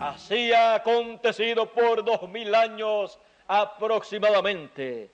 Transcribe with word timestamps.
Así 0.00 0.54
ha 0.54 0.76
acontecido 0.76 1.70
por 1.70 2.02
dos 2.02 2.26
mil 2.30 2.54
años 2.54 3.18
aproximadamente. 3.46 5.10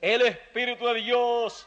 El 0.00 0.22
Espíritu 0.22 0.86
de 0.86 0.94
Dios 1.00 1.66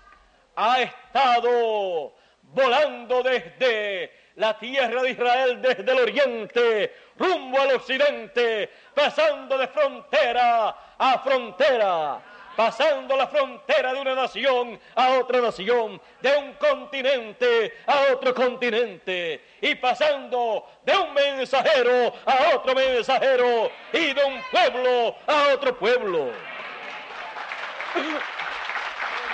ha 0.55 0.81
estado 0.81 2.13
volando 2.53 3.23
desde 3.23 4.11
la 4.35 4.57
tierra 4.59 5.01
de 5.01 5.11
Israel, 5.11 5.61
desde 5.61 5.91
el 5.91 5.99
oriente, 5.99 6.95
rumbo 7.17 7.59
al 7.59 7.75
occidente, 7.75 8.69
pasando 8.93 9.57
de 9.57 9.67
frontera 9.67 10.75
a 10.97 11.19
frontera 11.19 12.21
pasando 12.57 13.15
la 13.15 13.27
frontera 13.27 13.93
de 13.93 14.01
una 14.01 14.15
nación 14.15 14.79
a 14.95 15.11
otra 15.19 15.39
nación, 15.39 16.01
de 16.19 16.37
un 16.37 16.53
continente 16.53 17.71
a 17.85 18.11
otro 18.11 18.33
continente, 18.33 19.39
y 19.61 19.75
pasando 19.75 20.67
de 20.83 20.97
un 20.97 21.13
mensajero 21.13 22.11
a 22.25 22.55
otro 22.55 22.73
mensajero, 22.73 23.69
y 23.93 24.11
de 24.11 24.23
un 24.23 24.41
pueblo 24.51 25.15
a 25.27 25.53
otro 25.53 25.77
pueblo. 25.77 26.31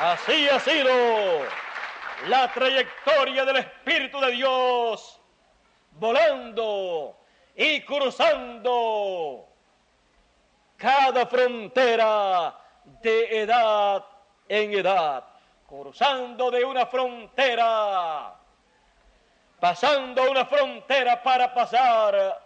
Así 0.01 0.49
ha 0.49 0.59
sido 0.59 0.91
la 2.27 2.51
trayectoria 2.51 3.43
del 3.45 3.57
Espíritu 3.57 4.19
de 4.19 4.31
Dios, 4.31 5.19
volando 5.91 7.17
y 7.55 7.81
cruzando 7.81 9.47
cada 10.77 11.25
frontera 11.27 12.55
de 13.01 13.41
edad 13.41 14.05
en 14.47 14.73
edad, 14.73 15.23
cruzando 15.67 16.49
de 16.51 16.63
una 16.63 16.85
frontera, 16.85 18.35
pasando 19.59 20.29
una 20.29 20.45
frontera 20.45 21.21
para 21.21 21.53
pasar 21.53 22.41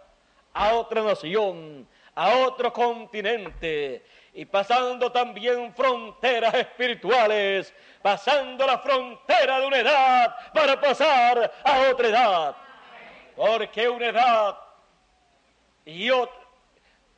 a 0.54 0.74
otra 0.74 1.02
nación, 1.02 1.88
a 2.14 2.36
otro 2.38 2.72
continente, 2.72 4.04
y 4.32 4.44
pasando 4.44 5.10
también 5.10 5.74
fronteras 5.74 6.54
espirituales, 6.54 7.74
pasando 8.02 8.66
la 8.66 8.78
frontera 8.78 9.60
de 9.60 9.66
una 9.66 9.78
edad 9.78 10.36
para 10.52 10.80
pasar 10.80 11.52
a 11.64 11.90
otra 11.90 12.08
edad. 12.08 12.56
Porque 13.36 13.88
una 13.88 14.06
edad 14.06 14.58
y 15.84 16.10
otra, 16.10 16.40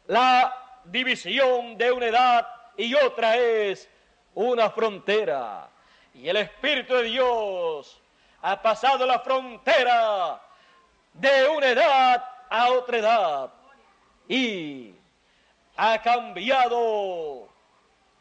la 0.06 0.80
división 0.84 1.76
de 1.76 1.92
una 1.92 2.06
edad 2.06 2.48
y 2.76 2.94
otra 2.94 3.36
es 3.36 3.88
una 4.34 4.70
frontera. 4.70 5.68
Y 6.14 6.28
el 6.28 6.36
Espíritu 6.36 6.94
de 6.94 7.04
Dios 7.04 8.00
ha 8.42 8.60
pasado 8.60 9.06
la 9.06 9.20
frontera 9.20 10.40
de 11.12 11.48
una 11.48 11.66
edad 11.68 12.24
a 12.48 12.70
otra 12.70 12.98
edad 12.98 13.50
y 14.28 14.94
ha 15.76 16.00
cambiado 16.02 17.48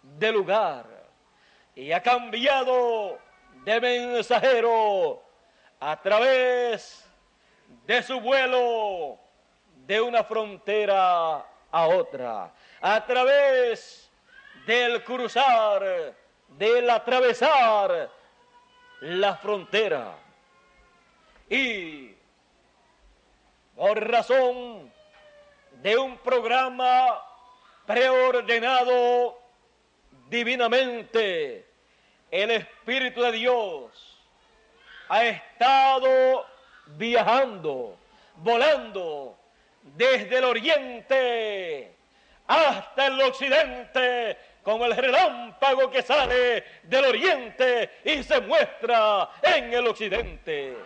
de 0.01 0.31
lugar 0.31 0.85
y 1.75 1.91
ha 1.91 2.01
cambiado 2.01 3.19
de 3.63 3.81
mensajero 3.81 5.21
a 5.79 6.01
través 6.01 7.05
de 7.85 8.03
su 8.03 8.19
vuelo 8.19 9.17
de 9.85 10.01
una 10.01 10.23
frontera 10.23 11.45
a 11.71 11.87
otra, 11.87 12.51
a 12.81 13.05
través 13.05 14.09
del 14.65 15.03
cruzar, 15.03 16.13
del 16.49 16.89
atravesar 16.89 18.09
la 19.01 19.35
frontera. 19.37 20.15
Y 21.49 22.13
por 23.75 24.07
razón 24.07 24.91
de 25.81 25.97
un 25.97 26.17
programa 26.17 27.23
preordenado 27.89 29.39
divinamente, 30.29 31.65
el 32.29 32.51
Espíritu 32.51 33.19
de 33.23 33.31
Dios 33.31 34.19
ha 35.07 35.25
estado 35.25 36.45
viajando, 36.85 37.97
volando 38.35 39.35
desde 39.81 40.37
el 40.37 40.43
oriente 40.43 41.95
hasta 42.45 43.07
el 43.07 43.19
occidente 43.21 44.37
como 44.61 44.85
el 44.85 44.95
relámpago 44.95 45.89
que 45.89 46.03
sale 46.03 46.63
del 46.83 47.05
oriente 47.05 47.89
y 48.03 48.21
se 48.21 48.39
muestra 48.41 49.31
en 49.41 49.73
el 49.73 49.87
occidente. 49.87 50.77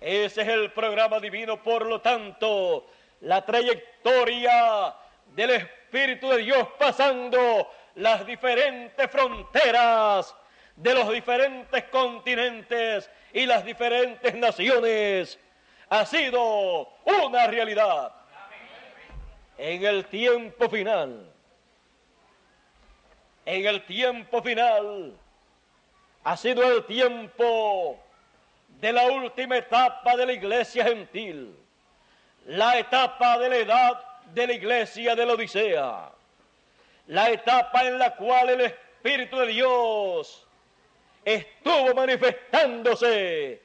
Ese 0.00 0.40
es 0.40 0.48
el 0.48 0.72
programa 0.72 1.20
divino, 1.20 1.62
por 1.62 1.84
lo 1.84 2.00
tanto, 2.00 2.86
la 3.20 3.44
trayectoria 3.44 4.94
del 5.34 5.50
Espíritu 5.50 5.75
de 5.92 6.38
Dios 6.38 6.68
pasando 6.78 7.70
las 7.94 8.26
diferentes 8.26 9.10
fronteras 9.10 10.34
de 10.76 10.94
los 10.94 11.10
diferentes 11.10 11.84
continentes 11.84 13.10
y 13.32 13.46
las 13.46 13.64
diferentes 13.64 14.34
naciones 14.34 15.38
ha 15.88 16.04
sido 16.04 16.88
una 17.04 17.46
realidad. 17.46 18.12
En 19.56 19.84
el 19.84 20.04
tiempo 20.06 20.68
final, 20.68 21.32
en 23.46 23.66
el 23.66 23.86
tiempo 23.86 24.42
final 24.42 25.14
ha 26.24 26.36
sido 26.36 26.76
el 26.76 26.84
tiempo 26.84 27.98
de 28.80 28.92
la 28.92 29.06
última 29.06 29.56
etapa 29.56 30.14
de 30.16 30.26
la 30.26 30.32
iglesia 30.32 30.84
gentil, 30.84 31.56
la 32.44 32.78
etapa 32.78 33.38
de 33.38 33.48
la 33.48 33.56
edad 33.56 34.05
de 34.36 34.46
la 34.46 34.52
iglesia 34.52 35.16
de 35.16 35.24
la 35.24 35.32
Odisea, 35.32 36.10
la 37.06 37.30
etapa 37.30 37.86
en 37.86 37.98
la 37.98 38.14
cual 38.16 38.50
el 38.50 38.60
Espíritu 38.60 39.38
de 39.38 39.46
Dios 39.46 40.46
estuvo 41.24 41.94
manifestándose 41.94 43.62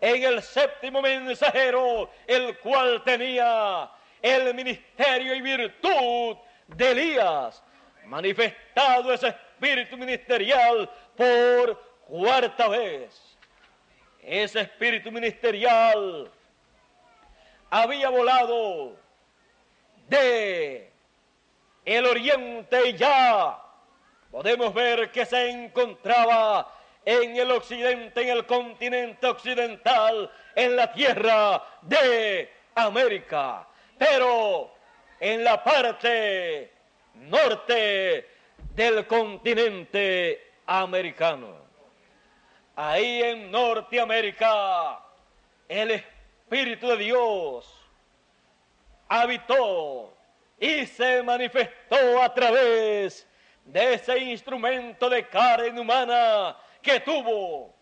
en 0.00 0.22
el 0.22 0.40
séptimo 0.40 1.02
mensajero, 1.02 2.10
el 2.26 2.58
cual 2.60 3.04
tenía 3.04 3.90
el 4.22 4.54
ministerio 4.54 5.34
y 5.34 5.42
virtud 5.42 6.38
de 6.68 6.90
Elías, 6.90 7.62
manifestado 8.06 9.12
ese 9.12 9.28
espíritu 9.28 9.98
ministerial 9.98 10.88
por 11.18 11.78
cuarta 12.06 12.68
vez. 12.68 13.36
Ese 14.22 14.60
espíritu 14.60 15.12
ministerial 15.12 16.30
había 17.68 18.08
volado 18.08 19.03
de 20.08 20.90
el 21.84 22.06
oriente 22.06 22.88
y 22.88 22.96
ya 22.96 23.60
podemos 24.30 24.72
ver 24.72 25.10
que 25.10 25.26
se 25.26 25.50
encontraba 25.50 26.72
en 27.04 27.36
el 27.36 27.50
occidente, 27.50 28.22
en 28.22 28.28
el 28.28 28.46
continente 28.46 29.26
occidental, 29.26 30.30
en 30.54 30.76
la 30.76 30.92
tierra 30.92 31.62
de 31.82 32.50
América. 32.74 33.66
Pero 33.98 34.72
en 35.20 35.44
la 35.44 35.62
parte 35.62 36.72
norte 37.14 38.28
del 38.74 39.06
continente 39.06 40.52
americano. 40.66 41.64
Ahí 42.76 43.22
en 43.22 43.50
Norteamérica, 43.50 45.00
el 45.68 45.92
Espíritu 45.92 46.88
de 46.88 46.96
Dios 46.96 47.83
habitó 49.08 50.14
y 50.58 50.86
se 50.86 51.22
manifestó 51.22 52.22
a 52.22 52.32
través 52.32 53.26
de 53.64 53.94
ese 53.94 54.18
instrumento 54.18 55.08
de 55.08 55.28
carne 55.28 55.80
humana 55.80 56.56
que 56.82 57.00
tuvo. 57.00 57.74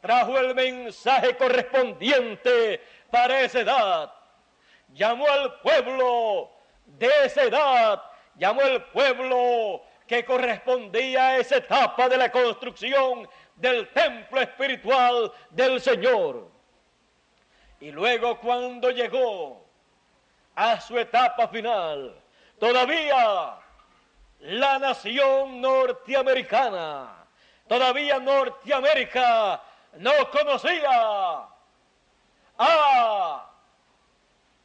Trajo 0.00 0.38
el 0.38 0.54
mensaje 0.54 1.36
correspondiente 1.36 2.80
para 3.10 3.40
esa 3.40 3.60
edad. 3.60 4.12
Llamó 4.92 5.28
al 5.28 5.60
pueblo 5.60 6.50
de 6.86 7.10
esa 7.24 7.42
edad 7.42 8.02
llamó 8.38 8.62
el 8.62 8.82
pueblo 8.84 9.82
que 10.06 10.24
correspondía 10.24 11.28
a 11.28 11.38
esa 11.38 11.56
etapa 11.56 12.08
de 12.08 12.16
la 12.16 12.30
construcción 12.32 13.28
del 13.56 13.88
templo 13.92 14.40
espiritual 14.40 15.32
del 15.50 15.80
Señor. 15.80 16.50
Y 17.80 17.90
luego 17.90 18.40
cuando 18.40 18.90
llegó 18.90 19.67
a 20.58 20.80
su 20.80 20.98
etapa 20.98 21.46
final, 21.46 22.20
todavía 22.58 23.54
la 24.40 24.78
nación 24.80 25.60
norteamericana, 25.60 27.24
todavía 27.68 28.18
Norteamérica 28.18 29.62
no 29.98 30.10
conocía 30.32 31.46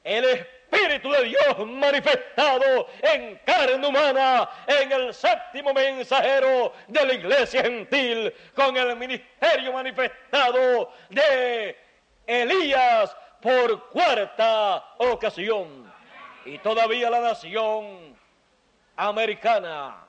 el 0.04 0.25
Espíritu 0.25 1.12
de 1.12 1.24
Dios 1.25 1.60
manifestado 1.60 2.88
en 3.04 3.40
carne 3.45 3.88
humana 3.88 4.50
en 4.66 4.92
el 4.92 5.13
séptimo 5.13 5.75
mensajero 5.75 6.74
de 6.88 7.06
la 7.06 7.13
iglesia 7.13 7.62
gentil, 7.62 8.34
con 8.56 8.75
el 8.75 8.95
ministerio 8.95 9.72
manifestado 9.72 10.92
de 11.12 11.78
Elías 12.25 13.16
por 13.44 13.90
cuarta 13.90 14.84
ocasión. 14.98 15.92
Y 16.45 16.57
todavía 16.60 17.10
la 17.10 17.19
nación 17.19 18.16
americana 18.95 20.06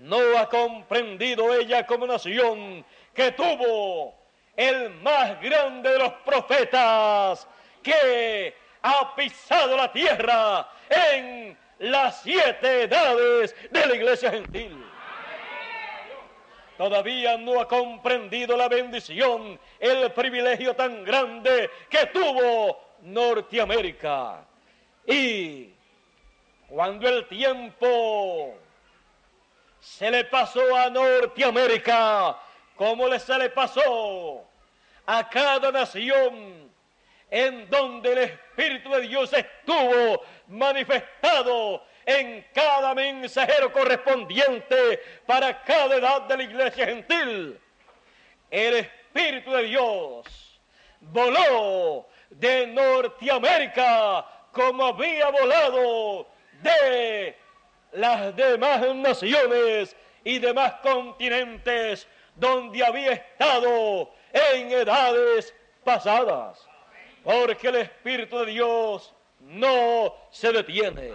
no 0.00 0.38
ha 0.38 0.48
comprendido 0.48 1.52
ella 1.52 1.84
como 1.86 2.06
nación 2.06 2.84
que 3.12 3.32
tuvo 3.32 4.14
el 4.56 4.90
más 5.02 5.40
grande 5.40 5.90
de 5.90 5.98
los 5.98 6.12
profetas 6.24 7.46
que 7.82 8.54
ha 8.82 9.14
pisado 9.16 9.76
la 9.76 9.92
tierra 9.92 10.68
en 10.88 11.58
las 11.78 12.22
siete 12.22 12.82
edades 12.82 13.54
de 13.70 13.86
la 13.86 13.94
iglesia 13.94 14.30
gentil. 14.30 14.93
Todavía 16.76 17.36
no 17.36 17.60
ha 17.60 17.68
comprendido 17.68 18.56
la 18.56 18.68
bendición, 18.68 19.58
el 19.78 20.10
privilegio 20.12 20.74
tan 20.74 21.04
grande 21.04 21.70
que 21.88 22.06
tuvo 22.06 22.80
Norteamérica. 23.02 24.44
Y 25.06 25.72
cuando 26.68 27.08
el 27.08 27.28
tiempo 27.28 28.56
se 29.78 30.10
le 30.10 30.24
pasó 30.24 30.74
a 30.76 30.90
Norteamérica, 30.90 32.38
como 32.74 33.16
se 33.18 33.38
le 33.38 33.50
pasó 33.50 34.44
a 35.06 35.28
cada 35.28 35.70
nación 35.70 36.72
en 37.30 37.68
donde 37.70 38.12
el 38.12 38.18
Espíritu 38.18 38.90
de 38.90 39.00
Dios 39.02 39.32
estuvo 39.32 40.22
manifestado 40.48 41.84
en 42.06 42.44
cada 42.54 42.94
mensajero 42.94 43.72
correspondiente 43.72 45.02
para 45.26 45.62
cada 45.62 45.96
edad 45.96 46.22
de 46.22 46.36
la 46.36 46.42
iglesia 46.42 46.86
gentil. 46.86 47.58
El 48.50 48.74
Espíritu 48.76 49.52
de 49.52 49.62
Dios 49.64 50.60
voló 51.00 52.06
de 52.30 52.66
Norteamérica 52.66 54.26
como 54.52 54.86
había 54.86 55.30
volado 55.30 56.26
de 56.62 57.36
las 57.92 58.34
demás 58.36 58.94
naciones 58.94 59.96
y 60.24 60.38
demás 60.38 60.74
continentes 60.82 62.06
donde 62.34 62.84
había 62.84 63.12
estado 63.12 64.10
en 64.32 64.70
edades 64.72 65.54
pasadas. 65.84 66.66
Porque 67.22 67.68
el 67.68 67.76
Espíritu 67.76 68.38
de 68.40 68.46
Dios 68.52 69.14
no 69.40 70.14
se 70.30 70.52
detiene. 70.52 71.12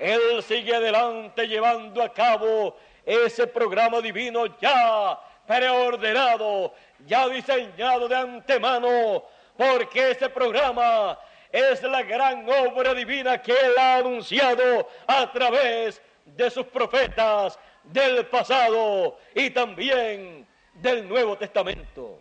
Él 0.00 0.42
sigue 0.42 0.74
adelante 0.74 1.46
llevando 1.46 2.02
a 2.02 2.12
cabo 2.12 2.74
ese 3.04 3.46
programa 3.46 4.00
divino 4.00 4.46
ya 4.58 5.20
preordenado, 5.46 6.72
ya 7.06 7.28
diseñado 7.28 8.08
de 8.08 8.16
antemano, 8.16 9.24
porque 9.58 10.12
ese 10.12 10.30
programa 10.30 11.18
es 11.52 11.82
la 11.82 12.02
gran 12.02 12.48
obra 12.48 12.94
divina 12.94 13.42
que 13.42 13.52
Él 13.52 13.74
ha 13.78 13.96
anunciado 13.96 14.88
a 15.06 15.30
través 15.30 16.00
de 16.24 16.50
sus 16.50 16.64
profetas 16.66 17.58
del 17.84 18.24
pasado 18.26 19.18
y 19.34 19.50
también 19.50 20.46
del 20.74 21.06
Nuevo 21.06 21.36
Testamento. 21.36 22.20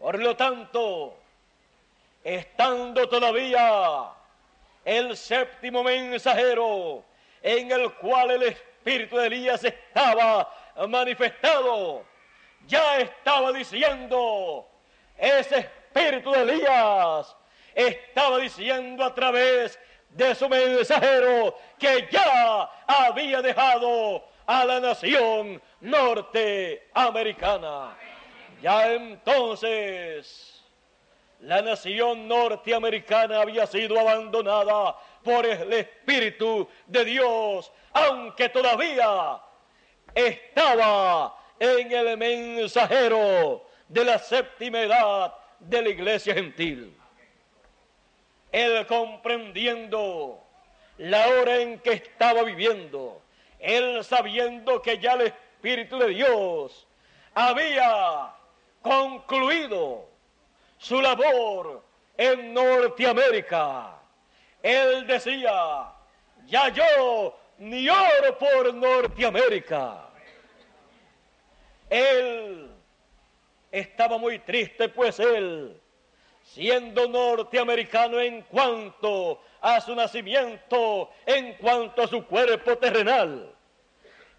Por 0.00 0.18
lo 0.18 0.34
tanto, 0.34 1.16
estando 2.24 3.08
todavía 3.08 4.14
el 4.84 5.16
séptimo 5.16 5.82
mensajero 5.82 7.04
en 7.42 7.70
el 7.70 7.92
cual 7.94 8.32
el 8.32 8.42
espíritu 8.44 9.16
de 9.16 9.26
Elías 9.26 9.64
estaba 9.64 10.52
manifestado, 10.88 12.04
ya 12.66 12.98
estaba 12.98 13.52
diciendo, 13.52 14.68
ese 15.16 15.58
espíritu 15.58 16.32
de 16.32 16.42
Elías 16.42 17.36
estaba 17.74 18.38
diciendo 18.38 19.04
a 19.04 19.14
través 19.14 19.78
de 20.10 20.34
su 20.34 20.48
mensajero 20.48 21.56
que 21.78 22.08
ya 22.10 22.68
había 22.86 23.42
dejado 23.42 24.24
a 24.46 24.64
la 24.64 24.80
nación 24.80 25.62
norteamericana. 25.80 27.96
Ya 28.60 28.92
entonces 28.92 30.49
la 31.42 31.62
nación 31.62 32.28
norteamericana 32.28 33.40
había 33.40 33.66
sido 33.66 33.98
abandonada 33.98 34.96
por 35.22 35.46
el 35.46 35.72
Espíritu 35.72 36.68
de 36.86 37.04
Dios, 37.04 37.72
aunque 37.92 38.48
todavía 38.50 39.40
estaba 40.14 41.34
en 41.58 41.92
el 41.92 42.16
mensajero 42.18 43.64
de 43.88 44.04
la 44.04 44.18
séptima 44.18 44.80
edad 44.80 45.34
de 45.58 45.82
la 45.82 45.88
iglesia 45.88 46.34
gentil. 46.34 46.96
Él 48.52 48.86
comprendiendo 48.86 50.42
la 50.98 51.26
hora 51.28 51.58
en 51.58 51.78
que 51.78 51.92
estaba 51.92 52.42
viviendo, 52.42 53.22
él 53.58 54.04
sabiendo 54.04 54.82
que 54.82 54.98
ya 54.98 55.14
el 55.14 55.22
Espíritu 55.22 55.98
de 55.98 56.08
Dios 56.08 56.86
había 57.34 58.34
concluido 58.82 60.09
su 60.80 61.00
labor 61.00 61.84
en 62.16 62.54
Norteamérica. 62.54 64.00
Él 64.62 65.06
decía, 65.06 65.92
ya 66.46 66.68
yo 66.70 67.38
ni 67.58 67.88
oro 67.88 68.38
por 68.38 68.72
Norteamérica. 68.74 70.08
Él 71.90 72.70
estaba 73.70 74.16
muy 74.16 74.38
triste, 74.38 74.88
pues 74.88 75.20
él 75.20 75.78
siendo 76.42 77.06
norteamericano 77.06 78.18
en 78.18 78.42
cuanto 78.42 79.42
a 79.60 79.80
su 79.82 79.94
nacimiento, 79.94 81.10
en 81.26 81.54
cuanto 81.54 82.02
a 82.02 82.08
su 82.08 82.24
cuerpo 82.24 82.78
terrenal. 82.78 83.54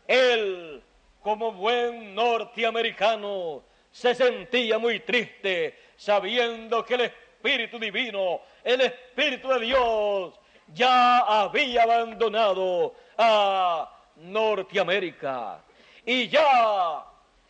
Él, 0.07 0.81
como 1.21 1.51
buen 1.51 2.15
norteamericano, 2.15 3.63
se 3.91 4.15
sentía 4.15 4.79
muy 4.79 5.01
triste 5.01 5.90
sabiendo 6.01 6.83
que 6.83 6.95
el 6.95 7.01
Espíritu 7.01 7.77
Divino, 7.77 8.41
el 8.63 8.81
Espíritu 8.81 9.49
de 9.49 9.59
Dios, 9.59 10.33
ya 10.73 11.19
había 11.19 11.83
abandonado 11.83 12.95
a 13.15 13.87
Norteamérica 14.15 15.59
y 16.03 16.27
ya 16.27 17.05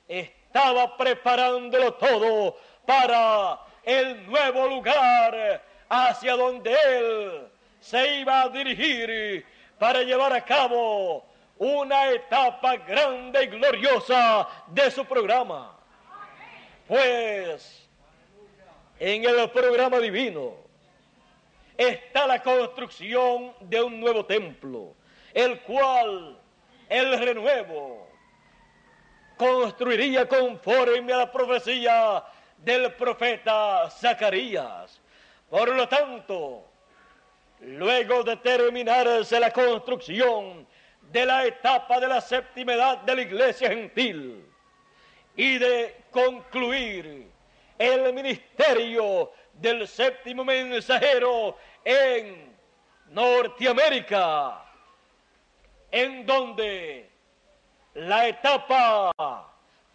estaba 0.06 0.98
preparándolo 0.98 1.94
todo 1.94 2.58
para 2.86 3.58
el 3.86 4.26
nuevo 4.28 4.68
lugar 4.68 5.64
hacia 5.88 6.36
donde 6.36 6.76
él 6.88 7.48
se 7.80 8.20
iba 8.20 8.42
a 8.42 8.50
dirigir 8.50 9.46
para 9.80 10.02
llevar 10.04 10.34
a 10.34 10.44
cabo 10.44 11.26
una 11.58 12.10
etapa 12.10 12.76
grande 12.76 13.46
y 13.46 13.48
gloriosa 13.48 14.46
de 14.68 14.92
su 14.92 15.06
programa. 15.06 15.78
Pues 16.86 17.82
en 19.04 19.26
el 19.26 19.50
programa 19.50 19.98
divino 19.98 20.54
está 21.76 22.28
la 22.28 22.44
construcción 22.44 23.52
de 23.62 23.82
un 23.82 24.00
nuevo 24.00 24.24
templo, 24.28 24.94
el 25.34 25.60
cual 25.62 26.38
el 26.88 27.18
renuevo 27.18 28.08
construiría 29.38 30.28
conforme 30.28 31.14
a 31.14 31.18
la 31.18 31.32
profecía 31.32 32.24
del 32.58 32.94
profeta 32.94 33.90
Zacarías. 33.90 35.02
Por 35.50 35.70
lo 35.70 35.90
tanto, 35.90 36.64
luego 37.62 38.22
de 38.22 38.38
terminarse 38.38 39.40
la 39.40 39.50
construcción 39.50 40.68
de 41.12 41.26
la 41.26 41.48
etapa 41.48 42.00
de 42.00 42.08
la 42.08 42.22
séptima 42.22 42.76
edad 42.76 43.00
de 43.00 43.16
la 43.16 43.22
iglesia 43.24 43.70
gentil 43.70 44.46
y 45.36 45.58
de 45.58 45.96
concluir 46.12 47.31
el 47.82 48.14
ministerio 48.14 49.32
del 49.54 49.88
séptimo 49.88 50.46
mensajero 50.46 51.58
en 51.84 52.56
Norteamérica, 53.08 54.64
en 55.90 56.26
donde 56.26 57.10
la 57.96 58.28
etapa 58.28 59.12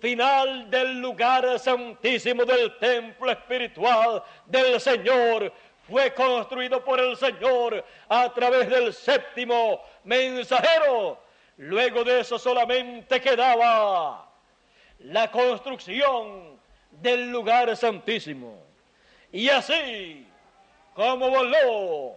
final 0.01 0.69
del 0.69 1.01
lugar 1.01 1.59
santísimo 1.61 2.45
del 2.45 2.77
templo 2.79 3.31
espiritual 3.31 4.23
del 4.47 4.81
Señor 4.81 5.53
fue 5.89 6.13
construido 6.13 6.85
por 6.85 6.99
el 6.99 7.17
Señor 7.17 7.85
a 8.09 8.33
través 8.35 8.69
del 8.69 8.93
séptimo 8.93 9.81
mensajero. 10.03 11.23
Luego 11.59 12.03
de 12.03 12.21
eso 12.21 12.37
solamente 12.39 13.21
quedaba 13.21 14.29
la 14.99 15.31
construcción 15.31 16.56
del 17.01 17.31
lugar 17.31 17.77
santísimo. 17.77 18.63
Y 19.33 19.49
así 19.49 20.27
como 20.95 21.29
voló 21.29 22.17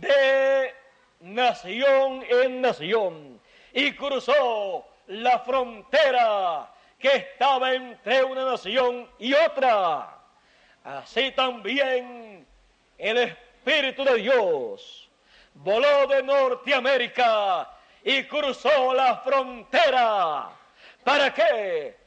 de 0.00 0.74
nación 1.20 2.24
en 2.28 2.60
nación 2.60 3.40
y 3.72 3.92
cruzó 3.92 4.86
la 5.06 5.38
frontera 5.40 6.72
que 6.98 7.08
estaba 7.08 7.72
entre 7.72 8.24
una 8.24 8.44
nación 8.44 9.08
y 9.18 9.32
otra. 9.34 10.18
Así 10.84 11.30
también 11.32 12.46
el 12.96 13.18
Espíritu 13.18 14.04
de 14.04 14.16
Dios 14.16 15.08
voló 15.54 16.06
de 16.06 16.22
Norteamérica 16.22 17.70
y 18.02 18.24
cruzó 18.24 18.94
la 18.94 19.18
frontera. 19.18 20.50
¿Para 21.04 21.32
qué? 21.32 21.97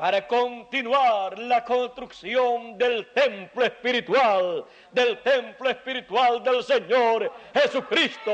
Para 0.00 0.26
continuar 0.26 1.38
la 1.38 1.62
construcción 1.62 2.78
del 2.78 3.12
templo 3.12 3.66
espiritual, 3.66 4.64
del 4.90 5.18
templo 5.18 5.68
espiritual 5.68 6.42
del 6.42 6.64
Señor 6.64 7.30
Jesucristo. 7.52 8.32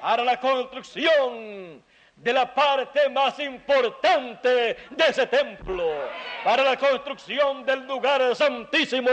Para 0.00 0.24
la 0.24 0.40
construcción 0.40 1.84
de 2.16 2.32
la 2.32 2.54
parte 2.54 3.06
más 3.10 3.38
importante 3.38 4.48
de 4.48 5.04
ese 5.06 5.26
templo, 5.26 5.84
para 6.42 6.62
la 6.62 6.78
construcción 6.78 7.66
del 7.66 7.86
lugar 7.86 8.34
santísimo 8.34 9.10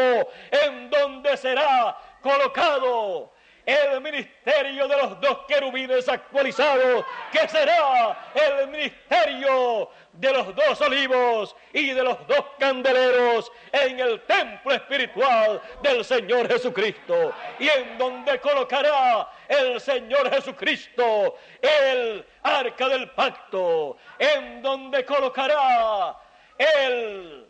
en 0.49 0.89
donde 0.89 1.35
será 1.35 1.97
colocado 2.21 3.33
el 3.65 4.01
ministerio 4.01 4.87
de 4.87 4.97
los 4.97 5.19
dos 5.21 5.39
querubines 5.47 6.07
actualizados, 6.09 7.05
que 7.31 7.47
será 7.47 8.31
el 8.33 8.67
ministerio 8.67 9.89
de 10.13 10.33
los 10.33 10.55
dos 10.55 10.81
olivos 10.81 11.55
y 11.73 11.91
de 11.91 12.03
los 12.03 12.27
dos 12.27 12.45
candeleros 12.59 13.51
en 13.71 13.99
el 13.99 14.21
templo 14.21 14.73
espiritual 14.73 15.61
del 15.81 16.03
Señor 16.03 16.47
Jesucristo, 16.47 17.33
y 17.59 17.69
en 17.69 17.97
donde 17.97 18.39
colocará 18.39 19.29
el 19.47 19.79
Señor 19.79 20.29
Jesucristo 20.29 21.35
el 21.61 22.25
arca 22.43 22.87
del 22.87 23.09
pacto, 23.11 23.97
en 24.17 24.61
donde 24.61 25.05
colocará 25.05 26.17
el 26.57 27.47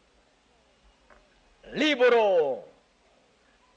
libro 1.74 2.66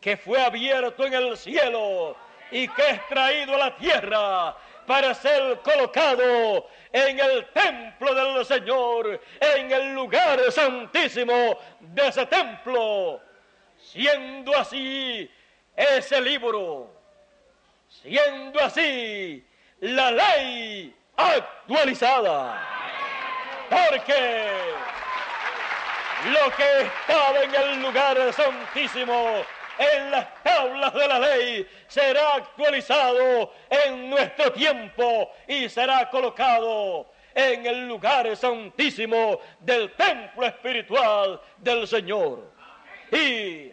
que 0.01 0.17
fue 0.17 0.39
abierto 0.39 1.07
en 1.07 1.15
el 1.15 1.37
cielo 1.37 2.15
y 2.51 2.69
que 2.69 2.91
es 2.91 3.09
traído 3.09 3.55
a 3.55 3.59
la 3.59 3.77
tierra 3.77 4.57
para 4.87 5.15
ser 5.15 5.61
colocado 5.61 6.69
en 6.93 7.19
el 7.19 7.47
templo 7.47 8.15
del 8.15 8.45
Señor, 8.45 9.21
en 9.41 9.73
el 9.73 9.95
lugar 9.95 10.41
santísimo 10.53 11.59
de 11.81 12.09
ese 12.09 12.27
templo, 12.27 13.21
siendo 13.77 14.57
así 14.57 15.31
ese 15.75 16.21
libro, 16.21 16.93
siendo 17.89 18.61
así 18.61 19.45
la 19.81 20.11
ley 20.11 20.95
actualizada. 21.17 22.69
Porque 23.69 24.51
lo 26.27 26.57
que 26.57 26.83
estaba 26.83 27.43
en 27.43 27.55
el 27.55 27.83
lugar 27.83 28.33
santísimo 28.33 29.43
en 29.79 30.11
las 30.11 30.43
tablas 30.43 30.95
de 30.95 31.09
la 31.09 31.19
ley 31.19 31.69
será 31.87 32.35
actualizado 32.37 33.53
en 33.69 34.11
nuestro 34.11 34.53
tiempo 34.53 35.33
y 35.47 35.69
será 35.69 36.09
colocado 36.11 37.07
en 37.35 37.67
el 37.67 37.89
lugar 37.89 38.37
santísimo 38.37 39.41
del 39.61 39.93
templo 39.93 40.47
espiritual 40.47 41.41
del 41.59 41.87
Señor. 41.87 42.51
Y 43.11 43.73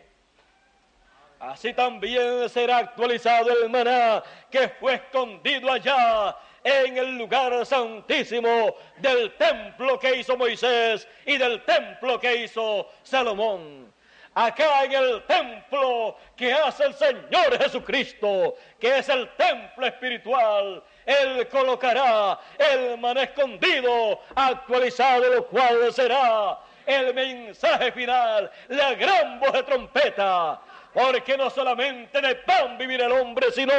así 1.39 1.73
también 1.73 2.49
será 2.49 2.77
actualizado 2.77 3.51
el 3.51 3.69
maná 3.69 4.23
que 4.49 4.69
fue 4.69 4.95
escondido 4.95 5.71
allá 5.71 6.35
en 6.63 6.97
el 6.97 7.17
lugar 7.17 7.65
santísimo 7.65 8.75
del 8.97 9.35
templo 9.35 9.99
que 9.99 10.17
hizo 10.17 10.37
Moisés 10.37 11.07
y 11.25 11.37
del 11.37 11.63
templo 11.63 12.19
que 12.19 12.43
hizo 12.43 12.87
Salomón 13.03 13.90
acá 14.33 14.85
en 14.85 14.93
el 14.93 15.23
templo 15.23 16.15
que 16.35 16.53
hace 16.53 16.85
el 16.85 16.93
Señor 16.93 17.57
Jesucristo, 17.61 18.55
que 18.79 18.99
es 18.99 19.09
el 19.09 19.29
templo 19.35 19.85
espiritual. 19.85 20.83
Él 21.05 21.47
colocará 21.49 22.39
el 22.57 22.97
maná 22.97 23.23
escondido, 23.23 24.21
actualizado, 24.35 25.33
lo 25.33 25.47
cual 25.47 25.91
será 25.93 26.59
el 26.85 27.13
mensaje 27.13 27.91
final, 27.91 28.49
la 28.69 28.93
gran 28.93 29.39
voz 29.39 29.53
de 29.53 29.63
trompeta. 29.63 30.61
Porque 30.93 31.37
no 31.37 31.49
solamente 31.49 32.19
de 32.19 32.35
pan 32.35 32.77
vivir 32.77 33.01
el 33.01 33.13
hombre, 33.13 33.49
sino 33.51 33.73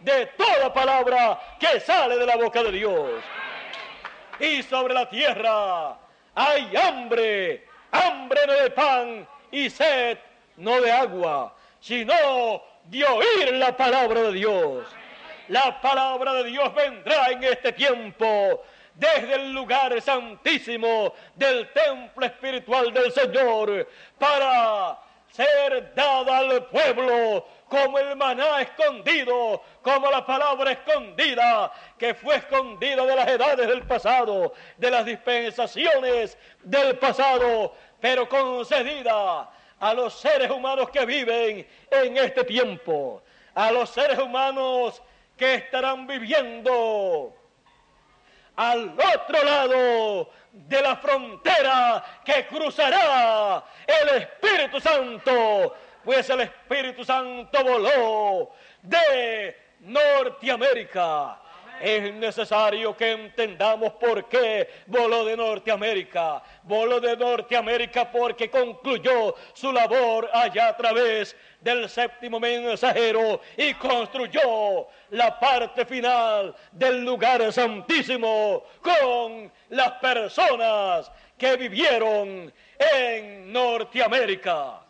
de 0.00 0.26
toda 0.26 0.72
palabra 0.72 1.38
que 1.60 1.78
sale 1.78 2.16
de 2.16 2.24
la 2.24 2.36
boca 2.36 2.62
de 2.62 2.72
Dios. 2.72 3.22
Y 4.40 4.62
sobre 4.62 4.94
la 4.94 5.08
tierra 5.08 5.98
hay 6.34 6.74
hambre, 6.74 7.66
hambre 7.92 8.40
no 8.46 8.52
de 8.54 8.70
pan, 8.70 9.28
y 9.54 9.70
sed 9.70 10.18
no 10.56 10.80
de 10.80 10.90
agua, 10.90 11.54
sino 11.80 12.60
de 12.86 13.04
oír 13.04 13.54
la 13.54 13.76
palabra 13.76 14.22
de 14.22 14.32
Dios. 14.32 14.84
La 15.48 15.80
palabra 15.80 16.34
de 16.34 16.44
Dios 16.44 16.74
vendrá 16.74 17.30
en 17.30 17.44
este 17.44 17.72
tiempo 17.72 18.64
desde 18.94 19.34
el 19.34 19.52
lugar 19.52 20.00
santísimo 20.02 21.14
del 21.36 21.70
templo 21.72 22.26
espiritual 22.26 22.92
del 22.92 23.12
Señor 23.12 23.88
para 24.18 24.98
ser 25.30 25.92
dada 25.94 26.38
al 26.38 26.64
pueblo 26.66 27.46
como 27.68 27.98
el 27.98 28.14
maná 28.14 28.60
escondido, 28.60 29.62
como 29.82 30.08
la 30.08 30.24
palabra 30.24 30.70
escondida 30.70 31.72
que 31.98 32.14
fue 32.14 32.36
escondida 32.36 33.04
de 33.04 33.16
las 33.16 33.28
edades 33.28 33.66
del 33.66 33.82
pasado, 33.82 34.52
de 34.76 34.90
las 34.90 35.04
dispensaciones 35.04 36.38
del 36.62 36.96
pasado, 36.98 37.74
pero 38.04 38.28
concedida 38.28 39.48
a 39.80 39.94
los 39.94 40.12
seres 40.12 40.50
humanos 40.50 40.90
que 40.90 41.06
viven 41.06 41.66
en 41.90 42.16
este 42.18 42.44
tiempo, 42.44 43.22
a 43.54 43.72
los 43.72 43.88
seres 43.88 44.18
humanos 44.18 45.02
que 45.38 45.54
estarán 45.54 46.06
viviendo 46.06 47.34
al 48.56 48.90
otro 48.90 49.42
lado 49.42 50.28
de 50.52 50.82
la 50.82 50.96
frontera 50.96 52.04
que 52.22 52.46
cruzará 52.46 53.64
el 53.86 54.20
Espíritu 54.20 54.78
Santo, 54.82 55.74
pues 56.04 56.28
el 56.28 56.42
Espíritu 56.42 57.06
Santo 57.06 57.64
voló 57.64 58.50
de 58.82 59.56
Norteamérica 59.80 61.40
es 61.84 62.14
necesario 62.14 62.96
que 62.96 63.12
entendamos 63.12 63.92
por 63.92 64.26
qué 64.26 64.68
voló 64.86 65.22
de 65.26 65.36
Norteamérica. 65.36 66.42
Voló 66.62 66.98
de 66.98 67.14
Norteamérica 67.14 68.10
porque 68.10 68.48
concluyó 68.48 69.34
su 69.52 69.70
labor 69.70 70.30
allá 70.32 70.68
a 70.68 70.76
través 70.78 71.36
del 71.60 71.90
séptimo 71.90 72.40
mensajero 72.40 73.42
y 73.58 73.74
construyó 73.74 74.88
la 75.10 75.38
parte 75.38 75.84
final 75.84 76.54
del 76.72 77.04
lugar 77.04 77.52
santísimo 77.52 78.64
con 78.80 79.52
las 79.68 79.92
personas 79.92 81.12
que 81.36 81.54
vivieron 81.56 82.50
en 82.78 83.52
Norteamérica. 83.52 84.80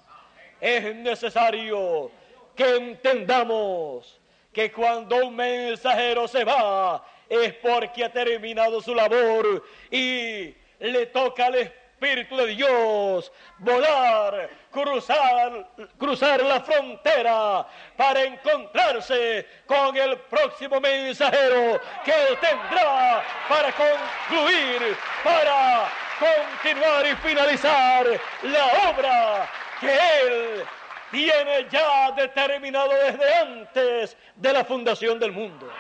Es 0.61 0.95
necesario 0.95 2.13
que 2.55 2.77
entendamos 2.77 4.21
que 4.55 4.71
cuando 4.73 5.17
un 5.17 5.35
mensajero 5.35 6.29
se 6.29 6.45
va 6.45 7.05
es 7.29 7.53
porque 7.55 8.05
ha 8.05 8.13
terminado 8.13 8.81
su 8.81 8.95
labor 8.95 9.65
y 9.91 10.55
le 10.79 11.07
toca 11.07 11.47
al 11.47 11.57
Espíritu 11.57 12.37
de 12.37 12.47
Dios 12.49 13.33
volar, 13.59 14.49
cruzar, 14.71 15.67
cruzar 15.99 16.43
la 16.43 16.61
frontera 16.61 17.67
para 17.97 18.23
encontrarse 18.23 19.47
con 19.67 19.97
el 19.97 20.19
próximo 20.19 20.81
mensajero 20.81 21.81
que 22.05 22.13
él 22.13 22.39
tendrá 22.41 23.25
para 23.49 23.73
concluir, 23.73 24.97
para 25.25 25.91
continuar 26.21 27.07
y 27.07 27.17
finalizar 27.17 28.07
la 28.43 28.67
obra 28.91 29.51
que 29.81 29.89
él 29.89 30.65
tiene 31.15 31.69
ya 31.71 32.11
determinado 32.11 32.91
desde 32.93 33.35
antes 33.35 34.17
de 34.35 34.53
la 34.53 34.65
fundación 34.65 35.17
del 35.21 35.31
mundo. 35.31 35.71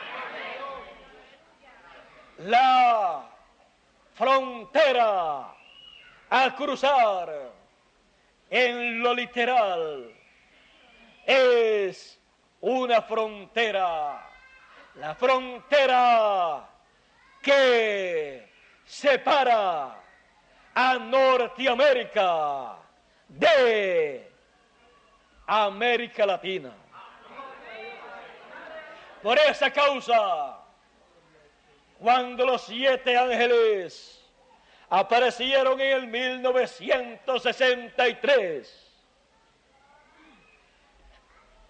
La 2.38 3.28
frontera 4.14 5.52
a 6.30 6.54
cruzar 6.56 7.50
en 8.48 9.02
lo 9.02 9.12
literal 9.12 10.14
es 11.26 12.20
una 12.60 13.02
frontera, 13.02 14.30
la 14.94 15.16
frontera 15.16 16.64
que 17.42 18.52
separa 18.84 20.00
a 20.74 20.94
Norteamérica 20.98 22.76
de 23.28 24.33
América 25.46 26.26
Latina. 26.26 26.74
Por 29.22 29.38
esa 29.38 29.70
causa, 29.70 30.58
cuando 31.98 32.44
los 32.44 32.62
siete 32.62 33.16
ángeles 33.16 34.22
aparecieron 34.90 35.80
en 35.80 35.96
el 35.96 36.06
1963, 36.06 38.92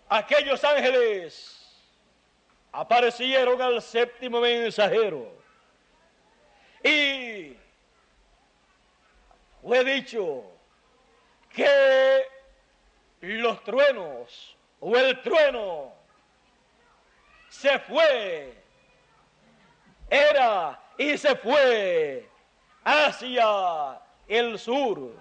aquellos 0.09 0.65
ángeles 0.65 1.61
aparecieron 2.73 3.63
al 3.63 3.81
séptimo 3.81 4.41
mensajero 4.41 5.33
y 6.83 7.57
fue 9.63 9.85
dicho 9.85 10.43
que 11.51 12.34
los 13.33 13.63
truenos 13.65 14.57
o 14.81 14.97
el 14.97 15.21
trueno 15.23 15.93
se 17.49 17.79
fue, 17.81 18.63
era 20.11 20.79
y 20.99 21.17
se 21.17 21.35
fue 21.37 22.29
hacia 22.85 24.01
el 24.29 24.59
sur. 24.59 25.13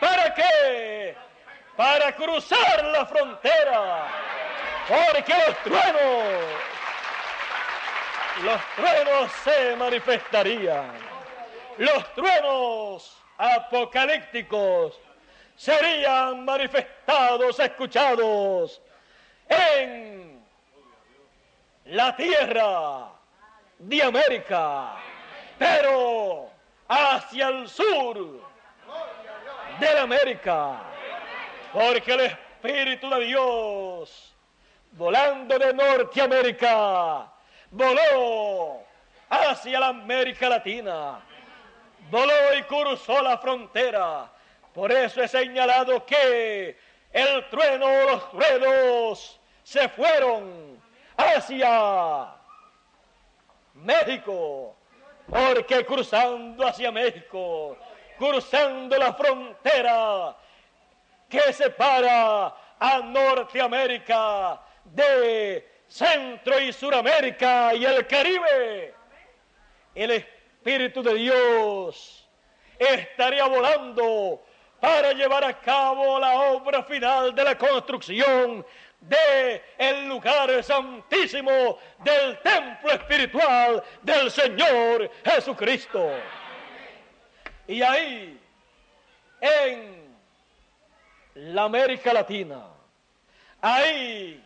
¿Para 0.00 0.34
qué? 0.34 1.16
Para 1.76 2.14
cruzar 2.14 2.84
la 2.86 3.06
frontera. 3.06 4.08
Porque 4.88 5.34
los 5.46 5.56
truenos, 5.58 6.44
los 8.42 8.60
truenos 8.76 9.32
se 9.44 9.76
manifestarían. 9.76 10.92
Los 11.78 12.14
truenos 12.14 13.16
apocalípticos 13.38 15.00
serían 15.56 16.44
manifestados, 16.44 17.58
escuchados 17.58 18.82
en 19.48 20.42
la 21.86 22.14
tierra 22.16 23.10
de 23.78 24.02
América, 24.02 24.94
pero 25.58 26.50
hacia 26.88 27.48
el 27.48 27.68
sur 27.68 28.40
de 29.80 29.94
la 29.94 30.02
América, 30.02 30.80
porque 31.72 32.12
el 32.12 32.20
Espíritu 32.20 33.10
de 33.10 33.24
Dios, 33.26 34.34
volando 34.92 35.58
de 35.58 35.74
Norteamérica, 35.74 37.32
voló 37.70 38.82
hacia 39.28 39.80
la 39.80 39.88
América 39.88 40.48
Latina, 40.48 41.20
voló 42.10 42.54
y 42.56 42.62
cruzó 42.62 43.22
la 43.22 43.38
frontera. 43.38 44.30
Por 44.74 44.90
eso 44.90 45.22
he 45.22 45.28
señalado 45.28 46.04
que 46.06 46.76
el 47.12 47.48
trueno 47.50 47.86
los 48.10 48.30
truenos 48.30 49.40
se 49.62 49.88
fueron 49.90 50.80
hacia 51.16 52.34
México, 53.74 54.74
porque 55.28 55.84
cruzando 55.84 56.66
hacia 56.66 56.90
México, 56.90 57.76
cruzando 58.18 58.96
la 58.96 59.12
frontera 59.12 60.36
que 61.28 61.52
separa 61.52 62.54
a 62.78 62.98
Norteamérica 63.00 64.60
de 64.84 65.82
Centro 65.86 66.58
y 66.60 66.72
Suramérica 66.72 67.74
y 67.74 67.84
el 67.84 68.06
Caribe, 68.06 68.94
el 69.94 70.10
Espíritu 70.12 71.02
de 71.02 71.14
Dios 71.14 72.26
estaría 72.78 73.46
volando 73.46 74.42
para 74.82 75.12
llevar 75.12 75.44
a 75.44 75.60
cabo 75.60 76.18
la 76.18 76.40
obra 76.40 76.82
final 76.82 77.32
de 77.32 77.44
la 77.44 77.56
construcción 77.56 78.66
de 78.98 79.62
el 79.78 80.08
lugar 80.08 80.60
santísimo 80.64 81.78
del 81.98 82.36
templo 82.40 82.90
espiritual 82.90 83.80
del 84.02 84.28
Señor 84.28 85.08
Jesucristo. 85.24 86.10
Y 87.68 87.80
ahí, 87.80 88.40
en 89.40 90.16
la 91.36 91.62
América 91.62 92.12
Latina, 92.12 92.64
ahí, 93.60 94.44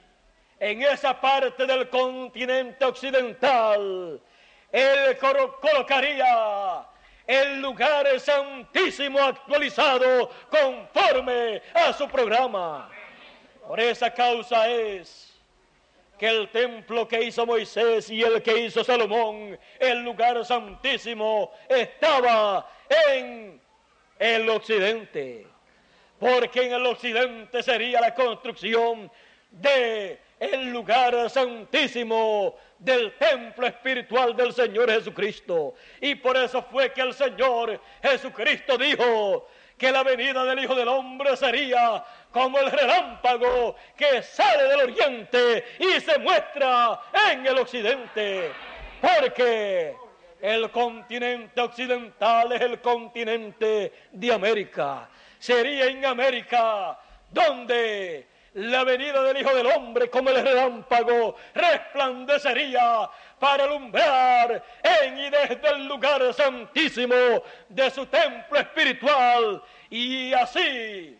en 0.60 0.82
esa 0.82 1.18
parte 1.18 1.64
del 1.64 1.88
continente 1.88 2.84
occidental, 2.84 4.20
Él 4.70 5.18
colocaría 5.18 6.86
el 7.26 7.60
lugar 7.60 8.20
santísimo 8.20 9.18
actualizado 9.18 10.30
conforme 10.48 11.60
a 11.74 11.92
su 11.92 12.08
programa. 12.08 12.90
Por 13.66 13.80
esa 13.80 14.12
causa 14.12 14.68
es 14.68 15.34
que 16.18 16.28
el 16.28 16.48
templo 16.50 17.06
que 17.06 17.24
hizo 17.24 17.44
Moisés 17.44 18.08
y 18.10 18.22
el 18.22 18.42
que 18.42 18.58
hizo 18.60 18.82
Salomón, 18.84 19.58
el 19.78 20.02
lugar 20.02 20.44
santísimo, 20.44 21.52
estaba 21.68 22.70
en 22.88 23.60
el 24.18 24.48
occidente. 24.48 25.46
Porque 26.18 26.66
en 26.66 26.72
el 26.72 26.86
occidente 26.86 27.62
sería 27.62 28.00
la 28.00 28.14
construcción 28.14 29.10
de 29.50 30.18
el 30.38 30.70
lugar 30.70 31.30
santísimo 31.30 32.56
del 32.78 33.16
templo 33.16 33.66
espiritual 33.66 34.36
del 34.36 34.52
Señor 34.52 34.90
Jesucristo. 34.90 35.74
Y 36.00 36.14
por 36.16 36.36
eso 36.36 36.62
fue 36.62 36.92
que 36.92 37.00
el 37.00 37.14
Señor 37.14 37.80
Jesucristo 38.02 38.76
dijo 38.76 39.48
que 39.78 39.90
la 39.90 40.02
venida 40.02 40.44
del 40.44 40.58
Hijo 40.58 40.74
del 40.74 40.88
Hombre 40.88 41.36
sería 41.36 42.04
como 42.30 42.58
el 42.58 42.70
relámpago 42.70 43.76
que 43.96 44.22
sale 44.22 44.64
del 44.64 44.80
oriente 44.80 45.64
y 45.78 46.00
se 46.00 46.18
muestra 46.18 47.00
en 47.30 47.46
el 47.46 47.58
occidente. 47.58 48.52
Porque 49.00 49.94
el 50.40 50.70
continente 50.70 51.60
occidental 51.60 52.52
es 52.52 52.60
el 52.60 52.80
continente 52.80 53.92
de 54.12 54.32
América. 54.32 55.08
Sería 55.38 55.86
en 55.86 56.04
América 56.04 56.98
donde 57.30 58.26
la 58.56 58.84
venida 58.84 59.22
del 59.22 59.36
Hijo 59.36 59.54
del 59.54 59.66
Hombre 59.66 60.08
como 60.08 60.30
el 60.30 60.42
relámpago 60.42 61.36
resplandecería 61.54 63.08
para 63.38 63.64
alumbrar 63.64 64.64
en 64.82 65.18
y 65.18 65.28
desde 65.28 65.68
el 65.74 65.86
lugar 65.86 66.32
santísimo 66.32 67.14
de 67.68 67.90
su 67.90 68.06
templo 68.06 68.58
espiritual 68.58 69.62
y 69.90 70.32
así 70.32 71.18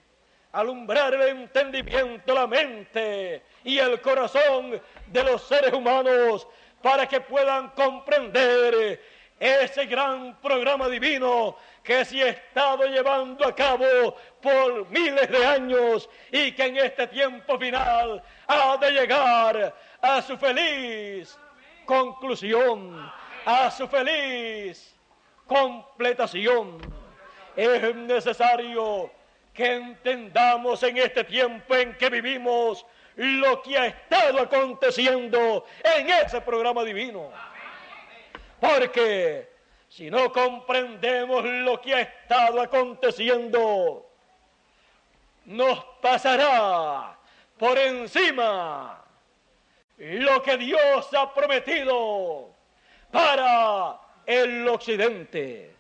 alumbrar 0.53 1.13
el 1.13 1.23
entendimiento, 1.23 2.33
la 2.33 2.47
mente 2.47 3.43
y 3.65 3.79
el 3.79 4.01
corazón 4.01 4.81
de 5.07 5.25
los 5.25 5.43
seres 5.43 5.75
humanos 5.75 6.49
para 6.81 7.07
que 7.07 7.21
puedan 7.21 7.69
comprender 7.71 8.99
ese 9.39 9.85
gran 9.85 10.41
programa 10.41 10.89
divino 10.89 11.55
que 11.87 12.05
se 12.05 12.21
ha 12.21 12.29
estado 12.31 12.85
llevando 12.87 13.47
a 13.47 13.55
cabo 13.55 14.17
por 14.43 14.91
miles 14.91 15.31
de 15.31 15.47
años 15.47 16.11
y 16.33 16.51
que 16.51 16.65
en 16.65 16.79
este 16.79 17.07
tiempo 17.07 17.57
final 17.59 18.21
ha 18.49 18.77
de 18.77 18.91
llegar 18.91 19.73
a 20.03 20.21
su 20.21 20.37
feliz 20.37 21.39
conclusión, 21.85 23.09
a 23.45 23.71
su 23.71 23.87
feliz 23.87 24.97
completación. 25.47 26.79
Es 27.55 27.95
necesario 27.95 29.13
que 29.55 29.75
entendamos 29.77 30.83
en 30.83 30.97
este 30.99 31.23
tiempo 31.23 31.77
en 31.77 31.97
que 31.97 32.11
vivimos 32.11 32.85
lo 33.15 33.63
que 33.63 33.79
ha 33.79 33.87
estado 33.87 34.41
aconteciendo 34.41 35.65
en 35.85 36.11
ese 36.11 36.41
programa 36.41 36.83
divino. 36.83 37.31
Porque 38.61 39.56
si 39.97 40.11
no 40.11 40.31
comprendemos 40.31 41.43
lo 41.43 41.81
que 41.81 41.95
ha 41.95 42.01
estado 42.03 42.61
aconteciendo, 42.61 44.07
nos 45.47 45.83
pasará 46.03 47.17
por 47.57 47.79
encima 47.79 49.03
lo 49.97 50.43
que 50.43 50.59
Dios 50.59 51.09
ha 51.15 51.33
prometido 51.33 52.51
para 53.11 53.99
el 54.27 54.69
occidente. 54.69 55.75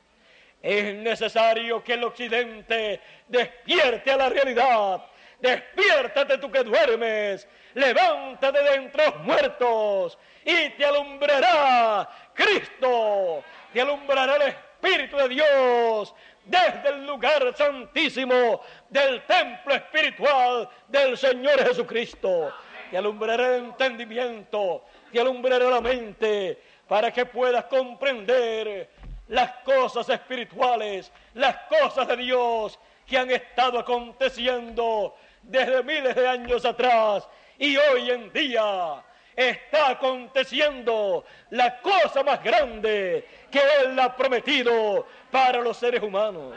Es 0.62 0.94
necesario 0.94 1.84
que 1.84 1.92
el 1.92 2.04
occidente 2.04 3.02
despierte 3.28 4.12
a 4.12 4.16
la 4.16 4.30
realidad. 4.30 5.04
Despiértate 5.40 6.38
tú 6.38 6.50
que 6.50 6.64
duermes. 6.64 7.46
Levántate 7.74 8.62
de 8.62 8.74
entre 8.76 9.04
los 9.04 9.18
muertos 9.18 10.18
y 10.42 10.70
te 10.70 10.86
alumbrará 10.86 12.08
Cristo. 12.32 13.44
Te 13.76 13.82
alumbrará 13.82 14.36
el 14.36 14.42
Espíritu 14.42 15.18
de 15.18 15.28
Dios 15.28 16.14
desde 16.46 16.88
el 16.94 17.06
lugar 17.06 17.54
santísimo 17.54 18.62
del 18.88 19.22
templo 19.26 19.74
espiritual 19.74 20.66
del 20.88 21.18
Señor 21.18 21.62
Jesucristo. 21.62 22.54
Te 22.90 22.96
alumbrará 22.96 23.56
el 23.56 23.64
entendimiento, 23.64 24.82
te 25.12 25.20
alumbrará 25.20 25.68
la 25.68 25.82
mente 25.82 26.58
para 26.88 27.12
que 27.12 27.26
puedas 27.26 27.66
comprender 27.66 28.88
las 29.28 29.56
cosas 29.56 30.08
espirituales, 30.08 31.12
las 31.34 31.58
cosas 31.68 32.08
de 32.08 32.16
Dios 32.16 32.78
que 33.06 33.18
han 33.18 33.30
estado 33.30 33.78
aconteciendo 33.78 35.14
desde 35.42 35.82
miles 35.82 36.14
de 36.14 36.26
años 36.26 36.64
atrás 36.64 37.28
y 37.58 37.76
hoy 37.76 38.10
en 38.10 38.32
día 38.32 39.04
está 39.36 39.90
aconteciendo 39.90 41.24
la 41.50 41.78
cosa 41.80 42.22
más 42.22 42.42
grande 42.42 43.28
que 43.50 43.60
Él 43.82 43.98
ha 44.00 44.16
prometido 44.16 45.06
para 45.30 45.60
los 45.60 45.76
seres 45.76 46.02
humanos. 46.02 46.54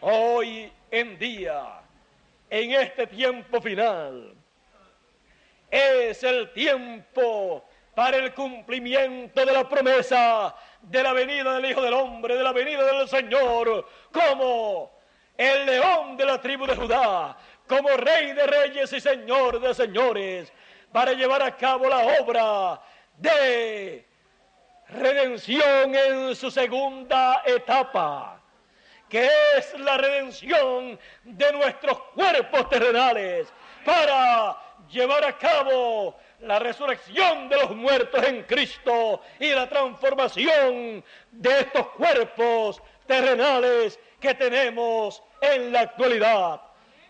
Hoy 0.00 0.70
en 0.90 1.16
día, 1.18 1.80
en 2.50 2.72
este 2.72 3.06
tiempo 3.06 3.60
final, 3.60 4.34
es 5.70 6.22
el 6.24 6.52
tiempo 6.52 7.64
para 7.94 8.18
el 8.18 8.34
cumplimiento 8.34 9.44
de 9.44 9.52
la 9.52 9.68
promesa 9.68 10.54
de 10.82 11.02
la 11.02 11.12
venida 11.12 11.54
del 11.54 11.70
Hijo 11.70 11.82
del 11.82 11.94
Hombre, 11.94 12.36
de 12.36 12.42
la 12.42 12.52
venida 12.52 12.82
del 12.92 13.08
Señor, 13.08 13.88
como 14.12 14.92
el 15.36 15.66
león 15.66 16.16
de 16.16 16.24
la 16.24 16.40
tribu 16.40 16.66
de 16.66 16.76
Judá, 16.76 17.36
como 17.66 17.88
Rey 17.96 18.32
de 18.32 18.46
Reyes 18.46 18.92
y 18.92 19.00
Señor 19.00 19.60
de 19.60 19.74
Señores, 19.74 20.52
para 20.92 21.12
llevar 21.12 21.42
a 21.42 21.56
cabo 21.56 21.88
la 21.88 22.20
obra 22.20 22.80
de 23.18 24.06
redención 24.88 25.94
en 25.94 26.36
su 26.36 26.50
segunda 26.50 27.42
etapa, 27.44 28.40
que 29.08 29.28
es 29.56 29.78
la 29.78 29.96
redención 29.96 30.98
de 31.24 31.52
nuestros 31.52 31.98
cuerpos 32.14 32.68
terrenales, 32.68 33.52
para 33.84 34.56
llevar 34.90 35.24
a 35.24 35.36
cabo 35.38 36.16
la 36.40 36.58
resurrección 36.58 37.48
de 37.48 37.56
los 37.56 37.74
muertos 37.74 38.22
en 38.24 38.42
Cristo 38.44 39.20
y 39.38 39.50
la 39.50 39.68
transformación 39.68 41.04
de 41.30 41.60
estos 41.60 41.88
cuerpos 41.88 42.82
terrenales 43.06 43.98
que 44.20 44.34
tenemos 44.34 45.22
en 45.40 45.72
la 45.72 45.80
actualidad. 45.80 46.60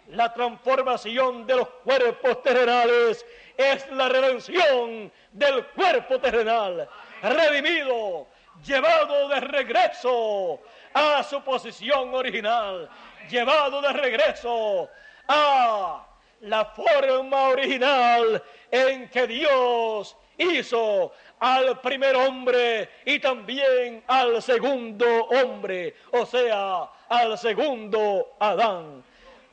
La 0.09 0.33
transformación 0.33 1.47
de 1.47 1.57
los 1.57 1.69
cuerpos 1.83 2.43
terrenales 2.43 3.27
es 3.57 3.91
la 3.91 4.09
redención 4.09 5.11
del 5.33 5.67
cuerpo 5.69 6.19
terrenal, 6.19 6.89
redimido, 7.23 8.27
llevado 8.65 9.29
de 9.29 9.41
regreso 9.41 10.61
a 10.95 11.23
su 11.23 11.43
posición 11.43 12.15
original, 12.15 12.89
llevado 13.29 13.81
de 13.81 13.93
regreso 13.93 14.89
a 15.29 16.07
la 16.41 16.65
forma 16.67 17.49
original 17.49 18.43
en 18.71 19.09
que 19.09 19.27
Dios 19.27 20.17
hizo 20.39 21.13
al 21.39 21.81
primer 21.81 22.17
hombre 22.17 22.89
y 23.05 23.19
también 23.19 24.03
al 24.07 24.41
segundo 24.43 25.07
hombre, 25.27 25.95
o 26.13 26.27
sea, 26.27 26.89
al 27.09 27.39
segundo 27.39 28.37
Adán, 28.39 29.03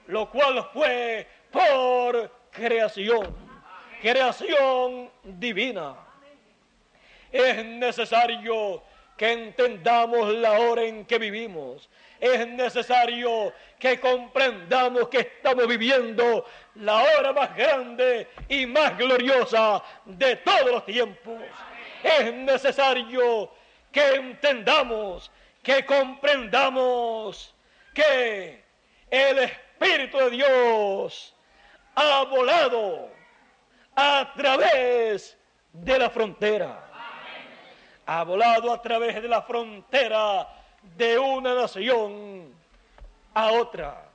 lo 0.08 0.30
cual 0.30 0.70
fue 0.74 1.28
por 1.52 2.32
creación, 2.52 3.36
creación 4.04 5.10
divina. 5.24 5.96
Es 7.32 7.64
necesario 7.64 8.84
que 9.16 9.32
entendamos 9.32 10.28
la 10.34 10.60
hora 10.60 10.84
en 10.84 11.06
que 11.06 11.18
vivimos. 11.18 11.90
Es 12.20 12.46
necesario 12.46 13.54
que 13.80 14.02
comprendamos 14.02 15.08
que 15.08 15.20
estamos 15.20 15.66
viviendo 15.68 16.46
la 16.76 17.02
hora 17.02 17.32
más 17.32 17.56
grande 17.56 18.28
y 18.50 18.66
más 18.66 18.98
gloriosa 18.98 19.82
de 20.04 20.36
todos 20.36 20.70
los 20.70 20.86
tiempos. 20.86 21.42
Es 22.04 22.34
necesario 22.34 23.52
que 23.90 24.16
entendamos, 24.16 25.32
que 25.62 25.86
comprendamos 25.86 27.56
que 27.94 28.62
el 29.10 29.40
Espíritu 29.40 30.18
de 30.18 30.30
Dios 30.32 31.34
ha 31.96 32.24
volado 32.26 33.13
a 33.96 34.34
través 34.36 35.38
de 35.72 36.00
la 36.00 36.10
frontera. 36.10 36.90
Ha 38.06 38.24
volado 38.24 38.72
a 38.72 38.82
través 38.82 39.22
de 39.22 39.28
la 39.28 39.42
frontera 39.42 40.48
de 40.98 41.18
una 41.18 41.54
nación 41.56 42.54
a 43.34 43.52
otra. 43.54 44.10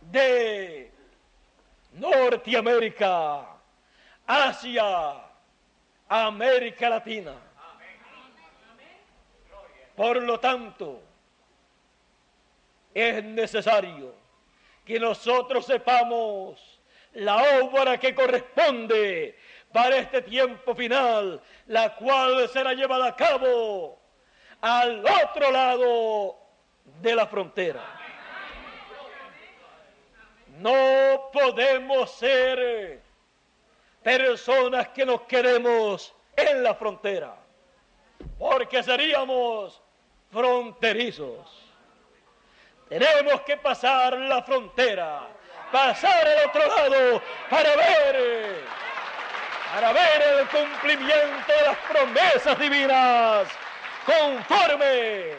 De 0.00 0.92
Norteamérica, 1.92 3.46
Asia, 4.26 5.14
América 6.08 6.88
Latina. 6.88 7.34
Por 9.96 10.22
lo 10.22 10.38
tanto, 10.38 11.00
es 12.94 13.24
necesario 13.24 14.14
que 14.84 15.00
nosotros 15.00 15.66
sepamos 15.66 16.75
la 17.16 17.60
obra 17.62 17.98
que 17.98 18.14
corresponde 18.14 19.38
para 19.72 19.96
este 19.96 20.22
tiempo 20.22 20.74
final, 20.74 21.40
la 21.66 21.94
cual 21.96 22.48
será 22.48 22.74
llevada 22.74 23.08
a 23.08 23.16
cabo 23.16 23.98
al 24.60 25.04
otro 25.04 25.50
lado 25.50 26.36
de 27.00 27.14
la 27.14 27.26
frontera. 27.26 27.82
No 30.58 31.30
podemos 31.32 32.10
ser 32.12 33.00
personas 34.02 34.88
que 34.88 35.04
nos 35.04 35.22
quedemos 35.22 36.14
en 36.36 36.62
la 36.62 36.74
frontera, 36.74 37.34
porque 38.38 38.82
seríamos 38.82 39.82
fronterizos. 40.30 41.64
Tenemos 42.88 43.40
que 43.42 43.56
pasar 43.56 44.16
la 44.18 44.42
frontera, 44.42 45.28
pasar 45.70 46.26
al 46.26 46.48
otro 46.48 46.66
lado 46.66 47.22
para 47.50 47.76
ver, 47.76 48.64
para 49.72 49.92
ver 49.92 50.22
el 50.22 50.46
cumplimiento 50.48 51.52
de 51.52 51.66
las 51.66 51.76
promesas 51.90 52.58
divinas 52.58 53.48
conforme 54.06 55.32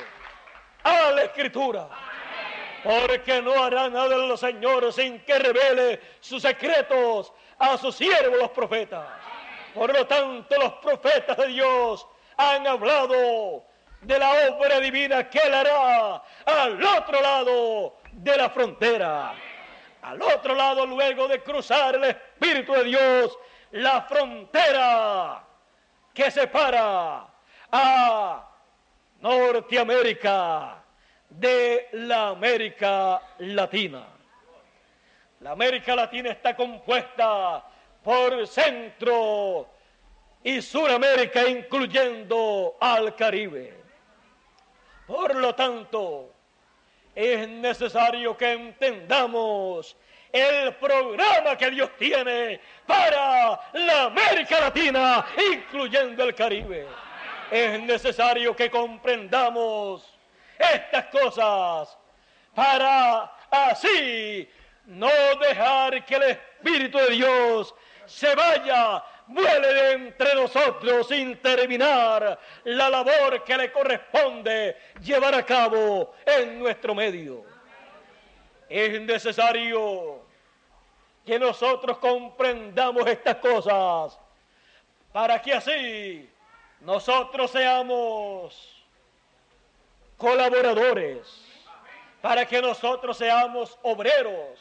a 0.84 1.12
la 1.12 1.24
escritura 1.24 1.88
porque 2.84 3.42
no 3.42 3.64
hará 3.64 3.90
nada 3.90 4.16
el 4.16 4.38
Señor 4.38 4.94
sin 4.94 5.20
que 5.20 5.38
revele 5.38 6.00
sus 6.22 6.42
secretos 6.42 7.34
a 7.60 7.78
sus 7.78 7.96
siervos 7.96 8.40
los 8.40 8.52
profetas. 8.52 9.06
Por 9.74 9.94
lo 9.94 10.08
tanto, 10.08 10.56
los 10.58 10.74
profetas 10.74 11.36
de 11.38 11.48
Dios 11.48 12.08
han 12.38 12.66
hablado 12.66 13.66
de 14.02 14.20
la 14.20 14.32
obra 14.50 14.80
divina 14.80 15.30
que 15.30 15.40
Él 15.40 15.54
hará 15.54 16.24
al 16.46 16.84
otro 16.84 17.22
lado 17.22 17.98
de 18.14 18.38
la 18.38 18.50
frontera. 18.50 19.34
Al 20.08 20.22
otro 20.22 20.56
lado, 20.56 20.86
luego 20.86 21.28
de 21.28 21.44
cruzar 21.44 21.96
el 21.96 22.06
Espíritu 22.06 22.72
de 22.72 22.86
Dios, 22.86 23.38
la 23.72 24.04
frontera 24.04 25.44
que 26.14 26.32
separa 26.32 27.28
a 27.70 28.50
Norteamérica 29.20 30.82
de 31.30 31.90
la 31.92 32.30
América 32.30 33.22
Latina. 33.40 34.08
La 35.42 35.52
América 35.52 35.94
Latina 35.94 36.30
está 36.30 36.56
compuesta 36.56 37.66
por 38.02 38.48
Centro 38.48 39.68
y 40.42 40.62
Suramérica, 40.62 41.46
incluyendo 41.50 42.78
al 42.80 43.14
Caribe. 43.14 43.84
Por 45.06 45.36
lo 45.36 45.54
tanto, 45.54 46.32
es 47.18 47.48
necesario 47.50 48.38
que 48.38 48.52
entendamos 48.52 49.98
el 50.32 50.76
programa 50.76 51.58
que 51.58 51.72
Dios 51.72 51.90
tiene 51.98 52.62
para 52.86 53.60
la 53.74 54.04
América 54.04 54.60
Latina, 54.60 55.26
incluyendo 55.52 56.24
el 56.24 56.36
Caribe. 56.36 56.86
Es 57.50 57.80
necesario 57.82 58.56
que 58.56 58.70
comprendamos 58.70 60.08
estas 60.60 61.06
cosas 61.06 61.98
para 62.54 63.32
así 63.50 64.48
no 64.86 65.10
dejar 65.42 66.06
que 66.06 66.16
el 66.18 66.24
Espíritu 66.24 67.00
de 67.00 67.10
Dios 67.10 67.74
se 68.06 68.36
vaya, 68.36 69.04
vuele 69.28 69.74
de 69.74 69.92
entre 69.94 70.36
nosotros 70.36 71.08
sin 71.08 71.38
terminar 71.38 72.40
la 72.64 72.90
labor 72.90 73.44
que 73.44 73.58
le 73.58 73.72
corresponde 73.72 74.78
llevar 75.02 75.36
a 75.36 75.46
cabo 75.46 76.14
en 76.26 76.60
nuestro 76.60 76.96
medio. 76.96 77.44
Es 78.70 79.00
necesario 79.02 80.22
que 81.26 81.38
nosotros 81.38 81.98
comprendamos 81.98 83.06
estas 83.08 83.36
cosas 83.38 84.18
para 85.12 85.42
que 85.42 85.54
así 85.54 86.30
nosotros 86.82 87.52
seamos 87.52 88.86
colaboradores, 90.18 91.44
para 92.22 92.46
que 92.46 92.62
nosotros 92.62 93.18
seamos 93.18 93.78
obreros 93.84 94.60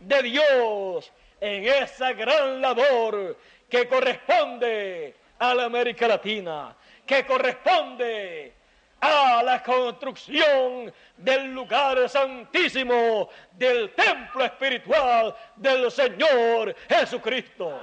de 0.00 0.22
Dios 0.22 1.12
en 1.40 1.64
esa 1.64 2.12
gran 2.12 2.60
labor 2.60 3.36
que 3.68 3.88
corresponde 3.88 5.14
a 5.38 5.54
la 5.54 5.64
América 5.64 6.08
Latina, 6.08 6.74
que 7.06 7.24
corresponde 7.24 8.52
a 9.00 9.42
la 9.44 9.62
construcción 9.62 10.92
del 11.16 11.54
lugar 11.54 12.08
santísimo 12.08 13.28
del 13.52 13.94
templo 13.94 14.44
espiritual 14.44 15.34
del 15.56 15.90
Señor 15.90 16.74
Jesucristo. 16.88 17.80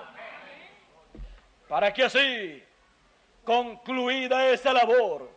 Para 1.68 1.94
que 1.94 2.04
así, 2.04 2.64
concluida 3.44 4.50
esa 4.50 4.74
labor, 4.74 5.32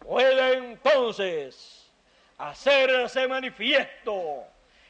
pueda 0.00 0.52
entonces 0.52 1.90
hacerse 2.38 3.26
manifiesto 3.26 4.44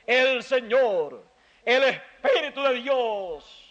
el 0.05 0.42
Señor, 0.42 1.25
el 1.64 1.83
Espíritu 1.85 2.62
de 2.62 2.75
Dios, 2.75 3.65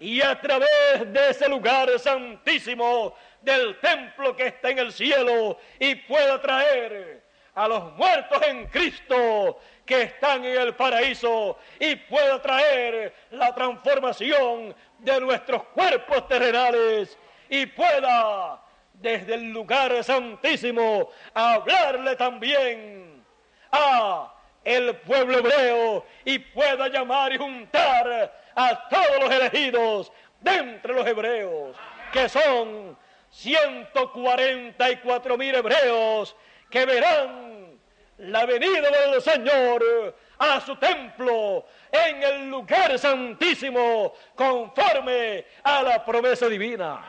y 0.00 0.20
a 0.20 0.38
través 0.38 0.68
de 1.12 1.30
ese 1.30 1.48
lugar 1.48 1.98
santísimo 1.98 3.14
del 3.40 3.78
templo 3.80 4.36
que 4.36 4.48
está 4.48 4.70
en 4.70 4.78
el 4.80 4.92
cielo 4.92 5.58
y 5.78 5.94
pueda 5.94 6.40
traer 6.40 7.24
a 7.54 7.68
los 7.68 7.92
muertos 7.94 8.42
en 8.46 8.66
Cristo 8.66 9.60
que 9.86 10.02
están 10.02 10.44
en 10.44 10.60
el 10.60 10.74
paraíso 10.74 11.58
y 11.78 11.96
pueda 11.96 12.42
traer 12.42 13.14
la 13.30 13.54
transformación 13.54 14.74
de 14.98 15.20
nuestros 15.20 15.62
cuerpos 15.68 16.26
terrenales 16.28 17.16
y 17.48 17.66
pueda 17.66 18.60
desde 18.92 19.34
el 19.34 19.52
lugar 19.52 20.02
santísimo 20.02 21.10
hablarle 21.32 22.16
también 22.16 23.24
a 23.70 24.33
el 24.64 24.96
pueblo 24.96 25.38
hebreo 25.38 26.04
y 26.24 26.38
pueda 26.38 26.88
llamar 26.88 27.32
y 27.32 27.38
juntar 27.38 28.32
a 28.54 28.88
todos 28.88 29.20
los 29.20 29.30
elegidos 29.30 30.12
de 30.40 30.54
entre 30.54 30.94
los 30.94 31.06
hebreos, 31.06 31.76
que 32.12 32.28
son 32.28 32.96
144 33.30 35.36
mil 35.36 35.54
hebreos 35.54 36.34
que 36.70 36.86
verán 36.86 37.78
la 38.18 38.46
venida 38.46 38.90
del 38.90 39.20
Señor 39.20 40.14
a 40.38 40.60
su 40.60 40.76
templo 40.76 41.66
en 41.90 42.22
el 42.22 42.50
lugar 42.50 42.98
santísimo 42.98 44.14
conforme 44.34 45.44
a 45.62 45.82
la 45.82 46.04
promesa 46.04 46.48
divina. 46.48 47.04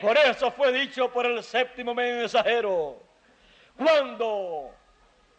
Por 0.00 0.16
eso 0.18 0.50
fue 0.50 0.72
dicho 0.72 1.10
por 1.10 1.26
el 1.26 1.42
séptimo 1.42 1.94
mensajero, 1.94 3.00
cuando 3.76 4.74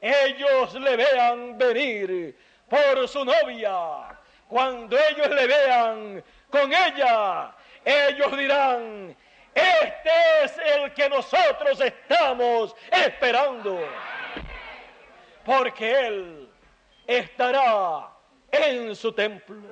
ellos 0.03 0.73
le 0.73 0.97
vean 0.97 1.57
venir 1.57 2.37
por 2.67 3.07
su 3.07 3.23
novia, 3.23 4.19
cuando 4.49 4.97
ellos 4.97 5.29
le 5.29 5.47
vean 5.47 6.23
con 6.49 6.73
ella, 6.73 7.55
ellos 7.85 8.37
dirán, 8.37 9.15
este 9.55 10.09
es 10.43 10.57
el 10.57 10.93
que 10.93 11.07
nosotros 11.07 11.79
estamos 11.79 12.75
esperando. 12.91 13.79
Porque 15.45 16.07
Él 16.07 16.49
estará 17.07 18.09
en 18.51 18.95
su 18.95 19.13
templo. 19.13 19.69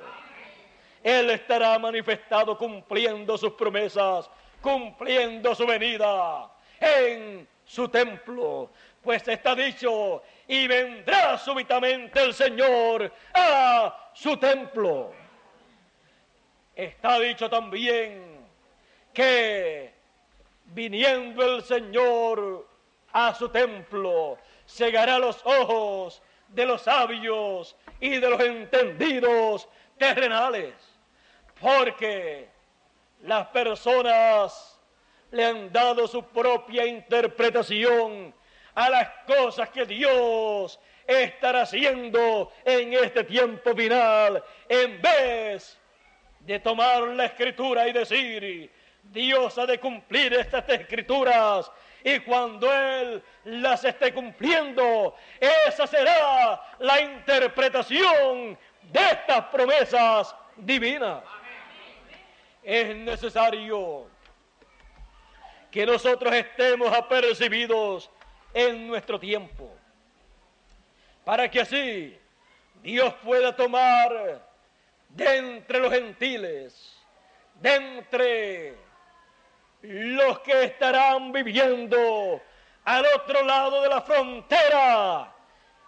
Él 1.02 1.30
estará 1.30 1.78
manifestado 1.78 2.56
cumpliendo 2.56 3.36
sus 3.36 3.52
promesas, 3.52 4.30
cumpliendo 4.62 5.54
su 5.54 5.66
venida 5.66 6.50
en 6.80 7.46
su 7.64 7.88
templo. 7.88 8.70
Pues 9.02 9.26
está 9.26 9.56
dicho, 9.56 10.22
y 10.46 10.68
vendrá 10.68 11.36
súbitamente 11.36 12.22
el 12.22 12.32
Señor 12.32 13.12
a 13.34 14.10
su 14.14 14.36
templo. 14.36 15.12
Está 16.76 17.18
dicho 17.18 17.50
también 17.50 18.46
que 19.12 19.92
viniendo 20.66 21.56
el 21.56 21.62
Señor 21.62 22.68
a 23.12 23.34
su 23.34 23.48
templo, 23.48 24.38
cegará 24.66 25.18
los 25.18 25.44
ojos 25.44 26.22
de 26.48 26.64
los 26.64 26.82
sabios 26.82 27.76
y 27.98 28.18
de 28.18 28.30
los 28.30 28.40
entendidos 28.40 29.68
terrenales, 29.98 30.74
porque 31.60 32.48
las 33.22 33.48
personas 33.48 34.80
le 35.32 35.44
han 35.44 35.72
dado 35.72 36.06
su 36.06 36.22
propia 36.24 36.86
interpretación 36.86 38.32
a 38.74 38.90
las 38.90 39.08
cosas 39.26 39.68
que 39.70 39.84
Dios 39.84 40.78
estará 41.06 41.62
haciendo 41.62 42.52
en 42.64 42.92
este 42.94 43.24
tiempo 43.24 43.74
final, 43.74 44.42
en 44.68 45.02
vez 45.02 45.78
de 46.40 46.58
tomar 46.60 47.02
la 47.02 47.26
escritura 47.26 47.86
y 47.88 47.92
decir, 47.92 48.70
Dios 49.02 49.58
ha 49.58 49.66
de 49.66 49.78
cumplir 49.78 50.32
estas 50.34 50.68
escrituras 50.68 51.70
y 52.04 52.18
cuando 52.20 52.72
Él 52.72 53.22
las 53.44 53.84
esté 53.84 54.12
cumpliendo, 54.12 55.14
esa 55.40 55.86
será 55.86 56.60
la 56.78 57.00
interpretación 57.00 58.58
de 58.82 59.00
estas 59.00 59.44
promesas 59.46 60.34
divinas. 60.56 61.22
Es 62.62 62.94
necesario 62.96 64.06
que 65.70 65.86
nosotros 65.86 66.34
estemos 66.34 66.92
apercibidos 66.92 68.10
en 68.54 68.86
nuestro 68.86 69.18
tiempo, 69.18 69.70
para 71.24 71.50
que 71.50 71.60
así 71.60 72.18
Dios 72.82 73.14
pueda 73.24 73.54
tomar 73.54 74.42
de 75.08 75.36
entre 75.36 75.78
los 75.78 75.92
gentiles, 75.92 76.96
de 77.60 77.74
entre 77.74 78.74
los 79.82 80.40
que 80.40 80.64
estarán 80.64 81.32
viviendo 81.32 82.40
al 82.84 83.06
otro 83.14 83.44
lado 83.44 83.82
de 83.82 83.88
la 83.88 84.00
frontera 84.00 85.32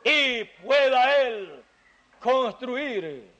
y 0.05 0.45
pueda 0.45 1.23
Él 1.23 1.65
construir 2.21 3.31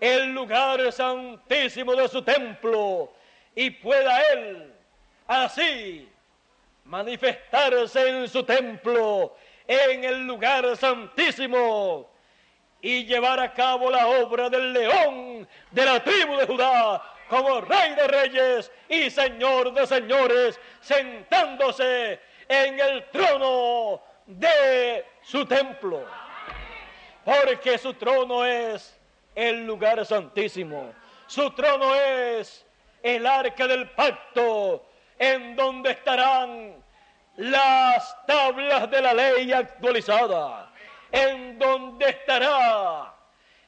el 0.00 0.34
lugar 0.34 0.92
santísimo 0.92 1.94
de 1.94 2.08
su 2.08 2.22
templo 2.22 3.12
y 3.54 3.70
pueda 3.70 4.20
Él 4.32 4.74
así 5.26 6.08
manifestarse 6.84 8.08
en 8.08 8.28
su 8.28 8.42
templo, 8.44 9.36
en 9.66 10.04
el 10.04 10.26
lugar 10.26 10.76
santísimo 10.76 12.10
y 12.80 13.06
llevar 13.06 13.40
a 13.40 13.52
cabo 13.52 13.90
la 13.90 14.06
obra 14.06 14.50
del 14.50 14.72
león 14.72 15.48
de 15.70 15.84
la 15.84 16.04
tribu 16.04 16.36
de 16.36 16.46
Judá 16.46 17.02
como 17.28 17.62
rey 17.62 17.94
de 17.94 18.06
reyes 18.06 18.70
y 18.88 19.10
señor 19.10 19.72
de 19.72 19.86
señores, 19.86 20.60
sentándose 20.80 22.20
en 22.46 22.78
el 22.78 23.08
trono 23.10 24.02
de 24.26 25.06
su 25.22 25.46
templo. 25.46 26.04
Porque 27.24 27.78
su 27.78 27.94
trono 27.94 28.44
es 28.44 28.94
el 29.34 29.64
lugar 29.64 30.04
santísimo. 30.04 30.92
Su 31.26 31.50
trono 31.52 31.94
es 31.94 32.66
el 33.02 33.26
arca 33.26 33.66
del 33.66 33.88
pacto 33.90 34.84
en 35.18 35.56
donde 35.56 35.92
estarán 35.92 36.82
las 37.36 38.26
tablas 38.26 38.90
de 38.90 39.00
la 39.00 39.14
ley 39.14 39.52
actualizada, 39.52 40.72
en 41.10 41.58
donde 41.58 42.08
estará 42.10 43.14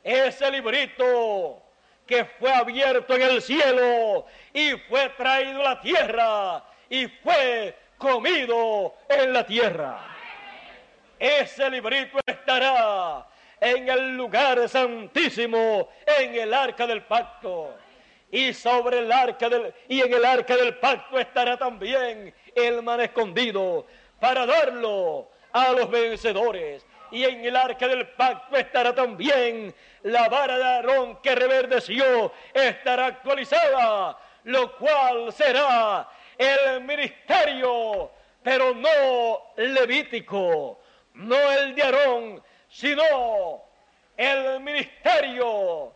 ese 0.02 0.50
librito 0.50 1.62
que 2.06 2.24
fue 2.24 2.52
abierto 2.52 3.16
en 3.16 3.22
el 3.22 3.42
cielo 3.42 4.26
y 4.52 4.72
fue 4.88 5.08
traído 5.10 5.60
a 5.60 5.74
la 5.74 5.80
tierra 5.80 6.64
y 6.88 7.08
fue 7.08 7.76
comido 7.98 8.94
en 9.08 9.32
la 9.32 9.44
tierra. 9.44 9.98
Ese 11.18 11.68
librito 11.70 12.18
estará 12.24 13.26
en 13.60 13.88
el 13.88 14.16
lugar 14.16 14.68
santísimo, 14.68 15.88
en 16.06 16.34
el 16.34 16.54
arca 16.54 16.86
del 16.86 17.02
pacto. 17.02 17.74
Y 18.30 18.52
sobre 18.52 18.98
el 18.98 19.12
arca 19.12 19.48
del 19.48 19.72
y 19.88 20.00
en 20.00 20.12
el 20.12 20.24
arca 20.24 20.56
del 20.56 20.76
pacto 20.78 21.18
estará 21.18 21.56
también 21.56 22.34
el 22.54 22.82
man 22.82 23.00
escondido 23.00 23.86
para 24.20 24.46
darlo 24.46 25.28
a 25.52 25.72
los 25.72 25.90
vencedores. 25.90 26.84
Y 27.10 27.24
en 27.24 27.44
el 27.44 27.54
arca 27.54 27.86
del 27.86 28.08
pacto 28.08 28.56
estará 28.56 28.94
también 28.94 29.72
la 30.02 30.28
vara 30.28 30.58
de 30.58 30.64
Aarón 30.64 31.20
que 31.22 31.34
reverdeció, 31.34 32.32
estará 32.52 33.06
actualizada, 33.06 34.18
lo 34.44 34.76
cual 34.76 35.32
será 35.32 36.08
el 36.36 36.82
ministerio, 36.82 38.10
pero 38.42 38.74
no 38.74 39.52
levítico, 39.56 40.80
no 41.14 41.52
el 41.52 41.74
de 41.74 41.82
Aarón, 41.82 42.42
sino 42.68 43.62
el 44.16 44.60
ministerio 44.60 45.92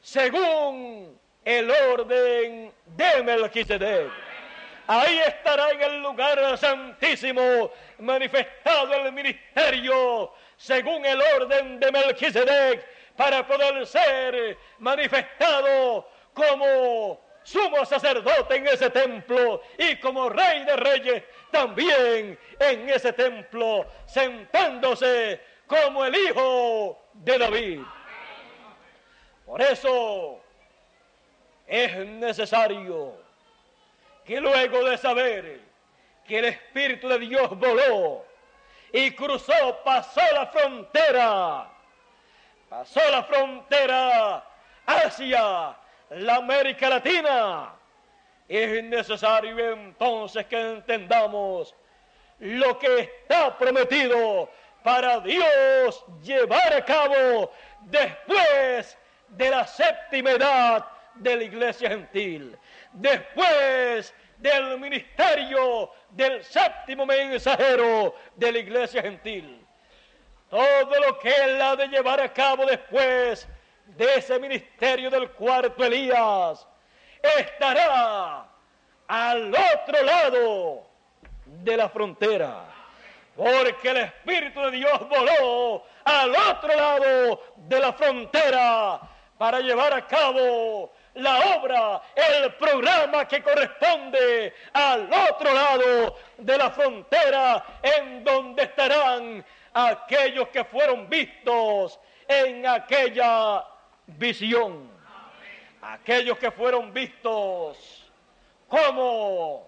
según 0.00 1.19
el 1.44 1.70
orden 1.70 2.72
de 2.86 3.22
Melquisedec. 3.22 4.10
Ahí 4.86 5.18
estará 5.20 5.70
en 5.70 5.82
el 5.82 6.02
lugar 6.02 6.58
santísimo 6.58 7.70
manifestado 7.98 8.92
el 8.94 9.12
ministerio 9.12 10.32
según 10.56 11.04
el 11.06 11.20
orden 11.36 11.78
de 11.78 11.92
Melquisedec 11.92 12.86
para 13.16 13.46
poder 13.46 13.86
ser 13.86 14.58
manifestado 14.78 16.08
como 16.34 17.20
sumo 17.42 17.84
sacerdote 17.84 18.56
en 18.56 18.66
ese 18.66 18.90
templo 18.90 19.62
y 19.78 19.96
como 19.96 20.28
rey 20.28 20.64
de 20.64 20.76
reyes 20.76 21.22
también 21.50 22.38
en 22.58 22.88
ese 22.88 23.12
templo, 23.12 23.86
sentándose 24.06 25.40
como 25.66 26.04
el 26.04 26.14
hijo 26.14 26.98
de 27.14 27.38
David. 27.38 27.80
Por 29.46 29.60
eso 29.62 30.39
es 31.70 32.04
necesario 32.04 33.14
que 34.24 34.40
luego 34.40 34.84
de 34.84 34.98
saber 34.98 35.60
que 36.26 36.40
el 36.40 36.46
Espíritu 36.46 37.06
de 37.06 37.20
Dios 37.20 37.48
voló 37.56 38.24
y 38.92 39.12
cruzó, 39.12 39.80
pasó 39.84 40.20
la 40.34 40.46
frontera, 40.46 41.70
pasó 42.68 43.00
la 43.08 43.22
frontera 43.22 44.44
hacia 44.84 45.76
la 46.10 46.34
América 46.34 46.88
Latina. 46.88 47.72
Es 48.48 48.82
necesario 48.82 49.56
entonces 49.72 50.46
que 50.46 50.72
entendamos 50.72 51.72
lo 52.40 52.76
que 52.80 52.98
está 52.98 53.56
prometido 53.56 54.50
para 54.82 55.20
Dios 55.20 56.04
llevar 56.20 56.74
a 56.74 56.84
cabo 56.84 57.52
después 57.82 58.98
de 59.28 59.50
la 59.50 59.64
séptima 59.68 60.32
edad 60.32 60.84
de 61.20 61.36
la 61.36 61.44
iglesia 61.44 61.90
gentil, 61.90 62.56
después 62.92 64.14
del 64.38 64.78
ministerio 64.78 65.90
del 66.10 66.42
séptimo 66.42 67.06
mensajero 67.06 68.14
de 68.36 68.52
la 68.52 68.58
iglesia 68.58 69.02
gentil. 69.02 69.64
Todo 70.48 71.00
lo 71.06 71.18
que 71.18 71.30
él 71.30 71.60
ha 71.60 71.76
de 71.76 71.88
llevar 71.88 72.20
a 72.20 72.32
cabo 72.32 72.64
después 72.66 73.46
de 73.86 74.14
ese 74.16 74.38
ministerio 74.38 75.10
del 75.10 75.30
cuarto 75.30 75.84
Elías 75.84 76.66
estará 77.38 78.48
al 79.06 79.54
otro 79.54 80.02
lado 80.02 80.86
de 81.44 81.76
la 81.76 81.88
frontera. 81.88 82.64
Porque 83.36 83.90
el 83.90 83.96
Espíritu 83.98 84.60
de 84.60 84.70
Dios 84.72 85.08
voló 85.08 85.84
al 86.04 86.30
otro 86.30 86.74
lado 86.74 87.40
de 87.56 87.80
la 87.80 87.92
frontera 87.92 89.00
para 89.38 89.60
llevar 89.60 89.94
a 89.94 90.06
cabo 90.06 90.92
la 91.14 91.56
obra, 91.56 92.02
el 92.14 92.54
programa 92.54 93.26
que 93.26 93.42
corresponde 93.42 94.54
al 94.72 95.10
otro 95.30 95.52
lado 95.52 96.16
de 96.38 96.58
la 96.58 96.70
frontera 96.70 97.64
en 97.82 98.22
donde 98.24 98.62
estarán 98.64 99.44
aquellos 99.74 100.48
que 100.48 100.64
fueron 100.64 101.08
vistos 101.08 101.98
en 102.28 102.66
aquella 102.66 103.64
visión. 104.06 104.90
Aquellos 105.82 106.38
que 106.38 106.50
fueron 106.50 106.92
vistos 106.92 108.10
como 108.68 109.66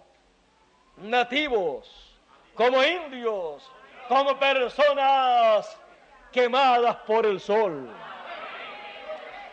nativos, 0.99 2.19
como 2.55 2.83
indios, 2.85 3.69
como 4.09 4.39
personas 4.39 5.79
quemadas 6.31 6.97
por 7.07 7.27
el 7.27 7.41
sol. 7.41 7.91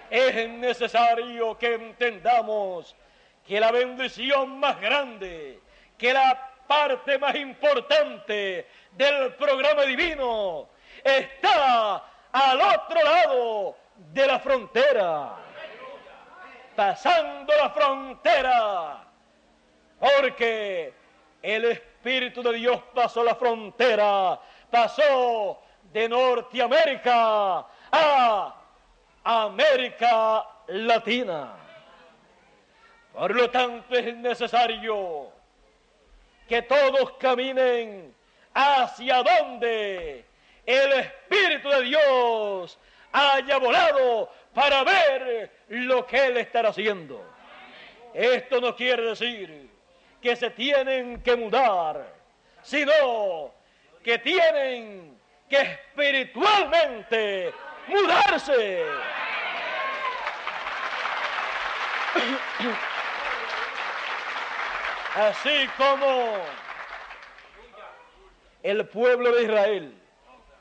Es 0.10 0.50
necesario 0.50 1.58
que 1.58 1.76
entendamos 1.76 2.96
que 3.48 3.60
la 3.60 3.72
bendición 3.72 4.60
más 4.60 4.80
grande, 4.80 5.60
que 5.98 6.14
la 6.14 6.52
parte 6.68 7.18
más 7.18 7.36
importante 7.36 8.68
del 8.92 9.34
programa 9.36 9.84
divino 9.84 10.70
está 11.04 12.04
al 12.32 12.62
otro 12.62 13.04
lado 13.04 13.76
de 13.98 14.28
la 14.28 14.40
frontera, 14.40 15.36
pasando 16.76 17.54
la 17.56 17.70
frontera, 17.72 19.04
porque 20.00 20.94
el 21.42 21.66
Espíritu 21.66 22.42
de 22.44 22.54
Dios 22.54 22.82
pasó 22.94 23.24
la 23.24 23.36
frontera, 23.36 24.40
pasó 24.70 25.62
de 25.92 26.08
Norteamérica 26.08 27.66
a 27.92 28.59
América 29.32 30.44
Latina. 30.70 31.54
Por 33.14 33.36
lo 33.36 33.48
tanto 33.52 33.96
es 33.96 34.16
necesario 34.16 35.32
que 36.48 36.64
todos 36.64 37.12
caminen 37.20 38.16
hacia 38.56 39.22
donde 39.22 40.26
el 40.66 40.94
Espíritu 40.94 41.70
de 41.70 41.82
Dios 41.84 42.80
haya 43.12 43.60
volado 43.60 44.32
para 44.52 44.84
ver 44.84 45.52
lo 45.68 46.08
que 46.08 46.26
Él 46.26 46.38
estará 46.38 46.70
haciendo. 46.70 47.24
Esto 48.16 48.60
no 48.60 48.76
quiere 48.76 49.04
decir 49.04 49.70
que 50.20 50.36
se 50.36 50.50
tienen 50.50 51.22
que 51.22 51.36
mudar, 51.36 52.16
sino 52.64 53.54
que 54.04 54.18
tienen 54.18 55.20
que 55.48 55.62
espiritualmente 55.62 57.54
mudarse. 57.90 58.86
Así 65.20 65.68
como 65.76 66.38
el 68.64 68.88
pueblo 68.88 69.34
de 69.34 69.44
Israel 69.44 70.02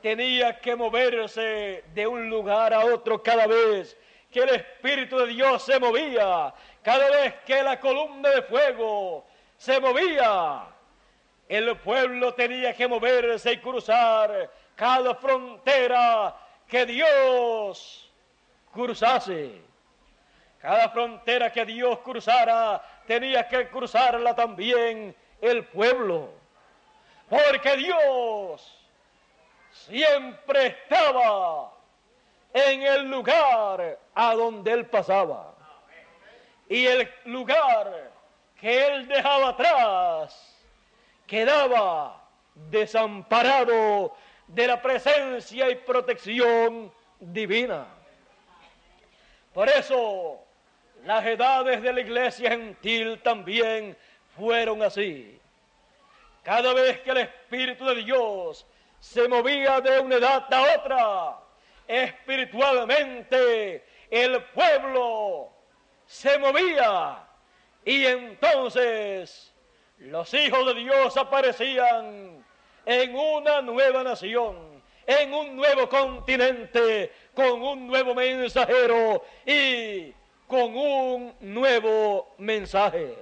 tenía 0.01 0.59
que 0.59 0.75
moverse 0.75 1.85
de 1.93 2.05
un 2.05 2.29
lugar 2.29 2.73
a 2.73 2.83
otro 2.83 3.23
cada 3.23 3.47
vez 3.47 3.95
que 4.29 4.41
el 4.41 4.49
Espíritu 4.49 5.17
de 5.19 5.27
Dios 5.27 5.63
se 5.63 5.79
movía, 5.79 6.53
cada 6.83 7.09
vez 7.09 7.35
que 7.45 7.63
la 7.63 7.79
columna 7.79 8.31
de 8.31 8.41
fuego 8.41 9.25
se 9.55 9.79
movía, 9.79 10.65
el 11.47 11.77
pueblo 11.77 12.33
tenía 12.33 12.73
que 12.73 12.85
moverse 12.85 13.53
y 13.53 13.59
cruzar 13.59 14.51
cada 14.75 15.15
frontera 15.15 16.35
que 16.67 16.85
Dios 16.85 18.11
cruzase. 18.73 19.69
Cada 20.59 20.89
frontera 20.89 21.49
que 21.49 21.63
Dios 21.63 21.99
cruzara 21.99 22.83
tenía 23.09 23.47
que 23.47 23.67
cruzarla 23.69 24.35
también 24.35 25.15
el 25.41 25.65
pueblo. 25.65 26.29
Porque 27.27 27.75
Dios 27.75 28.87
siempre 29.71 30.67
estaba 30.67 31.73
en 32.53 32.83
el 32.83 33.09
lugar 33.09 33.97
a 34.13 34.35
donde 34.35 34.71
él 34.71 34.85
pasaba. 34.85 35.55
Y 36.67 36.85
el 36.85 37.11
lugar 37.25 38.11
que 38.61 38.85
él 38.85 39.07
dejaba 39.07 39.49
atrás 39.49 40.55
quedaba 41.25 42.23
desamparado 42.53 44.15
de 44.45 44.67
la 44.67 44.79
presencia 44.79 45.67
y 45.67 45.77
protección 45.77 46.93
divina. 47.19 47.87
Por 49.51 49.67
eso 49.67 50.45
las 51.05 51.25
edades 51.25 51.81
de 51.81 51.93
la 51.93 52.01
iglesia 52.01 52.51
gentil 52.51 53.19
también 53.21 53.97
fueron 54.35 54.81
así. 54.83 55.39
Cada 56.43 56.73
vez 56.73 56.99
que 57.01 57.11
el 57.11 57.17
Espíritu 57.17 57.85
de 57.85 57.95
Dios 57.95 58.65
se 58.99 59.27
movía 59.27 59.81
de 59.81 59.99
una 59.99 60.15
edad 60.15 60.53
a 60.53 60.75
otra, 60.75 61.37
espiritualmente 61.87 63.83
el 64.09 64.43
pueblo 64.45 65.49
se 66.05 66.37
movía 66.39 67.23
y 67.85 68.05
entonces 68.05 69.53
los 69.99 70.33
hijos 70.33 70.65
de 70.65 70.73
Dios 70.81 71.17
aparecían 71.17 72.43
en 72.85 73.15
una 73.15 73.61
nueva 73.61 74.03
nación, 74.03 74.81
en 75.05 75.33
un 75.33 75.55
nuevo 75.55 75.87
continente, 75.87 77.11
con 77.33 77.61
un 77.61 77.87
nuevo 77.87 78.15
mensajero 78.15 79.23
y 79.45 80.13
con 80.49 80.75
un 80.75 81.35
nuevo 81.41 82.33
mensaje. 82.39 83.15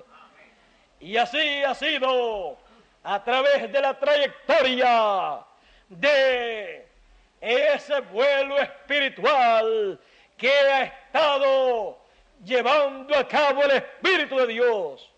Y 1.02 1.18
así 1.18 1.62
ha 1.62 1.76
sido 1.76 2.58
a 3.04 3.22
través 3.22 3.70
de 3.70 3.82
la 3.82 4.00
trayectoria 4.00 5.42
de 5.90 6.88
ese 7.42 8.00
vuelo 8.00 8.58
espiritual 8.58 10.00
que 10.38 10.50
ha 10.50 10.84
estado 10.84 12.00
llevando 12.46 13.14
a 13.18 13.28
cabo 13.28 13.62
el 13.64 13.72
Espíritu 13.72 14.38
de 14.38 14.48
Dios. 14.48 15.12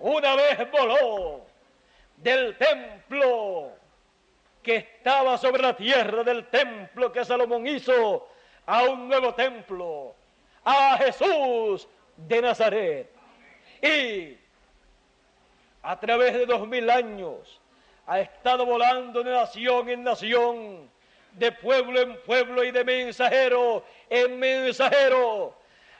Una 0.00 0.36
vez 0.36 0.70
voló 0.70 1.46
del 2.18 2.54
templo 2.58 3.72
que 4.62 4.76
estaba 4.76 5.38
sobre 5.38 5.62
la 5.62 5.74
tierra, 5.74 6.22
del 6.22 6.48
templo 6.48 7.10
que 7.10 7.24
Salomón 7.24 7.66
hizo, 7.66 8.28
a 8.66 8.82
un 8.82 9.08
nuevo 9.08 9.34
templo, 9.34 10.14
a 10.64 10.96
Jesús 10.98 11.86
de 12.16 12.42
Nazaret. 12.42 13.10
Y 13.82 14.38
a 15.82 16.00
través 16.00 16.32
de 16.32 16.46
dos 16.46 16.66
mil 16.66 16.88
años 16.88 17.60
ha 18.06 18.20
estado 18.20 18.64
volando 18.66 19.22
de 19.22 19.30
nación 19.30 19.88
en 19.88 20.02
nación, 20.02 20.90
de 21.32 21.52
pueblo 21.52 22.00
en 22.00 22.20
pueblo 22.22 22.64
y 22.64 22.70
de 22.70 22.84
mensajero 22.84 23.84
en 24.08 24.38
mensajero, 24.38 25.54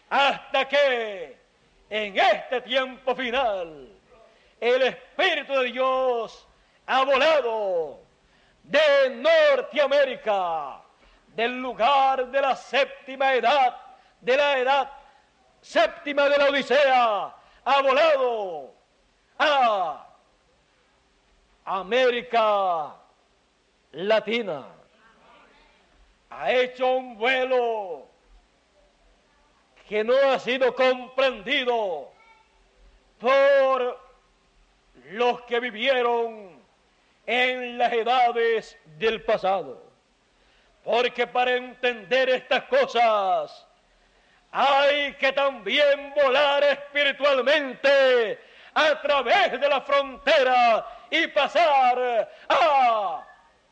hasta 0.08 0.68
que 0.68 1.36
en 1.90 2.18
este 2.18 2.60
tiempo 2.62 3.14
final, 3.14 3.88
el 4.60 4.82
Espíritu 4.82 5.52
de 5.54 5.64
Dios 5.72 6.46
ha 6.86 7.04
volado 7.04 8.00
de 8.62 9.10
Norteamérica, 9.10 10.80
del 11.34 11.60
lugar 11.60 12.26
de 12.28 12.40
la 12.40 12.56
séptima 12.56 13.34
edad, 13.34 13.76
de 14.24 14.36
la 14.36 14.58
edad 14.58 14.90
séptima 15.60 16.28
de 16.28 16.38
la 16.38 16.48
Odisea, 16.48 17.34
ha 17.64 17.82
volado 17.82 18.74
a 19.38 20.06
América 21.64 22.94
Latina. 23.92 24.66
Ha 26.30 26.52
hecho 26.52 26.96
un 26.96 27.16
vuelo 27.16 28.06
que 29.88 30.02
no 30.02 30.14
ha 30.16 30.38
sido 30.38 30.74
comprendido 30.74 32.10
por 33.18 34.00
los 35.10 35.42
que 35.42 35.60
vivieron 35.60 36.62
en 37.26 37.78
las 37.78 37.92
edades 37.92 38.78
del 38.98 39.22
pasado. 39.22 39.82
Porque 40.82 41.26
para 41.26 41.56
entender 41.56 42.28
estas 42.28 42.64
cosas 42.64 43.66
hay 44.56 45.14
que 45.14 45.32
también 45.32 46.14
volar 46.14 46.62
espiritualmente 46.62 48.38
a 48.72 49.02
través 49.02 49.60
de 49.60 49.68
la 49.68 49.80
frontera 49.80 50.86
y 51.10 51.26
pasar 51.26 52.28
a 52.48 53.26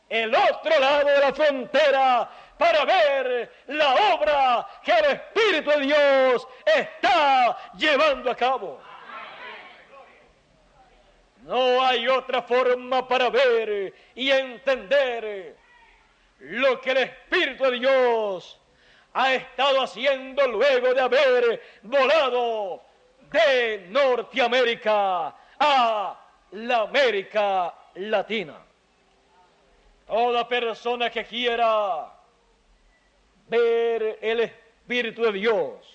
el 0.08 0.34
otro 0.34 0.78
lado 0.80 1.08
de 1.08 1.20
la 1.20 1.32
frontera 1.32 2.28
para 2.58 2.84
ver 2.84 3.52
la 3.68 3.94
obra 4.12 4.66
que 4.82 4.90
el 4.90 5.04
Espíritu 5.04 5.70
de 5.70 5.80
Dios 5.82 6.48
está 6.66 7.56
llevando 7.76 8.30
a 8.30 8.34
cabo. 8.34 8.80
No 11.42 11.80
hay 11.80 12.08
otra 12.08 12.42
forma 12.42 13.06
para 13.06 13.30
ver 13.30 13.94
y 14.16 14.30
entender 14.32 15.56
lo 16.40 16.80
que 16.80 16.90
el 16.90 16.96
Espíritu 16.98 17.64
de 17.64 17.78
Dios 17.78 18.61
ha 19.14 19.34
estado 19.34 19.82
haciendo 19.82 20.46
luego 20.48 20.94
de 20.94 21.00
haber 21.00 21.62
volado 21.82 22.82
de 23.30 23.86
Norteamérica 23.88 25.34
a 25.58 26.20
la 26.52 26.78
América 26.78 27.74
Latina. 27.94 28.58
Toda 30.06 30.48
persona 30.48 31.10
que 31.10 31.24
quiera 31.24 32.12
ver 33.48 34.18
el 34.20 34.40
Espíritu 34.40 35.22
de 35.22 35.32
Dios 35.32 35.92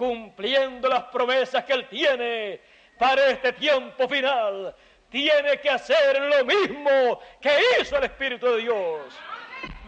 cumpliendo 0.00 0.88
las 0.88 1.04
promesas 1.04 1.62
que 1.64 1.74
Él 1.74 1.86
tiene 1.88 2.60
para 2.98 3.28
este 3.28 3.52
tiempo 3.52 4.08
final, 4.08 4.74
tiene 5.10 5.58
que 5.60 5.68
hacer 5.68 6.20
lo 6.22 6.44
mismo 6.44 7.20
que 7.38 7.50
hizo 7.78 7.98
el 7.98 8.04
Espíritu 8.04 8.46
de 8.46 8.56
Dios. 8.62 9.14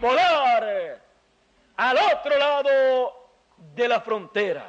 Volar 0.01 1.01
al 1.77 1.97
otro 1.97 2.39
lado 2.39 3.29
de 3.57 3.89
la 3.89 4.01
frontera. 4.01 4.65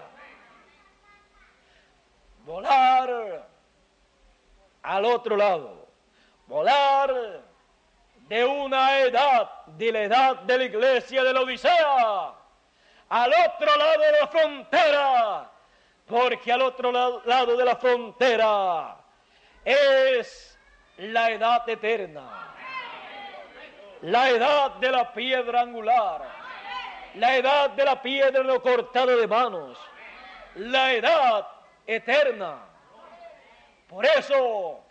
Volar 2.45 3.47
al 4.82 5.06
otro 5.06 5.36
lado. 5.38 5.88
Volar 6.47 7.41
de 8.28 8.45
una 8.45 8.99
edad, 8.99 9.66
de 9.68 9.91
la 9.91 10.01
edad 10.01 10.36
de 10.41 10.58
la 10.58 10.64
iglesia 10.64 11.24
de 11.24 11.34
la 11.34 11.41
Odisea, 11.41 12.34
al 13.10 13.32
otro 13.32 13.76
lado 13.78 14.01
de 14.01 14.12
la 14.20 14.28
frontera 14.28 15.49
porque 16.08 16.51
al 16.51 16.62
otro 16.62 16.91
lado 16.91 17.58
de 17.58 17.66
la 17.66 17.76
frontera 17.76 18.97
es 19.64 20.60
la 20.97 21.32
edad 21.32 21.68
eterna, 21.68 22.54
la 24.01 24.30
edad 24.30 24.72
de 24.74 24.91
la 24.91 25.14
piedra 25.14 25.62
angular, 25.62 26.43
la 27.16 27.36
edad 27.36 27.70
de 27.72 27.86
la 27.86 28.01
piedra 28.01 28.43
no 28.43 28.61
cortado 28.61 29.18
de 29.18 29.28
manos, 29.28 29.78
la 30.55 30.93
edad 30.93 31.47
eterna. 31.86 32.59
Por 33.88 34.05
eso, 34.05 34.84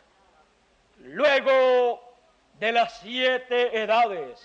luego 0.99 2.14
de 2.59 2.73
las 2.73 3.01
siete 3.01 3.83
edades, 3.83 4.41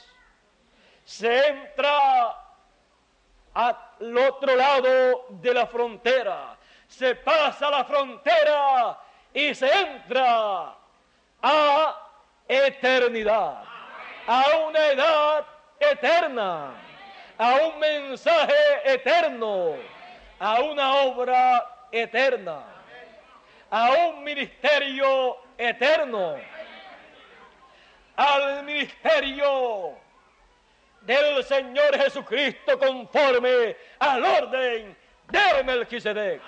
se 1.03 1.47
entra 1.47 2.36
al 3.53 4.17
otro 4.17 4.55
lado 4.55 5.25
de 5.30 5.53
la 5.53 5.67
frontera 5.67 6.57
se 6.88 7.15
pasa 7.15 7.69
la 7.69 7.84
frontera 7.86 8.97
y 9.34 9.53
se 9.53 9.69
entra 9.69 10.73
a 11.41 12.07
eternidad, 12.47 13.63
a 14.25 14.43
una 14.67 14.88
edad 14.88 15.45
eterna, 15.80 16.73
a 17.38 17.55
un 17.67 17.79
mensaje 17.79 18.53
eterno, 18.85 19.75
a 20.39 20.61
una 20.61 20.95
obra 21.03 21.88
eterna, 21.91 22.63
a 23.69 23.91
un 24.07 24.23
ministerio 24.23 25.38
eterno, 25.57 26.35
al 28.15 28.63
ministerio 28.63 29.97
del 31.01 31.43
Señor 31.43 31.95
Jesucristo 31.97 32.79
conforme 32.79 33.75
al 33.99 34.23
orden 34.23 34.97
de 35.27 35.63
Melquisedec. 35.63 36.41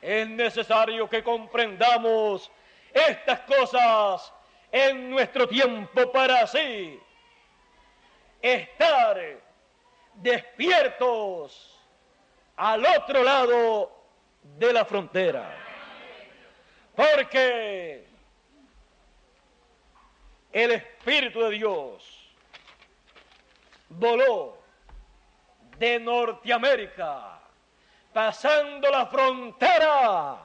Es 0.00 0.28
necesario 0.28 1.08
que 1.08 1.22
comprendamos 1.22 2.50
estas 2.92 3.40
cosas 3.40 4.32
en 4.72 5.10
nuestro 5.10 5.46
tiempo 5.46 6.10
para 6.12 6.40
así 6.40 7.00
estar 8.44 9.18
despiertos 10.16 11.80
al 12.56 12.84
otro 12.84 13.22
lado 13.22 13.90
de 14.42 14.70
la 14.70 14.84
frontera. 14.84 15.56
Porque 16.94 18.06
el 20.52 20.70
Espíritu 20.72 21.40
de 21.40 21.50
Dios 21.52 22.34
voló 23.88 24.58
de 25.78 25.98
Norteamérica 25.98 27.40
pasando 28.12 28.90
la 28.90 29.06
frontera 29.06 30.36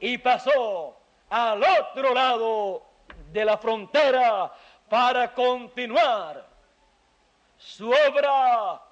y 0.00 0.18
pasó 0.18 0.98
al 1.30 1.62
otro 1.62 2.12
lado 2.12 2.82
de 3.30 3.44
la 3.44 3.56
frontera 3.56 4.52
para 4.90 5.32
continuar 5.32 6.44
su 7.56 7.88
obra, 7.88 8.82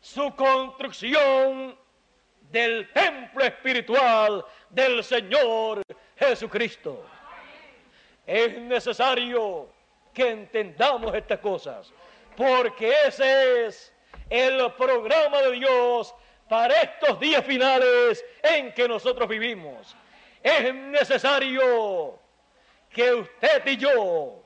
su 0.00 0.34
construcción 0.34 1.76
del 2.50 2.90
templo 2.94 3.44
espiritual 3.44 4.42
del 4.70 5.04
Señor 5.04 5.82
Jesucristo. 6.16 7.04
Es 8.26 8.56
necesario 8.60 9.68
que 10.14 10.30
entendamos 10.30 11.14
estas 11.14 11.40
cosas, 11.40 11.92
porque 12.34 12.94
ese 13.06 13.66
es 13.66 13.92
el 14.30 14.72
programa 14.72 15.42
de 15.42 15.52
Dios 15.52 16.14
para 16.48 16.80
estos 16.80 17.20
días 17.20 17.44
finales 17.44 18.24
en 18.42 18.72
que 18.72 18.88
nosotros 18.88 19.28
vivimos. 19.28 19.94
Es 20.42 20.74
necesario 20.74 22.18
que 22.88 23.12
usted 23.12 23.66
y 23.66 23.76
yo 23.76 24.41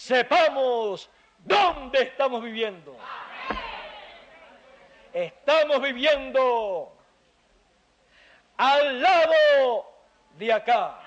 sepamos 0.00 1.10
dónde 1.40 2.02
estamos 2.02 2.42
viviendo. 2.42 2.96
Estamos 5.12 5.82
viviendo 5.82 6.96
al 8.56 9.02
lado 9.02 9.92
de 10.38 10.52
acá, 10.52 11.00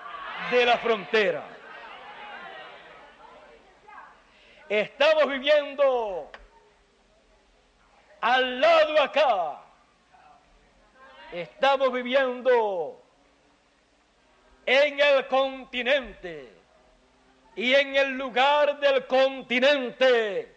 de 0.51 0.65
la 0.65 0.77
frontera. 0.77 1.43
Estamos 4.69 5.27
viviendo 5.27 6.31
al 8.21 8.61
lado 8.61 9.01
acá 9.01 9.59
Estamos 11.31 11.91
viviendo 11.91 13.01
en 14.67 14.99
el 14.99 15.27
continente 15.27 16.62
y 17.55 17.73
en 17.75 17.95
el 17.95 18.11
lugar 18.11 18.79
del 18.79 19.05
continente 19.05 20.55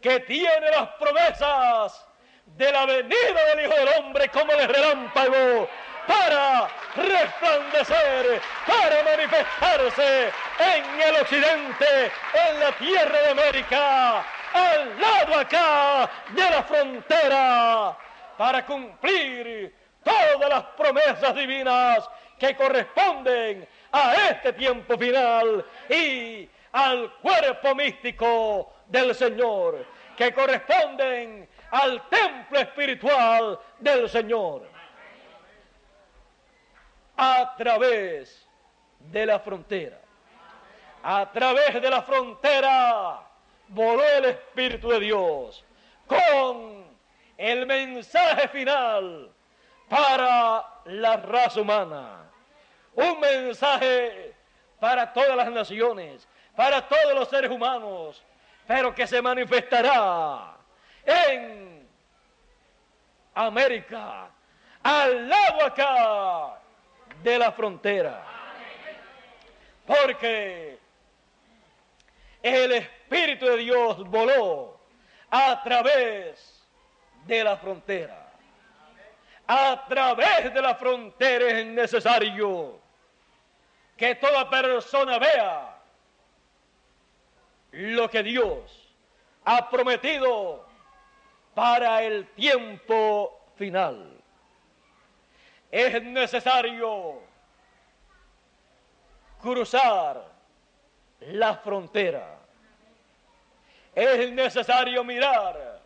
que 0.00 0.20
tiene 0.20 0.70
las 0.70 0.88
promesas 1.00 2.06
de 2.44 2.72
la 2.72 2.86
venida 2.86 3.44
del 3.54 3.66
Hijo 3.66 3.74
del 3.74 3.88
Hombre 3.98 4.28
como 4.28 4.52
el 4.52 4.68
relámpago 4.68 5.68
para 6.06 6.68
resplandecer, 6.94 8.40
para 8.66 9.02
manifestarse 9.02 10.30
en 10.60 11.00
el 11.00 11.16
occidente, 11.16 12.12
en 12.48 12.60
la 12.60 12.72
tierra 12.72 13.18
de 13.22 13.30
América, 13.30 14.24
al 14.52 15.00
lado 15.00 15.40
acá 15.40 16.10
de 16.30 16.50
la 16.50 16.62
frontera, 16.62 17.96
para 18.38 18.64
cumplir 18.64 19.74
todas 20.04 20.48
las 20.48 20.62
promesas 20.76 21.34
divinas 21.34 22.08
que 22.38 22.54
corresponden 22.54 23.66
a 23.96 24.30
este 24.30 24.52
tiempo 24.52 24.98
final 24.98 25.64
y 25.88 26.48
al 26.72 27.12
cuerpo 27.14 27.74
místico 27.74 28.72
del 28.86 29.14
Señor, 29.14 29.86
que 30.16 30.32
corresponden 30.32 31.48
al 31.70 32.08
templo 32.08 32.58
espiritual 32.58 33.58
del 33.78 34.08
Señor. 34.08 34.68
A 37.16 37.54
través 37.56 38.46
de 38.98 39.24
la 39.24 39.40
frontera, 39.40 40.00
a 41.02 41.30
través 41.32 41.80
de 41.80 41.88
la 41.88 42.02
frontera 42.02 43.20
voló 43.68 44.04
el 44.04 44.26
Espíritu 44.26 44.90
de 44.90 45.00
Dios 45.00 45.64
con 46.06 46.84
el 47.38 47.66
mensaje 47.66 48.48
final 48.48 49.32
para 49.88 50.64
la 50.84 51.16
raza 51.16 51.60
humana. 51.60 52.25
Un 52.96 53.20
mensaje 53.20 54.34
para 54.80 55.12
todas 55.12 55.36
las 55.36 55.50
naciones, 55.50 56.26
para 56.56 56.80
todos 56.88 57.14
los 57.14 57.28
seres 57.28 57.50
humanos, 57.50 58.22
pero 58.66 58.94
que 58.94 59.06
se 59.06 59.20
manifestará 59.20 60.56
en 61.04 61.86
América, 63.34 64.30
al 64.82 65.28
lado 65.28 65.66
acá 65.66 66.58
de 67.22 67.38
la 67.38 67.52
frontera. 67.52 68.24
Porque 69.86 70.78
el 72.42 72.72
Espíritu 72.72 73.44
de 73.46 73.56
Dios 73.58 74.08
voló 74.08 74.80
a 75.30 75.62
través 75.62 76.66
de 77.26 77.44
la 77.44 77.58
frontera. 77.58 78.22
A 79.46 79.84
través 79.86 80.52
de 80.52 80.62
la 80.62 80.74
frontera 80.74 81.60
es 81.60 81.66
necesario 81.66 82.85
que 83.96 84.14
toda 84.14 84.48
persona 84.50 85.18
vea 85.18 85.78
lo 87.72 88.08
que 88.10 88.22
Dios 88.22 88.94
ha 89.44 89.68
prometido 89.70 90.66
para 91.54 92.02
el 92.02 92.26
tiempo 92.34 93.40
final. 93.56 94.12
Es 95.70 96.02
necesario 96.02 97.22
cruzar 99.40 100.24
la 101.20 101.54
frontera. 101.56 102.38
Es 103.94 104.30
necesario 104.30 105.02
mirar 105.04 105.80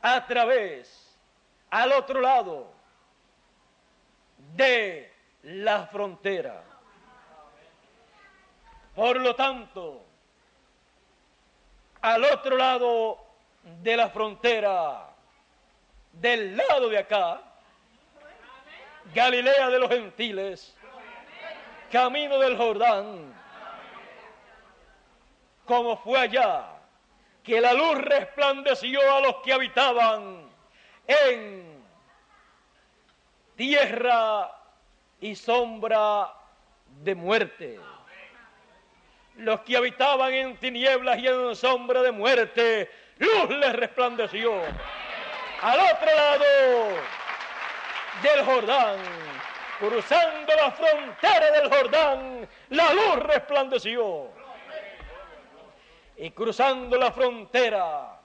a 0.00 0.26
través, 0.26 1.16
al 1.70 1.92
otro 1.92 2.20
lado 2.20 2.72
de 4.54 5.11
la 5.42 5.86
frontera. 5.86 6.62
Por 8.94 9.20
lo 9.20 9.34
tanto, 9.34 10.04
al 12.02 12.24
otro 12.24 12.56
lado 12.56 13.18
de 13.62 13.96
la 13.96 14.10
frontera, 14.10 15.08
del 16.12 16.56
lado 16.56 16.88
de 16.88 16.98
acá, 16.98 17.40
Galilea 19.14 19.68
de 19.68 19.78
los 19.78 19.88
gentiles, 19.88 20.76
camino 21.90 22.38
del 22.38 22.56
Jordán, 22.56 23.34
como 25.64 25.96
fue 25.96 26.18
allá, 26.18 26.66
que 27.42 27.60
la 27.60 27.72
luz 27.72 27.98
resplandeció 27.98 29.00
a 29.12 29.20
los 29.20 29.36
que 29.36 29.52
habitaban 29.52 30.48
en 31.06 31.82
tierra 33.56 34.61
y 35.22 35.36
sombra 35.36 36.34
de 37.02 37.14
muerte. 37.14 37.78
Los 39.36 39.60
que 39.60 39.76
habitaban 39.76 40.34
en 40.34 40.56
tinieblas 40.56 41.18
y 41.18 41.28
en 41.28 41.54
sombra 41.56 42.02
de 42.02 42.10
muerte, 42.10 42.90
luz 43.18 43.50
les 43.50 43.72
resplandeció. 43.72 44.52
Al 45.62 45.78
otro 45.78 46.14
lado 46.16 46.44
del 48.20 48.44
Jordán, 48.44 48.98
cruzando 49.78 50.56
la 50.56 50.72
frontera 50.72 51.50
del 51.52 51.72
Jordán, 51.72 52.48
la 52.70 52.92
luz 52.92 53.16
resplandeció. 53.20 54.28
Y 56.16 56.30
cruzando 56.32 56.98
la 56.98 57.12
frontera, 57.12 58.20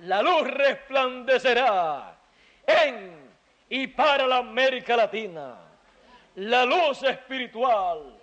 la 0.00 0.20
luz 0.20 0.48
resplandecerá 0.48 2.14
en 2.66 3.25
y 3.68 3.86
para 3.88 4.26
la 4.26 4.38
América 4.38 4.96
Latina. 4.96 5.56
La 6.36 6.64
luz 6.64 7.02
espiritual 7.02 8.16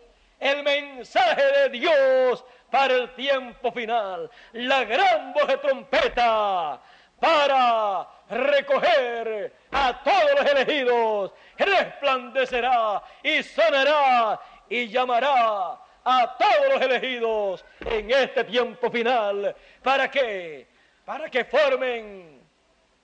el 0.43 0.61
mensaje 0.61 1.41
de 1.41 1.69
Dios 1.69 2.43
para 2.69 2.95
el 2.95 3.13
tiempo 3.15 3.71
final, 3.71 4.29
la 4.51 4.83
gran 4.83 5.31
voz 5.31 5.47
de 5.47 5.57
trompeta 5.57 6.81
para 7.19 8.05
recoger 8.29 9.53
a 9.71 10.03
todos 10.03 10.31
los 10.37 10.51
elegidos, 10.51 11.31
resplandecerá 11.57 13.01
y 13.23 13.41
sonará 13.41 14.39
y 14.69 14.89
llamará 14.89 15.79
a 16.03 16.37
todos 16.37 16.73
los 16.73 16.81
elegidos 16.81 17.65
en 17.85 18.11
este 18.11 18.43
tiempo 18.43 18.91
final. 18.91 19.55
¿Para 19.81 20.11
qué? 20.11 20.67
Para 21.05 21.29
que 21.29 21.45
formen 21.45 22.41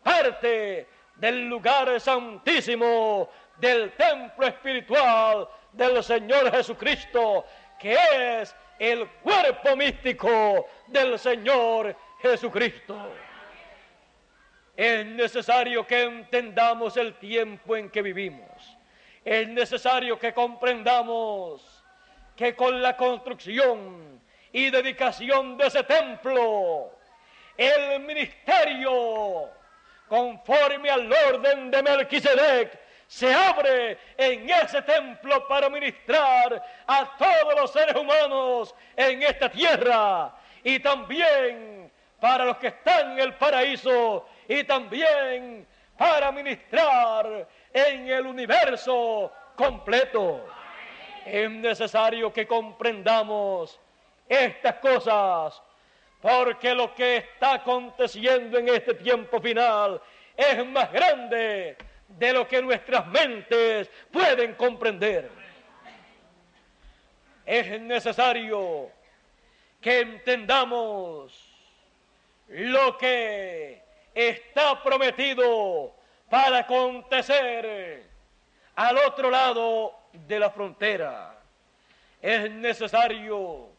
parte 0.03 0.87
del 1.19 1.47
lugar 1.47 1.99
santísimo 1.99 3.29
del 3.57 3.91
templo 3.91 4.47
espiritual 4.47 5.47
del 5.73 6.03
Señor 6.03 6.49
Jesucristo, 6.51 7.45
que 7.77 7.97
es 8.41 8.55
el 8.79 9.07
cuerpo 9.21 9.75
místico 9.75 10.65
del 10.87 11.19
Señor 11.19 11.95
Jesucristo. 12.21 12.95
Es 14.75 15.05
necesario 15.05 15.85
que 15.85 16.03
entendamos 16.03 16.95
el 16.95 17.15
tiempo 17.15 17.75
en 17.75 17.89
que 17.89 18.01
vivimos. 18.01 18.77
Es 19.25 19.47
necesario 19.49 20.17
que 20.17 20.33
comprendamos 20.33 21.83
que 22.37 22.55
con 22.55 22.81
la 22.81 22.95
construcción 22.95 24.21
y 24.53 24.69
dedicación 24.69 25.57
de 25.57 25.67
ese 25.67 25.83
templo, 25.83 26.91
el 27.57 27.99
ministerio, 27.99 29.49
conforme 30.09 30.89
al 30.89 31.11
orden 31.29 31.71
de 31.71 31.83
Melquisedec, 31.83 32.79
se 33.07 33.33
abre 33.33 33.97
en 34.17 34.49
ese 34.49 34.81
templo 34.81 35.47
para 35.47 35.69
ministrar 35.69 36.61
a 36.85 37.17
todos 37.17 37.59
los 37.59 37.71
seres 37.71 37.95
humanos 37.95 38.75
en 38.95 39.23
esta 39.23 39.49
tierra 39.49 40.35
y 40.63 40.79
también 40.79 41.91
para 42.19 42.45
los 42.45 42.57
que 42.57 42.67
están 42.67 43.13
en 43.13 43.19
el 43.19 43.33
paraíso 43.35 44.27
y 44.47 44.63
también 44.63 45.65
para 45.97 46.31
ministrar 46.31 47.47
en 47.73 48.09
el 48.09 48.25
universo 48.25 49.31
completo. 49.55 50.45
Es 51.25 51.49
necesario 51.49 52.31
que 52.31 52.45
comprendamos 52.45 53.79
estas 54.27 54.75
cosas 54.75 55.61
porque 56.21 56.73
lo 56.73 56.93
que 56.93 57.17
está 57.17 57.55
aconteciendo 57.55 58.57
en 58.57 58.69
este 58.69 58.93
tiempo 58.95 59.39
final 59.41 60.01
es 60.35 60.65
más 60.65 60.91
grande 60.91 61.77
de 62.07 62.33
lo 62.33 62.47
que 62.47 62.61
nuestras 62.61 63.05
mentes 63.07 63.89
pueden 64.11 64.55
comprender. 64.55 65.29
Es 67.45 67.79
necesario 67.81 68.91
que 69.81 70.01
entendamos 70.01 71.49
lo 72.49 72.97
que 72.97 73.81
está 74.13 74.83
prometido 74.83 75.95
para 76.29 76.59
acontecer 76.59 78.03
al 78.75 78.97
otro 78.97 79.29
lado 79.29 79.95
de 80.11 80.39
la 80.39 80.49
frontera. 80.49 81.35
Es 82.21 82.51
necesario 82.51 83.69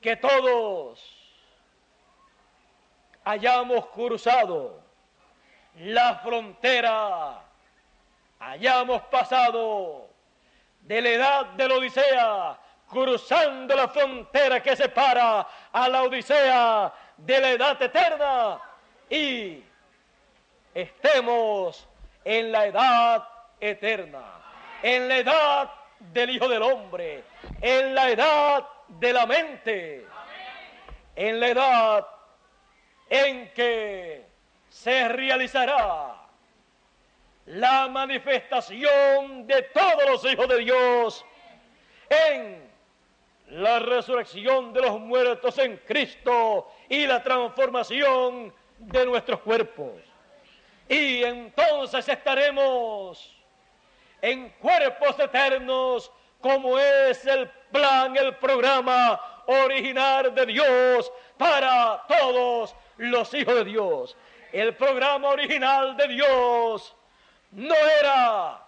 que 0.00 0.16
todos 0.16 1.23
hayamos 3.24 3.86
cruzado 3.86 4.80
la 5.76 6.16
frontera. 6.16 7.40
Hayamos 8.38 9.02
pasado 9.02 10.08
de 10.82 11.00
la 11.00 11.08
edad 11.08 11.46
de 11.46 11.68
la 11.68 11.74
Odisea, 11.76 12.58
cruzando 12.88 13.74
la 13.74 13.88
frontera 13.88 14.62
que 14.62 14.76
separa 14.76 15.46
a 15.72 15.88
la 15.88 16.02
Odisea 16.02 16.92
de 17.16 17.40
la 17.40 17.50
edad 17.50 17.80
eterna 17.80 18.60
y 19.08 19.62
estemos 20.74 21.88
en 22.24 22.52
la 22.52 22.66
edad 22.66 23.28
eterna, 23.60 24.24
en 24.82 25.08
la 25.08 25.16
edad 25.16 25.70
del 25.98 26.30
Hijo 26.30 26.48
del 26.48 26.62
Hombre, 26.62 27.24
en 27.62 27.94
la 27.94 28.10
edad 28.10 28.66
de 28.88 29.12
la 29.12 29.26
mente, 29.26 30.06
en 31.16 31.40
la 31.40 31.48
edad 31.48 32.06
en 33.08 33.52
que 33.52 34.26
se 34.68 35.08
realizará 35.08 36.20
la 37.46 37.88
manifestación 37.88 39.46
de 39.46 39.62
todos 39.62 40.08
los 40.08 40.24
hijos 40.24 40.48
de 40.48 40.58
Dios 40.58 41.24
en 42.08 42.64
la 43.48 43.78
resurrección 43.78 44.72
de 44.72 44.80
los 44.80 44.98
muertos 45.00 45.58
en 45.58 45.76
Cristo 45.86 46.70
y 46.88 47.06
la 47.06 47.22
transformación 47.22 48.52
de 48.78 49.06
nuestros 49.06 49.40
cuerpos. 49.40 49.92
Y 50.88 51.22
entonces 51.22 52.08
estaremos 52.08 53.36
en 54.20 54.48
cuerpos 54.60 55.18
eternos 55.18 56.10
como 56.40 56.78
es 56.78 57.24
el 57.26 57.50
plan, 57.74 58.16
el 58.16 58.36
programa 58.36 59.20
original 59.46 60.32
de 60.32 60.46
Dios 60.46 61.12
para 61.36 62.04
todos 62.06 62.74
los 62.98 63.34
hijos 63.34 63.56
de 63.56 63.64
Dios. 63.64 64.16
El 64.52 64.76
programa 64.76 65.30
original 65.30 65.96
de 65.96 66.06
Dios 66.06 66.94
no 67.50 67.74
era 67.74 68.62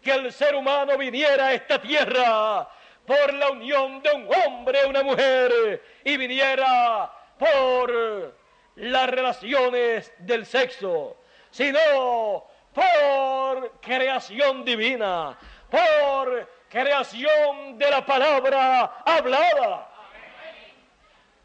que 0.00 0.12
el 0.12 0.32
ser 0.32 0.54
humano 0.54 0.96
viniera 0.96 1.46
a 1.46 1.54
esta 1.54 1.80
tierra 1.80 2.68
por 3.04 3.34
la 3.34 3.50
unión 3.50 4.00
de 4.00 4.12
un 4.12 4.28
hombre 4.32 4.78
y 4.84 4.88
una 4.88 5.02
mujer 5.02 5.82
y 6.04 6.16
viniera 6.16 7.10
por 7.36 8.32
las 8.76 9.10
relaciones 9.10 10.12
del 10.18 10.46
sexo, 10.46 11.16
sino 11.50 12.44
por 12.72 13.72
creación 13.80 14.64
divina, 14.64 15.36
por 15.68 16.55
creación 16.68 17.78
de 17.78 17.90
la 17.90 18.04
palabra 18.04 19.02
hablada. 19.04 19.88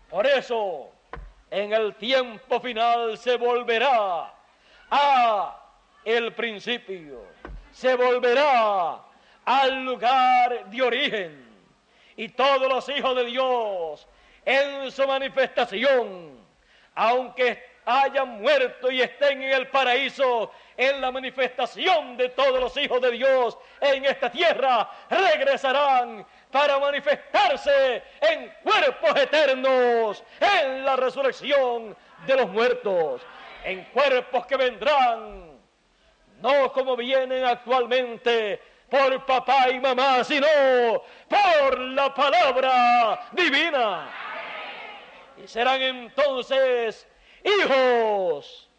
Por 0.10 0.28
eso, 0.28 0.92
en 1.50 1.74
el 1.74 1.96
tiempo 1.96 2.60
final 2.60 3.18
se 3.18 3.38
volverá 3.38 4.34
a 4.90 5.58
el 6.04 6.34
principio, 6.34 7.24
se 7.72 7.96
volverá 7.96 9.00
al 9.46 9.86
lugar 9.86 10.70
de 10.70 10.82
origen 10.82 11.52
y 12.16 12.30
todos 12.30 12.68
los 12.68 12.90
hijos 12.90 13.16
de 13.16 13.26
Dios 13.26 14.08
en 14.44 14.92
su 14.92 15.08
manifestación, 15.08 16.40
aunque 16.96 17.71
hayan 17.92 18.42
muerto 18.42 18.92
y 18.92 19.02
estén 19.02 19.44
en 19.44 19.52
el 19.52 19.68
paraíso, 19.68 20.52
en 20.78 21.02
la 21.02 21.12
manifestación 21.12 22.18
de 22.18 22.30
todos 22.30 22.60
los 22.60 22.76
hijos 22.78 23.02
de 23.02 23.12
Dios 23.12 23.58
en 23.80 24.06
esta 24.06 24.32
tierra, 24.32 24.90
regresarán 25.10 26.26
para 26.50 26.80
manifestarse 26.80 28.04
en 28.22 28.54
cuerpos 28.64 29.16
eternos, 29.16 30.24
en 30.40 30.86
la 30.86 30.96
resurrección 30.96 31.96
de 32.26 32.36
los 32.36 32.48
muertos, 32.50 33.22
en 33.64 33.84
cuerpos 33.86 34.46
que 34.46 34.58
vendrán, 34.58 35.60
no 36.42 36.72
como 36.74 36.96
vienen 36.96 37.46
actualmente, 37.46 38.60
por 38.92 39.26
papá 39.26 39.70
y 39.70 39.80
mamá, 39.80 40.22
sino 40.24 40.48
por 41.30 41.80
la 41.80 42.14
palabra 42.14 43.30
divina. 43.32 44.10
Y 45.42 45.48
serán 45.48 45.82
entonces 45.82 47.08
hijos 47.44 48.70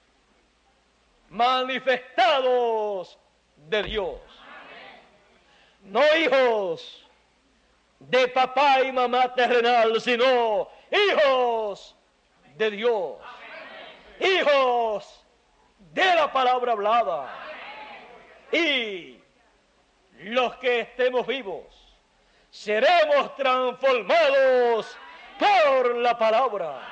manifestados 1.30 3.18
de 3.56 3.82
Dios. 3.82 4.20
No 5.84 6.02
hijos 6.16 7.06
de 7.98 8.28
papá 8.28 8.82
y 8.82 8.92
mamá 8.92 9.34
terrenal, 9.34 10.00
sino 10.00 10.68
hijos 10.90 11.96
de 12.56 12.70
Dios. 12.70 13.16
Hijos 14.20 15.24
de 15.92 16.04
la 16.14 16.32
palabra 16.32 16.72
hablada. 16.72 17.28
Y 18.52 19.18
los 20.20 20.54
que 20.56 20.80
estemos 20.80 21.26
vivos, 21.26 21.64
seremos 22.50 23.34
transformados 23.36 24.96
por 25.38 25.96
la 25.96 26.16
palabra. 26.16 26.91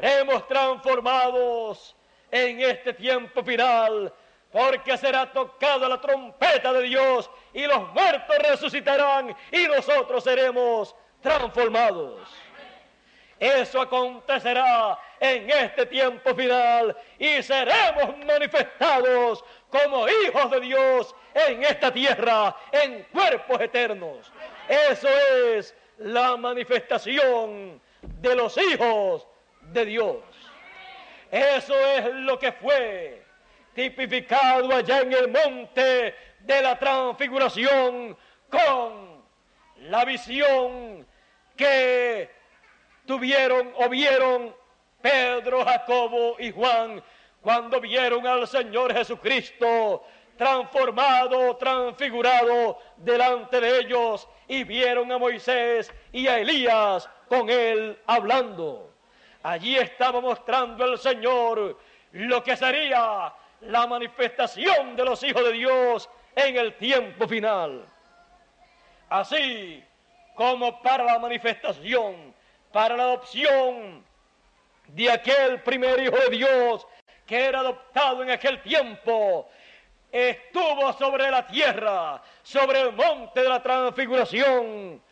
Seremos 0.00 0.48
transformados 0.48 1.94
en 2.30 2.60
este 2.62 2.94
tiempo 2.94 3.44
final, 3.44 4.12
porque 4.50 4.96
será 4.96 5.30
tocada 5.30 5.86
la 5.88 6.00
trompeta 6.00 6.72
de 6.72 6.82
Dios 6.84 7.30
y 7.52 7.66
los 7.66 7.92
muertos 7.92 8.38
resucitarán 8.38 9.36
y 9.50 9.66
nosotros 9.66 10.24
seremos 10.24 10.96
transformados. 11.20 12.20
Eso 13.38 13.80
acontecerá 13.80 14.98
en 15.20 15.50
este 15.50 15.84
tiempo 15.86 16.34
final 16.34 16.96
y 17.18 17.42
seremos 17.42 18.16
manifestados 18.24 19.44
como 19.68 20.08
hijos 20.08 20.50
de 20.52 20.60
Dios 20.60 21.14
en 21.34 21.64
esta 21.64 21.92
tierra, 21.92 22.56
en 22.70 23.02
cuerpos 23.12 23.60
eternos. 23.60 24.32
Eso 24.68 25.08
es 25.08 25.74
la 25.98 26.36
manifestación 26.36 27.80
de 28.00 28.36
los 28.36 28.56
hijos 28.56 29.26
de 29.72 29.86
Dios. 29.86 30.16
Eso 31.30 31.74
es 31.74 32.14
lo 32.14 32.38
que 32.38 32.52
fue 32.52 33.22
tipificado 33.74 34.74
allá 34.74 35.00
en 35.00 35.12
el 35.12 35.28
monte 35.28 36.14
de 36.40 36.62
la 36.62 36.78
transfiguración 36.78 38.16
con 38.50 39.22
la 39.88 40.04
visión 40.04 41.06
que 41.56 42.30
tuvieron 43.06 43.72
o 43.76 43.88
vieron 43.88 44.54
Pedro, 45.00 45.64
Jacobo 45.64 46.36
y 46.38 46.52
Juan 46.52 47.02
cuando 47.40 47.80
vieron 47.80 48.26
al 48.26 48.46
Señor 48.46 48.94
Jesucristo 48.94 50.04
transformado, 50.36 51.56
transfigurado 51.56 52.78
delante 52.96 53.60
de 53.60 53.80
ellos 53.80 54.28
y 54.48 54.64
vieron 54.64 55.10
a 55.12 55.18
Moisés 55.18 55.92
y 56.12 56.26
a 56.26 56.38
Elías 56.38 57.08
con 57.28 57.48
él 57.50 57.98
hablando. 58.06 58.91
Allí 59.42 59.76
estaba 59.76 60.20
mostrando 60.20 60.84
el 60.84 60.98
Señor 60.98 61.78
lo 62.12 62.42
que 62.42 62.56
sería 62.56 63.32
la 63.62 63.86
manifestación 63.86 64.94
de 64.94 65.04
los 65.04 65.22
hijos 65.22 65.42
de 65.44 65.52
Dios 65.52 66.08
en 66.36 66.56
el 66.56 66.76
tiempo 66.76 67.26
final. 67.26 67.84
Así 69.08 69.82
como 70.34 70.80
para 70.80 71.04
la 71.04 71.18
manifestación, 71.18 72.34
para 72.70 72.96
la 72.96 73.02
adopción 73.04 74.04
de 74.88 75.10
aquel 75.10 75.60
primer 75.62 76.00
hijo 76.00 76.16
de 76.16 76.36
Dios 76.36 76.86
que 77.26 77.44
era 77.44 77.60
adoptado 77.60 78.22
en 78.22 78.30
aquel 78.30 78.62
tiempo, 78.62 79.48
estuvo 80.10 80.92
sobre 80.94 81.30
la 81.30 81.46
tierra, 81.46 82.22
sobre 82.42 82.80
el 82.80 82.92
monte 82.92 83.42
de 83.42 83.48
la 83.48 83.62
transfiguración. 83.62 85.02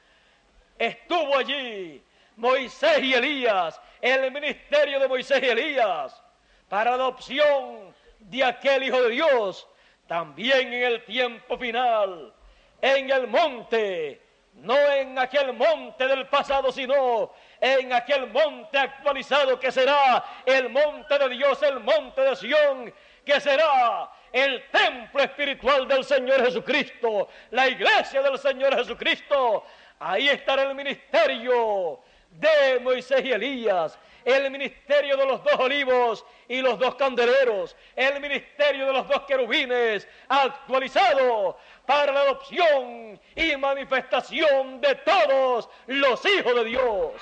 Estuvo 0.79 1.37
allí 1.37 2.03
Moisés 2.41 3.03
y 3.03 3.13
Elías, 3.13 3.79
el 4.01 4.33
ministerio 4.33 4.99
de 4.99 5.07
Moisés 5.07 5.43
y 5.43 5.47
Elías, 5.47 6.23
para 6.71 6.95
adopción 6.95 7.95
de 8.19 8.43
aquel 8.43 8.83
Hijo 8.85 9.03
de 9.03 9.11
Dios, 9.11 9.69
también 10.07 10.73
en 10.73 10.83
el 10.85 11.05
tiempo 11.05 11.59
final, 11.59 12.33
en 12.81 13.11
el 13.11 13.27
monte, 13.27 14.23
no 14.55 14.75
en 14.75 15.19
aquel 15.19 15.53
monte 15.53 16.07
del 16.07 16.29
pasado, 16.29 16.73
sino 16.73 17.31
en 17.61 17.93
aquel 17.93 18.27
monte 18.29 18.79
actualizado 18.79 19.61
que 19.61 19.71
será 19.71 20.25
el 20.47 20.71
monte 20.71 21.19
de 21.19 21.29
Dios, 21.29 21.63
el 21.63 21.81
monte 21.81 22.23
de 22.23 22.37
Sión, 22.37 22.95
que 23.23 23.39
será 23.39 24.11
el 24.33 24.65
templo 24.71 25.23
espiritual 25.23 25.87
del 25.87 26.05
Señor 26.05 26.43
Jesucristo, 26.43 27.29
la 27.51 27.69
iglesia 27.69 28.23
del 28.23 28.39
Señor 28.39 28.75
Jesucristo. 28.77 29.65
Ahí 29.99 30.31
estará 30.31 30.63
el 30.63 30.75
ministerio 30.75 32.01
de 32.31 32.81
Moisés 32.81 33.25
y 33.25 33.33
Elías, 33.33 33.99
el 34.25 34.51
ministerio 34.51 35.17
de 35.17 35.27
los 35.27 35.43
dos 35.43 35.55
olivos 35.59 36.25
y 36.49 36.61
los 36.61 36.79
dos 36.79 36.95
candeleros, 36.95 37.77
el 37.97 38.21
ministerio 38.21 38.87
de 38.87 38.93
los 38.93 39.09
dos 39.09 39.23
querubines, 39.23 40.07
actualizado 40.29 41.59
para 41.87 42.13
la 42.13 42.21
adopción 42.21 43.21
y 43.35 43.57
manifestación 43.57 44.81
de 44.81 44.95
todos 44.97 45.69
los 45.87 46.25
hijos 46.27 46.55
de 46.55 46.65
Dios. 46.65 47.13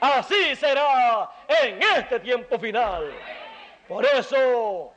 Así 0.00 0.56
será 0.56 1.30
en 1.62 1.80
este 1.96 2.20
tiempo 2.20 2.58
final. 2.58 3.12
Por 3.86 4.04
eso 4.06 4.92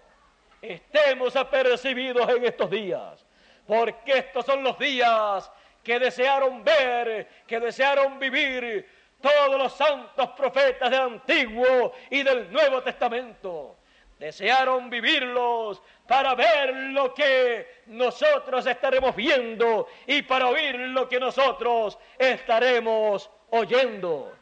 estemos 0.62 1.36
apercibidos 1.36 2.30
en 2.30 2.46
estos 2.46 2.70
días, 2.70 3.26
porque 3.68 4.20
estos 4.20 4.46
son 4.46 4.64
los 4.64 4.78
días 4.80 5.52
que 5.84 6.00
desearon 6.00 6.64
ver, 6.64 7.28
que 7.46 7.60
desearon 7.60 8.18
vivir 8.18 8.88
todos 9.24 9.58
los 9.58 9.72
santos 9.74 10.32
profetas 10.32 10.92
del 10.92 11.00
Antiguo 11.00 11.94
y 12.10 12.24
del 12.24 12.52
Nuevo 12.52 12.84
Testamento. 12.84 13.78
Desearon 14.20 14.90
vivirlos 14.90 15.82
para 16.06 16.36
ver 16.36 16.76
lo 16.76 17.14
que 17.14 17.84
nosotros 17.88 18.66
estaremos 18.66 19.16
viendo 19.16 19.88
y 20.08 20.24
para 20.24 20.48
oír 20.48 20.76
lo 20.76 21.08
que 21.08 21.22
nosotros 21.22 21.98
estaremos 22.18 23.32
oyendo. 23.52 24.34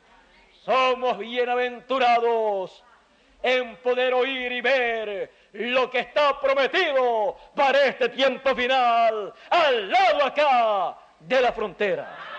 Somos 0.66 1.20
bienaventurados 1.20 2.84
en 3.44 3.76
poder 3.78 4.16
oír 4.16 4.52
y 4.52 4.62
ver 4.62 5.32
lo 5.54 5.92
que 5.92 6.00
está 6.00 6.40
prometido 6.40 7.38
para 7.56 7.86
este 7.86 8.10
tiempo 8.10 8.56
final, 8.56 9.32
al 9.50 9.92
lado 9.92 10.26
acá 10.26 10.98
de 11.20 11.42
la 11.42 11.52
frontera. 11.52 12.31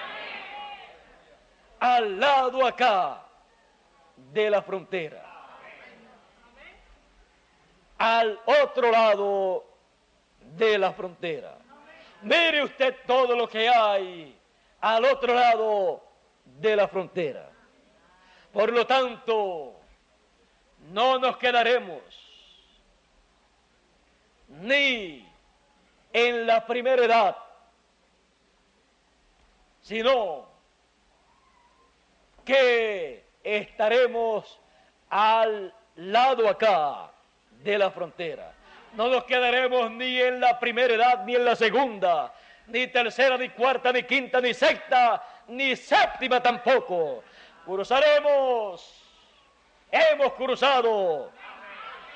Al 1.82 2.20
lado 2.20 2.64
acá 2.64 3.24
de 4.16 4.48
la 4.48 4.62
frontera. 4.62 5.20
Al 7.98 8.38
otro 8.46 8.88
lado 8.88 9.64
de 10.38 10.78
la 10.78 10.92
frontera. 10.92 11.58
Mire 12.22 12.62
usted 12.62 12.98
todo 13.04 13.34
lo 13.34 13.48
que 13.48 13.68
hay 13.68 14.38
al 14.80 15.04
otro 15.06 15.34
lado 15.34 16.04
de 16.44 16.76
la 16.76 16.86
frontera. 16.86 17.50
Por 18.52 18.72
lo 18.72 18.86
tanto, 18.86 19.74
no 20.92 21.18
nos 21.18 21.36
quedaremos 21.36 22.02
ni 24.46 25.28
en 26.12 26.46
la 26.46 26.64
primera 26.64 27.04
edad, 27.04 27.36
sino 29.80 30.51
que 32.44 33.24
estaremos 33.42 34.58
al 35.10 35.74
lado 35.96 36.48
acá 36.48 37.10
de 37.62 37.78
la 37.78 37.90
frontera. 37.90 38.52
No 38.94 39.08
nos 39.08 39.24
quedaremos 39.24 39.90
ni 39.90 40.20
en 40.20 40.40
la 40.40 40.58
primera 40.58 40.94
edad 40.94 41.24
ni 41.24 41.34
en 41.34 41.44
la 41.44 41.56
segunda, 41.56 42.32
ni 42.66 42.86
tercera, 42.86 43.36
ni 43.38 43.48
cuarta, 43.50 43.92
ni 43.92 44.02
quinta, 44.02 44.40
ni 44.40 44.52
sexta, 44.52 45.22
ni 45.48 45.76
séptima 45.76 46.42
tampoco. 46.42 47.22
Cruzaremos, 47.64 49.02
hemos 49.90 50.32
cruzado 50.34 51.30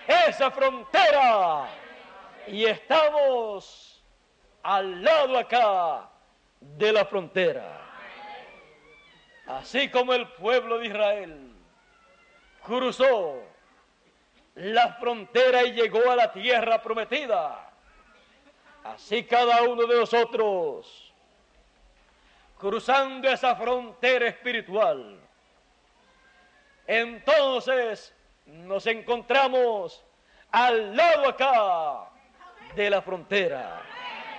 esa 0.06 0.50
frontera 0.50 1.66
y 2.46 2.64
estamos 2.64 4.02
al 4.62 5.02
lado 5.02 5.38
acá 5.38 6.08
de 6.60 6.92
la 6.92 7.04
frontera. 7.04 7.85
Así 9.46 9.88
como 9.90 10.12
el 10.12 10.26
pueblo 10.28 10.78
de 10.78 10.86
Israel 10.86 11.52
cruzó 12.64 13.42
la 14.56 14.94
frontera 14.94 15.62
y 15.64 15.72
llegó 15.72 16.10
a 16.10 16.16
la 16.16 16.32
tierra 16.32 16.82
prometida, 16.82 17.70
así 18.82 19.22
cada 19.24 19.62
uno 19.62 19.86
de 19.86 20.00
nosotros, 20.00 21.12
cruzando 22.58 23.28
esa 23.28 23.54
frontera 23.54 24.26
espiritual, 24.26 25.20
entonces 26.86 28.12
nos 28.46 28.84
encontramos 28.86 30.04
al 30.50 30.96
lado 30.96 31.28
acá 31.28 32.10
de 32.74 32.90
la 32.90 33.00
frontera, 33.00 33.82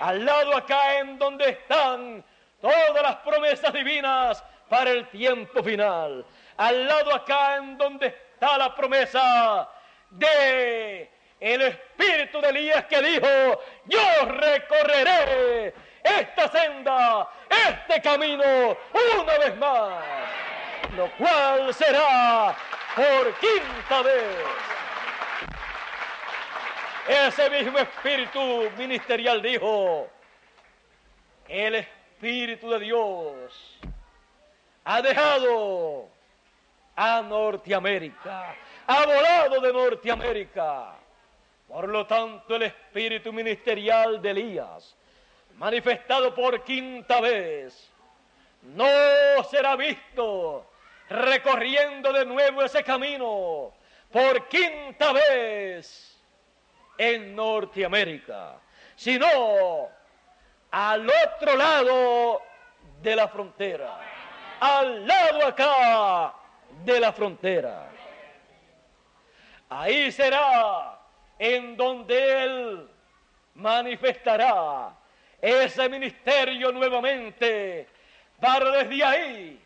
al 0.00 0.24
lado 0.24 0.54
acá 0.54 0.98
en 0.98 1.18
donde 1.18 1.48
están 1.48 2.22
todas 2.60 3.02
las 3.02 3.16
promesas 3.16 3.72
divinas 3.72 4.44
para 4.68 4.90
el 4.90 5.08
tiempo 5.08 5.62
final, 5.62 6.24
al 6.56 6.86
lado 6.86 7.14
acá 7.14 7.56
en 7.56 7.78
donde 7.78 8.06
está 8.06 8.58
la 8.58 8.74
promesa 8.74 9.68
de 10.10 11.10
el 11.40 11.62
espíritu 11.62 12.40
de 12.40 12.48
Elías 12.48 12.84
que 12.86 13.00
dijo, 13.00 13.62
yo 13.84 14.24
recorreré 14.26 15.74
esta 16.02 16.48
senda, 16.48 17.28
este 17.48 18.00
camino 18.02 18.44
una 19.20 19.38
vez 19.38 19.56
más, 19.56 20.04
lo 20.96 21.10
cual 21.12 21.72
será 21.74 22.56
por 22.94 23.34
quinta 23.38 24.02
vez. 24.02 24.36
Ese 27.06 27.48
mismo 27.50 27.78
espíritu 27.78 28.70
ministerial 28.76 29.40
dijo, 29.40 30.08
el 31.46 31.76
espíritu 31.76 32.68
de 32.70 32.80
Dios 32.80 33.78
ha 34.90 35.02
dejado 35.02 36.08
a 36.96 37.20
Norteamérica, 37.20 38.56
ha 38.86 39.04
volado 39.04 39.60
de 39.60 39.70
Norteamérica. 39.70 40.94
Por 41.68 41.90
lo 41.90 42.06
tanto, 42.06 42.56
el 42.56 42.62
espíritu 42.62 43.30
ministerial 43.30 44.22
de 44.22 44.30
Elías, 44.30 44.96
manifestado 45.58 46.34
por 46.34 46.64
quinta 46.64 47.20
vez, 47.20 47.90
no 48.62 48.86
será 49.50 49.76
visto 49.76 50.64
recorriendo 51.10 52.10
de 52.10 52.24
nuevo 52.24 52.62
ese 52.62 52.82
camino 52.82 53.74
por 54.10 54.48
quinta 54.48 55.12
vez 55.12 56.18
en 56.96 57.36
Norteamérica, 57.36 58.54
sino 58.96 59.90
al 60.70 61.10
otro 61.10 61.56
lado 61.56 62.40
de 63.02 63.14
la 63.14 63.28
frontera, 63.28 64.07
al 64.60 65.06
lado 65.06 65.46
acá 65.46 66.34
de 66.84 67.00
la 67.00 67.12
frontera. 67.12 67.88
Ahí 69.68 70.10
será 70.12 70.98
en 71.38 71.76
donde 71.76 72.44
Él 72.44 72.88
manifestará 73.54 74.94
ese 75.40 75.88
ministerio 75.88 76.72
nuevamente 76.72 77.88
para 78.40 78.70
desde 78.70 79.04
ahí 79.04 79.62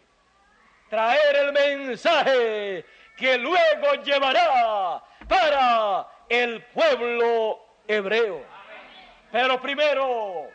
traer 0.88 1.36
el 1.36 1.52
mensaje 1.52 2.84
que 3.16 3.38
luego 3.38 3.94
llevará 4.04 5.02
para 5.28 6.06
el 6.28 6.62
pueblo 6.64 7.60
hebreo. 7.86 8.44
Pero 9.30 9.60
primero 9.60 10.50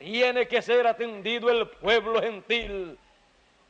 tiene 0.00 0.48
que 0.48 0.62
ser 0.62 0.86
atendido 0.86 1.50
el 1.50 1.68
pueblo 1.68 2.22
gentil 2.22 2.98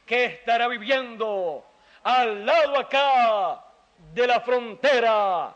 que 0.07 0.27
estará 0.27 0.69
viviendo 0.69 1.67
al 2.05 2.47
lado 2.47 2.79
acá 2.79 3.65
de 4.15 4.27
la 4.29 4.41
frontera, 4.41 5.53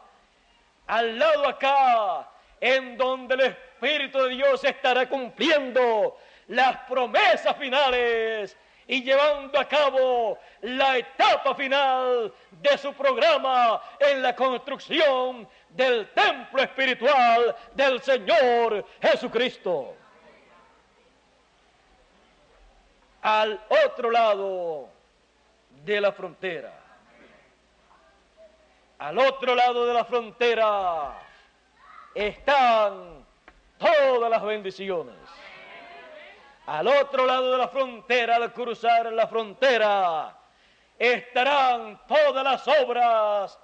al 0.88 1.18
lado 1.18 1.48
acá 1.48 2.28
en 2.60 2.96
donde 2.96 3.34
el 3.36 3.40
Espíritu 3.42 4.24
de 4.24 4.30
Dios 4.30 4.64
estará 4.64 5.08
cumpliendo 5.08 6.18
las 6.48 6.76
promesas 6.88 7.56
finales 7.56 8.56
y 8.88 9.04
llevando 9.04 9.56
a 9.60 9.68
cabo 9.68 10.40
la 10.62 10.98
etapa 10.98 11.54
final 11.54 12.34
de 12.50 12.78
su 12.78 12.92
programa 12.94 13.80
en 14.00 14.22
la 14.22 14.34
construcción 14.34 15.48
del 15.68 16.10
templo 16.10 16.62
espiritual 16.62 17.54
del 17.74 18.02
Señor 18.02 18.84
Jesucristo. 19.00 19.98
Al 23.24 23.58
otro 23.86 24.10
lado 24.10 24.90
de 25.82 25.98
la 25.98 26.12
frontera, 26.12 26.74
al 28.98 29.18
otro 29.18 29.54
lado 29.54 29.86
de 29.86 29.94
la 29.94 30.04
frontera 30.04 31.14
están 32.14 33.24
todas 33.78 34.30
las 34.30 34.42
bendiciones. 34.42 35.14
Al 36.66 36.86
otro 36.86 37.24
lado 37.24 37.52
de 37.52 37.56
la 37.56 37.68
frontera, 37.68 38.36
al 38.36 38.52
cruzar 38.52 39.10
la 39.10 39.26
frontera, 39.26 40.36
estarán 40.98 42.02
todas 42.06 42.44
las 42.44 42.68
obras 42.68 43.58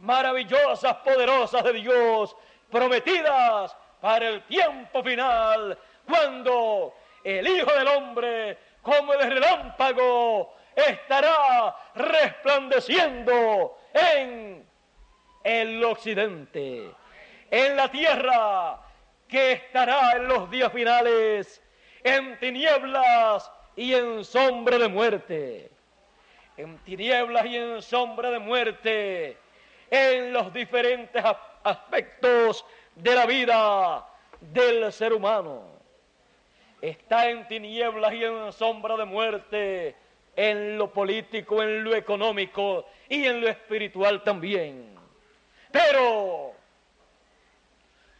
maravillosas, 0.00 0.94
poderosas 1.04 1.62
de 1.62 1.74
Dios, 1.74 2.34
prometidas 2.70 3.76
para 4.00 4.28
el 4.30 4.42
tiempo 4.44 5.02
final, 5.02 5.78
cuando 6.06 6.94
el 7.22 7.46
Hijo 7.46 7.70
del 7.70 7.88
Hombre, 7.88 8.58
como 8.84 9.14
el 9.14 9.30
relámpago, 9.32 10.54
estará 10.76 11.74
resplandeciendo 11.94 13.78
en 13.92 14.64
el 15.42 15.82
occidente, 15.82 16.90
en 17.50 17.76
la 17.76 17.90
tierra 17.90 18.78
que 19.26 19.52
estará 19.52 20.12
en 20.12 20.28
los 20.28 20.50
días 20.50 20.70
finales 20.72 21.62
en 22.04 22.38
tinieblas 22.38 23.50
y 23.74 23.94
en 23.94 24.24
sombra 24.24 24.78
de 24.78 24.88
muerte. 24.88 25.70
En 26.56 26.78
tinieblas 26.78 27.46
y 27.46 27.56
en 27.56 27.82
sombra 27.82 28.30
de 28.30 28.38
muerte, 28.38 29.38
en 29.90 30.32
los 30.32 30.52
diferentes 30.52 31.24
aspectos 31.64 32.64
de 32.94 33.14
la 33.14 33.26
vida 33.26 34.06
del 34.40 34.92
ser 34.92 35.14
humano. 35.14 35.73
Está 36.84 37.30
en 37.30 37.48
tinieblas 37.48 38.12
y 38.12 38.24
en 38.24 38.52
sombra 38.52 38.94
de 38.98 39.06
muerte, 39.06 39.96
en 40.36 40.76
lo 40.76 40.92
político, 40.92 41.62
en 41.62 41.82
lo 41.82 41.94
económico 41.94 42.84
y 43.08 43.24
en 43.24 43.40
lo 43.40 43.48
espiritual 43.48 44.22
también. 44.22 44.94
Pero 45.72 46.52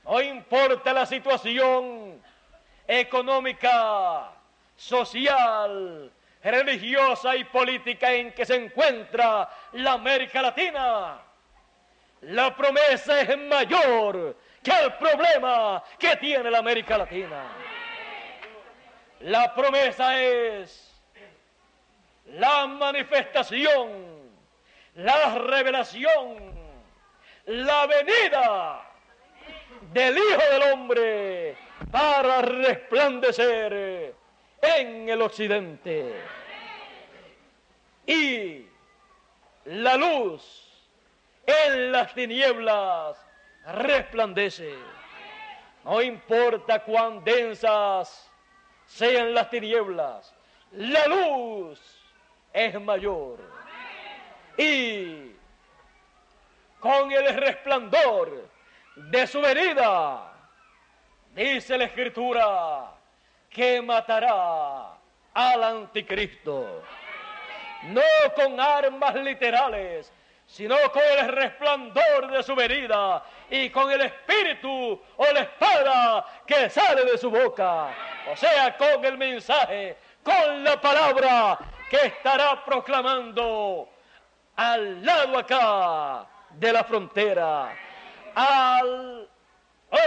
no 0.04 0.22
importa 0.22 0.94
la 0.94 1.04
situación 1.04 2.22
económica, 2.88 4.32
social, 4.74 6.10
religiosa 6.42 7.36
y 7.36 7.44
política 7.44 8.14
en 8.14 8.32
que 8.32 8.46
se 8.46 8.54
encuentra 8.54 9.46
la 9.72 9.92
América 9.92 10.40
Latina. 10.40 11.20
La 12.22 12.56
promesa 12.56 13.20
es 13.20 13.36
mayor 13.36 14.34
que 14.62 14.70
el 14.70 14.94
problema 14.94 15.84
que 15.98 16.16
tiene 16.16 16.50
la 16.50 16.60
América 16.60 16.96
Latina. 16.96 17.73
La 19.24 19.54
promesa 19.54 20.20
es 20.22 20.92
la 22.26 22.66
manifestación, 22.66 24.30
la 24.96 25.36
revelación, 25.36 26.52
la 27.46 27.86
venida 27.86 28.82
del 29.94 30.18
Hijo 30.18 30.42
del 30.52 30.62
Hombre 30.74 31.56
para 31.90 32.42
resplandecer 32.42 34.14
en 34.60 35.08
el 35.08 35.22
occidente. 35.22 36.20
Y 38.06 38.66
la 39.64 39.96
luz 39.96 40.70
en 41.46 41.92
las 41.92 42.12
tinieblas 42.12 43.16
resplandece. 43.72 44.74
No 45.82 46.02
importa 46.02 46.80
cuán 46.80 47.24
densas 47.24 48.30
sean 48.94 49.34
las 49.34 49.50
tinieblas, 49.50 50.32
la 50.70 51.04
luz 51.08 51.80
es 52.52 52.80
mayor. 52.80 53.40
Y 54.56 55.32
con 56.78 57.10
el 57.10 57.34
resplandor 57.34 58.48
de 58.94 59.26
su 59.26 59.40
venida, 59.40 60.32
dice 61.34 61.76
la 61.76 61.86
Escritura, 61.86 62.92
que 63.50 63.82
matará 63.82 64.96
al 65.34 65.64
anticristo. 65.64 66.84
No 67.86 68.00
con 68.36 68.60
armas 68.60 69.16
literales, 69.16 70.12
sino 70.54 70.76
con 70.92 71.02
el 71.02 71.28
resplandor 71.30 72.30
de 72.30 72.40
su 72.44 72.54
venida 72.54 73.24
y 73.50 73.70
con 73.70 73.90
el 73.90 74.02
espíritu 74.02 75.02
o 75.16 75.24
la 75.32 75.40
espada 75.40 76.24
que 76.46 76.70
sale 76.70 77.04
de 77.04 77.18
su 77.18 77.28
boca. 77.28 77.88
O 78.30 78.36
sea, 78.36 78.76
con 78.76 79.04
el 79.04 79.18
mensaje, 79.18 79.96
con 80.22 80.62
la 80.62 80.80
palabra 80.80 81.58
que 81.90 82.06
estará 82.06 82.64
proclamando 82.64 83.88
al 84.54 85.04
lado 85.04 85.38
acá 85.38 86.24
de 86.50 86.72
la 86.72 86.84
frontera, 86.84 87.76
al 88.36 89.28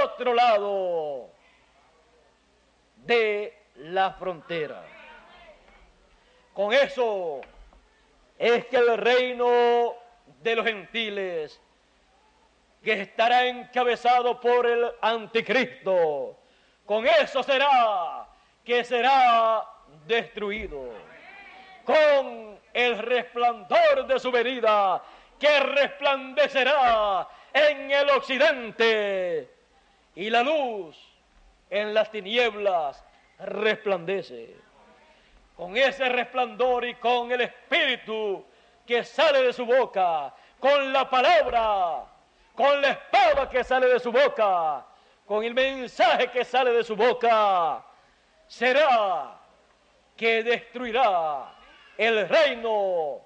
otro 0.06 0.34
lado 0.34 1.30
de 2.96 3.54
la 3.76 4.14
frontera. 4.14 4.82
Con 6.54 6.72
eso 6.72 7.42
es 8.40 8.66
que 8.68 8.78
el 8.78 8.98
reino 8.98 10.07
de 10.42 10.56
los 10.56 10.66
gentiles, 10.66 11.62
que 12.84 13.02
estará 13.02 13.46
encabezado 13.46 14.40
por 14.40 14.66
el 14.66 14.92
anticristo, 15.02 16.38
con 16.86 17.06
eso 17.06 17.44
será 17.44 18.28
que 18.64 18.84
será 18.84 19.66
destruido. 20.06 20.92
Con 21.86 22.60
el 22.74 22.98
resplandor 22.98 24.08
de 24.08 24.20
su 24.20 24.30
venida, 24.30 25.02
que 25.40 25.60
resplandecerá 25.60 27.28
en 27.54 27.92
el 27.92 28.10
occidente 28.10 29.50
y 30.16 30.30
la 30.30 30.44
luz 30.44 30.98
en 31.70 31.94
las 31.94 32.12
tinieblas 32.12 33.04
resplandece. 33.40 34.56
Con 35.56 35.76
ese 35.78 36.10
resplandor 36.10 36.86
y 36.86 36.96
con 36.96 37.32
el 37.32 37.42
espíritu 37.42 38.46
que 38.88 39.04
sale 39.04 39.44
de 39.44 39.54
su 39.54 39.66
boca, 39.66 40.34
con 40.60 40.94
la 40.94 41.10
palabra, 41.10 42.06
con 42.56 42.82
la 42.82 42.92
espada 42.92 43.50
que 43.50 43.64
sale 43.64 43.88
de 43.88 44.00
su 44.00 44.12
boca, 44.12 44.86
con 45.26 45.44
el 45.44 45.54
mensaje 45.54 46.32
que 46.32 46.46
sale 46.46 46.72
de 46.72 46.84
su 46.84 46.96
boca, 46.96 47.84
será 48.48 49.38
que 50.16 50.42
destruirá 50.42 51.54
el 51.98 52.30
reino 52.30 53.22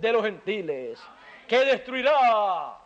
de 0.00 0.12
los 0.12 0.24
gentiles, 0.24 0.98
que 1.46 1.58
destruirá 1.58 2.78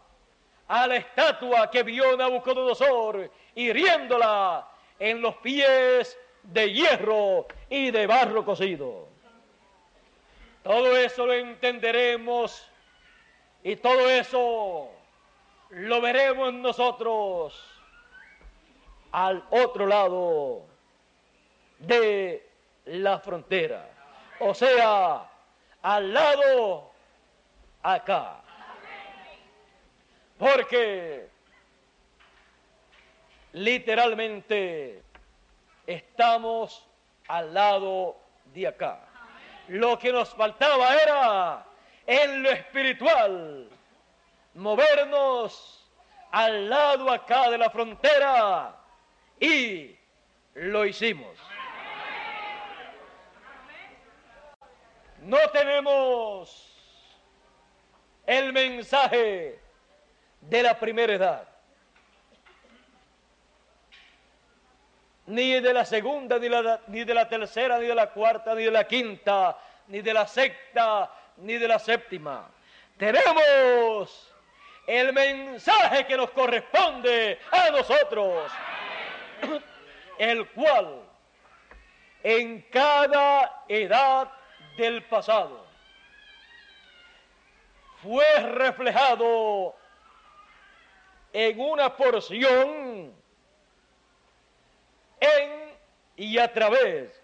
a 0.67 0.87
la 0.87 0.97
estatua 0.97 1.71
que 1.71 1.85
vio 1.85 2.17
Nabucodonosor, 2.17 3.31
hiriéndola 3.55 4.69
en 4.99 5.23
los 5.23 5.37
pies 5.37 6.19
de 6.43 6.73
hierro 6.73 7.47
y 7.69 7.93
de 7.93 8.07
barro 8.07 8.45
cocido. 8.45 9.10
Todo 10.63 10.97
eso 10.97 11.27
lo 11.27 11.33
entenderemos 11.33 12.71
y 13.63 13.77
todo 13.77 14.11
eso 14.11 14.91
lo 15.71 16.01
veremos 16.01 16.53
nosotros 16.53 17.81
al 19.13 19.45
otro 19.51 19.87
lado 19.87 20.63
de 21.79 22.47
la 22.85 23.19
frontera. 23.19 23.89
O 24.39 24.55
sea, 24.55 25.31
al 25.83 26.13
lado 26.13 26.91
acá. 27.83 28.41
Porque 30.39 31.29
literalmente 33.53 35.03
estamos 35.87 36.87
al 37.29 37.53
lado 37.53 38.17
de 38.55 38.67
acá. 38.67 39.10
Lo 39.71 39.97
que 40.01 40.13
nos 40.13 40.35
faltaba 40.35 40.97
era 40.97 41.65
en 42.05 42.43
lo 42.43 42.51
espiritual 42.51 43.71
movernos 44.55 45.89
al 46.33 46.69
lado 46.69 47.09
acá 47.09 47.49
de 47.49 47.57
la 47.57 47.71
frontera 47.71 48.75
y 49.39 49.97
lo 50.55 50.85
hicimos. 50.85 51.39
No 55.21 55.39
tenemos 55.53 56.77
el 58.27 58.53
mensaje 58.53 59.61
de 60.41 60.63
la 60.65 60.77
primera 60.81 61.13
edad, 61.13 61.49
ni 65.31 65.61
de 65.61 65.73
la 65.73 65.85
segunda, 65.85 66.39
ni, 66.39 66.49
ni 66.89 67.05
de 67.05 67.15
la 67.15 67.29
tercera, 67.29 67.79
ni 67.79 67.87
de 67.87 67.95
la 67.95 68.11
cuarta, 68.11 68.55
ni 68.55 68.65
de 68.65 68.71
la 68.71 68.87
quinta, 68.87 69.57
ni 69.87 70.01
de 70.03 70.13
la 70.13 70.27
sexta, 70.27 71.11
ni 71.37 71.55
de 71.55 71.69
la 71.69 71.79
séptima. 71.79 72.51
Tenemos 72.97 74.35
el 74.87 75.13
mensaje 75.13 76.05
que 76.07 76.17
nos 76.17 76.31
corresponde 76.31 77.39
a 77.53 77.71
nosotros, 77.71 78.51
el 80.19 80.49
cual 80.49 81.03
en 82.25 82.63
cada 82.63 83.65
edad 83.69 84.31
del 84.77 85.05
pasado 85.05 85.65
fue 88.03 88.25
reflejado 88.41 89.77
en 91.33 91.61
una 91.61 91.97
porción 91.97 93.20
en 95.21 95.71
y 96.17 96.39
a 96.39 96.53
través 96.53 97.21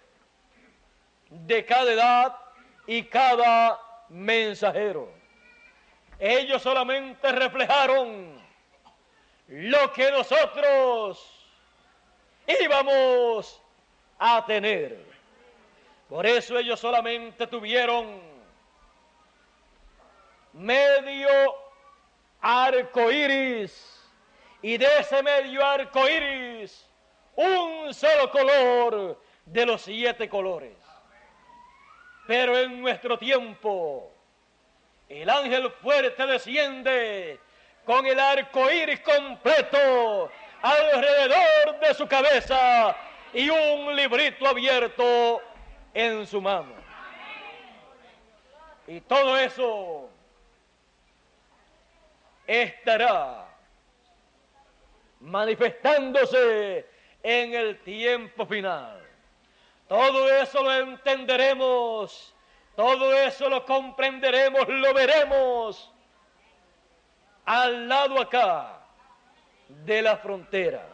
de 1.31 1.65
cada 1.65 1.93
edad 1.93 2.37
y 2.87 3.03
cada 3.05 3.81
mensajero. 4.09 5.13
Ellos 6.19 6.63
solamente 6.63 7.31
reflejaron 7.33 8.41
lo 9.49 9.93
que 9.93 10.11
nosotros 10.11 11.47
íbamos 12.47 13.61
a 14.19 14.45
tener. 14.47 15.05
Por 16.09 16.25
eso 16.25 16.59
ellos 16.59 16.81
solamente 16.81 17.47
tuvieron 17.47 18.21
medio 20.53 21.29
arco 22.41 23.11
iris 23.11 24.01
y 24.63 24.79
de 24.79 24.87
ese 25.01 25.23
medio 25.23 25.65
arco 25.65 26.09
iris 26.09 26.87
un 27.37 27.95
solo 27.95 28.31
color 28.31 29.21
de 29.45 29.67
los 29.67 29.83
siete 29.83 30.29
colores. 30.29 30.77
Pero 32.27 32.59
en 32.59 32.81
nuestro 32.81 33.19
tiempo, 33.19 34.11
el 35.09 35.31
ángel 35.31 35.71
fuerte 35.71 36.27
desciende 36.27 37.39
con 37.85 38.05
el 38.05 38.19
arco 38.19 38.69
iris 38.71 39.01
completo 39.01 40.31
alrededor 40.61 41.79
de 41.81 41.95
su 41.95 42.09
cabeza 42.09 42.97
y 43.33 43.49
un 43.49 43.95
librito 43.95 44.47
abierto 44.49 45.41
en 45.95 46.27
su 46.27 46.41
mano. 46.41 46.75
Y 48.89 49.01
todo 49.03 49.37
eso 49.37 50.09
estará 52.47 53.47
manifestándose 55.21 56.87
en 57.27 57.55
el 57.55 57.81
tiempo 57.81 58.47
final. 58.47 59.05
Todo 59.89 60.33
eso 60.33 60.63
lo 60.63 60.73
entenderemos, 60.73 62.33
todo 62.77 63.13
eso 63.15 63.49
lo 63.49 63.67
comprenderemos, 63.67 64.69
lo 64.69 64.95
veremos 64.95 65.91
al 67.45 67.89
lado 67.89 68.21
acá 68.21 68.79
de 69.69 70.03
la 70.03 70.19
frontera. 70.19 70.87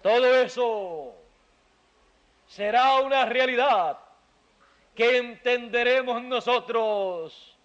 Todo 0.00 0.40
eso 0.40 1.14
será 2.46 3.00
una 3.00 3.26
realidad 3.26 3.98
que 4.94 5.18
entenderemos 5.18 6.22
nosotros, 6.22 7.58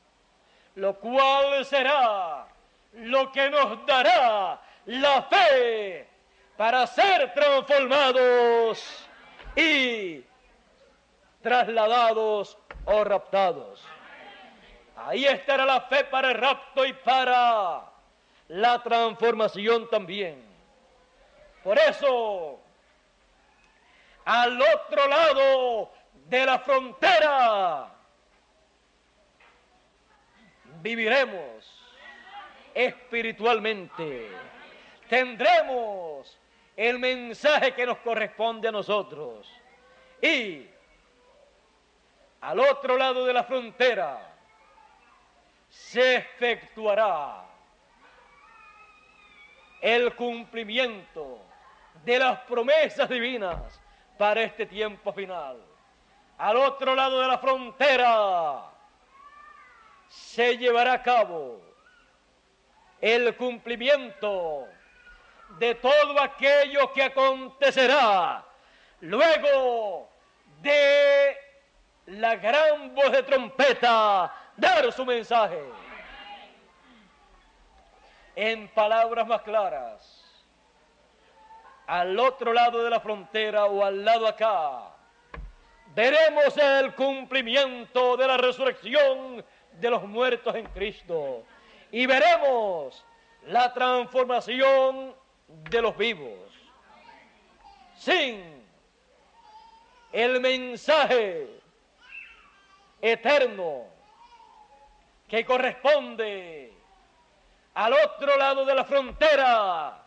lo 0.76 1.00
cual 1.00 1.64
será 1.64 2.50
lo 2.92 3.32
que 3.32 3.50
nos 3.50 3.86
dará 3.86 4.62
la 4.86 5.22
fe 5.24 6.13
para 6.58 6.86
ser 6.88 7.34
transformados 7.34 9.08
y 9.56 10.24
trasladados 11.42 12.58
o 12.86 13.04
raptados. 13.04 13.84
Ahí 14.96 15.26
estará 15.26 15.66
la 15.66 15.82
fe 15.82 16.04
para 16.06 16.32
el 16.32 16.36
rapto 16.36 16.86
y 16.86 16.94
para 16.94 17.92
la 18.48 18.84
transformación 18.84 19.90
también. 19.90 20.44
Por 21.64 21.78
eso, 21.80 22.60
al 24.26 24.62
otro 24.62 25.08
lado 25.08 25.92
de 26.26 26.46
la 26.46 26.60
frontera, 26.60 27.90
viviremos 30.82 31.84
espiritualmente. 32.74 34.30
Tendremos 35.10 36.38
el 36.76 37.00
mensaje 37.00 37.74
que 37.74 37.86
nos 37.86 37.98
corresponde 38.00 38.68
a 38.68 38.72
nosotros. 38.72 39.48
Y 40.22 40.68
al 42.42 42.60
otro 42.60 42.98
lado 42.98 43.26
de 43.26 43.34
la 43.34 43.44
frontera 43.44 44.34
se 45.70 46.16
efectuará 46.16 47.46
el 49.82 50.16
cumplimiento 50.16 51.40
de 52.06 52.20
las 52.20 52.40
promesas 52.42 53.10
divinas 53.10 53.82
para 54.18 54.42
este 54.42 54.66
tiempo 54.66 55.12
final. 55.14 55.58
Al 56.38 56.58
otro 56.58 56.96
lado 56.96 57.22
de 57.22 57.28
la 57.28 57.38
frontera 57.38 58.64
se 60.08 60.58
llevará 60.58 60.94
a 60.94 61.04
cabo 61.04 61.62
el 63.02 63.36
cumplimiento 63.36 64.68
de 65.60 65.76
todo 65.76 66.20
aquello 66.22 66.92
que 66.94 67.04
acontecerá 67.04 68.44
luego 69.02 70.10
de 70.62 71.38
la 72.08 72.36
gran 72.36 72.94
voz 72.96 73.12
de 73.12 73.24
trompeta 73.24 74.34
dar 74.58 74.92
su 74.92 75.06
mensaje. 75.06 75.62
En 78.36 78.68
palabras 78.70 79.28
más 79.28 79.42
claras, 79.44 80.24
al 81.86 82.18
otro 82.20 82.52
lado 82.52 82.84
de 82.84 82.90
la 82.90 83.00
frontera 83.00 83.66
o 83.66 83.86
al 83.86 84.04
lado 84.04 84.28
acá, 84.28 84.90
veremos 85.94 86.58
el 86.58 86.96
cumplimiento 86.96 88.18
de 88.18 88.28
la 88.28 88.38
resurrección 88.38 89.46
de 89.74 89.90
los 89.90 90.04
muertos 90.04 90.56
en 90.56 90.66
Cristo 90.68 91.44
y 91.92 92.06
veremos 92.06 93.06
la 93.48 93.72
transformación 93.74 95.14
de 95.48 95.82
los 95.82 95.98
vivos. 95.98 96.52
Sin 97.96 98.64
el 100.12 100.40
mensaje 100.40 101.48
eterno 103.02 103.86
que 105.28 105.46
corresponde 105.46 106.74
al 107.74 107.94
otro 107.94 108.38
lado 108.38 108.66
de 108.66 108.76
la 108.76 108.84
frontera, 108.84 110.04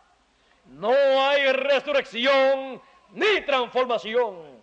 no 0.65 0.91
hay 0.91 1.51
resurrección 1.51 2.81
ni 3.11 3.41
transformación, 3.41 4.61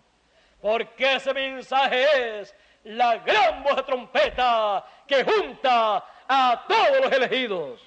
porque 0.60 1.16
ese 1.16 1.34
mensaje 1.34 2.40
es 2.40 2.54
la 2.84 3.18
gran 3.18 3.62
voz 3.62 3.76
de 3.76 3.82
trompeta 3.82 4.84
que 5.06 5.24
junta 5.24 6.04
a 6.28 6.64
todos 6.66 7.00
los 7.02 7.12
elegidos 7.12 7.80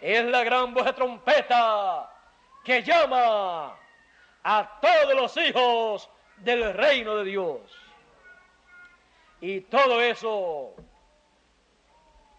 es 0.00 0.24
la 0.24 0.44
gran 0.44 0.74
voz 0.74 0.84
de 0.84 0.92
trompeta 0.92 2.10
que 2.64 2.82
llama 2.82 3.76
a 4.42 4.80
todos 4.80 5.14
los 5.14 5.36
hijos 5.36 6.08
del 6.38 6.74
reino 6.74 7.16
de 7.16 7.24
Dios. 7.24 7.60
Y 9.40 9.60
todo 9.62 10.00
eso 10.00 10.74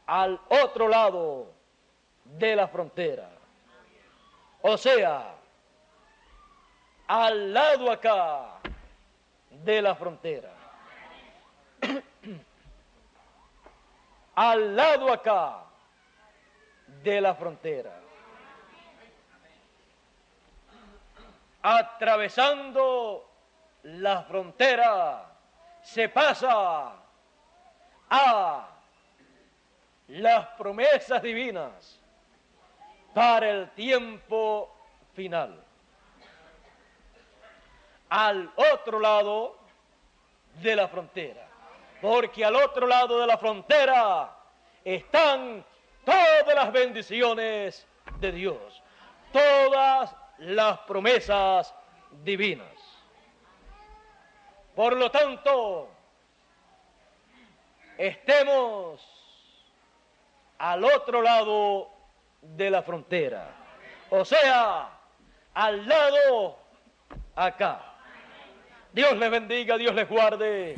al 0.05 0.39
otro 0.49 0.87
lado 0.87 1.53
de 2.23 2.55
la 2.55 2.67
frontera. 2.67 3.29
O 4.61 4.77
sea, 4.77 5.35
al 7.07 7.53
lado 7.53 7.91
acá 7.91 8.59
de 9.49 9.81
la 9.81 9.95
frontera. 9.95 10.51
al 14.35 14.75
lado 14.75 15.11
acá 15.11 15.66
de 17.03 17.21
la 17.21 17.35
frontera. 17.35 18.01
Atravesando 21.61 23.29
la 23.83 24.23
frontera 24.23 25.25
se 25.81 26.09
pasa 26.09 26.93
a 28.09 28.67
las 30.07 30.47
promesas 30.57 31.21
divinas 31.21 31.99
para 33.13 33.49
el 33.49 33.69
tiempo 33.71 34.73
final. 35.13 35.63
Al 38.09 38.51
otro 38.55 38.99
lado 38.99 39.57
de 40.61 40.75
la 40.75 40.87
frontera. 40.87 41.47
Porque 42.01 42.45
al 42.45 42.55
otro 42.55 42.87
lado 42.87 43.19
de 43.19 43.27
la 43.27 43.37
frontera 43.37 44.35
están 44.83 45.65
todas 46.07 46.55
las 46.55 46.71
bendiciones 46.71 47.85
de 48.21 48.31
Dios, 48.31 48.81
todas 49.33 50.15
las 50.37 50.79
promesas 50.79 51.75
divinas. 52.23 52.71
Por 54.73 54.95
lo 54.95 55.11
tanto, 55.11 55.89
estemos 57.97 59.05
al 60.59 60.85
otro 60.85 61.21
lado 61.21 61.89
de 62.41 62.69
la 62.69 62.83
frontera, 62.83 63.49
o 64.09 64.23
sea, 64.23 64.89
al 65.53 65.85
lado 65.85 66.57
acá. 67.35 67.81
Dios 68.93 69.17
les 69.17 69.29
bendiga, 69.29 69.77
Dios 69.77 69.93
les 69.93 70.07
guarde. 70.07 70.75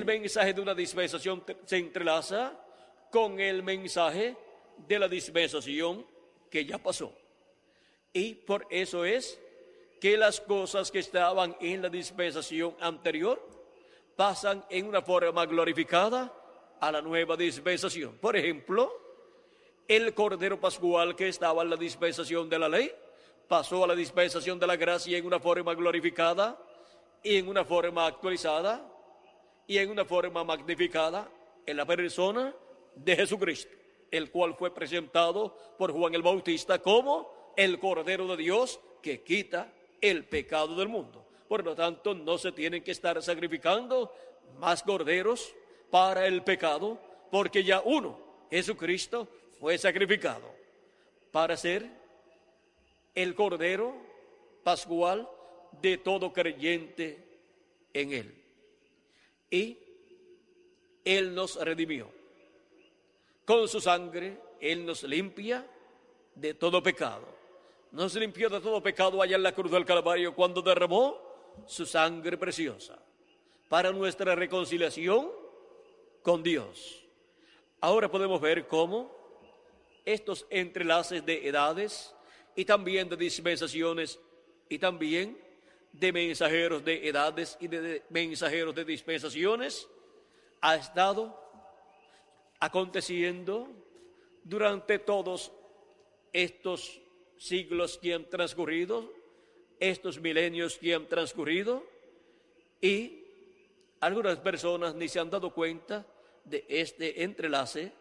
El 0.00 0.06
mensaje 0.06 0.54
de 0.54 0.62
una 0.62 0.74
dispensación 0.74 1.44
se 1.66 1.76
entrelaza 1.76 2.58
con 3.10 3.38
el 3.38 3.62
mensaje 3.62 4.34
de 4.88 4.98
la 4.98 5.08
dispensación 5.08 6.06
que 6.50 6.64
ya 6.64 6.78
pasó. 6.78 7.12
Y 8.12 8.34
por 8.34 8.66
eso 8.70 9.04
es 9.04 9.38
que 10.00 10.16
las 10.16 10.40
cosas 10.40 10.90
que 10.90 11.00
estaban 11.00 11.54
en 11.60 11.82
la 11.82 11.90
dispensación 11.90 12.74
anterior 12.80 13.46
pasan 14.16 14.64
en 14.70 14.86
una 14.86 15.02
forma 15.02 15.44
glorificada 15.44 16.32
a 16.80 16.90
la 16.90 17.02
nueva 17.02 17.36
dispensación. 17.36 18.16
Por 18.16 18.36
ejemplo, 18.36 18.90
el 19.86 20.14
Cordero 20.14 20.58
Pascual 20.58 21.14
que 21.14 21.28
estaba 21.28 21.62
en 21.62 21.70
la 21.70 21.76
dispensación 21.76 22.48
de 22.48 22.58
la 22.58 22.70
ley 22.70 22.90
pasó 23.46 23.84
a 23.84 23.88
la 23.88 23.94
dispensación 23.94 24.58
de 24.58 24.66
la 24.66 24.76
gracia 24.76 25.18
en 25.18 25.26
una 25.26 25.40
forma 25.40 25.74
glorificada 25.74 26.58
y 27.22 27.36
en 27.36 27.48
una 27.48 27.66
forma 27.66 28.06
actualizada 28.06 28.86
y 29.70 29.78
en 29.78 29.88
una 29.88 30.04
forma 30.04 30.42
magnificada 30.42 31.30
en 31.64 31.76
la 31.76 31.86
persona 31.86 32.52
de 32.96 33.14
Jesucristo, 33.14 33.72
el 34.10 34.28
cual 34.28 34.56
fue 34.56 34.74
presentado 34.74 35.56
por 35.78 35.92
Juan 35.92 36.12
el 36.12 36.22
Bautista 36.22 36.80
como 36.80 37.52
el 37.56 37.78
Cordero 37.78 38.26
de 38.26 38.36
Dios 38.36 38.80
que 39.00 39.22
quita 39.22 39.72
el 40.00 40.24
pecado 40.24 40.74
del 40.74 40.88
mundo. 40.88 41.24
Por 41.46 41.64
lo 41.64 41.76
tanto, 41.76 42.14
no 42.14 42.36
se 42.36 42.50
tienen 42.50 42.82
que 42.82 42.90
estar 42.90 43.22
sacrificando 43.22 44.12
más 44.58 44.82
corderos 44.82 45.54
para 45.88 46.26
el 46.26 46.42
pecado, 46.42 46.98
porque 47.30 47.62
ya 47.62 47.80
uno, 47.80 48.18
Jesucristo, 48.50 49.28
fue 49.60 49.78
sacrificado 49.78 50.52
para 51.30 51.56
ser 51.56 51.88
el 53.14 53.36
Cordero 53.36 53.94
Pascual 54.64 55.28
de 55.80 55.96
todo 55.96 56.32
creyente 56.32 57.24
en 57.94 58.12
él 58.14 58.39
y 59.50 59.78
Él 61.04 61.34
nos 61.34 61.56
redimió. 61.56 62.10
Con 63.44 63.68
su 63.68 63.80
sangre 63.80 64.38
Él 64.60 64.86
nos 64.86 65.02
limpia 65.02 65.66
de 66.34 66.54
todo 66.54 66.82
pecado. 66.82 67.26
nos 67.92 68.14
limpió 68.14 68.48
de 68.48 68.60
todo 68.60 68.80
pecado 68.80 69.20
allá 69.20 69.36
en 69.36 69.42
la 69.42 69.52
cruz 69.52 69.72
del 69.72 69.84
Calvario 69.84 70.34
cuando 70.34 70.62
derramó 70.62 71.18
su 71.66 71.84
sangre 71.84 72.38
preciosa 72.38 72.96
para 73.68 73.90
nuestra 73.90 74.34
reconciliación 74.36 75.30
con 76.22 76.42
Dios. 76.42 77.04
Ahora 77.80 78.10
podemos 78.10 78.40
ver 78.40 78.68
cómo 78.68 79.10
estos 80.04 80.46
entrelaces 80.50 81.24
de 81.24 81.48
edades 81.48 82.14
y 82.54 82.64
también 82.64 83.08
de 83.08 83.16
dispensaciones 83.16 84.20
y 84.68 84.78
también 84.78 85.38
de 85.92 86.12
mensajeros 86.12 86.84
de 86.84 87.08
edades 87.08 87.56
y 87.60 87.68
de 87.68 88.02
mensajeros 88.10 88.74
de 88.74 88.84
dispensaciones 88.84 89.88
ha 90.60 90.76
estado 90.76 91.38
aconteciendo 92.60 93.68
durante 94.44 94.98
todos 94.98 95.52
estos 96.32 97.00
siglos 97.38 97.98
que 97.98 98.14
han 98.14 98.28
transcurrido, 98.28 99.12
estos 99.78 100.20
milenios 100.20 100.78
que 100.78 100.94
han 100.94 101.08
transcurrido, 101.08 101.82
y 102.80 103.24
algunas 104.00 104.38
personas 104.38 104.94
ni 104.94 105.08
se 105.08 105.18
han 105.18 105.30
dado 105.30 105.52
cuenta 105.52 106.06
de 106.44 106.64
este 106.68 107.22
entrelace 107.22 107.92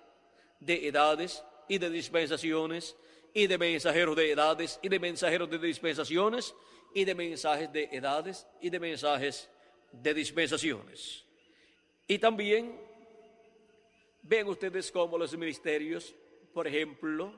de 0.59 0.87
edades 0.87 1.43
y 1.67 1.77
de 1.77 1.89
dispensaciones 1.89 2.95
y 3.33 3.47
de 3.47 3.57
mensajeros 3.57 4.15
de 4.15 4.31
edades 4.31 4.79
y 4.81 4.89
de 4.89 4.99
mensajeros 4.99 5.49
de 5.49 5.59
dispensaciones 5.59 6.55
y 6.93 7.05
de 7.05 7.15
mensajes 7.15 7.71
de 7.71 7.89
edades 7.91 8.47
y 8.61 8.69
de 8.69 8.79
mensajes 8.79 9.49
de 9.91 10.13
dispensaciones. 10.13 11.25
Y 12.07 12.17
también 12.19 12.79
ven 14.23 14.47
ustedes 14.47 14.91
cómo 14.91 15.17
los 15.17 15.35
ministerios, 15.37 16.15
por 16.53 16.67
ejemplo, 16.67 17.33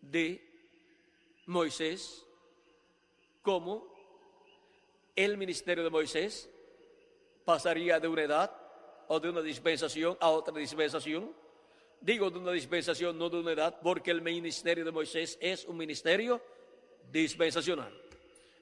de 0.00 0.40
Moisés, 1.46 2.24
como 3.42 3.90
el 5.16 5.36
ministerio 5.36 5.84
de 5.84 5.90
Moisés 5.90 6.48
pasaría 7.44 7.98
de 8.00 8.08
una 8.08 8.22
edad 8.22 8.56
o 9.08 9.18
de 9.18 9.28
una 9.28 9.42
dispensación 9.42 10.16
a 10.20 10.30
otra 10.30 10.54
dispensación. 10.54 11.34
Digo 12.00 12.30
de 12.30 12.38
una 12.38 12.52
dispensación, 12.52 13.18
no 13.18 13.28
de 13.28 13.40
una 13.40 13.52
edad, 13.52 13.78
porque 13.82 14.10
el 14.10 14.22
ministerio 14.22 14.84
de 14.84 14.92
Moisés 14.92 15.36
es 15.40 15.66
un 15.66 15.76
ministerio 15.76 16.40
dispensacional. 17.10 18.09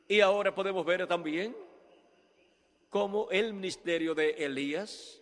Y 0.09 0.21
ahora 0.21 0.55
podemos 0.55 0.87
ver 0.87 1.07
también 1.07 1.55
cómo 2.89 3.29
el 3.31 3.53
ministerio 3.53 4.15
de 4.15 4.31
Elías 4.31 5.21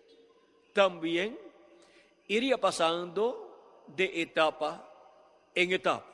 también 0.73 1.37
iría 2.29 2.57
pasando 2.57 3.85
de 3.89 4.23
etapa 4.23 4.89
en 5.55 5.73
etapa. 5.73 6.07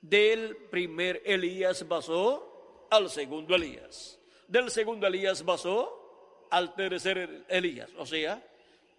Del 0.00 0.56
primer 0.68 1.22
Elías 1.24 1.84
pasó 1.84 2.86
al 2.90 3.08
segundo 3.08 3.54
Elías. 3.54 4.18
Del 4.48 4.68
segundo 4.70 5.06
Elías 5.06 5.44
pasó 5.44 6.46
al 6.50 6.74
tercer 6.74 7.44
Elías. 7.48 7.90
O 7.98 8.04
sea, 8.04 8.44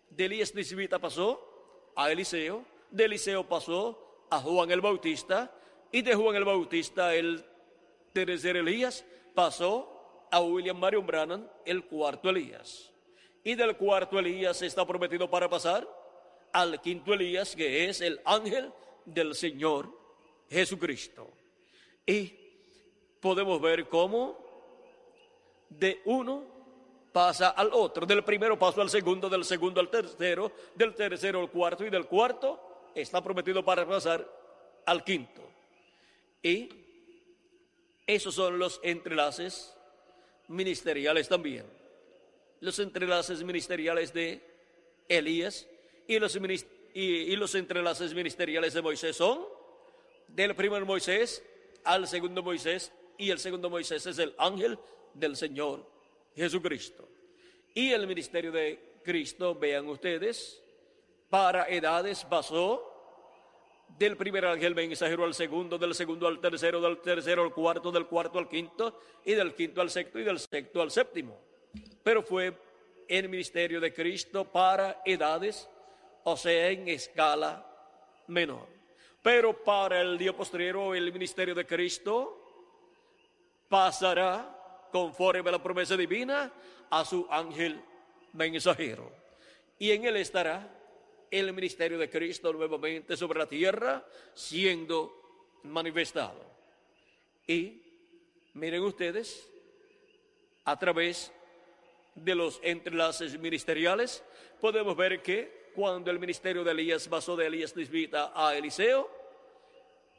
de 0.09 0.25
Elías 0.25 0.55
Nisbita 0.55 0.97
pasó 0.97 1.91
a 1.93 2.09
Eliseo. 2.09 2.63
De 2.89 3.03
Eliseo 3.03 3.43
pasó 3.45 4.25
a 4.29 4.39
Juan 4.39 4.71
el 4.71 4.79
Bautista. 4.79 5.51
Y 5.91 6.01
de 6.01 6.15
Juan 6.15 6.37
el 6.37 6.45
Bautista 6.45 7.13
el 7.13 7.43
tercer 8.13 8.57
Elías 8.57 9.05
pasó 9.33 10.27
a 10.31 10.41
William 10.41 10.77
Marion 10.77 11.05
Brannan, 11.05 11.51
el 11.65 11.85
cuarto 11.85 12.29
Elías. 12.29 12.91
Y 13.43 13.55
del 13.55 13.75
cuarto 13.75 14.17
Elías 14.17 14.61
está 14.61 14.85
prometido 14.85 15.29
para 15.29 15.49
pasar 15.49 15.87
al 16.53 16.79
quinto 16.81 17.13
Elías, 17.13 17.55
que 17.55 17.89
es 17.89 18.01
el 18.01 18.21
ángel 18.23 18.71
del 19.05 19.35
Señor 19.35 19.89
Jesucristo. 20.49 21.29
Y 22.05 22.33
podemos 23.19 23.59
ver 23.59 23.87
cómo 23.89 24.37
de 25.69 26.01
uno 26.05 26.45
pasa 27.11 27.49
al 27.49 27.69
otro, 27.73 28.05
del 28.05 28.23
primero 28.23 28.57
paso 28.57 28.81
al 28.81 28.89
segundo, 28.89 29.29
del 29.29 29.45
segundo 29.45 29.79
al 29.79 29.89
tercero, 29.89 30.51
del 30.75 30.93
tercero 30.95 31.39
al 31.39 31.49
cuarto 31.49 31.85
y 31.85 31.89
del 31.89 32.07
cuarto 32.07 32.89
está 32.95 33.23
prometido 33.23 33.63
para 33.63 33.87
pasar 33.87 34.27
al 34.85 35.03
quinto. 35.03 35.41
Y 36.41 36.82
esos 38.07 38.35
son 38.35 38.59
los 38.59 38.79
entrelaces 38.83 39.73
ministeriales 40.47 41.27
también. 41.27 41.65
Los 42.59 42.79
entrelaces 42.79 43.43
ministeriales 43.43 44.13
de 44.13 44.41
Elías 45.07 45.67
y 46.07 46.19
los, 46.19 46.37
y, 46.93 47.33
entrelaces 47.33 48.13
ministeriales 48.13 48.73
de 48.73 48.81
Moisés 48.81 49.15
son 49.15 49.45
del 50.27 50.55
primer 50.55 50.85
Moisés 50.85 51.43
al 51.83 52.07
segundo 52.07 52.41
Moisés 52.41 52.91
y 53.17 53.29
el 53.29 53.39
segundo 53.39 53.69
Moisés 53.69 54.05
es 54.05 54.17
el 54.19 54.33
ángel 54.37 54.77
del 55.13 55.35
Señor 55.35 55.85
Jesucristo. 56.35 57.07
Y 57.73 57.91
el 57.91 58.07
ministerio 58.07 58.51
de 58.51 58.93
Cristo, 59.03 59.55
vean 59.55 59.87
ustedes, 59.87 60.61
para 61.29 61.67
edades 61.67 62.23
pasó 62.23 62.92
del 63.97 64.17
primer 64.17 64.45
ángel 64.45 64.73
mensajero 64.75 65.23
al 65.23 65.33
segundo, 65.33 65.77
del 65.77 65.93
segundo 65.93 66.27
al 66.27 66.39
tercero, 66.39 66.81
del 66.81 66.99
tercero 66.99 67.43
al 67.43 67.53
cuarto, 67.53 67.91
del 67.91 68.07
cuarto 68.07 68.39
al 68.39 68.49
quinto, 68.49 68.99
y 69.23 69.33
del 69.33 69.53
quinto 69.53 69.81
al 69.81 69.89
sexto, 69.89 70.19
y 70.19 70.23
del 70.23 70.39
sexto 70.39 70.81
al 70.81 70.91
séptimo. 70.91 71.39
Pero 72.03 72.23
fue 72.23 72.57
el 73.07 73.29
ministerio 73.29 73.79
de 73.79 73.93
Cristo 73.93 74.45
para 74.45 75.01
edades, 75.05 75.69
o 76.23 76.35
sea, 76.35 76.69
en 76.69 76.87
escala 76.87 77.65
menor. 78.27 78.67
Pero 79.21 79.63
para 79.63 80.01
el 80.01 80.17
día 80.17 80.35
posterior, 80.35 80.95
el 80.95 81.13
ministerio 81.13 81.55
de 81.55 81.65
Cristo 81.65 82.39
pasará, 83.69 84.89
conforme 84.91 85.49
a 85.49 85.53
la 85.53 85.63
promesa 85.63 85.95
divina, 85.95 86.51
a 86.89 87.05
su 87.05 87.25
ángel 87.29 87.81
mensajero. 88.33 89.11
Y 89.79 89.91
en 89.91 90.05
él 90.05 90.17
estará 90.17 90.69
el 91.33 91.51
ministerio 91.51 91.97
de 91.97 92.11
Cristo 92.11 92.53
nuevamente 92.53 93.17
sobre 93.17 93.39
la 93.39 93.47
tierra 93.47 94.05
siendo 94.35 95.59
manifestado. 95.63 96.39
Y 97.47 97.81
miren 98.53 98.83
ustedes, 98.83 99.49
a 100.65 100.77
través 100.77 101.31
de 102.13 102.35
los 102.35 102.59
entrelaces 102.61 103.39
ministeriales, 103.39 104.23
podemos 104.61 104.95
ver 104.95 105.23
que 105.23 105.71
cuando 105.73 106.11
el 106.11 106.19
ministerio 106.19 106.63
de 106.63 106.71
Elías 106.71 107.07
pasó 107.07 107.35
de 107.35 107.47
Elías 107.47 107.75
Nisbita 107.75 108.31
a 108.35 108.55
Eliseo, 108.55 109.09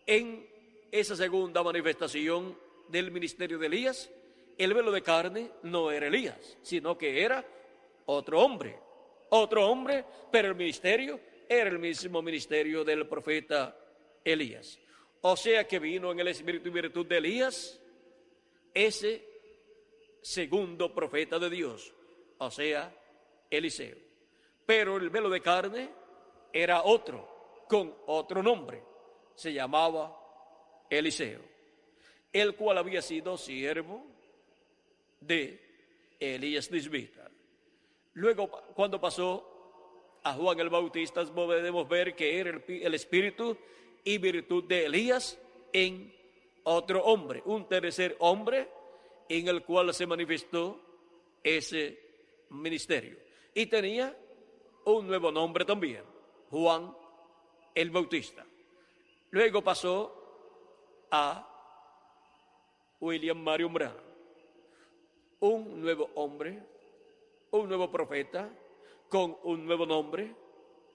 en 0.07 0.45
esa 0.91 1.15
segunda 1.15 1.62
manifestación 1.62 2.59
del 2.88 3.13
ministerio 3.13 3.57
de 3.59 3.68
Elías, 3.68 4.11
el 4.59 4.75
velo 4.75 4.91
de 4.91 5.03
carne 5.03 5.53
no 5.63 5.93
era 5.93 6.09
Elías, 6.09 6.59
sino 6.63 6.99
que 6.99 7.22
era 7.22 7.47
otro 8.07 8.41
hombre 8.41 8.84
otro 9.35 9.69
hombre, 9.69 10.05
pero 10.31 10.49
el 10.49 10.55
ministerio 10.55 11.21
era 11.49 11.69
el 11.69 11.79
mismo 11.79 12.23
ministerio 12.23 12.85
del 12.85 13.09
profeta 13.09 13.77
Elías. 14.25 14.79
O 15.23 15.37
sea 15.37 15.67
que 15.67 15.79
vino 15.79 16.13
en 16.13 16.21
el 16.21 16.29
espíritu 16.29 16.69
y 16.69 16.73
virtud 16.73 17.07
de 17.07 17.19
Elías 17.19 17.81
ese 18.73 19.27
segundo 20.21 20.95
profeta 20.95 21.39
de 21.39 21.51
Dios, 21.51 21.93
o 22.39 22.51
sea, 22.51 22.95
Eliseo. 23.51 23.97
Pero 24.67 24.97
el 24.97 25.11
velo 25.11 25.29
de 25.29 25.41
carne 25.41 25.91
era 26.53 26.83
otro, 26.85 27.65
con 27.69 27.95
otro 28.07 28.43
nombre. 28.43 28.83
Se 29.35 29.53
llamaba 29.53 30.17
Eliseo, 30.89 31.41
el 32.33 32.55
cual 32.55 32.79
había 32.79 33.03
sido 33.03 33.37
siervo 33.37 34.07
de 35.21 35.61
Elías 36.21 36.71
Nisbita. 36.71 37.24
Luego, 38.14 38.49
cuando 38.74 39.00
pasó 39.00 40.20
a 40.22 40.32
Juan 40.34 40.58
el 40.61 40.70
Bautista, 40.70 41.24
podemos 41.26 41.88
ver 41.88 42.14
que 42.14 42.38
era 42.38 42.62
el, 42.66 42.95
espíritu 42.95 43.57
y 44.04 44.18
virtud 44.18 44.64
de 44.64 44.86
Elías 44.86 45.38
en 45.72 46.14
otro 46.62 47.04
hombre, 47.04 47.42
un 47.45 47.66
tercer 47.68 48.16
hombre 48.20 48.68
en 49.28 49.49
el 49.49 49.62
cual 49.64 49.92
se 49.92 50.07
manifestó 50.07 50.80
ese 51.42 51.99
ministerio. 52.50 53.18
Y 53.53 53.66
tenía 53.66 54.16
un 54.84 55.07
nuevo 55.07 55.32
nombre 55.32 55.64
también, 55.64 56.04
Juan 56.50 56.95
el 57.74 57.91
Bautista. 57.91 58.46
Luego 59.30 59.62
pasó 59.62 61.07
a 61.11 61.50
William 63.00 63.38
Marion 63.38 63.72
Brown, 63.72 63.96
un 65.41 65.80
nuevo 65.82 66.11
hombre 66.14 66.74
un 67.59 67.68
nuevo 67.68 67.91
profeta 67.91 68.51
con 69.09 69.37
un 69.45 69.64
nuevo 69.64 69.87
nombre. 69.87 70.35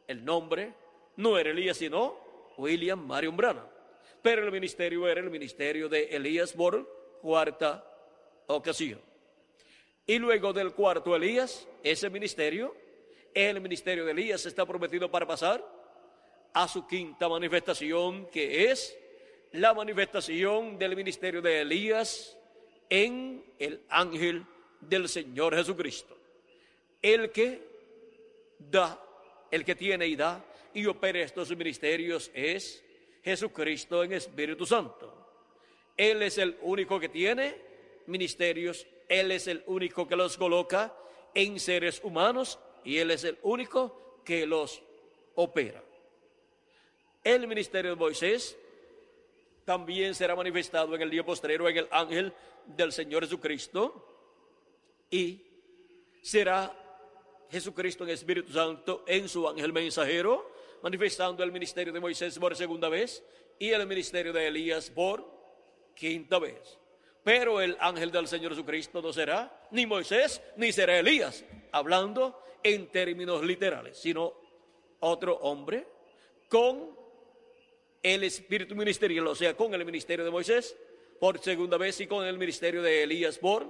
El 0.07 0.25
nombre 0.25 0.73
no 1.15 1.37
era 1.37 1.51
Elías, 1.51 1.77
sino 1.77 2.17
William 2.57 2.99
Marion 3.05 3.35
Branham. 3.37 3.67
Pero 4.21 4.43
el 4.43 4.51
ministerio 4.51 5.07
era 5.07 5.21
el 5.21 5.29
ministerio 5.29 5.87
de 5.87 6.03
Elías 6.15 6.53
por 6.53 7.19
cuarta 7.21 7.85
ocasión. 8.47 8.99
Y 10.05 10.17
luego 10.17 10.51
del 10.51 10.73
cuarto 10.73 11.15
Elías, 11.15 11.67
ese 11.83 12.09
ministerio, 12.09 12.75
el 13.33 13.61
ministerio 13.61 14.03
de 14.03 14.11
Elías 14.11 14.45
está 14.45 14.65
prometido 14.65 15.09
para 15.09 15.25
pasar 15.25 15.63
a 16.53 16.67
su 16.67 16.85
quinta 16.87 17.29
manifestación, 17.29 18.25
que 18.25 18.69
es 18.69 18.97
la 19.51 19.73
manifestación 19.73 20.77
del 20.77 20.95
ministerio 20.95 21.41
de 21.41 21.61
Elías 21.61 22.37
en 22.89 23.45
el 23.59 23.83
ángel 23.87 24.45
del 24.81 25.07
Señor 25.07 25.55
Jesucristo. 25.55 26.18
El 27.01 27.31
que 27.31 27.61
da, 28.57 29.01
el 29.51 29.63
que 29.63 29.75
tiene 29.75 30.07
y 30.07 30.15
da 30.15 30.43
y 30.73 30.85
opera 30.85 31.21
estos 31.21 31.49
ministerios 31.55 32.29
es 32.33 32.83
Jesucristo 33.23 34.03
en 34.03 34.13
Espíritu 34.13 34.65
Santo. 34.65 35.15
Él 35.95 36.21
es 36.21 36.37
el 36.37 36.57
único 36.61 36.99
que 36.99 37.09
tiene 37.09 37.55
ministerios, 38.07 38.87
Él 39.07 39.31
es 39.31 39.47
el 39.47 39.63
único 39.67 40.07
que 40.07 40.15
los 40.15 40.37
coloca 40.37 40.95
en 41.33 41.59
seres 41.59 42.01
humanos 42.03 42.59
y 42.83 42.97
Él 42.97 43.11
es 43.11 43.23
el 43.23 43.37
único 43.43 44.21
que 44.25 44.45
los 44.45 44.81
opera. 45.35 45.83
El 47.23 47.47
ministerio 47.47 47.91
de 47.91 47.97
Moisés 47.97 48.57
también 49.65 50.15
será 50.15 50.35
manifestado 50.35 50.95
en 50.95 51.01
el 51.01 51.09
día 51.09 51.25
postrero 51.25 51.69
en 51.69 51.77
el 51.77 51.87
ángel 51.91 52.33
del 52.65 52.91
Señor 52.91 53.23
Jesucristo 53.23 54.05
y 55.11 55.41
será 56.21 56.88
Jesucristo 57.51 58.03
en 58.03 58.11
Espíritu 58.11 58.53
Santo 58.53 59.03
en 59.07 59.27
su 59.27 59.47
ángel 59.47 59.73
mensajero, 59.73 60.51
manifestando 60.81 61.43
el 61.43 61.51
ministerio 61.51 61.91
de 61.91 61.99
Moisés 61.99 62.37
por 62.37 62.55
segunda 62.55 62.89
vez 62.89 63.23
y 63.57 63.69
el 63.69 63.85
ministerio 63.87 64.31
de 64.31 64.47
Elías 64.47 64.89
por 64.89 65.25
quinta 65.95 66.39
vez. 66.39 66.77
Pero 67.23 67.59
el 67.59 67.75
ángel 67.79 68.11
del 68.11 68.27
Señor 68.27 68.51
Jesucristo 68.53 69.01
no 69.01 69.11
será 69.11 69.67
ni 69.71 69.85
Moisés 69.85 70.41
ni 70.55 70.71
será 70.71 70.97
Elías, 70.97 71.43
hablando 71.71 72.41
en 72.63 72.87
términos 72.87 73.43
literales, 73.43 73.97
sino 73.97 74.33
otro 74.99 75.35
hombre 75.37 75.85
con 76.47 76.97
el 78.01 78.23
espíritu 78.23 78.75
ministerial, 78.75 79.27
o 79.27 79.35
sea, 79.35 79.55
con 79.55 79.73
el 79.73 79.85
ministerio 79.85 80.23
de 80.23 80.31
Moisés 80.31 80.75
por 81.19 81.39
segunda 81.39 81.77
vez 81.77 81.99
y 81.99 82.07
con 82.07 82.25
el 82.25 82.37
ministerio 82.37 82.81
de 82.81 83.03
Elías 83.03 83.37
por 83.37 83.67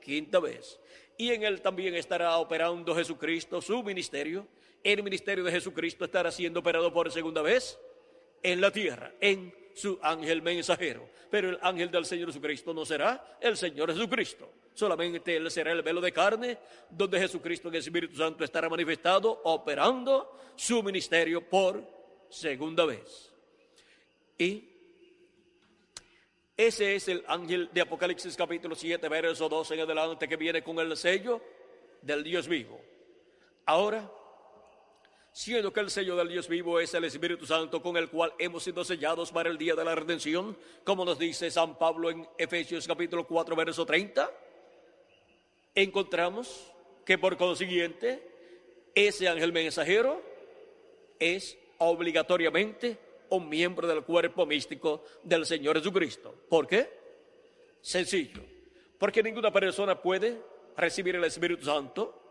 quinta 0.00 0.38
vez. 0.38 0.78
Y 1.18 1.32
en 1.32 1.44
él 1.44 1.60
también 1.62 1.94
estará 1.94 2.36
operando 2.36 2.94
Jesucristo 2.94 3.60
su 3.62 3.82
ministerio. 3.82 4.46
El 4.82 5.02
ministerio 5.02 5.44
de 5.44 5.50
Jesucristo 5.50 6.04
estará 6.04 6.30
siendo 6.30 6.60
operado 6.60 6.92
por 6.92 7.10
segunda 7.10 7.42
vez 7.42 7.78
en 8.42 8.60
la 8.60 8.70
tierra, 8.70 9.12
en 9.20 9.54
su 9.74 9.98
ángel 10.02 10.42
mensajero. 10.42 11.08
Pero 11.30 11.50
el 11.50 11.58
ángel 11.62 11.90
del 11.90 12.06
Señor 12.06 12.28
Jesucristo 12.28 12.72
no 12.72 12.84
será 12.84 13.38
el 13.40 13.56
Señor 13.56 13.92
Jesucristo. 13.92 14.50
Solamente 14.74 15.34
Él 15.34 15.50
será 15.50 15.72
el 15.72 15.82
velo 15.82 16.02
de 16.02 16.12
carne, 16.12 16.58
donde 16.90 17.18
Jesucristo 17.18 17.68
en 17.68 17.74
el 17.74 17.80
Espíritu 17.80 18.16
Santo 18.16 18.44
estará 18.44 18.68
manifestado, 18.68 19.40
operando 19.44 20.38
su 20.54 20.82
ministerio 20.82 21.48
por 21.48 21.82
segunda 22.28 22.84
vez. 22.84 23.32
Y 24.38 24.75
ese 26.56 26.94
es 26.94 27.08
el 27.08 27.22
ángel 27.28 27.68
de 27.72 27.82
Apocalipsis 27.82 28.34
capítulo 28.34 28.74
7, 28.74 29.08
verso 29.08 29.48
12 29.48 29.74
en 29.74 29.80
adelante, 29.80 30.26
que 30.26 30.36
viene 30.36 30.62
con 30.62 30.78
el 30.78 30.96
sello 30.96 31.42
del 32.00 32.24
Dios 32.24 32.48
vivo. 32.48 32.80
Ahora, 33.66 34.10
siendo 35.32 35.70
que 35.70 35.80
el 35.80 35.90
sello 35.90 36.16
del 36.16 36.28
Dios 36.28 36.48
vivo 36.48 36.80
es 36.80 36.94
el 36.94 37.04
Espíritu 37.04 37.44
Santo 37.44 37.82
con 37.82 37.98
el 37.98 38.08
cual 38.08 38.32
hemos 38.38 38.62
sido 38.64 38.84
sellados 38.84 39.32
para 39.32 39.50
el 39.50 39.58
día 39.58 39.74
de 39.74 39.84
la 39.84 39.94
redención, 39.94 40.56
como 40.82 41.04
nos 41.04 41.18
dice 41.18 41.50
San 41.50 41.76
Pablo 41.76 42.10
en 42.10 42.26
Efesios 42.38 42.86
capítulo 42.86 43.26
4, 43.26 43.54
verso 43.54 43.84
30, 43.84 44.30
encontramos 45.74 46.72
que 47.04 47.18
por 47.18 47.36
consiguiente 47.36 48.22
ese 48.94 49.28
ángel 49.28 49.52
mensajero 49.52 50.22
es 51.18 51.58
obligatoriamente 51.76 52.98
un 53.30 53.48
miembro 53.48 53.86
del 53.86 54.02
cuerpo 54.02 54.46
místico 54.46 55.04
del 55.22 55.46
Señor 55.46 55.78
Jesucristo. 55.78 56.34
¿Por 56.48 56.66
qué? 56.66 56.88
Sencillo. 57.80 58.42
Porque 58.98 59.22
ninguna 59.22 59.52
persona 59.52 60.00
puede 60.00 60.40
recibir 60.76 61.16
el 61.16 61.24
Espíritu 61.24 61.64
Santo. 61.64 62.22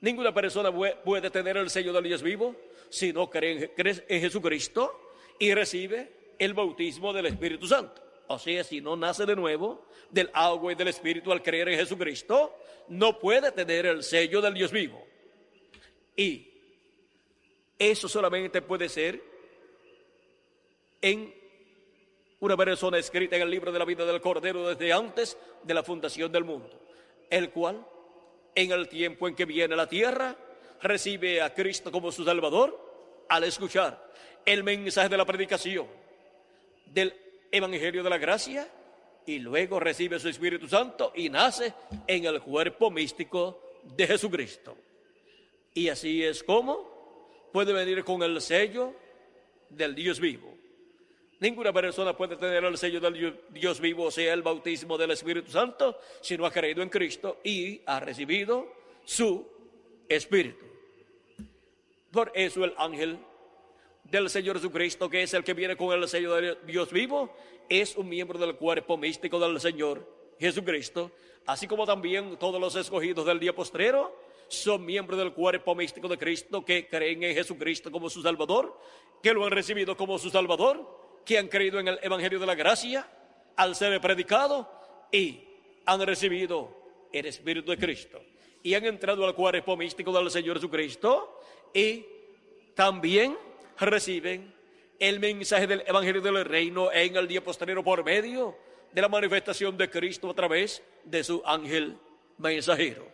Ninguna 0.00 0.34
persona 0.34 0.72
puede 1.02 1.30
tener 1.30 1.56
el 1.56 1.70
sello 1.70 1.92
del 1.92 2.04
Dios 2.04 2.22
vivo 2.22 2.54
si 2.90 3.12
no 3.12 3.30
cree 3.30 3.72
en 3.76 4.20
Jesucristo 4.20 5.12
y 5.38 5.54
recibe 5.54 6.34
el 6.38 6.54
bautismo 6.54 7.12
del 7.12 7.26
Espíritu 7.26 7.66
Santo. 7.66 8.02
O 8.26 8.38
sea, 8.38 8.64
si 8.64 8.80
no 8.80 8.96
nace 8.96 9.26
de 9.26 9.36
nuevo 9.36 9.86
del 10.10 10.30
agua 10.32 10.72
y 10.72 10.74
del 10.74 10.88
Espíritu 10.88 11.32
al 11.32 11.42
creer 11.42 11.68
en 11.70 11.78
Jesucristo, 11.78 12.56
no 12.88 13.18
puede 13.18 13.52
tener 13.52 13.86
el 13.86 14.02
sello 14.02 14.40
del 14.40 14.54
Dios 14.54 14.70
vivo. 14.70 15.04
Y 16.16 16.48
eso 17.78 18.08
solamente 18.08 18.62
puede 18.62 18.88
ser 18.88 19.20
en 21.04 21.34
una 22.40 22.56
persona 22.56 22.96
escrita 22.96 23.36
en 23.36 23.42
el 23.42 23.50
libro 23.50 23.70
de 23.70 23.78
la 23.78 23.84
vida 23.84 24.06
del 24.06 24.22
Cordero 24.22 24.66
desde 24.66 24.90
antes 24.90 25.36
de 25.62 25.74
la 25.74 25.82
fundación 25.82 26.32
del 26.32 26.44
mundo, 26.44 26.80
el 27.28 27.50
cual 27.50 27.86
en 28.54 28.72
el 28.72 28.88
tiempo 28.88 29.28
en 29.28 29.34
que 29.34 29.44
viene 29.44 29.74
a 29.74 29.76
la 29.76 29.86
tierra 29.86 30.34
recibe 30.80 31.42
a 31.42 31.52
Cristo 31.52 31.92
como 31.92 32.10
su 32.10 32.24
Salvador 32.24 33.26
al 33.28 33.44
escuchar 33.44 34.12
el 34.46 34.64
mensaje 34.64 35.10
de 35.10 35.16
la 35.18 35.26
predicación 35.26 35.86
del 36.86 37.14
Evangelio 37.52 38.02
de 38.02 38.08
la 38.08 38.16
Gracia 38.16 38.66
y 39.26 39.40
luego 39.40 39.78
recibe 39.78 40.18
su 40.18 40.30
Espíritu 40.30 40.68
Santo 40.68 41.12
y 41.14 41.28
nace 41.28 41.74
en 42.06 42.24
el 42.24 42.40
cuerpo 42.40 42.90
místico 42.90 43.60
de 43.82 44.06
Jesucristo. 44.06 44.74
Y 45.74 45.90
así 45.90 46.24
es 46.24 46.42
como 46.42 47.50
puede 47.52 47.74
venir 47.74 48.02
con 48.04 48.22
el 48.22 48.40
sello 48.40 48.94
del 49.68 49.94
Dios 49.94 50.18
vivo. 50.18 50.54
Ninguna 51.44 51.74
persona 51.74 52.16
puede 52.16 52.36
tener 52.36 52.64
el 52.64 52.78
sello 52.78 53.00
del 53.00 53.38
Dios 53.50 53.78
vivo, 53.78 54.10
sea, 54.10 54.32
el 54.32 54.40
bautismo 54.40 54.96
del 54.96 55.10
Espíritu 55.10 55.50
Santo, 55.50 55.98
si 56.22 56.38
no 56.38 56.46
ha 56.46 56.50
creído 56.50 56.80
en 56.80 56.88
Cristo 56.88 57.36
y 57.44 57.82
ha 57.84 58.00
recibido 58.00 58.66
su 59.04 59.46
Espíritu. 60.08 60.64
Por 62.10 62.32
eso 62.34 62.64
el 62.64 62.72
ángel 62.78 63.18
del 64.04 64.30
Señor 64.30 64.56
Jesucristo, 64.56 65.10
que 65.10 65.22
es 65.22 65.34
el 65.34 65.44
que 65.44 65.52
viene 65.52 65.76
con 65.76 65.92
el 65.92 66.08
sello 66.08 66.34
de 66.34 66.56
Dios 66.64 66.90
vivo, 66.90 67.36
es 67.68 67.94
un 67.94 68.08
miembro 68.08 68.38
del 68.38 68.56
cuerpo 68.56 68.96
místico 68.96 69.38
del 69.38 69.60
Señor 69.60 70.08
Jesucristo, 70.40 71.10
así 71.44 71.66
como 71.66 71.84
también 71.84 72.38
todos 72.38 72.58
los 72.58 72.74
escogidos 72.74 73.26
del 73.26 73.38
día 73.38 73.54
postrero 73.54 74.18
son 74.48 74.86
miembros 74.86 75.18
del 75.18 75.34
cuerpo 75.34 75.74
místico 75.74 76.08
de 76.08 76.16
Cristo 76.16 76.64
que 76.64 76.88
creen 76.88 77.22
en 77.22 77.34
Jesucristo 77.34 77.92
como 77.92 78.08
su 78.08 78.22
Salvador, 78.22 78.80
que 79.22 79.34
lo 79.34 79.44
han 79.44 79.50
recibido 79.50 79.94
como 79.94 80.18
su 80.18 80.30
Salvador 80.30 81.03
que 81.24 81.38
han 81.38 81.48
creído 81.48 81.80
en 81.80 81.88
el 81.88 81.98
Evangelio 82.02 82.38
de 82.38 82.46
la 82.46 82.54
Gracia 82.54 83.08
al 83.56 83.74
ser 83.74 84.00
predicado 84.00 84.70
y 85.10 85.40
han 85.86 86.00
recibido 86.02 86.76
el 87.12 87.26
Espíritu 87.26 87.70
de 87.70 87.78
Cristo 87.78 88.20
y 88.62 88.74
han 88.74 88.84
entrado 88.86 89.24
al 89.26 89.34
cuerpo 89.34 89.76
místico 89.76 90.12
del 90.12 90.30
Señor 90.30 90.56
Jesucristo 90.56 91.40
y 91.72 92.04
también 92.74 93.36
reciben 93.78 94.52
el 94.98 95.20
mensaje 95.20 95.66
del 95.66 95.84
Evangelio 95.86 96.20
del 96.20 96.44
Reino 96.44 96.90
en 96.90 97.16
el 97.16 97.28
día 97.28 97.44
posterior 97.44 97.82
por 97.84 98.04
medio 98.04 98.56
de 98.92 99.02
la 99.02 99.08
manifestación 99.08 99.76
de 99.76 99.90
Cristo 99.90 100.30
a 100.30 100.34
través 100.34 100.82
de 101.04 101.22
su 101.22 101.42
ángel 101.44 101.98
mensajero. 102.38 103.06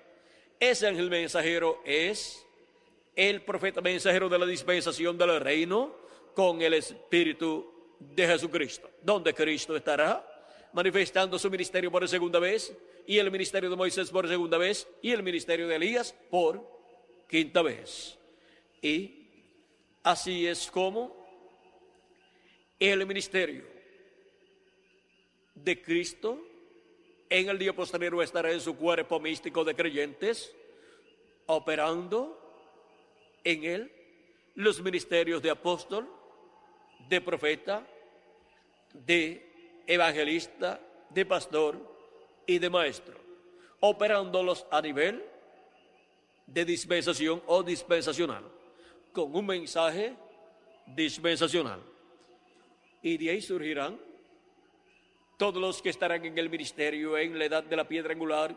Ese 0.58 0.86
ángel 0.86 1.10
mensajero 1.10 1.80
es 1.84 2.46
el 3.16 3.42
profeta 3.42 3.80
mensajero 3.80 4.28
de 4.28 4.38
la 4.38 4.46
dispensación 4.46 5.18
del 5.18 5.40
reino 5.40 5.96
con 6.34 6.62
el 6.62 6.74
Espíritu 6.74 7.79
de 8.00 8.26
Jesucristo, 8.26 8.90
donde 9.02 9.32
Cristo 9.32 9.76
estará 9.76 10.26
manifestando 10.72 11.38
su 11.38 11.50
ministerio 11.50 11.90
por 11.90 12.08
segunda 12.08 12.38
vez, 12.38 12.76
y 13.06 13.18
el 13.18 13.30
ministerio 13.30 13.70
de 13.70 13.76
Moisés 13.76 14.10
por 14.10 14.26
segunda 14.26 14.58
vez, 14.58 14.88
y 15.02 15.12
el 15.12 15.22
ministerio 15.22 15.68
de 15.68 15.76
Elías 15.76 16.14
por 16.30 16.66
quinta 17.28 17.62
vez. 17.62 18.18
Y 18.82 19.28
así 20.02 20.46
es 20.46 20.70
como 20.70 21.20
el 22.78 23.06
ministerio 23.06 23.64
de 25.54 25.82
Cristo 25.82 26.46
en 27.28 27.48
el 27.48 27.58
día 27.58 27.72
posterior 27.72 28.22
estará 28.24 28.50
en 28.50 28.60
su 28.60 28.76
cuerpo 28.76 29.20
místico 29.20 29.64
de 29.64 29.76
creyentes, 29.76 30.52
operando 31.46 32.36
en 33.44 33.64
él 33.64 33.92
los 34.56 34.80
ministerios 34.80 35.40
de 35.40 35.50
apóstol, 35.50 36.08
de 37.10 37.20
profeta, 37.20 37.84
de 38.94 39.82
evangelista, 39.84 40.80
de 41.10 41.26
pastor 41.26 41.76
y 42.46 42.58
de 42.58 42.70
maestro, 42.70 43.18
operándolos 43.80 44.64
a 44.70 44.80
nivel 44.80 45.24
de 46.46 46.64
dispensación 46.64 47.42
o 47.46 47.64
dispensacional, 47.64 48.44
con 49.12 49.34
un 49.34 49.44
mensaje 49.44 50.14
dispensacional. 50.86 51.80
Y 53.02 53.18
de 53.18 53.30
ahí 53.30 53.40
surgirán 53.40 53.98
todos 55.36 55.60
los 55.60 55.82
que 55.82 55.90
estarán 55.90 56.24
en 56.24 56.38
el 56.38 56.48
ministerio, 56.48 57.18
en 57.18 57.36
la 57.36 57.46
edad 57.46 57.64
de 57.64 57.76
la 57.76 57.88
piedra 57.88 58.12
angular, 58.12 58.54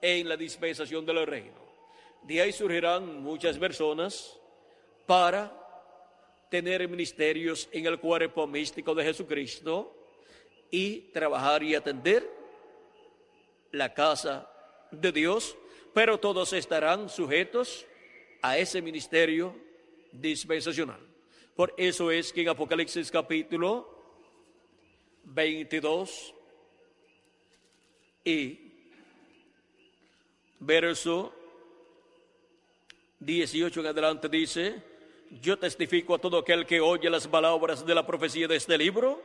en 0.00 0.28
la 0.28 0.36
dispensación 0.36 1.04
del 1.04 1.26
reino. 1.26 1.58
De 2.22 2.40
ahí 2.40 2.52
surgirán 2.52 3.22
muchas 3.22 3.58
personas 3.58 4.38
para 5.04 5.67
tener 6.50 6.88
ministerios 6.88 7.68
en 7.72 7.86
el 7.86 7.98
cuerpo 7.98 8.46
místico 8.46 8.94
de 8.94 9.04
Jesucristo 9.04 9.94
y 10.70 11.00
trabajar 11.12 11.62
y 11.62 11.74
atender 11.74 12.28
la 13.72 13.92
casa 13.92 14.50
de 14.90 15.12
Dios, 15.12 15.56
pero 15.92 16.18
todos 16.18 16.52
estarán 16.52 17.08
sujetos 17.08 17.86
a 18.42 18.56
ese 18.58 18.80
ministerio 18.80 19.54
dispensacional. 20.12 21.00
Por 21.54 21.74
eso 21.76 22.10
es 22.10 22.32
que 22.32 22.42
en 22.42 22.48
Apocalipsis 22.50 23.10
capítulo 23.10 23.98
22 25.24 26.34
y 28.24 28.72
verso 30.60 31.34
18 33.20 33.80
en 33.80 33.86
adelante 33.86 34.28
dice, 34.28 34.82
yo 35.30 35.58
testifico 35.58 36.14
a 36.14 36.18
todo 36.18 36.38
aquel 36.38 36.66
que 36.66 36.80
oye 36.80 37.10
las 37.10 37.26
palabras 37.26 37.84
de 37.84 37.94
la 37.94 38.06
profecía 38.06 38.48
de 38.48 38.56
este 38.56 38.78
libro. 38.78 39.22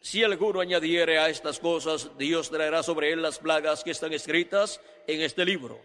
Si 0.00 0.22
alguno 0.22 0.60
añadiere 0.60 1.18
a 1.18 1.28
estas 1.28 1.58
cosas, 1.58 2.10
Dios 2.18 2.50
traerá 2.50 2.82
sobre 2.82 3.12
él 3.12 3.22
las 3.22 3.38
plagas 3.38 3.82
que 3.82 3.90
están 3.90 4.12
escritas 4.12 4.80
en 5.06 5.22
este 5.22 5.44
libro. 5.44 5.80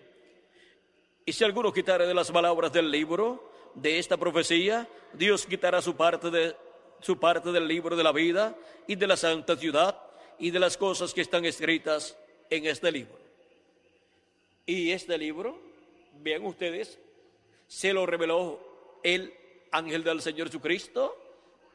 Y 1.25 1.31
si 1.31 1.43
alguno 1.43 1.71
quitare 1.71 2.05
de 2.05 2.13
las 2.13 2.31
palabras 2.31 2.73
del 2.73 2.91
libro, 2.91 3.49
de 3.75 3.99
esta 3.99 4.17
profecía, 4.17 4.87
Dios 5.13 5.45
quitará 5.45 5.81
su 5.81 5.95
parte, 5.95 6.29
de, 6.29 6.55
su 7.01 7.17
parte 7.19 7.51
del 7.51 7.67
libro 7.67 7.95
de 7.95 8.03
la 8.03 8.11
vida 8.11 8.55
y 8.87 8.95
de 8.95 9.07
la 9.07 9.15
santa 9.15 9.55
ciudad 9.55 9.95
y 10.37 10.51
de 10.51 10.59
las 10.59 10.75
cosas 10.75 11.13
que 11.13 11.21
están 11.21 11.45
escritas 11.45 12.17
en 12.49 12.65
este 12.65 12.91
libro. 12.91 13.17
Y 14.65 14.91
este 14.91 15.17
libro, 15.17 15.59
vean 16.21 16.45
ustedes, 16.45 16.99
se 17.69 17.93
lo 17.93 18.05
reveló 18.07 18.59
el 19.03 19.31
ángel 19.71 20.03
del 20.03 20.21
Señor 20.21 20.47
Jesucristo 20.47 21.15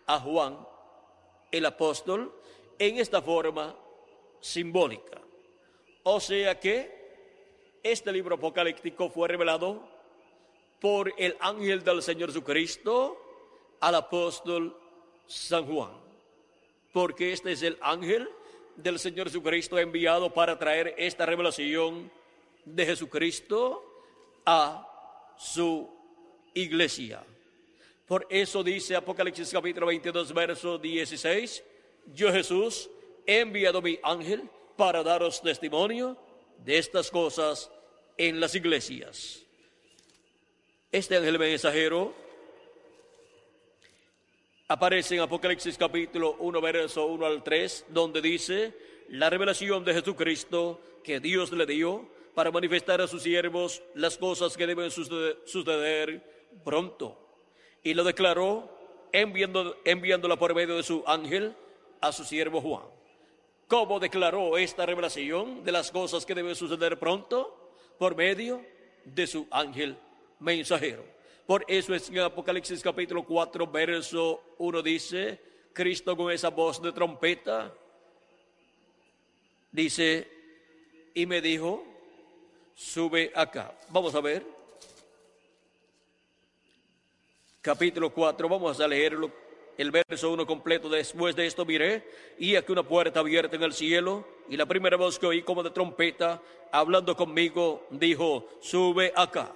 a 0.06 0.18
Juan, 0.18 0.58
el 1.52 1.64
apóstol, 1.64 2.34
en 2.78 2.98
esta 2.98 3.22
forma 3.22 3.76
simbólica. 4.40 5.20
O 6.02 6.18
sea 6.18 6.58
que 6.58 7.78
este 7.80 8.12
libro 8.12 8.34
apocalíptico 8.34 9.08
fue 9.08 9.28
revelado 9.28 9.88
por 10.80 11.14
el 11.16 11.36
ángel 11.38 11.84
del 11.84 12.02
Señor 12.02 12.30
Jesucristo 12.30 13.16
al 13.78 13.94
apóstol 13.94 14.76
San 15.28 15.64
Juan, 15.64 15.92
porque 16.92 17.32
este 17.32 17.52
es 17.52 17.62
el 17.62 17.78
ángel 17.80 18.28
del 18.74 18.98
Señor 18.98 19.28
Jesucristo 19.28 19.78
enviado 19.78 20.34
para 20.34 20.58
traer 20.58 20.96
esta 20.98 21.24
revelación 21.24 22.10
de 22.64 22.84
Jesucristo 22.84 23.84
a 24.44 24.90
su 25.36 25.88
iglesia. 26.54 27.24
Por 28.06 28.26
eso 28.28 28.62
dice 28.62 28.96
Apocalipsis 28.96 29.50
capítulo 29.50 29.86
22, 29.86 30.32
verso 30.34 30.78
16, 30.78 31.64
yo 32.14 32.30
Jesús 32.32 32.90
he 33.26 33.40
enviado 33.40 33.80
mi 33.80 33.98
ángel 34.02 34.48
para 34.76 35.02
daros 35.02 35.40
testimonio 35.40 36.16
de 36.64 36.78
estas 36.78 37.10
cosas 37.10 37.70
en 38.16 38.40
las 38.40 38.54
iglesias. 38.54 39.42
Este 40.92 41.16
ángel 41.16 41.38
mensajero 41.38 42.14
aparece 44.68 45.16
en 45.16 45.22
Apocalipsis 45.22 45.76
capítulo 45.76 46.36
1, 46.38 46.60
verso 46.60 47.06
1 47.06 47.26
al 47.26 47.42
3, 47.42 47.86
donde 47.88 48.20
dice 48.20 48.74
la 49.08 49.30
revelación 49.30 49.84
de 49.84 49.94
Jesucristo 49.94 50.80
que 51.02 51.20
Dios 51.20 51.52
le 51.52 51.66
dio 51.66 52.08
para 52.34 52.50
manifestar 52.50 53.00
a 53.00 53.06
sus 53.06 53.22
siervos 53.22 53.82
las 53.94 54.18
cosas 54.18 54.56
que 54.56 54.66
deben 54.66 54.90
suceder 54.90 56.22
pronto. 56.64 57.18
Y 57.82 57.94
lo 57.94 58.02
declaró 58.04 58.68
enviando, 59.12 59.76
enviándola 59.84 60.36
por 60.36 60.54
medio 60.54 60.76
de 60.76 60.82
su 60.82 61.04
ángel 61.06 61.54
a 62.00 62.12
su 62.12 62.24
siervo 62.24 62.60
Juan. 62.60 62.82
¿Cómo 63.68 64.00
declaró 64.00 64.58
esta 64.58 64.84
revelación 64.84 65.64
de 65.64 65.72
las 65.72 65.90
cosas 65.90 66.26
que 66.26 66.34
deben 66.34 66.54
suceder 66.54 66.98
pronto? 66.98 67.72
Por 67.98 68.16
medio 68.16 68.64
de 69.04 69.26
su 69.26 69.46
ángel 69.50 69.96
mensajero. 70.40 71.04
Por 71.46 71.64
eso 71.68 71.94
es 71.94 72.08
en 72.08 72.18
Apocalipsis 72.20 72.82
capítulo 72.82 73.24
4, 73.24 73.66
verso 73.66 74.42
1 74.58 74.82
dice, 74.82 75.40
Cristo 75.72 76.16
con 76.16 76.32
esa 76.32 76.48
voz 76.48 76.80
de 76.80 76.92
trompeta, 76.92 77.72
dice, 79.70 80.26
y 81.14 81.26
me 81.26 81.40
dijo, 81.40 81.84
sube 82.74 83.32
acá. 83.34 83.72
Vamos 83.88 84.14
a 84.14 84.20
ver. 84.20 84.44
Capítulo 87.60 88.12
4, 88.12 88.46
vamos 88.46 88.78
a 88.78 88.86
leerlo, 88.86 89.32
el 89.78 89.90
verso 89.90 90.30
1 90.30 90.46
completo. 90.46 90.90
Después 90.90 91.34
de 91.34 91.46
esto 91.46 91.64
miré, 91.64 92.06
y 92.38 92.56
aquí 92.56 92.72
una 92.72 92.82
puerta 92.82 93.20
abierta 93.20 93.56
en 93.56 93.62
el 93.62 93.72
cielo, 93.72 94.26
y 94.50 94.56
la 94.58 94.66
primera 94.66 94.98
voz 94.98 95.18
que 95.18 95.26
oí 95.26 95.42
como 95.42 95.62
de 95.62 95.70
trompeta, 95.70 96.42
hablando 96.70 97.16
conmigo, 97.16 97.86
dijo, 97.90 98.46
sube 98.60 99.12
acá 99.16 99.54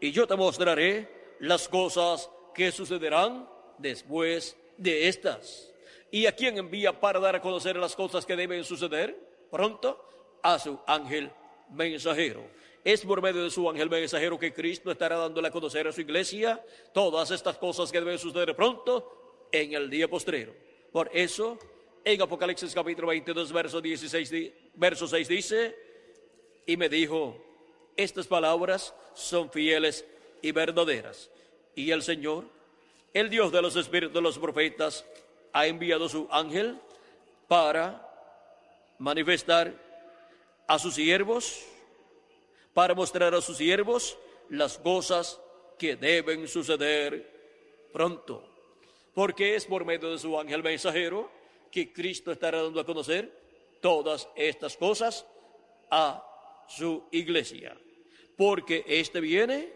y 0.00 0.12
yo 0.12 0.26
te 0.26 0.34
mostraré 0.34 1.36
las 1.40 1.68
cosas 1.68 2.30
que 2.54 2.72
sucederán 2.72 3.48
después 3.78 4.56
de 4.78 5.08
estas. 5.08 5.70
¿Y 6.10 6.26
a 6.26 6.34
quién 6.34 6.56
envía 6.58 6.98
para 6.98 7.20
dar 7.20 7.36
a 7.36 7.42
conocer 7.42 7.76
las 7.76 7.94
cosas 7.94 8.26
que 8.26 8.34
deben 8.34 8.64
suceder 8.64 9.16
pronto? 9.50 10.06
A 10.42 10.58
su 10.58 10.80
ángel 10.86 11.30
mensajero. 11.72 12.42
Es 12.84 13.02
por 13.02 13.20
medio 13.20 13.44
de 13.44 13.50
su 13.50 13.68
ángel 13.68 13.90
mensajero 13.90 14.38
que 14.38 14.52
Cristo 14.52 14.90
estará 14.90 15.16
dándole 15.16 15.48
a 15.48 15.50
conocer 15.50 15.86
a 15.86 15.92
su 15.92 16.00
iglesia 16.00 16.62
todas 16.92 17.30
estas 17.30 17.58
cosas 17.58 17.92
que 17.92 18.00
deben 18.00 18.18
suceder 18.18 18.56
pronto 18.56 19.46
en 19.52 19.74
el 19.74 19.90
día 19.90 20.08
postrero. 20.08 20.54
Por 20.90 21.10
eso, 21.12 21.58
en 22.04 22.22
Apocalipsis 22.22 22.74
capítulo 22.74 23.08
22, 23.08 23.52
verso, 23.52 23.80
16, 23.80 24.52
verso 24.74 25.06
6 25.06 25.28
dice, 25.28 25.76
y 26.66 26.76
me 26.76 26.88
dijo, 26.88 27.36
estas 27.96 28.26
palabras 28.26 28.94
son 29.14 29.50
fieles 29.50 30.06
y 30.40 30.52
verdaderas. 30.52 31.30
Y 31.74 31.90
el 31.90 32.02
Señor, 32.02 32.44
el 33.12 33.28
Dios 33.28 33.52
de 33.52 33.60
los 33.60 33.76
espíritus 33.76 34.14
de 34.14 34.22
los 34.22 34.38
profetas, 34.38 35.04
ha 35.52 35.66
enviado 35.66 36.08
su 36.08 36.28
ángel 36.30 36.78
para 37.46 38.08
manifestar 38.98 39.89
a 40.70 40.78
sus 40.78 40.94
siervos, 40.94 41.64
para 42.72 42.94
mostrar 42.94 43.34
a 43.34 43.40
sus 43.40 43.56
siervos 43.56 44.16
las 44.48 44.78
cosas 44.78 45.40
que 45.78 45.96
deben 45.96 46.46
suceder 46.46 47.88
pronto. 47.92 48.44
Porque 49.12 49.56
es 49.56 49.66
por 49.66 49.84
medio 49.84 50.12
de 50.12 50.18
su 50.18 50.38
ángel 50.38 50.62
mensajero 50.62 51.30
que 51.72 51.92
Cristo 51.92 52.30
estará 52.30 52.62
dando 52.62 52.80
a 52.80 52.86
conocer 52.86 53.32
todas 53.80 54.28
estas 54.36 54.76
cosas 54.76 55.26
a 55.90 56.24
su 56.68 57.04
iglesia 57.10 57.76
porque 58.40 58.84
éste 58.86 59.20
viene 59.20 59.68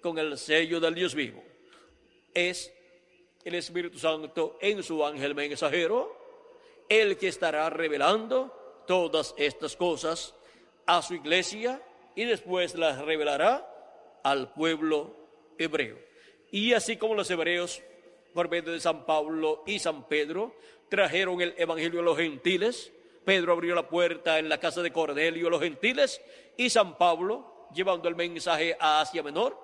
con 0.00 0.16
el 0.16 0.38
sello 0.38 0.80
del 0.80 0.94
Dios 0.94 1.14
vivo. 1.14 1.44
Es 2.32 2.72
el 3.44 3.56
Espíritu 3.56 3.98
Santo 3.98 4.56
en 4.62 4.82
su 4.82 5.04
ángel 5.04 5.34
mensajero, 5.34 6.16
el 6.88 7.18
que 7.18 7.28
estará 7.28 7.68
revelando 7.68 8.59
todas 8.90 9.36
estas 9.38 9.76
cosas 9.76 10.34
a 10.84 11.00
su 11.00 11.14
iglesia 11.14 11.80
y 12.16 12.24
después 12.24 12.74
las 12.74 12.98
revelará 12.98 13.64
al 14.24 14.52
pueblo 14.52 15.14
hebreo. 15.58 15.96
Y 16.50 16.72
así 16.72 16.96
como 16.96 17.14
los 17.14 17.30
hebreos, 17.30 17.80
por 18.34 18.50
medio 18.50 18.72
de 18.72 18.80
San 18.80 19.06
Pablo 19.06 19.62
y 19.64 19.78
San 19.78 20.08
Pedro, 20.08 20.56
trajeron 20.88 21.40
el 21.40 21.54
Evangelio 21.56 22.00
a 22.00 22.02
los 22.02 22.16
gentiles, 22.16 22.92
Pedro 23.24 23.52
abrió 23.52 23.76
la 23.76 23.88
puerta 23.88 24.40
en 24.40 24.48
la 24.48 24.58
casa 24.58 24.82
de 24.82 24.90
Cornelio 24.90 25.46
a 25.46 25.50
los 25.50 25.62
gentiles 25.62 26.20
y 26.56 26.68
San 26.68 26.98
Pablo 26.98 27.68
llevando 27.72 28.08
el 28.08 28.16
mensaje 28.16 28.76
a 28.80 29.02
Asia 29.02 29.22
Menor, 29.22 29.56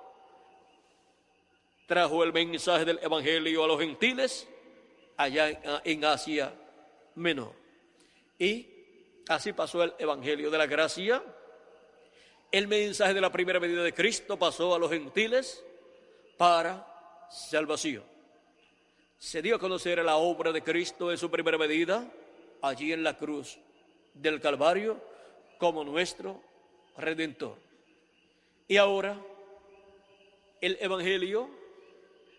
trajo 1.88 2.22
el 2.22 2.32
mensaje 2.32 2.84
del 2.84 3.00
Evangelio 3.02 3.64
a 3.64 3.66
los 3.66 3.80
gentiles 3.80 4.48
allá 5.16 5.80
en 5.82 6.04
Asia 6.04 6.54
Menor. 7.16 7.54
Y 8.38 8.75
así 9.28 9.52
pasó 9.52 9.82
el 9.82 9.94
Evangelio 9.98 10.50
de 10.50 10.58
la 10.58 10.66
Gracia. 10.66 11.22
El 12.50 12.68
mensaje 12.68 13.14
de 13.14 13.20
la 13.20 13.32
primera 13.32 13.60
medida 13.60 13.82
de 13.82 13.92
Cristo 13.92 14.38
pasó 14.38 14.74
a 14.74 14.78
los 14.78 14.90
gentiles 14.90 15.64
para 16.36 16.86
salvación. 17.30 18.04
Se 19.18 19.42
dio 19.42 19.56
a 19.56 19.58
conocer 19.58 20.02
la 20.04 20.16
obra 20.16 20.52
de 20.52 20.62
Cristo 20.62 21.10
en 21.10 21.18
su 21.18 21.30
primera 21.30 21.58
medida, 21.58 22.06
allí 22.62 22.92
en 22.92 23.02
la 23.02 23.16
cruz 23.16 23.58
del 24.14 24.40
Calvario, 24.40 25.00
como 25.58 25.84
nuestro 25.84 26.40
Redentor. 26.96 27.56
Y 28.68 28.76
ahora 28.76 29.18
el 30.60 30.78
Evangelio 30.80 31.48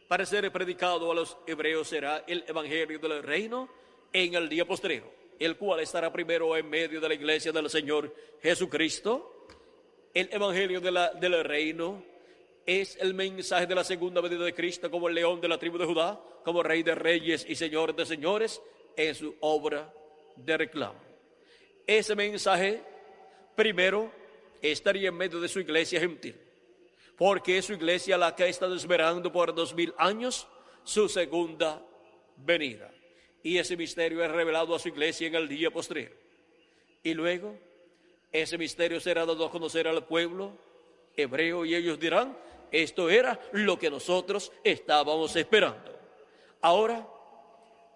para 0.08 0.26
ser 0.26 0.50
predicado 0.52 1.12
a 1.12 1.16
los 1.16 1.38
hebreos 1.46 1.90
será 1.90 2.24
el 2.28 2.44
Evangelio 2.48 3.00
del 3.00 3.24
reino 3.24 3.70
en 4.14 4.36
el 4.36 4.48
día 4.48 4.66
postrero, 4.66 5.12
el 5.40 5.58
cual 5.58 5.80
estará 5.80 6.12
primero 6.12 6.56
en 6.56 6.70
medio 6.70 7.00
de 7.00 7.08
la 7.08 7.14
iglesia 7.14 7.52
del 7.52 7.70
Señor 7.70 8.14
Jesucristo. 8.42 9.46
El 10.14 10.30
Evangelio 10.32 10.82
del 10.82 11.44
reino 11.44 12.04
es 12.66 12.98
el 13.00 13.14
mensaje 13.14 13.66
de 13.66 13.76
la 13.76 13.84
segunda 13.84 14.20
venida 14.20 14.44
de 14.44 14.54
Cristo 14.54 14.92
como 14.92 15.08
el 15.08 15.16
león 15.16 15.40
de 15.40 15.48
la 15.48 15.58
tribu 15.58 15.78
de 15.78 15.86
Judá, 15.86 16.20
como 16.44 16.64
rey 16.64 16.84
de 16.84 16.96
reyes 16.96 17.46
y 17.48 17.56
señor 17.56 17.96
de 17.96 18.06
señores, 18.06 18.62
en 18.96 19.16
su 19.16 19.36
obra 19.42 19.94
de 20.36 20.58
reclamo. 20.58 21.00
Ese 21.86 22.16
mensaje, 22.16 22.82
primero, 23.56 24.12
estaría 24.62 25.10
en 25.10 25.16
medio 25.16 25.40
de 25.40 25.48
su 25.48 25.60
iglesia 25.60 26.00
gentil, 26.00 26.36
porque 27.16 27.60
es 27.60 27.66
su 27.66 27.74
iglesia 27.74 28.18
la 28.18 28.36
que 28.36 28.44
ha 28.44 28.48
estado 28.48 28.76
esperando 28.76 29.32
por 29.32 29.54
dos 29.54 29.74
mil 29.74 29.94
años 29.98 30.48
su 30.84 31.08
segunda 31.08 31.82
venida. 32.38 32.92
Y 33.48 33.58
ese 33.60 33.78
misterio 33.78 34.22
es 34.26 34.30
revelado 34.30 34.76
a 34.76 34.80
su 34.80 34.90
iglesia 34.90 35.28
en 35.28 35.36
el 35.36 35.48
día 35.48 35.72
posterior. 35.72 36.12
Y 37.02 37.14
luego, 37.14 37.56
ese 38.30 38.58
misterio 38.58 39.00
será 39.00 39.26
dado 39.26 39.46
a 39.46 39.50
conocer 39.50 39.88
al 39.88 40.04
pueblo 40.04 40.52
hebreo 41.16 41.64
y 41.64 41.74
ellos 41.74 41.98
dirán, 41.98 42.38
esto 42.74 43.10
era 43.10 43.40
lo 43.54 43.80
que 43.80 43.90
nosotros 43.90 44.52
estábamos 44.66 45.34
esperando. 45.38 45.98
Ahora 46.60 47.08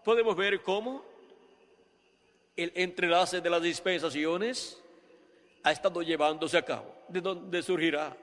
podemos 0.05 0.37
ver 0.37 0.61
cómo 0.61 1.03
el 2.55 2.71
entrelace 2.73 3.41
de 3.41 3.49
las 3.49 3.61
dispensaciones 3.61 4.81
ha 5.63 5.73
estado 5.73 6.01
llevándose 6.01 6.57
a 6.57 6.63
cabo, 6.63 6.95
de 7.09 7.19
donde 7.19 7.61
surgirá 7.61 8.15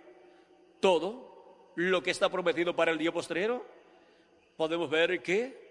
todo 0.81 1.71
lo 1.75 2.03
que 2.03 2.11
está 2.11 2.31
prometido 2.31 2.75
para 2.75 2.91
el 2.91 2.97
día 2.97 3.13
postrero. 3.13 3.67
Podemos 4.57 4.89
ver 4.89 5.23
que 5.23 5.68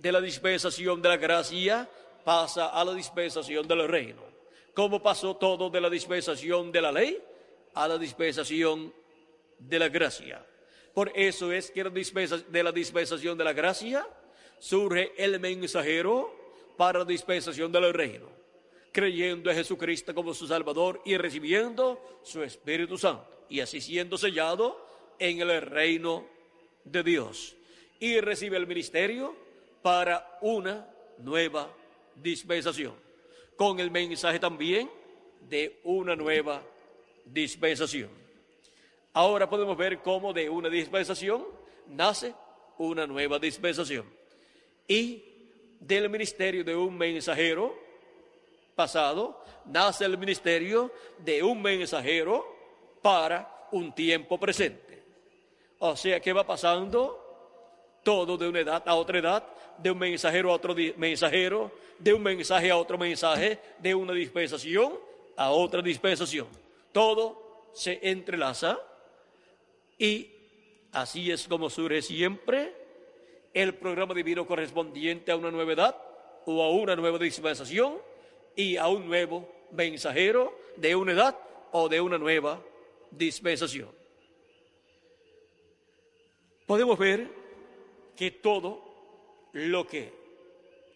de 0.00 0.12
la 0.12 0.20
dispensación 0.20 1.02
de 1.02 1.08
la 1.08 1.16
gracia 1.16 1.88
pasa 2.24 2.68
a 2.68 2.84
la 2.84 2.94
dispensación 2.94 3.66
del 3.66 3.86
reino. 3.88 4.22
¿Cómo 4.74 5.02
pasó 5.02 5.36
todo 5.36 5.68
de 5.68 5.80
la 5.80 5.90
dispensación 5.90 6.72
de 6.72 6.80
la 6.80 6.92
ley 6.92 7.18
a 7.74 7.88
la 7.88 7.98
dispensación 7.98 8.92
de 9.58 9.78
la 9.78 9.88
gracia. 9.88 10.44
Por 10.94 11.12
eso 11.14 11.52
es 11.52 11.70
que 11.70 11.84
de 11.84 12.62
la 12.62 12.72
dispensación 12.72 13.38
de 13.38 13.44
la 13.44 13.52
gracia 13.52 14.06
surge 14.58 15.12
el 15.16 15.38
mensajero 15.38 16.34
para 16.76 17.00
la 17.00 17.04
dispensación 17.04 17.70
del 17.70 17.92
reino, 17.92 18.28
creyendo 18.92 19.50
en 19.50 19.56
Jesucristo 19.56 20.14
como 20.14 20.34
su 20.34 20.46
Salvador 20.46 21.00
y 21.04 21.16
recibiendo 21.16 22.20
su 22.22 22.42
Espíritu 22.42 22.98
Santo, 22.98 23.26
y 23.48 23.60
así 23.60 23.80
siendo 23.80 24.18
sellado 24.18 24.84
en 25.18 25.40
el 25.40 25.62
reino 25.62 26.26
de 26.84 27.02
Dios. 27.02 27.56
Y 28.00 28.18
recibe 28.20 28.56
el 28.56 28.66
ministerio 28.66 29.36
para 29.82 30.38
una 30.40 30.86
nueva 31.18 31.70
dispensación, 32.14 32.94
con 33.56 33.80
el 33.80 33.90
mensaje 33.90 34.38
también 34.38 34.90
de 35.48 35.80
una 35.84 36.14
nueva 36.16 36.62
dispensación. 37.24 38.10
Ahora 39.12 39.48
podemos 39.48 39.76
ver 39.76 39.98
cómo 40.00 40.32
de 40.32 40.48
una 40.48 40.68
dispensación 40.68 41.44
nace 41.88 42.34
una 42.78 43.06
nueva 43.06 43.38
dispensación. 43.38 44.06
Y 44.86 45.22
del 45.80 46.08
ministerio 46.08 46.64
de 46.64 46.76
un 46.76 46.96
mensajero 46.96 47.76
pasado 48.74 49.42
nace 49.66 50.04
el 50.04 50.16
ministerio 50.16 50.92
de 51.18 51.42
un 51.42 51.60
mensajero 51.60 52.46
para 53.02 53.66
un 53.72 53.92
tiempo 53.94 54.38
presente. 54.38 55.02
O 55.78 55.96
sea 55.96 56.20
que 56.20 56.32
va 56.32 56.46
pasando 56.46 58.00
todo 58.02 58.36
de 58.36 58.48
una 58.48 58.60
edad 58.60 58.82
a 58.86 58.94
otra 58.94 59.18
edad, 59.18 59.44
de 59.82 59.90
un 59.90 59.98
mensajero 59.98 60.50
a 60.50 60.54
otro 60.54 60.74
mensajero, 60.96 61.70
de 61.98 62.12
un 62.12 62.22
mensaje 62.22 62.70
a 62.70 62.76
otro 62.76 62.98
mensaje, 62.98 63.58
de 63.78 63.94
una 63.94 64.12
dispensación 64.12 65.10
a 65.36 65.50
otra 65.50 65.80
dispensación. 65.80 66.46
Todo 66.92 67.70
se 67.72 67.98
entrelaza 68.02 68.78
y 69.98 70.30
así 70.92 71.30
es 71.30 71.48
como 71.48 71.70
surge 71.70 72.02
siempre 72.02 72.74
el 73.54 73.74
programa 73.74 74.12
divino 74.12 74.46
correspondiente 74.46 75.32
a 75.32 75.36
una 75.36 75.50
nueva 75.50 75.72
edad 75.72 75.96
o 76.44 76.62
a 76.62 76.70
una 76.70 76.94
nueva 76.94 77.18
dispensación 77.18 77.94
y 78.54 78.76
a 78.76 78.88
un 78.88 79.06
nuevo 79.06 79.48
mensajero 79.72 80.58
de 80.76 80.94
una 80.94 81.12
edad 81.12 81.38
o 81.72 81.88
de 81.88 82.00
una 82.00 82.18
nueva 82.18 82.60
dispensación. 83.10 83.88
Podemos 86.66 86.98
ver 86.98 87.28
que 88.14 88.30
todo 88.30 88.89
lo 89.52 89.86
que 89.86 90.12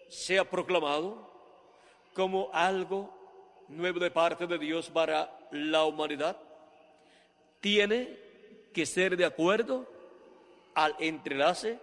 se 0.09 0.39
ha 0.39 0.49
proclamado 0.49 1.31
como 2.13 2.51
algo 2.53 3.13
nuevo 3.69 3.99
de 3.99 4.11
parte 4.11 4.47
de 4.47 4.59
Dios 4.59 4.91
para 4.91 5.37
la 5.51 5.85
humanidad 5.85 6.37
tiene 7.61 8.17
que 8.73 8.87
ser 8.87 9.17
de 9.17 9.25
acuerdo 9.25 9.91
al 10.75 10.95
entrelace 10.99 11.79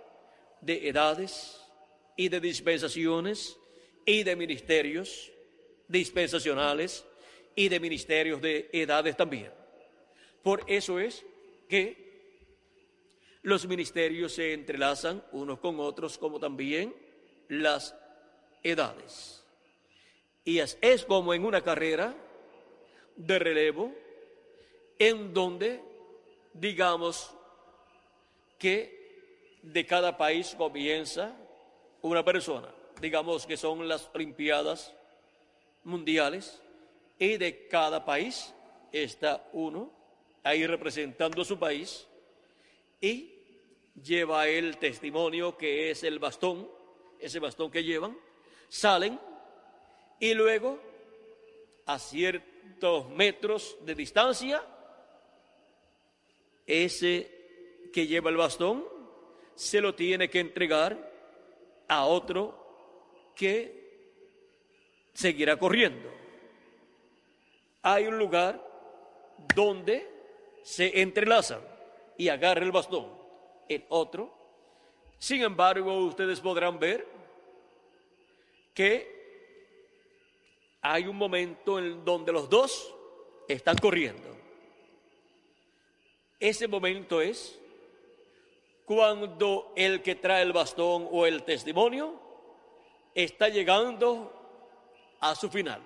de 0.61 0.87
edades 0.87 1.59
y 2.15 2.29
de 2.29 2.39
dispensaciones 2.39 3.57
y 4.05 4.23
de 4.23 4.35
ministerios 4.35 5.31
dispensacionales 5.87 7.05
y 7.55 7.67
de 7.69 7.79
ministerios 7.79 8.41
de 8.41 8.69
edades 8.71 9.17
también. 9.17 9.51
Por 10.43 10.63
eso 10.67 10.99
es 10.99 11.25
que 11.67 12.10
los 13.43 13.67
ministerios 13.67 14.33
se 14.33 14.53
entrelazan 14.53 15.23
unos 15.31 15.59
con 15.59 15.79
otros 15.79 16.17
como 16.17 16.39
también 16.39 16.95
las 17.47 17.95
edades. 18.63 19.43
Y 20.45 20.59
es, 20.59 21.05
como 21.07 21.33
en 21.33 21.45
una 21.45 21.61
carrera 21.61 22.15
de 23.15 23.39
relevo 23.39 23.93
en 24.97 25.33
donde 25.33 25.81
digamos 26.53 27.31
que 28.57 29.59
de 29.61 29.85
cada 29.85 30.17
país 30.17 30.55
comienza 30.57 31.35
una 32.01 32.23
persona, 32.23 32.69
digamos 32.99 33.45
que 33.45 33.57
son 33.57 33.87
las 33.87 34.09
Olimpiadas 34.13 34.93
Mundiales, 35.83 36.61
y 37.17 37.37
de 37.37 37.67
cada 37.67 38.03
país 38.03 38.53
está 38.91 39.47
uno 39.53 39.91
ahí 40.43 40.65
representando 40.65 41.45
su 41.45 41.57
país 41.57 42.07
y 43.01 43.33
lleva 44.01 44.47
el 44.47 44.77
testimonio 44.77 45.57
que 45.57 45.89
es 45.89 46.03
el 46.03 46.19
bastón, 46.19 46.69
ese 47.19 47.39
bastón 47.39 47.71
que 47.71 47.83
llevan, 47.83 48.17
salen 48.69 49.19
y 50.19 50.33
luego 50.35 50.79
a 51.87 51.97
ciertos 51.97 53.09
metros 53.09 53.77
de 53.81 53.95
distancia 53.95 54.63
ese 56.65 57.89
que 57.91 58.07
lleva 58.07 58.29
el 58.29 58.37
bastón 58.37 58.85
se 59.55 59.81
lo 59.81 59.95
tiene 59.95 60.29
que 60.29 60.39
entregar 60.39 61.11
a 61.87 62.05
otro 62.05 63.33
que 63.35 63.81
seguirá 65.13 65.57
corriendo. 65.57 66.09
Hay 67.81 68.07
un 68.07 68.17
lugar 68.17 68.63
donde 69.55 70.07
se 70.63 71.01
entrelazan 71.01 71.70
y 72.21 72.29
agarra 72.29 72.63
el 72.63 72.71
bastón 72.71 73.07
el 73.67 73.83
otro. 73.89 74.31
Sin 75.17 75.41
embargo, 75.41 76.05
ustedes 76.05 76.39
podrán 76.39 76.77
ver 76.77 77.07
que 78.75 78.93
hay 80.83 81.07
un 81.07 81.15
momento 81.15 81.79
en 81.79 82.05
donde 82.05 82.31
los 82.31 82.47
dos 82.47 82.93
están 83.47 83.75
corriendo. 83.77 84.37
Ese 86.39 86.67
momento 86.67 87.21
es 87.21 87.59
cuando 88.85 89.73
el 89.75 90.03
que 90.03 90.13
trae 90.13 90.43
el 90.43 90.53
bastón 90.53 91.07
o 91.09 91.25
el 91.25 91.41
testimonio 91.41 92.21
está 93.15 93.49
llegando 93.49 94.31
a 95.19 95.33
su 95.33 95.49
final. 95.49 95.81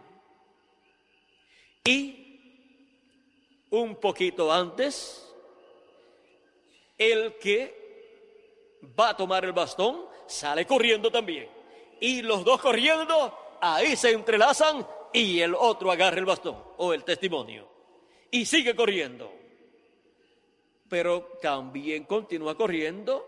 Y 1.86 2.90
un 3.70 3.96
poquito 3.96 4.52
antes, 4.52 5.25
el 6.98 7.36
que 7.36 8.80
va 9.00 9.10
a 9.10 9.18
tomar 9.18 9.46
el 9.46 9.54
bastón 9.54 10.06
sale 10.28 10.66
corriendo 10.66 11.12
también. 11.12 11.50
Y 12.00 12.22
los 12.22 12.44
dos 12.44 12.62
corriendo, 12.62 13.58
ahí 13.62 13.96
se 13.96 14.12
entrelazan 14.12 14.86
y 15.14 15.40
el 15.40 15.56
otro 15.56 15.92
agarra 15.92 16.20
el 16.20 16.26
bastón 16.26 16.62
o 16.78 16.94
el 16.94 17.04
testimonio. 17.04 17.68
Y 18.32 18.46
sigue 18.46 18.76
corriendo 18.76 19.46
pero 20.88 21.38
también 21.42 22.04
continúa 22.06 22.56
corriendo 22.56 23.28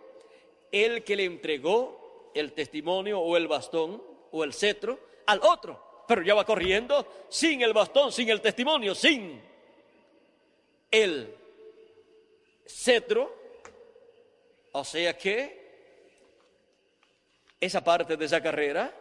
el 0.72 1.04
que 1.04 1.16
le 1.16 1.26
entregó 1.26 2.32
el 2.34 2.54
testimonio 2.54 3.20
o 3.20 3.36
el 3.36 3.48
bastón 3.48 4.02
o 4.32 4.44
el 4.44 4.54
cetro 4.54 5.00
al 5.26 5.42
otro, 5.44 6.04
pero 6.08 6.22
ya 6.22 6.36
va 6.36 6.46
corriendo 6.46 7.06
sin 7.30 7.62
el 7.62 7.74
bastón, 7.74 8.12
sin 8.12 8.30
el 8.30 8.42
testimonio, 8.42 8.94
sin 8.94 9.42
el 10.92 11.36
cetro. 12.66 13.37
O 14.78 14.84
sea 14.84 15.18
que 15.18 15.58
esa 17.60 17.84
parte 17.84 18.16
de 18.16 18.26
esa 18.26 18.44
carrera 18.44 18.94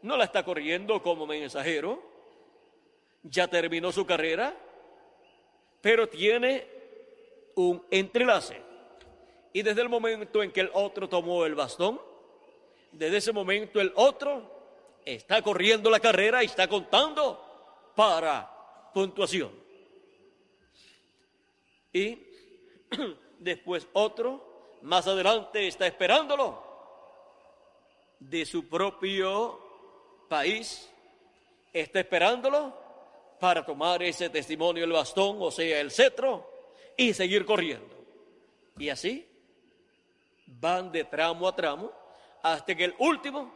no 0.00 0.16
la 0.16 0.24
está 0.24 0.42
corriendo 0.42 1.02
como 1.02 1.26
mensajero, 1.26 2.02
ya 3.22 3.46
terminó 3.46 3.92
su 3.92 4.06
carrera, 4.06 4.56
pero 5.82 6.08
tiene 6.08 6.66
un 7.56 7.84
entrelace. 7.90 8.62
Y 9.52 9.60
desde 9.60 9.82
el 9.82 9.90
momento 9.90 10.42
en 10.42 10.50
que 10.50 10.60
el 10.60 10.70
otro 10.72 11.10
tomó 11.10 11.44
el 11.44 11.54
bastón, 11.54 12.00
desde 12.90 13.18
ese 13.18 13.32
momento 13.32 13.82
el 13.82 13.92
otro 13.96 14.50
está 15.04 15.42
corriendo 15.42 15.90
la 15.90 16.00
carrera 16.00 16.42
y 16.42 16.46
está 16.46 16.68
contando 16.68 17.92
para 17.94 18.50
puntuación. 18.94 19.50
Y 21.92 22.18
después 23.38 23.86
otro, 23.92 24.55
más 24.86 25.04
adelante, 25.08 25.66
está 25.66 25.84
esperándolo 25.84 26.62
de 28.20 28.46
su 28.46 28.68
propio 28.68 29.58
país, 30.28 30.88
está 31.72 31.98
esperándolo 31.98 32.72
para 33.40 33.66
tomar 33.66 34.00
ese 34.04 34.30
testimonio, 34.30 34.84
el 34.84 34.92
bastón, 34.92 35.38
o 35.40 35.50
sea, 35.50 35.80
el 35.80 35.90
cetro, 35.90 36.48
y 36.96 37.12
seguir 37.14 37.44
corriendo. 37.44 37.96
Y 38.78 38.88
así 38.88 39.28
van 40.46 40.92
de 40.92 41.02
tramo 41.02 41.48
a 41.48 41.56
tramo 41.56 41.90
hasta 42.44 42.76
que 42.76 42.84
el 42.84 42.94
último 42.98 43.52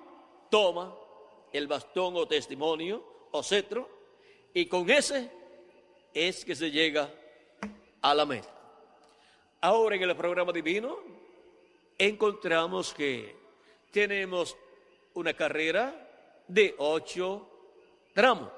toma 0.51 0.93
el 1.52 1.69
bastón 1.69 2.16
o 2.16 2.27
testimonio 2.27 3.28
o 3.31 3.40
cetro 3.44 3.89
y 4.52 4.66
con 4.66 4.90
ese 4.90 5.31
es 6.12 6.44
que 6.44 6.57
se 6.57 6.73
llega 6.73 7.09
a 8.02 8.15
la 8.15 8.27
meta. 8.27 8.52
Ahora 9.61 9.94
en 9.94 10.02
el 10.02 10.16
programa 10.16 10.52
divino 10.52 11.19
encontramos 12.01 12.94
que 12.94 13.36
tenemos 13.93 14.56
una 15.12 15.35
carrera 15.35 15.94
de 16.48 16.74
ocho 16.78 17.47
tramos, 18.14 18.51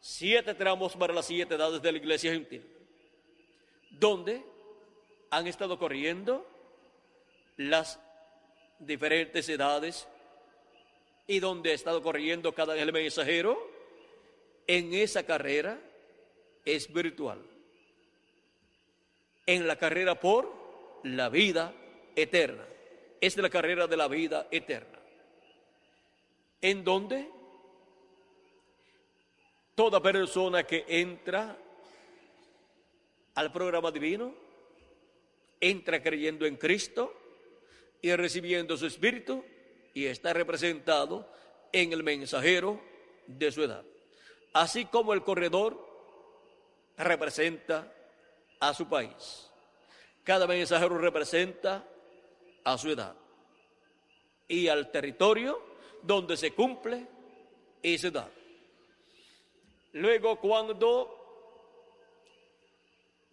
siete 0.00 0.52
tramos 0.54 0.96
para 0.96 1.14
las 1.14 1.26
siete 1.26 1.54
edades 1.54 1.80
de 1.80 1.92
la 1.92 1.98
iglesia 1.98 2.32
gentil, 2.32 2.66
donde 3.90 4.42
han 5.30 5.46
estado 5.46 5.78
corriendo 5.78 6.44
las 7.58 8.00
diferentes 8.80 9.48
edades 9.48 10.08
y 11.28 11.38
donde 11.38 11.70
ha 11.70 11.74
estado 11.74 12.02
corriendo 12.02 12.52
cada 12.52 12.76
el 12.76 12.92
mensajero, 12.92 13.70
en 14.66 14.92
esa 14.94 15.24
carrera 15.24 15.78
espiritual. 16.64 17.40
En 19.46 19.68
la 19.68 19.76
carrera 19.76 20.18
por 20.18 20.52
la 21.04 21.28
vida 21.28 21.72
eterna. 22.16 22.66
Es 23.20 23.36
la 23.36 23.48
carrera 23.48 23.86
de 23.86 23.96
la 23.96 24.08
vida 24.08 24.48
eterna. 24.50 24.98
En 26.60 26.82
donde 26.82 27.30
toda 29.76 30.02
persona 30.02 30.64
que 30.64 30.84
entra 30.88 31.56
al 33.34 33.52
programa 33.52 33.92
divino, 33.92 34.34
entra 35.60 36.02
creyendo 36.02 36.46
en 36.46 36.56
Cristo, 36.56 37.14
y 38.06 38.14
recibiendo 38.14 38.76
su 38.76 38.86
espíritu 38.86 39.44
y 39.92 40.06
está 40.06 40.32
representado 40.32 41.28
en 41.72 41.92
el 41.92 42.02
mensajero 42.02 42.80
de 43.26 43.50
su 43.50 43.64
edad. 43.64 43.84
Así 44.52 44.84
como 44.84 45.12
el 45.12 45.22
corredor 45.22 45.76
representa 46.96 47.92
a 48.60 48.72
su 48.74 48.88
país. 48.88 49.50
Cada 50.24 50.46
mensajero 50.46 50.98
representa 50.98 51.84
a 52.66 52.76
su 52.76 52.90
edad 52.90 53.14
y 54.48 54.66
al 54.66 54.90
territorio 54.90 55.62
donde 56.02 56.36
se 56.36 56.52
cumple 56.52 57.06
esa 57.80 58.08
edad. 58.08 58.30
Luego 59.92 60.40
cuando 60.40 61.14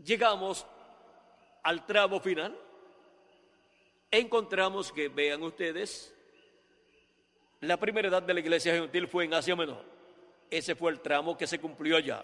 llegamos 0.04 0.66
al 1.64 1.84
tramo 1.88 2.20
final, 2.20 2.56
encontramos 4.12 4.92
que, 4.92 5.10
vean 5.10 5.42
ustedes, 5.42 6.14
la 7.62 7.78
primera 7.78 8.10
edad 8.10 8.22
de 8.22 8.36
la 8.36 8.40
iglesia 8.40 8.76
gentil 8.76 9.08
fue 9.08 9.26
en 9.26 9.34
Asia 9.34 9.56
Menor. 9.56 9.84
Ese 10.52 10.76
fue 10.76 10.92
el 10.92 11.00
tramo 11.00 11.36
que 11.36 11.48
se 11.48 11.60
cumplió 11.60 11.98
allá. 11.98 12.24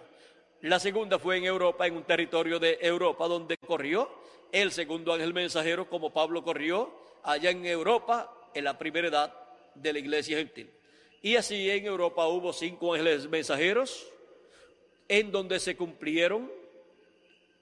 La 0.62 0.80
segunda 0.80 1.18
fue 1.18 1.38
en 1.38 1.46
Europa, 1.46 1.88
en 1.88 1.96
un 1.96 2.04
territorio 2.04 2.60
de 2.60 2.78
Europa 2.82 3.28
donde 3.28 3.58
corrió 3.58 4.12
el 4.52 4.72
segundo 4.72 5.14
ángel 5.14 5.34
mensajero, 5.34 5.90
como 5.90 6.12
Pablo 6.12 6.44
corrió 6.44 6.94
allá 7.24 7.52
en 7.52 7.66
Europa, 7.66 8.34
en 8.54 8.64
la 8.64 8.78
primera 8.78 9.08
edad 9.08 9.34
de 9.76 9.94
la 9.94 10.00
iglesia 10.00 10.38
gentil. 10.38 10.70
Y 11.22 11.36
así 11.36 11.70
en 11.70 11.86
Europa 11.86 12.28
hubo 12.28 12.54
cinco 12.54 12.94
ángeles 12.94 13.28
mensajeros 13.28 14.08
en 15.08 15.32
donde 15.32 15.60
se 15.60 15.76
cumplieron 15.76 16.52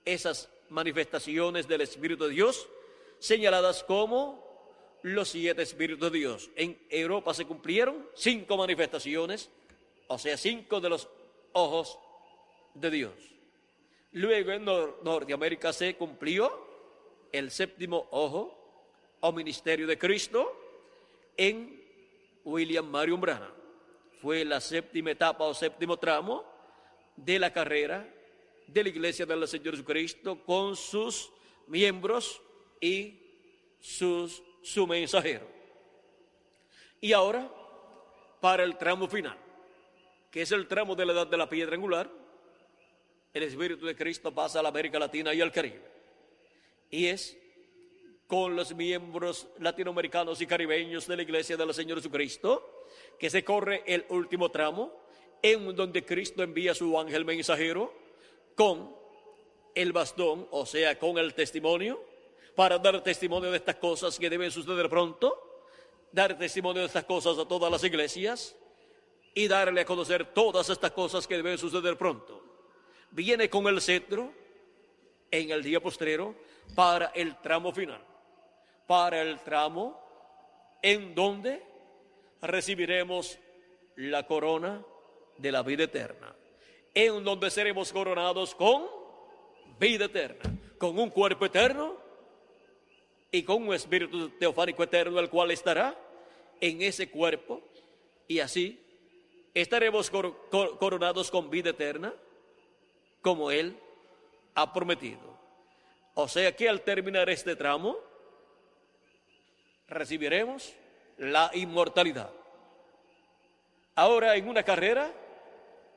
esas 0.05 0.49
manifestaciones 0.69 1.67
del 1.67 1.81
Espíritu 1.81 2.25
de 2.25 2.31
Dios 2.31 2.67
señaladas 3.19 3.83
como 3.83 4.45
los 5.01 5.29
siete 5.29 5.61
espíritus 5.61 6.11
de 6.11 6.17
Dios. 6.19 6.49
En 6.55 6.77
Europa 6.89 7.33
se 7.33 7.45
cumplieron 7.45 8.07
cinco 8.13 8.57
manifestaciones, 8.57 9.49
o 10.07 10.17
sea, 10.17 10.37
cinco 10.37 10.79
de 10.79 10.89
los 10.89 11.07
ojos 11.53 11.97
de 12.73 12.91
Dios. 12.91 13.13
Luego 14.11 14.51
en 14.51 14.65
Norteamérica 14.65 15.73
se 15.73 15.95
cumplió 15.95 16.66
el 17.31 17.51
séptimo 17.51 18.07
ojo 18.11 18.57
o 19.19 19.31
ministerio 19.31 19.87
de 19.87 19.97
Cristo 19.97 20.51
en 21.35 21.83
William 22.43 22.85
Marion 22.85 23.19
Branham. 23.19 23.51
Fue 24.21 24.43
la 24.45 24.59
séptima 24.59 25.11
etapa 25.11 25.43
o 25.43 25.53
séptimo 25.53 25.97
tramo 25.97 26.43
de 27.15 27.39
la 27.39 27.51
carrera 27.51 28.07
de 28.67 28.83
la 28.83 28.89
iglesia 28.89 29.25
del 29.25 29.47
Señor 29.47 29.71
Jesucristo 29.71 30.43
con 30.43 30.75
sus 30.75 31.31
miembros 31.67 32.41
y 32.81 33.19
sus, 33.79 34.43
su 34.61 34.85
mensajero. 34.87 35.47
Y 36.99 37.13
ahora, 37.13 37.49
para 38.41 38.63
el 38.63 38.77
tramo 38.77 39.07
final, 39.07 39.37
que 40.31 40.41
es 40.41 40.51
el 40.51 40.67
tramo 40.67 40.95
de 40.95 41.05
la 41.05 41.13
edad 41.13 41.27
de 41.27 41.37
la 41.37 41.49
piedra 41.49 41.75
angular, 41.75 42.09
el 43.33 43.43
Espíritu 43.43 43.85
de 43.85 43.95
Cristo 43.95 44.33
pasa 44.33 44.59
a 44.59 44.63
la 44.63 44.69
América 44.69 44.97
Latina 44.97 45.33
y 45.33 45.41
al 45.41 45.51
Caribe. 45.51 45.96
Y 46.89 47.07
es 47.07 47.37
con 48.27 48.55
los 48.55 48.75
miembros 48.75 49.47
latinoamericanos 49.59 50.41
y 50.41 50.47
caribeños 50.47 51.07
de 51.07 51.15
la 51.15 51.21
Iglesia 51.21 51.55
del 51.55 51.73
Señor 51.73 51.97
Jesucristo 51.97 52.85
que 53.17 53.29
se 53.29 53.43
corre 53.43 53.83
el 53.85 54.05
último 54.09 54.49
tramo, 54.49 54.93
en 55.41 55.75
donde 55.75 56.05
Cristo 56.05 56.43
envía 56.43 56.73
su 56.73 56.99
ángel 56.99 57.25
mensajero 57.25 57.93
con 58.55 58.95
el 59.75 59.93
bastón, 59.93 60.47
o 60.51 60.65
sea, 60.65 60.97
con 60.97 61.17
el 61.17 61.33
testimonio, 61.33 62.03
para 62.55 62.79
dar 62.79 63.03
testimonio 63.03 63.51
de 63.51 63.57
estas 63.57 63.75
cosas 63.75 64.17
que 64.17 64.29
deben 64.29 64.51
suceder 64.51 64.89
pronto, 64.89 65.63
dar 66.11 66.37
testimonio 66.37 66.81
de 66.81 66.87
estas 66.87 67.05
cosas 67.05 67.37
a 67.37 67.47
todas 67.47 67.71
las 67.71 67.83
iglesias 67.83 68.55
y 69.35 69.47
darle 69.47 69.81
a 69.81 69.85
conocer 69.85 70.33
todas 70.33 70.69
estas 70.69 70.91
cosas 70.91 71.27
que 71.27 71.35
deben 71.35 71.57
suceder 71.57 71.97
pronto. 71.97 72.43
Viene 73.11 73.49
con 73.49 73.67
el 73.67 73.79
cetro 73.79 74.33
en 75.29 75.51
el 75.51 75.61
día 75.61 75.79
postrero 75.79 76.35
para 76.75 77.07
el 77.07 77.35
tramo 77.37 77.71
final, 77.71 78.01
para 78.85 79.21
el 79.21 79.39
tramo 79.39 79.99
en 80.81 81.15
donde 81.15 81.63
recibiremos 82.41 83.39
la 83.95 84.25
corona 84.25 84.83
de 85.37 85.51
la 85.51 85.63
vida 85.63 85.83
eterna, 85.83 86.35
en 86.93 87.23
donde 87.23 87.49
seremos 87.49 87.91
coronados 87.91 88.53
con 88.55 88.85
vida 89.79 90.05
eterna, 90.05 90.57
con 90.77 90.97
un 90.97 91.09
cuerpo 91.09 91.45
eterno 91.45 91.97
y 93.31 93.43
con 93.43 93.67
un 93.67 93.73
espíritu 93.73 94.29
teofánico 94.29 94.83
eterno, 94.83 95.19
el 95.19 95.29
cual 95.29 95.51
estará 95.51 95.95
en 96.59 96.81
ese 96.81 97.09
cuerpo, 97.09 97.61
y 98.27 98.39
así 98.39 98.79
estaremos 99.53 100.11
coronados 100.79 101.31
con 101.31 101.49
vida 101.49 101.71
eterna, 101.71 102.13
como 103.21 103.51
Él 103.51 103.77
ha 104.55 104.73
prometido. 104.73 105.36
O 106.19 106.27
sea 106.27 106.55
que 106.55 106.67
al 106.67 106.81
terminar 106.81 107.29
este 107.29 107.55
tramo, 107.55 107.97
recibiremos 109.87 110.73
la 111.17 111.49
inmortalidad. 111.53 112.29
Ahora, 113.95 114.35
en 114.35 114.47
una 114.47 114.63
carrera, 114.63 115.11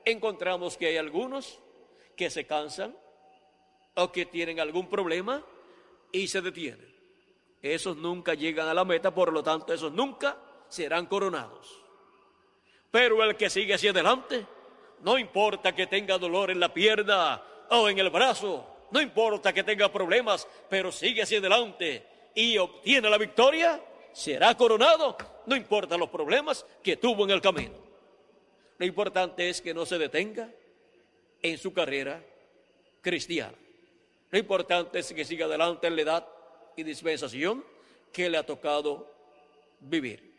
encontramos 0.05 0.77
que 0.77 0.87
hay 0.87 0.97
algunos 0.97 1.59
que 2.17 2.31
se 2.31 2.47
cansan 2.47 2.97
o 3.95 4.13
que 4.13 4.27
tienen 4.27 4.61
algún 4.61 4.89
problema 4.89 5.45
y 6.13 6.29
se 6.29 6.41
detienen 6.41 6.91
esos 7.63 7.97
nunca 7.97 8.35
llegan 8.35 8.69
a 8.69 8.75
la 8.75 8.85
meta, 8.85 9.13
por 9.15 9.33
lo 9.33 9.43
tanto, 9.43 9.73
esos 9.73 9.93
nunca 9.93 10.37
serán 10.69 11.07
coronados. 11.07 11.83
Pero 12.91 13.23
el 13.23 13.37
que 13.37 13.51
sigue 13.51 13.75
hacia 13.75 13.91
adelante, 13.91 14.47
no 15.01 15.19
importa 15.19 15.75
que 15.75 15.87
tenga 15.87 16.19
dolor 16.19 16.51
en 16.51 16.61
la 16.61 16.73
pierna 16.73 17.43
o 17.71 17.89
en 17.89 17.99
el 17.99 18.11
brazo, 18.11 18.70
no 18.91 19.01
importa 19.01 19.53
que 19.53 19.63
tenga 19.63 19.91
problemas, 19.93 20.47
pero 20.69 20.91
sigue 20.91 21.23
hacia 21.23 21.39
adelante 21.39 22.05
y 22.35 22.59
obtiene 22.59 23.09
la 23.09 23.19
victoria, 23.19 23.81
será 24.13 24.57
coronado, 24.57 25.17
no 25.47 25.57
importa 25.57 25.97
los 25.97 26.09
problemas 26.09 26.65
que 26.83 26.97
tuvo 26.97 27.25
en 27.25 27.31
el 27.31 27.41
camino. 27.41 27.75
Lo 28.79 28.87
importante 28.87 29.49
es 29.49 29.61
que 29.61 29.75
no 29.75 29.85
se 29.85 29.99
detenga 29.99 30.51
en 31.43 31.59
su 31.59 31.73
carrera 31.73 32.23
cristiana. 33.01 33.57
Lo 34.31 34.39
importante 34.39 34.99
es 34.99 35.13
que 35.13 35.25
siga 35.25 35.47
adelante 35.47 35.87
en 35.87 35.97
la 35.97 36.03
edad 36.03 36.29
y 36.77 36.83
dispensación 36.83 37.65
que 38.13 38.31
le 38.31 38.39
ha 38.39 38.47
tocado 38.47 39.11
vivir, 39.81 40.33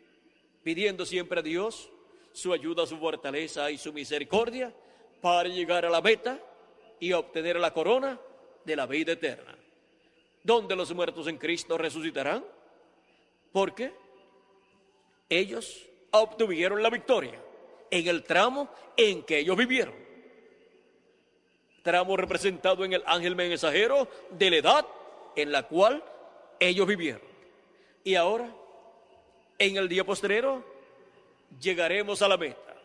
pidiendo 0.62 1.06
siempre 1.06 1.40
a 1.40 1.42
Dios 1.42 1.90
su 2.32 2.52
ayuda, 2.52 2.86
su 2.86 2.98
fortaleza 2.98 3.70
y 3.70 3.78
su 3.78 3.92
misericordia 3.92 4.72
para 5.20 5.48
llegar 5.48 5.84
a 5.84 5.90
la 5.90 6.00
meta 6.00 6.38
y 6.98 7.12
obtener 7.12 7.56
la 7.56 7.72
corona 7.72 8.18
de 8.64 8.76
la 8.76 8.86
vida 8.86 9.12
eterna, 9.12 9.56
donde 10.42 10.76
los 10.76 10.92
muertos 10.94 11.26
en 11.26 11.38
Cristo 11.38 11.78
resucitarán, 11.78 12.44
porque 13.52 13.92
ellos 15.28 15.86
obtuvieron 16.10 16.82
la 16.82 16.90
victoria 16.90 17.40
en 17.90 18.08
el 18.08 18.24
tramo 18.24 18.70
en 18.96 19.22
que 19.22 19.38
ellos 19.38 19.56
vivieron. 19.56 19.94
Tramo 21.82 22.16
representado 22.16 22.84
en 22.84 22.92
el 22.92 23.02
ángel 23.06 23.34
mensajero 23.34 24.08
de 24.30 24.50
la 24.50 24.56
edad 24.56 24.86
en 25.34 25.50
la 25.50 25.64
cual 25.64 26.02
ellos 26.60 26.86
vivieron. 26.86 27.22
Y 28.04 28.14
ahora, 28.14 28.48
en 29.58 29.76
el 29.76 29.88
día 29.88 30.04
postrero, 30.04 30.64
llegaremos 31.60 32.22
a 32.22 32.28
la 32.28 32.36
meta 32.36 32.76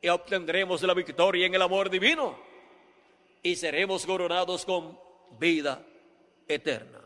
y 0.00 0.08
obtendremos 0.08 0.82
la 0.82 0.94
victoria 0.94 1.46
en 1.46 1.54
el 1.54 1.62
amor 1.62 1.88
divino 1.88 2.45
y 3.46 3.54
seremos 3.54 4.04
coronados 4.04 4.64
con 4.64 4.98
vida 5.38 5.80
eterna. 6.48 7.00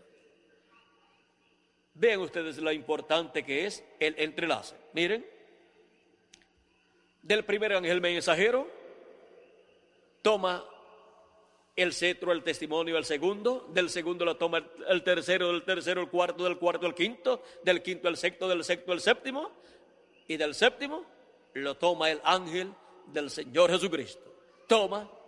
Vean 1.93 2.21
ustedes 2.21 2.57
lo 2.57 2.73
importante 2.73 3.45
que 3.45 3.67
es 3.67 3.85
el 3.99 4.15
entrelace. 4.17 4.75
Miren, 4.95 5.27
del 7.21 7.45
primer 7.45 7.75
ángel 7.75 8.01
mensajero 8.01 8.67
toma 10.23 10.65
el 11.77 11.93
cetro, 11.93 12.33
el 12.33 12.43
testimonio, 12.43 12.97
el 12.97 13.05
segundo, 13.05 13.67
del 13.75 13.91
segundo 13.91 14.25
lo 14.25 14.39
toma 14.39 14.67
el 14.89 15.03
tercero, 15.03 15.49
del 15.49 15.63
tercero 15.65 16.01
el 16.01 16.09
cuarto, 16.09 16.45
del 16.45 16.57
cuarto 16.57 16.87
el 16.87 16.95
quinto, 16.95 17.43
del 17.63 17.83
quinto 17.83 18.09
el 18.09 18.17
sexto, 18.17 18.49
del 18.49 18.65
sexto 18.65 18.95
el 18.95 19.03
séptimo, 19.03 19.51
y 20.27 20.39
del 20.39 20.55
séptimo 20.55 21.05
lo 21.53 21.77
toma 21.77 22.11
el 22.11 22.21
ángel 22.25 22.73
del 23.09 23.29
Señor 23.29 23.71
Jesucristo. 23.71 24.25
Toma 24.67 25.20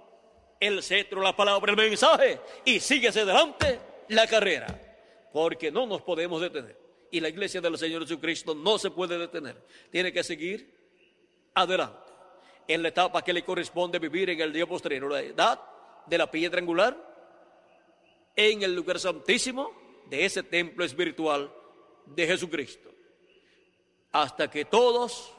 el 0.63 0.81
cetro, 0.81 1.21
la 1.21 1.35
palabra, 1.35 1.73
el 1.73 1.77
mensaje, 1.77 2.39
y 2.65 2.79
síguese 2.79 3.23
adelante 3.23 3.81
la 4.09 4.29
carrera, 4.29 4.67
porque 5.33 5.73
no 5.73 5.87
nos 5.87 6.03
podemos 6.03 6.41
detener. 6.41 6.79
Y 7.11 7.19
la 7.19 7.29
iglesia 7.29 7.61
del 7.61 7.77
Señor 7.77 8.03
Jesucristo 8.03 8.55
no 8.55 8.79
se 8.79 8.91
puede 8.91 9.19
detener, 9.19 9.61
tiene 9.91 10.13
que 10.13 10.23
seguir 10.23 10.73
adelante 11.55 12.13
en 12.69 12.81
la 12.81 12.89
etapa 12.89 13.23
que 13.23 13.33
le 13.33 13.45
corresponde 13.45 13.99
vivir 13.99 14.31
en 14.31 14.41
el 14.41 14.53
día 14.53 14.65
posterior, 14.65 15.11
la 15.11 15.21
edad 15.21 15.61
de 16.07 16.17
la 16.17 16.31
piedra 16.31 16.61
angular, 16.61 16.97
en 18.37 18.63
el 18.63 18.75
lugar 18.75 19.01
santísimo 19.01 19.73
de 20.09 20.25
ese 20.25 20.45
templo 20.45 20.85
espiritual 20.85 21.53
de 22.07 22.25
Jesucristo, 22.25 22.89
hasta 24.13 24.49
que 24.49 24.65
todos 24.65 25.33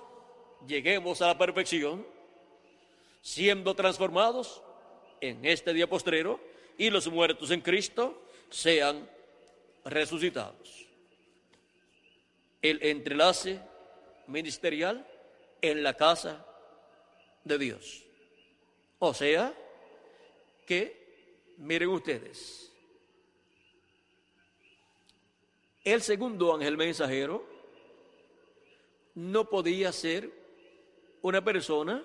lleguemos 0.67 1.21
a 1.21 1.27
la 1.27 1.37
perfección, 1.37 2.05
siendo 3.21 3.73
transformados 3.73 4.61
en 5.23 5.45
este 5.45 5.73
día 5.73 5.87
postrero 5.87 6.37
y 6.77 6.89
los 6.89 7.07
muertos 7.07 7.49
en 7.51 7.61
Cristo 7.61 8.23
sean 8.49 9.09
resucitados. 9.85 10.85
El 12.61 12.83
entrelace 12.83 13.61
ministerial 14.27 15.07
en 15.61 15.81
la 15.81 15.93
casa 15.95 16.45
de 17.45 17.57
Dios. 17.57 18.03
O 18.99 19.13
sea, 19.13 19.53
que, 20.65 21.55
miren 21.57 21.89
ustedes, 21.89 22.69
el 25.85 26.01
segundo 26.01 26.53
ángel 26.53 26.75
mensajero 26.75 27.45
no 29.15 29.49
podía 29.49 29.93
ser 29.93 30.29
una 31.21 31.41
persona 31.41 32.03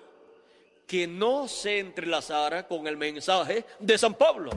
que 0.89 1.05
no 1.05 1.47
se 1.47 1.77
entrelazara 1.77 2.67
con 2.67 2.87
el 2.87 2.97
mensaje 2.97 3.63
de 3.77 3.95
San 3.95 4.15
Pablo. 4.15 4.49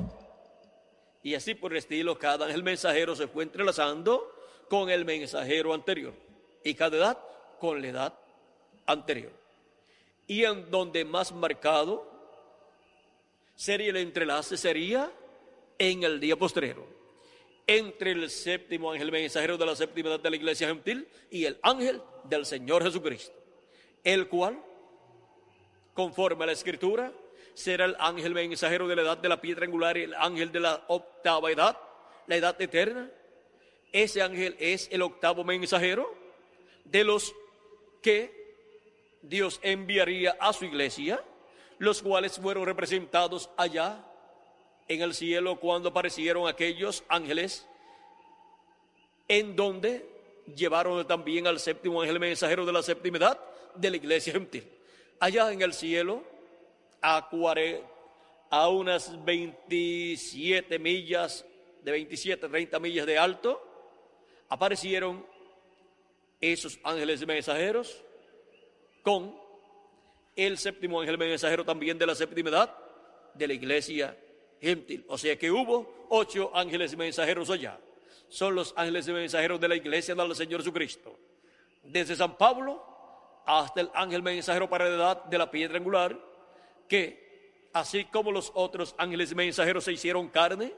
Y 1.23 1.35
así 1.35 1.55
por 1.55 1.73
el 1.73 1.79
estilo, 1.79 2.19
cada 2.19 2.47
ángel 2.47 2.63
mensajero 2.63 3.15
se 3.15 3.29
fue 3.29 3.45
entrelazando 3.45 4.35
con 4.71 4.89
el 4.89 5.05
mensajero 5.05 5.75
anterior 5.75 6.15
y 6.65 6.73
cada 6.73 6.97
edad 6.97 7.19
con 7.61 7.83
la 7.83 7.89
edad 7.89 8.15
anterior. 8.87 9.31
Y 10.27 10.45
en 10.45 10.71
donde 10.71 11.05
más 11.05 11.33
marcado 11.33 12.11
sería 13.55 13.91
el 13.91 13.99
entrelace, 13.99 14.57
sería 14.57 15.13
en 15.79 16.03
el 16.03 16.19
día 16.19 16.37
postrero, 16.37 16.87
entre 17.67 18.13
el 18.13 18.31
séptimo 18.31 18.91
ángel 18.91 19.13
mensajero 19.13 19.59
de 19.59 19.67
la 19.67 19.77
séptima 19.77 20.09
edad 20.09 20.21
de 20.21 20.31
la 20.31 20.37
iglesia 20.37 20.69
gentil 20.69 21.07
y 21.31 21.45
el 21.45 21.59
ángel 21.63 22.01
del 22.25 22.47
Señor 22.47 22.83
Jesucristo, 22.83 23.35
el 24.03 24.29
cual, 24.29 24.59
conforme 25.94 26.44
a 26.44 26.47
la 26.47 26.52
escritura, 26.52 27.12
será 27.55 27.85
el 27.85 27.97
ángel 27.98 28.35
mensajero 28.35 28.89
de 28.89 28.97
la 28.97 29.02
edad 29.02 29.19
de 29.19 29.28
la 29.28 29.40
piedra 29.40 29.66
angular 29.66 29.97
y 29.97 30.02
el 30.02 30.14
ángel 30.14 30.52
de 30.52 30.60
la 30.60 30.85
octava 30.89 31.51
edad, 31.51 31.78
la 32.27 32.36
edad 32.36 32.60
eterna. 32.60 33.10
Ese 33.93 34.23
ángel 34.23 34.56
es 34.59 34.89
el 34.90 35.02
octavo 35.02 35.44
mensajero 35.44 36.14
de 36.85 37.05
los 37.05 37.35
que 38.01 38.43
Dios 39.23 39.60
enviaría 39.62 40.36
a 40.40 40.52
su 40.52 40.64
iglesia, 40.64 41.23
los 41.78 42.02
cuales 42.02 42.39
fueron 42.39 42.64
representados 42.64 43.51
allá 43.56 44.05
en 44.89 45.02
el 45.02 45.14
cielo 45.14 45.60
cuando 45.60 45.90
aparecieron 45.90 46.48
aquellos 46.48 47.05
ángeles, 47.09 47.66
en 49.28 49.55
donde 49.55 50.09
llevaron 50.56 51.06
también 51.06 51.47
al 51.47 51.60
séptimo 51.60 52.02
ángel 52.02 52.19
mensajero 52.19 52.66
de 52.66 52.73
la 52.73 52.82
séptima 52.82 53.19
edad 53.19 53.39
de 53.74 53.90
la 53.90 53.97
iglesia 53.97 54.32
gentil. 54.32 54.64
Allá 55.23 55.53
en 55.53 55.62
el 55.62 55.73
cielo, 55.73 56.24
a, 57.01 57.31
a 58.51 58.69
unas 58.69 59.24
27 59.24 60.81
millas, 60.81 61.47
de 61.81 61.93
27, 61.93 62.49
30 62.49 62.81
millas 62.81 63.07
de 63.07 63.19
alto, 63.19 63.62
aparecieron 64.49 65.24
esos 66.40 66.81
ángeles 66.82 67.24
mensajeros 67.24 68.03
con 69.05 69.32
el 70.35 70.59
séptimo 70.59 71.01
ángel 71.01 71.16
mensajero 71.19 71.65
también 71.65 71.97
de 71.99 72.07
la 72.07 72.16
séptima 72.16 72.51
edad 72.51 72.77
de 73.32 73.47
la 73.47 73.53
iglesia 73.55 74.19
gentil. 74.61 75.05
O 75.07 75.16
sea 75.16 75.39
que 75.39 75.53
hubo 75.53 76.07
ocho 76.09 76.51
ángeles 76.53 76.97
mensajeros 76.97 77.49
allá. 77.49 77.78
Son 78.28 78.57
los 78.57 78.74
ángeles 78.77 79.07
mensajeros 79.07 79.61
de 79.61 79.69
la 79.69 79.77
iglesia 79.77 80.16
del 80.16 80.35
Señor 80.35 80.62
Jesucristo. 80.62 81.16
Desde 81.85 82.16
San 82.16 82.36
Pablo 82.36 82.91
hasta 83.44 83.81
el 83.81 83.90
ángel 83.94 84.23
mensajero 84.23 84.69
para 84.69 84.89
la 84.89 84.97
edad 84.97 85.24
de 85.24 85.39
la 85.39 85.51
piedra 85.51 85.78
angular, 85.78 86.19
que 86.89 87.69
así 87.73 88.05
como 88.06 88.32
los 88.32 88.51
otros 88.55 88.94
ángeles 88.98 89.35
mensajeros 89.35 89.85
se 89.85 89.93
hicieron 89.93 90.28
carne, 90.28 90.73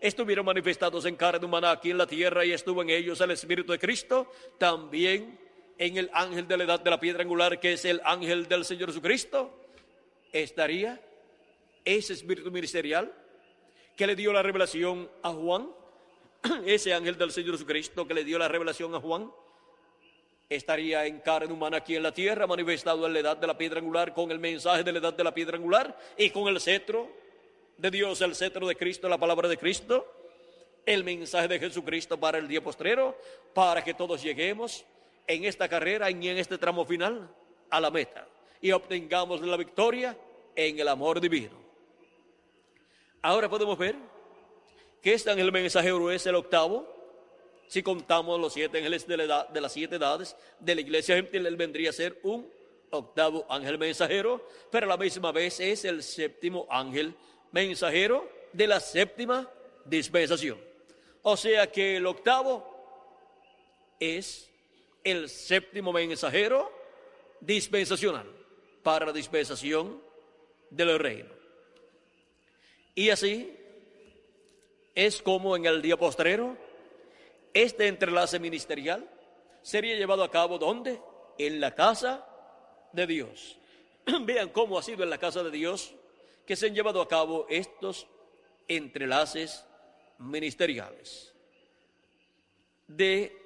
estuvieron 0.00 0.46
manifestados 0.46 1.04
en 1.04 1.16
carne 1.16 1.44
humana 1.44 1.70
aquí 1.70 1.90
en 1.90 1.98
la 1.98 2.06
tierra 2.06 2.44
y 2.44 2.52
estuvo 2.52 2.82
en 2.82 2.90
ellos 2.90 3.20
el 3.20 3.32
Espíritu 3.32 3.72
de 3.72 3.78
Cristo, 3.78 4.30
también 4.58 5.38
en 5.78 5.96
el 5.96 6.10
ángel 6.12 6.46
de 6.46 6.56
la 6.56 6.64
edad 6.64 6.80
de 6.80 6.90
la 6.90 7.00
piedra 7.00 7.22
angular, 7.22 7.58
que 7.58 7.72
es 7.72 7.84
el 7.84 8.00
ángel 8.04 8.48
del 8.48 8.64
Señor 8.64 8.88
Jesucristo, 8.88 9.50
estaría 10.32 11.00
ese 11.84 12.12
espíritu 12.12 12.50
ministerial 12.50 13.12
que 13.96 14.06
le 14.06 14.16
dio 14.16 14.32
la 14.32 14.42
revelación 14.42 15.10
a 15.22 15.30
Juan, 15.30 15.70
ese 16.66 16.94
ángel 16.94 17.16
del 17.16 17.32
Señor 17.32 17.52
Jesucristo 17.52 18.06
que 18.06 18.14
le 18.14 18.24
dio 18.24 18.38
la 18.38 18.48
revelación 18.48 18.94
a 18.94 19.00
Juan, 19.00 19.30
estaría 20.50 21.06
en 21.06 21.20
carne 21.20 21.52
humana 21.52 21.78
aquí 21.78 21.96
en 21.96 22.02
la 22.02 22.12
tierra, 22.12 22.46
manifestado 22.46 23.06
en 23.06 23.14
la 23.14 23.20
edad 23.20 23.36
de 23.36 23.46
la 23.46 23.56
piedra 23.56 23.78
angular, 23.78 24.12
con 24.12 24.30
el 24.30 24.38
mensaje 24.38 24.82
de 24.82 24.92
la 24.92 24.98
edad 24.98 25.14
de 25.14 25.24
la 25.24 25.32
piedra 25.32 25.56
angular 25.56 25.96
y 26.18 26.28
con 26.30 26.48
el 26.48 26.60
cetro 26.60 27.08
de 27.78 27.90
Dios, 27.90 28.20
el 28.20 28.34
cetro 28.34 28.66
de 28.66 28.76
Cristo, 28.76 29.08
la 29.08 29.16
palabra 29.16 29.48
de 29.48 29.56
Cristo, 29.56 30.06
el 30.84 31.04
mensaje 31.04 31.48
de 31.48 31.58
Jesucristo 31.58 32.18
para 32.18 32.38
el 32.38 32.48
día 32.48 32.62
postrero, 32.62 33.16
para 33.54 33.82
que 33.82 33.94
todos 33.94 34.22
lleguemos 34.22 34.84
en 35.26 35.44
esta 35.44 35.68
carrera 35.68 36.10
y 36.10 36.28
en 36.28 36.36
este 36.36 36.58
tramo 36.58 36.84
final 36.84 37.30
a 37.70 37.80
la 37.80 37.90
meta 37.90 38.26
y 38.60 38.72
obtengamos 38.72 39.40
la 39.40 39.56
victoria 39.56 40.16
en 40.54 40.78
el 40.78 40.88
amor 40.88 41.20
divino. 41.20 41.58
Ahora 43.22 43.48
podemos 43.48 43.78
ver 43.78 43.94
que 45.02 45.14
este 45.14 45.30
ángel 45.30 45.52
mensajero 45.52 46.10
es 46.10 46.26
el 46.26 46.34
octavo. 46.34 46.99
Si 47.70 47.84
contamos 47.84 48.40
los 48.40 48.52
siete 48.52 48.78
ángeles 48.78 49.06
de, 49.06 49.16
la 49.16 49.22
edad, 49.22 49.48
de 49.48 49.60
las 49.60 49.72
siete 49.72 49.94
edades 49.94 50.34
de 50.58 50.74
la 50.74 50.80
iglesia 50.80 51.14
gentil, 51.14 51.46
él 51.46 51.54
vendría 51.54 51.90
a 51.90 51.92
ser 51.92 52.18
un 52.24 52.50
octavo 52.90 53.46
ángel 53.48 53.78
mensajero, 53.78 54.44
pero 54.72 54.86
a 54.86 54.88
la 54.88 54.96
misma 54.96 55.30
vez 55.30 55.60
es 55.60 55.84
el 55.84 56.02
séptimo 56.02 56.66
ángel 56.68 57.14
mensajero 57.52 58.28
de 58.52 58.66
la 58.66 58.80
séptima 58.80 59.48
dispensación. 59.84 60.58
O 61.22 61.36
sea 61.36 61.70
que 61.70 61.98
el 61.98 62.06
octavo 62.06 62.66
es 64.00 64.50
el 65.04 65.28
séptimo 65.28 65.92
mensajero 65.92 66.72
dispensacional 67.38 68.26
para 68.82 69.06
la 69.06 69.12
dispensación 69.12 70.02
del 70.70 70.98
reino. 70.98 71.30
Y 72.96 73.10
así, 73.10 73.56
es 74.92 75.22
como 75.22 75.54
en 75.54 75.66
el 75.66 75.80
día 75.80 75.96
postrero, 75.96 76.68
este 77.54 77.88
entrelace 77.88 78.38
ministerial 78.38 79.08
sería 79.62 79.96
llevado 79.96 80.22
a 80.22 80.30
cabo 80.30 80.58
¿dónde? 80.58 81.00
En 81.38 81.60
la 81.60 81.74
casa 81.74 82.26
de 82.92 83.06
Dios. 83.06 83.58
Vean 84.22 84.50
cómo 84.50 84.78
ha 84.78 84.82
sido 84.82 85.02
en 85.02 85.10
la 85.10 85.18
casa 85.18 85.42
de 85.42 85.50
Dios 85.50 85.94
que 86.46 86.56
se 86.56 86.66
han 86.66 86.74
llevado 86.74 87.00
a 87.00 87.08
cabo 87.08 87.46
estos 87.48 88.06
entrelaces 88.68 89.64
ministeriales. 90.18 91.32
De 92.86 93.36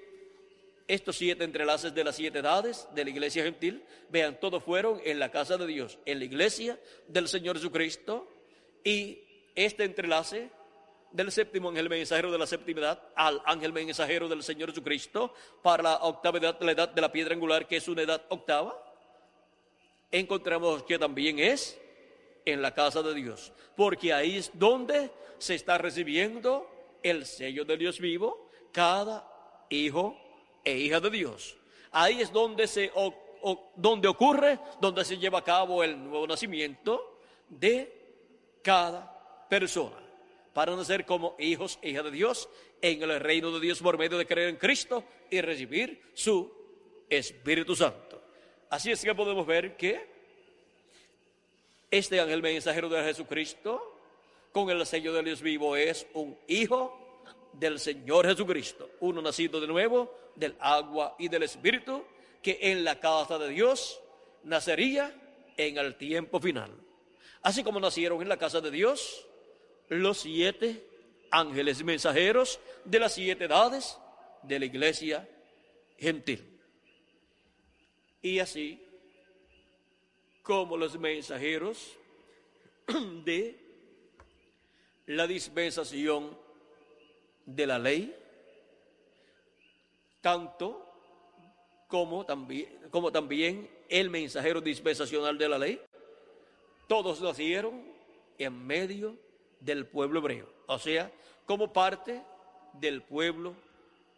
estos 0.86 1.16
siete 1.16 1.44
entrelaces 1.44 1.94
de 1.94 2.05
las 2.05 2.16
siete 2.16 2.40
edades 2.40 2.89
de 2.94 3.05
la 3.05 3.10
iglesia 3.10 3.44
gentil, 3.44 3.82
vean, 4.10 4.39
todos 4.39 4.62
fueron 4.62 5.01
en 5.05 5.18
la 5.18 5.31
casa 5.31 5.56
de 5.56 5.66
Dios, 5.66 5.98
en 6.05 6.18
la 6.18 6.24
iglesia 6.24 6.78
del 7.09 7.28
Señor 7.28 7.56
Jesucristo, 7.56 8.28
y 8.82 9.18
este 9.55 9.85
entrelace 9.85 10.51
del 11.15 11.31
séptimo 11.31 11.69
ángel 11.69 11.89
mensajero 11.89 12.32
de 12.32 12.39
la 12.39 12.47
séptima 12.47 12.81
edad 12.81 13.03
al 13.15 13.41
ángel 13.45 13.73
mensajero 13.73 14.28
del 14.28 14.43
Señor 14.43 14.70
Jesucristo 14.70 15.32
para 15.62 15.82
la 15.85 15.95
octava 16.03 16.39
edad, 16.39 16.57
la 16.61 16.73
edad 16.73 16.89
de 16.89 17.01
la 17.01 17.12
piedra 17.12 17.35
angular, 17.35 17.69
que 17.69 17.77
es 17.77 17.86
una 17.86 18.03
edad 18.03 18.20
octava, 18.31 18.77
encontramos 20.11 20.82
que 20.82 20.99
también 20.99 21.39
es 21.39 21.81
en 22.45 22.61
la 22.61 22.74
casa 22.74 23.01
de 23.01 23.15
Dios, 23.15 23.53
porque 23.77 24.12
ahí 24.12 24.39
es 24.39 24.51
donde 24.55 25.12
se 25.39 25.55
está 25.55 25.78
recibiendo 25.78 26.69
el 27.01 27.27
sello 27.27 27.65
de 27.65 27.77
Dios 27.77 28.01
vivo, 28.01 28.51
cada 28.73 29.24
hijo 29.70 30.19
e 30.65 30.77
hija 30.77 30.99
de 30.99 31.11
Dios. 31.11 31.57
Ahí 31.93 32.23
es 32.23 32.32
donde, 32.32 32.66
se, 32.66 32.91
donde 33.77 34.09
ocurre, 34.09 34.59
donde 34.81 35.05
se 35.05 35.16
lleva 35.16 35.39
a 35.39 35.45
cabo 35.45 35.85
el 35.85 35.97
nuevo 36.03 36.27
nacimiento 36.27 37.20
de 37.49 38.59
cada 38.62 39.47
persona, 39.49 40.03
para 40.55 40.74
nacer 40.76 41.05
como 41.05 41.35
hijos 41.39 41.78
e 41.82 41.90
hijas 41.90 42.05
de 42.05 42.12
Dios 42.12 42.48
en 42.81 43.02
el 43.02 43.20
reino 43.20 43.51
de 43.51 43.60
Dios 43.60 43.81
por 43.81 43.98
medio 43.98 44.16
de 44.16 44.26
creer 44.26 44.48
en 44.48 44.56
Cristo 44.56 45.05
y 45.28 45.40
recibir 45.40 46.01
su 46.14 46.51
Espíritu 47.10 47.74
Santo. 47.74 48.22
Así 48.70 48.90
es 48.90 49.02
que 49.02 49.14
podemos 49.14 49.47
ver 49.47 49.76
que 49.76 50.14
este 51.90 52.20
ángel 52.20 52.40
mensajero 52.40 52.89
de 52.89 53.02
Jesucristo, 53.02 53.98
con 54.52 54.70
el 54.70 54.86
sello 54.86 55.12
de 55.12 55.22
Dios 55.24 55.43
vivo, 55.43 55.76
es 55.76 56.06
un 56.14 56.39
hijo 56.47 57.22
del 57.52 57.78
Señor 57.78 58.26
Jesucristo, 58.26 58.90
uno 59.01 59.20
nacido 59.20 59.60
de 59.60 59.66
nuevo 59.66 60.12
del 60.35 60.56
agua 60.60 61.16
y 61.18 61.28
del 61.28 61.44
Espíritu, 61.44 62.05
que 62.43 62.59
en 62.60 62.85
la 62.85 63.01
casa 63.01 63.39
de 63.39 63.48
Dios 63.48 64.01
nacería 64.44 65.14
en 65.56 65.78
el 65.78 65.97
tiempo 65.97 66.40
final. 66.40 66.72
Así 67.43 67.62
como 67.62 67.81
nacieron 67.81 68.22
en 68.22 68.28
la 68.28 68.36
casa 68.36 68.60
de 68.60 68.70
Dios 68.70 69.26
los 69.89 70.19
siete 70.19 70.86
ángeles 71.31 71.82
mensajeros 71.82 72.61
de 72.85 73.01
las 73.01 73.15
siete 73.15 73.44
edades 73.44 73.98
de 74.43 74.59
la 74.59 74.65
iglesia 74.65 75.28
gentil. 75.98 76.61
Y 78.23 78.39
así 78.39 78.81
como 80.43 80.77
los 80.77 80.98
mensajeros 80.98 81.97
de 83.24 83.59
la 85.06 85.27
dispensación 85.27 86.36
de 87.47 87.66
la 87.66 87.78
ley, 87.78 88.15
tanto 90.20 90.86
como 91.89 92.24
también, 92.24 92.69
como 92.90 93.12
también 93.12 93.70
el 93.89 94.11
mensajero 94.11 94.61
dispensacional 94.61 95.36
de 95.36 95.48
la 95.48 95.59
ley, 95.59 95.81
todos 96.89 97.20
nacieron 97.20 97.82
en 98.39 98.66
medio 98.66 99.16
del 99.65 99.86
pueblo 99.86 100.20
hebreo, 100.20 100.49
o 100.66 100.78
sea, 100.78 101.11
como 101.47 101.73
parte 101.73 102.23
del 102.74 103.03
pueblo 103.03 103.55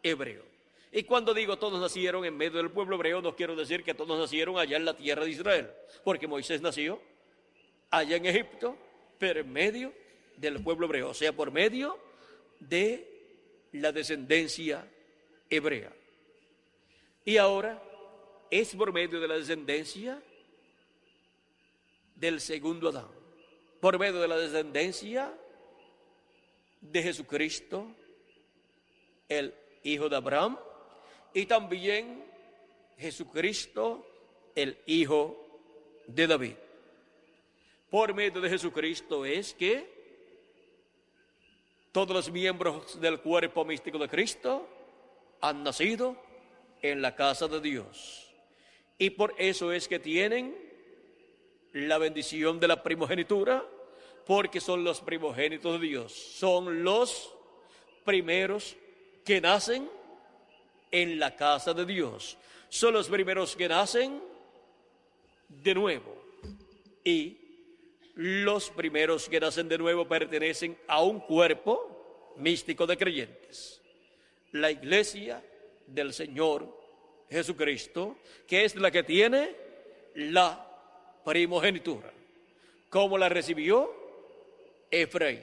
hebreo. 0.03 0.43
Y 0.91 1.03
cuando 1.03 1.33
digo 1.33 1.57
todos 1.57 1.79
nacieron 1.79 2.25
en 2.25 2.35
medio 2.35 2.57
del 2.57 2.71
pueblo 2.71 2.95
hebreo, 2.95 3.21
no 3.21 3.35
quiero 3.35 3.55
decir 3.55 3.83
que 3.83 3.93
todos 3.93 4.17
nacieron 4.17 4.57
allá 4.57 4.77
en 4.77 4.85
la 4.85 4.95
tierra 4.95 5.23
de 5.23 5.31
Israel, 5.31 5.69
porque 6.03 6.27
Moisés 6.27 6.61
nació 6.61 6.99
allá 7.89 8.17
en 8.17 8.25
Egipto, 8.25 8.77
pero 9.17 9.39
en 9.39 9.51
medio 9.51 9.93
del 10.35 10.61
pueblo 10.61 10.85
hebreo, 10.85 11.09
o 11.09 11.13
sea, 11.13 11.33
por 11.33 11.51
medio 11.51 11.97
de 12.59 13.67
la 13.71 13.91
descendencia 13.91 14.85
hebrea. 15.49 15.93
Y 17.25 17.37
ahora 17.37 17.81
es 18.49 18.75
por 18.75 18.93
medio 18.93 19.19
de 19.19 19.27
la 19.27 19.37
descendencia 19.37 20.21
del 22.15 22.41
segundo 22.41 22.89
Adán, 22.89 23.09
por 23.87 23.99
medio 23.99 24.19
de 24.19 24.27
la 24.27 24.35
descendencia 24.35 25.33
de 26.81 27.03
Jesucristo, 27.03 27.87
el 29.29 29.53
hijo 29.81 30.09
de 30.09 30.15
Abraham, 30.17 30.59
y 31.33 31.45
también 31.45 32.25
Jesucristo, 32.97 34.05
el 34.55 34.77
hijo 34.87 35.37
de 36.05 36.27
David. 36.27 36.55
Por 37.89 38.13
medio 38.13 38.41
de 38.41 38.49
Jesucristo 38.49 39.23
es 39.23 39.53
que 39.53 39.89
todos 41.93 42.13
los 42.13 42.29
miembros 42.29 42.99
del 42.99 43.21
cuerpo 43.21 43.63
místico 43.63 43.97
de 43.99 44.09
Cristo 44.09 44.67
han 45.39 45.63
nacido 45.63 46.21
en 46.81 47.01
la 47.01 47.15
casa 47.15 47.47
de 47.47 47.61
Dios. 47.61 48.35
Y 48.97 49.11
por 49.11 49.33
eso 49.37 49.71
es 49.71 49.87
que 49.87 49.99
tienen 49.99 50.57
la 51.71 51.97
bendición 51.97 52.59
de 52.59 52.67
la 52.67 52.83
primogenitura, 52.83 53.65
porque 54.27 54.59
son 54.59 54.83
los 54.83 54.99
primogénitos 54.99 55.79
de 55.79 55.87
Dios. 55.87 56.11
Son 56.13 56.83
los 56.83 57.33
primeros 58.03 58.75
que 59.23 59.39
nacen 59.39 59.89
en 60.91 61.17
la 61.17 61.35
casa 61.35 61.73
de 61.73 61.85
Dios. 61.85 62.37
Son 62.67 62.93
los 62.93 63.07
primeros 63.07 63.55
que 63.55 63.69
nacen 63.69 64.21
de 65.47 65.73
nuevo. 65.73 66.21
Y 67.05 67.37
los 68.15 68.69
primeros 68.69 69.29
que 69.29 69.39
nacen 69.39 69.69
de 69.69 69.77
nuevo 69.77 70.05
pertenecen 70.05 70.77
a 70.87 71.01
un 71.01 71.21
cuerpo 71.21 72.33
místico 72.35 72.85
de 72.85 72.97
creyentes. 72.97 73.81
La 74.51 74.71
iglesia 74.71 75.41
del 75.85 76.13
Señor 76.13 76.67
Jesucristo, 77.29 78.17
que 78.45 78.65
es 78.65 78.75
la 78.75 78.91
que 78.91 79.03
tiene 79.03 79.55
la 80.15 80.65
primogenitura. 81.23 82.11
como 82.89 83.17
la 83.17 83.27
recibió? 83.29 83.96
Efraín. 84.91 85.41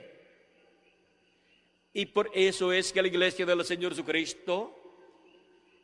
Y 1.92 2.06
por 2.06 2.30
eso 2.34 2.72
es 2.72 2.92
que 2.92 3.02
la 3.02 3.08
iglesia 3.08 3.46
del 3.46 3.64
Señor 3.64 3.92
Jesucristo 3.92 4.76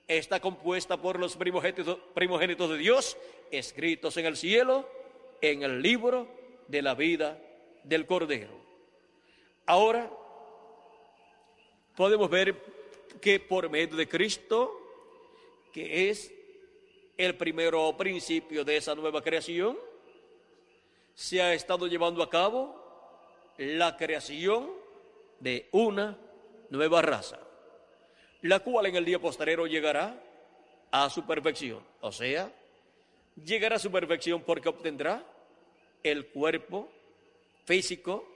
está 0.09 0.41
compuesta 0.41 0.97
por 0.97 1.21
los 1.21 1.37
primogénitos, 1.37 1.99
primogénitos 2.15 2.69
de 2.71 2.79
Dios, 2.79 3.17
escritos 3.53 4.17
en 4.17 4.27
el 4.27 4.37
cielo, 4.37 4.89
en 5.41 5.63
el 5.63 5.81
libro 5.81 6.27
de 6.67 6.83
la 6.83 6.95
vida 6.95 7.41
del 7.85 8.07
Cordero. 8.07 8.59
Ahora 9.67 10.11
podemos 11.95 12.29
ver 12.29 12.57
que 13.21 13.39
por 13.39 13.71
medio 13.71 13.97
de 13.97 14.09
Cristo, 14.09 14.81
que 15.73 16.11
es 16.11 16.33
el 17.17 17.37
primero 17.37 17.97
principio 17.97 18.65
de 18.65 18.79
esa 18.79 18.97
nueva 18.97 19.23
creación, 19.23 19.79
se 21.15 21.41
ha 21.41 21.55
estado 21.55 21.87
llevando 21.87 22.23
a 22.23 22.31
cabo 22.31 22.80
la 23.61 23.95
creación 23.95 24.71
de 25.39 25.69
una 25.73 26.17
nueva 26.71 27.03
raza, 27.03 27.39
la 28.41 28.61
cual 28.61 28.87
en 28.87 28.97
el 28.97 29.05
día 29.05 29.19
posterior 29.19 29.69
llegará 29.69 30.19
a 30.91 31.11
su 31.11 31.27
perfección. 31.27 31.85
O 32.01 32.11
sea, 32.11 32.51
llegará 33.45 33.77
a 33.77 33.79
su 33.79 33.93
perfección 33.93 34.43
porque 34.43 34.71
obtendrá 34.71 35.23
el 36.03 36.29
cuerpo 36.29 36.91
físico 37.67 38.27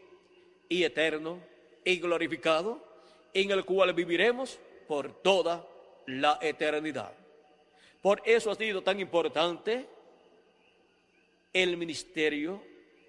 y 0.68 0.84
eterno 0.84 1.40
y 1.86 1.96
glorificado 1.96 2.84
en 3.32 3.51
el 3.51 3.64
cual 3.64 3.94
viviremos 3.94 4.59
por 4.86 5.22
toda 5.22 5.66
la 6.05 6.38
eternidad. 6.42 7.14
Por 8.02 8.20
eso 8.26 8.51
ha 8.51 8.56
sido 8.56 8.82
tan 8.82 9.01
importante 9.01 9.86
el 11.51 11.78
ministerio 11.78 12.62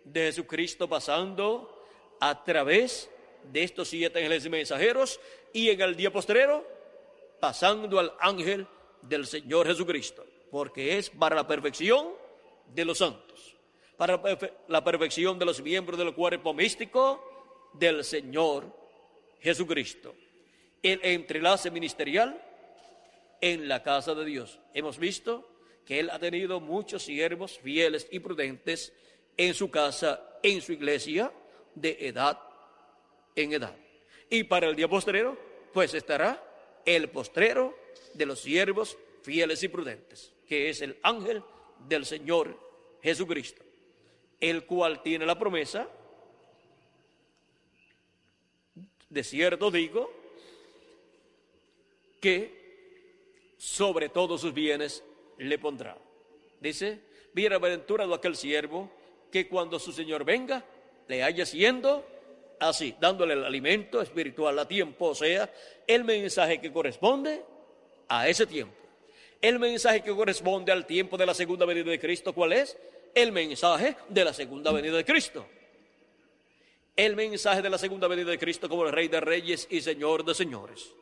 de 0.06 0.28
Jesucristo 0.28 0.88
pasando 0.88 1.75
a 2.20 2.44
través 2.44 3.10
de 3.52 3.64
estos 3.64 3.90
siete 3.90 4.20
ángeles 4.20 4.50
mensajeros 4.50 5.20
y 5.54 5.70
en 5.70 5.82
el 5.82 5.96
día 5.96 6.12
postrero 6.12 6.66
pasando 7.40 8.00
al 8.00 8.14
ángel 8.20 8.68
del 9.02 9.28
Señor 9.28 9.68
Jesucristo, 9.68 10.26
porque 10.50 10.98
es 10.98 11.10
para 11.10 11.36
la 11.36 11.48
perfección 11.48 12.10
de 12.74 12.86
los 12.86 12.98
santos 12.98 13.56
para 13.98 14.22
la 14.68 14.84
perfección 14.84 15.40
de 15.40 15.46
los 15.46 15.62
miembros 15.62 15.98
del 15.98 16.14
cuerpo 16.14 16.54
místico 16.54 17.72
del 17.74 18.04
Señor 18.04 18.66
Jesucristo. 19.40 20.16
El 20.82 21.00
entrelace 21.04 21.72
ministerial 21.72 22.42
en 23.42 23.68
la 23.68 23.84
casa 23.84 24.14
de 24.14 24.26
Dios. 24.26 24.60
Hemos 24.74 24.98
visto 24.98 25.50
que 25.86 26.00
Él 26.00 26.10
ha 26.10 26.20
tenido 26.20 26.60
muchos 26.60 27.04
siervos 27.04 27.60
fieles 27.60 28.08
y 28.12 28.20
prudentes 28.20 28.94
en 29.38 29.54
su 29.54 29.70
casa, 29.70 30.40
en 30.44 30.62
su 30.62 30.74
iglesia, 30.74 31.32
de 31.76 32.08
edad 32.08 32.40
en 33.36 33.54
edad. 33.54 33.76
Y 34.30 34.44
para 34.46 34.68
el 34.68 34.76
día 34.76 34.88
postrero, 34.88 35.38
pues 35.74 35.94
estará 35.94 36.42
el 36.86 37.10
postrero 37.10 37.76
de 38.14 38.26
los 38.26 38.40
siervos 38.40 38.98
fieles 39.22 39.62
y 39.64 39.68
prudentes, 39.68 40.34
que 40.48 40.70
es 40.70 40.82
el 40.82 40.98
ángel 41.04 41.44
del 41.88 42.06
Señor 42.06 42.58
Jesucristo, 43.02 43.64
el 44.40 44.66
cual 44.66 45.02
tiene 45.02 45.26
la 45.26 45.38
promesa, 45.38 45.88
de 49.10 49.24
cierto 49.24 49.72
digo, 49.72 50.12
que 52.22 53.54
sobre 53.58 54.10
todos 54.10 54.42
sus 54.42 54.54
bienes 54.54 55.04
le 55.38 55.58
pondrá. 55.58 55.98
Dice, 56.60 57.00
bienaventurado 57.34 58.14
aquel 58.14 58.36
siervo 58.36 58.90
que 59.32 59.48
cuando 59.48 59.80
su 59.80 59.92
Señor 59.92 60.24
venga 60.24 60.66
le 61.08 61.24
haya 61.24 61.46
siendo 61.46 62.06
así, 62.60 62.96
dándole 63.00 63.34
el 63.34 63.44
alimento 63.44 64.02
espiritual 64.02 64.58
a 64.60 64.68
tiempo, 64.68 65.08
o 65.10 65.16
sea, 65.16 65.52
el 65.86 66.04
mensaje 66.04 66.60
que 66.60 66.72
corresponde 66.72 67.44
a 68.08 68.28
ese 68.28 68.46
tiempo. 68.46 68.76
El 69.42 69.60
mensaje 69.60 70.02
que 70.02 70.16
corresponde 70.16 70.72
al 70.72 70.86
tiempo 70.86 71.18
de 71.18 71.26
la 71.26 71.34
segunda 71.34 71.66
venida 71.66 71.92
de 71.92 72.00
Cristo, 72.00 72.34
¿cuál 72.34 72.54
es? 72.54 72.78
El 73.14 73.32
mensaje 73.32 73.96
de 74.10 74.26
la 74.26 74.34
segunda 74.34 74.72
venida 74.72 74.98
de 74.98 75.06
Cristo. 75.06 75.46
El 76.96 77.16
mensaje 77.16 77.62
de 77.62 77.70
la 77.70 77.78
segunda 77.78 78.08
venida 78.08 78.32
de 78.32 78.40
Cristo 78.40 78.70
como 78.70 78.86
el 78.86 78.94
Rey 78.94 79.08
de 79.08 79.20
Reyes 79.20 79.68
y 79.70 79.82
Señor 79.82 80.24
de 80.24 80.34
Señores. 80.34 80.94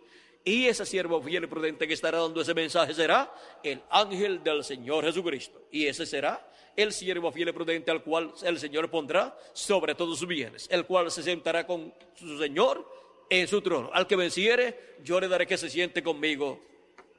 Y 0.43 0.65
ese 0.65 0.85
siervo 0.85 1.21
fiel 1.21 1.45
y 1.45 1.47
prudente 1.47 1.87
que 1.87 1.93
estará 1.93 2.19
dando 2.19 2.41
ese 2.41 2.53
mensaje 2.53 2.93
será 2.93 3.33
el 3.63 3.81
ángel 3.89 4.43
del 4.43 4.63
Señor 4.63 5.05
Jesucristo. 5.05 5.61
Y 5.71 5.85
ese 5.85 6.05
será 6.05 6.45
el 6.75 6.91
siervo 6.91 7.31
fiel 7.31 7.49
y 7.49 7.51
prudente 7.51 7.91
al 7.91 8.03
cual 8.03 8.33
el 8.43 8.59
Señor 8.59 8.89
pondrá 8.89 9.37
sobre 9.53 9.95
todos 9.95 10.19
sus 10.19 10.27
bienes, 10.27 10.67
el 10.71 10.85
cual 10.85 11.11
se 11.11 11.23
sentará 11.23 11.65
con 11.65 11.93
su 12.15 12.37
Señor 12.37 12.87
en 13.29 13.47
su 13.47 13.61
trono. 13.61 13.89
Al 13.93 14.07
que 14.07 14.15
venciere, 14.15 14.95
yo 15.03 15.19
le 15.19 15.27
daré 15.27 15.47
que 15.47 15.57
se 15.57 15.69
siente 15.69 16.03
conmigo 16.03 16.61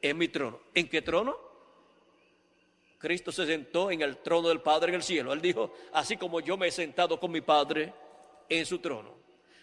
en 0.03 0.19
mi 0.19 0.29
trono. 0.29 0.61
¿En 0.75 0.89
qué 0.89 1.03
trono? 1.03 1.37
Cristo 2.99 3.33
se 3.33 3.47
sentó 3.47 3.91
en 3.91 4.01
el 4.01 4.19
trono 4.19 4.49
del 4.49 4.61
Padre 4.61 4.91
en 4.91 4.95
el 4.97 5.03
cielo. 5.03 5.33
Él 5.33 5.41
dijo, 5.41 5.75
así 5.93 6.17
como 6.17 6.41
yo 6.41 6.57
me 6.57 6.69
he 6.69 6.71
sentado 6.71 7.21
con 7.21 7.31
mi 7.31 7.41
Padre 7.41 7.93
en 8.49 8.65
su 8.65 8.79
trono. 8.79 9.15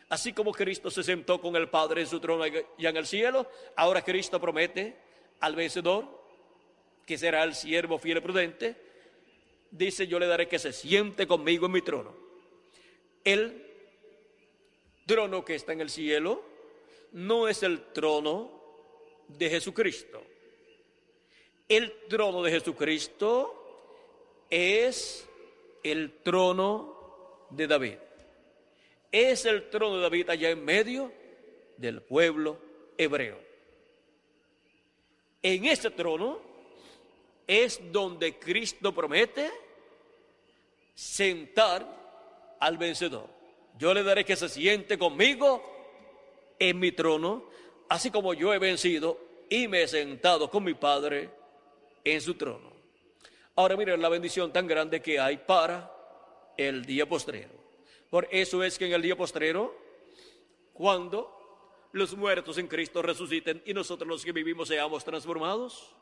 Así 0.09 0.33
como 0.33 0.51
Cristo 0.51 0.91
se 0.91 1.03
sentó 1.03 1.39
con 1.39 1.55
el 1.55 1.69
Padre 1.69 2.01
en 2.01 2.07
su 2.07 2.19
trono 2.19 2.45
ya 2.77 2.89
en 2.89 2.97
el 2.97 3.07
cielo, 3.07 3.49
ahora 3.77 4.01
Cristo 4.01 4.39
promete 4.41 4.97
al 5.39 5.55
vencedor, 5.55 6.05
que 7.05 7.17
será 7.17 7.43
el 7.43 7.55
siervo 7.55 7.97
fiel 7.97 8.17
y 8.17 8.21
prudente, 8.21 8.75
dice, 9.71 10.05
yo 10.05 10.19
le 10.19 10.27
daré 10.27 10.47
que 10.47 10.59
se 10.59 10.73
siente 10.73 11.25
conmigo 11.25 11.65
en 11.65 11.71
mi 11.71 11.81
trono. 11.81 12.13
El 13.23 13.65
trono 15.05 15.43
que 15.43 15.55
está 15.55 15.73
en 15.73 15.81
el 15.81 15.89
cielo 15.89 16.43
no 17.13 17.47
es 17.47 17.63
el 17.63 17.91
trono 17.93 18.51
de 19.27 19.49
Jesucristo. 19.49 20.23
El 21.67 21.93
trono 22.09 22.43
de 22.43 22.51
Jesucristo 22.51 24.45
es 24.49 25.27
el 25.83 26.19
trono 26.21 27.47
de 27.49 27.67
David. 27.67 27.95
Es 29.11 29.45
el 29.45 29.69
trono 29.69 29.97
de 29.97 30.01
David 30.01 30.29
allá 30.29 30.49
en 30.49 30.63
medio 30.63 31.11
del 31.77 32.01
pueblo 32.01 32.57
hebreo. 32.97 33.39
En 35.41 35.65
ese 35.65 35.89
trono 35.91 36.50
es 37.47 37.79
donde 37.91 38.37
Cristo 38.37 38.93
promete 38.93 39.49
sentar 40.93 41.85
al 42.59 42.77
vencedor. 42.77 43.29
Yo 43.77 43.93
le 43.93 44.03
daré 44.03 44.23
que 44.23 44.35
se 44.35 44.49
siente 44.49 44.97
conmigo 44.97 45.63
en 46.59 46.79
mi 46.79 46.91
trono, 46.91 47.45
así 47.89 48.11
como 48.11 48.33
yo 48.33 48.53
he 48.53 48.59
vencido 48.59 49.19
y 49.49 49.67
me 49.67 49.83
he 49.83 49.87
sentado 49.87 50.49
con 50.49 50.63
mi 50.63 50.73
Padre 50.73 51.29
en 52.03 52.21
su 52.21 52.35
trono. 52.35 52.71
Ahora 53.55 53.75
miren 53.75 54.01
la 54.01 54.09
bendición 54.09 54.53
tan 54.53 54.67
grande 54.67 55.01
que 55.01 55.19
hay 55.19 55.37
para 55.37 55.91
el 56.57 56.85
día 56.85 57.07
postrero. 57.07 57.51
Por 58.09 58.27
eso 58.31 58.63
es 58.63 58.77
que 58.77 58.85
en 58.85 58.93
el 58.93 59.01
día 59.01 59.15
postrero, 59.15 59.75
cuando 60.73 61.37
los 61.91 62.15
muertos 62.15 62.57
en 62.57 62.67
Cristo 62.67 63.01
resuciten 63.01 63.61
y 63.65 63.73
nosotros 63.73 64.07
los 64.07 64.23
que 64.23 64.31
vivimos 64.31 64.67
seamos 64.67 65.03
transformados, 65.03 65.93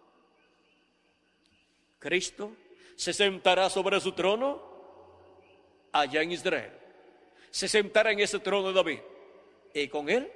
Cristo 1.99 2.55
se 2.95 3.13
sentará 3.13 3.69
sobre 3.69 3.99
su 3.99 4.13
trono 4.13 4.61
allá 5.91 6.21
en 6.21 6.31
Israel. 6.31 6.71
Se 7.51 7.67
sentará 7.67 8.11
en 8.11 8.19
ese 8.19 8.39
trono 8.39 8.69
de 8.69 8.73
David 8.73 8.99
y 9.73 9.87
con 9.87 10.09
él 10.09 10.31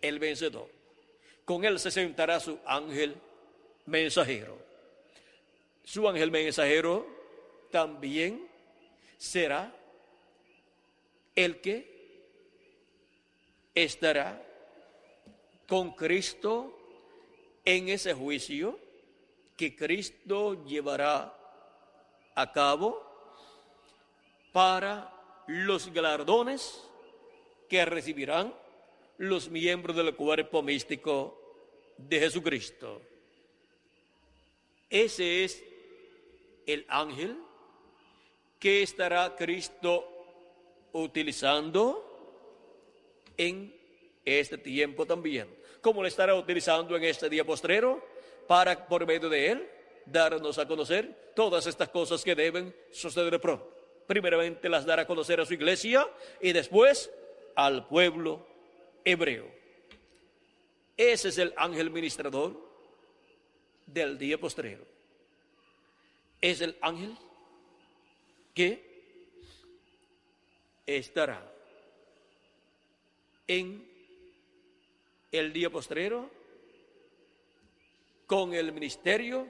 el 0.00 0.18
vencedor. 0.18 0.68
Con 1.44 1.64
él 1.64 1.78
se 1.78 1.90
sentará 1.90 2.40
su 2.40 2.58
ángel 2.64 3.16
mensajero. 3.86 4.58
Su 5.84 6.06
ángel 6.08 6.30
mensajero 6.30 7.06
también 7.70 8.46
será 9.16 9.74
el 11.34 11.60
que 11.60 11.98
estará 13.74 14.42
con 15.66 15.92
Cristo 15.92 16.76
en 17.64 17.88
ese 17.88 18.14
juicio 18.14 18.78
que 19.58 19.74
Cristo 19.74 20.64
llevará 20.64 21.36
a 22.36 22.52
cabo 22.52 23.04
para 24.52 25.12
los 25.48 25.92
galardones 25.92 26.88
que 27.68 27.84
recibirán 27.84 28.54
los 29.18 29.48
miembros 29.48 29.96
del 29.96 30.14
cuerpo 30.14 30.62
místico 30.62 31.36
de 31.96 32.20
Jesucristo. 32.20 33.02
Ese 34.88 35.42
es 35.42 35.64
el 36.64 36.86
ángel 36.88 37.36
que 38.60 38.84
estará 38.84 39.34
Cristo 39.34 40.08
utilizando 40.92 42.04
en 43.36 43.74
este 44.24 44.56
tiempo 44.56 45.04
también, 45.04 45.48
como 45.80 46.02
lo 46.02 46.06
estará 46.06 46.36
utilizando 46.36 46.96
en 46.96 47.02
este 47.02 47.28
día 47.28 47.44
postrero, 47.44 48.17
para 48.48 48.88
por 48.88 49.06
medio 49.06 49.28
de 49.28 49.52
él 49.52 49.70
darnos 50.06 50.58
a 50.58 50.66
conocer 50.66 51.32
todas 51.36 51.66
estas 51.66 51.90
cosas 51.90 52.24
que 52.24 52.34
deben 52.34 52.74
suceder 52.90 53.38
pronto. 53.40 53.70
Primeramente 54.06 54.68
las 54.68 54.86
dará 54.86 55.02
a 55.02 55.06
conocer 55.06 55.38
a 55.40 55.46
su 55.46 55.54
iglesia 55.54 56.08
y 56.40 56.52
después 56.52 57.10
al 57.54 57.86
pueblo 57.86 58.44
hebreo. 59.04 59.46
Ese 60.96 61.28
es 61.28 61.38
el 61.38 61.52
ángel 61.56 61.90
ministrador 61.90 62.58
del 63.86 64.18
día 64.18 64.38
postrero. 64.38 64.84
Es 66.40 66.60
el 66.62 66.76
ángel 66.80 67.16
que 68.54 68.82
estará 70.86 71.52
en 73.46 73.86
el 75.30 75.52
día 75.52 75.68
postrero 75.68 76.37
con 78.28 78.52
el 78.52 78.72
ministerio 78.72 79.48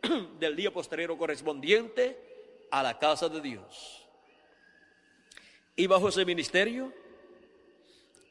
del 0.38 0.54
día 0.54 0.72
postrero 0.72 1.18
correspondiente 1.18 2.16
a 2.70 2.80
la 2.80 2.96
casa 2.96 3.28
de 3.28 3.40
Dios. 3.40 4.06
Y 5.74 5.88
bajo 5.88 6.08
ese 6.08 6.24
ministerio 6.24 6.92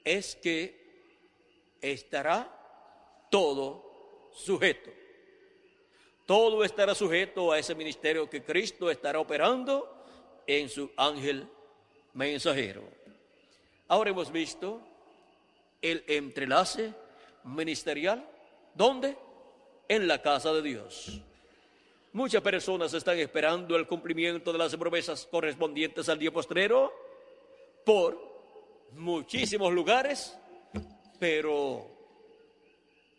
es 0.05 0.37
que 0.37 1.75
estará 1.81 2.49
todo 3.29 4.31
sujeto. 4.33 4.89
Todo 6.25 6.63
estará 6.63 6.95
sujeto 6.95 7.51
a 7.51 7.59
ese 7.59 7.75
ministerio 7.75 8.29
que 8.29 8.41
Cristo 8.41 8.89
estará 8.89 9.19
operando 9.19 10.05
en 10.47 10.69
su 10.69 10.89
ángel 10.95 11.45
mensajero. 12.13 12.83
Ahora 13.89 14.11
hemos 14.11 14.31
visto 14.31 14.79
el 15.81 16.05
entrelace 16.07 16.93
ministerial. 17.43 18.25
¿Dónde? 18.73 19.17
En 19.87 20.07
la 20.07 20.21
casa 20.21 20.53
de 20.53 20.61
Dios. 20.61 21.21
Muchas 22.13 22.41
personas 22.41 22.93
están 22.93 23.17
esperando 23.17 23.75
el 23.75 23.87
cumplimiento 23.87 24.51
de 24.51 24.59
las 24.59 24.75
promesas 24.75 25.27
correspondientes 25.29 26.07
al 26.09 26.19
día 26.19 26.31
postrero 26.31 26.93
por 27.83 28.33
muchísimos 28.91 29.73
lugares, 29.73 30.37
pero 31.19 31.87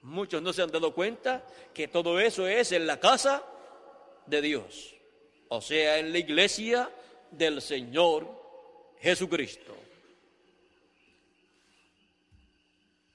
muchos 0.03 0.41
no 0.41 0.53
se 0.53 0.63
han 0.63 0.71
dado 0.71 0.95
cuenta 0.95 1.45
que 1.73 1.89
todo 1.89 2.21
eso 2.21 2.47
es 2.47 2.71
en 2.71 2.87
la 2.87 3.01
casa 3.01 3.43
de 4.27 4.41
Dios, 4.41 4.95
o 5.49 5.61
sea, 5.61 5.99
en 5.99 6.13
la 6.13 6.19
iglesia 6.19 6.89
del 7.33 7.61
Señor 7.61 8.29
Jesucristo. 9.01 9.75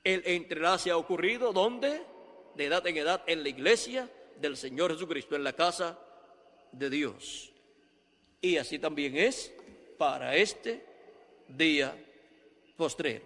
El 0.03 0.23
entrelace 0.25 0.91
ha 0.91 0.97
ocurrido 0.97 1.53
¿dónde? 1.53 2.01
De 2.59 2.65
edad 2.65 2.85
en 2.87 2.97
edad 2.97 3.23
en 3.25 3.41
la 3.41 3.47
iglesia 3.47 4.09
del 4.35 4.57
Señor 4.57 4.91
Jesucristo, 4.91 5.33
en 5.33 5.45
la 5.45 5.53
casa 5.53 5.97
de 6.73 6.89
Dios. 6.89 7.53
Y 8.41 8.57
así 8.57 8.77
también 8.77 9.15
es 9.15 9.53
para 9.97 10.35
este 10.35 10.83
día 11.47 11.95
postrero. 12.75 13.23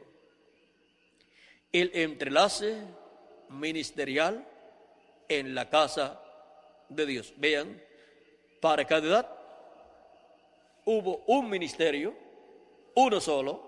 el 1.71 1.89
entrelace 1.95 2.77
ministerial 3.49 4.47
en 5.27 5.55
la 5.55 5.67
casa 5.67 6.21
de 6.89 7.07
Dios. 7.07 7.33
Vean, 7.37 7.81
para 8.61 8.85
cada 8.85 9.07
edad 9.07 9.29
hubo 10.85 11.23
un 11.25 11.49
ministerio, 11.49 12.13
uno 12.93 13.19
solo, 13.19 13.67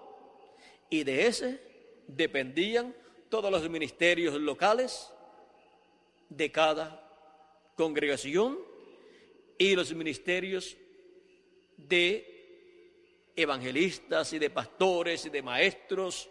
y 0.91 1.03
de 1.03 1.25
ese 1.25 1.59
dependían 2.05 2.95
todos 3.29 3.49
los 3.49 3.67
ministerios 3.67 4.35
locales 4.35 5.09
de 6.29 6.51
cada 6.51 7.01
congregación 7.75 8.57
y 9.57 9.75
los 9.75 9.93
ministerios 9.93 10.75
de 11.77 13.31
evangelistas 13.35 14.33
y 14.33 14.39
de 14.39 14.49
pastores 14.49 15.25
y 15.25 15.29
de 15.29 15.41
maestros 15.41 16.29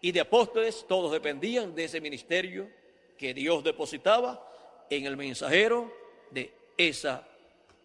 y 0.00 0.12
de 0.12 0.20
apóstoles, 0.20 0.84
todos 0.88 1.10
dependían 1.10 1.74
de 1.74 1.84
ese 1.84 2.00
ministerio 2.00 2.70
que 3.18 3.34
Dios 3.34 3.64
depositaba 3.64 4.46
en 4.90 5.06
el 5.06 5.16
mensajero 5.16 5.92
de 6.30 6.52
esa 6.76 7.26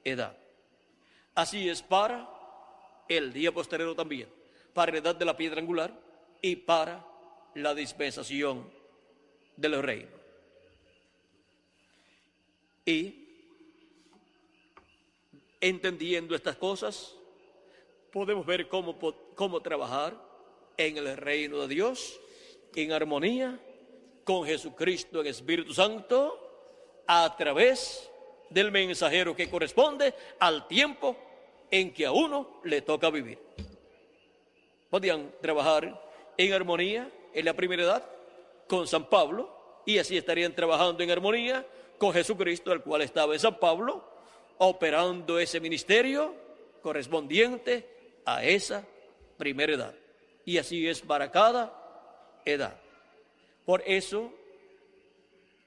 edad. 0.03 0.37
Así 1.33 1.69
es 1.69 1.81
para 1.81 2.29
el 3.07 3.33
día 3.33 3.51
posterior 3.51 3.95
también, 3.95 4.29
para 4.73 4.91
la 4.91 4.97
edad 4.99 5.15
de 5.15 5.25
la 5.25 5.37
piedra 5.37 5.61
angular 5.61 5.97
y 6.41 6.55
para 6.57 7.05
la 7.55 7.73
dispensación 7.73 8.69
del 9.55 9.81
reino. 9.81 10.20
Y 12.85 13.27
entendiendo 15.59 16.35
estas 16.35 16.55
cosas, 16.55 17.15
podemos 18.11 18.45
ver 18.45 18.67
cómo, 18.67 18.97
cómo 19.35 19.61
trabajar 19.61 20.15
en 20.77 20.97
el 20.97 21.17
reino 21.17 21.59
de 21.61 21.67
Dios 21.67 22.19
en 22.75 22.91
armonía 22.91 23.59
con 24.23 24.45
Jesucristo 24.45 25.21
en 25.21 25.27
Espíritu 25.27 25.73
Santo 25.73 26.37
a 27.07 27.35
través 27.37 28.09
del 28.49 28.71
mensajero 28.71 29.35
que 29.35 29.49
corresponde 29.49 30.13
al 30.39 30.67
tiempo 30.67 31.15
en 31.69 31.93
que 31.93 32.05
a 32.05 32.11
uno 32.11 32.61
le 32.63 32.81
toca 32.81 33.09
vivir. 33.09 33.39
Podían 34.89 35.31
trabajar 35.41 36.01
en 36.37 36.53
armonía 36.53 37.09
en 37.33 37.45
la 37.45 37.53
primera 37.53 37.83
edad 37.83 38.05
con 38.67 38.87
San 38.87 39.09
Pablo 39.09 39.81
y 39.85 39.97
así 39.97 40.17
estarían 40.17 40.53
trabajando 40.53 41.01
en 41.03 41.11
armonía 41.11 41.65
con 42.01 42.13
Jesucristo, 42.13 42.73
el 42.73 42.81
cual 42.81 43.03
estaba 43.03 43.35
en 43.35 43.39
San 43.39 43.59
Pablo, 43.59 44.03
operando 44.57 45.37
ese 45.37 45.59
ministerio 45.59 46.33
correspondiente 46.81 48.21
a 48.25 48.43
esa 48.43 48.83
primera 49.37 49.73
edad. 49.73 49.95
Y 50.43 50.57
así 50.57 50.87
es 50.87 50.99
para 51.01 51.29
cada 51.29 52.41
edad. 52.43 52.75
Por 53.65 53.83
eso 53.85 54.33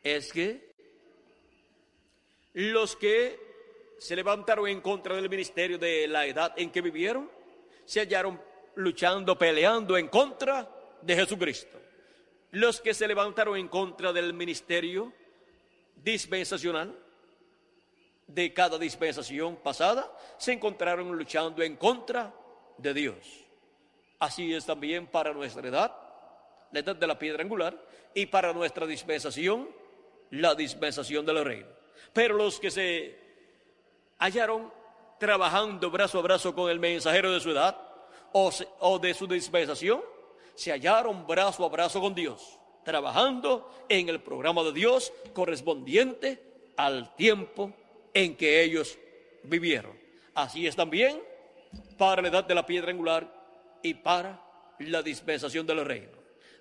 es 0.03 0.33
que 0.33 0.73
los 2.55 2.97
que 2.97 3.39
se 3.99 4.17
levantaron 4.17 4.67
en 4.67 4.81
contra 4.81 5.15
del 5.15 5.31
ministerio 5.31 5.79
de 5.79 6.09
la 6.09 6.27
edad 6.27 6.53
en 6.57 6.73
que 6.73 6.81
vivieron, 6.81 7.31
se 7.85 8.01
hallaron 8.01 8.43
luchando, 8.75 9.39
peleando 9.39 9.97
en 9.97 10.09
contra 10.09 10.69
de 11.01 11.15
Jesucristo. 11.15 11.81
Los 12.51 12.81
que 12.81 12.93
se 12.93 13.07
levantaron 13.07 13.57
en 13.57 13.69
contra 13.69 14.13
del 14.13 14.35
ministerio 14.35 15.13
dispensacional 16.05 16.95
de 18.27 18.53
cada 18.53 18.79
dispensación 18.79 19.57
pasada, 19.57 20.11
se 20.39 20.53
encontraron 20.53 21.17
luchando 21.17 21.63
en 21.63 21.77
contra 21.77 22.33
de 22.79 22.95
Dios. 22.95 23.45
Así 24.19 24.55
es 24.55 24.65
también 24.65 25.07
para 25.07 25.33
nuestra 25.33 25.67
edad, 25.67 25.93
la 26.73 26.81
edad 26.81 26.97
de 26.97 27.07
la 27.07 27.19
piedra 27.19 27.43
angular, 27.43 27.77
y 28.15 28.27
para 28.27 28.53
nuestra 28.53 28.87
dispensación, 28.87 29.69
la 30.31 30.55
dispensación 30.55 31.27
del 31.27 31.45
reino. 31.45 31.69
Pero 32.13 32.35
los 32.35 32.61
que 32.61 32.71
se 32.71 33.19
hallaron 34.19 34.73
trabajando 35.19 35.91
brazo 35.91 36.19
a 36.19 36.23
brazo 36.23 36.55
con 36.55 36.71
el 36.71 36.79
mensajero 36.79 37.33
de 37.33 37.41
su 37.41 37.51
edad 37.51 37.77
o, 38.33 38.99
de 38.99 39.15
su 39.15 39.27
dispensación, 39.27 40.03
se 40.55 40.73
hallaron 40.73 41.27
brazo 41.27 41.65
a 41.65 41.69
brazo 41.69 42.01
con 42.01 42.15
Dios, 42.15 42.59
trabajando 42.85 43.71
en 43.89 44.09
el 44.09 44.21
programa 44.21 44.63
de 44.63 44.73
Dios 44.73 45.13
correspondiente 45.33 46.41
al 46.77 47.15
tiempo 47.17 47.73
en 48.13 48.37
que 48.37 48.63
ellos 48.63 48.99
vivieron. 49.43 49.93
Así 50.35 50.67
es 50.67 50.77
también 50.77 51.21
para 51.97 52.23
la 52.23 52.29
edad 52.29 52.45
de 52.45 52.55
la 52.55 52.67
piedra 52.67 52.91
angular 52.91 53.29
y 53.83 53.95
para 53.95 54.41
la 54.79 55.03
dispensación 55.03 55.67
del 55.67 55.85
reino. 55.85 56.13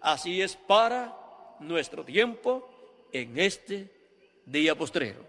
Así 0.02 0.42
es 0.42 0.56
para 0.56 1.16
nuestro 1.60 2.04
tiempo 2.04 2.70
en 3.12 3.40
este 3.40 3.90
día 4.46 4.76
postrero. 4.76 5.26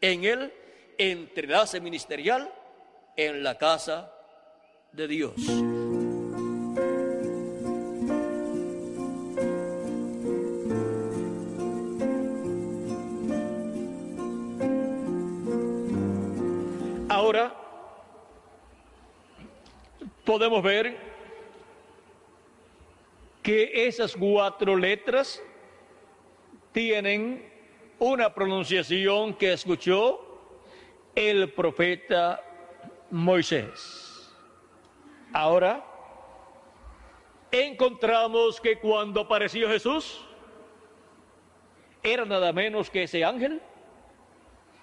En 0.00 0.24
el 0.24 0.52
entrelace 0.98 1.80
ministerial 1.80 2.52
en 3.16 3.42
la 3.42 3.56
casa 3.56 4.12
de 4.92 5.08
Dios. 5.08 5.34
Podemos 20.44 20.62
ver 20.62 20.98
que 23.42 23.86
esas 23.86 24.14
cuatro 24.14 24.76
letras 24.76 25.42
tienen 26.72 27.50
una 27.98 28.34
pronunciación 28.34 29.32
que 29.32 29.54
escuchó 29.54 30.20
el 31.14 31.50
profeta 31.54 32.42
Moisés. 33.10 34.30
Ahora, 35.32 35.82
encontramos 37.50 38.60
que 38.60 38.78
cuando 38.78 39.22
apareció 39.22 39.66
Jesús, 39.70 40.26
era 42.02 42.26
nada 42.26 42.52
menos 42.52 42.90
que 42.90 43.04
ese 43.04 43.24
ángel 43.24 43.62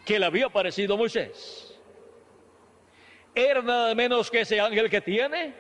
que 0.06 0.18
le 0.18 0.26
había 0.26 0.48
aparecido 0.48 0.96
a 0.96 0.98
Moisés. 0.98 1.71
Era 3.34 3.62
nada 3.62 3.96
menos 3.96 4.30
que 4.30 4.42
ese 4.42 4.60
ángel 4.60 4.90
que 4.90 5.02
tiene 5.02 5.54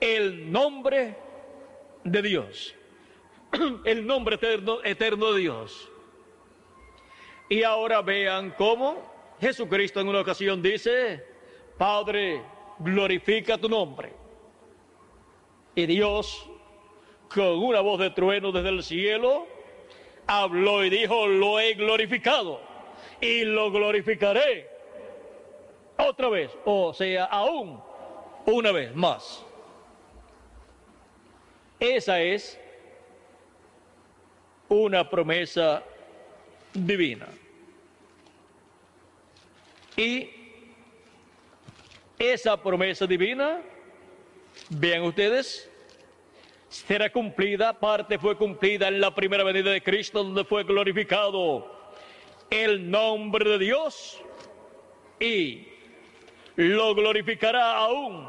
el 0.00 0.50
nombre 0.52 1.16
de 2.04 2.22
Dios, 2.22 2.74
el 3.84 4.06
nombre 4.06 4.36
eterno, 4.36 4.78
eterno 4.84 5.32
de 5.32 5.40
Dios. 5.40 5.90
Y 7.48 7.62
ahora 7.62 8.02
vean 8.02 8.50
cómo 8.50 9.36
Jesucristo 9.40 10.00
en 10.00 10.08
una 10.08 10.20
ocasión 10.20 10.60
dice, 10.60 11.24
Padre, 11.78 12.42
glorifica 12.78 13.56
tu 13.56 13.68
nombre. 13.68 14.12
Y 15.74 15.86
Dios, 15.86 16.48
con 17.32 17.58
una 17.58 17.80
voz 17.80 18.00
de 18.00 18.10
trueno 18.10 18.52
desde 18.52 18.68
el 18.68 18.82
cielo, 18.82 19.46
habló 20.26 20.84
y 20.84 20.90
dijo, 20.90 21.26
lo 21.26 21.58
he 21.58 21.74
glorificado 21.74 22.60
y 23.20 23.44
lo 23.44 23.70
glorificaré 23.70 24.77
otra 25.98 26.28
vez, 26.28 26.50
o 26.64 26.94
sea, 26.94 27.24
aún 27.24 27.80
una 28.46 28.72
vez 28.72 28.94
más. 28.94 29.44
Esa 31.78 32.20
es 32.20 32.58
una 34.68 35.08
promesa 35.08 35.82
divina. 36.72 37.28
Y 39.96 40.30
esa 42.18 42.56
promesa 42.60 43.06
divina, 43.06 43.60
vean 44.70 45.02
ustedes, 45.02 45.70
será 46.68 47.10
cumplida, 47.10 47.78
parte 47.78 48.18
fue 48.18 48.36
cumplida 48.36 48.88
en 48.88 49.00
la 49.00 49.14
primera 49.14 49.44
venida 49.44 49.70
de 49.70 49.82
Cristo, 49.82 50.22
donde 50.22 50.44
fue 50.44 50.64
glorificado 50.64 51.76
el 52.50 52.90
nombre 52.90 53.48
de 53.50 53.58
Dios 53.58 54.20
y 55.20 55.68
lo 56.58 56.92
glorificará 56.92 57.76
aún, 57.76 58.26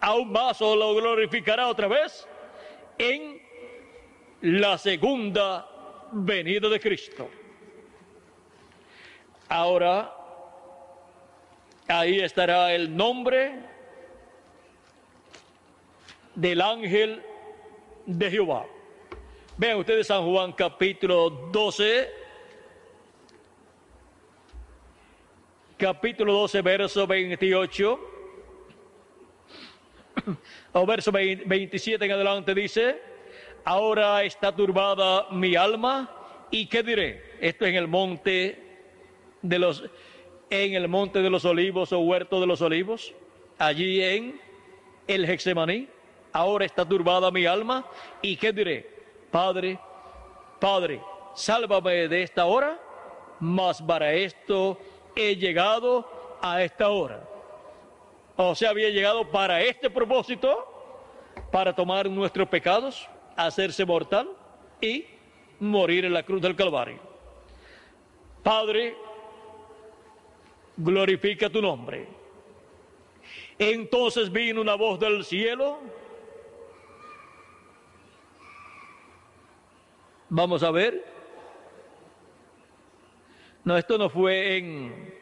aún 0.00 0.32
más 0.32 0.60
o 0.60 0.74
lo 0.74 0.96
glorificará 0.96 1.68
otra 1.68 1.86
vez 1.86 2.26
en 2.98 3.40
la 4.40 4.76
segunda 4.78 5.64
venida 6.10 6.68
de 6.68 6.80
Cristo. 6.80 7.30
Ahora, 9.48 10.12
ahí 11.86 12.18
estará 12.18 12.74
el 12.74 12.96
nombre 12.96 13.60
del 16.34 16.60
ángel 16.60 17.22
de 18.06 18.28
Jehová. 18.28 18.66
Vean 19.56 19.78
ustedes 19.78 20.08
San 20.08 20.24
Juan 20.24 20.50
capítulo 20.50 21.30
12, 21.30 22.21
capítulo 25.82 26.32
12, 26.32 26.62
verso 26.62 27.08
28, 27.08 28.00
o 30.74 30.86
verso 30.86 31.10
27 31.10 32.04
en 32.04 32.12
adelante 32.12 32.54
dice, 32.54 33.02
ahora 33.64 34.22
está 34.22 34.54
turbada 34.54 35.26
mi 35.32 35.56
alma, 35.56 36.08
¿y 36.52 36.66
qué 36.66 36.84
diré? 36.84 37.36
Esto 37.40 37.66
en 37.66 37.74
el 37.74 37.88
monte 37.88 38.62
de 39.42 39.58
los 39.58 39.82
en 40.50 40.74
el 40.74 40.86
monte 40.86 41.20
de 41.20 41.28
los 41.28 41.44
olivos 41.44 41.92
o 41.92 41.98
huerto 41.98 42.40
de 42.40 42.46
los 42.46 42.62
olivos, 42.62 43.12
allí 43.58 44.04
en 44.04 44.40
el 45.08 45.28
Hexemaní. 45.28 45.88
Ahora 46.32 46.64
está 46.64 46.88
turbada 46.88 47.32
mi 47.32 47.44
alma, 47.44 47.84
¿y 48.20 48.36
qué 48.36 48.52
diré? 48.52 48.88
Padre, 49.32 49.80
Padre, 50.60 51.00
sálvame 51.34 52.06
de 52.06 52.22
esta 52.22 52.44
hora, 52.44 52.80
mas 53.40 53.82
para 53.82 54.14
esto 54.14 54.78
he 55.16 55.36
llegado 55.36 56.38
a 56.40 56.62
esta 56.62 56.88
hora. 56.88 57.22
O 58.36 58.54
sea, 58.54 58.70
había 58.70 58.88
llegado 58.90 59.30
para 59.30 59.62
este 59.62 59.90
propósito, 59.90 60.66
para 61.50 61.74
tomar 61.74 62.08
nuestros 62.08 62.48
pecados, 62.48 63.08
hacerse 63.36 63.84
mortal 63.84 64.28
y 64.80 65.04
morir 65.60 66.04
en 66.04 66.12
la 66.12 66.22
cruz 66.22 66.40
del 66.40 66.56
Calvario. 66.56 66.98
Padre, 68.42 68.96
glorifica 70.76 71.48
tu 71.48 71.62
nombre. 71.62 72.08
Entonces 73.58 74.32
vino 74.32 74.60
una 74.60 74.74
voz 74.74 74.98
del 74.98 75.24
cielo. 75.24 75.78
Vamos 80.28 80.62
a 80.62 80.70
ver. 80.70 81.11
No, 83.64 83.76
esto 83.76 83.96
no 83.96 84.10
fue 84.10 84.56
en, 84.56 85.14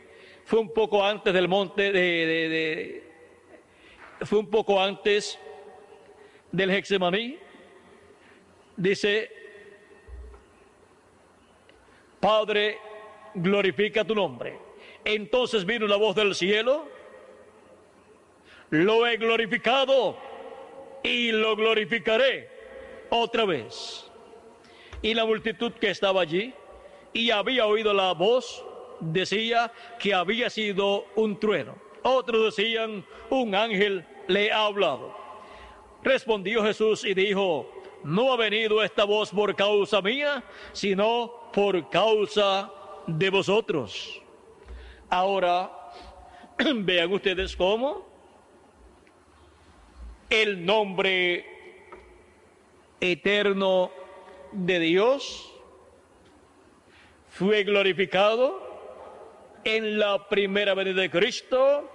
fue 0.44 0.60
un 0.60 0.72
poco 0.72 1.04
antes 1.04 1.32
del 1.34 1.46
monte 1.46 1.92
de, 1.92 3.04
fue 4.22 4.38
un 4.38 4.50
poco 4.50 4.80
antes 4.80 5.38
del 6.50 6.70
Hexemaní. 6.70 7.38
Dice, 8.76 9.30
Padre, 12.18 12.78
glorifica 13.34 14.04
tu 14.04 14.14
nombre. 14.14 14.58
Entonces 15.04 15.64
vino 15.66 15.86
la 15.86 15.96
voz 15.96 16.16
del 16.16 16.34
cielo, 16.34 16.88
lo 18.70 19.06
he 19.06 19.18
glorificado 19.18 20.16
y 21.02 21.32
lo 21.32 21.56
glorificaré 21.56 22.48
otra 23.10 23.44
vez. 23.44 24.10
Y 25.02 25.12
la 25.12 25.26
multitud 25.26 25.72
que 25.72 25.90
estaba 25.90 26.22
allí 26.22 26.54
y 27.12 27.30
había 27.30 27.66
oído 27.66 27.92
la 27.92 28.12
voz 28.12 28.64
decía 29.00 29.72
que 29.98 30.14
había 30.14 30.50
sido 30.50 31.06
un 31.16 31.38
trueno. 31.38 31.76
Otros 32.02 32.56
decían, 32.56 33.04
un 33.30 33.54
ángel 33.54 34.06
le 34.28 34.52
ha 34.52 34.66
hablado. 34.66 35.14
Respondió 36.02 36.64
Jesús 36.64 37.04
y 37.04 37.14
dijo, 37.14 37.70
no 38.04 38.32
ha 38.32 38.36
venido 38.36 38.82
esta 38.82 39.04
voz 39.04 39.30
por 39.30 39.54
causa 39.54 40.00
mía, 40.00 40.42
sino 40.72 41.50
por 41.52 41.90
causa 41.90 42.72
de 43.06 43.28
vosotros. 43.28 44.22
Ahora, 45.08 45.70
vean 46.58 47.12
ustedes 47.12 47.56
cómo 47.56 48.08
el 50.30 50.64
nombre 50.64 51.44
eterno 53.00 53.90
de 54.52 54.78
Dios 54.78 55.49
fue 57.40 57.64
glorificado 57.64 58.60
en 59.64 59.98
la 59.98 60.28
primera 60.28 60.74
venida 60.74 61.00
de 61.00 61.08
Cristo 61.08 61.90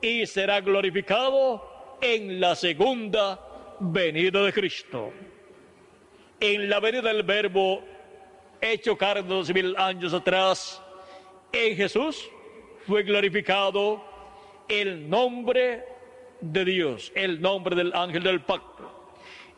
y 0.00 0.24
será 0.24 0.60
glorificado 0.60 1.96
en 2.00 2.38
la 2.38 2.54
segunda 2.54 3.40
venida 3.80 4.40
de 4.40 4.52
Cristo. 4.52 5.12
En 6.38 6.70
la 6.70 6.78
venida 6.78 7.12
del 7.12 7.24
Verbo 7.24 7.82
hecho 8.60 8.96
carne 8.96 9.22
dos 9.22 9.52
mil 9.52 9.76
años 9.76 10.14
atrás, 10.14 10.80
en 11.50 11.74
Jesús 11.74 12.30
fue 12.86 13.02
glorificado 13.02 14.00
el 14.68 15.10
nombre 15.10 15.86
de 16.40 16.64
Dios, 16.64 17.10
el 17.16 17.40
nombre 17.40 17.74
del 17.74 17.92
ángel 17.96 18.22
del 18.22 18.42
pacto. 18.42 18.73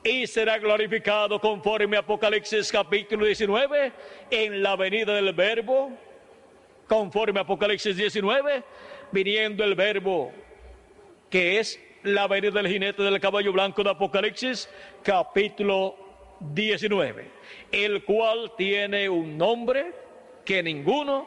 Y 0.06 0.24
será 0.28 0.56
glorificado 0.58 1.40
conforme 1.40 1.96
Apocalipsis 1.96 2.70
capítulo 2.70 3.26
19 3.26 3.92
en 4.30 4.62
la 4.62 4.76
venida 4.76 5.12
del 5.16 5.32
verbo, 5.32 5.90
conforme 6.86 7.40
Apocalipsis 7.40 7.96
19, 7.96 8.62
viniendo 9.10 9.64
el 9.64 9.74
verbo 9.74 10.32
que 11.28 11.58
es 11.58 11.80
la 12.04 12.28
venida 12.28 12.52
del 12.52 12.68
jinete 12.68 13.02
del 13.02 13.18
caballo 13.18 13.52
blanco 13.52 13.82
de 13.82 13.90
Apocalipsis 13.90 14.70
capítulo 15.02 15.96
19, 16.38 17.28
el 17.72 18.04
cual 18.04 18.52
tiene 18.56 19.08
un 19.08 19.36
nombre 19.36 19.92
que 20.44 20.62
ninguno 20.62 21.26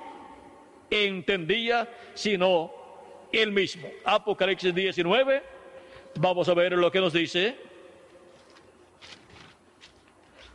entendía 0.89 1.85
sino 2.13 2.71
él 3.33 3.51
mismo. 3.51 3.89
Apocalipsis 4.05 4.73
19, 4.73 5.43
vamos 6.15 6.47
a 6.47 6.53
ver 6.53 6.71
lo 6.71 6.89
que 6.89 7.01
nos 7.01 7.11
dice. 7.11 7.67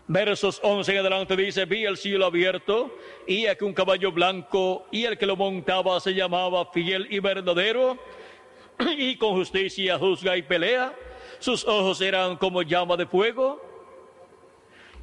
Versos 0.06 0.60
11 0.62 0.92
en 0.92 0.98
adelante 0.98 1.34
dice, 1.34 1.64
vi 1.64 1.86
el 1.86 1.96
cielo 1.96 2.26
abierto 2.26 2.94
y 3.26 3.46
aquí 3.46 3.64
un 3.64 3.72
caballo 3.72 4.12
blanco 4.12 4.86
y 4.92 5.04
el 5.04 5.16
que 5.16 5.24
lo 5.24 5.34
montaba 5.34 5.98
se 5.98 6.12
llamaba 6.12 6.70
fiel 6.72 7.06
y 7.08 7.20
verdadero 7.20 7.98
y 8.98 9.16
con 9.16 9.32
justicia 9.32 9.98
juzga 9.98 10.36
y 10.36 10.42
pelea. 10.42 10.94
Sus 11.38 11.64
ojos 11.64 12.02
eran 12.02 12.36
como 12.36 12.60
llama 12.60 12.98
de 12.98 13.06
fuego 13.06 13.62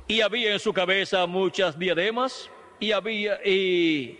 y 0.07 0.21
había 0.21 0.53
en 0.53 0.59
su 0.59 0.71
cabeza 0.71 1.25
muchas 1.25 1.79
diademas 1.79 2.51
y 2.79 2.91
había 2.91 3.39
y 3.43 4.19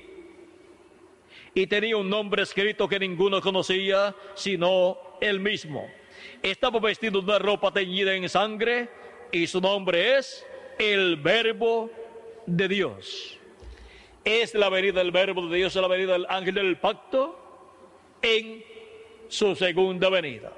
y 1.54 1.68
tenía 1.68 1.98
un 1.98 2.10
nombre 2.10 2.42
escrito 2.42 2.88
que 2.88 2.98
ninguno 2.98 3.40
conocía 3.40 4.16
sino 4.34 4.98
él 5.22 5.40
mismo. 5.40 5.88
Estaba 6.42 6.80
vestido 6.80 7.22
de 7.22 7.26
una 7.26 7.38
ropa 7.38 7.72
teñida 7.72 8.16
en 8.16 8.28
sangre 8.28 8.90
y 9.32 9.46
su 9.46 9.62
nombre 9.62 10.18
es 10.18 10.46
el 10.78 11.18
Verbo 11.18 11.90
de 12.46 12.68
Dios. 12.68 13.38
Es 14.24 14.54
la 14.54 14.70
venida 14.70 15.00
del 15.00 15.12
Verbo 15.12 15.48
de 15.48 15.58
Dios, 15.58 15.76
la 15.76 15.88
venida 15.88 16.14
del 16.14 16.26
ángel 16.30 16.56
del 16.56 16.78
pacto 16.78 17.38
en 18.22 18.64
su 19.28 19.56
segunda 19.56 20.10
venida. 20.10 20.52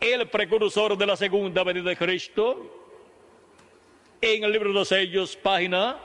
El 0.00 0.28
precursor 0.28 0.98
de 0.98 1.06
la 1.06 1.16
segunda 1.16 1.64
venida 1.64 1.90
de 1.90 1.96
Cristo, 1.96 2.84
en 4.20 4.44
el 4.44 4.52
libro 4.52 4.68
de 4.68 4.74
los 4.74 4.88
sellos, 4.88 5.36
página 5.36 5.98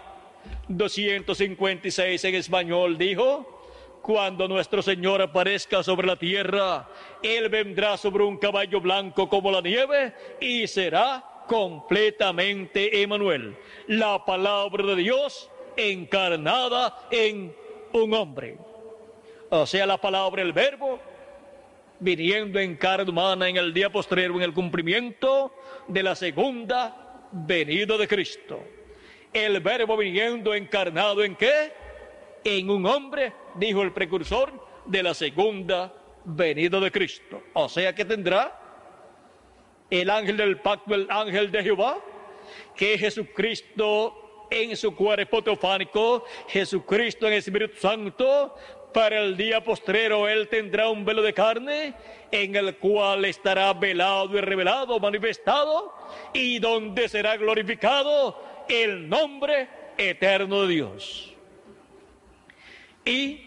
256 0.68 2.24
en 2.24 2.36
español, 2.36 2.98
dijo, 2.98 3.60
cuando 4.02 4.48
nuestro 4.48 4.82
Señor 4.82 5.22
aparezca 5.22 5.84
sobre 5.84 6.08
la 6.08 6.16
tierra, 6.16 6.88
Él 7.22 7.50
vendrá 7.50 7.98
sobre 7.98 8.24
un 8.24 8.38
caballo 8.38 8.80
blanco 8.80 9.28
como 9.28 9.52
la 9.52 9.62
nieve 9.62 10.14
y 10.40 10.68
será 10.68 11.24
completamente 11.50 13.02
Emanuel, 13.02 13.58
la 13.88 14.24
palabra 14.24 14.86
de 14.86 14.96
Dios 14.98 15.50
encarnada 15.76 17.08
en 17.10 17.54
un 17.92 18.14
hombre. 18.14 18.56
O 19.50 19.66
sea, 19.66 19.88
la 19.88 19.98
palabra, 19.98 20.44
el 20.44 20.54
verbo, 20.54 21.00
viniendo 22.00 22.60
en 22.60 22.78
carne 22.78 23.10
humana 23.10 23.50
en 23.50 23.58
el 23.58 23.74
día 23.74 23.92
postrero, 23.92 24.36
en 24.36 24.44
el 24.44 24.54
cumplimiento 24.54 25.52
de 25.88 26.04
la 26.04 26.14
segunda 26.14 27.26
venida 27.32 27.98
de 27.98 28.08
Cristo. 28.08 28.64
El 29.34 29.60
verbo 29.60 29.98
viniendo 29.98 30.54
encarnado 30.54 31.24
en 31.24 31.36
qué? 31.36 31.74
En 32.44 32.70
un 32.70 32.86
hombre 32.86 33.34
dijo 33.56 33.82
el 33.82 33.92
precursor 33.92 34.54
de 34.86 35.02
la 35.02 35.16
segunda 35.16 35.92
venida 36.26 36.80
de 36.80 36.92
Cristo. 36.92 37.42
O 37.54 37.68
sea 37.68 37.96
que 37.96 38.06
tendrá 38.06 38.69
el 39.90 40.10
ángel 40.10 40.38
del 40.38 40.60
pacto, 40.60 40.94
el 40.94 41.08
ángel 41.10 41.52
de 41.52 41.64
Jehová, 41.64 42.00
que 42.76 42.94
es 42.94 43.00
Jesucristo 43.02 44.48
en 44.50 44.76
su 44.76 44.96
cuerpo 44.96 45.44
teofánico, 45.44 46.26
Jesucristo 46.48 47.28
en 47.28 47.34
el 47.34 47.40
Espíritu 47.40 47.78
Santo, 47.78 48.56
para 48.94 49.20
el 49.20 49.38
día 49.38 49.64
postrero 49.64 50.28
él 50.28 50.48
tendrá 50.48 50.90
un 50.90 51.06
velo 51.06 51.22
de 51.22 51.34
carne 51.34 51.94
en 52.32 52.56
el 52.56 52.76
cual 52.78 53.26
estará 53.26 53.74
velado 53.74 54.36
y 54.38 54.42
revelado, 54.42 55.00
manifestado, 55.00 55.94
y 56.34 56.60
donde 56.60 57.08
será 57.08 57.38
glorificado 57.38 58.42
el 58.68 59.08
nombre 59.08 59.68
eterno 59.98 60.64
de 60.64 60.68
Dios. 60.68 61.34
Y 63.06 63.42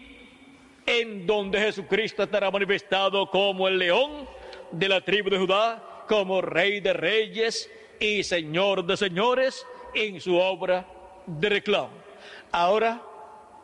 en 0.85 1.25
donde 1.25 1.59
Jesucristo 1.59 2.23
estará 2.23 2.51
manifestado 2.51 3.29
como 3.29 3.67
el 3.67 3.77
león 3.77 4.27
de 4.71 4.89
la 4.89 5.01
tribu 5.01 5.29
de 5.29 5.37
Judá, 5.37 5.92
como 6.07 6.41
rey 6.41 6.79
de 6.79 6.93
reyes 6.93 7.69
y 7.99 8.23
señor 8.23 8.85
de 8.85 8.97
señores 8.97 9.65
en 9.93 10.19
su 10.19 10.37
obra 10.37 10.85
de 11.25 11.49
reclamo. 11.49 11.91
Ahora, 12.51 13.01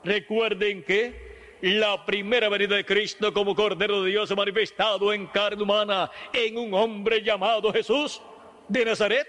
recuerden 0.04 0.84
que 0.84 1.30
la 1.62 2.06
primera 2.06 2.48
venida 2.50 2.76
de 2.76 2.86
Cristo 2.86 3.34
como 3.34 3.56
Cordero 3.56 4.04
de 4.04 4.12
Dios 4.12 4.34
manifestado 4.36 5.12
en 5.12 5.28
carne 5.28 5.64
humana 5.64 6.10
en 6.32 6.58
un 6.58 6.74
hombre 6.74 7.22
llamado 7.22 7.74
Jesús 7.74 8.22
de 8.68 8.86
Nazaret 8.86 9.28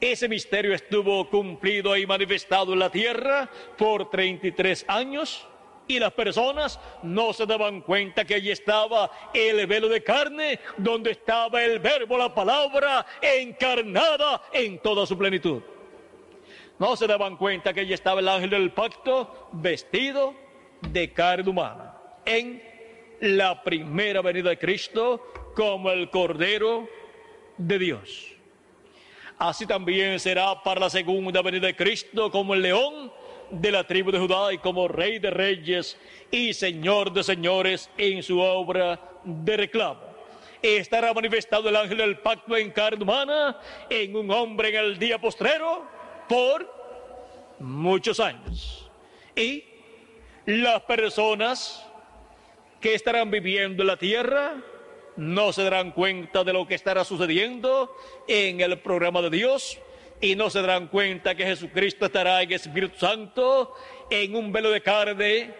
Ese 0.00 0.28
misterio 0.28 0.74
estuvo 0.74 1.28
cumplido 1.28 1.96
y 1.96 2.06
manifestado 2.06 2.72
en 2.72 2.78
la 2.78 2.90
tierra 2.90 3.50
por 3.76 4.08
33 4.08 4.86
años 4.88 5.46
y 5.88 5.98
las 5.98 6.12
personas 6.12 6.80
no 7.02 7.32
se 7.32 7.46
daban 7.46 7.80
cuenta 7.80 8.24
que 8.24 8.34
allí 8.34 8.50
estaba 8.50 9.10
el 9.32 9.66
velo 9.66 9.88
de 9.88 10.02
carne, 10.02 10.58
donde 10.76 11.12
estaba 11.12 11.62
el 11.62 11.78
verbo, 11.78 12.18
la 12.18 12.34
palabra 12.34 13.06
encarnada 13.20 14.42
en 14.52 14.78
toda 14.78 15.06
su 15.06 15.16
plenitud. 15.16 15.62
No 16.78 16.96
se 16.96 17.06
daban 17.06 17.36
cuenta 17.36 17.72
que 17.72 17.80
allí 17.80 17.92
estaba 17.92 18.20
el 18.20 18.28
ángel 18.28 18.50
del 18.50 18.72
pacto 18.72 19.48
vestido 19.52 20.34
de 20.90 21.12
carne 21.12 21.48
humana 21.48 21.94
en 22.24 22.62
la 23.20 23.62
primera 23.62 24.20
venida 24.20 24.50
de 24.50 24.58
Cristo 24.58 25.52
como 25.54 25.90
el 25.90 26.10
Cordero 26.10 26.88
de 27.56 27.78
Dios. 27.78 28.32
Así 29.38 29.66
también 29.66 30.18
será 30.18 30.62
para 30.62 30.80
la 30.80 30.90
segunda 30.90 31.42
venida 31.42 31.66
de 31.66 31.76
Cristo 31.76 32.30
como 32.30 32.54
el 32.54 32.62
león 32.62 33.12
de 33.50 33.70
la 33.70 33.84
tribu 33.84 34.10
de 34.10 34.18
Judá 34.18 34.52
y 34.52 34.58
como 34.58 34.88
rey 34.88 35.18
de 35.18 35.30
reyes 35.30 35.96
y 36.30 36.52
señor 36.52 37.12
de 37.12 37.22
señores 37.22 37.90
en 37.96 38.22
su 38.22 38.40
obra 38.40 39.00
de 39.24 39.56
reclamo. 39.56 40.00
Estará 40.62 41.12
manifestado 41.12 41.68
el 41.68 41.76
ángel 41.76 41.98
del 41.98 42.18
pacto 42.18 42.56
en 42.56 42.70
carne 42.70 43.02
humana 43.02 43.58
en 43.88 44.16
un 44.16 44.30
hombre 44.30 44.70
en 44.70 44.76
el 44.76 44.98
día 44.98 45.20
postrero 45.20 45.84
por 46.28 46.68
muchos 47.58 48.18
años. 48.20 48.90
Y 49.34 49.64
las 50.46 50.82
personas 50.82 51.86
que 52.80 52.94
estarán 52.94 53.30
viviendo 53.30 53.82
en 53.82 53.86
la 53.86 53.96
tierra 53.96 54.54
no 55.16 55.52
se 55.52 55.64
darán 55.64 55.92
cuenta 55.92 56.44
de 56.44 56.52
lo 56.52 56.66
que 56.66 56.74
estará 56.74 57.04
sucediendo 57.04 57.94
en 58.28 58.60
el 58.60 58.78
programa 58.80 59.22
de 59.22 59.30
Dios 59.30 59.78
y 60.20 60.34
no 60.34 60.50
se 60.50 60.60
darán 60.60 60.88
cuenta 60.88 61.34
que 61.34 61.44
Jesucristo 61.44 62.06
estará 62.06 62.42
en 62.42 62.52
Espíritu 62.52 62.98
Santo 62.98 63.74
en 64.10 64.34
un 64.34 64.52
velo 64.52 64.70
de 64.70 64.80
carne 64.80 65.54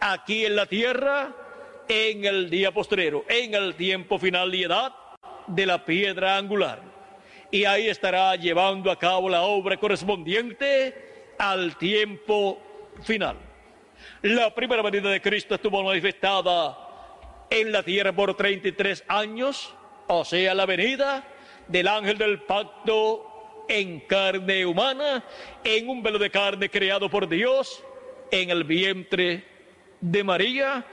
aquí 0.00 0.44
en 0.44 0.56
la 0.56 0.66
tierra 0.66 1.34
en 1.88 2.24
el 2.24 2.48
día 2.48 2.72
postrero, 2.72 3.24
en 3.28 3.54
el 3.54 3.74
tiempo 3.74 4.18
final 4.18 4.54
y 4.54 4.62
edad 4.62 4.94
de 5.48 5.66
la 5.66 5.84
piedra 5.84 6.36
angular. 6.36 6.80
Y 7.50 7.64
ahí 7.64 7.88
estará 7.88 8.36
llevando 8.36 8.90
a 8.90 8.98
cabo 8.98 9.28
la 9.28 9.42
obra 9.42 9.76
correspondiente 9.76 11.34
al 11.38 11.76
tiempo 11.76 12.60
final. 13.02 13.36
La 14.22 14.54
primera 14.54 14.82
venida 14.82 15.10
de 15.10 15.20
Cristo 15.20 15.56
estuvo 15.56 15.82
manifestada 15.82 16.78
en 17.50 17.72
la 17.72 17.82
tierra 17.82 18.12
por 18.12 18.36
33 18.36 19.04
años, 19.08 19.74
o 20.06 20.24
sea, 20.24 20.54
la 20.54 20.66
venida 20.66 21.24
del 21.66 21.88
ángel 21.88 22.18
del 22.18 22.42
pacto 22.42 23.29
en 23.70 24.00
carne 24.00 24.66
humana, 24.66 25.24
en 25.62 25.88
un 25.88 26.02
velo 26.02 26.18
de 26.18 26.28
carne 26.28 26.68
creado 26.68 27.08
por 27.08 27.28
Dios, 27.28 27.84
en 28.32 28.50
el 28.50 28.64
vientre 28.64 29.44
de 30.00 30.24
María, 30.24 30.84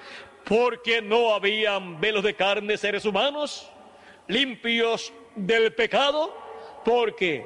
porque 0.44 1.02
no 1.02 1.34
habían 1.34 2.00
velos 2.00 2.24
de 2.24 2.36
carne 2.36 2.78
seres 2.78 3.04
humanos 3.04 3.68
limpios 4.28 5.12
del 5.36 5.74
pecado, 5.74 6.36
porque 6.86 7.44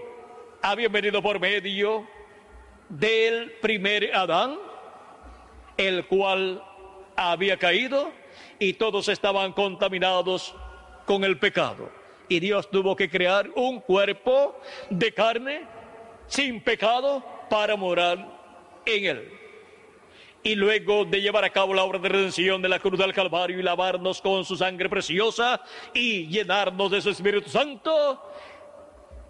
habían 0.62 0.92
venido 0.92 1.22
por 1.22 1.40
medio 1.40 2.06
del 2.90 3.54
primer 3.62 4.14
Adán, 4.14 4.58
el 5.78 6.06
cual 6.08 6.62
había 7.16 7.56
caído 7.58 8.12
y 8.60 8.74
todos 8.74 9.08
estaban 9.08 9.54
contaminados 9.54 10.54
con 11.06 11.24
el 11.24 11.40
pecado 11.40 12.01
y 12.32 12.40
Dios 12.40 12.72
tuvo 12.72 12.96
que 12.96 13.10
crear 13.10 13.50
un 13.56 13.82
cuerpo 13.82 14.58
de 14.90 15.14
carne 15.14 15.68
sin 16.28 16.64
pecado 16.64 17.22
para 17.50 17.76
morar 17.76 18.26
en 18.86 19.06
él. 19.06 19.34
Y 20.42 20.56
luego 20.56 21.04
de 21.04 21.22
llevar 21.22 21.44
a 21.44 21.50
cabo 21.50 21.74
la 21.74 21.84
obra 21.84 22.00
de 22.00 22.08
redención 22.08 22.62
de 22.62 22.70
la 22.70 22.80
cruz 22.80 22.98
del 22.98 23.14
Calvario 23.14 23.60
y 23.60 23.64
lavarnos 23.64 24.22
con 24.22 24.46
su 24.46 24.56
sangre 24.56 24.88
preciosa 24.88 25.62
y 25.94 26.28
llenarnos 26.28 26.92
de 26.92 27.02
su 27.02 27.10
Espíritu 27.10 27.50
Santo, 27.50 28.32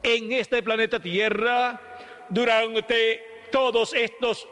en 0.04 0.32
este 0.34 0.62
planeta 0.62 1.00
Tierra, 1.00 1.82
durante 2.30 3.48
todos 3.52 3.96
estos 3.96 4.48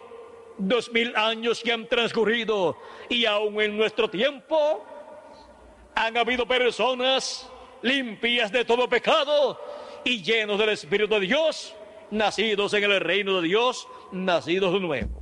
dos 0.57 0.91
mil 0.91 1.15
años 1.15 1.61
que 1.61 1.71
han 1.71 1.87
transcurrido 1.87 2.75
y 3.09 3.27
aún 3.27 3.61
en 3.61 3.77
nuestro 3.77 4.09
tiempo, 4.09 4.83
han 5.93 6.17
habido 6.17 6.47
personas 6.47 7.47
limpias 7.81 8.51
de 8.51 8.65
todo 8.65 8.87
pecado 8.89 9.59
y 10.03 10.21
llenos 10.21 10.57
del 10.59 10.69
Espíritu 10.69 11.13
de 11.15 11.21
Dios, 11.21 11.75
nacidos 12.11 12.73
en 12.73 12.83
el 12.83 12.99
reino 12.99 13.41
de 13.41 13.47
Dios, 13.47 13.87
nacidos 14.11 14.73
de 14.73 14.79
nuevo. 14.79 15.21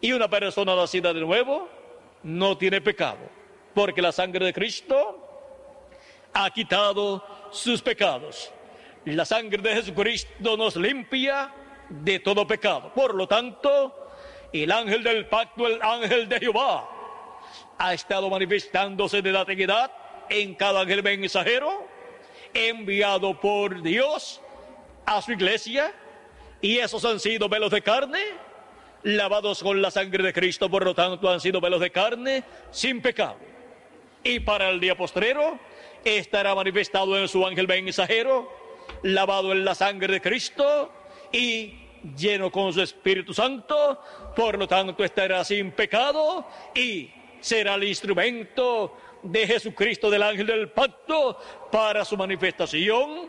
Y 0.00 0.12
una 0.12 0.28
persona 0.28 0.74
nacida 0.76 1.12
de 1.12 1.20
nuevo 1.20 1.68
no 2.22 2.56
tiene 2.56 2.80
pecado, 2.80 3.18
porque 3.74 4.02
la 4.02 4.12
sangre 4.12 4.44
de 4.46 4.52
Cristo 4.52 5.24
ha 6.32 6.50
quitado 6.50 7.24
sus 7.50 7.82
pecados. 7.82 8.52
La 9.04 9.24
sangre 9.24 9.62
de 9.62 9.74
Jesucristo 9.74 10.56
nos 10.56 10.76
limpia 10.76 11.52
de 11.88 12.20
todo 12.20 12.46
pecado. 12.46 12.92
Por 12.94 13.14
lo 13.14 13.26
tanto, 13.26 14.10
el 14.52 14.70
ángel 14.70 15.02
del 15.02 15.26
pacto, 15.26 15.66
el 15.66 15.80
ángel 15.82 16.28
de 16.28 16.38
Jehová, 16.38 16.88
ha 17.78 17.94
estado 17.94 18.28
manifestándose 18.28 19.22
de 19.22 19.32
la 19.32 19.42
eternidad 19.42 19.90
en 20.30 20.54
cada 20.54 20.80
ángel 20.80 21.02
mensajero 21.02 21.86
enviado 22.54 23.38
por 23.38 23.82
Dios 23.82 24.40
a 25.06 25.22
su 25.22 25.32
iglesia 25.32 25.92
y 26.60 26.78
esos 26.78 27.04
han 27.04 27.20
sido 27.20 27.48
velos 27.48 27.70
de 27.70 27.82
carne 27.82 28.20
lavados 29.02 29.62
con 29.62 29.80
la 29.80 29.90
sangre 29.90 30.24
de 30.24 30.32
Cristo, 30.32 30.68
por 30.68 30.84
lo 30.84 30.94
tanto 30.94 31.30
han 31.30 31.40
sido 31.40 31.60
velos 31.60 31.80
de 31.80 31.90
carne 31.90 32.44
sin 32.70 33.00
pecado. 33.00 33.36
Y 34.24 34.40
para 34.40 34.70
el 34.70 34.80
día 34.80 34.96
postrero 34.96 35.58
estará 36.04 36.54
manifestado 36.54 37.18
en 37.18 37.28
su 37.28 37.46
ángel 37.46 37.68
mensajero, 37.68 38.50
lavado 39.02 39.52
en 39.52 39.64
la 39.64 39.74
sangre 39.74 40.14
de 40.14 40.20
Cristo 40.20 40.92
y 41.32 41.74
lleno 42.16 42.50
con 42.50 42.72
su 42.72 42.82
Espíritu 42.82 43.32
Santo, 43.32 44.02
por 44.34 44.58
lo 44.58 44.66
tanto 44.66 45.04
estará 45.04 45.44
sin 45.44 45.70
pecado 45.72 46.46
y 46.74 47.10
será 47.40 47.74
el 47.74 47.84
instrumento 47.84 48.96
de 49.22 49.46
Jesucristo 49.46 50.10
del 50.10 50.22
ángel 50.22 50.46
del 50.46 50.70
pacto 50.70 51.38
para 51.70 52.04
su 52.04 52.16
manifestación 52.16 53.28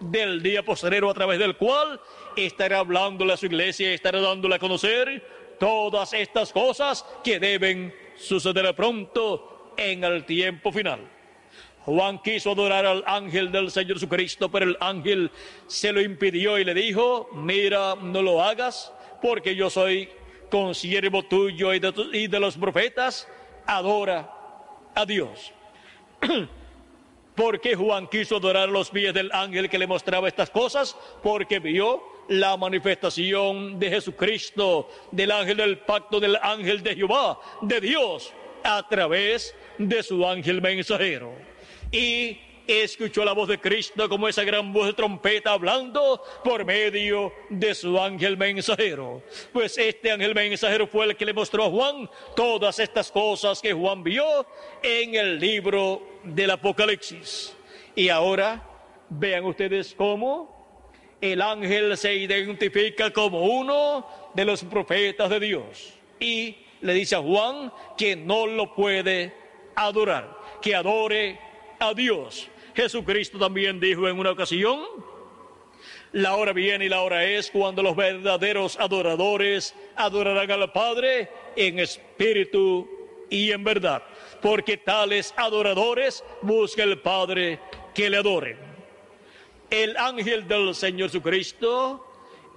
del 0.00 0.42
día 0.42 0.64
posterior 0.64 1.10
a 1.10 1.14
través 1.14 1.38
del 1.38 1.56
cual 1.56 2.00
estará 2.36 2.78
hablándole 2.78 3.32
a 3.32 3.36
su 3.36 3.46
iglesia 3.46 3.92
estará 3.92 4.20
dándole 4.20 4.54
a 4.54 4.58
conocer 4.58 5.56
todas 5.58 6.12
estas 6.12 6.52
cosas 6.52 7.04
que 7.24 7.38
deben 7.40 7.94
suceder 8.16 8.74
pronto 8.74 9.72
en 9.76 10.04
el 10.04 10.24
tiempo 10.24 10.72
final. 10.72 11.00
Juan 11.84 12.18
quiso 12.18 12.52
adorar 12.52 12.84
al 12.84 13.02
ángel 13.06 13.50
del 13.50 13.70
Señor 13.70 13.94
Jesucristo, 13.94 14.50
pero 14.50 14.66
el 14.66 14.76
ángel 14.80 15.30
se 15.66 15.90
lo 15.90 16.00
impidió 16.00 16.58
y 16.58 16.64
le 16.64 16.74
dijo, 16.74 17.30
mira, 17.32 17.94
no 17.94 18.20
lo 18.20 18.42
hagas, 18.42 18.92
porque 19.22 19.56
yo 19.56 19.70
soy 19.70 20.08
consiervo 20.50 21.24
tuyo 21.24 21.72
y 21.72 21.78
de 22.28 22.40
los 22.40 22.56
profetas, 22.56 23.26
adora 23.66 24.37
Dios. 25.06 25.52
¿Por 27.34 27.60
qué 27.60 27.76
Juan 27.76 28.08
quiso 28.08 28.36
adorar 28.36 28.68
los 28.68 28.90
pies 28.90 29.14
del 29.14 29.30
ángel 29.32 29.70
que 29.70 29.78
le 29.78 29.86
mostraba 29.86 30.26
estas 30.26 30.50
cosas? 30.50 30.96
Porque 31.22 31.60
vio 31.60 32.02
la 32.28 32.56
manifestación 32.56 33.78
de 33.78 33.90
Jesucristo, 33.90 34.88
del 35.12 35.30
ángel 35.30 35.56
del 35.56 35.78
pacto, 35.78 36.18
del 36.18 36.36
ángel 36.42 36.82
de 36.82 36.96
Jehová, 36.96 37.38
de 37.62 37.80
Dios, 37.80 38.32
a 38.64 38.86
través 38.88 39.54
de 39.78 40.02
su 40.02 40.26
ángel 40.26 40.60
mensajero. 40.60 41.32
Y 41.92 42.38
escuchó 42.68 43.24
la 43.24 43.32
voz 43.32 43.48
de 43.48 43.58
Cristo 43.58 44.08
como 44.08 44.28
esa 44.28 44.44
gran 44.44 44.72
voz 44.72 44.86
de 44.86 44.92
trompeta 44.92 45.52
hablando 45.52 46.22
por 46.44 46.66
medio 46.66 47.32
de 47.48 47.74
su 47.74 47.98
ángel 47.98 48.36
mensajero. 48.36 49.22
Pues 49.52 49.78
este 49.78 50.12
ángel 50.12 50.34
mensajero 50.34 50.86
fue 50.86 51.06
el 51.06 51.16
que 51.16 51.24
le 51.24 51.32
mostró 51.32 51.64
a 51.64 51.70
Juan 51.70 52.08
todas 52.36 52.78
estas 52.78 53.10
cosas 53.10 53.62
que 53.62 53.72
Juan 53.72 54.04
vio 54.04 54.46
en 54.82 55.14
el 55.14 55.40
libro 55.40 56.02
del 56.22 56.50
Apocalipsis. 56.50 57.56
Y 57.94 58.10
ahora 58.10 58.62
vean 59.08 59.44
ustedes 59.44 59.94
cómo 59.96 60.58
el 61.22 61.40
ángel 61.40 61.96
se 61.96 62.14
identifica 62.14 63.10
como 63.10 63.40
uno 63.40 64.06
de 64.34 64.44
los 64.44 64.62
profetas 64.62 65.30
de 65.30 65.40
Dios. 65.40 65.94
Y 66.20 66.58
le 66.82 66.92
dice 66.92 67.16
a 67.16 67.22
Juan 67.22 67.72
que 67.96 68.14
no 68.14 68.46
lo 68.46 68.74
puede 68.74 69.34
adorar, 69.74 70.36
que 70.60 70.74
adore 70.74 71.40
a 71.78 71.94
Dios. 71.94 72.48
Jesucristo 72.78 73.40
también 73.40 73.80
dijo 73.80 74.06
en 74.06 74.20
una 74.20 74.30
ocasión, 74.30 74.78
la 76.12 76.36
hora 76.36 76.52
viene 76.52 76.84
y 76.84 76.88
la 76.88 77.00
hora 77.00 77.24
es 77.24 77.50
cuando 77.50 77.82
los 77.82 77.96
verdaderos 77.96 78.78
adoradores 78.78 79.74
adorarán 79.96 80.48
al 80.48 80.70
Padre 80.70 81.28
en 81.56 81.80
espíritu 81.80 82.88
y 83.28 83.50
en 83.50 83.64
verdad, 83.64 84.04
porque 84.40 84.76
tales 84.76 85.34
adoradores 85.36 86.22
busca 86.40 86.84
el 86.84 87.00
Padre 87.00 87.58
que 87.92 88.08
le 88.08 88.18
adoren. 88.18 88.56
El 89.70 89.96
ángel 89.96 90.46
del 90.46 90.72
Señor 90.72 91.08
Jesucristo 91.08 92.07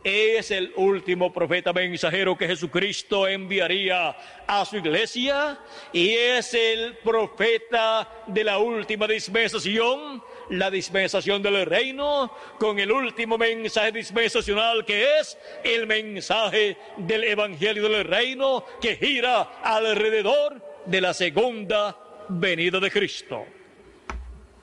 es 0.04 0.50
el 0.52 0.74
último 0.76 1.32
profeta 1.32 1.74
mensajero 1.74 2.38
que 2.38 2.48
Jesucristo 2.48 3.28
enviaría 3.28 4.16
a 4.48 4.66
su 4.66 4.78
iglesia 4.78 5.60
y 5.94 6.10
es 6.10 6.54
el 6.54 6.98
profeta 6.98 8.24
de 8.28 8.44
la 8.44 8.58
última 8.58 9.08
dispensación, 9.08 10.24
la 10.50 10.72
dispensación 10.72 11.42
del 11.42 11.66
reino, 11.66 12.36
con 12.60 12.80
el 12.80 12.92
último 12.92 13.38
mensaje 13.38 13.92
dispensacional 13.92 14.86
que 14.86 15.20
es 15.20 15.38
el 15.64 15.86
mensaje 15.86 16.78
del 16.98 17.24
Evangelio 17.24 17.88
del 17.88 18.04
reino 18.04 18.66
que 18.82 18.96
gira 18.96 19.42
alrededor 19.64 20.62
de 20.86 21.02
la 21.02 21.14
segunda 21.14 21.98
venida 22.30 22.80
de 22.80 22.90
Cristo. 22.90 23.46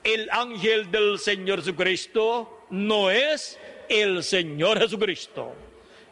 El 0.03 0.29
ángel 0.31 0.91
del 0.91 1.19
Señor 1.19 1.59
Jesucristo 1.59 2.65
no 2.69 3.09
es 3.09 3.59
el 3.89 4.23
Señor 4.23 4.79
Jesucristo. 4.79 5.53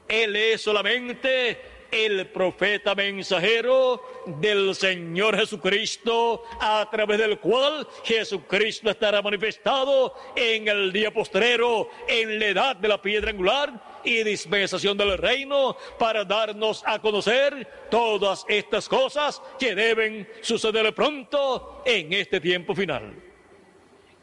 Él 0.08 0.36
es 0.36 0.62
solamente 0.62 1.58
el 1.92 2.28
profeta 2.28 2.96
mensajero 2.96 4.02
del 4.26 4.76
Señor 4.76 5.38
Jesucristo, 5.38 6.44
a 6.60 6.88
través 6.92 7.18
del 7.18 7.40
cual 7.40 7.88
Jesucristo 8.04 8.90
estará 8.90 9.22
manifestado 9.22 10.14
en 10.36 10.68
el 10.68 10.92
día 10.92 11.14
postrero, 11.14 11.90
en 12.08 12.40
la 12.40 12.48
edad 12.48 12.76
de 12.76 12.88
la 12.88 13.02
piedra 13.02 13.32
angular 13.32 14.02
y 14.04 14.24
dispensación 14.24 14.98
del 14.98 15.18
reino, 15.18 15.78
para 15.98 16.26
darnos 16.26 16.84
a 16.86 17.00
conocer 17.00 17.88
todas 17.90 18.46
estas 18.48 18.88
cosas 18.90 19.42
que 19.60 19.76
deben 19.76 20.28
suceder 20.42 20.94
pronto 20.94 21.84
en 21.86 22.14
este 22.14 22.40
tiempo 22.40 22.76
final. 22.76 23.14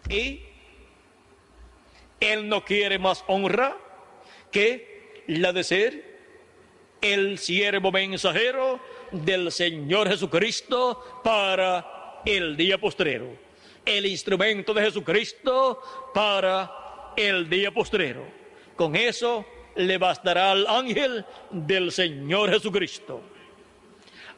Y 0.09 0.41
él 2.33 2.49
no 2.49 2.65
quiere 2.65 2.99
más 2.99 3.25
honra 3.27 3.77
que 4.51 5.23
la 5.27 5.53
de 5.53 5.65
ser 5.65 6.15
el 7.01 7.39
siervo 7.39 7.93
mensajero 7.93 8.81
del 9.13 9.53
Señor 9.53 10.09
Jesucristo 10.09 11.21
para 11.23 12.23
el 12.25 12.57
día 12.57 12.79
postrero. 12.79 13.37
El 13.85 14.07
instrumento 14.07 14.73
de 14.73 14.83
Jesucristo 14.83 15.81
para 16.15 17.13
el 17.17 17.49
día 17.49 17.71
postrero. 17.71 18.27
Con 18.77 18.97
eso 18.97 19.45
le 19.77 19.99
bastará 19.99 20.53
al 20.53 20.67
ángel 20.67 21.25
del 21.51 21.93
Señor 21.93 22.51
Jesucristo. 22.51 23.21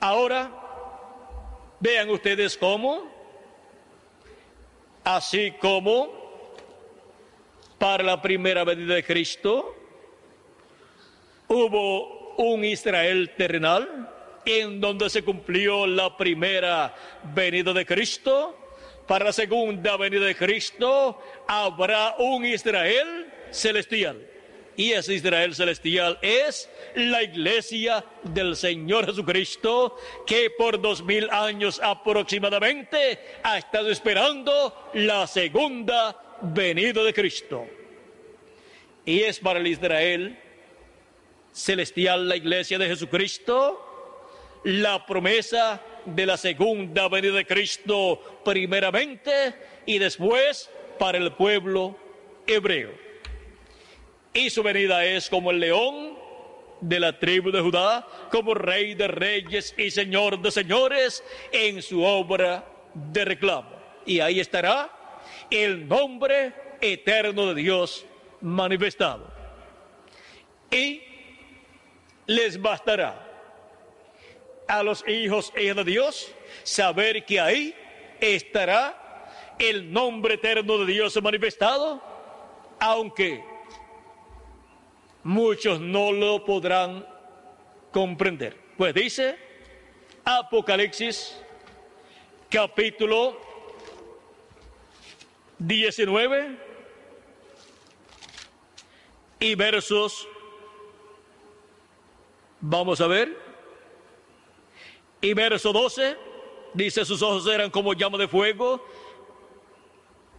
Ahora, 0.00 0.50
vean 1.78 2.10
ustedes 2.10 2.56
cómo, 2.56 3.04
así 5.04 5.52
como 5.60 6.25
para 7.78 8.02
la 8.02 8.20
primera 8.20 8.64
venida 8.64 8.94
de 8.94 9.04
Cristo, 9.04 9.74
hubo 11.48 12.34
un 12.36 12.64
Israel 12.64 13.32
terrenal 13.36 14.12
en 14.44 14.80
donde 14.80 15.10
se 15.10 15.22
cumplió 15.22 15.86
la 15.86 16.16
primera 16.16 16.94
venida 17.34 17.72
de 17.72 17.84
Cristo. 17.84 18.56
Para 19.06 19.26
la 19.26 19.32
segunda 19.32 19.96
venida 19.96 20.24
de 20.24 20.34
Cristo 20.34 21.20
habrá 21.46 22.16
un 22.18 22.44
Israel 22.44 23.32
celestial. 23.50 24.26
Y 24.76 24.92
ese 24.92 25.14
Israel 25.14 25.54
celestial 25.54 26.18
es 26.20 26.68
la 26.94 27.22
iglesia 27.22 28.04
del 28.24 28.56
Señor 28.56 29.06
Jesucristo, 29.06 29.96
que 30.26 30.50
por 30.50 30.80
dos 30.80 31.02
mil 31.02 31.30
años 31.30 31.80
aproximadamente 31.82 33.18
ha 33.42 33.56
estado 33.56 33.90
esperando 33.90 34.90
la 34.92 35.26
segunda 35.26 36.25
venido 36.42 37.04
de 37.04 37.14
Cristo. 37.14 37.66
Y 39.04 39.20
es 39.20 39.38
para 39.38 39.60
el 39.60 39.66
Israel 39.66 40.38
celestial, 41.52 42.28
la 42.28 42.36
iglesia 42.36 42.78
de 42.78 42.86
Jesucristo, 42.86 44.60
la 44.64 45.06
promesa 45.06 45.80
de 46.04 46.26
la 46.26 46.36
segunda 46.36 47.08
venida 47.08 47.34
de 47.34 47.46
Cristo 47.46 48.40
primeramente 48.44 49.54
y 49.86 49.98
después 49.98 50.68
para 50.98 51.18
el 51.18 51.32
pueblo 51.32 51.96
hebreo. 52.46 52.90
Y 54.34 54.50
su 54.50 54.62
venida 54.62 55.04
es 55.04 55.30
como 55.30 55.50
el 55.50 55.60
león 55.60 56.18
de 56.80 57.00
la 57.00 57.18
tribu 57.18 57.50
de 57.50 57.60
Judá, 57.60 58.06
como 58.30 58.54
rey 58.54 58.94
de 58.94 59.08
reyes 59.08 59.74
y 59.78 59.90
señor 59.90 60.40
de 60.42 60.50
señores 60.50 61.24
en 61.52 61.80
su 61.80 62.02
obra 62.02 62.66
de 62.92 63.24
reclamo. 63.24 63.70
Y 64.04 64.20
ahí 64.20 64.40
estará 64.40 64.95
el 65.50 65.86
nombre 65.88 66.52
eterno 66.80 67.54
de 67.54 67.62
Dios 67.62 68.06
manifestado. 68.40 69.32
Y 70.70 71.02
les 72.26 72.60
bastará 72.60 73.22
a 74.66 74.82
los 74.82 75.06
hijos 75.06 75.52
de 75.54 75.84
Dios 75.84 76.32
saber 76.64 77.24
que 77.24 77.40
ahí 77.40 77.74
estará 78.20 79.28
el 79.58 79.92
nombre 79.92 80.34
eterno 80.34 80.78
de 80.78 80.92
Dios 80.92 81.20
manifestado, 81.22 82.02
aunque 82.78 83.42
muchos 85.22 85.80
no 85.80 86.12
lo 86.12 86.44
podrán 86.44 87.06
comprender. 87.92 88.56
Pues 88.76 88.92
dice 88.92 89.38
Apocalipsis 90.24 91.40
capítulo 92.50 93.45
19 95.58 96.56
y 99.40 99.54
versos, 99.54 100.28
vamos 102.60 103.00
a 103.00 103.06
ver, 103.06 103.36
y 105.20 105.34
verso 105.34 105.72
12, 105.72 106.16
dice 106.74 107.04
sus 107.04 107.22
ojos 107.22 107.46
eran 107.46 107.70
como 107.70 107.94
llama 107.94 108.18
de 108.18 108.28
fuego 108.28 108.84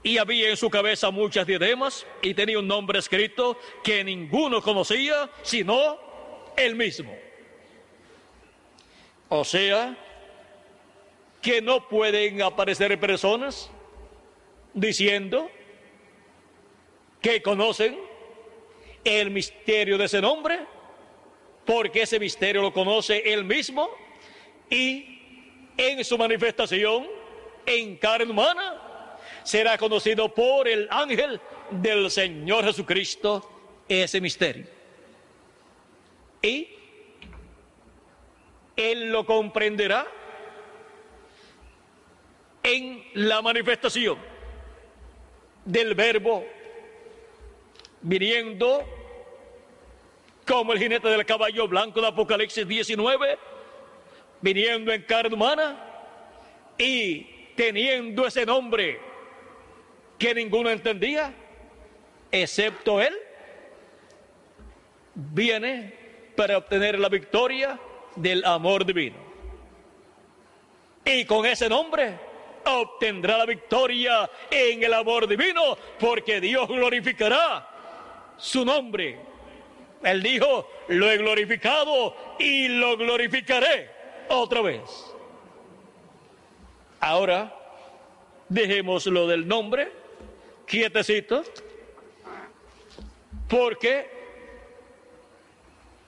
y 0.03 0.17
había 0.17 0.49
en 0.49 0.57
su 0.57 0.69
cabeza 0.69 1.09
muchas 1.11 1.47
diademas 1.47 2.05
y 2.21 2.33
tenía 2.33 2.59
un 2.59 2.67
nombre 2.67 2.99
escrito 2.99 3.57
que 3.83 4.03
ninguno 4.03 4.61
conocía 4.61 5.29
sino 5.41 5.97
él 6.55 6.75
mismo. 6.75 7.13
O 9.29 9.43
sea, 9.43 9.97
que 11.41 11.61
no 11.61 11.87
pueden 11.89 12.41
aparecer 12.41 12.97
personas 12.99 13.69
diciendo 14.77 15.49
que 17.19 17.41
conocen 17.41 17.97
el 19.03 19.31
misterio 19.31 19.97
de 19.97 20.05
ese 20.05 20.21
nombre, 20.21 20.59
porque 21.65 22.03
ese 22.03 22.19
misterio 22.19 22.61
lo 22.61 22.71
conoce 22.71 23.33
él 23.33 23.43
mismo 23.43 23.89
y 24.69 25.19
en 25.75 26.05
su 26.05 26.17
manifestación 26.17 27.07
en 27.65 27.97
carne 27.97 28.31
humana 28.31 29.17
será 29.43 29.77
conocido 29.79 30.33
por 30.33 30.67
el 30.67 30.87
ángel 30.91 31.41
del 31.71 32.11
Señor 32.11 32.63
Jesucristo 32.63 33.83
ese 33.89 34.21
misterio. 34.21 34.67
Y 36.41 36.69
él 38.75 39.11
lo 39.11 39.25
comprenderá 39.25 40.05
en 42.61 43.03
la 43.15 43.41
manifestación 43.41 44.36
del 45.67 45.95
verbo 45.95 46.45
viniendo 48.01 48.85
como 50.47 50.71
el 50.71 50.79
jinete 50.79 51.09
del 51.09 51.25
caballo 51.25 51.67
blanco 51.67 51.99
de 51.99 52.07
Apocalipsis 52.07 52.65
19, 52.65 53.37
viniendo 54.39 54.93
en 54.93 55.01
carne 55.01 55.35
humana 55.35 55.77
y 56.77 57.27
teniendo 57.55 58.25
ese 58.25 58.45
nombre 58.45 58.97
que 60.17 60.33
ninguno 60.33 60.69
entendía, 60.69 61.33
excepto 62.31 63.01
él, 63.01 63.13
viene 65.13 65.93
para 66.37 66.59
obtener 66.59 66.97
la 66.97 67.09
victoria 67.09 67.77
del 68.15 68.45
amor 68.45 68.85
divino. 68.85 69.17
Y 71.03 71.25
con 71.25 71.45
ese 71.45 71.67
nombre 71.67 72.26
obtendrá 72.67 73.37
la 73.37 73.45
victoria 73.45 74.29
en 74.49 74.83
el 74.83 74.93
amor 74.93 75.27
divino, 75.27 75.77
porque 75.99 76.39
Dios 76.41 76.67
glorificará 76.67 77.67
su 78.37 78.63
nombre. 78.65 79.19
Él 80.03 80.21
dijo, 80.21 80.69
lo 80.89 81.09
he 81.09 81.17
glorificado 81.17 82.15
y 82.39 82.67
lo 82.67 82.97
glorificaré 82.97 83.89
otra 84.29 84.61
vez. 84.61 84.81
Ahora, 86.99 87.53
dejemos 88.49 89.05
lo 89.07 89.27
del 89.27 89.47
nombre, 89.47 89.91
quietecito, 90.65 91.43
porque 93.47 94.09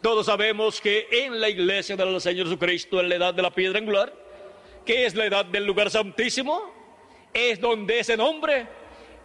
todos 0.01 0.25
sabemos 0.25 0.79
que 0.79 1.07
en 1.11 1.39
la 1.39 1.49
iglesia 1.49 1.95
del 1.95 2.19
Señor 2.21 2.45
Jesucristo, 2.45 2.99
en 2.99 3.09
la 3.09 3.15
edad 3.15 3.33
de 3.33 3.41
la 3.41 3.51
piedra 3.51 3.79
angular, 3.79 4.13
que 4.89 5.05
es 5.05 5.13
la 5.13 5.25
edad 5.25 5.45
del 5.45 5.65
lugar 5.65 5.91
santísimo, 5.91 6.73
es 7.31 7.61
donde 7.61 7.99
ese 7.99 8.17
nombre 8.17 8.65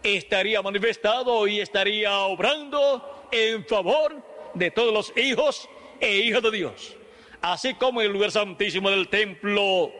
estaría 0.03 0.61
manifestado 0.61 1.47
y 1.47 1.59
estaría 1.59 2.19
obrando 2.19 3.29
en 3.33 3.65
favor 3.65 4.15
de 4.53 4.71
todos 4.71 4.93
los 4.93 5.17
hijos 5.17 5.67
e 6.01 6.17
hijas 6.17 6.43
de 6.43 6.51
Dios. 6.51 6.95
Así 7.41 7.73
como 7.73 8.03
el 8.03 8.13
lugar 8.13 8.31
santísimo 8.31 8.91
del 8.91 9.09
templo 9.09 9.91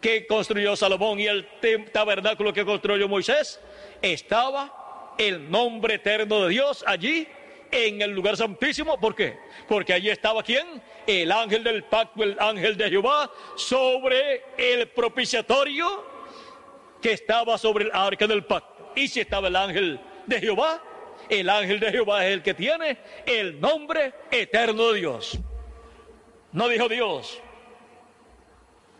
que 0.00 0.26
construyó 0.26 0.74
Salomón 0.74 1.20
y 1.20 1.28
el 1.28 1.46
tabernáculo 1.92 2.52
que 2.52 2.64
construyó 2.64 3.06
Moisés, 3.06 3.60
estaba 4.02 5.14
el 5.16 5.48
nombre 5.48 5.94
eterno 5.94 6.42
de 6.42 6.48
Dios 6.48 6.82
allí 6.88 7.28
en 7.70 8.02
el 8.02 8.10
lugar 8.10 8.36
santísimo. 8.36 8.98
¿Por 8.98 9.14
qué? 9.14 9.38
Porque 9.68 9.92
allí 9.92 10.10
estaba 10.10 10.42
quién? 10.42 10.82
El 11.06 11.32
ángel 11.32 11.64
del 11.64 11.84
pacto, 11.84 12.22
el 12.22 12.36
ángel 12.38 12.76
de 12.76 12.90
Jehová, 12.90 13.30
sobre 13.56 14.42
el 14.56 14.88
propiciatorio 14.88 16.04
que 17.00 17.12
estaba 17.12 17.58
sobre 17.58 17.84
el 17.84 17.90
arca 17.92 18.26
del 18.26 18.44
pacto. 18.44 18.92
Y 18.94 19.08
si 19.08 19.20
estaba 19.20 19.48
el 19.48 19.56
ángel 19.56 20.00
de 20.26 20.40
Jehová, 20.40 20.82
el 21.28 21.48
ángel 21.48 21.80
de 21.80 21.90
Jehová 21.90 22.26
es 22.26 22.34
el 22.34 22.42
que 22.42 22.54
tiene 22.54 22.98
el 23.26 23.60
nombre 23.60 24.14
eterno 24.30 24.92
de 24.92 25.00
Dios. 25.00 25.38
No 26.52 26.68
dijo 26.68 26.88
Dios, 26.88 27.40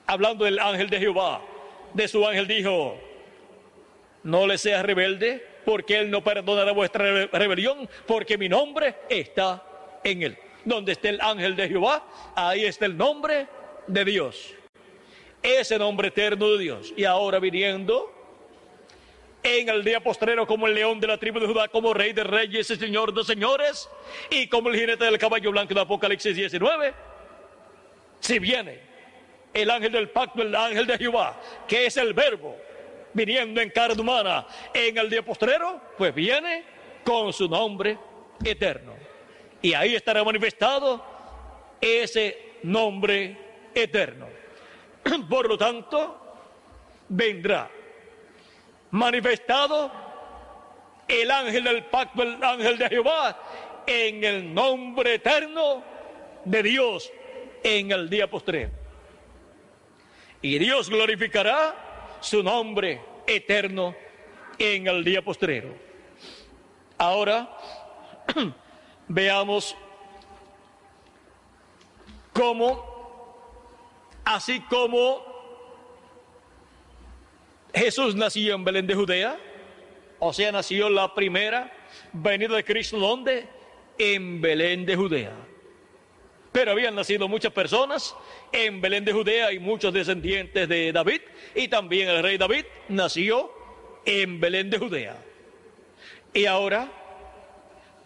hablando 0.07 0.45
del 0.45 0.59
ángel 0.59 0.91
de 0.91 0.99
Jehová, 0.99 1.41
de 1.95 2.09
su 2.09 2.27
ángel 2.27 2.47
dijo, 2.47 2.99
no 4.23 4.47
le 4.47 4.59
seas 4.59 4.85
rebelde, 4.85 5.47
porque 5.67 5.99
él 5.99 6.11
no 6.11 6.23
perdonará 6.23 6.71
vuestra 6.71 7.27
rebelión, 7.27 7.89
porque 8.07 8.39
mi 8.39 8.49
nombre 8.49 8.95
está 9.09 9.63
en 10.05 10.23
él. 10.23 10.39
Donde 10.65 10.93
esté 10.93 11.09
el 11.09 11.21
ángel 11.21 11.57
de 11.57 11.69
Jehová, 11.69 12.07
ahí 12.37 12.65
está 12.65 12.87
el 12.87 12.97
nombre 12.97 13.49
de 13.89 14.05
Dios. 14.05 14.55
Ese 15.43 15.77
nombre 15.77 16.09
eterno 16.09 16.53
de 16.53 16.59
Dios. 16.63 16.95
Y 16.97 17.05
ahora 17.05 17.41
viniendo 17.41 18.13
en 19.43 19.69
el 19.69 19.83
día 19.83 19.99
postrero 19.99 20.47
como 20.47 20.69
el 20.69 20.75
león 20.75 21.01
de 21.01 21.09
la 21.09 21.19
tribu 21.19 21.41
de 21.41 21.49
Judá, 21.49 21.67
como 21.67 21.93
rey 21.93 22.13
de 22.13 22.23
reyes 22.23 22.71
y 22.71 22.77
señor 22.77 23.13
de 23.13 23.25
señores, 23.25 23.89
y 24.31 24.47
como 24.47 24.69
el 24.69 24.77
jinete 24.77 25.05
del 25.05 25.19
caballo 25.19 25.51
blanco 25.51 25.75
de 25.75 25.81
Apocalipsis 25.81 26.37
19, 26.37 26.95
si 28.21 28.39
viene 28.39 28.81
el 29.53 29.69
ángel 29.69 29.91
del 29.91 30.11
pacto, 30.11 30.43
el 30.43 30.55
ángel 30.55 30.87
de 30.87 30.97
Jehová, 30.97 31.41
que 31.67 31.87
es 31.87 31.97
el 31.97 32.15
verbo, 32.15 32.57
viniendo 33.17 33.63
en 33.63 33.71
carne 33.71 33.99
humana 33.99 34.47
en 34.75 34.99
el 34.99 35.09
día 35.09 35.25
postrero, 35.25 35.81
pues 35.97 36.15
viene 36.15 36.65
con 37.03 37.33
su 37.33 37.49
nombre 37.49 37.99
eterno. 38.45 38.93
Y 39.63 39.73
ahí 39.73 39.95
estará 39.95 40.23
manifestado 40.23 41.03
ese 41.81 42.59
nombre 42.63 43.37
eterno. 43.75 44.29
Por 45.31 45.49
lo 45.49 45.57
tanto, 45.57 46.37
vendrá 47.09 47.71
manifestado 48.91 49.91
el 51.09 51.31
ángel 51.31 51.65
del 51.65 51.85
pacto, 51.85 52.23
el 52.23 52.43
ángel 52.45 52.77
de 52.77 52.89
Jehová, 52.91 53.41
en 53.87 54.25
el 54.25 54.53
nombre 54.53 55.15
eterno 55.15 55.83
de 56.45 56.63
Dios 56.63 57.11
en 57.63 57.93
el 57.93 58.11
día 58.11 58.29
postrero. 58.29 58.71
Y 60.43 60.59
Dios 60.59 60.91
glorificará 60.91 61.86
su 62.27 62.43
nombre 62.43 63.01
eterno 63.25 63.95
en 64.59 64.89
el 64.89 65.05
día 65.05 65.23
postrero. 65.23 65.73
Ahora 66.99 67.57
veamos 69.09 69.77
cómo, 72.33 73.79
así 74.25 74.61
como 74.63 75.23
Jesús 77.73 78.17
nació 78.17 78.57
en 78.57 78.65
Belén 78.65 78.87
de 78.89 78.95
Judea, 78.95 79.39
o 80.19 80.33
sea, 80.33 80.51
nació 80.51 80.91
la 80.91 81.15
primera 81.15 81.73
venida 82.13 82.57
de 82.57 82.65
Cristo, 82.65 82.99
¿dónde? 82.99 83.47
En 83.99 84.41
Belén 84.41 84.85
de 84.85 84.97
Judea. 84.97 85.33
Pero 86.57 86.71
habían 86.71 86.95
nacido 86.95 87.29
muchas 87.29 87.53
personas 87.53 88.17
en 88.51 88.81
Belén 88.81 89.05
de 89.05 89.13
Judea 89.13 89.53
y 89.53 89.59
muchos 89.59 89.93
descendientes 89.93 90.67
de 90.67 90.91
David, 90.91 91.21
y 91.55 91.69
también 91.69 92.09
el 92.09 92.23
rey 92.23 92.39
David 92.39 92.65
nació 92.89 93.53
en 94.07 94.41
Belén 94.41 94.71
de 94.71 94.79
Judea. 94.79 95.23
Y 96.33 96.47
ahora, 96.47 96.91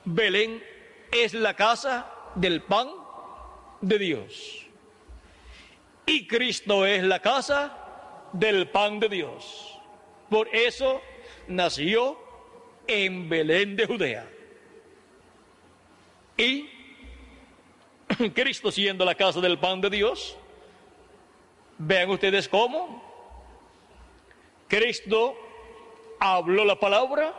Belén 0.05 0.61
es 1.13 1.33
la 1.33 1.55
casa 1.55 2.13
del 2.35 2.63
pan 2.63 2.89
de 3.83 3.99
Dios. 4.01 4.67
Y 6.05 6.27
Cristo 6.27 6.85
es 6.87 7.05
la 7.05 7.21
casa 7.23 8.29
del 8.33 8.67
pan 8.67 8.99
de 8.99 9.11
Dios. 9.11 9.79
Por 10.29 10.49
eso 10.53 11.01
nació 11.47 12.19
en 12.89 13.29
Belén 13.29 13.77
de 13.77 13.87
Judea. 13.87 14.29
Y 16.37 16.80
Cristo 18.35 18.71
siendo 18.71 19.05
la 19.05 19.15
casa 19.15 19.41
del 19.41 19.59
pan 19.59 19.81
de 19.81 19.91
Dios, 19.91 20.37
vean 21.79 22.11
ustedes 22.11 22.49
cómo 22.49 23.03
Cristo 24.69 25.37
habló 26.19 26.65
la 26.65 26.79
palabra, 26.79 27.35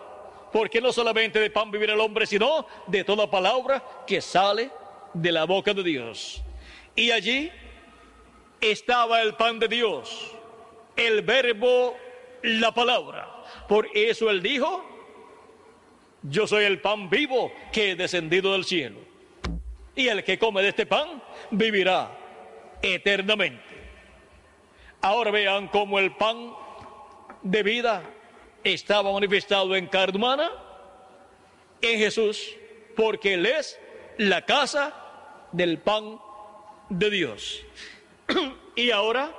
porque 0.52 0.82
no 0.82 0.92
solamente 0.92 1.40
de 1.40 1.50
pan 1.50 1.72
vivirá 1.72 1.94
el 1.94 2.00
hombre, 2.00 2.26
sino 2.26 2.66
de 2.88 3.04
toda 3.04 3.30
palabra 3.30 3.84
que 4.06 4.20
sale 4.20 4.70
de 5.14 5.32
la 5.32 5.46
boca 5.46 5.74
de 5.74 5.84
Dios. 5.84 6.42
Y 6.96 7.12
allí 7.12 7.52
estaba 8.60 9.22
el 9.22 9.36
pan 9.36 9.60
de 9.60 9.68
Dios 9.68 10.36
el 10.96 11.22
verbo, 11.22 11.96
la 12.44 12.74
palabra. 12.74 13.28
Por 13.68 13.88
eso 13.94 14.30
él 14.30 14.42
dijo, 14.42 14.84
yo 16.24 16.48
soy 16.48 16.66
el 16.66 16.82
pan 16.82 17.10
vivo 17.10 17.52
que 17.72 17.92
he 17.92 17.96
descendido 17.96 18.54
del 18.54 18.66
cielo. 18.66 19.11
Y 19.96 20.08
el 20.08 20.24
que 20.24 20.40
come 20.40 20.62
de 20.62 20.70
este 20.70 20.86
pan 20.86 21.22
vivirá 21.52 22.18
eternamente. 22.82 23.64
Ahora 25.02 25.32
vean 25.32 25.68
cómo 25.68 26.00
el 26.00 26.16
pan 26.16 26.54
de 27.42 27.64
vida 27.64 28.04
estaba 28.64 29.12
manifestado 29.12 29.76
en 29.76 29.88
carne 29.88 30.18
humana 30.18 30.52
en 31.82 31.98
Jesús, 31.98 32.56
porque 32.96 33.34
Él 33.34 33.46
es 33.46 33.80
la 34.18 34.46
casa 34.46 34.94
del 35.52 35.80
pan 35.80 36.20
de 36.90 37.10
Dios. 37.10 37.66
y 38.76 38.92
ahora 38.92 39.36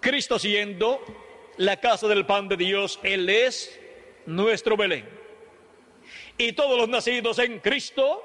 Cristo 0.00 0.38
siendo 0.38 1.00
la 1.56 1.78
casa 1.78 2.08
del 2.08 2.26
pan 2.26 2.48
de 2.48 2.56
Dios, 2.56 2.98
Él 3.02 3.28
es 3.28 3.78
nuestro 4.26 4.76
Belén. 4.76 5.17
Y 6.38 6.52
todos 6.52 6.78
los 6.78 6.88
nacidos 6.88 7.40
en 7.40 7.58
Cristo, 7.58 8.24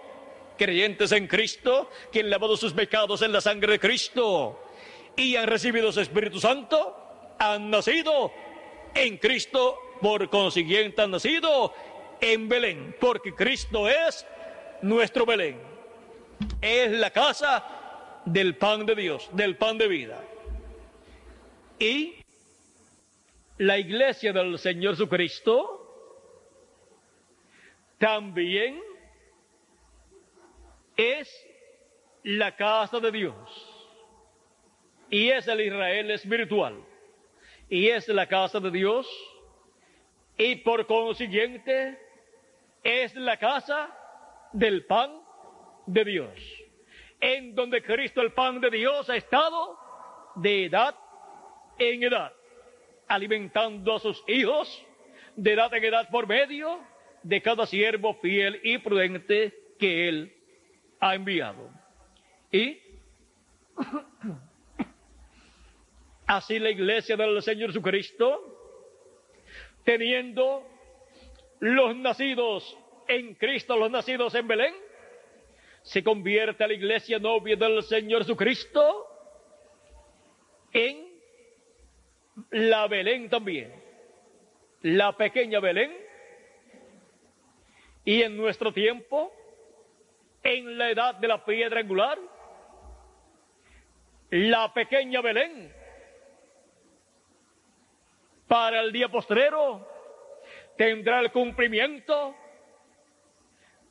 creyentes 0.56 1.12
en 1.12 1.28
Cristo, 1.28 1.90
que 2.12 2.20
han 2.20 2.30
lavado 2.30 2.56
sus 2.56 2.72
pecados 2.72 3.24
en 3.24 3.34
la 3.34 3.42
sangre 3.42 3.74
de 3.74 3.80
Cristo 3.80 4.64
y 5.16 5.36
han 5.36 5.48
recibido 5.48 5.92
su 5.92 6.00
Espíritu 6.00 6.40
Santo, 6.40 6.96
han 7.40 7.72
nacido 7.72 8.32
en 8.94 9.18
Cristo, 9.18 9.80
por 10.00 10.30
consiguiente 10.30 11.02
han 11.02 11.10
nacido 11.10 11.74
en 12.22 12.48
Belén, 12.48 12.96
porque 13.00 13.34
Cristo 13.34 13.90
es 13.90 14.28
nuestro 14.84 15.26
Belén. 15.26 15.60
Es 16.62 16.92
la 16.92 17.10
casa 17.10 18.22
del 18.26 18.58
pan 18.58 18.86
de 18.86 18.96
Dios, 18.96 19.30
del 19.34 19.58
pan 19.58 19.80
de 19.80 19.88
vida. 19.88 20.24
Y 21.80 22.16
la 23.58 23.80
iglesia 23.80 24.32
del 24.34 24.60
Señor 24.60 24.94
Jesucristo 24.94 25.83
también 28.04 28.82
es 30.98 31.48
la 32.24 32.54
casa 32.54 33.00
de 33.00 33.14
Dios. 33.14 33.34
Y 35.10 35.30
es 35.30 35.48
el 35.48 35.62
Israel 35.62 36.12
espiritual. 36.12 36.84
Y 37.70 37.88
es 37.88 38.06
la 38.10 38.28
casa 38.28 38.60
de 38.60 38.72
Dios. 38.72 39.08
Y 40.38 40.58
por 40.58 40.86
consiguiente 40.86 41.98
es 42.84 43.16
la 43.16 43.38
casa 43.38 43.98
del 44.52 44.86
pan 44.86 45.22
de 45.86 46.04
Dios. 46.04 46.40
En 47.22 47.56
donde 47.56 47.82
Cristo 47.82 48.20
el 48.20 48.34
pan 48.34 48.60
de 48.60 48.70
Dios 48.70 49.10
ha 49.10 49.16
estado 49.16 49.80
de 50.36 50.66
edad 50.66 50.94
en 51.80 52.04
edad, 52.04 52.34
alimentando 53.08 53.96
a 53.96 54.00
sus 54.02 54.22
hijos 54.28 54.86
de 55.38 55.54
edad 55.54 55.74
en 55.74 55.86
edad 55.86 56.10
por 56.10 56.28
medio 56.28 56.92
de 57.24 57.42
cada 57.42 57.66
siervo 57.66 58.14
fiel 58.16 58.60
y 58.64 58.78
prudente 58.78 59.54
que 59.80 60.10
él 60.10 60.34
ha 61.00 61.16
enviado. 61.16 61.70
Y 62.52 62.80
así 66.28 66.60
la 66.60 66.70
iglesia 66.70 67.18
del 67.18 67.42
Señor 67.42 67.70
Jesucristo, 67.70 68.40
teniendo 69.84 70.68
los 71.60 71.96
nacidos 71.96 72.78
en 73.08 73.36
Cristo, 73.36 73.78
los 73.78 73.90
nacidos 73.90 74.36
en 74.36 74.48
Belén, 74.48 74.74
se 75.82 76.04
convierte 76.04 76.64
a 76.64 76.68
la 76.68 76.74
iglesia 76.74 77.20
novia 77.20 77.56
del 77.56 77.84
Señor 77.84 78.22
Jesucristo 78.22 79.08
en 80.72 81.14
la 82.52 82.88
Belén 82.88 83.30
también. 83.30 83.82
la 84.82 85.16
pequeña 85.16 85.60
Belén 85.60 86.03
y 88.06 88.22
en 88.22 88.36
nuestro 88.36 88.74
tiempo, 88.74 89.32
en 90.44 90.78
la 90.78 90.92
edad 90.92 91.16
de 91.16 91.28
la 91.28 91.44
piedra 91.46 91.80
angular, 91.80 92.20
la 94.30 94.74
pequeña 94.74 95.22
Belén 95.22 95.72
para 98.48 98.82
el 98.82 98.92
día 98.92 99.10
postrero 99.10 99.88
tendrá 100.76 101.20
el 101.20 101.32
cumplimiento 101.32 102.36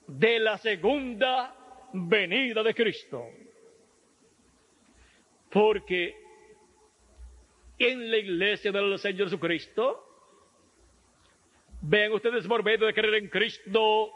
de 0.06 0.38
la 0.40 0.58
segunda 0.58 1.54
venida 1.92 2.62
de 2.62 2.74
Cristo. 2.74 3.24
Porque 5.50 6.16
en 7.78 8.10
la 8.10 8.16
iglesia 8.16 8.72
del 8.72 8.98
Señor 8.98 9.28
Jesucristo, 9.28 10.11
vean 11.82 12.12
ustedes 12.12 12.46
por 12.46 12.62
medio 12.62 12.86
de 12.86 12.94
creer 12.94 13.14
en 13.14 13.28
Cristo, 13.28 14.12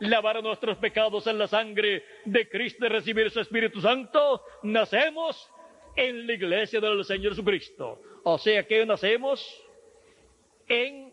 lavar 0.00 0.42
nuestros 0.42 0.78
pecados 0.78 1.26
en 1.26 1.38
la 1.38 1.48
sangre 1.48 2.04
de 2.24 2.48
Cristo 2.48 2.86
y 2.86 2.88
recibir 2.88 3.30
su 3.30 3.40
Espíritu 3.40 3.80
Santo, 3.80 4.42
nacemos 4.62 5.50
en 5.96 6.26
la 6.26 6.32
iglesia 6.34 6.80
del 6.80 7.04
Señor 7.04 7.32
Jesucristo. 7.32 8.00
O 8.24 8.38
sea 8.38 8.66
que 8.66 8.84
nacemos 8.86 9.62
en 10.68 11.12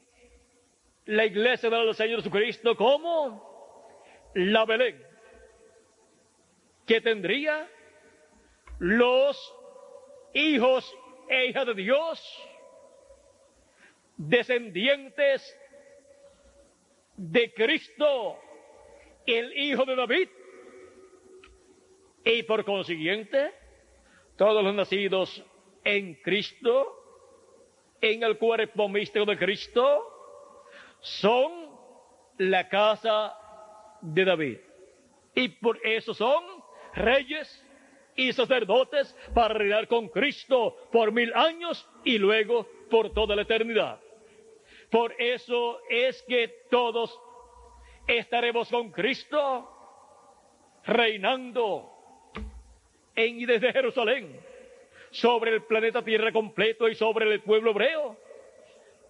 la 1.05 1.25
iglesia 1.25 1.69
del 1.69 1.93
Señor 1.95 2.19
Jesucristo 2.19 2.75
como 2.75 3.89
la 4.35 4.65
Belén, 4.65 5.01
que 6.85 7.01
tendría 7.01 7.67
los 8.79 9.55
hijos 10.33 10.95
e 11.29 11.47
hijas 11.47 11.65
de 11.65 11.73
Dios, 11.73 12.43
descendientes 14.17 15.57
de 17.15 17.53
Cristo, 17.53 18.37
el 19.25 19.57
Hijo 19.57 19.85
de 19.85 19.95
David, 19.95 20.29
y 22.25 22.43
por 22.43 22.63
consiguiente, 22.63 23.51
todos 24.37 24.63
los 24.63 24.73
nacidos 24.73 25.43
en 25.83 26.15
Cristo, 26.15 26.99
en 28.01 28.23
el 28.23 28.37
cuerpo 28.37 28.87
místico 28.89 29.25
de 29.25 29.37
Cristo, 29.37 30.09
son 31.01 31.69
la 32.37 32.69
casa 32.69 33.35
de 34.01 34.25
David. 34.25 34.57
Y 35.35 35.49
por 35.49 35.79
eso 35.85 36.13
son 36.13 36.43
reyes 36.93 37.63
y 38.15 38.31
sacerdotes 38.31 39.15
para 39.33 39.53
reinar 39.53 39.87
con 39.87 40.07
Cristo 40.09 40.75
por 40.91 41.11
mil 41.11 41.33
años 41.33 41.87
y 42.03 42.17
luego 42.17 42.67
por 42.89 43.13
toda 43.13 43.35
la 43.35 43.41
eternidad. 43.41 43.99
Por 44.93 45.19
eso 45.19 45.79
es 45.89 46.21
que 46.27 46.67
todos 46.69 47.19
estaremos 48.05 48.69
con 48.69 48.91
Cristo 48.91 49.67
reinando 50.85 51.89
en 53.15 53.39
y 53.39 53.45
desde 53.47 53.73
Jerusalén 53.73 54.39
sobre 55.09 55.49
el 55.49 55.63
planeta 55.63 56.03
Tierra 56.03 56.31
completo 56.31 56.87
y 56.87 56.93
sobre 56.93 57.27
el 57.27 57.41
pueblo 57.41 57.71
hebreo, 57.71 58.15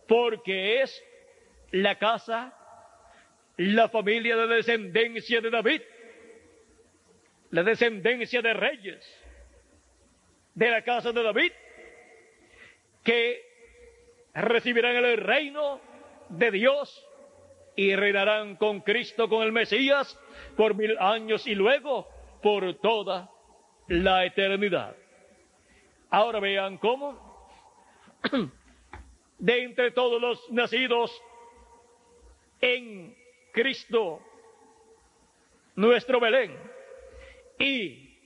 porque 0.07 0.83
es 0.83 1.03
la 1.71 1.99
casa, 1.99 2.57
la 3.57 3.89
familia 3.89 4.37
de 4.37 4.55
descendencia 4.55 5.41
de 5.41 5.49
David, 5.49 5.81
la 7.49 7.61
descendencia 7.61 8.41
de 8.41 8.53
reyes 8.53 9.23
de 10.55 10.69
la 10.69 10.81
casa 10.81 11.11
de 11.11 11.23
David, 11.23 11.51
que 13.03 13.52
recibirán 14.33 14.95
el 14.95 15.17
reino 15.17 15.79
de 16.29 16.51
Dios 16.51 17.07
y 17.75 17.95
reinarán 17.95 18.55
con 18.55 18.81
Cristo, 18.81 19.29
con 19.29 19.43
el 19.43 19.51
Mesías, 19.51 20.19
por 20.55 20.75
mil 20.75 20.97
años 20.99 21.47
y 21.47 21.55
luego 21.55 22.07
por 22.41 22.75
toda 22.75 23.29
la 23.87 24.25
eternidad. 24.25 24.95
Ahora 26.09 26.39
vean 26.39 26.77
cómo 26.77 27.49
de 29.39 29.63
entre 29.63 29.91
todos 29.91 30.21
los 30.21 30.51
nacidos 30.51 31.11
en 32.61 33.15
Cristo, 33.51 34.21
nuestro 35.75 36.19
Belén, 36.19 36.57
y 37.59 38.17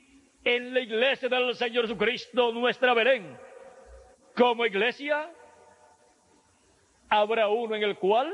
en 0.44 0.74
la 0.74 0.80
iglesia 0.82 1.28
del 1.28 1.56
Señor 1.56 1.84
Jesucristo, 1.84 2.52
nuestra 2.52 2.94
Belén, 2.94 3.38
como 4.36 4.66
iglesia, 4.66 5.32
habrá 7.10 7.48
uno 7.48 7.76
en 7.76 7.84
el 7.84 7.98
cual, 7.98 8.34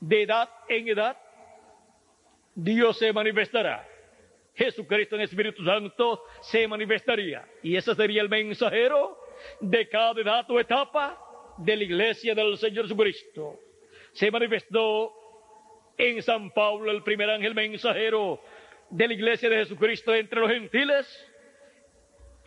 de 0.00 0.22
edad 0.22 0.48
en 0.68 0.88
edad, 0.88 1.16
Dios 2.54 2.98
se 2.98 3.12
manifestará. 3.12 3.86
Jesucristo 4.54 5.16
en 5.16 5.22
Espíritu 5.22 5.64
Santo 5.64 6.22
se 6.40 6.66
manifestaría. 6.66 7.46
Y 7.62 7.76
ese 7.76 7.94
sería 7.94 8.22
el 8.22 8.28
mensajero 8.28 9.18
de 9.60 9.88
cada 9.88 10.20
edad 10.20 10.50
o 10.50 10.58
etapa 10.58 11.18
de 11.58 11.76
la 11.76 11.84
iglesia 11.84 12.34
del 12.34 12.56
Señor 12.56 12.84
Jesucristo 12.84 13.60
se 14.16 14.30
manifestó 14.30 15.12
en 15.98 16.22
San 16.22 16.50
Pablo 16.50 16.90
el 16.90 17.02
primer 17.02 17.28
ángel 17.28 17.54
mensajero 17.54 18.40
de 18.88 19.08
la 19.08 19.12
iglesia 19.12 19.50
de 19.50 19.56
Jesucristo 19.56 20.14
entre 20.14 20.40
los 20.40 20.50
gentiles, 20.50 21.32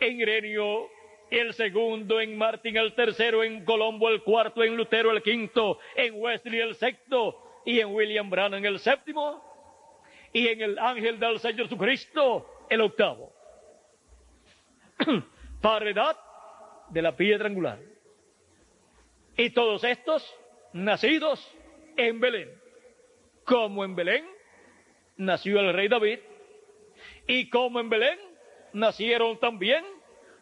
en 0.00 0.20
Irenio 0.20 0.88
el 1.30 1.54
segundo, 1.54 2.20
en 2.20 2.36
Martín 2.36 2.76
el 2.76 2.94
tercero, 2.94 3.44
en 3.44 3.64
Colombo 3.64 4.08
el 4.08 4.22
cuarto, 4.22 4.62
en 4.64 4.76
Lutero 4.76 5.10
el 5.10 5.22
quinto, 5.22 5.78
en 5.94 6.14
Wesley 6.16 6.60
el 6.60 6.74
sexto 6.74 7.62
y 7.64 7.80
en 7.80 7.94
William 7.94 8.28
Branham 8.28 8.64
el 8.64 8.78
séptimo 8.78 9.42
y 10.32 10.48
en 10.48 10.60
el 10.60 10.78
ángel 10.78 11.18
del 11.18 11.38
Señor 11.38 11.68
Jesucristo 11.68 12.46
el 12.68 12.80
octavo. 12.80 13.32
Paredad 15.60 16.16
de 16.88 17.02
la 17.02 17.16
piedra 17.16 17.46
angular. 17.46 17.78
Y 19.36 19.50
todos 19.50 19.84
estos 19.84 20.34
nacidos 20.72 21.56
en 21.96 22.20
Belén. 22.20 22.50
Como 23.44 23.84
en 23.84 23.94
Belén 23.94 24.24
nació 25.16 25.60
el 25.60 25.72
rey 25.72 25.88
David 25.88 26.18
y 27.26 27.48
como 27.50 27.80
en 27.80 27.88
Belén 27.88 28.18
nacieron 28.72 29.38
también 29.38 29.84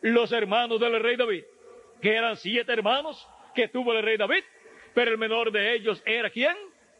los 0.00 0.32
hermanos 0.32 0.80
del 0.80 1.00
rey 1.00 1.16
David, 1.16 1.44
que 2.00 2.14
eran 2.14 2.36
siete 2.36 2.72
hermanos 2.72 3.26
que 3.54 3.68
tuvo 3.68 3.92
el 3.92 4.02
rey 4.02 4.16
David, 4.16 4.44
pero 4.94 5.10
el 5.10 5.18
menor 5.18 5.50
de 5.52 5.74
ellos 5.74 6.02
era 6.06 6.30
quién? 6.30 6.56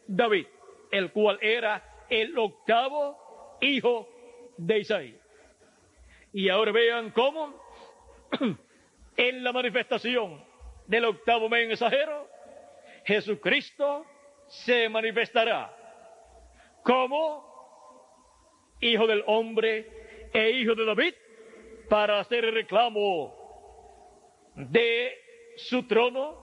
David, 0.07 0.47
el 0.91 1.11
cual 1.11 1.37
era 1.41 2.05
el 2.09 2.37
octavo 2.37 3.57
hijo 3.61 4.09
de 4.57 4.79
Isaí. 4.79 5.17
Y 6.33 6.49
ahora 6.49 6.71
vean 6.71 7.11
cómo 7.11 7.53
en 9.17 9.43
la 9.43 9.51
manifestación 9.51 10.43
del 10.87 11.05
octavo 11.05 11.49
mensajero, 11.49 12.27
Jesucristo 13.05 14.05
se 14.47 14.89
manifestará 14.89 15.75
como 16.83 17.47
hijo 18.81 19.07
del 19.07 19.23
hombre 19.27 20.29
e 20.33 20.51
hijo 20.51 20.75
de 20.75 20.85
David 20.85 21.13
para 21.89 22.19
hacer 22.19 22.45
el 22.45 22.53
reclamo 22.53 23.33
de 24.55 25.17
su 25.57 25.83
trono 25.87 26.37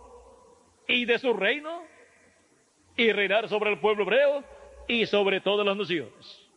y 0.88 1.04
de 1.04 1.18
su 1.18 1.32
reino 1.32 1.84
y 2.96 3.12
reinar 3.12 3.48
sobre 3.48 3.70
el 3.70 3.78
pueblo 3.80 4.02
hebreo 4.02 4.44
y 4.88 5.06
sobre 5.06 5.40
todas 5.40 5.64
las 5.64 5.76
naciones. 5.76 6.48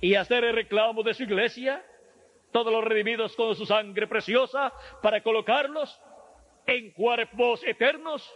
Y 0.00 0.14
hacer 0.14 0.44
el 0.44 0.54
reclamo 0.54 1.02
de 1.02 1.14
su 1.14 1.22
iglesia, 1.22 1.84
todos 2.50 2.72
los 2.72 2.84
redimidos 2.84 3.34
con 3.34 3.54
su 3.54 3.64
sangre 3.64 4.06
preciosa, 4.06 4.72
para 5.00 5.22
colocarlos 5.22 5.98
en 6.66 6.90
cuerpos 6.92 7.64
eternos 7.64 8.28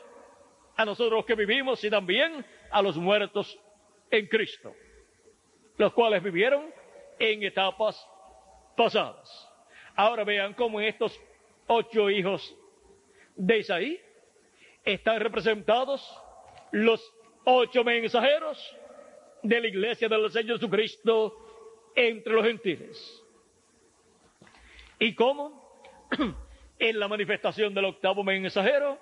a 0.77 0.85
nosotros 0.85 1.24
que 1.24 1.35
vivimos 1.35 1.82
y 1.85 1.90
también 1.90 2.44
a 2.70 2.82
los 2.82 2.97
muertos 2.97 3.59
en 4.11 4.27
Cristo, 4.27 4.74
los 5.77 5.93
cuales 5.93 6.23
vivieron 6.23 6.73
en 7.19 7.43
etapas 7.43 8.09
pasadas. 8.77 9.45
Ahora 9.97 10.24
vean 10.24 10.52
cómo 10.52 10.78
estos 10.81 11.18
ocho 11.66 12.10
hijos 12.10 12.55
de 13.35 13.59
Isaí 13.59 14.01
están 14.85 15.20
representados 15.20 16.02
los 16.70 17.01
ocho 17.44 17.82
mensajeros 17.82 18.77
de 19.43 19.60
la 19.60 19.66
iglesia 19.66 20.06
del 20.09 20.31
Señor 20.31 20.59
Jesucristo 20.59 21.93
entre 21.94 22.35
los 22.35 22.44
gentiles. 22.44 23.24
Y 24.98 25.14
cómo 25.14 25.81
en 26.78 26.98
la 26.98 27.09
manifestación 27.09 27.73
del 27.73 27.86
octavo 27.86 28.23
mensajero 28.23 28.98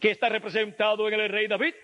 que 0.00 0.12
está 0.12 0.30
representado 0.30 1.08
en 1.08 1.20
el 1.20 1.28
rey 1.28 1.46
David, 1.46 1.74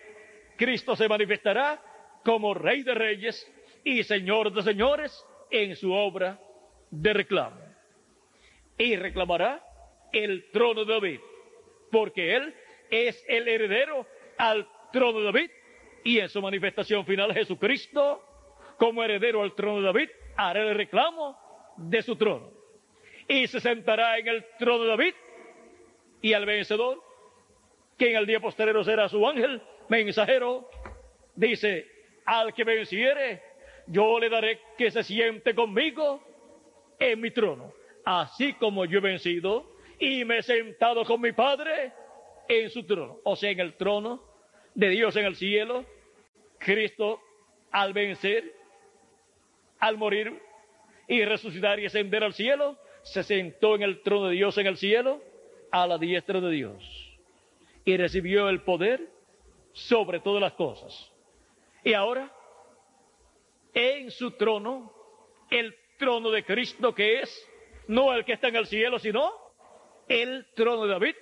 Cristo 0.56 0.96
se 0.96 1.06
manifestará 1.06 1.82
como 2.24 2.54
rey 2.54 2.82
de 2.82 2.94
reyes 2.94 3.46
y 3.84 4.02
señor 4.04 4.52
de 4.52 4.62
señores 4.62 5.24
en 5.50 5.76
su 5.76 5.92
obra 5.92 6.40
de 6.90 7.12
reclamo. 7.12 7.60
Y 8.76 8.96
reclamará 8.96 9.62
el 10.12 10.50
trono 10.52 10.84
de 10.84 10.92
David, 10.92 11.20
porque 11.90 12.36
él 12.36 12.54
es 12.90 13.24
el 13.28 13.48
heredero 13.48 14.06
al 14.36 14.68
trono 14.92 15.18
de 15.18 15.24
David 15.26 15.50
y 16.04 16.20
en 16.20 16.28
su 16.28 16.40
manifestación 16.40 17.04
final 17.04 17.34
Jesucristo, 17.34 18.22
como 18.78 19.02
heredero 19.02 19.42
al 19.42 19.54
trono 19.54 19.80
de 19.80 19.86
David, 19.86 20.08
hará 20.36 20.62
el 20.62 20.74
reclamo 20.74 21.36
de 21.76 22.02
su 22.02 22.16
trono. 22.16 22.50
Y 23.26 23.46
se 23.46 23.60
sentará 23.60 24.18
en 24.18 24.28
el 24.28 24.46
trono 24.58 24.84
de 24.84 24.88
David 24.90 25.14
y 26.22 26.32
al 26.32 26.46
vencedor, 26.46 27.02
que 27.98 28.10
en 28.10 28.16
el 28.16 28.26
día 28.26 28.40
posterior 28.40 28.84
será 28.84 29.08
su 29.08 29.26
ángel, 29.26 29.60
mensajero, 29.88 30.68
dice, 31.34 31.86
al 32.24 32.54
que 32.54 32.64
venciere, 32.64 33.42
yo 33.86 34.18
le 34.18 34.28
daré 34.28 34.60
que 34.76 34.90
se 34.90 35.02
siente 35.02 35.54
conmigo 35.54 36.22
en 36.98 37.20
mi 37.20 37.30
trono, 37.30 37.72
así 38.04 38.54
como 38.54 38.84
yo 38.84 38.98
he 38.98 39.02
vencido 39.02 39.76
y 39.98 40.24
me 40.24 40.38
he 40.38 40.42
sentado 40.42 41.04
con 41.04 41.20
mi 41.20 41.32
Padre 41.32 41.92
en 42.48 42.70
su 42.70 42.84
trono, 42.84 43.18
o 43.24 43.36
sea, 43.36 43.50
en 43.50 43.60
el 43.60 43.74
trono 43.74 44.22
de 44.74 44.88
Dios 44.88 45.16
en 45.16 45.24
el 45.24 45.36
cielo, 45.36 45.84
Cristo 46.58 47.20
al 47.70 47.92
vencer, 47.92 48.54
al 49.78 49.96
morir 49.96 50.40
y 51.06 51.24
resucitar 51.24 51.78
y 51.80 51.86
ascender 51.86 52.24
al 52.24 52.34
cielo, 52.34 52.76
se 53.02 53.22
sentó 53.22 53.74
en 53.74 53.82
el 53.82 54.02
trono 54.02 54.28
de 54.28 54.34
Dios 54.34 54.56
en 54.58 54.66
el 54.66 54.76
cielo, 54.76 55.20
a 55.70 55.86
la 55.86 55.98
diestra 55.98 56.40
de 56.40 56.50
Dios, 56.50 57.18
y 57.84 57.96
recibió 57.96 58.48
el 58.48 58.62
poder 58.62 59.08
sobre 59.72 60.20
todas 60.20 60.40
las 60.40 60.52
cosas. 60.54 61.12
Y 61.84 61.92
ahora, 61.92 62.32
en 63.74 64.10
su 64.10 64.32
trono, 64.32 64.92
el 65.50 65.74
trono 65.98 66.30
de 66.30 66.44
Cristo 66.44 66.94
que 66.94 67.20
es, 67.20 67.50
no 67.88 68.14
el 68.14 68.24
que 68.24 68.32
está 68.32 68.48
en 68.48 68.56
el 68.56 68.66
cielo, 68.66 68.98
sino 68.98 69.32
el 70.08 70.46
trono 70.54 70.84
de 70.84 70.92
David, 70.92 71.16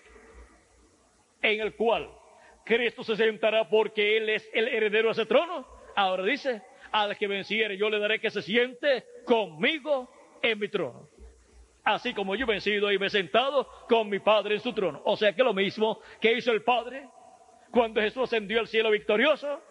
en 1.43 1.61
el 1.61 1.74
cual 1.74 2.09
Cristo 2.65 3.03
se 3.03 3.16
sentará 3.16 3.69
porque 3.69 4.16
Él 4.16 4.28
es 4.28 4.48
el 4.53 4.69
heredero 4.69 5.09
de 5.09 5.12
ese 5.12 5.27
trono. 5.27 5.66
Ahora 5.97 6.24
dice, 6.24 6.62
al 6.93 7.16
que 7.16 7.27
venciere 7.27 7.77
yo 7.77 7.90
le 7.90 7.98
daré 7.98 8.20
que 8.20 8.31
se 8.31 8.43
siente 8.43 9.05
conmigo 9.24 10.11
en 10.43 10.59
mi 10.59 10.69
trono. 10.69 11.09
Así 11.85 12.12
como 12.15 12.35
yo 12.35 12.44
he 12.44 12.48
vencido 12.48 12.90
y 12.90 12.98
me 12.98 13.07
he 13.07 13.11
sentado 13.11 13.69
con 13.89 14.09
mi 14.09 14.19
Padre 14.19 14.57
en 14.57 14.61
su 14.61 14.73
trono. 14.73 15.01
O 15.05 15.16
sea 15.16 15.32
que 15.32 15.44
lo 15.44 15.55
mismo 15.55 16.01
que 16.20 16.32
hizo 16.32 16.51
el 16.51 16.62
Padre 16.62 17.09
cuando 17.70 18.01
Jesús 18.01 18.24
ascendió 18.24 18.59
al 18.59 18.66
cielo 18.66 18.90
victorioso, 18.90 19.62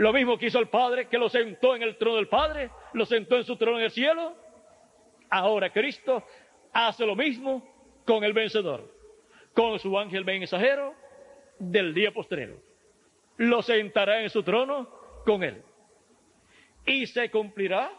lo 0.00 0.14
mismo 0.14 0.38
que 0.38 0.46
hizo 0.46 0.58
el 0.58 0.68
Padre, 0.68 1.08
que 1.08 1.18
lo 1.18 1.28
sentó 1.28 1.76
en 1.76 1.82
el 1.82 1.98
trono 1.98 2.16
del 2.16 2.26
Padre, 2.26 2.70
lo 2.94 3.04
sentó 3.04 3.36
en 3.36 3.44
su 3.44 3.56
trono 3.56 3.76
en 3.76 3.84
el 3.84 3.90
cielo. 3.90 4.34
Ahora 5.28 5.70
Cristo 5.70 6.24
hace 6.72 7.04
lo 7.04 7.14
mismo 7.14 7.62
con 8.06 8.24
el 8.24 8.32
vencedor, 8.32 8.90
con 9.52 9.78
su 9.78 9.98
ángel 9.98 10.24
mensajero 10.24 10.94
del 11.58 11.92
día 11.92 12.12
postrero. 12.12 12.56
Lo 13.36 13.60
sentará 13.60 14.22
en 14.22 14.30
su 14.30 14.42
trono 14.42 14.88
con 15.26 15.44
él. 15.44 15.60
Y 16.86 17.06
se 17.06 17.30
cumplirá 17.30 17.92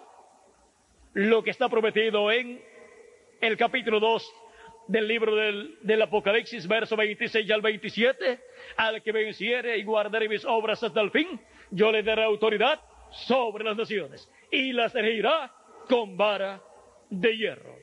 lo 1.14 1.44
que 1.44 1.52
está 1.52 1.70
prometido 1.70 2.32
en 2.32 2.64
el 3.42 3.58
capítulo 3.58 4.00
2 4.00 4.34
del 4.88 5.08
libro 5.08 5.36
del, 5.36 5.78
del, 5.84 6.02
Apocalipsis, 6.02 6.68
verso 6.68 6.96
26 6.96 7.52
al 7.52 7.62
27, 7.62 8.40
al 8.78 9.04
que 9.04 9.12
venciere 9.12 9.78
y 9.78 9.84
guardare 9.84 10.28
mis 10.28 10.44
obras 10.46 10.82
hasta 10.82 11.00
el 11.00 11.12
fin, 11.12 11.40
yo 11.72 11.92
le 11.92 12.04
daré 12.04 12.24
autoridad 12.24 12.80
sobre 13.10 13.64
las 13.64 13.76
naciones 13.76 14.30
y 14.52 14.74
las 14.74 14.94
regirá 14.94 15.52
con 15.90 16.16
vara 16.16 16.62
de 17.10 17.38
hierro. 17.38 17.76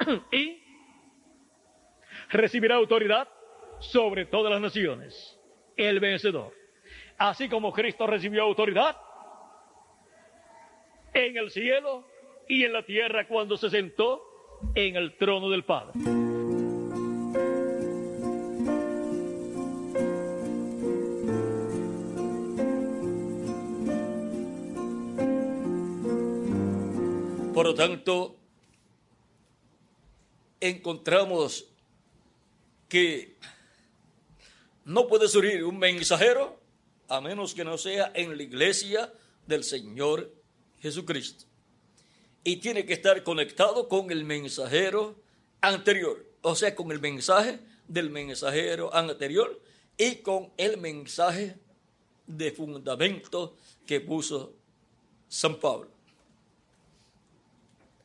y 0.32 0.62
recibirá 2.30 2.76
autoridad 2.76 3.28
sobre 3.80 4.26
todas 4.26 4.52
las 4.52 4.60
naciones, 4.60 5.38
el 5.76 6.00
vencedor. 6.00 6.52
Así 7.16 7.48
como 7.48 7.72
Cristo 7.72 8.06
recibió 8.06 8.42
autoridad 8.42 8.96
en 11.14 11.36
el 11.36 11.50
cielo 11.50 12.06
y 12.48 12.64
en 12.64 12.72
la 12.72 12.82
tierra 12.82 13.26
cuando 13.26 13.56
se 13.56 13.70
sentó 13.70 14.22
en 14.74 14.96
el 14.96 15.16
trono 15.16 15.50
del 15.50 15.64
Padre. 15.64 16.27
Por 27.58 27.66
lo 27.66 27.74
tanto, 27.74 28.36
encontramos 30.60 31.66
que 32.88 33.36
no 34.84 35.08
puede 35.08 35.26
surgir 35.26 35.64
un 35.64 35.76
mensajero 35.76 36.60
a 37.08 37.20
menos 37.20 37.54
que 37.54 37.64
no 37.64 37.76
sea 37.76 38.12
en 38.14 38.36
la 38.36 38.44
iglesia 38.44 39.12
del 39.48 39.64
Señor 39.64 40.32
Jesucristo. 40.78 41.46
Y 42.44 42.58
tiene 42.58 42.86
que 42.86 42.92
estar 42.92 43.24
conectado 43.24 43.88
con 43.88 44.12
el 44.12 44.22
mensajero 44.22 45.16
anterior, 45.60 46.24
o 46.42 46.54
sea, 46.54 46.76
con 46.76 46.92
el 46.92 47.00
mensaje 47.00 47.58
del 47.88 48.10
mensajero 48.10 48.94
anterior 48.94 49.60
y 49.96 50.18
con 50.18 50.52
el 50.58 50.76
mensaje 50.76 51.56
de 52.24 52.52
fundamento 52.52 53.56
que 53.84 54.00
puso 54.00 54.52
San 55.28 55.58
Pablo. 55.58 55.97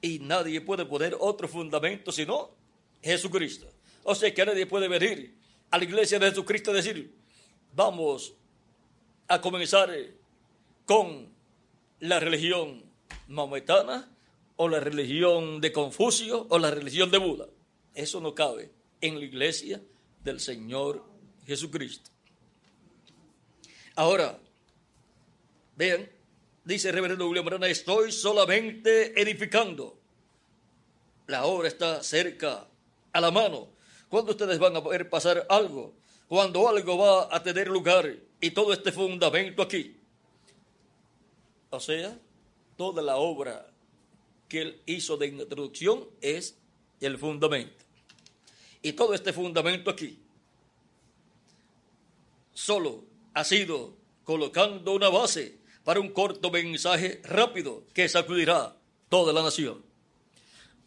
Y 0.04 0.20
nadie 0.20 0.60
puede 0.60 0.86
poner 0.86 1.16
otro 1.18 1.48
fundamento 1.48 2.12
sino 2.12 2.52
Jesucristo. 3.02 3.72
O 4.04 4.14
sea 4.14 4.34
que 4.34 4.46
nadie 4.46 4.68
puede 4.68 4.90
venir 4.90 5.34
a 5.72 5.78
la 5.78 5.86
iglesia 5.86 6.20
de 6.20 6.30
Jesucristo 6.30 6.74
decir, 6.74 7.16
vamos 7.74 8.36
a 9.30 9.40
comenzar 9.40 9.90
con 10.86 11.30
la 12.02 12.20
religión 12.20 12.84
maometana 13.30 14.14
o 14.58 14.68
la 14.68 14.82
religión 14.82 15.62
de 15.62 15.72
Confucio 15.72 16.48
o 16.50 16.60
la 16.60 16.70
religión 16.70 17.10
de 17.10 17.18
Buda. 17.20 17.48
Eso 17.96 18.20
no 18.20 18.36
cabe 18.36 18.72
en 19.00 19.20
la 19.20 19.26
iglesia 19.26 19.82
del 20.22 20.42
Señor 20.42 21.06
Jesucristo. 21.46 22.12
Ahora, 23.96 24.38
vean, 25.78 26.10
dice 26.64 26.90
el 26.90 26.96
reverendo 26.96 27.28
William 27.28 27.46
Brana, 27.46 27.68
estoy 27.68 28.12
solamente 28.12 29.20
edificando. 29.20 29.98
La 31.28 31.46
obra 31.46 31.68
está 31.68 32.04
cerca, 32.04 32.68
a 33.12 33.22
la 33.22 33.32
mano. 33.32 33.70
¿Cuándo 34.10 34.32
ustedes 34.32 34.60
van 34.60 34.76
a 34.76 34.82
ver 34.82 35.10
pasar 35.10 35.46
algo? 35.50 35.94
Cuando 36.28 36.68
algo 36.68 36.98
va 36.98 37.36
a 37.36 37.42
tener 37.42 37.68
lugar 37.68 38.16
y 38.40 38.52
todo 38.52 38.74
este 38.74 38.92
fundamento 38.92 39.62
aquí. 39.62 39.98
O 41.70 41.80
sea, 41.80 42.18
toda 42.78 43.02
la 43.02 43.18
obra 43.18 43.68
que 44.48 44.62
él 44.62 44.82
hizo 44.86 45.18
de 45.18 45.28
introducción 45.28 46.06
es 46.22 46.58
el 47.00 47.18
fundamento. 47.18 47.84
Y 48.82 48.94
todo 48.94 49.14
este 49.14 49.34
fundamento 49.34 49.90
aquí 49.90 50.20
solo 52.54 53.04
ha 53.34 53.44
sido 53.44 53.96
colocando 54.24 54.94
una 54.94 55.10
base 55.10 55.58
para 55.84 56.00
un 56.00 56.10
corto 56.10 56.50
mensaje 56.50 57.22
rápido 57.24 57.84
que 57.94 58.08
sacudirá 58.08 58.76
toda 59.10 59.34
la 59.34 59.44
nación. 59.44 59.84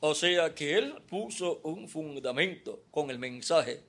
O 0.00 0.14
sea 0.14 0.54
que 0.54 0.76
él 0.76 0.94
puso 1.08 1.60
un 1.62 1.88
fundamento 1.88 2.82
con 2.90 3.10
el 3.10 3.18
mensaje. 3.18 3.82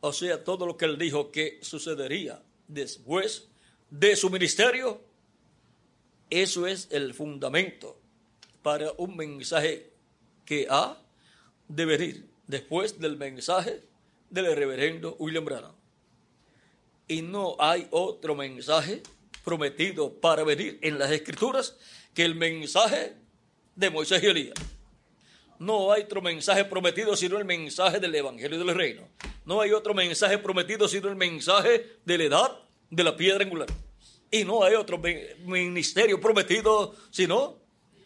O 0.00 0.12
sea, 0.12 0.42
todo 0.42 0.66
lo 0.66 0.76
que 0.76 0.84
él 0.84 0.98
dijo 0.98 1.30
que 1.30 1.58
sucedería 1.62 2.42
después 2.68 3.48
de 3.90 4.16
su 4.16 4.30
ministerio, 4.30 5.00
eso 6.30 6.66
es 6.66 6.88
el 6.90 7.14
fundamento 7.14 7.98
para 8.62 8.92
un 8.96 9.16
mensaje 9.16 9.90
que 10.44 10.66
ha 10.68 10.98
de 11.68 11.84
venir 11.84 12.26
después 12.46 12.98
del 12.98 13.16
mensaje 13.16 13.82
del 14.30 14.56
reverendo 14.56 15.16
William 15.18 15.44
Branham. 15.44 15.74
Y 17.08 17.22
no 17.22 17.56
hay 17.58 17.86
otro 17.90 18.34
mensaje 18.34 19.02
prometido 19.44 20.12
para 20.12 20.44
venir 20.44 20.78
en 20.82 20.98
las 20.98 21.10
escrituras 21.10 21.76
que 22.14 22.24
el 22.24 22.34
mensaje 22.34 23.14
de 23.74 23.90
Moisés 23.90 24.22
y 24.22 24.26
Elías. 24.26 24.54
No 25.58 25.92
hay 25.92 26.02
otro 26.02 26.20
mensaje 26.20 26.64
prometido 26.64 27.16
sino 27.16 27.38
el 27.38 27.44
mensaje 27.44 28.00
del 28.00 28.14
Evangelio 28.14 28.58
del 28.58 28.74
Reino. 28.74 29.08
No 29.44 29.60
hay 29.60 29.72
otro 29.72 29.94
mensaje 29.94 30.38
prometido 30.38 30.88
sino 30.88 31.08
el 31.08 31.16
mensaje 31.16 31.98
de 32.04 32.18
la 32.18 32.24
edad 32.24 32.58
de 32.90 33.04
la 33.04 33.16
piedra 33.16 33.44
angular. 33.44 33.68
Y 34.30 34.44
no 34.44 34.64
hay 34.64 34.74
otro 34.74 35.00
ministerio 35.44 36.20
prometido 36.20 36.94
sino 37.10 37.58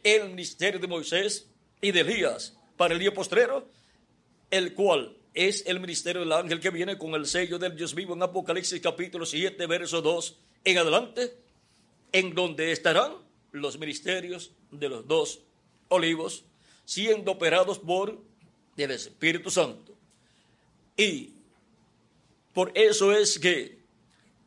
el 0.02 0.28
ministerio 0.28 0.78
de 0.78 0.86
Moisés 0.86 1.48
y 1.80 1.92
de 1.92 2.00
Elías 2.00 2.56
para 2.76 2.94
el 2.94 3.00
día 3.00 3.12
postrero, 3.12 3.66
el 4.50 4.74
cual 4.74 5.16
es 5.34 5.64
el 5.66 5.80
ministerio 5.80 6.20
del 6.20 6.32
ángel 6.32 6.60
que 6.60 6.70
viene 6.70 6.96
con 6.96 7.14
el 7.14 7.26
sello 7.26 7.58
del 7.58 7.76
Dios 7.76 7.94
vivo 7.94 8.14
en 8.14 8.22
Apocalipsis 8.22 8.80
capítulo 8.80 9.26
7, 9.26 9.66
verso 9.66 10.00
2 10.00 10.38
en 10.66 10.78
adelante, 10.78 11.32
en 12.12 12.34
donde 12.34 12.72
estarán 12.72 13.12
los 13.52 13.78
ministerios 13.78 14.50
de 14.72 14.88
los 14.88 15.06
dos 15.06 15.40
olivos 15.88 16.44
siendo 16.84 17.32
operados 17.32 17.78
por 17.78 18.18
el 18.76 18.90
Espíritu 18.90 19.50
Santo. 19.50 19.94
Y 20.96 21.32
Por 22.52 22.72
eso 22.74 23.12
es 23.12 23.38
que 23.38 23.78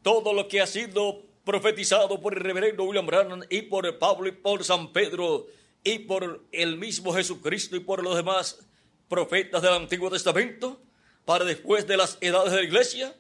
todo 0.02 0.34
lo 0.34 0.48
que 0.48 0.62
ha 0.62 0.68
sido 0.68 1.22
profetizado 1.46 2.20
por 2.20 2.34
el 2.34 2.40
reverendo 2.40 2.84
William 2.84 3.06
Branham 3.06 3.42
y 3.52 3.62
por 3.62 4.00
Pablo 4.00 4.28
y 4.28 4.32
por 4.32 4.64
San 4.64 4.92
Pedro 4.92 5.46
y 5.84 6.00
por 6.00 6.44
el 6.52 6.78
mismo 6.78 7.14
Jesucristo 7.14 7.76
y 7.76 7.82
por 7.82 8.04
los 8.04 8.16
demás 8.16 8.60
profetas 9.08 9.62
del 9.62 9.74
Antiguo 9.74 10.10
Testamento, 10.10 10.82
para 11.24 11.46
después 11.46 11.86
de 11.86 11.98
las 11.98 12.18
edades 12.20 12.52
de 12.52 12.58
la 12.58 12.64
iglesia, 12.64 13.16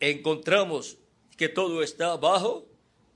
encontramos 0.00 0.98
que 1.36 1.48
todo 1.48 1.82
está 1.82 2.16
bajo 2.16 2.66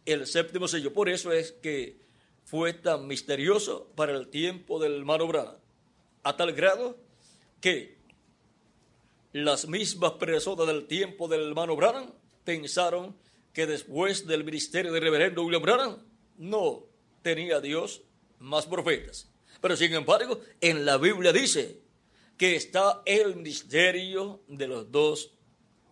el 0.05 0.26
séptimo 0.26 0.68
sello. 0.68 0.92
Por 0.92 1.08
eso 1.08 1.32
es 1.32 1.52
que 1.52 1.99
fue 2.44 2.73
tan 2.73 3.07
misterioso 3.07 3.90
para 3.94 4.12
el 4.12 4.28
tiempo 4.28 4.78
del 4.78 4.97
hermano 4.97 5.26
Branham, 5.26 5.57
a 6.23 6.36
tal 6.36 6.52
grado 6.52 6.99
que 7.60 7.99
las 9.32 9.68
mismas 9.68 10.12
personas 10.12 10.66
del 10.66 10.86
tiempo 10.86 11.28
del 11.28 11.49
hermano 11.49 11.76
Branham 11.76 12.10
pensaron 12.44 13.16
que 13.52 13.66
después 13.66 14.26
del 14.26 14.44
ministerio 14.44 14.92
del 14.92 15.02
reverendo 15.02 15.44
William 15.44 15.62
Branham 15.62 15.99
no 16.39 16.86
tenía 17.23 17.60
Dios 17.60 18.02
más 18.39 18.66
profetas. 18.66 19.31
Pero 19.60 19.76
sin 19.76 19.92
embargo, 19.92 20.40
en 20.60 20.84
la 20.84 20.97
Biblia 20.97 21.32
dice 21.32 21.81
que 22.36 22.57
está 22.57 23.02
el 23.05 23.36
ministerio 23.36 24.40
de 24.49 24.66
los 24.66 24.90
dos 24.90 25.34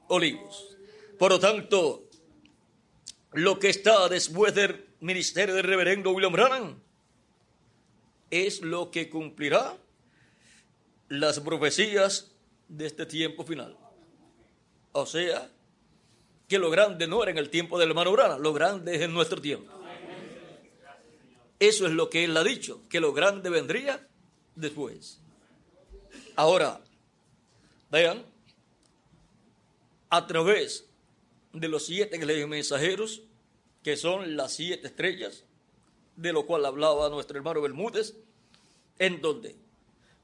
olivos. 0.08 0.76
Por 1.18 1.32
lo 1.32 1.38
tanto, 1.38 2.07
lo 3.32 3.58
que 3.58 3.68
está 3.68 4.08
después 4.08 4.54
del 4.54 4.86
ministerio 5.00 5.54
del 5.54 5.64
reverendo 5.64 6.10
William 6.10 6.32
Branham 6.32 6.80
es 8.30 8.62
lo 8.62 8.90
que 8.90 9.08
cumplirá 9.08 9.76
las 11.08 11.40
profecías 11.40 12.32
de 12.68 12.86
este 12.86 13.06
tiempo 13.06 13.44
final. 13.44 13.76
O 14.92 15.06
sea, 15.06 15.50
que 16.48 16.58
lo 16.58 16.70
grande 16.70 17.06
no 17.06 17.22
era 17.22 17.30
en 17.30 17.38
el 17.38 17.50
tiempo 17.50 17.78
del 17.78 17.90
hermano 17.90 18.12
Branham, 18.12 18.40
lo 18.40 18.52
grande 18.52 18.96
es 18.96 19.02
en 19.02 19.12
nuestro 19.12 19.40
tiempo. 19.40 19.72
Eso 21.58 21.86
es 21.86 21.92
lo 21.92 22.08
que 22.08 22.24
él 22.24 22.36
ha 22.36 22.44
dicho, 22.44 22.82
que 22.88 23.00
lo 23.00 23.12
grande 23.12 23.50
vendría 23.50 24.06
después. 24.54 25.20
Ahora, 26.36 26.80
vean, 27.90 28.24
a 30.08 30.26
través 30.26 30.87
de 31.52 31.68
los 31.68 31.86
siete 31.86 32.18
mensajeros, 32.46 33.22
que 33.82 33.96
son 33.96 34.36
las 34.36 34.54
siete 34.54 34.86
estrellas, 34.86 35.44
de 36.16 36.32
lo 36.32 36.46
cual 36.46 36.66
hablaba 36.66 37.08
nuestro 37.08 37.36
hermano 37.36 37.60
Bermúdez, 37.60 38.16
en 38.98 39.20
donde, 39.20 39.56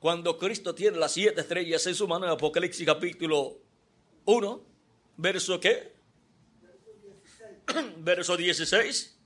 cuando 0.01 0.39
Cristo 0.39 0.75
tiene 0.75 0.99
las 0.99 1.13
siete 1.13 1.41
estrellas 1.41 1.87
en 1.87 1.95
su 1.95 2.07
mano, 2.09 2.27
en 2.27 2.33
Apocalipsis 2.33 2.85
capítulo 2.85 3.57
1, 4.25 4.63
verso 5.17 5.61
qué? 5.61 5.93
verso 7.99 8.37
16, 8.37 9.17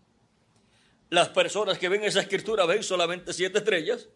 las 1.11 1.29
personas 1.31 1.79
que 1.79 1.89
ven 1.89 2.05
esa 2.05 2.21
escritura 2.21 2.67
ven 2.67 2.83
solamente 2.83 3.33
siete 3.33 3.59
estrellas, 3.59 4.09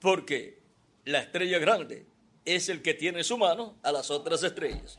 porque 0.00 0.58
la 1.04 1.20
estrella 1.20 1.58
grande 1.58 2.06
es 2.44 2.68
el 2.68 2.82
que 2.82 2.94
tiene 2.94 3.18
en 3.18 3.24
su 3.24 3.36
mano 3.36 3.76
a 3.82 3.92
las 3.92 4.10
otras 4.10 4.42
estrellas. 4.42 4.98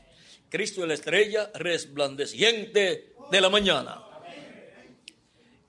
Cristo 0.50 0.82
es 0.82 0.88
la 0.88 0.94
estrella 0.94 1.50
resplandeciente 1.54 3.14
de 3.30 3.40
la 3.40 3.48
mañana. 3.48 4.04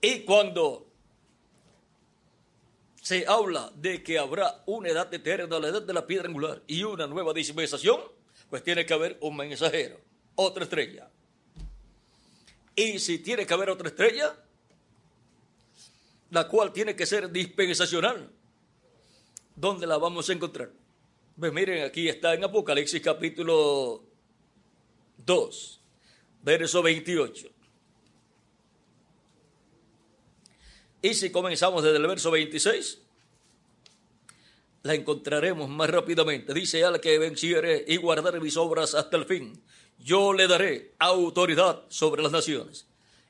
Y 0.01 0.21
cuando 0.21 0.87
se 2.99 3.25
habla 3.27 3.71
de 3.75 4.01
que 4.01 4.17
habrá 4.17 4.63
una 4.65 4.89
edad 4.89 5.13
eterna, 5.13 5.59
la 5.59 5.67
edad 5.67 5.83
de 5.83 5.93
la 5.93 6.07
piedra 6.07 6.27
angular 6.27 6.63
y 6.65 6.83
una 6.83 7.05
nueva 7.05 7.31
dispensación, 7.31 8.01
pues 8.49 8.63
tiene 8.63 8.83
que 8.83 8.93
haber 8.93 9.17
un 9.21 9.37
mensajero, 9.37 9.99
otra 10.33 10.63
estrella. 10.63 11.07
Y 12.75 12.97
si 12.97 13.19
tiene 13.19 13.45
que 13.45 13.53
haber 13.53 13.69
otra 13.69 13.87
estrella, 13.87 14.35
la 16.31 16.47
cual 16.47 16.73
tiene 16.73 16.95
que 16.95 17.05
ser 17.05 17.31
dispensacional, 17.31 18.31
¿dónde 19.55 19.85
la 19.85 19.97
vamos 19.97 20.27
a 20.29 20.33
encontrar? 20.33 20.71
Pues 21.39 21.53
miren, 21.53 21.83
aquí 21.83 22.09
está 22.09 22.33
en 22.33 22.43
Apocalipsis 22.43 23.01
capítulo 23.01 24.10
2, 25.25 25.81
verso 26.43 26.81
28. 26.81 27.47
Y 31.01 31.13
si 31.13 31.31
comenzamos 31.31 31.83
desde 31.83 31.97
el 31.97 32.07
verso 32.07 32.29
26, 32.31 33.01
la 34.83 34.93
encontraremos 34.93 35.69
más 35.69 35.89
rápidamente. 35.89 36.53
Dice 36.53 36.83
al 36.83 36.99
que 36.99 37.17
venciere 37.17 37.83
y 37.87 37.97
guardare 37.97 38.39
mis 38.39 38.57
obras 38.57 38.93
hasta 38.93 39.17
el 39.17 39.25
fin, 39.25 39.61
yo 39.99 40.33
le 40.33 40.47
daré 40.47 40.93
autoridad 40.99 41.83
sobre 41.89 42.21
las 42.21 42.31
naciones. 42.31 42.87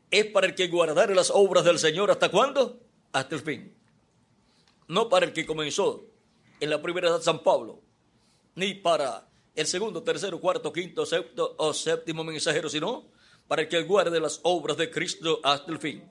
Es 0.09 0.25
para 0.25 0.47
el 0.47 0.55
que 0.55 0.67
guardare 0.67 1.15
las 1.15 1.31
obras 1.33 1.63
del 1.63 1.79
Señor 1.79 2.11
hasta 2.11 2.29
cuándo? 2.29 2.79
Hasta 3.13 3.35
el 3.35 3.41
fin. 3.41 3.73
No 4.87 5.07
para 5.07 5.25
el 5.25 5.33
que 5.33 5.45
comenzó 5.45 6.05
en 6.59 6.69
la 6.69 6.81
primera 6.81 7.07
edad 7.07 7.21
San 7.21 7.43
Pablo, 7.43 7.79
ni 8.55 8.73
para 8.73 9.27
el 9.55 9.67
segundo, 9.67 10.03
tercero, 10.03 10.39
cuarto, 10.39 10.71
quinto, 10.71 11.05
sexto 11.05 11.55
o 11.57 11.73
séptimo 11.73 12.23
mensajero, 12.23 12.69
sino 12.69 13.05
para 13.47 13.67
que 13.67 13.83
guarde 13.83 14.19
las 14.19 14.39
obras 14.43 14.77
de 14.77 14.89
Cristo 14.89 15.39
hasta 15.43 15.71
el 15.71 15.79
fin. 15.79 16.03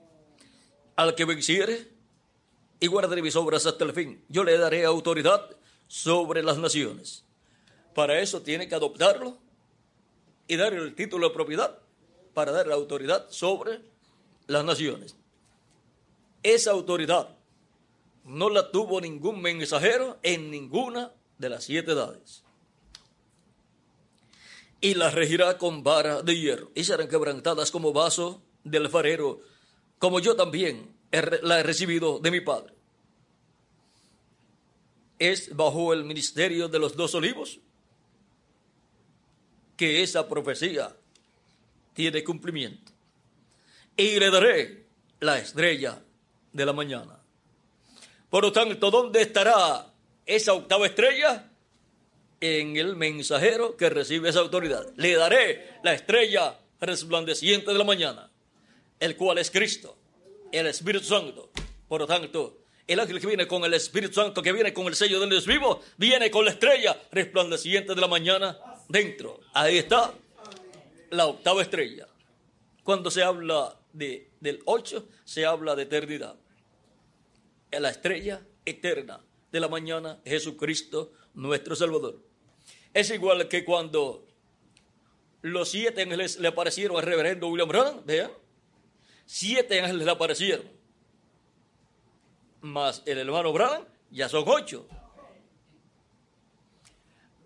Al 0.95 1.15
que 1.15 1.25
venciere 1.25 1.87
y 2.79 2.87
guarde 2.87 3.21
mis 3.21 3.35
obras 3.35 3.65
hasta 3.65 3.83
el 3.83 3.93
fin, 3.93 4.23
yo 4.29 4.43
le 4.43 4.57
daré 4.57 4.85
autoridad 4.85 5.49
sobre 5.87 6.43
las 6.43 6.57
naciones. 6.57 7.25
Para 7.95 8.19
eso 8.19 8.41
tiene 8.41 8.67
que 8.67 8.75
adoptarlo 8.75 9.37
y 10.47 10.55
dar 10.55 10.73
el 10.73 10.93
título 10.95 11.29
de 11.29 11.33
propiedad 11.33 11.79
para 12.33 12.51
dar 12.51 12.67
la 12.67 12.75
autoridad 12.75 13.27
sobre 13.29 13.81
las 14.47 14.63
naciones. 14.63 15.15
Esa 16.43 16.71
autoridad 16.71 17.37
no 18.23 18.49
la 18.49 18.71
tuvo 18.71 19.01
ningún 19.01 19.41
mensajero 19.41 20.19
en 20.23 20.51
ninguna 20.51 21.11
de 21.37 21.49
las 21.49 21.63
siete 21.63 21.91
edades. 21.91 22.43
Y 24.81 24.95
la 24.95 25.11
regirá 25.11 25.57
con 25.57 25.83
vara 25.83 26.23
de 26.23 26.37
hierro 26.37 26.71
y 26.73 26.83
serán 26.83 27.07
quebrantadas 27.07 27.69
como 27.71 27.93
vaso 27.93 28.41
del 28.63 28.89
farero, 28.89 29.39
como 29.99 30.19
yo 30.19 30.35
también 30.35 30.95
la 31.43 31.59
he 31.59 31.63
recibido 31.63 32.19
de 32.19 32.31
mi 32.31 32.41
Padre. 32.41 32.73
Es 35.19 35.55
bajo 35.55 35.93
el 35.93 36.03
ministerio 36.03 36.67
de 36.67 36.79
los 36.79 36.95
dos 36.95 37.13
olivos 37.13 37.59
que 39.77 40.01
esa 40.01 40.27
profecía 40.27 40.95
tiene 41.93 42.23
cumplimiento. 42.23 42.91
Y 43.95 44.19
le 44.19 44.31
daré 44.31 44.85
la 45.19 45.37
estrella 45.37 46.01
de 46.51 46.65
la 46.65 46.73
mañana. 46.73 47.19
Por 48.29 48.43
lo 48.43 48.51
tanto, 48.51 48.89
¿dónde 48.89 49.21
estará 49.21 49.93
esa 50.25 50.53
octava 50.53 50.85
estrella? 50.85 51.50
En 52.41 52.75
el 52.75 52.95
mensajero 52.95 53.77
que 53.77 53.89
recibe 53.89 54.29
esa 54.29 54.39
autoridad. 54.39 54.85
Le 54.97 55.15
daré 55.15 55.77
la 55.83 55.93
estrella 55.93 56.59
resplandeciente 56.79 57.71
de 57.71 57.77
la 57.77 57.83
mañana, 57.83 58.31
el 58.99 59.15
cual 59.15 59.37
es 59.37 59.51
Cristo, 59.51 59.95
el 60.51 60.65
Espíritu 60.67 61.05
Santo. 61.05 61.51
Por 61.87 62.01
lo 62.01 62.07
tanto, 62.07 62.63
el 62.87 62.99
ángel 62.99 63.21
que 63.21 63.27
viene 63.27 63.47
con 63.47 63.63
el 63.63 63.73
Espíritu 63.75 64.15
Santo, 64.15 64.41
que 64.41 64.51
viene 64.51 64.73
con 64.73 64.87
el 64.87 64.95
sello 64.95 65.19
del 65.19 65.29
Dios 65.29 65.45
vivo, 65.45 65.81
viene 65.97 66.31
con 66.31 66.43
la 66.43 66.51
estrella 66.51 66.99
resplandeciente 67.11 67.93
de 67.93 68.01
la 68.01 68.07
mañana 68.07 68.57
dentro. 68.89 69.39
Ahí 69.53 69.77
está 69.77 70.11
la 71.11 71.27
octava 71.27 71.61
estrella. 71.61 72.07
Cuando 72.83 73.11
se 73.11 73.21
habla 73.21 73.77
de, 73.93 74.31
del 74.39 74.61
ocho, 74.65 75.07
se 75.23 75.45
habla 75.45 75.75
de 75.75 75.83
eternidad. 75.83 76.35
La 77.71 77.89
estrella 77.89 78.41
eterna 78.65 79.21
de 79.51 79.59
la 79.59 79.67
mañana, 79.67 80.19
Jesucristo, 80.25 81.13
nuestro 81.35 81.75
Salvador. 81.75 82.30
Es 82.93 83.09
igual 83.09 83.47
que 83.47 83.63
cuando 83.63 84.25
los 85.41 85.69
siete 85.71 86.01
ángeles 86.01 86.39
le 86.39 86.49
aparecieron 86.49 86.97
al 86.97 87.03
reverendo 87.03 87.47
William 87.47 87.67
Branham, 87.67 88.01
vean, 88.05 88.31
siete 89.25 89.81
ángeles 89.81 90.05
le 90.05 90.11
aparecieron. 90.11 90.65
Más 92.61 93.01
el 93.05 93.17
hermano 93.17 93.51
Branham, 93.53 93.85
ya 94.11 94.29
son 94.29 94.43
ocho. 94.45 94.87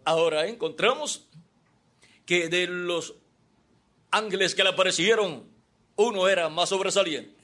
Ahora 0.03 0.45
encontramos 0.47 1.27
que 2.25 2.49
de 2.49 2.67
los 2.67 3.15
ángeles 4.11 4.55
que 4.55 4.63
le 4.63 4.69
aparecieron, 4.69 5.47
uno 5.95 6.27
era 6.27 6.49
más 6.49 6.69
sobresaliente. 6.69 7.35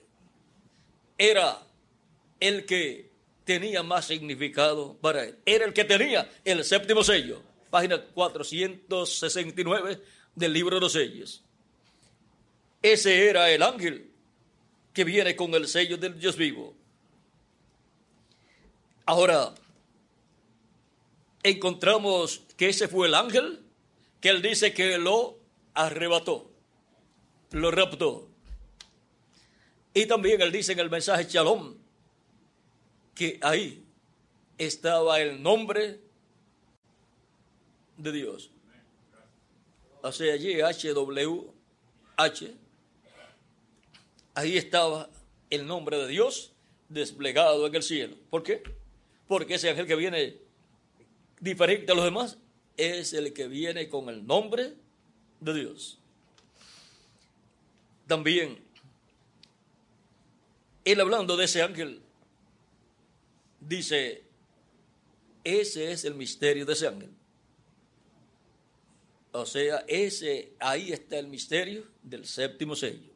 Era 1.18 1.62
el 2.40 2.66
que 2.66 3.12
tenía 3.46 3.84
más 3.84 4.06
significado 4.06 4.98
para 4.98 5.24
él. 5.24 5.38
Era 5.46 5.66
el 5.66 5.74
que 5.74 5.86
tenía 5.86 6.30
el 6.44 6.64
séptimo 6.64 7.04
sello. 7.04 7.42
Página 7.72 8.00
469 8.00 10.00
del 10.36 10.54
libro 10.54 10.76
de 10.76 10.82
los 10.82 10.92
sellos. 10.92 11.44
Ese 12.82 13.30
era 13.30 13.50
el 13.50 13.64
ángel 13.64 14.12
que 14.94 15.04
viene 15.04 15.36
con 15.36 15.54
el 15.56 15.68
sello 15.68 15.98
del 15.98 16.20
Dios 16.20 16.36
vivo. 16.36 16.76
Ahora, 19.06 19.54
encontramos 21.44 22.42
que 22.58 22.70
ese 22.70 22.88
fue 22.88 23.08
el 23.08 23.16
ángel 23.16 23.64
que 24.20 24.30
él 24.30 24.42
dice 24.42 24.74
que 24.74 24.98
lo 24.98 25.40
arrebató, 25.74 26.52
lo 27.52 27.72
raptó. 27.72 28.28
Y 29.94 30.06
también 30.06 30.42
él 30.42 30.52
dice 30.52 30.74
en 30.74 30.80
el 30.80 30.90
mensaje 30.90 31.26
Shalom 31.26 31.76
que 33.16 33.40
ahí 33.42 33.84
estaba 34.58 35.20
el 35.20 35.42
nombre 35.42 36.00
de 38.02 38.12
Dios. 38.12 38.52
Sea, 40.12 40.34
allí 40.34 40.60
HWH, 40.60 41.52
ahí 44.34 44.58
estaba 44.58 45.10
el 45.50 45.68
nombre 45.68 45.98
de 45.98 46.08
Dios 46.08 46.54
desplegado 46.90 47.68
en 47.68 47.76
el 47.76 47.84
cielo. 47.84 48.16
¿Por 48.30 48.44
qué? 48.44 48.64
Porque 49.28 49.56
ese 49.56 49.70
ángel 49.70 49.86
que 49.86 49.96
viene 49.96 50.38
diferente 51.40 51.92
a 51.92 51.96
los 51.96 52.06
demás 52.06 52.38
es 52.78 53.14
el 53.14 53.34
que 53.34 53.48
viene 53.48 53.90
con 53.90 54.10
el 54.10 54.26
nombre 54.26 54.74
de 55.40 55.54
Dios. 55.54 56.00
También, 58.08 58.62
él 60.84 61.00
hablando 61.00 61.38
de 61.38 61.46
ese 61.46 61.62
ángel, 61.62 62.02
dice, 63.60 64.24
ese 65.44 65.92
es 65.92 66.06
el 66.06 66.16
misterio 66.16 66.66
de 66.66 66.74
ese 66.74 66.88
ángel. 66.88 67.12
O 69.34 69.46
sea, 69.46 69.86
ese, 69.88 70.52
ahí 70.60 70.92
está 70.92 71.18
el 71.18 71.28
misterio 71.28 71.86
del 72.04 72.26
séptimo 72.26 72.76
sello. 72.76 73.10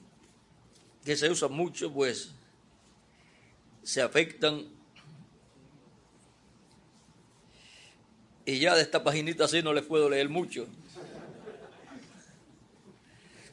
que 1.04 1.16
se 1.16 1.30
usan 1.30 1.52
mucho, 1.52 1.92
pues 1.92 2.32
se 3.82 4.02
afectan. 4.02 4.66
Y 8.44 8.58
ya 8.58 8.74
de 8.74 8.82
esta 8.82 9.04
paginita 9.04 9.44
así 9.44 9.62
no 9.62 9.72
les 9.72 9.84
puedo 9.84 10.10
leer 10.10 10.28
mucho. 10.28 10.66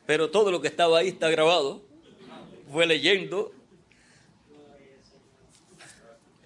Pero 0.05 0.29
todo 0.29 0.51
lo 0.51 0.61
que 0.61 0.67
estaba 0.67 0.99
ahí 0.99 1.09
está 1.09 1.29
grabado. 1.29 1.83
Fue 2.71 2.85
leyendo. 2.85 3.51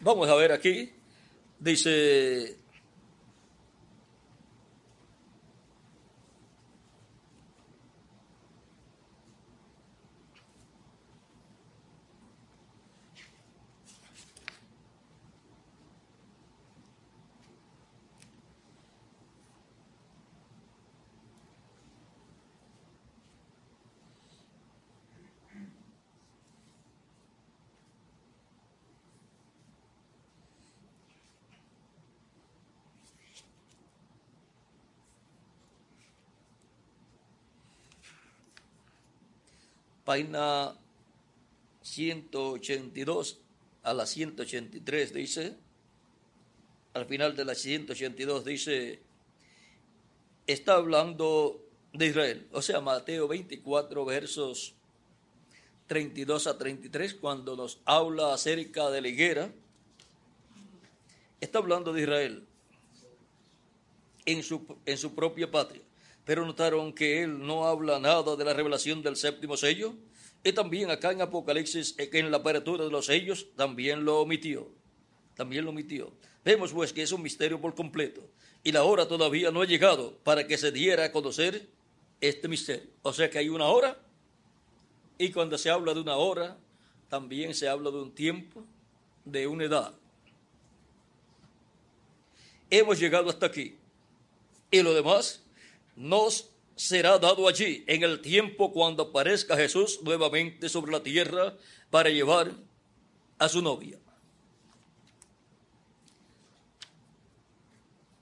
Vamos 0.01 0.29
a 0.29 0.35
ver 0.35 0.51
aquí. 0.51 0.91
Dice 1.59 2.58
página 40.09 40.75
182 41.83 43.41
a 43.83 43.93
la 43.93 44.07
183 44.07 45.13
dice, 45.13 45.55
al 46.95 47.05
final 47.05 47.35
de 47.35 47.45
la 47.45 47.53
182 47.53 48.43
dice, 48.43 49.03
está 50.47 50.73
hablando 50.73 51.63
de 51.93 52.07
Israel, 52.07 52.47
o 52.53 52.63
sea, 52.63 52.81
Mateo 52.81 53.27
24 53.27 54.03
versos 54.03 54.73
32 55.85 56.47
a 56.47 56.57
33, 56.57 57.13
cuando 57.13 57.55
nos 57.55 57.79
habla 57.85 58.33
acerca 58.33 58.89
de 58.89 59.01
la 59.01 59.09
higuera, 59.09 59.53
está 61.39 61.59
hablando 61.59 61.93
de 61.93 62.01
Israel 62.01 62.47
en 64.25 64.41
su, 64.41 64.75
en 64.87 64.97
su 64.97 65.13
propia 65.13 65.51
patria. 65.51 65.83
Pero 66.29 66.45
notaron 66.45 66.93
que 66.93 67.23
él 67.23 67.43
no 67.43 67.65
habla 67.65 67.97
nada 67.97 68.35
de 68.35 68.45
la 68.45 68.53
revelación 68.53 69.01
del 69.01 69.15
séptimo 69.15 69.57
sello. 69.57 69.95
Y 70.43 70.53
también 70.53 70.91
acá 70.91 71.11
en 71.11 71.23
Apocalipsis, 71.23 71.95
eh, 71.97 72.07
en 72.13 72.29
la 72.29 72.37
apertura 72.37 72.83
de 72.83 72.91
los 72.91 73.07
sellos, 73.07 73.47
también 73.55 74.05
lo 74.05 74.19
omitió. 74.19 74.67
También 75.33 75.65
lo 75.65 75.71
omitió. 75.71 76.13
Vemos 76.45 76.71
pues 76.71 76.93
que 76.93 77.01
es 77.01 77.11
un 77.11 77.23
misterio 77.23 77.59
por 77.59 77.73
completo. 77.73 78.21
Y 78.63 78.71
la 78.71 78.83
hora 78.83 79.07
todavía 79.07 79.49
no 79.49 79.63
ha 79.63 79.65
llegado 79.65 80.19
para 80.23 80.45
que 80.45 80.59
se 80.59 80.71
diera 80.71 81.05
a 81.05 81.11
conocer 81.11 81.67
este 82.21 82.47
misterio. 82.47 82.91
O 83.01 83.11
sea 83.11 83.27
que 83.31 83.39
hay 83.39 83.49
una 83.49 83.65
hora. 83.65 83.97
Y 85.17 85.31
cuando 85.31 85.57
se 85.57 85.71
habla 85.71 85.95
de 85.95 86.01
una 86.01 86.17
hora, 86.17 86.59
también 87.09 87.55
se 87.55 87.67
habla 87.67 87.89
de 87.89 88.03
un 88.03 88.13
tiempo, 88.13 88.63
de 89.25 89.47
una 89.47 89.63
edad. 89.63 89.95
Hemos 92.69 92.99
llegado 92.99 93.31
hasta 93.31 93.47
aquí. 93.47 93.77
Y 94.69 94.83
lo 94.83 94.93
demás 94.93 95.41
nos 95.99 96.49
será 96.77 97.19
dado 97.19 97.45
allí 97.45 97.83
en 97.87 98.03
el 98.03 98.21
tiempo 98.21 98.71
cuando 98.71 99.03
aparezca 99.03 99.57
Jesús 99.57 99.99
nuevamente 100.01 100.69
sobre 100.69 100.93
la 100.93 101.03
tierra 101.03 101.57
para 101.89 102.09
llevar 102.09 102.53
a 103.37 103.49
su 103.49 103.61
novia. 103.61 103.99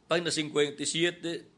Página 0.07 0.31
57 0.31 1.56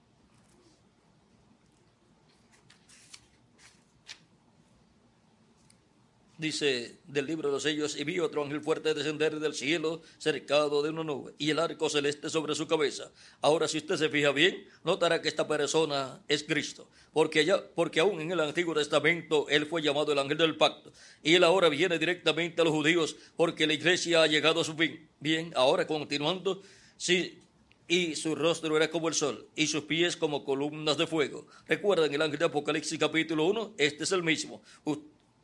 dice 6.40 6.95
del 7.06 7.27
libro 7.27 7.50
de 7.50 7.53
los 7.56 7.64
sellos, 7.64 7.98
y 7.98 8.06
vi 8.06 8.19
otro 8.19 8.42
ángel 8.42 8.61
fuerte 8.61 8.93
descender 8.93 9.40
del 9.40 9.53
cielo 9.53 10.01
cercado 10.18 10.82
de 10.82 10.90
una 10.90 11.03
nube 11.03 11.34
y 11.38 11.50
el 11.50 11.59
arco 11.59 11.90
celeste 11.90 12.30
sobre 12.30 12.56
su 12.56 12.66
cabeza. 12.66 13.11
Ahora, 13.42 13.68
si 13.68 13.77
usted 13.77 13.98
se 13.98 14.09
fija 14.09 14.32
bien, 14.32 14.66
notará 14.85 15.22
que 15.22 15.27
esta 15.27 15.48
persona 15.48 16.24
es 16.30 16.43
Cristo, 16.45 16.88
porque, 17.11 17.43
ya, 17.43 17.61
porque 17.76 18.00
aún 18.00 18.22
en 18.22 18.32
el 18.32 18.40
Antiguo 18.40 18.74
Testamento 18.74 19.48
él 19.50 19.66
fue 19.66 19.82
llamado 19.82 20.14
el 20.14 20.19
ángel 20.19 20.38
del 20.38 20.56
pacto, 20.56 20.93
y 21.22 21.35
él 21.35 21.43
ahora 21.43 21.68
viene 21.68 22.00
directamente 22.00 22.61
a 22.61 22.64
los 22.64 22.74
judíos 22.74 23.18
porque 23.35 23.68
la 23.68 23.74
iglesia 23.74 24.24
ha 24.24 24.27
llegado 24.27 24.61
a 24.61 24.64
su 24.64 24.76
fin. 24.76 25.09
Bien, 25.19 25.51
ahora 25.58 25.85
continuando, 25.85 26.61
sí, 26.95 27.38
y 27.85 28.16
su 28.16 28.34
rostro 28.34 28.77
era 28.77 28.90
como 28.90 29.09
el 29.09 29.14
sol, 29.14 29.45
y 29.58 29.68
sus 29.68 29.84
pies 29.84 30.16
como 30.16 30.45
columnas 30.45 30.98
de 30.98 31.06
fuego. 31.06 31.48
Recuerden 31.68 32.14
el 32.14 32.22
ángel 32.22 32.40
de 32.40 32.45
Apocalipsis 32.45 32.98
capítulo 32.98 33.43
1, 33.43 33.74
este 33.77 34.06
es 34.06 34.11
el 34.14 34.24
mismo 34.24 34.61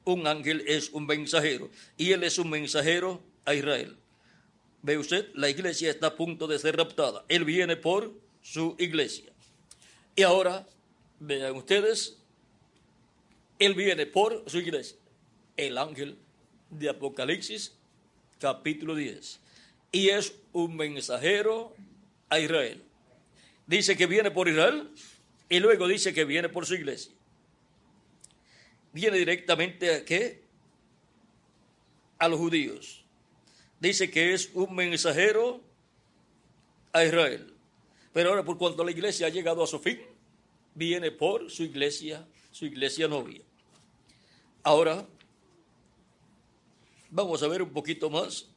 un 0.05 0.27
ángel 0.27 0.63
es 0.67 0.91
un 0.91 1.05
mensajero 1.05 1.69
y 1.97 2.11
él 2.11 2.23
es 2.23 2.37
un 2.37 2.49
mensajero 2.49 3.21
a 3.43 3.53
Israel. 3.53 3.97
Ve 4.81 4.97
usted, 4.97 5.29
la 5.33 5.49
iglesia 5.49 5.89
está 5.89 6.07
a 6.07 6.15
punto 6.15 6.47
de 6.47 6.59
ser 6.59 6.77
raptada. 6.77 7.25
Él 7.27 7.43
viene 7.43 7.75
por 7.75 8.13
su 8.41 8.75
iglesia. 8.77 9.31
Y 10.15 10.21
ahora, 10.21 10.67
vean 11.19 11.55
ustedes, 11.55 12.17
él 13.57 13.73
viene 13.73 14.05
por 14.05 14.43
su 14.47 14.59
iglesia. 14.59 14.97
El 15.57 15.79
ángel 15.79 16.17
de 16.69 16.89
Apocalipsis, 16.89 17.73
capítulo 18.39 18.93
10. 18.93 19.39
Y 19.91 20.09
es 20.09 20.35
un 20.53 20.75
mensajero 20.75 21.73
a 22.29 22.39
Israel. 22.39 22.83
Dice 23.65 23.97
que 23.97 24.05
viene 24.05 24.29
por 24.29 24.47
Israel 24.47 24.91
y 25.49 25.59
luego 25.59 25.87
dice 25.87 26.13
que 26.13 26.25
viene 26.25 26.49
por 26.49 26.67
su 26.67 26.75
iglesia 26.75 27.14
viene 28.95 29.17
directamente 29.17 29.93
a 29.93 30.05
qué? 30.05 30.41
A 32.17 32.29
los 32.29 32.39
judíos. 32.39 33.03
Dice 33.77 34.09
que 34.09 34.33
es 34.33 34.49
un 34.53 34.73
mensajero 34.73 35.59
a 36.93 37.03
Israel. 37.03 37.53
Pero 38.13 38.29
ahora 38.29 38.45
por 38.45 38.57
cuanto 38.57 38.85
la 38.85 38.91
iglesia 38.91 39.27
ha 39.27 39.29
llegado 39.29 39.61
a 39.61 39.67
su 39.67 39.79
fin, 39.79 39.99
viene 40.73 41.11
por 41.11 41.51
su 41.51 41.63
iglesia, 41.63 42.25
su 42.51 42.67
iglesia 42.67 43.09
novia. 43.09 43.41
Ahora, 44.63 45.05
vamos 47.09 47.43
a 47.43 47.49
ver 47.49 47.63
un 47.63 47.73
poquito 47.73 48.09
más. 48.09 48.47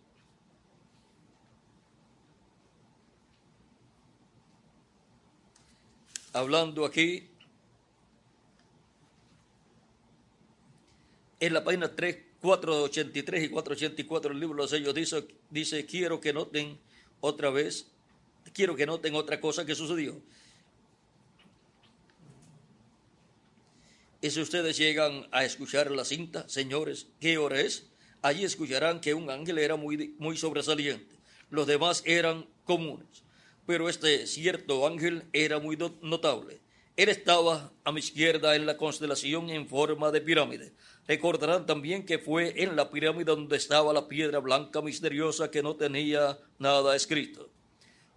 Hablando 6.33 6.85
aquí 6.85 7.28
en 11.41 11.53
la 11.55 11.65
página 11.65 11.95
3, 11.95 12.17
483 12.41 13.45
y 13.45 13.49
484 13.49 14.31
del 14.31 14.41
libro 14.41 14.57
de 14.57 14.63
los 14.63 14.71
sellos 14.71 14.95
dice, 14.95 15.27
dice, 15.51 15.87
quiero 15.87 16.21
que 16.21 16.33
noten 16.33 16.79
otra 17.21 17.51
vez, 17.51 17.87
quiero 18.53 18.77
que 18.77 18.87
noten 18.87 19.15
otra 19.15 19.41
cosa 19.41 19.65
que 19.65 19.75
sucedió. 19.75 20.21
Y 24.21 24.31
si 24.31 24.41
ustedes 24.41 24.77
llegan 24.77 25.29
a 25.31 25.45
escuchar 25.45 25.91
la 25.93 26.05
cinta, 26.05 26.49
señores, 26.49 27.07
¿qué 27.21 27.39
hora 27.39 27.61
es? 27.61 27.87
Allí 28.21 28.45
escucharán 28.45 29.01
que 29.01 29.15
un 29.15 29.31
ángel 29.31 29.59
era 29.59 29.77
muy, 29.77 30.15
muy 30.19 30.37
sobresaliente. 30.37 31.15
Los 31.51 31.69
demás 31.69 32.03
eran 32.05 32.47
comunes. 32.65 33.23
Pero 33.65 33.89
este 33.89 34.27
cierto 34.27 34.87
ángel 34.87 35.25
era 35.33 35.61
muy 35.61 35.77
notable. 36.03 36.61
Él 36.97 37.11
estaba 37.11 37.73
a 37.85 37.93
mi 37.93 38.01
izquierda 38.01 38.57
en 38.57 38.67
la 38.67 38.77
constelación 38.77 39.51
en 39.51 39.69
forma 39.69 40.11
de 40.11 40.21
pirámide. 40.21 40.73
Recordarán 41.09 41.65
también 41.65 42.05
que 42.05 42.19
fue 42.19 42.63
en 42.63 42.77
la 42.77 42.91
pirámide 42.91 43.25
donde 43.25 43.57
estaba 43.57 43.95
la 43.95 44.09
piedra 44.09 44.41
blanca 44.41 44.83
misteriosa 44.83 45.51
que 45.51 45.63
no 45.63 45.75
tenía 45.75 46.39
nada 46.59 46.95
escrito. 46.95 47.49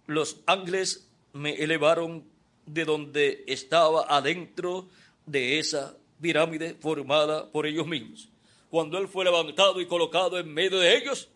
Los 0.06 0.40
ángeles 0.44 1.08
me 1.32 1.54
elevaron 1.54 2.22
de 2.66 2.84
donde 2.84 3.44
estaba 3.46 4.04
adentro 4.08 4.90
de 5.24 5.58
esa 5.58 5.96
pirámide 6.20 6.74
formada 6.74 7.50
por 7.50 7.66
ellos 7.66 7.86
mismos. 7.86 8.28
Cuando 8.68 8.98
él 8.98 9.08
fue 9.08 9.24
levantado 9.24 9.80
y 9.80 9.86
colocado 9.86 10.38
en 10.38 10.52
medio 10.52 10.78
de 10.78 10.94
ellos, 10.94 11.30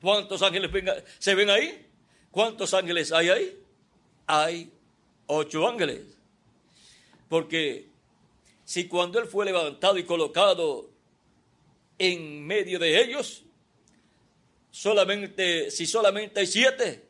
¿cuántos 0.00 0.40
ángeles 0.40 0.70
se 1.18 1.34
ven 1.34 1.50
ahí? 1.50 1.86
¿Cuántos 2.30 2.72
ángeles 2.72 3.12
hay 3.12 3.28
ahí? 3.28 3.58
Hay 4.26 4.72
ocho 5.26 5.68
ángeles. 5.68 6.16
Porque 7.28 7.91
si 8.64 8.88
cuando 8.88 9.18
él 9.18 9.26
fue 9.26 9.44
levantado 9.44 9.98
y 9.98 10.04
colocado 10.04 10.90
en 11.98 12.46
medio 12.46 12.78
de 12.78 13.02
ellos, 13.02 13.44
solamente, 14.70 15.70
si 15.70 15.86
solamente 15.86 16.40
hay 16.40 16.46
siete, 16.46 17.04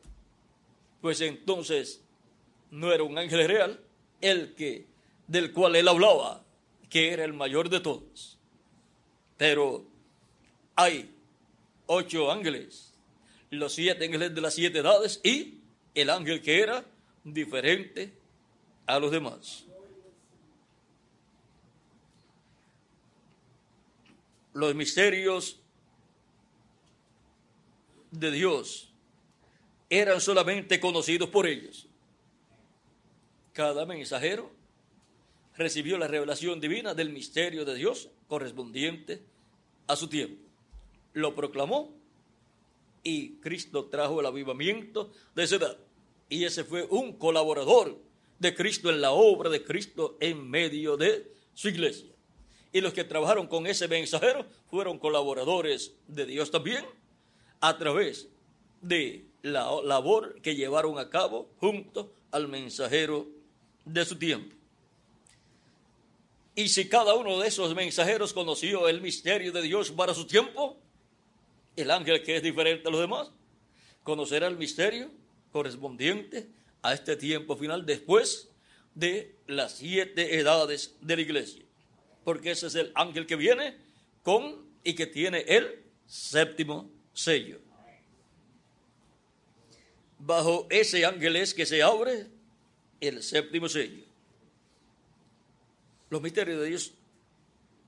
pues 1.01 1.21
entonces 1.21 2.01
no 2.71 2.91
era 2.91 3.03
un 3.03 3.17
ángel 3.17 3.47
real 3.47 3.79
el 4.21 4.53
que 4.55 4.85
del 5.27 5.51
cual 5.51 5.75
él 5.75 5.87
hablaba, 5.87 6.43
que 6.89 7.11
era 7.11 7.23
el 7.23 7.33
mayor 7.33 7.69
de 7.69 7.79
todos. 7.79 8.37
Pero 9.37 9.85
hay 10.75 11.13
ocho 11.85 12.31
ángeles, 12.31 12.93
los 13.49 13.73
siete 13.73 14.05
ángeles 14.05 14.33
de 14.33 14.41
las 14.41 14.53
siete 14.53 14.79
edades 14.79 15.19
y 15.23 15.59
el 15.95 16.09
ángel 16.09 16.41
que 16.41 16.61
era 16.61 16.85
diferente 17.23 18.13
a 18.85 18.99
los 18.99 19.11
demás. 19.11 19.65
Los 24.53 24.75
misterios 24.75 25.59
de 28.11 28.31
Dios 28.31 28.93
eran 29.89 30.21
solamente 30.21 30.79
conocidos 30.79 31.29
por 31.29 31.47
ellos. 31.47 31.87
Cada 33.53 33.85
mensajero 33.85 34.51
recibió 35.55 35.97
la 35.97 36.07
revelación 36.07 36.59
divina 36.59 36.93
del 36.93 37.09
misterio 37.09 37.65
de 37.65 37.75
Dios 37.75 38.09
correspondiente 38.27 39.23
a 39.87 39.95
su 39.95 40.07
tiempo. 40.07 40.41
Lo 41.13 41.35
proclamó 41.35 41.93
y 43.03 43.35
Cristo 43.35 43.85
trajo 43.85 44.19
el 44.19 44.25
avivamiento 44.25 45.11
de 45.35 45.43
esa 45.43 45.57
edad. 45.57 45.77
Y 46.29 46.45
ese 46.45 46.63
fue 46.63 46.83
un 46.89 47.13
colaborador 47.17 47.99
de 48.39 48.55
Cristo 48.55 48.89
en 48.89 49.01
la 49.01 49.11
obra 49.11 49.49
de 49.49 49.63
Cristo 49.63 50.17
en 50.19 50.49
medio 50.49 50.97
de 50.97 51.31
su 51.53 51.69
iglesia. 51.69 52.12
Y 52.73 52.81
los 52.81 52.93
que 52.93 53.03
trabajaron 53.03 53.47
con 53.47 53.67
ese 53.67 53.87
mensajero 53.87 54.45
fueron 54.69 54.99
colaboradores 54.99 55.93
de 56.07 56.25
Dios 56.25 56.51
también 56.51 56.83
a 57.61 57.77
través 57.77 58.27
de 58.81 59.25
la 59.43 59.69
labor 59.83 60.41
que 60.41 60.55
llevaron 60.55 60.97
a 60.97 61.09
cabo 61.09 61.49
junto 61.59 62.11
al 62.31 62.47
mensajero 62.47 63.27
de 63.85 64.03
su 64.03 64.17
tiempo. 64.17 64.55
Y 66.55 66.67
si 66.69 66.89
cada 66.89 67.15
uno 67.15 67.39
de 67.39 67.47
esos 67.47 67.73
mensajeros 67.75 68.33
conoció 68.33 68.87
el 68.87 69.01
misterio 69.01 69.51
de 69.51 69.61
Dios 69.61 69.91
para 69.91 70.13
su 70.13 70.25
tiempo, 70.25 70.77
el 71.75 71.89
ángel 71.91 72.23
que 72.23 72.35
es 72.35 72.43
diferente 72.43 72.87
a 72.87 72.91
los 72.91 73.01
demás, 73.01 73.31
conocerá 74.03 74.47
el 74.47 74.57
misterio 74.57 75.09
correspondiente 75.51 76.47
a 76.81 76.93
este 76.93 77.15
tiempo 77.15 77.55
final 77.55 77.85
después 77.85 78.49
de 78.93 79.35
las 79.47 79.73
siete 79.73 80.37
edades 80.37 80.95
de 81.01 81.15
la 81.15 81.21
iglesia. 81.21 81.62
Porque 82.23 82.51
ese 82.51 82.67
es 82.67 82.75
el 82.75 82.91
ángel 82.95 83.25
que 83.25 83.35
viene 83.35 83.75
con 84.21 84.65
y 84.83 84.93
que 84.95 85.07
tiene 85.07 85.39
el 85.47 85.83
séptimo 86.05 86.89
sello. 87.13 87.59
Bajo 90.19 90.67
ese 90.69 91.05
ángel 91.05 91.35
es 91.35 91.53
que 91.53 91.65
se 91.65 91.83
abre 91.83 92.27
el 93.01 93.21
séptimo 93.21 93.67
sello. 93.67 94.05
Los 96.09 96.21
misterios 96.21 96.61
de 96.61 96.67
Dios, 96.67 96.93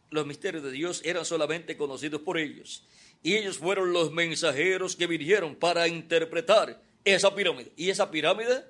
los 0.09 0.25
misterios 0.25 0.63
de 0.63 0.71
Dios 0.71 1.01
eran 1.05 1.25
solamente 1.25 1.77
conocidos 1.77 2.21
por 2.21 2.37
ellos. 2.37 2.83
Y 3.23 3.35
ellos 3.35 3.57
fueron 3.57 3.93
los 3.93 4.11
mensajeros 4.11 4.95
que 4.95 5.07
vinieron 5.07 5.55
para 5.55 5.87
interpretar 5.87 6.81
esa 7.03 7.33
pirámide. 7.33 7.71
Y 7.77 7.89
esa 7.89 8.11
pirámide 8.11 8.65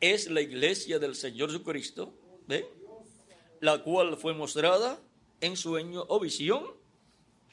es 0.00 0.28
la 0.28 0.40
iglesia 0.40 0.98
del 0.98 1.14
Señor 1.14 1.50
Jesucristo, 1.50 2.12
la 3.62 3.78
cual 3.78 4.16
fue 4.16 4.34
mostrada 4.34 4.98
en 5.40 5.56
sueño 5.56 6.04
o 6.08 6.18
visión 6.18 6.64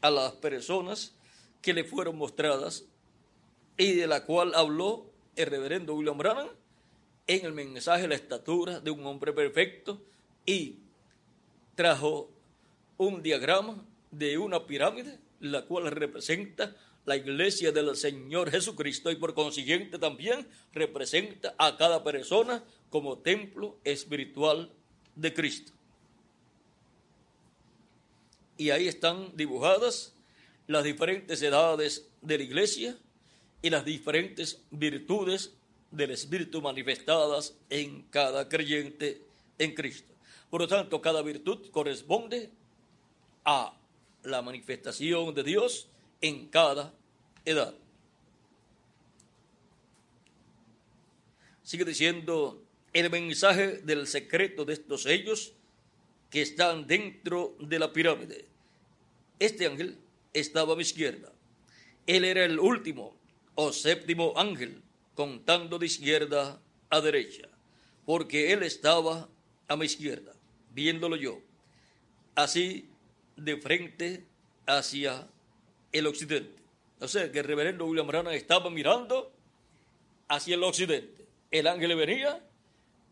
a 0.02 0.10
las 0.10 0.32
personas 0.32 1.14
que 1.62 1.72
le 1.72 1.84
fueron 1.84 2.18
mostradas 2.18 2.86
y 3.78 3.94
de 3.94 4.08
la 4.08 4.26
cual 4.26 4.56
habló 4.56 5.06
el 5.36 5.46
reverendo 5.46 5.94
William 5.94 6.18
Branham 6.18 6.48
en 7.28 7.46
el 7.46 7.54
mensaje 7.54 8.08
La 8.08 8.16
estatura 8.16 8.80
de 8.80 8.90
un 8.90 9.06
hombre 9.06 9.34
perfecto 9.34 10.02
y 10.48 10.78
trajo 11.76 12.32
un 12.98 13.22
diagrama 13.22 13.86
de 14.10 14.40
una 14.40 14.66
pirámide, 14.66 15.20
la 15.40 15.66
cual 15.66 15.92
representa 15.92 16.76
la 17.06 17.18
iglesia 17.18 17.72
del 17.72 17.96
Señor 17.96 18.50
Jesucristo 18.50 19.12
y 19.12 19.16
por 19.16 19.36
consiguiente 19.36 20.00
también 20.00 20.48
representa 20.74 21.54
a 21.60 21.78
cada 21.78 22.04
persona 22.04 22.64
como 22.90 23.20
templo 23.20 23.78
espiritual 23.84 24.72
de 25.16 25.36
Cristo. 25.36 25.79
Y 28.60 28.72
ahí 28.72 28.90
están 28.90 29.38
dibujadas 29.38 30.14
las 30.68 30.84
diferentes 30.84 31.42
edades 31.42 32.10
de 32.22 32.38
la 32.38 32.44
iglesia 32.44 32.98
y 33.62 33.70
las 33.70 33.86
diferentes 33.86 34.62
virtudes 34.70 35.54
del 35.92 36.12
Espíritu 36.12 36.62
manifestadas 36.62 37.56
en 37.70 38.02
cada 38.10 38.50
creyente 38.50 39.22
en 39.58 39.74
Cristo. 39.74 40.14
Por 40.50 40.60
lo 40.60 40.68
tanto, 40.68 41.02
cada 41.02 41.22
virtud 41.22 41.72
corresponde 41.72 42.50
a 43.46 43.80
la 44.24 44.42
manifestación 44.42 45.34
de 45.34 45.44
Dios 45.44 45.88
en 46.20 46.50
cada 46.50 46.94
edad. 47.46 47.74
Sigue 51.64 51.86
diciendo 51.86 52.62
el 52.92 53.10
mensaje 53.10 53.78
del 53.84 54.06
secreto 54.06 54.66
de 54.66 54.74
estos 54.74 55.04
sellos 55.04 55.54
que 56.30 56.42
están 56.42 56.86
dentro 56.86 57.56
de 57.62 57.80
la 57.80 57.94
pirámide. 57.94 58.49
Este 59.40 59.66
ángel 59.66 59.98
estaba 60.34 60.74
a 60.74 60.76
mi 60.76 60.84
izquierda. 60.84 61.32
Él 62.06 62.26
era 62.26 62.46
el 62.46 62.60
último 62.60 63.18
o 63.56 63.72
séptimo 63.74 64.34
ángel, 64.38 64.82
contando 65.16 65.80
de 65.80 65.86
izquierda 65.86 66.62
a 66.90 67.02
derecha, 67.02 67.50
porque 68.06 68.54
él 68.54 68.64
estaba 68.64 69.28
a 69.68 69.76
mi 69.76 69.86
izquierda 69.86 70.34
viéndolo 70.72 71.16
yo, 71.16 71.42
así 72.36 72.90
de 73.36 73.58
frente 73.58 74.26
hacia 74.66 75.28
el 75.92 76.08
occidente. 76.08 76.62
O 77.00 77.08
sea, 77.08 77.32
que 77.32 77.40
el 77.40 77.46
reverendo 77.46 77.86
William 77.86 78.08
Branham 78.08 78.34
estaba 78.34 78.70
mirando 78.70 79.32
hacia 80.28 80.56
el 80.56 80.64
occidente. 80.64 81.26
El 81.52 81.68
ángel 81.68 81.96
venía 81.96 82.46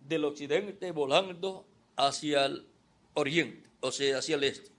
del 0.07 0.25
occidente 0.25 0.91
volando 0.91 1.67
hacia 1.95 2.45
el 2.45 2.67
oriente, 3.13 3.69
o 3.79 3.91
sea, 3.91 4.19
hacia 4.19 4.35
el 4.35 4.43
este. 4.43 4.76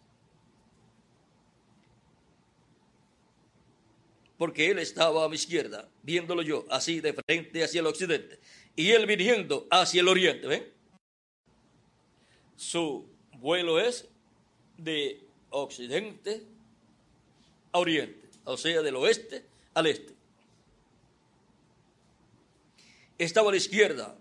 Porque 4.39 4.71
él 4.71 4.79
estaba 4.79 5.25
a 5.25 5.29
mi 5.29 5.35
izquierda, 5.35 5.89
viéndolo 6.03 6.41
yo, 6.41 6.65
así 6.71 7.01
de 7.01 7.13
frente 7.13 7.63
hacia 7.63 7.81
el 7.81 7.87
occidente. 7.87 8.39
Y 8.75 8.93
él 8.93 9.05
viniendo 9.05 9.67
hacia 9.71 10.01
el 10.01 10.09
oriente, 10.09 10.47
¿ven? 10.47 10.79
su 12.59 13.09
vuelo 13.39 13.79
es 13.79 14.09
de 14.77 15.25
occidente 15.51 16.43
a 17.71 17.79
oriente, 17.79 18.29
o 18.45 18.57
sea, 18.57 18.83
del 18.83 18.97
oeste 18.97 19.45
al 19.75 19.87
este. 19.87 20.13
Estaba 23.17 23.49
a 23.49 23.53
la 23.53 23.59
izquierda 23.59 24.19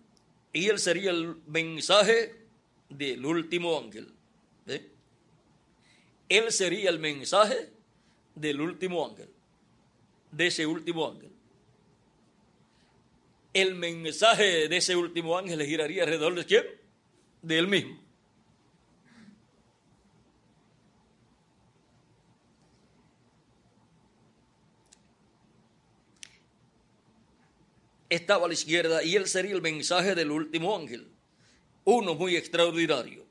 y 0.53 0.69
él 0.69 0.77
sería 0.77 1.09
el 1.09 1.37
mensaje 1.47 2.45
del 2.89 3.25
último 3.25 3.77
ángel. 3.77 4.13
Él 6.29 6.51
sería 6.51 6.89
el 6.89 6.99
mensaje 6.99 7.71
del 8.35 8.61
último 8.61 9.07
ángel, 9.07 9.29
de 10.37 10.47
ese 10.47 10.65
último 10.65 11.09
ángel. 11.09 11.31
El 13.53 13.75
mensaje 13.75 14.69
de 14.69 14.77
ese 14.77 14.95
último 14.95 15.37
ángel 15.37 15.65
giraría 15.65 16.03
alrededor 16.03 16.35
de 16.35 16.45
quién? 16.45 16.65
De 17.41 17.57
él 17.57 17.67
mismo. 17.67 18.07
estaba 28.09 28.45
a 28.45 28.47
la 28.47 28.53
izquierda 28.53 29.03
y 29.03 29.15
él 29.15 29.27
sería 29.27 29.53
el 29.53 29.61
mensaje 29.61 30.15
del 30.15 30.31
último 30.31 30.77
ángel, 30.77 31.07
uno 31.83 32.15
muy 32.15 32.35
extraordinario. 32.35 33.25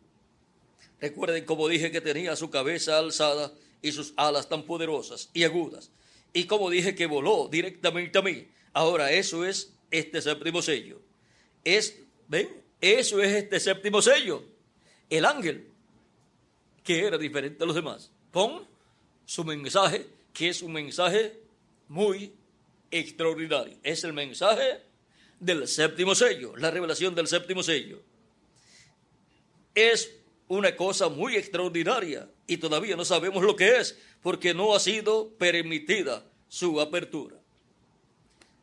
Recuerden 1.01 1.45
como 1.45 1.69
dije 1.69 1.91
que 1.91 2.01
tenía 2.01 2.37
su 2.37 2.51
cabeza 2.51 2.99
alzada 2.99 3.53
y 3.83 3.93
sus 3.93 4.13
alas 4.17 4.49
tan 4.49 4.65
poderosas 4.65 5.31
y 5.33 5.45
agudas. 5.45 5.91
Y 6.37 6.45
como 6.45 6.69
dije 6.69 6.95
que 6.95 7.07
voló 7.07 7.49
directamente 7.51 8.19
a 8.19 8.21
mí. 8.21 8.47
Ahora 8.75 9.11
eso 9.11 9.47
es 9.47 9.73
este 9.91 10.21
séptimo 10.21 10.61
sello. 10.61 11.01
Es, 11.65 11.99
¿ven? 12.29 12.63
Eso 12.79 13.23
es 13.23 13.33
este 13.33 13.59
séptimo 13.59 14.03
sello. 14.03 14.45
El 15.09 15.25
ángel, 15.25 15.73
que 16.85 17.07
era 17.07 17.17
diferente 17.17 17.65
a 17.65 17.67
los 17.67 17.75
demás, 17.75 18.13
con 18.33 18.69
su 19.25 19.45
mensaje, 19.45 20.07
que 20.35 20.51
es 20.51 20.61
un 20.61 20.75
mensaje 20.75 21.41
muy 21.89 22.35
extraordinario. 22.91 23.79
Es 23.83 24.05
el 24.05 24.13
mensaje 24.13 24.83
del 25.41 25.67
séptimo 25.67 26.15
sello, 26.15 26.55
la 26.59 26.71
revelación 26.71 27.15
del 27.15 27.29
séptimo 27.29 27.63
sello. 27.63 28.03
Es 29.75 30.13
una 30.49 30.77
cosa 30.77 31.09
muy 31.09 31.35
extraordinaria 31.37 32.29
y 32.47 32.59
todavía 32.59 32.95
no 32.97 33.05
sabemos 33.05 33.43
lo 33.43 33.57
que 33.57 33.79
es 33.79 33.99
porque 34.23 34.55
no 34.55 34.75
ha 34.75 34.81
sido 34.81 35.31
permitida 35.31 36.25
su 36.49 36.81
apertura. 36.81 37.37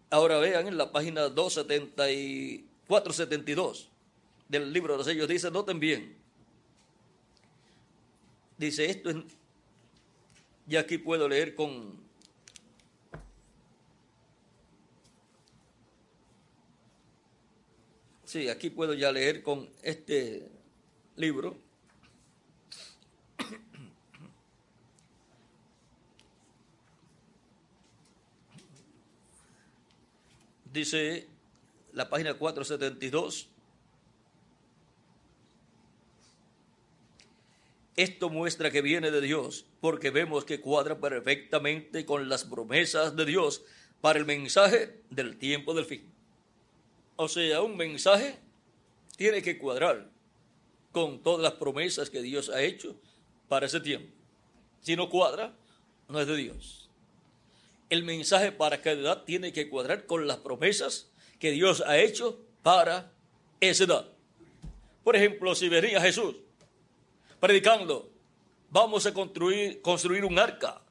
Ahora 0.10 0.40
vean 0.40 0.68
en 0.68 0.78
la 0.78 0.92
página 0.92 1.28
274-72 1.28 3.90
del 4.48 4.72
libro 4.72 4.94
de 4.94 4.98
los 4.98 5.08
sellos, 5.08 5.28
dice, 5.28 5.52
noten 5.52 5.80
bien, 5.80 6.16
dice 8.58 8.86
esto, 8.86 9.10
es, 9.10 9.18
y 10.68 10.76
aquí 10.76 10.98
puedo 10.98 11.28
leer 11.28 11.56
con 11.56 12.04
Sí, 18.34 18.50
aquí 18.50 18.72
puedo 18.72 18.96
ya 18.96 19.12
leer 19.12 19.44
con 19.44 19.70
este 19.84 20.50
libro. 21.18 21.56
Dice 30.74 31.28
la 31.94 32.10
página 32.10 32.34
472. 32.34 33.48
Esto 37.96 38.30
muestra 38.32 38.72
que 38.72 38.82
viene 38.82 39.12
de 39.12 39.22
Dios, 39.22 39.68
porque 39.80 40.10
vemos 40.10 40.46
que 40.46 40.60
cuadra 40.60 41.00
perfectamente 41.00 42.08
con 42.08 42.28
las 42.28 42.44
promesas 42.44 43.16
de 43.16 43.26
Dios 43.26 43.64
para 44.02 44.18
el 44.18 44.26
mensaje 44.26 45.00
del 45.12 45.38
tiempo 45.38 45.76
del 45.76 45.86
fin. 45.86 46.12
O 47.18 47.28
sea, 47.28 47.62
un 47.62 47.78
mensaje 47.78 48.40
tiene 49.16 49.44
que 49.44 49.60
cuadrar 49.60 50.10
con 50.92 51.22
todas 51.22 51.44
las 51.44 51.54
promesas 51.54 52.10
que 52.10 52.24
Dios 52.24 52.50
ha 52.50 52.64
hecho 52.64 52.96
para 53.48 53.68
ese 53.68 53.80
tiempo. 53.80 54.12
Si 54.82 54.96
no 54.96 55.08
cuadra, 55.08 55.56
no 56.10 56.20
es 56.20 56.26
de 56.26 56.36
Dios. 56.36 56.83
El 57.94 58.02
mensaje 58.02 58.52
para 58.52 58.82
cada 58.82 59.00
edad 59.00 59.24
tiene 59.24 59.54
que 59.54 59.70
cuadrar 59.70 60.08
con 60.08 60.26
las 60.26 60.38
promesas 60.38 61.12
que 61.38 61.52
Dios 61.52 61.84
ha 61.86 62.00
hecho 62.00 62.40
para 62.64 63.12
esa 63.60 63.84
edad. 63.84 64.08
Por 65.04 65.16
ejemplo, 65.16 65.54
si 65.54 65.70
venía 65.70 66.02
Jesús 66.02 66.38
predicando, 67.40 68.10
vamos 68.72 69.06
a 69.06 69.14
construir, 69.14 69.80
un 70.26 70.40
arca, 70.40 70.82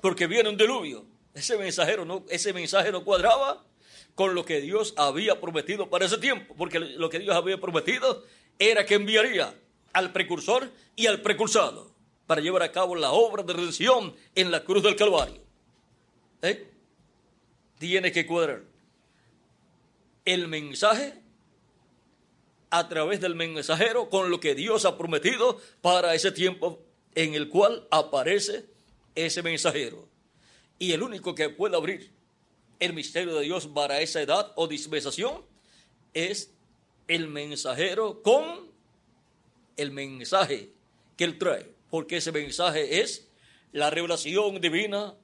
porque 0.00 0.26
viene 0.26 0.48
un 0.48 0.56
diluvio. 0.56 1.04
Ese 1.32 1.56
mensajero 1.56 2.04
no, 2.04 2.24
ese 2.28 2.52
mensaje 2.52 2.90
no 2.90 3.04
cuadraba 3.04 3.64
con 4.16 4.34
lo 4.34 4.44
que 4.44 4.60
Dios 4.60 4.94
había 4.96 5.40
prometido 5.40 5.88
para 5.88 6.06
ese 6.06 6.18
tiempo, 6.18 6.56
porque 6.58 6.80
lo 6.80 7.08
que 7.08 7.20
Dios 7.20 7.36
había 7.36 7.60
prometido 7.60 8.24
era 8.58 8.84
que 8.84 8.94
enviaría 8.94 9.54
al 9.92 10.12
precursor 10.12 10.72
y 10.96 11.06
al 11.06 11.22
precursado 11.22 11.92
para 12.26 12.40
llevar 12.40 12.64
a 12.64 12.72
cabo 12.72 12.96
la 12.96 13.12
obra 13.12 13.44
de 13.44 13.52
redención 13.52 14.16
en 14.34 14.50
la 14.50 14.64
cruz 14.64 14.82
del 14.82 14.96
Calvario. 14.96 15.45
¿Eh? 16.42 16.70
Tiene 17.78 18.12
que 18.12 18.26
cuadrar 18.26 18.62
el 20.24 20.48
mensaje 20.48 21.14
a 22.70 22.88
través 22.88 23.20
del 23.20 23.34
mensajero 23.34 24.10
con 24.10 24.30
lo 24.30 24.40
que 24.40 24.54
Dios 24.54 24.84
ha 24.84 24.98
prometido 24.98 25.60
para 25.80 26.14
ese 26.14 26.32
tiempo 26.32 26.82
en 27.14 27.34
el 27.34 27.48
cual 27.48 27.86
aparece 27.90 28.66
ese 29.14 29.42
mensajero. 29.42 30.08
Y 30.78 30.92
el 30.92 31.02
único 31.02 31.34
que 31.34 31.48
puede 31.48 31.76
abrir 31.76 32.10
el 32.80 32.92
misterio 32.92 33.34
de 33.36 33.44
Dios 33.44 33.66
para 33.68 34.00
esa 34.00 34.20
edad 34.20 34.52
o 34.56 34.68
dispensación 34.68 35.42
es 36.12 36.52
el 37.08 37.28
mensajero 37.28 38.22
con 38.22 38.70
el 39.76 39.90
mensaje 39.92 40.72
que 41.16 41.24
él 41.24 41.38
trae, 41.38 41.70
porque 41.90 42.18
ese 42.18 42.32
mensaje 42.32 43.00
es 43.00 43.28
la 43.72 43.90
revelación 43.90 44.60
divina 44.60 45.14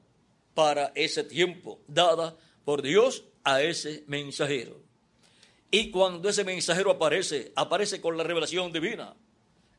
para 0.54 0.92
ese 0.94 1.24
tiempo 1.24 1.80
dada 1.86 2.36
por 2.64 2.82
Dios 2.82 3.24
a 3.44 3.62
ese 3.62 4.04
mensajero. 4.06 4.80
Y 5.70 5.90
cuando 5.90 6.28
ese 6.28 6.44
mensajero 6.44 6.90
aparece, 6.90 7.52
aparece 7.56 8.00
con 8.00 8.16
la 8.16 8.24
revelación 8.24 8.72
divina 8.72 9.16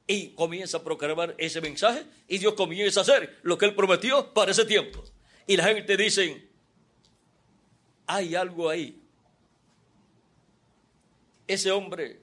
y 0.07 0.29
comienza 0.29 0.77
a 0.77 0.83
proclamar 0.83 1.35
ese 1.37 1.61
mensaje 1.61 2.03
y 2.27 2.39
Dios 2.39 2.55
comienza 2.55 3.01
a 3.01 3.03
hacer 3.03 3.39
lo 3.43 3.57
que 3.57 3.65
él 3.65 3.75
prometió 3.75 4.33
para 4.33 4.51
ese 4.51 4.65
tiempo. 4.65 5.03
Y 5.45 5.55
la 5.55 5.65
gente 5.65 5.95
dice, 5.95 6.47
hay 8.07 8.35
algo 8.35 8.69
ahí. 8.69 8.99
Ese 11.47 11.71
hombre 11.71 12.21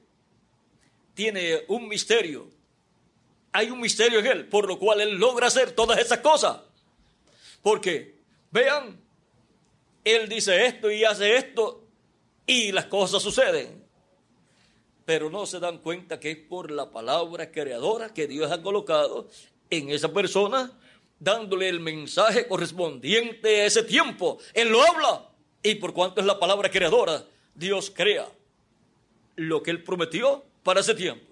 tiene 1.14 1.64
un 1.68 1.88
misterio. 1.88 2.48
Hay 3.52 3.70
un 3.70 3.80
misterio 3.80 4.20
en 4.20 4.26
él, 4.26 4.48
por 4.48 4.66
lo 4.66 4.78
cual 4.78 5.00
él 5.00 5.16
logra 5.16 5.48
hacer 5.48 5.72
todas 5.72 5.98
esas 5.98 6.20
cosas. 6.20 6.60
Porque, 7.62 8.19
vean, 8.50 9.00
él 10.04 10.28
dice 10.28 10.66
esto 10.66 10.90
y 10.90 11.04
hace 11.04 11.36
esto 11.36 11.84
y 12.46 12.72
las 12.72 12.86
cosas 12.86 13.22
suceden. 13.22 13.84
Pero 15.04 15.30
no 15.30 15.46
se 15.46 15.60
dan 15.60 15.78
cuenta 15.78 16.20
que 16.20 16.30
es 16.30 16.38
por 16.38 16.70
la 16.70 16.90
palabra 16.90 17.50
creadora 17.50 18.12
que 18.14 18.26
Dios 18.26 18.50
ha 18.50 18.62
colocado 18.62 19.28
en 19.70 19.90
esa 19.90 20.12
persona, 20.12 20.72
dándole 21.18 21.68
el 21.68 21.80
mensaje 21.80 22.46
correspondiente 22.46 23.62
a 23.62 23.66
ese 23.66 23.82
tiempo. 23.82 24.38
Él 24.54 24.68
lo 24.68 24.82
habla 24.82 25.28
y 25.62 25.76
por 25.76 25.92
cuanto 25.92 26.20
es 26.20 26.26
la 26.26 26.38
palabra 26.38 26.70
creadora, 26.70 27.24
Dios 27.54 27.92
crea 27.94 28.28
lo 29.36 29.62
que 29.62 29.70
Él 29.70 29.82
prometió 29.82 30.42
para 30.62 30.80
ese 30.80 30.94
tiempo. 30.94 31.26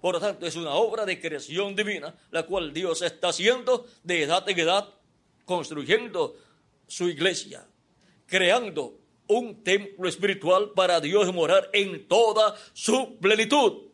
Por 0.00 0.14
lo 0.14 0.20
tanto, 0.20 0.46
es 0.46 0.56
una 0.56 0.72
obra 0.72 1.06
de 1.06 1.20
creación 1.20 1.74
divina, 1.74 2.14
la 2.30 2.44
cual 2.44 2.72
Dios 2.74 3.00
está 3.02 3.28
haciendo 3.28 3.86
de 4.02 4.22
edad 4.22 4.46
en 4.48 4.58
edad, 4.58 4.88
construyendo 5.46 6.36
su 6.86 7.08
iglesia, 7.08 7.66
creando 8.26 8.98
un 9.26 9.62
templo 9.62 10.08
espiritual 10.08 10.72
para 10.74 11.00
Dios 11.00 11.32
morar 11.32 11.70
en 11.72 12.06
toda 12.06 12.56
su 12.72 13.16
plenitud, 13.18 13.88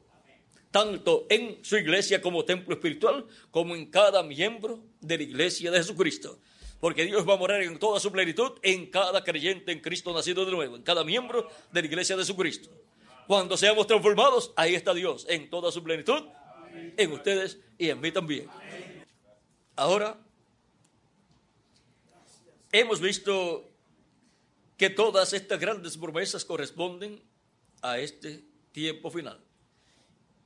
tanto 0.70 1.26
en 1.28 1.64
su 1.64 1.76
iglesia 1.76 2.20
como 2.20 2.44
templo 2.44 2.74
espiritual, 2.74 3.26
como 3.50 3.74
en 3.74 3.86
cada 3.86 4.22
miembro 4.22 4.82
de 5.00 5.16
la 5.18 5.22
iglesia 5.22 5.70
de 5.70 5.78
Jesucristo 5.78 6.38
porque 6.80 7.04
Dios 7.04 7.28
va 7.28 7.34
a 7.34 7.36
morar 7.36 7.62
en 7.62 7.78
toda 7.78 8.00
su 8.00 8.10
plenitud 8.10 8.52
en 8.62 8.86
cada 8.86 9.22
creyente 9.22 9.70
en 9.70 9.80
Cristo 9.80 10.12
nacido 10.14 10.44
de 10.44 10.52
nuevo, 10.52 10.76
en 10.76 10.82
cada 10.82 11.04
miembro 11.04 11.48
de 11.70 11.82
la 11.82 11.86
iglesia 11.86 12.16
de 12.16 12.22
Jesucristo. 12.22 12.70
Cuando 13.26 13.56
seamos 13.56 13.86
transformados, 13.86 14.52
ahí 14.56 14.74
está 14.74 14.92
Dios 14.94 15.26
en 15.28 15.50
toda 15.50 15.70
su 15.70 15.84
plenitud, 15.84 16.24
en 16.96 17.12
ustedes 17.12 17.60
y 17.78 17.90
en 17.90 18.00
mí 18.00 18.10
también. 18.10 18.48
Ahora, 19.76 20.18
hemos 22.72 23.00
visto 23.00 23.68
que 24.76 24.90
todas 24.90 25.32
estas 25.32 25.60
grandes 25.60 25.96
promesas 25.96 26.44
corresponden 26.44 27.22
a 27.82 27.98
este 27.98 28.44
tiempo 28.72 29.10
final. 29.10 29.40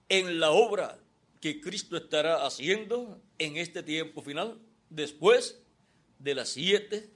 En 0.09 0.41
la 0.41 0.51
obra 0.51 0.99
que 1.41 1.61
Cristo 1.61 1.97
estará 1.97 2.47
haciendo 2.47 3.21
en 3.39 3.57
este 3.57 3.83
tiempo 3.83 4.23
final, 4.23 4.59
después 4.91 5.61
de 6.19 6.35
las 6.35 6.51
siete 6.51 7.11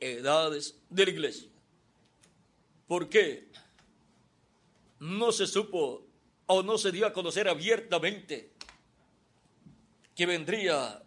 edades 0.00 0.78
de 0.90 1.04
la 1.04 1.10
iglesia. 1.10 1.48
¿Por 2.86 3.08
qué? 3.08 3.48
No 4.98 5.32
se 5.32 5.46
supo 5.46 6.06
o 6.46 6.62
no 6.62 6.76
se 6.76 6.92
dio 6.92 7.06
a 7.06 7.12
conocer 7.12 7.48
abiertamente 7.48 8.52
que 10.14 10.26
vendría 10.26 11.02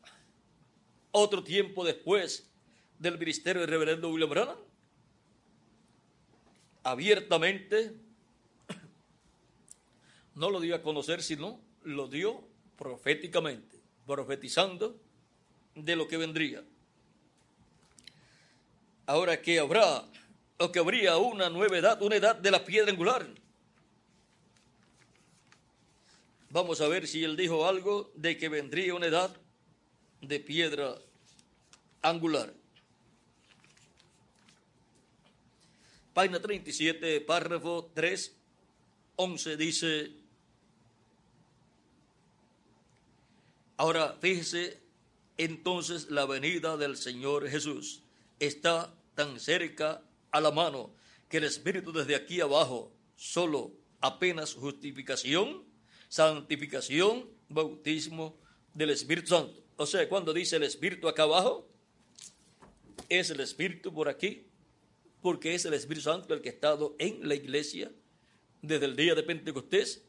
otro 1.11 1.43
tiempo 1.43 1.85
después 1.85 2.49
del 3.03 3.19
ministerio 3.19 3.61
del 3.61 3.69
reverendo 3.69 4.09
William 4.09 4.29
Branham. 4.29 4.57
Abiertamente 6.83 7.93
no 10.35 10.49
lo 10.49 10.61
dio 10.61 10.73
a 10.73 10.81
conocer, 10.81 11.21
sino 11.21 11.59
lo 11.83 12.07
dio 12.07 12.47
proféticamente, 12.77 13.77
profetizando 14.07 14.97
de 15.75 15.97
lo 15.97 16.07
que 16.07 16.15
vendría. 16.15 16.63
Ahora 19.05 19.41
que 19.41 19.59
habrá, 19.59 20.05
o 20.57 20.71
que 20.71 20.79
habría 20.79 21.17
una 21.17 21.49
nueva 21.49 21.77
edad, 21.77 22.01
una 22.01 22.15
edad 22.15 22.37
de 22.37 22.51
la 22.51 22.63
piedra 22.63 22.89
angular. 22.89 23.27
Vamos 26.49 26.79
a 26.79 26.87
ver 26.87 27.05
si 27.05 27.23
él 27.25 27.35
dijo 27.35 27.67
algo 27.67 28.13
de 28.15 28.37
que 28.37 28.47
vendría 28.47 28.95
una 28.95 29.07
edad 29.07 29.35
de 30.21 30.39
piedra 30.39 30.95
angular. 32.01 32.62
Página 36.13 36.39
37, 36.39 37.21
párrafo 37.21 37.89
3, 37.95 38.35
11 39.15 39.57
dice, 39.57 40.11
ahora 43.77 44.15
fíjese 44.21 44.79
entonces 45.37 46.11
la 46.11 46.25
venida 46.25 46.77
del 46.77 46.97
Señor 46.97 47.49
Jesús 47.49 48.03
está 48.39 48.93
tan 49.15 49.39
cerca 49.39 50.03
a 50.31 50.39
la 50.39 50.51
mano 50.51 50.93
que 51.29 51.37
el 51.37 51.45
Espíritu 51.45 51.91
desde 51.91 52.15
aquí 52.15 52.41
abajo 52.41 52.91
solo 53.15 53.71
apenas 53.99 54.53
justificación, 54.53 55.63
santificación, 56.09 57.27
bautismo 57.49 58.37
del 58.73 58.91
Espíritu 58.91 59.29
Santo. 59.29 59.63
O 59.77 59.87
sea, 59.87 60.07
cuando 60.07 60.31
dice 60.31 60.57
el 60.57 60.63
Espíritu 60.63 61.07
acá 61.07 61.23
abajo, 61.23 61.67
es 63.09 63.31
el 63.31 63.39
Espíritu 63.39 63.91
por 63.91 64.09
aquí, 64.09 64.45
porque 65.23 65.55
es 65.55 65.63
el 65.63 65.73
Espíritu 65.73 66.03
Santo 66.03 66.33
el 66.33 66.41
que 66.41 66.49
ha 66.49 66.51
estado 66.51 66.95
en 66.99 67.25
la 67.27 67.33
iglesia 67.33 67.89
desde 68.61 68.85
el 68.85 68.95
día 68.97 69.15
de 69.15 69.23
Pentecostés 69.23 70.03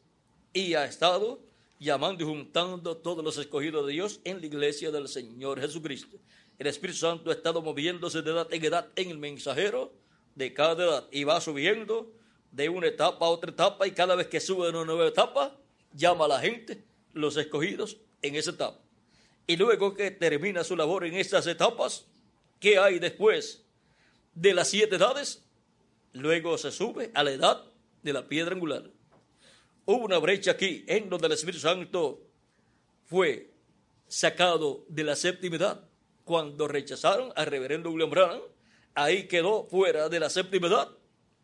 y 0.53 0.75
ha 0.75 0.85
estado 0.85 1.41
llamando 1.79 2.25
y 2.25 2.27
juntando 2.27 2.97
todos 2.97 3.25
los 3.25 3.39
escogidos 3.39 3.87
de 3.87 3.93
Dios 3.93 4.21
en 4.25 4.41
la 4.41 4.47
iglesia 4.47 4.91
del 4.91 5.07
Señor 5.07 5.61
Jesucristo. 5.61 6.19
El 6.59 6.67
Espíritu 6.67 6.99
Santo 6.99 7.31
ha 7.31 7.35
estado 7.35 7.63
moviéndose 7.63 8.23
de 8.23 8.31
edad 8.33 8.49
en 8.53 8.65
edad 8.65 8.89
en 8.97 9.11
el 9.11 9.19
mensajero 9.19 9.93
de 10.35 10.53
cada 10.53 10.85
edad 10.85 11.09
y 11.13 11.23
va 11.23 11.41
subiendo 11.41 12.13
de 12.51 12.69
una 12.69 12.89
etapa 12.89 13.25
a 13.25 13.29
otra 13.29 13.53
etapa 13.53 13.87
y 13.87 13.93
cada 13.93 14.17
vez 14.17 14.27
que 14.27 14.41
sube 14.41 14.65
de 14.65 14.71
una 14.71 14.85
nueva 14.85 15.07
etapa 15.07 15.57
llama 15.93 16.25
a 16.25 16.29
la 16.29 16.41
gente, 16.41 16.83
los 17.13 17.37
escogidos, 17.37 17.99
en 18.21 18.35
esa 18.35 18.51
etapa. 18.51 18.81
Y 19.47 19.57
luego 19.57 19.95
que 19.95 20.11
termina 20.11 20.65
su 20.65 20.75
labor 20.75 21.05
en 21.05 21.15
esas 21.15 21.47
etapas, 21.47 22.07
¿qué 22.59 22.79
hay 22.79 22.99
después 22.99 23.64
de 24.35 24.55
las 24.55 24.69
siete 24.69 24.97
edades? 24.97 25.45
Luego 26.13 26.59
se 26.59 26.71
sube 26.71 27.11
a 27.15 27.23
la 27.23 27.33
edad 27.33 27.65
de 28.03 28.13
la 28.13 28.29
piedra 28.29 28.55
angular. 28.55 28.91
Hubo 29.85 30.05
una 30.05 30.19
brecha 30.19 30.53
aquí 30.53 30.85
en 30.87 31.11
donde 31.11 31.27
el 31.27 31.33
Espíritu 31.33 31.61
Santo 31.61 32.23
fue 33.05 33.53
sacado 34.09 34.85
de 34.89 35.05
la 35.05 35.17
séptima 35.17 35.57
edad 35.57 35.85
cuando 36.25 36.67
rechazaron 36.69 37.33
al 37.37 37.47
reverendo 37.47 37.91
William 37.91 38.11
Branham, 38.11 38.41
ahí 38.95 39.29
quedó 39.29 39.67
fuera 39.67 40.09
de 40.09 40.21
la 40.21 40.31
séptima 40.31 40.69
edad, 40.69 40.89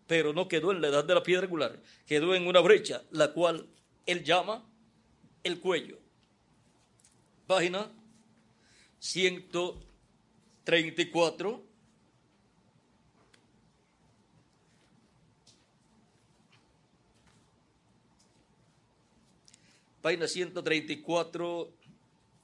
pero 0.06 0.32
no 0.32 0.48
quedó 0.48 0.72
en 0.72 0.80
la 0.80 0.88
edad 0.88 1.04
de 1.04 1.14
la 1.14 1.22
piedra 1.22 1.44
angular, 1.44 1.78
quedó 2.06 2.34
en 2.34 2.46
una 2.46 2.60
brecha, 2.60 3.02
la 3.10 3.32
cual 3.32 3.68
él 4.06 4.24
llama 4.24 4.66
el 5.42 5.60
cuello. 5.60 5.98
Página 7.46 7.90
134. 8.98 11.69
Página 20.00 20.26
134 20.26 21.72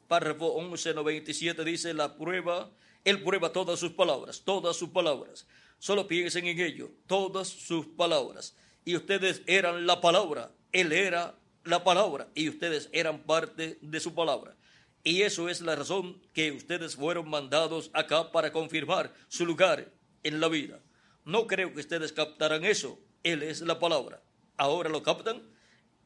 párrafo 0.09 0.61
1197 0.61 1.65
dice, 1.65 1.95
la 1.95 2.17
prueba, 2.17 2.71
él 3.05 3.23
prueba 3.23 3.53
todas 3.53 3.79
sus 3.79 3.93
palabras, 3.93 4.43
todas 4.45 4.77
sus 4.77 4.91
palabras. 4.91 5.47
Solo 5.79 6.07
piensen 6.07 6.47
en 6.47 6.61
ello, 6.61 6.91
todas 7.07 7.49
sus 7.49 7.87
palabras. 7.87 8.55
Y 8.85 8.97
ustedes 8.97 9.43
eran 9.47 9.87
la 9.87 10.01
palabra, 10.01 10.53
él 10.73 10.93
era 10.93 11.39
la 11.65 11.83
palabra 11.83 12.29
y 12.35 12.49
ustedes 12.49 12.89
eran 12.93 13.23
parte 13.25 13.79
de 13.81 14.01
su 14.01 14.15
palabra. 14.15 14.57
Y 15.03 15.23
eso 15.23 15.49
es 15.49 15.61
la 15.61 15.77
razón 15.77 16.21
que 16.33 16.53
ustedes 16.53 16.97
fueron 16.97 17.29
mandados 17.29 17.91
acá 17.93 18.33
para 18.33 18.53
confirmar 18.53 19.15
su 19.29 19.47
lugar 19.47 19.93
en 20.23 20.41
la 20.41 20.49
vida. 20.49 20.81
No 21.25 21.47
creo 21.47 21.73
que 21.73 21.81
ustedes 21.81 22.13
captaran 22.13 22.65
eso. 22.65 22.99
Él 23.23 23.43
es 23.43 23.61
la 23.61 23.79
palabra. 23.79 24.23
Ahora 24.57 24.89
lo 24.89 25.03
captan. 25.03 25.43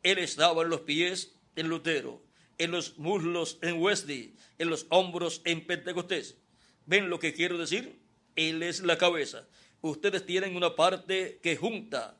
Él 0.02 0.18
estaba 0.18 0.62
en 0.62 0.70
los 0.70 0.80
pies 0.80 1.34
del 1.54 1.68
Lutero 1.68 2.22
en 2.60 2.72
los 2.72 2.98
muslos 2.98 3.58
en 3.62 3.80
Wesley, 3.80 4.34
en 4.58 4.68
los 4.68 4.86
hombros 4.90 5.40
en 5.46 5.66
Pentecostés. 5.66 6.36
¿Ven 6.84 7.08
lo 7.08 7.18
que 7.18 7.32
quiero 7.32 7.56
decir? 7.56 7.98
Él 8.36 8.62
es 8.62 8.80
la 8.80 8.98
cabeza. 8.98 9.48
Ustedes 9.80 10.26
tienen 10.26 10.54
una 10.54 10.76
parte 10.76 11.40
que 11.42 11.56
junta. 11.56 12.18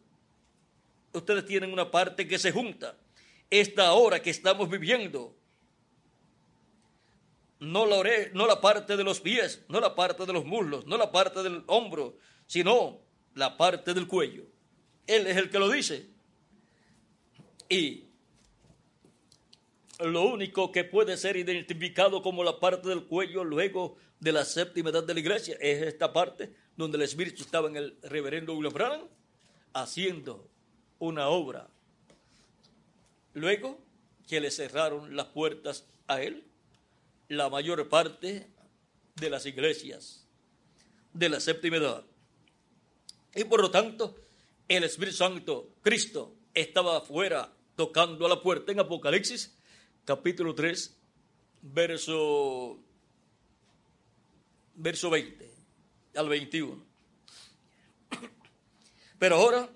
Ustedes 1.13 1.45
tienen 1.45 1.73
una 1.73 1.91
parte 1.91 2.27
que 2.27 2.39
se 2.39 2.53
junta. 2.53 2.97
Esta 3.51 3.93
hora 3.93 4.23
que 4.23 4.31
estamos 4.31 4.71
viviendo, 4.71 5.37
no 7.59 7.85
la, 7.85 8.03
no 8.33 8.47
la 8.47 8.63
parte 8.63 8.97
de 8.97 9.05
los 9.05 9.21
pies, 9.21 9.63
no 9.69 9.79
la 9.79 9.95
parte 9.95 10.25
de 10.25 10.33
los 10.33 10.47
muslos, 10.47 10.87
no 10.87 10.97
la 10.97 11.13
parte 11.13 11.43
del 11.43 11.65
hombro, 11.67 12.17
sino 12.47 13.03
la 13.35 13.59
parte 13.59 13.93
del 13.93 14.07
cuello. 14.07 14.47
Él 15.07 15.27
es 15.27 15.37
el 15.37 15.51
que 15.51 15.59
lo 15.59 15.69
dice. 15.69 16.09
Y 17.69 18.05
lo 20.01 20.23
único 20.23 20.73
que 20.73 20.85
puede 20.85 21.17
ser 21.17 21.37
identificado 21.37 22.23
como 22.23 22.43
la 22.45 22.59
parte 22.59 22.89
del 22.89 23.05
cuello 23.05 23.45
luego 23.45 23.97
de 24.19 24.33
la 24.33 24.45
séptima 24.45 24.91
edad 24.91 25.05
de 25.05 25.15
la 25.15 25.21
iglesia 25.21 25.57
es 25.61 25.83
esta 25.83 26.13
parte 26.13 26.53
donde 26.77 26.97
el 26.97 27.03
Espíritu 27.03 27.43
estaba 27.43 27.69
en 27.69 27.77
el 27.77 27.99
reverendo 28.03 28.55
William 28.55 28.73
Branham 28.73 29.03
haciendo 29.73 30.49
una 30.99 31.29
obra. 31.29 31.69
Luego 33.35 33.79
que 34.29 34.41
le 34.41 34.51
cerraron 34.51 35.17
las 35.17 35.27
puertas 35.27 35.87
a 36.07 36.23
él, 36.23 36.45
la 37.29 37.49
mayor 37.49 37.89
parte 37.89 38.47
de 39.17 39.31
las 39.31 39.47
iglesias 39.47 40.27
de 41.13 41.29
la 41.29 41.41
séptima 41.41 41.77
edad. 41.77 42.05
Y 43.35 43.45
por 43.45 43.61
lo 43.61 43.71
tanto, 43.71 44.17
el 44.69 44.85
Espíritu 44.85 45.17
Santo, 45.17 45.71
Cristo, 45.83 46.35
estaba 46.55 46.99
afuera 46.99 47.53
tocando 47.77 48.27
a 48.27 48.29
la 48.29 48.43
puerta 48.43 48.73
en 48.73 48.81
Apocalipsis 48.81 49.57
capítulo 50.05 50.55
3, 50.55 50.97
verso, 51.63 52.79
verso 54.75 55.11
20 55.11 55.51
al 56.17 56.29
21. 56.29 56.85
Pero 59.19 59.37
ahora, 59.37 59.69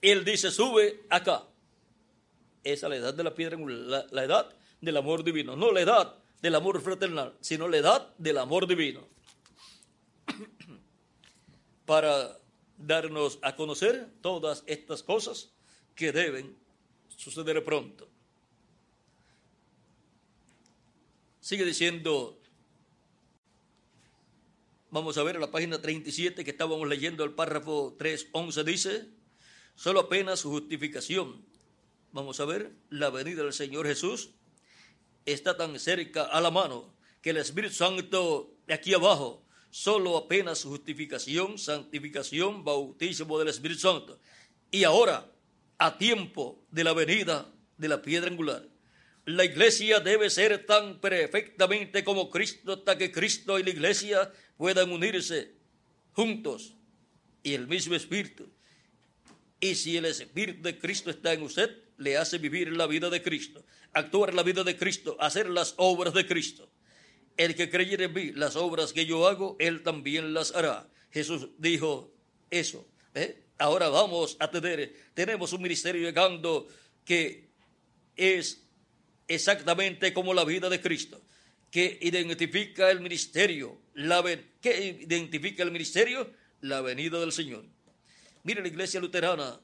él 0.00 0.24
dice, 0.24 0.50
sube 0.50 1.04
acá. 1.10 1.44
Esa 2.64 2.86
es 2.86 2.90
la 2.90 2.96
edad 2.96 3.14
de 3.14 3.24
la 3.24 3.34
piedra, 3.34 3.58
la, 3.58 4.06
la 4.10 4.24
edad 4.24 4.54
del 4.80 4.96
amor 4.96 5.22
divino. 5.22 5.56
No 5.56 5.70
la 5.72 5.80
edad 5.80 6.14
del 6.40 6.54
amor 6.54 6.80
fraternal, 6.80 7.34
sino 7.40 7.68
la 7.68 7.76
edad 7.78 8.14
del 8.16 8.38
amor 8.38 8.66
divino. 8.66 9.06
Para 11.86 12.38
darnos 12.76 13.38
a 13.42 13.56
conocer 13.56 14.08
todas 14.20 14.62
estas 14.66 15.02
cosas 15.02 15.50
que 15.94 16.12
deben 16.12 16.56
suceder 17.16 17.62
pronto. 17.64 18.08
Sigue 21.48 21.64
diciendo, 21.64 22.38
vamos 24.90 25.16
a 25.16 25.22
ver 25.22 25.40
la 25.40 25.50
página 25.50 25.80
37 25.80 26.44
que 26.44 26.50
estábamos 26.50 26.86
leyendo 26.86 27.24
el 27.24 27.32
párrafo 27.32 27.96
3.11 27.96 28.64
dice, 28.64 29.08
solo 29.74 30.00
apenas 30.00 30.40
su 30.40 30.50
justificación. 30.50 31.42
Vamos 32.12 32.38
a 32.40 32.44
ver, 32.44 32.76
la 32.90 33.08
venida 33.08 33.44
del 33.44 33.54
Señor 33.54 33.86
Jesús 33.86 34.32
está 35.24 35.56
tan 35.56 35.80
cerca 35.80 36.24
a 36.24 36.38
la 36.42 36.50
mano 36.50 36.92
que 37.22 37.30
el 37.30 37.38
Espíritu 37.38 37.76
Santo 37.76 38.52
de 38.66 38.74
aquí 38.74 38.92
abajo, 38.92 39.42
solo 39.70 40.18
apenas 40.18 40.58
su 40.58 40.68
justificación, 40.68 41.56
santificación, 41.56 42.62
bautismo 42.62 43.38
del 43.38 43.48
Espíritu 43.48 43.80
Santo. 43.80 44.20
Y 44.70 44.84
ahora, 44.84 45.32
a 45.78 45.96
tiempo 45.96 46.62
de 46.70 46.84
la 46.84 46.92
venida 46.92 47.50
de 47.78 47.88
la 47.88 48.02
piedra 48.02 48.28
angular 48.28 48.68
La 49.28 49.44
iglesia 49.44 50.00
debe 50.00 50.30
ser 50.30 50.64
tan 50.64 51.00
perfectamente 51.00 52.02
como 52.02 52.30
Cristo 52.30 52.72
hasta 52.72 52.96
que 52.96 53.12
Cristo 53.12 53.58
y 53.58 53.62
la 53.62 53.68
iglesia 53.68 54.32
puedan 54.56 54.90
unirse 54.90 55.52
juntos 56.12 56.76
y 57.42 57.52
el 57.52 57.66
mismo 57.66 57.94
espíritu. 57.94 58.50
Y 59.60 59.74
si 59.74 59.98
el 59.98 60.06
espíritu 60.06 60.62
de 60.62 60.78
Cristo 60.78 61.10
está 61.10 61.34
en 61.34 61.42
usted, 61.42 61.76
le 61.98 62.16
hace 62.16 62.38
vivir 62.38 62.72
la 62.72 62.86
vida 62.86 63.10
de 63.10 63.20
Cristo, 63.20 63.66
actuar 63.92 64.32
la 64.32 64.42
vida 64.42 64.64
de 64.64 64.78
Cristo, 64.78 65.14
hacer 65.20 65.50
las 65.50 65.74
obras 65.76 66.14
de 66.14 66.26
Cristo. 66.26 66.70
El 67.36 67.54
que 67.54 67.68
creyere 67.68 68.04
en 68.04 68.14
mí, 68.14 68.32
las 68.32 68.56
obras 68.56 68.94
que 68.94 69.04
yo 69.04 69.28
hago, 69.28 69.56
él 69.58 69.82
también 69.82 70.32
las 70.32 70.54
hará. 70.54 70.88
Jesús 71.10 71.50
dijo 71.58 72.14
eso. 72.48 72.88
¿eh? 73.14 73.42
Ahora 73.58 73.90
vamos 73.90 74.38
a 74.40 74.50
tener, 74.50 74.94
tenemos 75.12 75.52
un 75.52 75.60
ministerio 75.60 76.00
llegando 76.00 76.66
que 77.04 77.50
es 78.16 78.67
exactamente 79.28 80.12
como 80.12 80.34
la 80.34 80.44
vida 80.44 80.68
de 80.68 80.80
Cristo, 80.80 81.20
que 81.70 81.98
identifica 82.00 82.90
el 82.90 83.00
ministerio, 83.00 83.78
la, 83.94 84.24
que 84.60 84.98
identifica 85.02 85.62
el 85.62 85.70
ministerio, 85.70 86.30
la 86.62 86.80
venida 86.80 87.20
del 87.20 87.32
Señor. 87.32 87.64
Mire 88.42 88.62
la 88.62 88.68
iglesia 88.68 89.00
luterana, 89.00 89.60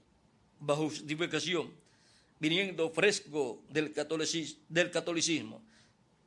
bajo 0.60 0.84
justificación, 0.84 1.73
viniendo 2.39 2.91
fresco 2.91 3.65
del 3.70 3.93
catolicismo, 3.93 4.62
del 4.68 4.91
catolicismo. 4.91 5.65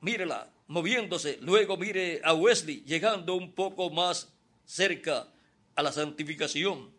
Mírela, 0.02 0.52
moviéndose. 0.68 1.38
Luego 1.42 1.78
mire 1.78 2.22
a 2.24 2.34
Wesley, 2.34 2.84
llegando 2.86 3.36
un 3.36 3.54
poco 3.54 3.90
más 3.90 4.34
cerca 4.66 5.28
a 5.76 5.84
la 5.84 5.92
santificación, 5.92 6.92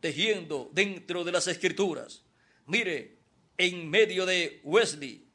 tejiendo 0.00 0.70
dentro 0.72 1.24
de 1.24 1.32
las 1.32 1.46
escrituras. 1.46 2.22
Mire, 2.66 3.16
en 3.58 3.88
medio 3.88 4.26
de 4.26 4.60
Wesley, 4.64 5.25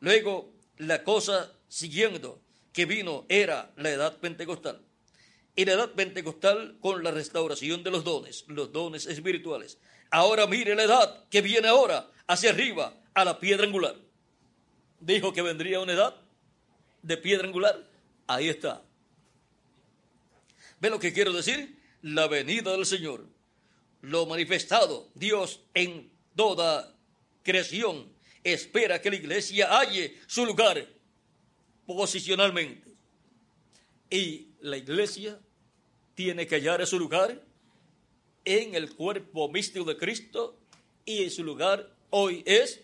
Luego, 0.00 0.52
la 0.76 1.04
cosa 1.04 1.52
siguiendo 1.68 2.40
que 2.72 2.86
vino 2.86 3.26
era 3.28 3.72
la 3.76 3.90
edad 3.90 4.18
pentecostal. 4.18 4.80
Y 5.56 5.64
la 5.64 5.72
edad 5.72 5.92
pentecostal 5.92 6.76
con 6.80 7.02
la 7.02 7.10
restauración 7.10 7.82
de 7.82 7.90
los 7.90 8.04
dones, 8.04 8.44
los 8.46 8.72
dones 8.72 9.06
espirituales. 9.06 9.78
Ahora 10.10 10.46
mire 10.46 10.74
la 10.74 10.84
edad 10.84 11.24
que 11.28 11.42
viene 11.42 11.68
ahora, 11.68 12.08
hacia 12.28 12.50
arriba, 12.50 12.94
a 13.14 13.24
la 13.24 13.40
piedra 13.40 13.66
angular. 13.66 13.96
Dijo 15.00 15.32
que 15.32 15.42
vendría 15.42 15.80
una 15.80 15.92
edad 15.92 16.14
de 17.02 17.16
piedra 17.16 17.46
angular. 17.46 17.84
Ahí 18.26 18.48
está. 18.48 18.82
¿Ve 20.80 20.90
lo 20.90 21.00
que 21.00 21.12
quiero 21.12 21.32
decir? 21.32 21.76
La 22.02 22.28
venida 22.28 22.72
del 22.72 22.86
Señor. 22.86 23.26
Lo 24.00 24.26
manifestado 24.26 25.08
Dios 25.14 25.60
en 25.74 26.12
toda 26.36 26.94
creación 27.42 28.12
espera 28.44 29.00
que 29.00 29.10
la 29.10 29.16
iglesia 29.16 29.68
halle 29.70 30.16
su 30.26 30.44
lugar 30.44 30.86
posicionalmente. 31.86 32.88
Y 34.10 34.48
la 34.60 34.76
iglesia 34.76 35.38
tiene 36.14 36.46
que 36.46 36.56
hallar 36.56 36.86
su 36.86 36.98
lugar 36.98 37.42
en 38.44 38.74
el 38.74 38.94
cuerpo 38.94 39.48
místico 39.50 39.84
de 39.84 39.96
Cristo 39.96 40.58
y 41.04 41.28
su 41.30 41.44
lugar 41.44 41.94
hoy 42.10 42.42
es 42.46 42.80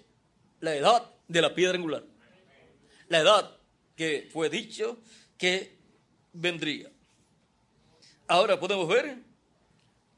la 0.60 0.74
edad 0.76 1.10
de 1.28 1.42
la 1.42 1.54
piedra 1.54 1.76
angular. 1.76 2.04
La 3.08 3.20
edad 3.20 3.56
que 3.96 4.28
fue 4.32 4.50
dicho 4.50 4.98
que 5.38 5.76
vendría. 6.32 6.90
Ahora 8.26 8.58
podemos 8.58 8.88
ver 8.88 9.18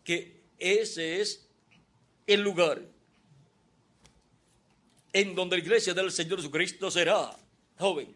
que 0.04 0.42
ese 0.58 1.20
es 1.20 1.48
el 2.26 2.40
lugar 2.40 2.82
en 5.16 5.34
donde 5.34 5.56
la 5.56 5.62
iglesia 5.62 5.94
del 5.94 6.12
Señor 6.12 6.40
Jesucristo 6.40 6.90
será 6.90 7.34
joven. 7.78 8.14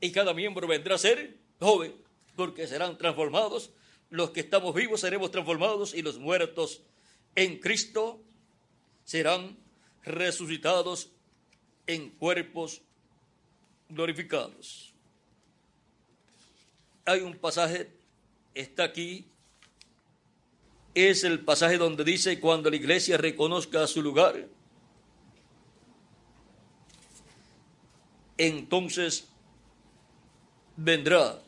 Y 0.00 0.10
cada 0.10 0.34
miembro 0.34 0.66
vendrá 0.66 0.96
a 0.96 0.98
ser 0.98 1.36
joven, 1.60 1.94
porque 2.34 2.66
serán 2.66 2.98
transformados. 2.98 3.70
Los 4.10 4.30
que 4.30 4.40
estamos 4.40 4.74
vivos 4.74 5.00
seremos 5.00 5.30
transformados 5.30 5.94
y 5.94 6.02
los 6.02 6.18
muertos 6.18 6.80
en 7.36 7.60
Cristo 7.60 8.20
serán 9.04 9.56
resucitados 10.02 11.08
en 11.86 12.10
cuerpos 12.10 12.82
glorificados. 13.88 14.92
Hay 17.04 17.20
un 17.20 17.36
pasaje, 17.36 17.92
está 18.54 18.82
aquí, 18.82 19.24
es 20.94 21.22
el 21.22 21.44
pasaje 21.44 21.78
donde 21.78 22.02
dice 22.02 22.40
cuando 22.40 22.70
la 22.70 22.76
iglesia 22.76 23.18
reconozca 23.18 23.86
su 23.86 24.02
lugar 24.02 24.48
entonces 28.38 29.28
vendrá 30.76 31.40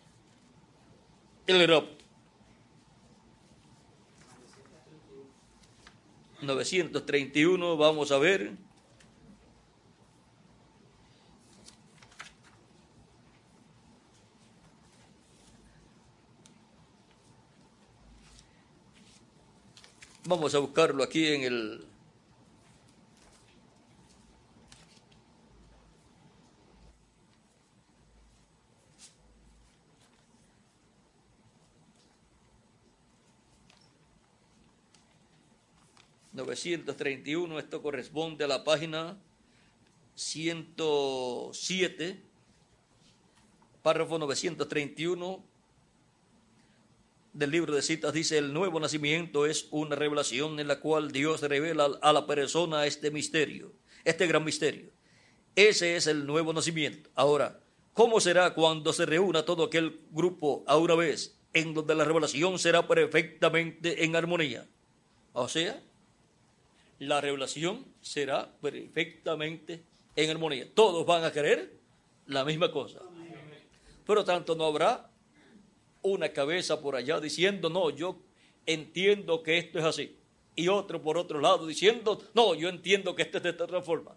el 1.46 1.66
rapto. 1.66 1.96
931, 6.42 7.76
vamos 7.76 8.12
a 8.12 8.18
ver. 8.18 8.52
Vamos 20.28 20.54
a 20.56 20.58
buscarlo 20.58 21.04
aquí 21.04 21.28
en 21.28 21.44
el 21.44 21.85
931, 36.36 37.58
esto 37.58 37.82
corresponde 37.82 38.44
a 38.44 38.48
la 38.48 38.62
página 38.62 39.18
107, 40.14 42.22
párrafo 43.82 44.18
931 44.18 45.56
del 47.36 47.50
libro 47.50 47.74
de 47.74 47.82
citas 47.82 48.14
dice, 48.14 48.38
el 48.38 48.54
nuevo 48.54 48.80
nacimiento 48.80 49.44
es 49.44 49.68
una 49.70 49.94
revelación 49.94 50.58
en 50.58 50.68
la 50.68 50.80
cual 50.80 51.12
Dios 51.12 51.42
revela 51.42 51.90
a 52.00 52.12
la 52.12 52.26
persona 52.26 52.86
este 52.86 53.10
misterio, 53.10 53.72
este 54.04 54.26
gran 54.26 54.42
misterio. 54.42 54.90
Ese 55.54 55.96
es 55.96 56.06
el 56.06 56.26
nuevo 56.26 56.54
nacimiento. 56.54 57.10
Ahora, 57.14 57.60
¿cómo 57.92 58.20
será 58.20 58.54
cuando 58.54 58.94
se 58.94 59.04
reúna 59.04 59.44
todo 59.44 59.64
aquel 59.64 60.00
grupo 60.10 60.64
a 60.66 60.78
una 60.78 60.94
vez, 60.94 61.36
en 61.52 61.74
donde 61.74 61.94
la 61.94 62.04
revelación 62.04 62.58
será 62.58 62.88
perfectamente 62.88 64.04
en 64.04 64.16
armonía? 64.16 64.66
O 65.34 65.48
sea, 65.48 65.82
la 66.98 67.20
revelación 67.20 67.84
será 68.00 68.50
perfectamente 68.60 69.84
en 70.14 70.30
armonía. 70.30 70.66
Todos 70.74 71.04
van 71.04 71.24
a 71.24 71.32
querer 71.32 71.78
la 72.26 72.44
misma 72.44 72.70
cosa. 72.70 73.00
Pero 74.06 74.24
tanto 74.24 74.54
no 74.54 74.64
habrá 74.66 75.10
una 76.02 76.28
cabeza 76.32 76.80
por 76.80 76.96
allá 76.96 77.20
diciendo, 77.20 77.68
no, 77.68 77.90
yo 77.90 78.20
entiendo 78.64 79.42
que 79.42 79.58
esto 79.58 79.78
es 79.78 79.84
así. 79.84 80.16
Y 80.54 80.68
otro 80.68 81.02
por 81.02 81.18
otro 81.18 81.40
lado 81.40 81.66
diciendo, 81.66 82.22
no, 82.34 82.54
yo 82.54 82.68
entiendo 82.68 83.14
que 83.14 83.22
esto 83.22 83.38
es 83.38 83.44
de 83.44 83.50
otra 83.50 83.82
forma. 83.82 84.16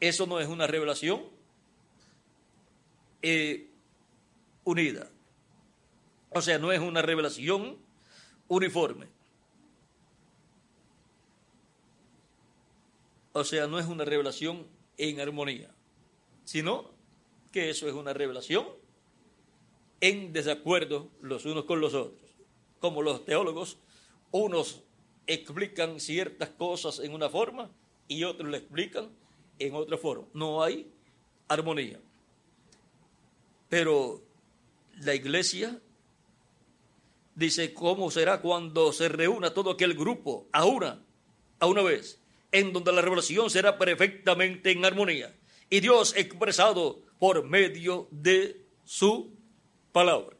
Eso 0.00 0.26
no 0.26 0.40
es 0.40 0.48
una 0.48 0.66
revelación 0.66 1.24
eh, 3.20 3.68
unida. 4.64 5.10
O 6.30 6.40
sea, 6.40 6.58
no 6.58 6.72
es 6.72 6.80
una 6.80 7.02
revelación 7.02 7.78
uniforme. 8.46 9.06
O 13.38 13.44
sea, 13.44 13.68
no 13.68 13.78
es 13.78 13.86
una 13.86 14.04
revelación 14.04 14.66
en 14.96 15.20
armonía, 15.20 15.72
sino 16.44 16.90
que 17.52 17.70
eso 17.70 17.86
es 17.86 17.94
una 17.94 18.12
revelación 18.12 18.66
en 20.00 20.32
desacuerdo 20.32 21.08
los 21.20 21.44
unos 21.44 21.64
con 21.64 21.80
los 21.80 21.94
otros. 21.94 22.30
Como 22.80 23.00
los 23.00 23.24
teólogos, 23.24 23.78
unos 24.32 24.82
explican 25.28 26.00
ciertas 26.00 26.48
cosas 26.48 26.98
en 26.98 27.14
una 27.14 27.30
forma 27.30 27.70
y 28.08 28.24
otros 28.24 28.50
le 28.50 28.58
explican 28.58 29.08
en 29.60 29.74
otra 29.74 29.96
forma. 29.98 30.26
No 30.34 30.60
hay 30.60 30.90
armonía. 31.46 32.00
Pero 33.68 34.20
la 35.00 35.14
iglesia 35.14 35.80
dice, 37.36 37.72
¿cómo 37.72 38.10
será 38.10 38.40
cuando 38.40 38.92
se 38.92 39.08
reúna 39.08 39.54
todo 39.54 39.70
aquel 39.70 39.94
grupo 39.94 40.48
a 40.50 40.64
una, 40.64 41.00
a 41.60 41.66
una 41.66 41.82
vez? 41.82 42.20
En 42.52 42.72
donde 42.72 42.92
la 42.92 43.02
revelación 43.02 43.50
será 43.50 43.78
perfectamente 43.78 44.70
en 44.70 44.84
armonía 44.84 45.34
y 45.70 45.80
Dios 45.80 46.14
expresado 46.16 47.00
por 47.18 47.44
medio 47.44 48.08
de 48.10 48.64
su 48.84 49.30
palabra. 49.92 50.36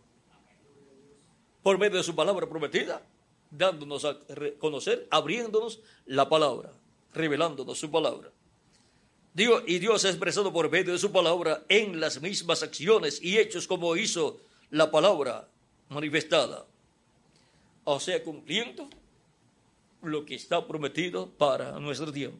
Por 1.62 1.78
medio 1.78 1.98
de 1.98 2.04
su 2.04 2.14
palabra 2.14 2.48
prometida, 2.48 3.04
dándonos 3.50 4.04
a 4.04 4.18
conocer, 4.58 5.06
abriéndonos 5.10 5.80
la 6.06 6.28
palabra, 6.28 6.72
revelándonos 7.12 7.78
su 7.78 7.90
palabra. 7.90 8.30
Dios, 9.34 9.62
y 9.66 9.78
Dios 9.78 10.04
expresado 10.04 10.52
por 10.52 10.70
medio 10.70 10.92
de 10.92 10.98
su 10.98 11.12
palabra 11.12 11.64
en 11.68 12.00
las 12.00 12.20
mismas 12.20 12.62
acciones 12.62 13.22
y 13.22 13.38
hechos 13.38 13.66
como 13.66 13.96
hizo 13.96 14.40
la 14.70 14.90
palabra 14.90 15.48
manifestada. 15.88 16.66
O 17.84 18.00
sea, 18.00 18.22
cumpliendo 18.22 18.88
lo 20.02 20.24
que 20.24 20.34
está 20.34 20.66
prometido 20.66 21.30
para 21.30 21.78
nuestro 21.78 22.12
tiempo. 22.12 22.38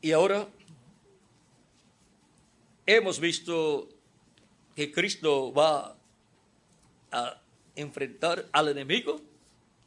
Y 0.00 0.12
ahora 0.12 0.48
hemos 2.86 3.20
visto 3.20 3.88
que 4.74 4.90
Cristo 4.90 5.52
va 5.52 5.96
a 7.12 7.40
enfrentar 7.76 8.48
al 8.52 8.68
enemigo 8.68 9.20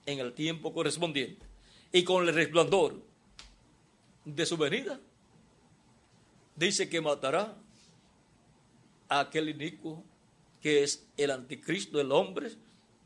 en 0.06 0.20
el 0.20 0.34
tiempo 0.34 0.74
correspondiente 0.74 1.46
y 1.92 2.04
con 2.04 2.28
el 2.28 2.34
resplandor 2.34 3.02
de 4.24 4.46
su 4.46 4.58
venida, 4.58 5.00
dice 6.56 6.90
que 6.90 7.02
matará 7.02 7.56
a 9.08 9.20
aquel 9.20 9.50
inicuo 9.50 10.04
que 10.62 10.84
es 10.84 11.08
el 11.16 11.32
anticristo, 11.32 12.02
el 12.02 12.12
hombre 12.12 12.52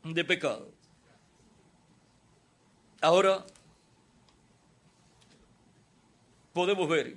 de 0.02 0.24
pecado. 0.24 0.72
Ahora 3.00 3.46
podemos 6.52 6.86
ver 6.88 7.16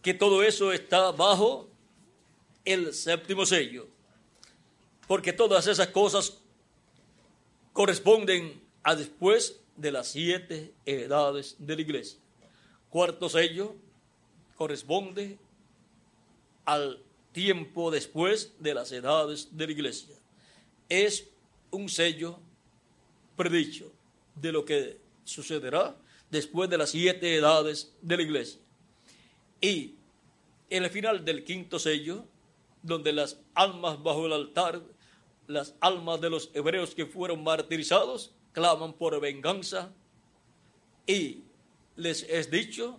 que 0.00 0.14
todo 0.14 0.42
eso 0.42 0.72
está 0.72 1.10
bajo 1.10 1.68
el 2.64 2.94
séptimo 2.94 3.44
sello, 3.44 3.88
porque 5.08 5.32
todas 5.32 5.66
esas 5.66 5.88
cosas 5.88 6.38
corresponden 7.72 8.62
a 8.84 8.94
después 8.94 9.60
de 9.76 9.90
las 9.90 10.08
siete 10.08 10.72
edades 10.86 11.56
de 11.58 11.76
la 11.76 11.82
iglesia. 11.82 12.20
Cuarto 12.88 13.28
sello 13.28 13.74
corresponde 14.56 15.38
al 16.64 17.02
tiempo 17.32 17.90
después 17.90 18.52
de 18.60 18.74
las 18.74 18.92
edades 18.92 19.56
de 19.56 19.66
la 19.66 19.72
iglesia. 19.72 20.14
Es 20.88 21.28
un 21.70 21.88
sello 21.88 22.38
predicho 23.36 23.91
de 24.34 24.52
lo 24.52 24.64
que 24.64 25.00
sucederá 25.24 25.96
después 26.30 26.68
de 26.70 26.78
las 26.78 26.90
siete 26.90 27.36
edades 27.36 27.94
de 28.00 28.16
la 28.16 28.22
iglesia. 28.22 28.60
Y 29.60 29.94
en 30.70 30.84
el 30.84 30.90
final 30.90 31.24
del 31.24 31.44
quinto 31.44 31.78
sello, 31.78 32.24
donde 32.82 33.12
las 33.12 33.38
almas 33.54 34.02
bajo 34.02 34.26
el 34.26 34.32
altar, 34.32 34.82
las 35.46 35.74
almas 35.80 36.20
de 36.20 36.30
los 36.30 36.50
hebreos 36.54 36.94
que 36.94 37.06
fueron 37.06 37.44
martirizados, 37.44 38.32
claman 38.52 38.94
por 38.94 39.20
venganza 39.20 39.92
y 41.06 41.42
les 41.96 42.22
es 42.24 42.50
dicho 42.50 42.98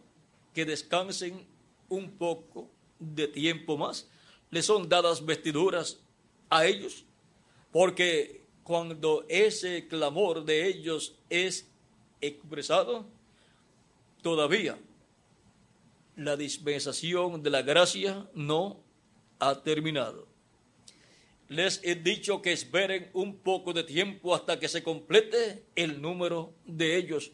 que 0.53 0.65
descansen 0.65 1.45
un 1.89 2.11
poco 2.11 2.69
de 2.99 3.27
tiempo 3.27 3.77
más. 3.77 4.07
Les 4.51 4.65
son 4.65 4.87
dadas 4.87 5.25
vestiduras 5.25 5.99
a 6.49 6.65
ellos, 6.65 7.05
porque 7.71 8.42
cuando 8.63 9.25
ese 9.27 9.87
clamor 9.87 10.45
de 10.45 10.67
ellos 10.67 11.15
es 11.29 11.69
expresado, 12.21 13.05
todavía 14.21 14.77
la 16.15 16.37
dispensación 16.37 17.43
de 17.43 17.49
la 17.49 17.61
gracia 17.61 18.27
no 18.33 18.79
ha 19.39 19.61
terminado. 19.61 20.27
Les 21.49 21.81
he 21.83 21.95
dicho 21.95 22.41
que 22.41 22.53
esperen 22.53 23.09
un 23.13 23.37
poco 23.37 23.73
de 23.73 23.83
tiempo 23.83 24.33
hasta 24.33 24.59
que 24.59 24.67
se 24.67 24.81
complete 24.81 25.65
el 25.75 26.01
número 26.01 26.53
de 26.65 26.95
ellos 26.95 27.31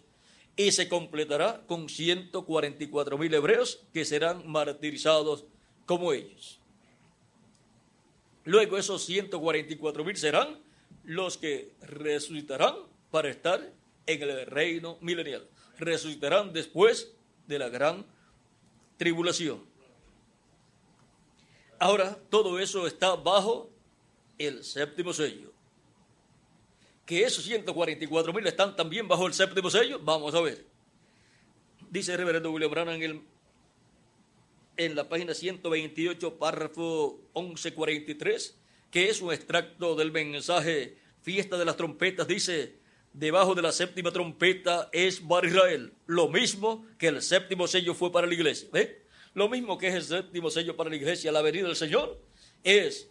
y 0.56 0.72
se 0.72 0.90
completará 0.90 1.64
con 1.68 1.88
144 1.88 3.18
mil 3.18 3.34
hebreos 3.34 3.82
que 3.94 4.04
serán 4.04 4.46
martirizados 4.46 5.46
como 5.86 6.12
ellos. 6.12 6.60
Luego 8.44 8.78
esos 8.78 9.06
144 9.06 10.04
mil 10.04 10.18
serán 10.18 10.60
los 11.10 11.40
que 11.40 11.74
resucitarán 11.82 12.76
para 13.10 13.30
estar 13.30 13.74
en 14.06 14.22
el 14.22 14.46
reino 14.46 15.00
milenial. 15.02 15.50
Resucitarán 15.80 16.54
después 16.54 17.12
de 17.48 17.58
la 17.58 17.68
gran 17.68 18.06
tribulación. 18.96 19.66
Ahora 21.80 22.16
todo 22.30 22.60
eso 22.60 22.86
está 22.86 23.16
bajo 23.16 23.72
el 24.38 24.64
séptimo 24.64 25.12
sello. 25.12 25.52
Que 27.08 27.24
esos 27.24 27.44
144 27.44 28.32
mil 28.32 28.46
están 28.46 28.76
también 28.76 29.08
bajo 29.08 29.26
el 29.26 29.34
séptimo 29.34 29.72
sello, 29.72 29.98
vamos 30.04 30.36
a 30.36 30.42
ver. 30.42 30.64
Dice 31.90 32.12
el 32.12 32.20
reverendo 32.20 32.52
William 32.52 32.70
Branham 32.70 32.94
en, 32.94 33.02
el, 33.02 33.22
en 34.78 34.96
la 34.96 35.10
página 35.10 35.34
128, 35.34 36.38
párrafo 36.38 37.20
1143, 37.34 38.59
que 38.92 39.10
es 39.10 39.22
un 39.22 39.34
extracto 39.34 39.96
del 39.96 40.12
mensaje 40.12 40.98
Fiesta 41.22 41.58
de 41.58 41.66
las 41.66 41.78
Trompetas, 41.78 42.28
dice, 42.28 42.78
debajo 43.14 43.56
de 43.56 43.62
la 43.62 43.72
séptima 43.72 44.12
trompeta 44.12 44.90
es 44.92 45.20
para 45.20 45.48
Israel, 45.48 45.94
lo 46.06 46.30
mismo 46.30 46.86
que 46.98 47.08
el 47.08 47.22
séptimo 47.22 47.68
sello 47.68 47.94
fue 47.94 48.12
para 48.12 48.28
la 48.28 48.34
iglesia. 48.34 48.70
¿Ve? 48.72 49.04
Lo 49.34 49.50
mismo 49.50 49.78
que 49.78 49.88
es 49.88 49.96
el 49.96 50.04
séptimo 50.04 50.50
sello 50.50 50.76
para 50.76 50.90
la 50.90 50.96
iglesia, 50.96 51.32
la 51.32 51.42
venida 51.42 51.68
del 51.68 51.76
Señor, 51.76 52.20
es 52.64 53.10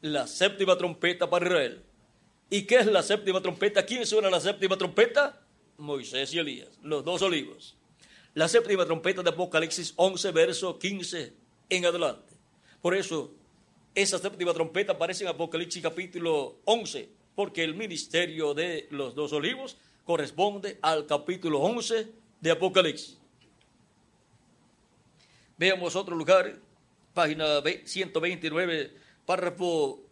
la 0.00 0.26
séptima 0.26 0.76
trompeta 0.76 1.28
para 1.28 1.46
Israel. 1.46 1.82
¿Y 2.48 2.62
qué 2.62 2.76
es 2.76 2.86
la 2.86 3.02
séptima 3.02 3.40
trompeta? 3.40 3.84
¿Quién 3.84 4.06
suena 4.06 4.30
la 4.30 4.40
séptima 4.40 4.76
trompeta? 4.76 5.42
Moisés 5.78 6.32
y 6.32 6.38
Elías, 6.38 6.78
los 6.82 7.04
dos 7.04 7.20
olivos. 7.22 7.76
La 8.34 8.48
séptima 8.48 8.84
trompeta 8.84 9.22
de 9.22 9.30
Apocalipsis 9.30 9.94
11, 9.96 10.30
verso 10.30 10.78
15 10.78 11.32
en 11.70 11.86
adelante. 11.86 12.34
Por 12.80 12.94
eso, 12.94 13.34
esa 13.96 14.18
séptima 14.18 14.52
trompeta 14.52 14.92
aparece 14.92 15.24
en 15.24 15.30
Apocalipsis 15.30 15.82
capítulo 15.82 16.60
11, 16.66 17.08
porque 17.34 17.64
el 17.64 17.74
ministerio 17.74 18.52
de 18.52 18.86
los 18.90 19.14
dos 19.14 19.32
olivos 19.32 19.78
corresponde 20.04 20.78
al 20.82 21.06
capítulo 21.06 21.60
11 21.60 22.06
de 22.38 22.50
Apocalipsis. 22.50 23.16
Veamos 25.56 25.96
otro 25.96 26.14
lugar, 26.14 26.58
página 27.14 27.62
129, 27.84 28.92
párrafo 29.24 30.02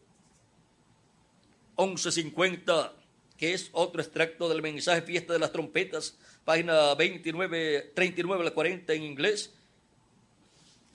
1150, 1.77 2.95
que 3.37 3.53
es 3.53 3.69
otro 3.73 4.01
extracto 4.01 4.49
del 4.49 4.63
mensaje 4.63 5.03
Fiesta 5.03 5.35
de 5.35 5.41
las 5.41 5.53
Trompetas, 5.53 6.17
página 6.47 6.95
29, 6.95 7.93
39 7.95 8.47
al 8.47 8.55
40 8.55 8.95
en 8.95 9.03
inglés, 9.03 9.53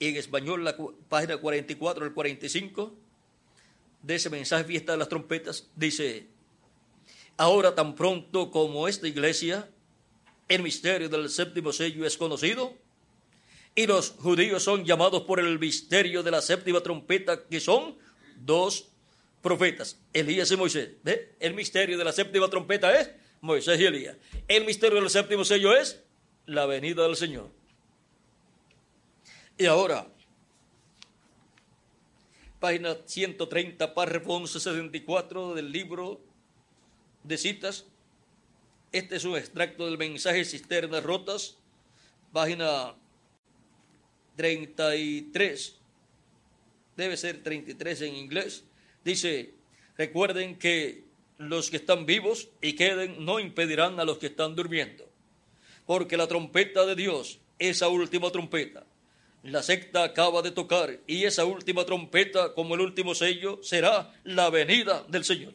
en 0.00 0.16
español 0.16 0.64
la 0.64 0.76
página 1.08 1.36
44 1.36 2.04
al 2.04 2.14
45 2.14 2.94
de 4.02 4.14
ese 4.14 4.30
mensaje 4.30 4.64
fiesta 4.64 4.92
de 4.92 4.98
las 4.98 5.08
trompetas, 5.08 5.68
dice, 5.76 6.26
ahora 7.36 7.74
tan 7.74 7.94
pronto 7.94 8.50
como 8.50 8.88
esta 8.88 9.06
iglesia, 9.06 9.68
el 10.48 10.62
misterio 10.62 11.08
del 11.08 11.28
séptimo 11.28 11.72
sello 11.72 12.06
es 12.06 12.16
conocido, 12.16 12.74
y 13.74 13.86
los 13.86 14.10
judíos 14.10 14.62
son 14.62 14.84
llamados 14.84 15.22
por 15.22 15.38
el 15.38 15.58
misterio 15.58 16.22
de 16.22 16.30
la 16.30 16.40
séptima 16.40 16.80
trompeta, 16.80 17.46
que 17.46 17.60
son 17.60 17.96
dos 18.36 18.88
profetas, 19.42 19.98
Elías 20.12 20.50
y 20.50 20.56
Moisés. 20.56 20.90
¿Ve? 21.02 21.34
El 21.38 21.54
misterio 21.54 21.96
de 21.96 22.04
la 22.04 22.12
séptima 22.12 22.48
trompeta 22.48 22.98
es 22.98 23.10
Moisés 23.40 23.78
y 23.80 23.84
Elías. 23.84 24.16
El 24.48 24.64
misterio 24.64 25.00
del 25.00 25.10
séptimo 25.10 25.44
sello 25.44 25.76
es 25.76 26.02
la 26.46 26.66
venida 26.66 27.04
del 27.04 27.16
Señor. 27.16 27.59
Y 29.60 29.66
ahora, 29.66 30.06
página 32.60 32.96
130, 33.04 33.92
párrafo 33.92 34.38
1174 34.38 35.54
del 35.54 35.70
libro 35.70 36.18
de 37.24 37.36
citas. 37.36 37.84
Este 38.90 39.16
es 39.16 39.24
un 39.26 39.36
extracto 39.36 39.84
del 39.84 39.98
mensaje 39.98 40.46
Cisternas 40.46 41.04
Rotas, 41.04 41.58
página 42.32 42.94
33. 44.36 45.76
Debe 46.96 47.18
ser 47.18 47.42
33 47.42 48.00
en 48.00 48.14
inglés. 48.14 48.64
Dice, 49.04 49.52
recuerden 49.98 50.58
que 50.58 51.04
los 51.36 51.68
que 51.68 51.76
están 51.76 52.06
vivos 52.06 52.48
y 52.62 52.76
queden 52.76 53.26
no 53.26 53.38
impedirán 53.38 54.00
a 54.00 54.06
los 54.06 54.16
que 54.16 54.28
están 54.28 54.56
durmiendo, 54.56 55.06
porque 55.84 56.16
la 56.16 56.28
trompeta 56.28 56.86
de 56.86 56.94
Dios, 56.94 57.40
esa 57.58 57.88
última 57.88 58.32
trompeta, 58.32 58.86
la 59.42 59.62
secta 59.62 60.04
acaba 60.04 60.42
de 60.42 60.50
tocar 60.50 61.00
y 61.06 61.24
esa 61.24 61.44
última 61.44 61.84
trompeta, 61.84 62.52
como 62.54 62.74
el 62.74 62.82
último 62.82 63.14
sello, 63.14 63.58
será 63.62 64.12
la 64.24 64.50
venida 64.50 65.04
del 65.08 65.24
Señor. 65.24 65.54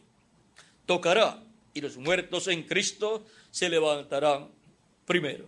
Tocará 0.86 1.44
y 1.74 1.82
los 1.82 1.98
muertos 1.98 2.48
en 2.48 2.64
Cristo 2.64 3.26
se 3.52 3.70
levantarán 3.70 4.50
primero. 5.06 5.48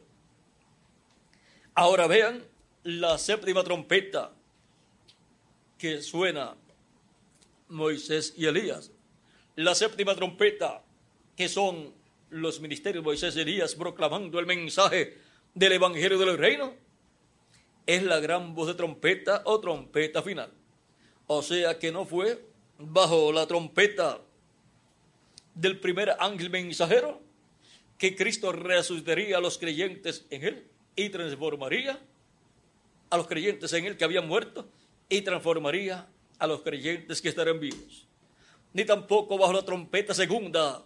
Ahora 1.73 2.07
vean 2.07 2.43
la 2.83 3.17
séptima 3.17 3.63
trompeta 3.63 4.33
que 5.77 6.01
suena 6.01 6.55
Moisés 7.69 8.33
y 8.37 8.45
Elías. 8.45 8.91
La 9.55 9.73
séptima 9.73 10.15
trompeta 10.15 10.83
que 11.35 11.49
son 11.49 11.93
los 12.29 12.59
ministerios 12.59 13.03
Moisés 13.03 13.35
y 13.35 13.41
Elías 13.41 13.75
proclamando 13.75 14.39
el 14.39 14.45
mensaje 14.45 15.17
del 15.53 15.73
Evangelio 15.73 16.17
del 16.19 16.37
Reino 16.37 16.86
es 17.87 18.03
la 18.03 18.19
gran 18.19 18.53
voz 18.53 18.67
de 18.67 18.75
trompeta 18.75 19.41
o 19.45 19.59
trompeta 19.59 20.21
final. 20.21 20.51
O 21.25 21.41
sea 21.41 21.79
que 21.79 21.91
no 21.91 22.05
fue 22.05 22.45
bajo 22.77 23.31
la 23.31 23.47
trompeta 23.47 24.19
del 25.55 25.79
primer 25.79 26.15
ángel 26.19 26.49
mensajero 26.49 27.21
que 27.97 28.15
Cristo 28.15 28.51
resucitaría 28.51 29.37
a 29.37 29.41
los 29.41 29.57
creyentes 29.57 30.25
en 30.29 30.43
él 30.43 30.67
y 30.95 31.09
transformaría 31.09 31.99
a 33.09 33.17
los 33.17 33.27
creyentes 33.27 33.71
en 33.73 33.85
él 33.85 33.97
que 33.97 34.03
habían 34.03 34.27
muerto 34.27 34.67
y 35.09 35.21
transformaría 35.21 36.07
a 36.37 36.47
los 36.47 36.61
creyentes 36.61 37.21
que 37.21 37.29
estarán 37.29 37.59
vivos. 37.59 38.05
Ni 38.73 38.85
tampoco 38.85 39.37
bajo 39.37 39.53
la 39.53 39.63
trompeta 39.63 40.13
segunda, 40.13 40.83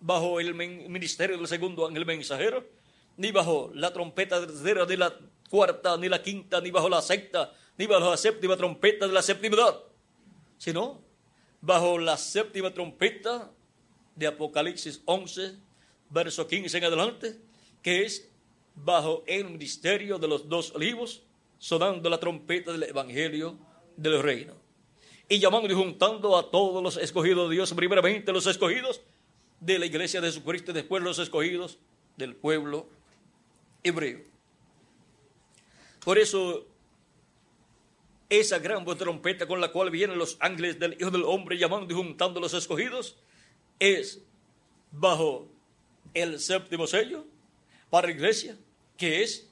bajo 0.00 0.38
el 0.38 0.54
ministerio 0.54 1.36
del 1.36 1.48
segundo 1.48 1.86
ángel 1.86 2.06
mensajero, 2.06 2.64
ni 3.16 3.32
bajo 3.32 3.72
la 3.74 3.92
trompeta 3.92 4.40
tercera, 4.40 4.86
ni 4.86 4.96
la 4.96 5.12
cuarta, 5.50 5.96
ni 5.96 6.08
la 6.08 6.22
quinta, 6.22 6.60
ni 6.60 6.70
bajo 6.70 6.88
la 6.88 7.02
sexta, 7.02 7.52
ni 7.76 7.86
bajo 7.86 8.10
la 8.10 8.16
séptima 8.16 8.56
trompeta 8.56 9.06
de 9.06 9.12
la 9.12 9.22
séptima 9.22 9.56
edad, 9.56 9.80
sino 10.56 11.02
bajo 11.60 11.98
la 11.98 12.16
séptima 12.16 12.72
trompeta 12.72 13.50
de 14.14 14.26
Apocalipsis 14.26 15.02
11, 15.04 15.56
verso 16.08 16.46
15 16.46 16.78
en 16.78 16.84
adelante, 16.84 17.40
que 17.82 18.04
es 18.04 18.30
bajo 18.74 19.24
el 19.26 19.44
ministerio 19.44 20.18
de 20.18 20.28
los 20.28 20.48
dos 20.48 20.74
olivos, 20.74 21.22
sonando 21.58 22.08
la 22.08 22.18
trompeta 22.18 22.72
del 22.72 22.84
Evangelio 22.84 23.58
del 23.96 24.22
Reino. 24.22 24.54
Y 25.28 25.38
llamando 25.38 25.68
y 25.68 25.74
juntando 25.74 26.36
a 26.36 26.50
todos 26.50 26.82
los 26.82 26.96
escogidos 26.96 27.48
de 27.48 27.56
Dios, 27.56 27.72
primeramente 27.74 28.32
los 28.32 28.46
escogidos 28.46 29.00
de 29.60 29.78
la 29.78 29.86
iglesia 29.86 30.20
de 30.20 30.28
Jesucristo 30.28 30.72
después 30.72 31.02
los 31.02 31.18
escogidos 31.18 31.78
del 32.16 32.34
pueblo 32.34 32.88
hebreo. 33.82 34.29
Por 36.04 36.18
eso, 36.18 36.66
esa 38.28 38.58
gran 38.58 38.84
trompeta 38.84 39.46
con 39.46 39.60
la 39.60 39.72
cual 39.72 39.90
vienen 39.90 40.18
los 40.18 40.36
ángeles 40.40 40.78
del 40.78 40.96
Hijo 40.98 41.10
del 41.10 41.24
Hombre 41.24 41.58
llamando 41.58 41.92
y 41.92 41.96
juntando 41.96 42.38
a 42.38 42.42
los 42.42 42.54
escogidos 42.54 43.16
es 43.78 44.22
bajo 44.92 45.48
el 46.14 46.38
séptimo 46.40 46.86
sello 46.86 47.24
para 47.90 48.08
la 48.08 48.14
iglesia, 48.14 48.56
que 48.96 49.22
es 49.22 49.48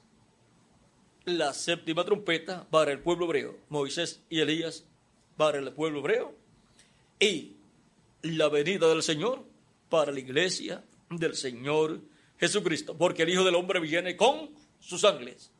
la 1.25 1.53
séptima 1.53 2.05
trompeta 2.05 2.67
para 2.69 2.91
el 2.91 2.99
pueblo 2.99 3.25
hebreo, 3.25 3.57
Moisés 3.69 4.21
y 4.29 4.39
Elías 4.39 4.85
para 5.37 5.59
el 5.59 5.71
pueblo 5.73 5.99
hebreo, 5.99 6.33
y 7.19 7.55
la 8.21 8.49
venida 8.49 8.87
del 8.87 9.03
Señor 9.03 9.43
para 9.89 10.11
la 10.11 10.19
iglesia 10.19 10.83
del 11.09 11.35
Señor 11.35 12.01
Jesucristo, 12.39 12.97
porque 12.97 13.23
el 13.23 13.29
Hijo 13.29 13.43
del 13.43 13.55
Hombre 13.55 13.79
viene 13.79 14.15
con 14.15 14.49
sus 14.79 15.03
ángeles. 15.03 15.51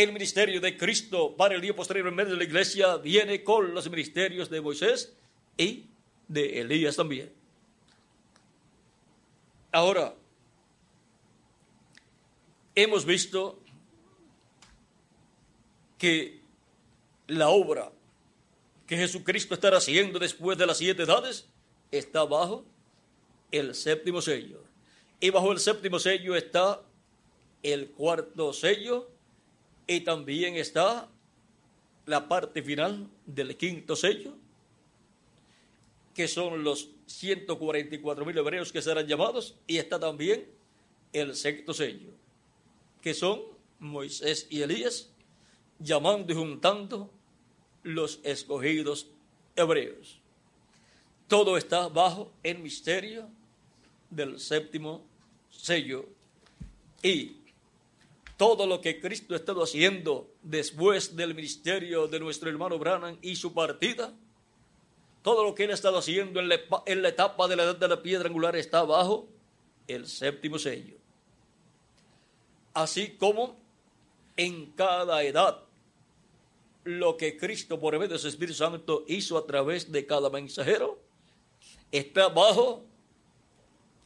El 0.00 0.14
ministerio 0.14 0.62
de 0.62 0.78
Cristo 0.78 1.36
para 1.36 1.54
el 1.54 1.60
día 1.60 1.76
posterior 1.76 2.08
en 2.08 2.14
medio 2.14 2.30
de 2.30 2.38
la 2.38 2.44
iglesia 2.44 2.96
viene 2.96 3.44
con 3.44 3.74
los 3.74 3.90
ministerios 3.90 4.48
de 4.48 4.62
Moisés 4.62 5.14
y 5.58 5.90
de 6.26 6.58
Elías 6.62 6.96
también. 6.96 7.30
Ahora, 9.70 10.14
hemos 12.74 13.04
visto 13.04 13.62
que 15.98 16.40
la 17.26 17.50
obra 17.50 17.92
que 18.86 18.96
Jesucristo 18.96 19.52
estará 19.52 19.76
haciendo 19.76 20.18
después 20.18 20.56
de 20.56 20.64
las 20.64 20.78
siete 20.78 21.02
edades 21.02 21.46
está 21.90 22.24
bajo 22.24 22.64
el 23.50 23.74
séptimo 23.74 24.22
sello. 24.22 24.64
Y 25.20 25.28
bajo 25.28 25.52
el 25.52 25.58
séptimo 25.58 25.98
sello 25.98 26.36
está 26.36 26.80
el 27.62 27.90
cuarto 27.90 28.54
sello 28.54 29.19
y 29.90 30.02
también 30.02 30.54
está 30.54 31.08
la 32.06 32.28
parte 32.28 32.62
final 32.62 33.10
del 33.26 33.56
quinto 33.56 33.96
sello, 33.96 34.36
que 36.14 36.28
son 36.28 36.62
los 36.62 36.90
144 37.06 38.24
mil 38.24 38.38
hebreos 38.38 38.70
que 38.70 38.82
serán 38.82 39.08
llamados, 39.08 39.56
y 39.66 39.78
está 39.78 39.98
también 39.98 40.46
el 41.12 41.34
sexto 41.34 41.74
sello, 41.74 42.12
que 43.02 43.14
son 43.14 43.42
Moisés 43.80 44.46
y 44.48 44.62
Elías, 44.62 45.10
llamando 45.80 46.32
y 46.32 46.36
juntando 46.36 47.10
los 47.82 48.20
escogidos 48.22 49.08
hebreos. 49.56 50.20
Todo 51.26 51.56
está 51.56 51.88
bajo 51.88 52.30
el 52.44 52.60
misterio 52.60 53.28
del 54.08 54.38
séptimo 54.38 55.04
sello 55.50 56.06
y 57.02 57.39
todo 58.40 58.66
lo 58.66 58.80
que 58.80 58.98
Cristo 59.02 59.34
ha 59.34 59.36
estado 59.36 59.62
haciendo 59.62 60.32
después 60.40 61.14
del 61.14 61.34
ministerio 61.34 62.08
de 62.08 62.18
nuestro 62.18 62.48
hermano 62.48 62.78
Branham 62.78 63.18
y 63.20 63.36
su 63.36 63.52
partida, 63.52 64.14
todo 65.22 65.44
lo 65.44 65.54
que 65.54 65.64
él 65.64 65.72
ha 65.72 65.74
estado 65.74 65.98
haciendo 65.98 66.40
en 66.40 66.48
la, 66.48 66.58
en 66.86 67.02
la 67.02 67.10
etapa 67.10 67.46
de 67.48 67.56
la 67.56 67.64
edad 67.64 67.76
de 67.76 67.86
la 67.86 68.02
piedra 68.02 68.28
angular 68.30 68.56
está 68.56 68.82
bajo 68.82 69.28
el 69.86 70.06
séptimo 70.06 70.58
sello. 70.58 70.96
Así 72.72 73.10
como 73.10 73.58
en 74.38 74.72
cada 74.72 75.22
edad 75.22 75.64
lo 76.84 77.18
que 77.18 77.36
Cristo 77.36 77.78
por 77.78 77.92
medio 77.98 78.14
de 78.14 78.18
su 78.18 78.28
Espíritu 78.28 78.54
Santo 78.54 79.04
hizo 79.06 79.36
a 79.36 79.44
través 79.44 79.92
de 79.92 80.06
cada 80.06 80.30
mensajero 80.30 80.98
está 81.92 82.30
bajo 82.30 82.86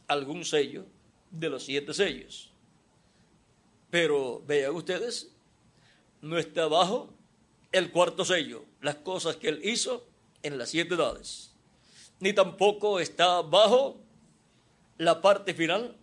algún 0.09 0.43
sello 0.43 0.83
de 1.31 1.49
los 1.49 1.63
siete 1.63 1.93
sellos. 1.93 2.51
Pero 3.95 4.43
vean 4.45 4.75
ustedes, 4.75 5.31
no 6.19 6.37
está 6.37 6.67
bajo 6.67 7.13
el 7.71 7.93
cuarto 7.93 8.25
sello, 8.25 8.65
las 8.81 8.95
cosas 8.95 9.37
que 9.37 9.47
él 9.47 9.61
hizo 9.63 10.05
en 10.43 10.57
las 10.57 10.67
siete 10.67 10.95
edades. 10.95 11.55
Ni 12.19 12.33
tampoco 12.33 12.99
está 12.99 13.41
bajo 13.41 14.01
la 14.97 15.21
parte 15.21 15.53
final 15.53 15.95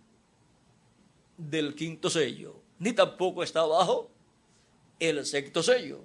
del 1.37 1.75
quinto 1.75 2.09
sello. 2.09 2.63
Ni 2.79 2.95
tampoco 2.95 3.43
está 3.43 3.63
bajo 3.67 4.11
el 4.99 5.27
sexto 5.27 5.63
sello 5.63 6.01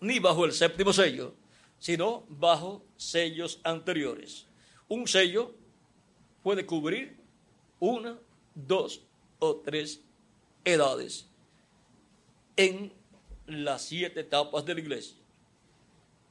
ni 0.00 0.18
bajo 0.18 0.44
el 0.44 0.52
séptimo 0.52 0.92
sello, 0.92 1.32
sino 1.78 2.26
bajo 2.28 2.84
sellos 2.98 3.58
anteriores. 3.64 4.44
Un 4.86 5.08
sello 5.08 5.54
puede 6.42 6.66
cubrir 6.66 7.16
una, 7.80 8.18
dos 8.54 9.00
o 9.38 9.56
tres 9.56 10.02
edades 10.66 11.26
en 12.56 12.92
las 13.46 13.82
siete 13.82 14.20
etapas 14.20 14.66
de 14.66 14.74
la 14.74 14.80
iglesia. 14.80 15.16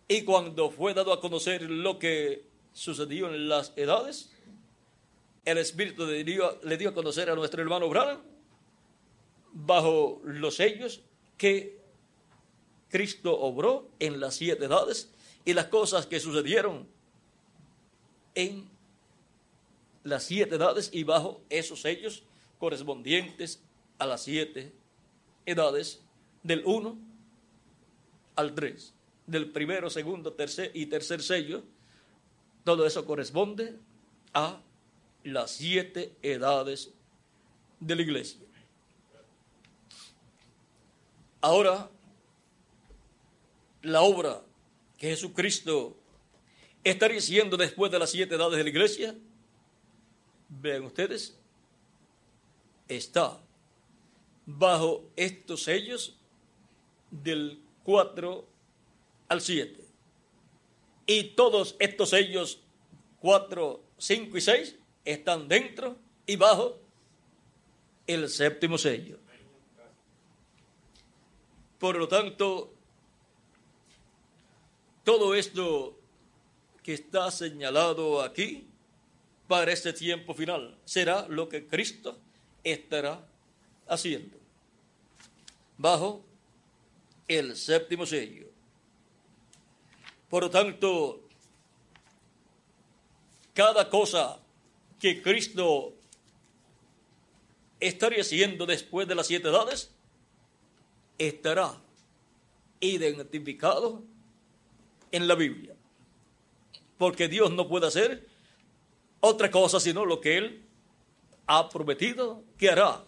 Y 0.07 0.23
cuando 0.23 0.69
fue 0.69 0.93
dado 0.93 1.11
a 1.11 1.21
conocer 1.21 1.63
lo 1.63 1.97
que 1.97 2.45
sucedió 2.73 3.33
en 3.33 3.49
las 3.49 3.73
edades, 3.75 4.31
el 5.45 5.57
Espíritu 5.57 6.05
le 6.05 6.23
dio, 6.23 6.59
le 6.63 6.77
dio 6.77 6.89
a 6.89 6.93
conocer 6.93 7.29
a 7.29 7.35
nuestro 7.35 7.61
hermano 7.61 7.89
Branham 7.89 8.21
bajo 9.53 10.21
los 10.23 10.57
sellos 10.57 11.01
que 11.37 11.79
Cristo 12.89 13.39
obró 13.39 13.89
en 13.99 14.19
las 14.19 14.35
siete 14.35 14.65
edades 14.65 15.11
y 15.45 15.53
las 15.53 15.67
cosas 15.67 16.05
que 16.05 16.19
sucedieron 16.19 16.87
en 18.35 18.69
las 20.03 20.23
siete 20.23 20.55
edades 20.55 20.89
y 20.91 21.03
bajo 21.03 21.41
esos 21.49 21.81
sellos 21.81 22.23
correspondientes 22.59 23.61
a 23.97 24.05
las 24.05 24.23
siete 24.23 24.73
edades 25.45 26.01
del 26.43 26.63
1 26.65 26.97
al 28.35 28.53
3, 28.53 28.93
del 29.27 29.51
primero, 29.51 29.89
segundo, 29.89 30.33
tercer 30.33 30.71
y 30.73 30.87
tercer 30.87 31.21
sello, 31.21 31.63
todo 32.63 32.85
eso 32.85 33.05
corresponde 33.05 33.77
a 34.33 34.59
las 35.23 35.51
siete 35.51 36.15
edades 36.21 36.91
de 37.79 37.95
la 37.95 38.01
iglesia. 38.01 38.41
Ahora 41.41 41.89
la 43.85 44.01
obra 44.01 44.41
que 44.97 45.09
Jesucristo 45.09 45.95
estaría 46.83 47.19
haciendo 47.19 47.55
después 47.55 47.91
de 47.91 47.99
las 47.99 48.09
siete 48.09 48.35
edades 48.35 48.57
de 48.57 48.63
la 48.63 48.69
iglesia, 48.69 49.15
vean 50.49 50.83
ustedes, 50.83 51.37
está 52.87 53.39
bajo 54.45 55.09
estos 55.15 55.63
sellos 55.63 56.17
del 57.09 57.61
4 57.83 58.45
al 59.27 59.41
7. 59.41 59.85
Y 61.07 61.23
todos 61.35 61.75
estos 61.79 62.09
sellos 62.09 62.61
4, 63.19 63.83
5 63.97 64.37
y 64.37 64.41
6 64.41 64.75
están 65.05 65.47
dentro 65.47 65.97
y 66.25 66.35
bajo 66.35 66.79
el 68.07 68.29
séptimo 68.29 68.77
sello. 68.77 69.19
Por 71.79 71.97
lo 71.97 72.07
tanto, 72.07 72.73
todo 75.03 75.35
esto 75.35 75.99
que 76.81 76.93
está 76.93 77.29
señalado 77.31 78.21
aquí 78.21 78.67
para 79.47 79.71
este 79.71 79.93
tiempo 79.93 80.33
final 80.33 80.77
será 80.85 81.27
lo 81.27 81.47
que 81.49 81.67
Cristo 81.67 82.17
estará 82.63 83.27
haciendo 83.87 84.37
bajo 85.77 86.23
el 87.27 87.55
séptimo 87.55 88.05
sello. 88.05 88.47
Por 90.29 90.43
lo 90.43 90.49
tanto, 90.49 91.21
cada 93.53 93.89
cosa 93.89 94.39
que 94.99 95.21
Cristo 95.21 95.93
estaría 97.79 98.21
haciendo 98.21 98.65
después 98.65 99.07
de 99.07 99.15
las 99.15 99.27
siete 99.27 99.49
edades 99.49 99.91
estará 101.17 101.81
identificado 102.79 104.03
en 105.11 105.27
la 105.27 105.35
Biblia. 105.35 105.75
Porque 106.97 107.27
Dios 107.27 107.51
no 107.51 107.67
puede 107.67 107.87
hacer 107.87 108.27
otra 109.19 109.51
cosa 109.51 109.79
sino 109.79 110.05
lo 110.05 110.21
que 110.21 110.37
Él 110.37 110.65
ha 111.47 111.69
prometido 111.69 112.43
que 112.57 112.69
hará 112.69 113.03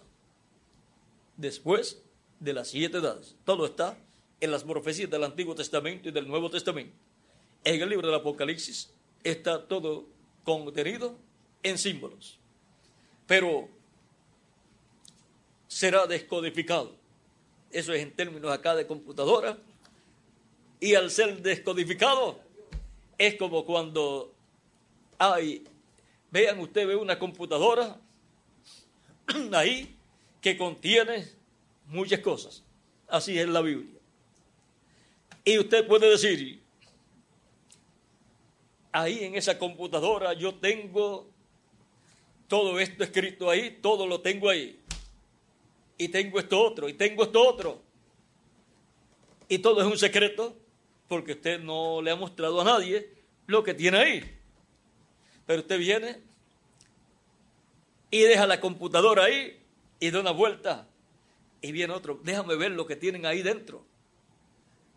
después 1.38 2.02
de 2.40 2.54
las 2.54 2.70
siete 2.70 2.98
edades. 2.98 3.36
Todo 3.46 3.66
está 3.66 3.98
en 4.42 4.52
las 4.52 4.64
profecías 4.64 5.10
del 5.10 5.24
Antiguo 5.24 5.56
Testamento 5.56 6.10
y 6.10 6.12
del 6.12 6.28
Nuevo 6.28 6.50
Testamento. 6.50 6.96
En 7.64 7.82
el 7.82 7.90
libro 7.90 8.08
del 8.08 8.20
Apocalipsis 8.20 8.92
está 9.24 9.66
todo 9.66 10.06
contenido 10.44 11.18
en 11.64 11.78
símbolos. 11.78 12.40
Pero 13.26 13.70
será 15.68 16.08
descodificado. 16.08 16.96
Eso 17.72 17.94
es 17.94 18.02
en 18.02 18.12
términos 18.12 18.52
acá 18.52 18.76
de 18.76 18.88
computadora. 18.88 19.58
Y 20.80 20.96
al 20.96 21.10
ser 21.12 21.42
descodificado, 21.42 22.40
es 23.18 23.36
como 23.36 23.66
cuando 23.66 24.34
hay, 25.18 25.66
vean 26.32 26.60
usted, 26.60 26.88
ve 26.88 26.96
una 26.96 27.18
computadora 27.18 28.00
ahí 29.54 29.97
que 30.42 30.58
contiene 30.58 31.28
muchas 31.88 32.20
cosas. 32.20 32.64
Así 33.08 33.38
es 33.38 33.48
la 33.48 33.62
Biblia. 33.62 34.00
Y 35.44 35.58
usted 35.60 35.88
puede 35.88 36.10
decir, 36.10 36.62
ahí 38.92 39.24
en 39.24 39.36
esa 39.36 39.58
computadora 39.58 40.34
yo 40.34 40.56
tengo 40.56 41.30
todo 42.48 42.80
esto 42.80 43.04
escrito 43.04 43.50
ahí, 43.50 43.80
todo 43.82 44.08
lo 44.08 44.22
tengo 44.22 44.50
ahí. 44.50 44.80
Y 45.98 46.10
tengo 46.10 46.40
esto 46.40 46.62
otro, 46.62 46.88
y 46.88 46.94
tengo 46.94 47.24
esto 47.24 47.48
otro. 47.48 47.82
Y 49.50 49.60
todo 49.60 49.82
es 49.82 49.88
un 49.88 49.98
secreto 49.98 50.56
porque 51.08 51.32
usted 51.34 51.60
no 51.60 52.02
le 52.02 52.12
ha 52.12 52.16
mostrado 52.16 52.62
a 52.62 52.64
nadie 52.64 53.10
lo 53.48 53.64
que 53.64 53.74
tiene 53.74 53.98
ahí. 53.98 54.38
Pero 55.46 55.62
usted 55.62 55.80
viene 55.80 56.20
y 58.12 58.22
deja 58.22 58.46
la 58.46 58.60
computadora 58.60 59.24
ahí 59.24 59.62
y 60.00 60.12
da 60.12 60.20
una 60.20 60.32
vuelta 60.32 60.88
y 61.62 61.72
viene 61.72 61.94
otro, 61.94 62.20
déjame 62.24 62.56
ver 62.56 62.72
lo 62.72 62.86
que 62.86 62.96
tienen 62.96 63.26
ahí 63.26 63.42
dentro. 63.42 63.86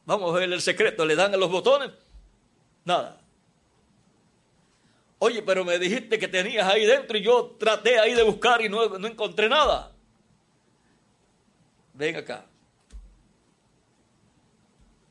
Vamos 0.07 0.35
a 0.35 0.39
ver 0.39 0.53
el 0.53 0.61
secreto, 0.61 1.05
le 1.05 1.15
dan 1.15 1.35
a 1.35 1.37
los 1.37 1.51
botones, 1.51 1.91
nada. 2.85 3.21
Oye, 5.19 5.43
pero 5.43 5.65
me 5.65 5.79
dijiste 5.79 6.19
que 6.19 6.29
tenías 6.29 6.67
ahí 6.67 6.87
dentro 6.87 7.19
y 7.19 7.23
yo 7.23 7.57
traté 7.59 7.99
ahí 7.99 8.15
de 8.15 8.23
buscar 8.23 8.63
y 8.63 8.69
no, 8.69 8.99
no 8.99 9.07
encontré 9.07 9.49
nada. 9.49 9.93
Ven 11.93 12.17
acá. 12.17 12.47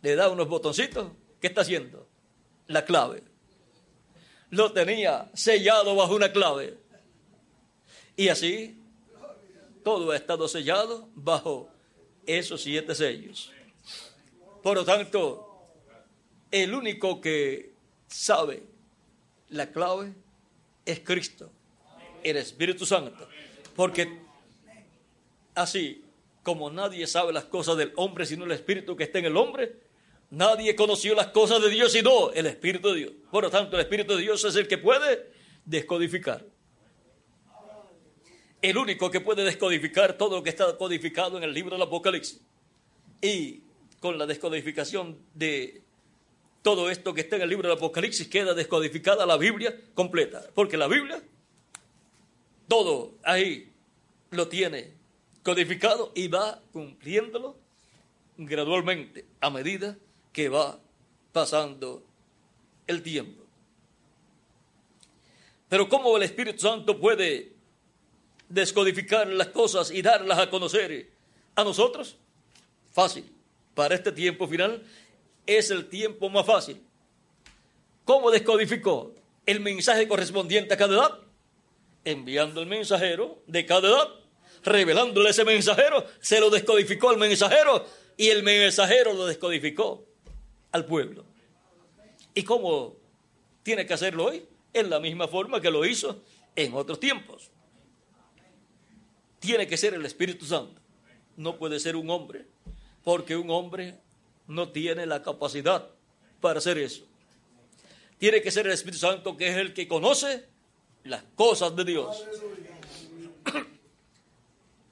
Le 0.02 0.16
da 0.16 0.30
unos 0.30 0.48
botoncitos. 0.48 1.12
¿Qué 1.40 1.48
está 1.48 1.62
haciendo? 1.62 2.08
La 2.66 2.86
clave. 2.86 3.22
Lo 4.50 4.72
tenía 4.72 5.30
sellado 5.36 5.96
bajo 5.96 6.16
una 6.16 6.32
clave. 6.32 6.78
Y 8.16 8.30
así 8.30 8.79
todo 9.90 10.12
ha 10.12 10.16
estado 10.16 10.48
sellado 10.48 11.10
bajo 11.16 11.68
esos 12.28 12.62
siete 12.62 12.94
sellos. 12.94 13.52
Por 14.62 14.78
lo 14.78 14.86
tanto, 14.86 15.66
el 16.52 16.76
único 16.76 17.20
que 17.20 17.74
sabe 18.08 18.62
la 19.50 19.72
clave 19.72 20.14
es 20.86 21.00
Cristo, 21.00 21.50
el 22.22 22.38
Espíritu 22.38 22.86
Santo. 22.86 23.28
Porque 23.76 24.20
así 25.56 26.04
como 26.44 26.70
nadie 26.70 27.08
sabe 27.08 27.34
las 27.34 27.46
cosas 27.46 27.76
del 27.76 27.92
hombre 27.96 28.28
sino 28.28 28.46
el 28.46 28.52
Espíritu 28.52 28.96
que 28.96 29.06
está 29.06 29.18
en 29.18 29.26
el 29.26 29.38
hombre, 29.38 29.76
nadie 30.30 30.76
conoció 30.76 31.16
las 31.16 31.30
cosas 31.30 31.64
de 31.64 31.70
Dios 31.72 31.94
sino 31.94 32.32
el 32.34 32.46
Espíritu 32.46 32.90
de 32.90 32.96
Dios. 32.96 33.14
Por 33.32 33.44
lo 33.44 33.50
tanto, 33.50 33.76
el 33.76 33.82
Espíritu 33.82 34.16
de 34.16 34.22
Dios 34.22 34.44
es 34.46 34.56
el 34.56 34.68
que 34.68 34.78
puede 34.78 35.32
descodificar 35.66 36.46
el 38.62 38.78
único 38.78 39.10
que 39.10 39.22
puede 39.22 39.44
descodificar 39.44 40.18
todo 40.18 40.38
lo 40.38 40.44
que 40.44 40.50
está 40.50 40.78
codificado 40.78 41.38
en 41.38 41.44
el 41.44 41.54
libro 41.54 41.76
del 41.76 41.84
Apocalipsis. 41.84 42.42
Y 43.22 43.62
con 44.00 44.18
la 44.18 44.26
descodificación 44.26 45.18
de 45.34 45.82
todo 46.62 46.90
esto 46.90 47.14
que 47.14 47.22
está 47.22 47.38
en 47.38 47.44
el 47.44 47.50
libro 47.50 47.70
del 47.70 47.78
Apocalipsis 47.78 48.28
queda 48.28 48.54
descodificada 48.54 49.26
la 49.26 49.38
Biblia 49.38 49.76
completa. 49.94 50.46
Porque 50.54 50.78
la 50.78 50.88
Biblia, 50.88 51.22
todo 52.68 53.14
ahí 53.24 53.72
lo 54.32 54.48
tiene 54.48 54.94
codificado 55.44 56.12
y 56.16 56.28
va 56.28 56.62
cumpliéndolo 56.72 57.58
gradualmente 58.38 59.26
a 59.40 59.50
medida 59.50 59.98
que 60.34 60.50
va 60.50 60.80
pasando 61.32 62.04
el 62.88 63.02
tiempo. 63.02 63.44
Pero 65.68 65.88
¿cómo 65.88 66.16
el 66.18 66.24
Espíritu 66.24 66.60
Santo 66.60 67.00
puede 67.00 67.59
descodificar 68.50 69.28
las 69.28 69.48
cosas 69.48 69.92
y 69.92 70.02
darlas 70.02 70.40
a 70.40 70.50
conocer 70.50 71.10
a 71.56 71.64
nosotros? 71.64 72.18
Fácil. 72.92 73.32
Para 73.76 73.96
este 73.96 74.12
tiempo 74.12 74.48
final 74.48 74.84
es 75.46 75.72
el 75.72 75.88
tiempo 75.88 76.30
más 76.30 76.46
fácil. 76.46 76.82
¿Cómo 78.04 78.32
descodificó 78.32 79.14
el 79.46 79.60
mensaje 79.62 80.08
correspondiente 80.08 80.74
a 80.74 80.78
cada 80.78 80.96
edad? 80.96 81.20
Enviando 82.04 82.62
el 82.62 82.68
mensajero 82.68 83.42
de 83.46 83.66
cada 83.66 83.88
edad, 83.88 84.10
revelándole 84.64 85.30
ese 85.30 85.46
mensajero, 85.46 86.06
se 86.20 86.40
lo 86.40 86.50
descodificó 86.50 87.10
al 87.10 87.18
mensajero 87.18 87.86
y 88.18 88.30
el 88.30 88.44
mensajero 88.44 89.14
lo 89.14 89.28
descodificó 89.28 90.06
al 90.72 90.86
pueblo. 90.86 91.24
¿Y 92.34 92.44
cómo 92.44 92.96
tiene 93.64 93.86
que 93.86 93.94
hacerlo 93.94 94.26
hoy? 94.26 94.46
En 94.74 94.90
la 94.90 95.00
misma 95.00 95.28
forma 95.28 95.62
que 95.62 95.72
lo 95.72 95.86
hizo 95.86 96.22
en 96.56 96.74
otros 96.74 97.00
tiempos 97.00 97.52
tiene 99.40 99.68
que 99.68 99.78
ser 99.78 99.94
el 99.94 100.06
Espíritu 100.06 100.46
Santo. 100.46 100.80
No 101.38 101.58
puede 101.58 101.80
ser 101.80 101.96
un 101.96 102.10
hombre, 102.10 102.46
porque 103.04 103.36
un 103.36 103.50
hombre 103.50 103.96
no 104.48 104.70
tiene 104.70 105.06
la 105.06 105.22
capacidad 105.22 105.88
para 106.42 106.60
hacer 106.60 106.78
eso. 106.78 107.06
Tiene 108.18 108.42
que 108.42 108.52
ser 108.52 108.68
el 108.68 108.74
Espíritu 108.74 109.00
Santo 109.00 109.38
que 109.38 109.48
es 109.48 109.58
el 109.58 109.74
que 109.74 109.88
conoce 109.88 110.46
las 111.06 111.24
cosas 111.36 111.76
de 111.76 111.86
Dios. 111.86 112.26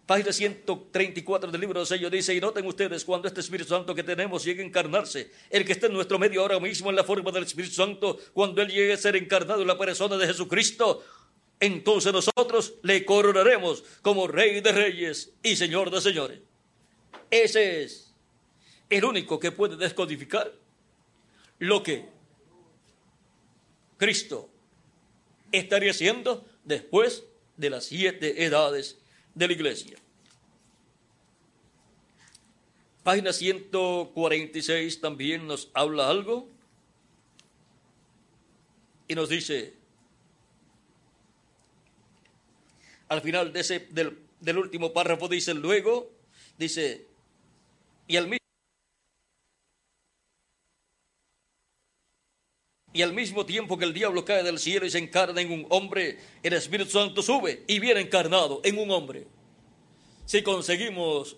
Página 0.06 0.32
134 0.32 1.52
del 1.52 1.60
libro 1.60 1.82
de 1.82 1.86
sello 1.86 2.10
dice, 2.10 2.34
y 2.34 2.40
noten 2.40 2.66
ustedes 2.66 3.04
cuando 3.04 3.28
este 3.28 3.42
Espíritu 3.42 3.68
Santo 3.68 3.94
que 3.94 4.04
tenemos 4.04 4.46
llegue 4.46 4.64
a 4.64 4.66
encarnarse, 4.66 5.32
el 5.50 5.66
que 5.66 5.74
está 5.74 5.88
en 5.88 5.94
nuestro 5.94 6.18
medio 6.18 6.42
ahora 6.42 6.62
mismo 6.62 6.90
en 6.90 6.96
la 6.96 7.04
forma 7.04 7.30
del 7.32 7.44
Espíritu 7.44 7.74
Santo, 7.74 8.18
cuando 8.32 8.62
Él 8.62 8.70
llegue 8.70 8.94
a 8.94 8.98
ser 8.98 9.18
encarnado 9.18 9.62
en 9.62 9.68
la 9.68 9.78
persona 9.78 10.16
de 10.16 10.26
Jesucristo, 10.26 11.04
entonces 11.60 12.14
nosotros 12.14 12.76
le 12.84 13.06
coronaremos 13.06 13.84
como 14.02 14.28
Rey 14.28 14.62
de 14.62 14.72
Reyes 14.72 15.34
y 15.44 15.56
Señor 15.56 15.90
de 15.90 16.02
Señores. 16.02 16.40
Ese 17.32 17.84
es 17.84 18.14
el 18.90 19.04
único 19.04 19.40
que 19.40 19.52
puede 19.52 19.76
descodificar 19.76 20.54
lo 21.60 21.84
que 21.84 22.06
Cristo 23.98 24.50
estaría 25.52 25.92
haciendo 25.92 26.46
después 26.64 27.24
de 27.58 27.70
las 27.70 27.86
siete 27.86 28.46
edades 28.46 29.00
de 29.34 29.48
la 29.48 29.54
iglesia. 29.54 29.98
Página 33.04 33.32
146 33.34 35.02
también 35.02 35.48
nos 35.48 35.70
habla 35.74 36.10
algo 36.10 36.50
y 39.08 39.16
nos 39.16 39.30
dice, 39.30 39.77
al 43.10 43.22
final 43.22 43.54
de 43.54 43.60
ese, 43.62 43.88
del, 43.90 44.58
último 44.58 44.94
párrafo 44.94 45.28
dice 45.28 45.54
luego, 45.54 46.12
dice, 46.58 47.08
y 48.08 48.18
al 48.18 48.28
mismo 48.28 48.38
Y 52.94 53.04
al 53.04 53.14
mismo 53.14 53.46
tiempo 53.46 53.78
que 53.78 53.86
el 53.86 53.94
diablo 53.94 54.26
cae 54.26 54.42
del 54.42 54.58
cielo 54.58 54.84
y 54.84 54.90
se 54.90 54.98
encarna 54.98 55.40
en 55.40 55.52
un 55.52 55.68
hombre, 55.70 56.18
el 56.42 56.54
Espíritu 56.54 56.90
Santo 56.90 57.22
sube 57.22 57.64
y 57.68 57.78
viene 57.78 58.00
encarnado 58.00 58.60
en 58.64 58.80
un 58.80 58.90
hombre. 58.90 59.28
Si 60.26 60.42
conseguimos 60.42 61.38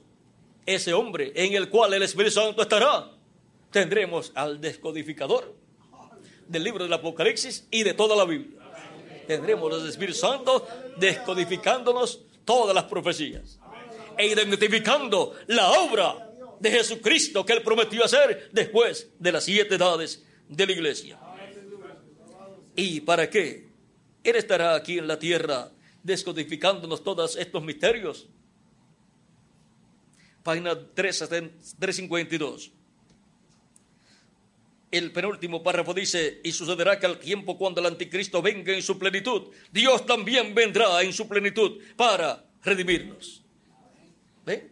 ese 0.66 0.94
hombre 0.94 1.34
en 1.36 1.56
el 1.56 1.68
cual 1.68 1.94
el 1.94 2.04
Espíritu 2.04 2.32
Santo 2.32 2.62
estará, 2.62 3.12
tendremos 3.72 4.32
al 4.36 4.62
descodificador 4.62 5.54
del 6.48 6.64
libro 6.64 6.86
del 6.86 6.94
Apocalipsis 6.94 7.68
y 7.72 7.84
de 7.84 7.94
toda 7.94 8.16
la 8.16 8.24
Biblia 8.24 8.60
tendremos 9.30 9.72
el 9.72 9.88
Espíritu 9.88 10.18
Santo 10.18 10.68
descodificándonos 10.98 12.20
todas 12.44 12.74
las 12.74 12.86
profecías 12.86 13.60
e 14.18 14.26
identificando 14.26 15.36
la 15.46 15.70
obra 15.70 16.32
de 16.60 16.72
Jesucristo 16.72 17.46
que 17.46 17.54
Él 17.54 17.62
prometió 17.62 18.04
hacer 18.04 18.50
después 18.52 19.12
de 19.20 19.32
las 19.32 19.44
siete 19.44 19.76
edades 19.76 20.26
de 20.48 20.66
la 20.66 20.72
iglesia. 20.72 21.20
¿Y 22.76 23.02
para 23.02 23.30
qué? 23.30 23.70
Él 24.24 24.36
estará 24.36 24.74
aquí 24.74 24.98
en 24.98 25.08
la 25.08 25.20
tierra 25.20 25.70
descodificándonos 26.02 27.04
todos 27.04 27.36
estos 27.36 27.62
misterios. 27.62 28.28
Página 30.42 30.76
352. 30.96 32.72
El 34.92 35.12
penúltimo 35.12 35.62
párrafo 35.62 35.94
dice, 35.94 36.42
y 36.44 36.52
sucederá 36.52 37.00
que 37.00 37.06
al 37.06 37.20
tiempo 37.20 37.58
cuando 37.58 37.80
el 37.80 37.88
anticristo 37.88 38.42
venga 38.42 38.74
en 38.74 38.82
su 38.82 38.98
plenitud, 38.98 39.50
Dios 39.72 40.06
también 40.06 40.56
vendrá 40.56 41.02
en 41.04 41.14
su 41.14 41.28
plenitud 41.28 41.80
para 41.96 42.44
redimirnos. 42.64 43.44
¿Ve? 44.46 44.72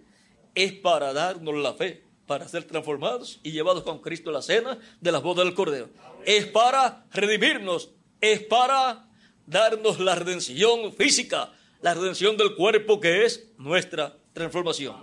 Es 0.55 0.73
para 0.73 1.13
darnos 1.13 1.55
la 1.55 1.75
fe, 1.75 2.03
para 2.25 2.47
ser 2.47 2.63
transformados 2.63 3.39
y 3.43 3.51
llevados 3.51 3.83
con 3.83 3.99
Cristo 3.99 4.31
a 4.31 4.33
la 4.33 4.41
cena 4.41 4.79
de 4.99 5.11
las 5.11 5.21
bodas 5.21 5.45
del 5.45 5.53
Cordero. 5.53 5.89
Es 6.25 6.47
para 6.47 7.05
redimirnos, 7.11 7.91
es 8.19 8.41
para 8.41 9.07
darnos 9.45 9.99
la 9.99 10.15
redención 10.15 10.93
física, 10.93 11.53
la 11.81 11.93
redención 11.93 12.37
del 12.37 12.55
cuerpo 12.55 12.99
que 12.99 13.23
es 13.23 13.51
nuestra 13.59 14.17
transformación. 14.33 14.95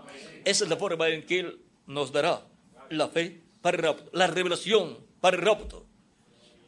Esa 0.45 0.65
es 0.65 0.71
la 0.71 0.77
forma 0.77 1.09
en 1.09 1.25
que 1.25 1.39
Él 1.39 1.61
nos 1.87 2.11
dará 2.11 2.45
la 2.91 3.09
fe 3.09 3.44
para 3.65 3.79
el 3.79 3.83
rapto, 3.83 4.11
la 4.13 4.27
revelación 4.27 4.99
para 5.23 5.39
el 5.39 5.43
rapto, 5.43 5.87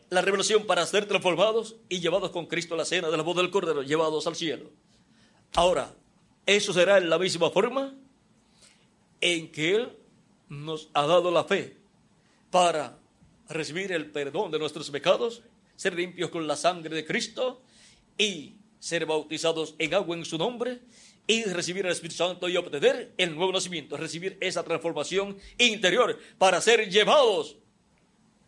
la 0.09 0.23
revelación 0.23 0.65
para 0.65 0.87
ser 0.87 1.05
transformados 1.05 1.77
y 1.91 2.01
llevados 2.01 2.31
con 2.31 2.47
Cristo 2.47 2.73
a 2.73 2.79
la 2.79 2.87
cena 2.87 3.11
de 3.11 3.19
la 3.19 3.23
voz 3.23 3.37
del 3.37 3.51
Cordero, 3.51 3.83
llevados 3.83 4.27
al 4.27 4.35
cielo. 4.35 4.71
Ahora, 5.57 5.95
eso 6.47 6.73
será 6.73 6.97
en 6.97 7.11
la 7.11 7.19
misma 7.19 7.51
forma 7.51 7.95
en 9.21 9.53
que 9.53 9.75
Él 9.75 9.93
nos 10.49 10.89
ha 10.95 11.07
dado 11.07 11.31
la 11.31 11.45
fe 11.45 11.77
para 12.51 12.99
recibir 13.51 13.93
el 13.93 14.11
perdón 14.11 14.51
de 14.51 14.59
nuestros 14.59 14.89
pecados, 14.89 15.43
ser 15.77 15.93
limpios 15.93 16.31
con 16.31 16.47
la 16.47 16.57
sangre 16.57 16.97
de 16.97 17.05
Cristo 17.05 17.61
y 18.17 18.55
ser 18.79 19.05
bautizados 19.05 19.75
en 19.79 19.93
agua 19.93 20.17
en 20.17 20.25
su 20.25 20.39
nombre 20.39 20.81
y 21.27 21.45
recibir 21.45 21.85
el 21.85 21.93
Espíritu 21.93 22.17
Santo 22.17 22.49
y 22.49 22.57
obtener 22.57 23.13
el 23.17 23.35
nuevo 23.35 23.53
nacimiento, 23.53 23.97
recibir 23.97 24.37
esa 24.41 24.63
transformación 24.63 25.37
interior 25.59 26.19
para 26.39 26.61
ser 26.61 26.89
llevados 26.89 27.57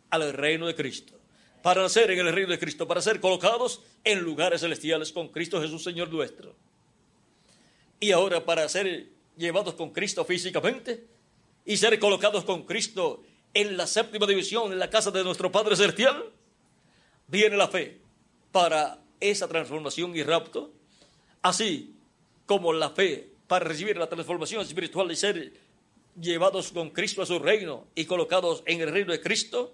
al 0.09 0.33
reino 0.33 0.65
de 0.65 0.75
Cristo, 0.75 1.19
para 1.61 1.81
nacer 1.81 2.09
en 2.11 2.19
el 2.19 2.33
reino 2.33 2.51
de 2.51 2.59
Cristo, 2.59 2.87
para 2.87 3.01
ser 3.01 3.19
colocados 3.19 3.83
en 4.03 4.19
lugares 4.19 4.61
celestiales 4.61 5.11
con 5.11 5.27
Cristo 5.27 5.61
Jesús 5.61 5.83
Señor 5.83 6.09
nuestro. 6.09 6.55
Y 7.99 8.11
ahora 8.11 8.45
para 8.45 8.67
ser 8.69 9.09
llevados 9.35 9.73
con 9.73 9.91
Cristo 9.91 10.23
físicamente 10.23 11.05
y 11.65 11.77
ser 11.77 11.99
colocados 11.99 12.45
con 12.45 12.63
Cristo 12.63 13.23
en 13.53 13.75
la 13.75 13.87
séptima 13.87 14.25
división, 14.25 14.71
en 14.71 14.79
la 14.79 14.89
casa 14.89 15.11
de 15.11 15.23
nuestro 15.23 15.51
Padre 15.51 15.75
Celestial, 15.75 16.31
viene 17.27 17.57
la 17.57 17.67
fe 17.67 17.99
para 18.51 18.99
esa 19.19 19.47
transformación 19.49 20.15
y 20.15 20.23
rapto, 20.23 20.71
así 21.41 21.98
como 22.49 22.73
la 22.73 22.89
fe 22.89 23.29
para 23.45 23.63
recibir 23.63 23.95
la 23.95 24.09
transformación 24.09 24.63
espiritual 24.63 25.11
y 25.11 25.15
ser 25.15 25.53
llevados 26.19 26.71
con 26.71 26.89
Cristo 26.89 27.21
a 27.21 27.27
su 27.27 27.37
reino 27.37 27.85
y 27.93 28.05
colocados 28.05 28.63
en 28.65 28.81
el 28.81 28.91
reino 28.91 29.11
de 29.11 29.21
Cristo, 29.21 29.71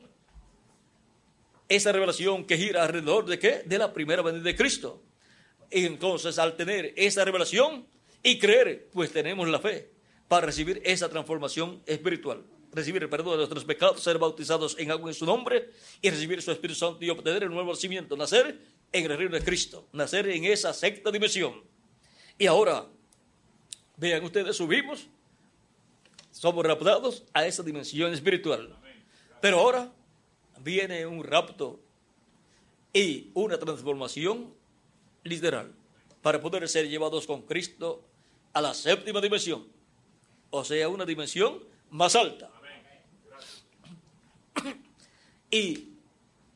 esa 1.69 1.93
revelación 1.93 2.43
que 2.43 2.57
gira 2.57 2.83
alrededor 2.83 3.27
de 3.27 3.39
qué? 3.39 3.63
De 3.65 3.77
la 3.77 3.93
primera 3.93 4.21
venida 4.21 4.43
de 4.43 4.57
Cristo. 4.57 5.01
Y 5.71 5.85
entonces 5.85 6.37
al 6.37 6.57
tener 6.57 6.91
esa 6.97 7.23
revelación 7.23 7.87
y 8.21 8.39
creer, 8.39 8.89
pues 8.91 9.09
tenemos 9.09 9.47
la 9.47 9.59
fe 9.59 9.91
para 10.27 10.45
recibir 10.45 10.81
esa 10.83 11.07
transformación 11.07 11.81
espiritual, 11.85 12.43
recibir 12.73 13.03
el 13.03 13.09
perdón 13.09 13.31
de 13.31 13.37
nuestros 13.37 13.63
pecados, 13.63 14.03
ser 14.03 14.17
bautizados 14.17 14.75
en 14.77 14.91
agua 14.91 15.09
en 15.09 15.15
su 15.15 15.25
nombre 15.25 15.69
y 16.01 16.09
recibir 16.09 16.41
su 16.41 16.51
Espíritu 16.51 16.77
Santo 16.77 17.05
y 17.05 17.09
obtener 17.09 17.43
el 17.43 17.51
nuevo 17.51 17.71
nacimiento, 17.71 18.17
nacer 18.17 18.59
en 18.91 19.05
el 19.09 19.17
reino 19.17 19.33
de 19.33 19.45
Cristo, 19.45 19.87
nacer 19.93 20.27
en 20.27 20.43
esa 20.43 20.73
sexta 20.73 21.09
dimensión 21.09 21.73
y 22.38 22.47
ahora, 22.47 22.85
vean 23.97 24.23
ustedes, 24.23 24.57
subimos, 24.57 25.07
somos 26.31 26.65
raptados 26.65 27.23
a 27.33 27.45
esa 27.45 27.64
dimensión 27.64 28.14
espiritual. 28.14 28.75
Pero 29.41 29.59
ahora 29.59 29.91
viene 30.61 31.05
un 31.05 31.23
rapto 31.23 31.80
y 32.93 33.30
una 33.33 33.57
transformación 33.57 34.53
literal 35.23 35.72
para 36.22 36.41
poder 36.41 36.67
ser 36.67 36.89
llevados 36.89 37.27
con 37.27 37.43
Cristo 37.43 38.03
a 38.53 38.61
la 38.61 38.73
séptima 38.73 39.22
dimensión, 39.22 39.67
o 40.49 40.64
sea, 40.64 40.89
una 40.89 41.05
dimensión 41.05 41.64
más 41.89 42.15
alta. 42.15 42.49
Y 45.51 45.89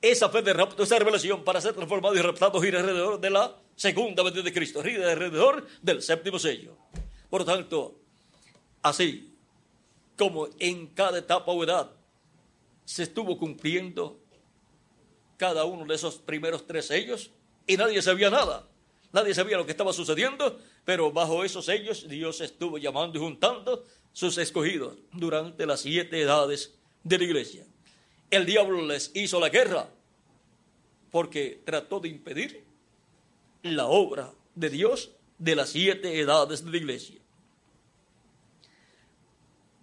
esa 0.01 0.29
fe 0.29 0.41
de 0.41 0.53
rapto, 0.53 0.83
esa 0.83 0.97
revelación 0.97 1.43
para 1.43 1.61
ser 1.61 1.73
transformados 1.73 2.17
y 2.17 2.21
raptados 2.21 2.63
gira 2.63 2.79
alrededor 2.79 3.19
de 3.19 3.29
la 3.29 3.55
segunda 3.79 4.23
venida 4.23 4.41
de 4.43 4.51
Cristo, 4.51 4.83
gira 4.83 5.09
alrededor 5.09 5.65
del 5.81 6.01
séptimo 6.01 6.37
sello. 6.37 6.75
Por 7.29 7.45
tanto, 7.45 7.95
así 8.81 9.33
como 10.17 10.49
en 10.59 10.87
cada 10.87 11.19
etapa 11.19 11.49
o 11.53 11.63
edad 11.63 11.89
se 12.83 13.03
estuvo 13.03 13.37
cumpliendo 13.37 14.19
cada 15.37 15.63
uno 15.63 15.85
de 15.85 15.95
esos 15.95 16.15
primeros 16.15 16.67
tres 16.67 16.87
sellos 16.87 17.31
y 17.65 17.77
nadie 17.77 18.01
sabía 18.01 18.29
nada. 18.29 18.67
Nadie 19.13 19.33
sabía 19.33 19.55
lo 19.55 19.65
que 19.65 19.71
estaba 19.71 19.93
sucediendo, 19.93 20.59
pero 20.83 21.13
bajo 21.13 21.45
esos 21.45 21.63
sellos 21.63 22.05
Dios 22.09 22.41
estuvo 22.41 22.77
llamando 22.77 23.17
y 23.17 23.21
juntando 23.21 23.85
sus 24.11 24.37
escogidos 24.37 24.97
durante 25.13 25.65
las 25.65 25.79
siete 25.79 26.21
edades 26.21 26.75
de 27.05 27.17
la 27.17 27.23
iglesia. 27.23 27.65
El 28.29 28.45
diablo 28.45 28.85
les 28.85 29.15
hizo 29.15 29.39
la 29.39 29.47
guerra 29.47 29.89
porque 31.11 31.61
trató 31.63 32.01
de 32.01 32.09
impedir 32.09 32.68
la 33.63 33.87
obra 33.87 34.33
de 34.55 34.69
Dios 34.69 35.11
de 35.37 35.55
las 35.55 35.69
siete 35.69 36.19
edades 36.19 36.63
de 36.63 36.71
la 36.71 36.77
iglesia. 36.77 37.19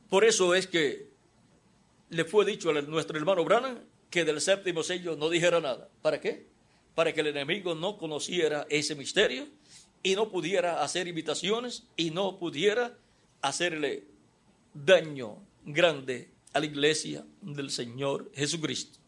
Por 0.09 0.25
eso 0.25 0.55
es 0.55 0.67
que 0.67 1.11
le 2.11 2.25
fue 2.25 2.45
dicho 2.45 2.71
a 2.71 2.81
nuestro 2.83 3.19
hermano 3.19 3.45
Branham 3.45 3.81
que 4.11 4.25
del 4.25 4.41
séptimo 4.41 4.83
sello 4.83 5.17
no 5.17 5.29
dijera 5.29 5.61
nada. 5.61 5.89
¿Para 6.03 6.21
qué? 6.21 6.47
Para 6.95 7.13
que 7.13 7.21
el 7.21 7.29
enemigo 7.29 7.75
no 7.75 7.99
conociera 7.99 8.67
ese 8.71 8.95
misterio 8.95 9.49
y 10.03 10.15
no 10.15 10.31
pudiera 10.31 10.83
hacer 10.83 11.09
invitaciones 11.09 11.89
y 11.97 12.11
no 12.11 12.39
pudiera 12.39 12.97
hacerle 13.43 14.05
daño 14.73 15.39
grande 15.65 16.31
a 16.53 16.61
la 16.61 16.67
iglesia 16.67 17.25
del 17.43 17.71
Señor 17.71 18.31
Jesucristo. 18.35 19.01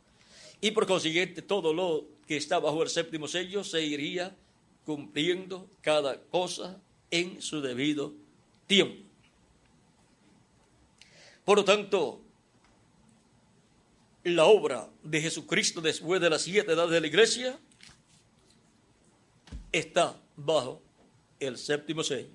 Y 0.60 0.72
por 0.72 0.86
consiguiente 0.86 1.40
todo 1.40 1.72
lo 1.72 2.06
que 2.26 2.36
está 2.36 2.58
bajo 2.58 2.82
el 2.82 2.88
séptimo 2.88 3.28
sello 3.28 3.62
se 3.62 3.82
iría 3.82 4.36
cumpliendo 4.88 5.68
cada 5.82 6.18
cosa 6.18 6.80
en 7.10 7.42
su 7.42 7.60
debido 7.60 8.14
tiempo. 8.66 9.06
Por 11.44 11.58
lo 11.58 11.64
tanto, 11.66 12.22
la 14.24 14.46
obra 14.46 14.88
de 15.02 15.20
Jesucristo 15.20 15.82
después 15.82 16.22
de 16.22 16.30
las 16.30 16.40
siete 16.40 16.72
edades 16.72 16.90
de 16.90 17.02
la 17.02 17.06
iglesia 17.06 17.60
está 19.72 20.18
bajo 20.36 20.80
el 21.38 21.58
séptimo 21.58 22.02
sello. 22.02 22.30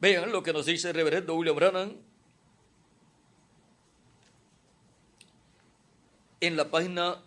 Vean 0.00 0.32
lo 0.32 0.42
que 0.42 0.52
nos 0.52 0.66
dice 0.66 0.88
el 0.88 0.96
reverendo 0.96 1.36
William 1.36 1.54
Branham 1.54 1.96
en 6.40 6.56
la 6.56 6.68
página 6.72 7.22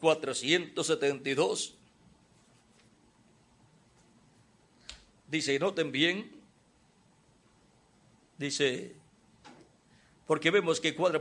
472 0.00 1.78
Dice, 5.34 5.58
noten 5.58 5.90
bien, 5.90 6.30
dice, 8.38 8.94
porque 10.28 10.52
vemos 10.52 10.78
que 10.78 10.94
cuadra, 10.94 11.20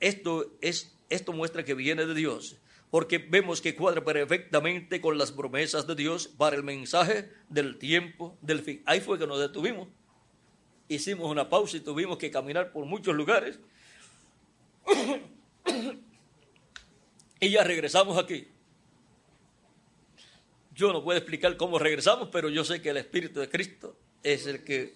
esto, 0.00 0.50
es, 0.60 0.96
esto 1.08 1.32
muestra 1.32 1.64
que 1.64 1.74
viene 1.74 2.04
de 2.04 2.12
Dios, 2.12 2.56
porque 2.90 3.18
vemos 3.18 3.60
que 3.60 3.76
cuadra 3.76 4.04
perfectamente 4.04 5.00
con 5.00 5.16
las 5.16 5.30
promesas 5.30 5.86
de 5.86 5.94
Dios 5.94 6.26
para 6.26 6.56
el 6.56 6.64
mensaje 6.64 7.30
del 7.50 7.78
tiempo 7.78 8.36
del 8.40 8.62
fin. 8.62 8.82
Ahí 8.84 9.00
fue 9.00 9.16
que 9.16 9.28
nos 9.28 9.38
detuvimos, 9.38 9.86
hicimos 10.88 11.30
una 11.30 11.48
pausa 11.48 11.76
y 11.76 11.80
tuvimos 11.82 12.18
que 12.18 12.32
caminar 12.32 12.72
por 12.72 12.84
muchos 12.84 13.14
lugares. 13.14 13.60
y 17.38 17.48
ya 17.48 17.62
regresamos 17.62 18.18
aquí. 18.18 18.48
Yo 20.74 20.92
no 20.92 21.02
puedo 21.02 21.18
explicar 21.18 21.56
cómo 21.56 21.78
regresamos, 21.78 22.28
pero 22.32 22.48
yo 22.48 22.64
sé 22.64 22.80
que 22.80 22.90
el 22.90 22.96
Espíritu 22.96 23.40
de 23.40 23.48
Cristo 23.48 23.96
es 24.22 24.46
el 24.46 24.64
que 24.64 24.94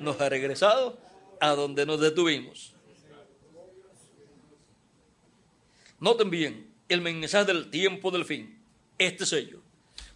nos 0.00 0.20
ha 0.20 0.28
regresado 0.28 0.98
a 1.40 1.50
donde 1.50 1.86
nos 1.86 2.00
detuvimos. 2.00 2.74
Noten 6.00 6.30
bien 6.30 6.74
el 6.88 7.00
mensaje 7.00 7.44
del 7.44 7.70
tiempo 7.70 8.10
del 8.10 8.24
fin, 8.24 8.60
este 8.98 9.24
sello. 9.24 9.60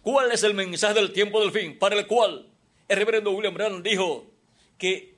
¿Cuál 0.01 0.31
es 0.31 0.43
el 0.43 0.53
mensaje 0.53 0.93
del 0.95 1.13
tiempo 1.13 1.39
del 1.39 1.51
fin 1.51 1.79
para 1.79 1.95
el 1.95 2.07
cual 2.07 2.47
el 2.87 2.97
reverendo 2.97 3.31
William 3.31 3.53
Branham 3.53 3.83
dijo 3.83 4.27
que 4.77 5.17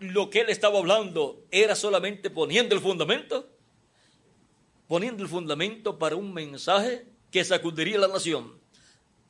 lo 0.00 0.30
que 0.30 0.40
él 0.40 0.50
estaba 0.50 0.78
hablando 0.78 1.44
era 1.50 1.74
solamente 1.74 2.30
poniendo 2.30 2.74
el 2.74 2.80
fundamento, 2.80 3.48
poniendo 4.86 5.22
el 5.22 5.28
fundamento 5.28 5.98
para 5.98 6.16
un 6.16 6.32
mensaje 6.32 7.06
que 7.30 7.44
sacudiría 7.44 7.98
la 7.98 8.08
nación, 8.08 8.58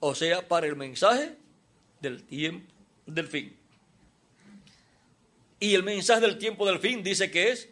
o 0.00 0.14
sea, 0.14 0.46
para 0.46 0.66
el 0.66 0.76
mensaje 0.76 1.36
del 2.00 2.22
tiempo 2.24 2.72
del 3.06 3.26
fin. 3.26 3.56
Y 5.60 5.74
el 5.74 5.82
mensaje 5.82 6.20
del 6.20 6.38
tiempo 6.38 6.66
del 6.66 6.78
fin 6.78 7.02
dice 7.02 7.30
que 7.30 7.50
es 7.50 7.68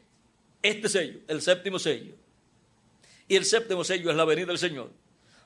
este 0.62 0.88
sello, 0.88 1.20
el 1.28 1.40
séptimo 1.40 1.78
sello. 1.78 2.14
Y 3.28 3.36
el 3.36 3.44
séptimo 3.44 3.84
sello 3.84 4.10
es 4.10 4.16
la 4.16 4.24
venida 4.24 4.46
del 4.46 4.58
Señor. 4.58 4.90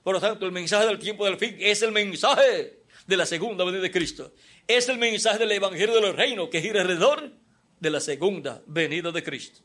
Por 0.02 0.14
lo 0.14 0.20
tanto, 0.20 0.46
el 0.46 0.52
mensaje 0.52 0.86
del 0.86 0.98
tiempo 0.98 1.24
del 1.24 1.36
fin 1.36 1.56
es 1.58 1.82
el 1.82 1.92
mensaje 1.92 2.80
de 3.06 3.16
la 3.16 3.26
segunda 3.26 3.64
venida 3.64 3.82
de 3.82 3.90
Cristo. 3.90 4.32
Es 4.66 4.88
el 4.88 4.98
mensaje 4.98 5.38
del 5.38 5.52
Evangelio 5.52 6.00
del 6.00 6.16
Reino 6.16 6.48
que 6.48 6.62
gira 6.62 6.80
alrededor 6.80 7.32
de 7.78 7.90
la 7.90 8.00
segunda 8.00 8.62
venida 8.66 9.12
de 9.12 9.22
Cristo. 9.22 9.60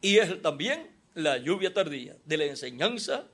Y 0.00 0.18
es 0.18 0.40
también 0.42 0.90
la 1.14 1.38
lluvia 1.38 1.72
tardía 1.72 2.16
de 2.24 2.36
la 2.36 2.44
enseñanza 2.44 3.26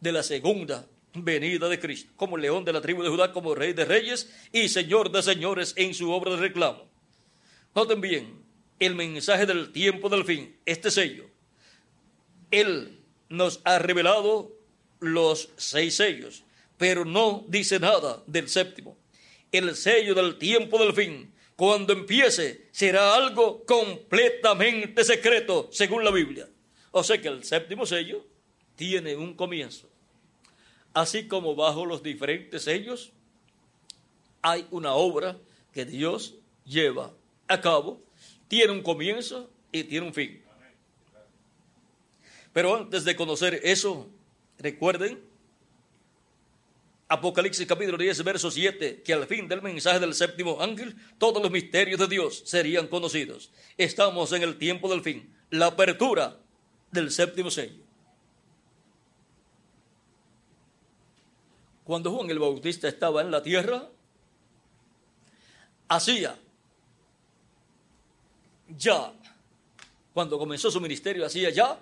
de 0.00 0.12
la 0.12 0.22
segunda 0.22 0.86
venida 1.14 1.68
de 1.68 1.78
Cristo, 1.78 2.12
como 2.16 2.36
león 2.36 2.64
de 2.64 2.72
la 2.72 2.80
tribu 2.80 3.02
de 3.02 3.08
Judá, 3.08 3.32
como 3.32 3.54
rey 3.54 3.72
de 3.72 3.84
reyes 3.84 4.32
y 4.52 4.68
señor 4.68 5.10
de 5.10 5.22
señores 5.22 5.72
en 5.76 5.94
su 5.94 6.10
obra 6.10 6.32
de 6.32 6.38
reclamo. 6.38 6.88
Noten 7.74 8.00
bien, 8.00 8.44
el 8.78 8.94
mensaje 8.94 9.46
del 9.46 9.72
tiempo 9.72 10.08
del 10.08 10.24
fin, 10.24 10.56
este 10.66 10.90
sello. 10.90 11.30
Él 12.50 13.00
nos 13.28 13.60
ha 13.64 13.78
revelado 13.78 14.52
los 15.00 15.50
seis 15.56 15.96
sellos, 15.96 16.44
pero 16.76 17.04
no 17.04 17.44
dice 17.48 17.78
nada 17.78 18.22
del 18.26 18.48
séptimo. 18.48 18.96
El 19.52 19.76
sello 19.76 20.14
del 20.14 20.36
tiempo 20.36 20.78
del 20.78 20.92
fin, 20.92 21.32
cuando 21.56 21.92
empiece, 21.92 22.68
será 22.72 23.14
algo 23.14 23.64
completamente 23.64 25.04
secreto, 25.04 25.68
según 25.70 26.04
la 26.04 26.10
Biblia. 26.10 26.48
O 26.90 27.04
sea 27.04 27.20
que 27.20 27.28
el 27.28 27.44
séptimo 27.44 27.86
sello 27.86 28.24
tiene 28.76 29.14
un 29.16 29.34
comienzo. 29.34 29.88
Así 30.94 31.26
como 31.26 31.56
bajo 31.56 31.84
los 31.84 32.02
diferentes 32.02 32.62
sellos 32.62 33.12
hay 34.40 34.66
una 34.70 34.94
obra 34.94 35.36
que 35.72 35.84
Dios 35.84 36.34
lleva 36.64 37.12
a 37.48 37.60
cabo, 37.60 38.00
tiene 38.46 38.72
un 38.72 38.82
comienzo 38.82 39.50
y 39.72 39.84
tiene 39.84 40.06
un 40.06 40.14
fin. 40.14 40.42
Pero 42.52 42.76
antes 42.76 43.04
de 43.04 43.16
conocer 43.16 43.60
eso, 43.64 44.08
recuerden 44.58 45.20
Apocalipsis 47.08 47.66
capítulo 47.66 47.98
10, 47.98 48.24
verso 48.24 48.50
7, 48.50 49.02
que 49.04 49.12
al 49.12 49.26
fin 49.26 49.46
del 49.46 49.62
mensaje 49.62 50.00
del 50.00 50.14
séptimo 50.14 50.60
ángel, 50.60 50.96
todos 51.18 51.42
los 51.42 51.50
misterios 51.50 52.00
de 52.00 52.06
Dios 52.06 52.42
serían 52.46 52.86
conocidos. 52.86 53.50
Estamos 53.76 54.32
en 54.32 54.42
el 54.42 54.56
tiempo 54.56 54.88
del 54.88 55.02
fin, 55.02 55.34
la 55.50 55.66
apertura 55.66 56.38
del 56.90 57.10
séptimo 57.10 57.50
sello. 57.50 57.83
Cuando 61.84 62.10
Juan 62.10 62.30
el 62.30 62.38
Bautista 62.38 62.88
estaba 62.88 63.20
en 63.20 63.30
la 63.30 63.42
tierra, 63.42 63.88
hacía 65.88 66.36
ya, 68.68 69.12
cuando 70.12 70.38
comenzó 70.38 70.70
su 70.70 70.80
ministerio, 70.80 71.26
hacía 71.26 71.50
ya 71.50 71.78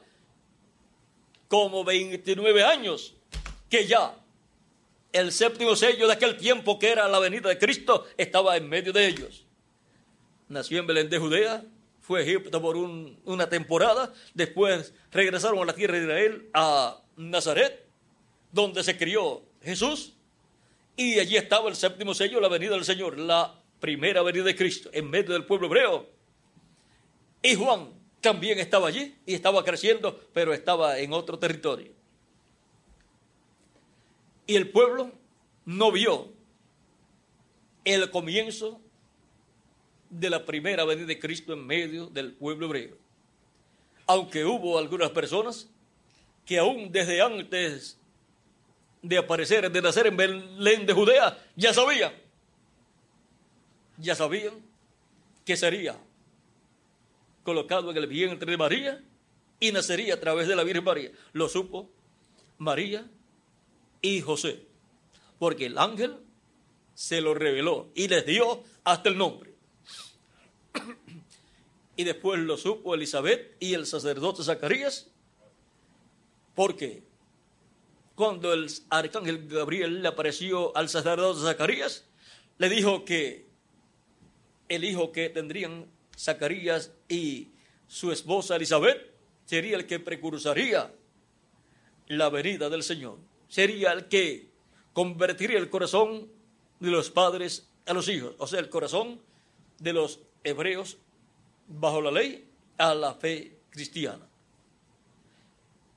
como 1.48 1.84
29 1.84 2.64
años 2.64 3.14
que 3.70 3.86
ya 3.86 4.16
el 5.12 5.30
séptimo 5.30 5.76
sello 5.76 6.06
de 6.06 6.14
aquel 6.14 6.36
tiempo 6.36 6.78
que 6.78 6.90
era 6.90 7.06
la 7.08 7.18
venida 7.18 7.48
de 7.48 7.58
Cristo 7.58 8.06
estaba 8.16 8.56
en 8.56 8.68
medio 8.68 8.92
de 8.92 9.06
ellos. 9.06 9.44
Nació 10.48 10.80
en 10.80 10.86
Belén 10.86 11.10
de 11.10 11.18
Judea, 11.18 11.64
fue 12.00 12.20
a 12.20 12.22
Egipto 12.22 12.60
por 12.60 12.76
una 12.76 13.48
temporada, 13.48 14.12
después 14.34 14.92
regresaron 15.12 15.60
a 15.60 15.64
la 15.64 15.74
tierra 15.74 15.98
de 15.98 16.04
Israel, 16.04 16.50
a 16.52 17.00
Nazaret, 17.16 17.86
donde 18.50 18.82
se 18.82 18.98
crió 18.98 19.42
Jesús, 19.62 20.14
y 20.96 21.18
allí 21.18 21.36
estaba 21.36 21.68
el 21.68 21.76
séptimo 21.76 22.14
sello, 22.14 22.40
la 22.40 22.48
venida 22.48 22.72
del 22.72 22.84
Señor, 22.84 23.18
la 23.18 23.54
primera 23.80 24.22
venida 24.22 24.44
de 24.44 24.56
Cristo, 24.56 24.90
en 24.92 25.08
medio 25.10 25.32
del 25.32 25.44
pueblo 25.44 25.66
hebreo. 25.66 26.06
Y 27.42 27.54
Juan 27.54 27.88
también 28.20 28.58
estaba 28.58 28.88
allí 28.88 29.14
y 29.26 29.34
estaba 29.34 29.64
creciendo, 29.64 30.20
pero 30.32 30.52
estaba 30.52 30.98
en 30.98 31.12
otro 31.12 31.38
territorio. 31.38 31.92
Y 34.46 34.56
el 34.56 34.70
pueblo 34.70 35.12
no 35.64 35.90
vio 35.90 36.32
el 37.84 38.10
comienzo 38.10 38.80
de 40.10 40.30
la 40.30 40.44
primera 40.44 40.84
venida 40.84 41.06
de 41.06 41.18
Cristo 41.18 41.52
en 41.52 41.66
medio 41.66 42.06
del 42.06 42.32
pueblo 42.32 42.66
hebreo. 42.66 42.96
Aunque 44.06 44.44
hubo 44.44 44.78
algunas 44.78 45.10
personas 45.10 45.68
que 46.44 46.58
aún 46.58 46.92
desde 46.92 47.22
antes 47.22 47.98
de 49.02 49.18
aparecer, 49.18 49.70
de 49.70 49.82
nacer 49.82 50.06
en 50.06 50.16
Belén 50.16 50.86
de 50.86 50.92
Judea, 50.92 51.38
ya 51.56 51.74
sabían, 51.74 52.12
ya 53.98 54.14
sabían 54.14 54.54
que 55.44 55.56
sería 55.56 55.98
colocado 57.42 57.90
en 57.90 57.96
el 57.96 58.06
vientre 58.06 58.50
de 58.50 58.56
María 58.56 59.04
y 59.58 59.72
nacería 59.72 60.14
a 60.14 60.20
través 60.20 60.46
de 60.46 60.56
la 60.56 60.62
Virgen 60.62 60.84
María. 60.84 61.10
Lo 61.32 61.48
supo 61.48 61.90
María 62.58 63.10
y 64.00 64.20
José, 64.20 64.66
porque 65.38 65.66
el 65.66 65.78
ángel 65.78 66.16
se 66.94 67.20
lo 67.20 67.34
reveló 67.34 67.90
y 67.94 68.08
les 68.08 68.24
dio 68.24 68.62
hasta 68.84 69.08
el 69.08 69.18
nombre. 69.18 69.54
Y 71.94 72.04
después 72.04 72.40
lo 72.40 72.56
supo 72.56 72.94
Elizabeth 72.94 73.54
y 73.60 73.74
el 73.74 73.84
sacerdote 73.84 74.42
Zacarías, 74.42 75.10
porque 76.54 77.02
cuando 78.14 78.52
el 78.52 78.70
arcángel 78.90 79.48
Gabriel 79.48 80.02
le 80.02 80.08
apareció 80.08 80.76
al 80.76 80.88
sacerdote 80.88 81.40
Zacarías, 81.40 82.04
le 82.58 82.68
dijo 82.68 83.04
que 83.04 83.46
el 84.68 84.84
hijo 84.84 85.12
que 85.12 85.28
tendrían 85.28 85.86
Zacarías 86.16 86.92
y 87.08 87.48
su 87.88 88.12
esposa 88.12 88.56
Elizabeth 88.56 89.10
sería 89.44 89.76
el 89.76 89.86
que 89.86 89.98
precursaría 89.98 90.92
la 92.08 92.28
venida 92.28 92.68
del 92.68 92.82
Señor 92.82 93.18
sería 93.52 93.92
el 93.92 94.08
que 94.08 94.48
convertiría 94.94 95.58
el 95.58 95.68
corazón 95.68 96.26
de 96.80 96.90
los 96.90 97.10
padres 97.10 97.68
a 97.84 97.92
los 97.92 98.08
hijos, 98.08 98.34
o 98.38 98.46
sea, 98.46 98.60
el 98.60 98.70
corazón 98.70 99.20
de 99.78 99.92
los 99.92 100.20
hebreos 100.42 100.96
bajo 101.68 102.00
la 102.00 102.10
ley 102.10 102.48
a 102.78 102.94
la 102.94 103.12
fe 103.12 103.58
cristiana. 103.68 104.26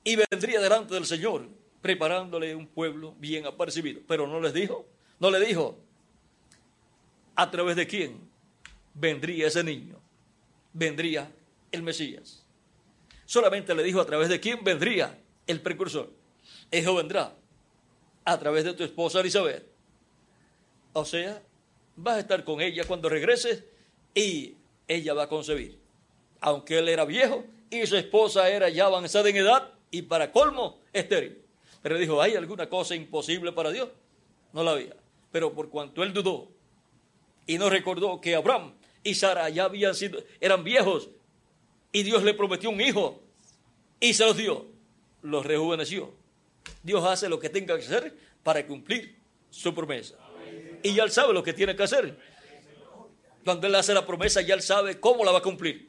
Y 0.04 0.16
vendría 0.16 0.60
delante 0.60 0.92
del 0.92 1.06
Señor 1.06 1.48
preparándole 1.80 2.54
un 2.54 2.66
pueblo 2.66 3.14
bien 3.18 3.46
apercibido, 3.46 4.00
pero 4.06 4.26
no 4.26 4.40
les 4.40 4.52
dijo, 4.52 4.86
no 5.18 5.30
le 5.30 5.40
dijo 5.40 5.78
a 7.34 7.50
través 7.50 7.76
de 7.76 7.86
quién 7.86 8.18
vendría 8.94 9.46
ese 9.46 9.62
niño, 9.62 10.00
vendría 10.72 11.30
el 11.70 11.82
Mesías. 11.82 12.44
Solamente 13.24 13.74
le 13.74 13.82
dijo 13.82 14.00
a 14.00 14.06
través 14.06 14.28
de 14.28 14.40
quién 14.40 14.62
vendría 14.64 15.18
el 15.46 15.60
precursor. 15.60 16.10
Hijo 16.70 16.94
vendrá 16.94 17.34
a 18.24 18.38
través 18.38 18.64
de 18.64 18.74
tu 18.74 18.84
esposa 18.84 19.20
Elizabeth. 19.20 19.66
O 20.92 21.04
sea, 21.04 21.42
vas 21.96 22.16
a 22.16 22.20
estar 22.20 22.44
con 22.44 22.60
ella 22.60 22.84
cuando 22.84 23.08
regreses 23.08 23.64
y 24.14 24.54
ella 24.88 25.14
va 25.14 25.24
a 25.24 25.28
concebir. 25.28 25.78
Aunque 26.40 26.78
él 26.78 26.88
era 26.88 27.04
viejo 27.04 27.44
y 27.70 27.86
su 27.86 27.96
esposa 27.96 28.48
era 28.48 28.68
ya 28.68 28.86
avanzada 28.86 29.28
en 29.28 29.36
edad 29.36 29.72
y 29.90 30.02
para 30.02 30.32
colmo 30.32 30.80
estéril. 30.92 31.42
Pero 31.86 32.00
dijo, 32.00 32.20
¿hay 32.20 32.34
alguna 32.34 32.68
cosa 32.68 32.96
imposible 32.96 33.52
para 33.52 33.70
Dios? 33.70 33.88
No 34.52 34.64
la 34.64 34.72
había. 34.72 34.96
Pero 35.30 35.52
por 35.52 35.70
cuanto 35.70 36.02
él 36.02 36.12
dudó 36.12 36.48
y 37.46 37.58
no 37.58 37.70
recordó 37.70 38.20
que 38.20 38.34
Abraham 38.34 38.74
y 39.04 39.14
Sara 39.14 39.48
ya 39.50 39.66
habían 39.66 39.94
sido, 39.94 40.20
eran 40.40 40.64
viejos 40.64 41.10
y 41.92 42.02
Dios 42.02 42.24
le 42.24 42.34
prometió 42.34 42.70
un 42.70 42.80
hijo 42.80 43.22
y 44.00 44.14
se 44.14 44.24
los 44.24 44.36
dio, 44.36 44.66
los 45.22 45.46
rejuveneció 45.46 46.12
Dios 46.82 47.04
hace 47.04 47.28
lo 47.28 47.38
que 47.38 47.50
tenga 47.50 47.78
que 47.78 47.84
hacer 47.84 48.16
para 48.42 48.66
cumplir 48.66 49.14
su 49.50 49.72
promesa. 49.72 50.16
Y 50.82 50.92
ya 50.92 51.04
él 51.04 51.12
sabe 51.12 51.32
lo 51.32 51.44
que 51.44 51.52
tiene 51.52 51.76
que 51.76 51.84
hacer. 51.84 52.18
Cuando 53.44 53.64
él 53.64 53.74
hace 53.76 53.94
la 53.94 54.04
promesa, 54.04 54.40
ya 54.40 54.54
él 54.54 54.62
sabe 54.62 54.98
cómo 54.98 55.24
la 55.24 55.30
va 55.30 55.38
a 55.38 55.42
cumplir. 55.42 55.86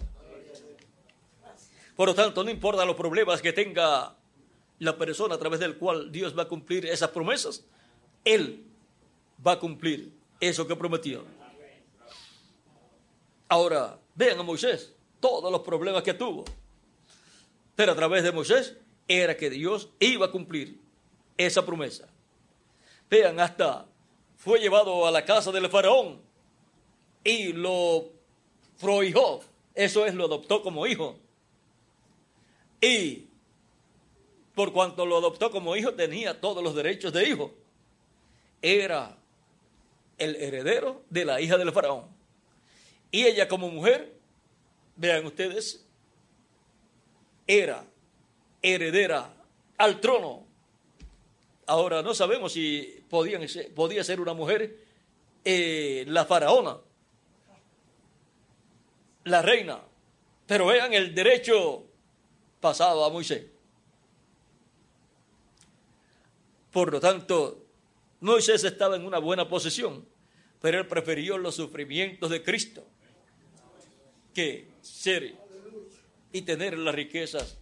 Por 1.96 2.08
lo 2.08 2.14
tanto, 2.14 2.44
no 2.44 2.52
importa 2.52 2.86
los 2.86 2.96
problemas 2.96 3.42
que 3.42 3.52
tenga 3.52 4.16
la 4.80 4.98
persona 4.98 5.36
a 5.36 5.40
través 5.40 5.60
del 5.60 5.78
cual 5.78 6.12
Dios 6.12 6.38
va 6.38 6.44
a 6.44 6.48
cumplir 6.48 6.86
esas 6.86 7.10
promesas, 7.10 7.66
él 8.24 8.64
va 9.46 9.54
a 9.54 9.60
cumplir 9.60 10.12
eso 10.40 10.68
que 10.68 10.76
prometió. 10.76 11.26
Ahora, 13.50 14.00
vean 14.16 14.40
a 14.40 14.44
Moisés, 14.44 14.94
todos 15.20 15.52
los 15.52 15.62
problemas 15.62 16.04
que 16.04 16.14
tuvo. 16.14 16.44
Pero 17.76 17.92
a 17.92 17.96
través 17.96 18.24
de 18.24 18.32
Moisés 18.32 18.78
era 19.08 19.38
que 19.38 19.50
Dios 19.50 19.90
iba 20.00 20.26
a 20.26 20.32
cumplir 20.32 20.80
esa 21.38 21.66
promesa. 21.66 22.08
Vean, 23.10 23.40
hasta 23.40 23.86
fue 24.36 24.60
llevado 24.60 25.08
a 25.08 25.12
la 25.12 25.24
casa 25.24 25.52
del 25.52 25.70
faraón 25.70 26.22
y 27.24 27.54
lo 27.54 28.10
prohijó, 28.80 29.42
eso 29.74 30.06
es, 30.06 30.14
lo 30.14 30.26
adoptó 30.26 30.62
como 30.62 30.88
hijo. 30.88 31.18
Y 32.82 33.27
por 34.58 34.74
cuanto 34.74 35.06
lo 35.06 35.18
adoptó 35.18 35.52
como 35.52 35.76
hijo, 35.76 35.94
tenía 35.94 36.42
todos 36.42 36.64
los 36.64 36.74
derechos 36.74 37.14
de 37.14 37.30
hijo. 37.30 37.54
Era 38.60 39.16
el 40.18 40.36
heredero 40.36 41.04
de 41.12 41.26
la 41.26 41.40
hija 41.40 41.60
del 41.60 41.72
faraón. 41.72 42.08
Y 43.12 43.26
ella 43.26 43.48
como 43.48 43.70
mujer, 43.70 44.18
vean 44.96 45.28
ustedes, 45.28 45.86
era 47.46 47.86
heredera 48.64 49.32
al 49.78 50.02
trono. 50.02 50.48
Ahora 51.68 52.02
no 52.02 52.16
sabemos 52.16 52.54
si 52.54 53.06
podía 53.12 54.04
ser 54.04 54.20
una 54.20 54.34
mujer 54.34 54.76
eh, 55.46 56.04
la 56.08 56.26
faraona, 56.26 56.78
la 59.26 59.42
reina, 59.44 59.80
pero 60.48 60.66
vean 60.66 60.96
el 60.96 61.14
derecho 61.14 61.86
pasado 62.60 63.06
a 63.06 63.12
Moisés. 63.12 63.57
Por 66.72 66.92
lo 66.92 67.00
tanto, 67.00 67.66
Moisés 68.20 68.64
estaba 68.64 68.96
en 68.96 69.06
una 69.06 69.20
buena 69.20 69.48
posición, 69.48 70.06
pero 70.62 70.80
él 70.80 70.88
prefirió 70.88 71.38
los 71.38 71.56
sufrimientos 71.56 72.30
de 72.30 72.44
Cristo 72.44 72.86
que 74.34 74.68
ser 74.82 75.36
y 76.32 76.42
tener 76.44 76.78
las 76.78 76.94
riquezas 76.94 77.58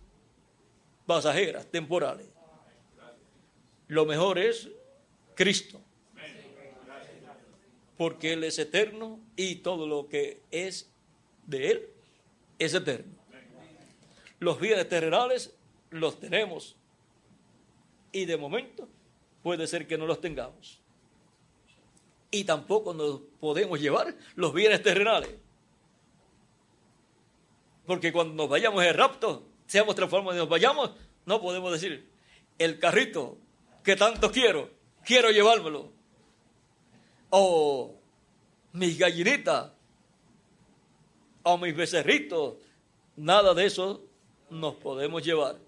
pasajeras, 1.06 1.66
temporales. 1.68 2.28
Lo 3.88 4.06
mejor 4.06 4.40
es 4.40 4.70
Cristo, 5.36 5.80
porque 7.98 8.34
Él 8.34 8.44
es 8.44 8.60
eterno 8.60 9.20
y 9.36 9.56
todo 9.56 9.88
lo 9.88 10.10
que 10.10 10.42
es 10.52 10.90
de 11.46 11.72
Él 11.72 11.90
es 12.60 12.74
eterno. 12.74 13.14
Los 14.40 14.60
bienes 14.60 14.90
terrenales 14.90 15.56
los 15.92 16.20
tenemos 16.20 16.76
y 18.12 18.26
de 18.26 18.38
momento 18.38 18.88
puede 19.46 19.68
ser 19.68 19.86
que 19.86 19.96
no 19.96 20.08
los 20.08 20.22
tengamos. 20.22 20.80
Y 22.32 22.46
tampoco 22.46 22.96
nos 22.96 23.22
podemos 23.40 23.80
llevar 23.80 24.16
los 24.34 24.52
bienes 24.56 24.82
terrenales. 24.82 25.36
Porque 27.86 28.12
cuando 28.12 28.34
nos 28.34 28.50
vayamos 28.50 28.84
en 28.84 28.96
rapto, 28.96 29.46
seamos 29.68 29.94
transformados 29.94 30.38
y 30.38 30.40
nos 30.40 30.50
vayamos, 30.50 30.94
no 31.28 31.40
podemos 31.40 31.72
decir, 31.72 32.10
el 32.58 32.80
carrito 32.80 33.38
que 33.84 33.96
tanto 33.96 34.32
quiero, 34.32 34.72
quiero 35.06 35.30
llevármelo. 35.30 35.92
O 37.30 38.00
mis 38.74 38.98
gallinitas, 38.98 39.74
o 41.44 41.58
mis 41.60 41.76
becerritos, 41.76 42.56
nada 43.16 43.54
de 43.54 43.68
eso 43.68 44.04
nos 44.50 44.74
podemos 44.74 45.24
llevar. 45.24 45.60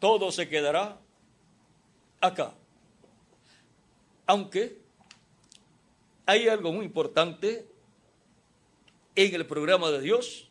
Todo 0.00 0.32
se 0.32 0.48
quedará 0.48 1.05
acá. 2.20 2.54
Aunque 4.26 4.80
hay 6.26 6.48
algo 6.48 6.72
muy 6.72 6.84
importante 6.84 7.66
en 9.14 9.34
el 9.34 9.46
programa 9.46 9.90
de 9.90 10.00
Dios 10.00 10.50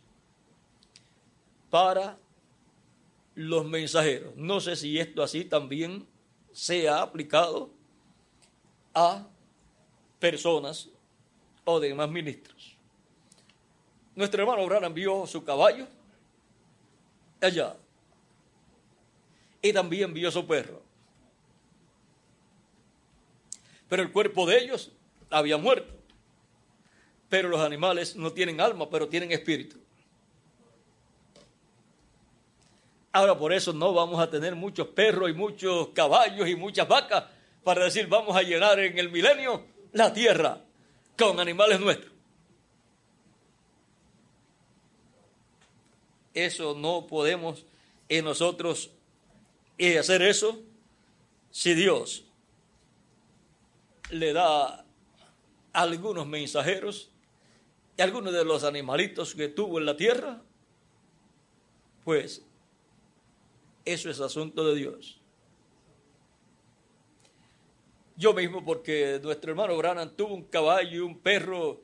para 1.69 2.17
los 3.35 3.65
mensajeros. 3.65 4.33
No 4.37 4.61
sé 4.61 4.75
si 4.75 4.97
esto 4.97 5.21
así 5.21 5.43
también 5.43 6.07
se 6.53 6.87
ha 6.87 7.01
aplicado 7.01 7.69
a 8.93 9.27
personas 10.19 10.89
o 11.65 11.79
demás 11.79 12.09
ministros. 12.09 12.77
Nuestro 14.15 14.41
hermano 14.41 14.61
Abraham 14.61 14.85
envió 14.85 15.27
su 15.27 15.43
caballo 15.43 15.85
allá 17.41 17.75
y 19.61 19.73
también 19.73 20.05
envió 20.05 20.31
su 20.31 20.47
perro. 20.47 20.84
Pero 23.95 24.03
el 24.03 24.11
cuerpo 24.11 24.45
de 24.45 24.57
ellos 24.57 24.91
había 25.29 25.55
muerto. 25.55 25.93
Pero 27.29 27.47
los 27.47 27.61
animales 27.61 28.17
no 28.17 28.33
tienen 28.33 28.59
alma, 28.59 28.89
pero 28.89 29.07
tienen 29.07 29.31
espíritu. 29.31 29.77
Ahora 33.13 33.37
por 33.37 33.53
eso 33.53 33.71
no 33.71 33.93
vamos 33.93 34.19
a 34.19 34.29
tener 34.29 34.53
muchos 34.53 34.89
perros 34.89 35.29
y 35.29 35.33
muchos 35.33 35.91
caballos 35.93 36.49
y 36.49 36.57
muchas 36.57 36.85
vacas 36.89 37.23
para 37.63 37.85
decir 37.85 38.07
vamos 38.07 38.35
a 38.35 38.41
llenar 38.41 38.77
en 38.81 38.99
el 38.99 39.09
milenio 39.09 39.65
la 39.93 40.11
tierra 40.11 40.59
con 41.17 41.39
animales 41.39 41.79
nuestros. 41.79 42.11
Eso 46.33 46.75
no 46.77 47.07
podemos 47.07 47.65
en 48.09 48.25
nosotros 48.25 48.91
hacer 49.79 50.21
eso 50.21 50.61
si 51.49 51.73
Dios 51.75 52.24
le 54.09 54.33
da 54.33 54.85
algunos 55.73 56.27
mensajeros 56.27 57.11
y 57.97 58.01
algunos 58.01 58.33
de 58.33 58.43
los 58.45 58.63
animalitos 58.63 59.35
que 59.35 59.47
tuvo 59.47 59.79
en 59.79 59.85
la 59.85 59.95
tierra, 59.95 60.41
pues 62.03 62.43
eso 63.83 64.09
es 64.09 64.19
asunto 64.19 64.67
de 64.67 64.75
Dios. 64.75 65.19
Yo 68.17 68.33
mismo, 68.33 68.63
porque 68.63 69.19
nuestro 69.21 69.51
hermano 69.51 69.77
Branham 69.77 70.09
tuvo 70.15 70.33
un 70.33 70.43
caballo 70.43 70.89
y 70.89 70.99
un 70.99 71.19
perro 71.19 71.81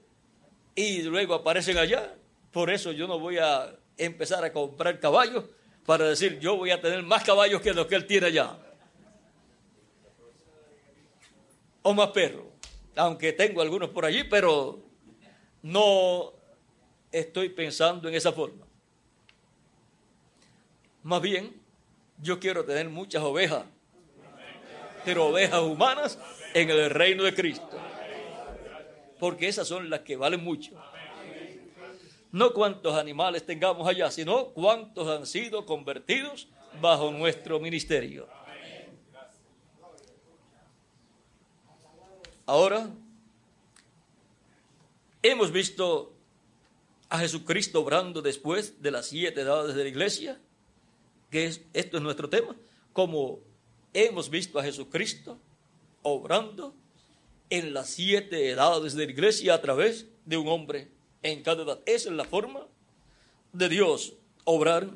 y 0.76 1.02
luego 1.04 1.34
aparecen 1.34 1.78
allá, 1.78 2.16
por 2.52 2.70
eso 2.70 2.92
yo 2.92 3.08
no 3.08 3.20
voy 3.20 3.38
a 3.38 3.78
empezar 3.98 4.44
a 4.44 4.54
comprar 4.54 5.00
caballos 5.00 5.46
para 5.86 6.08
decir 6.08 6.40
yo 6.40 6.56
voy 6.56 6.72
a 6.72 6.80
tener 6.80 7.04
más 7.04 7.24
caballos 7.24 7.62
que 7.62 7.74
los 7.74 7.88
que 7.88 7.96
él 7.96 8.06
tiene 8.08 8.28
allá. 8.28 8.58
O 11.84 11.94
más 11.94 12.10
perros, 12.10 12.46
aunque 12.96 13.34
tengo 13.34 13.62
algunos 13.62 13.90
por 13.90 14.06
allí, 14.06 14.24
pero 14.24 14.80
no 15.64 16.34
estoy 17.12 17.50
pensando 17.50 18.08
en 18.08 18.16
esa 18.16 18.32
forma. 18.32 18.66
Más 21.04 21.22
bien, 21.22 21.60
yo 22.22 22.40
quiero 22.40 22.64
tener 22.64 22.88
muchas 22.90 23.24
ovejas, 23.24 23.66
pero 25.04 25.28
ovejas 25.28 25.62
humanas 25.62 26.20
en 26.54 26.70
el 26.70 26.90
reino 26.90 27.24
de 27.24 27.34
Cristo. 27.34 27.70
Porque 29.20 29.48
esas 29.48 29.68
son 29.68 29.90
las 29.90 30.02
que 30.02 30.16
valen 30.16 30.44
mucho. 30.44 30.72
No 32.32 32.54
cuántos 32.54 32.96
animales 32.96 33.46
tengamos 33.46 33.88
allá, 33.88 34.10
sino 34.10 34.50
cuántos 34.50 35.08
han 35.10 35.26
sido 35.26 35.66
convertidos 35.66 36.48
bajo 36.80 37.12
nuestro 37.12 37.60
ministerio. 37.60 38.28
Ahora, 42.52 42.90
hemos 45.24 45.54
visto 45.54 46.12
a 47.08 47.20
Jesucristo 47.20 47.80
obrando 47.80 48.22
después 48.22 48.82
de 48.82 48.92
las 48.92 49.06
siete 49.06 49.40
edades 49.40 49.74
de 49.74 49.84
la 49.84 49.90
iglesia 49.90 50.38
que 51.30 51.46
esto 51.46 51.96
es 51.96 52.04
nuestro 52.04 52.28
tema, 52.28 52.54
como 52.92 53.40
hemos 53.94 54.30
visto 54.30 54.60
a 54.60 54.64
Jesucristo 54.64 55.40
obrando 56.02 56.76
en 57.50 57.74
las 57.74 57.92
siete 57.92 58.50
edades 58.50 58.96
de 58.96 59.06
la 59.06 59.12
iglesia 59.14 59.54
a 59.54 59.62
través 59.62 60.08
de 60.26 60.36
un 60.36 60.50
hombre 60.50 60.90
en 61.24 61.44
cada 61.44 61.64
edad. 61.64 61.80
Esa 61.86 62.10
es 62.10 62.16
la 62.16 62.26
forma 62.26 62.68
de 63.54 63.70
Dios 63.70 64.16
obrar 64.44 64.90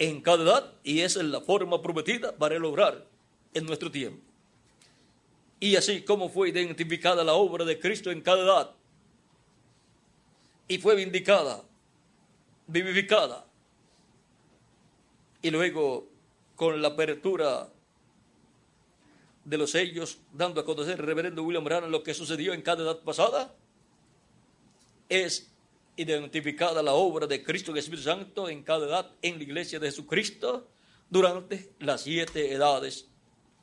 en 0.00 0.20
cada 0.20 0.42
edad 0.42 0.74
y 0.82 1.02
esa 1.02 1.20
es 1.20 1.26
la 1.26 1.42
forma 1.42 1.80
prometida 1.80 2.36
para 2.36 2.56
él 2.56 2.64
obrar 2.64 3.06
en 3.54 3.66
nuestro 3.66 3.88
tiempo. 3.88 4.27
Y 5.60 5.76
así 5.76 6.02
como 6.02 6.28
fue 6.28 6.50
identificada 6.50 7.24
la 7.24 7.34
obra 7.34 7.64
de 7.64 7.78
Cristo 7.78 8.10
en 8.10 8.20
cada 8.20 8.42
edad 8.42 8.74
y 10.68 10.78
fue 10.78 10.94
vindicada, 10.94 11.64
vivificada 12.66 13.46
y 15.42 15.50
luego 15.50 16.08
con 16.54 16.80
la 16.82 16.88
apertura 16.88 17.68
de 19.44 19.56
los 19.56 19.70
sellos, 19.70 20.18
dando 20.32 20.60
a 20.60 20.64
conocer 20.64 21.00
el 21.00 21.06
reverendo 21.06 21.42
William 21.42 21.64
Branham 21.64 21.90
lo 21.90 22.02
que 22.02 22.12
sucedió 22.12 22.52
en 22.52 22.60
cada 22.60 22.82
edad 22.82 23.00
pasada, 23.00 23.54
es 25.08 25.50
identificada 25.96 26.82
la 26.82 26.92
obra 26.92 27.26
de 27.26 27.42
Cristo 27.42 27.74
y 27.74 27.78
Espíritu 27.78 28.04
Santo 28.04 28.48
en 28.48 28.62
cada 28.62 28.86
edad 28.86 29.10
en 29.22 29.38
la 29.38 29.42
iglesia 29.42 29.80
de 29.80 29.86
Jesucristo 29.86 30.68
durante 31.08 31.72
las 31.78 32.02
siete 32.02 32.52
edades 32.52 33.08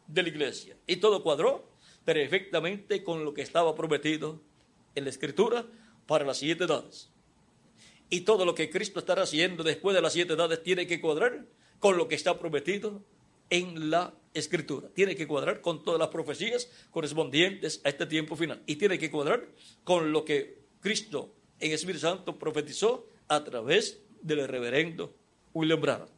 de 0.07 0.23
la 0.23 0.29
iglesia. 0.29 0.75
Y 0.87 0.95
todo 0.95 1.21
cuadró 1.21 1.74
perfectamente 2.05 3.03
con 3.03 3.25
lo 3.25 3.33
que 3.33 3.41
estaba 3.41 3.75
prometido 3.75 4.41
en 4.93 5.03
la 5.03 5.09
Escritura 5.09 5.65
para 6.05 6.25
las 6.25 6.37
siete 6.37 6.63
edades. 6.63 7.09
Y 8.09 8.21
todo 8.21 8.45
lo 8.45 8.53
que 8.53 8.69
Cristo 8.69 8.99
estará 8.99 9.23
haciendo 9.23 9.63
después 9.63 9.95
de 9.95 10.01
las 10.01 10.13
siete 10.13 10.33
edades 10.33 10.61
tiene 10.63 10.85
que 10.85 11.01
cuadrar 11.01 11.45
con 11.79 11.97
lo 11.97 12.07
que 12.07 12.15
está 12.15 12.39
prometido 12.39 13.03
en 13.49 13.89
la 13.89 14.13
escritura. 14.33 14.89
Tiene 14.93 15.15
que 15.15 15.27
cuadrar 15.27 15.61
con 15.61 15.83
todas 15.83 15.99
las 15.99 16.09
profecías 16.09 16.69
correspondientes 16.91 17.81
a 17.83 17.89
este 17.89 18.05
tiempo 18.05 18.35
final. 18.35 18.61
Y 18.67 18.75
tiene 18.75 18.99
que 18.99 19.09
cuadrar 19.09 19.47
con 19.83 20.11
lo 20.11 20.23
que 20.23 20.59
Cristo 20.81 21.33
en 21.59 21.71
Espíritu 21.71 22.01
Santo 22.01 22.37
profetizó 22.37 23.07
a 23.27 23.43
través 23.43 24.01
del 24.21 24.47
reverendo 24.47 25.15
William 25.53 25.81
Branham. 25.81 26.09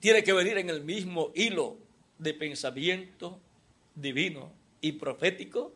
Tiene 0.00 0.24
que 0.24 0.32
venir 0.32 0.58
en 0.58 0.68
el 0.68 0.82
mismo 0.82 1.30
hilo 1.34 1.78
de 2.18 2.34
pensamiento 2.34 3.40
divino 3.94 4.52
y 4.80 4.92
profético 4.92 5.72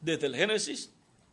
desde 0.00 0.26
el 0.26 0.36
Génesis 0.36 0.92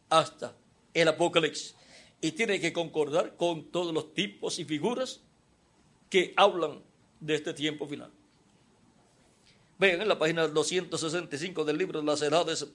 hasta 0.09 0.56
el 0.93 1.08
Apocalipsis. 1.08 1.75
Y 2.22 2.32
tiene 2.33 2.59
que 2.59 2.72
concordar 2.72 3.35
con 3.35 3.72
todos 3.72 3.93
los 3.93 4.14
tipos 4.14 4.59
y 4.59 4.66
figuras 4.66 5.22
que 6.09 6.33
hablan 6.35 6.82
de 7.19 7.35
este 7.35 7.53
tiempo 7.53 7.88
final. 7.88 8.11
Vean 9.80 10.01
en 10.01 10.08
la 10.08 10.19
página 10.19 10.48
265 10.48 11.66
del 11.66 11.77
libro 11.77 12.01
de 12.01 12.06
las 12.06 12.22
edades, 12.22 12.67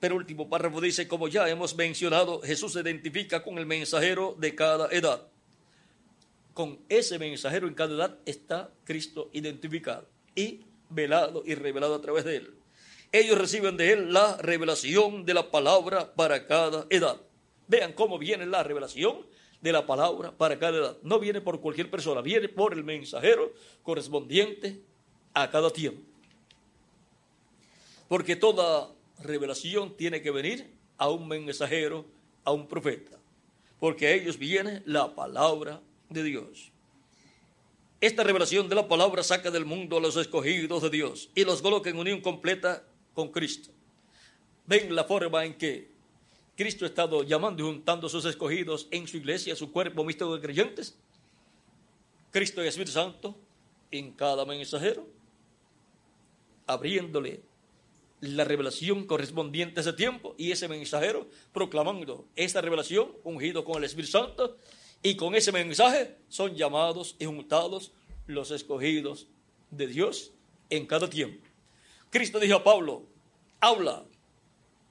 pero 0.00 0.16
último 0.16 0.48
párrafo 0.48 0.80
dice, 0.80 1.06
como 1.06 1.28
ya 1.28 1.48
hemos 1.48 1.76
mencionado, 1.76 2.40
Jesús 2.40 2.72
se 2.72 2.80
identifica 2.80 3.42
con 3.42 3.58
el 3.58 3.66
mensajero 3.66 4.34
de 4.38 4.54
cada 4.54 4.88
edad. 4.88 5.28
Con 6.54 6.80
ese 6.88 7.18
mensajero 7.18 7.68
en 7.68 7.74
cada 7.74 7.94
edad 7.94 8.18
está 8.24 8.72
Cristo 8.84 9.28
identificado 9.32 10.08
y 10.34 10.64
velado 10.88 11.42
y 11.44 11.54
revelado 11.54 11.94
a 11.94 12.00
través 12.00 12.24
de 12.24 12.36
él. 12.36 12.57
Ellos 13.10 13.38
reciben 13.38 13.76
de 13.76 13.92
él 13.92 14.12
la 14.12 14.36
revelación 14.36 15.24
de 15.24 15.34
la 15.34 15.50
palabra 15.50 16.12
para 16.14 16.46
cada 16.46 16.86
edad. 16.90 17.20
Vean 17.66 17.92
cómo 17.92 18.18
viene 18.18 18.44
la 18.44 18.62
revelación 18.62 19.26
de 19.60 19.72
la 19.72 19.86
palabra 19.86 20.32
para 20.32 20.58
cada 20.58 20.78
edad. 20.78 20.98
No 21.02 21.18
viene 21.18 21.40
por 21.40 21.60
cualquier 21.60 21.90
persona, 21.90 22.20
viene 22.20 22.48
por 22.48 22.74
el 22.74 22.84
mensajero 22.84 23.52
correspondiente 23.82 24.80
a 25.32 25.50
cada 25.50 25.70
tiempo. 25.70 26.02
Porque 28.08 28.36
toda 28.36 28.90
revelación 29.22 29.96
tiene 29.96 30.22
que 30.22 30.30
venir 30.30 30.70
a 30.98 31.08
un 31.08 31.28
mensajero, 31.28 32.04
a 32.44 32.52
un 32.52 32.66
profeta. 32.66 33.18
Porque 33.80 34.06
a 34.06 34.12
ellos 34.12 34.38
viene 34.38 34.82
la 34.84 35.14
palabra 35.14 35.80
de 36.08 36.22
Dios. 36.22 36.72
Esta 38.00 38.22
revelación 38.22 38.68
de 38.68 38.76
la 38.76 38.86
palabra 38.86 39.22
saca 39.22 39.50
del 39.50 39.64
mundo 39.64 39.96
a 39.96 40.00
los 40.00 40.16
escogidos 40.16 40.82
de 40.82 40.90
Dios 40.90 41.30
y 41.34 41.44
los 41.44 41.62
coloca 41.62 41.90
en 41.90 41.98
unión 41.98 42.20
completa 42.20 42.84
con 43.18 43.32
Cristo. 43.32 43.70
Ven 44.64 44.94
la 44.94 45.02
forma 45.02 45.44
en 45.44 45.58
que 45.58 45.90
Cristo 46.54 46.84
ha 46.84 46.88
estado 46.88 47.24
llamando 47.24 47.64
y 47.64 47.66
juntando 47.66 48.08
sus 48.08 48.24
escogidos 48.24 48.86
en 48.92 49.08
su 49.08 49.16
iglesia, 49.16 49.56
su 49.56 49.72
cuerpo 49.72 50.04
místico 50.04 50.36
de 50.36 50.40
creyentes. 50.40 50.96
Cristo 52.30 52.62
y 52.62 52.68
Espíritu 52.68 52.92
Santo 52.92 53.34
en 53.90 54.12
cada 54.12 54.44
mensajero, 54.44 55.04
abriéndole 56.64 57.42
la 58.20 58.44
revelación 58.44 59.04
correspondiente 59.04 59.80
a 59.80 59.82
ese 59.82 59.94
tiempo 59.94 60.36
y 60.38 60.52
ese 60.52 60.68
mensajero 60.68 61.26
proclamando 61.52 62.24
esta 62.36 62.60
revelación 62.60 63.10
ungido 63.24 63.64
con 63.64 63.78
el 63.78 63.84
Espíritu 63.84 64.12
Santo 64.12 64.58
y 65.02 65.16
con 65.16 65.34
ese 65.34 65.50
mensaje 65.50 66.14
son 66.28 66.54
llamados 66.54 67.16
y 67.18 67.24
juntados 67.24 67.90
los 68.28 68.52
escogidos 68.52 69.26
de 69.72 69.88
Dios 69.88 70.30
en 70.70 70.86
cada 70.86 71.10
tiempo. 71.10 71.47
Cristo 72.10 72.38
dijo 72.38 72.56
a 72.56 72.64
Pablo, 72.64 73.06
habla 73.60 74.04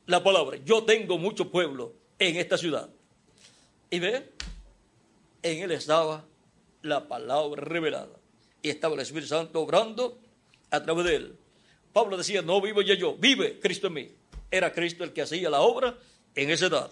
la 0.05 0.23
palabra, 0.23 0.57
yo 0.63 0.83
tengo 0.83 1.17
mucho 1.17 1.51
pueblo 1.51 1.93
en 2.19 2.37
esta 2.37 2.57
ciudad. 2.57 2.89
Y 3.89 3.99
ve, 3.99 4.31
en 5.43 5.63
él 5.63 5.71
estaba 5.71 6.25
la 6.81 7.07
palabra 7.07 7.61
revelada. 7.63 8.19
Y 8.61 8.69
estaba 8.69 8.95
el 8.95 9.01
Espíritu 9.01 9.27
Santo 9.27 9.61
obrando 9.61 10.19
a 10.71 10.83
través 10.83 11.05
de 11.05 11.15
él. 11.15 11.37
Pablo 11.93 12.17
decía, 12.17 12.41
no 12.41 12.61
vivo 12.61 12.81
ya 12.81 12.95
yo, 12.95 13.15
vive 13.15 13.59
Cristo 13.59 13.87
en 13.87 13.93
mí. 13.93 14.11
Era 14.51 14.71
Cristo 14.71 15.03
el 15.03 15.13
que 15.13 15.21
hacía 15.21 15.49
la 15.49 15.61
obra 15.61 15.97
en 16.35 16.49
esa 16.49 16.67
edad. 16.67 16.91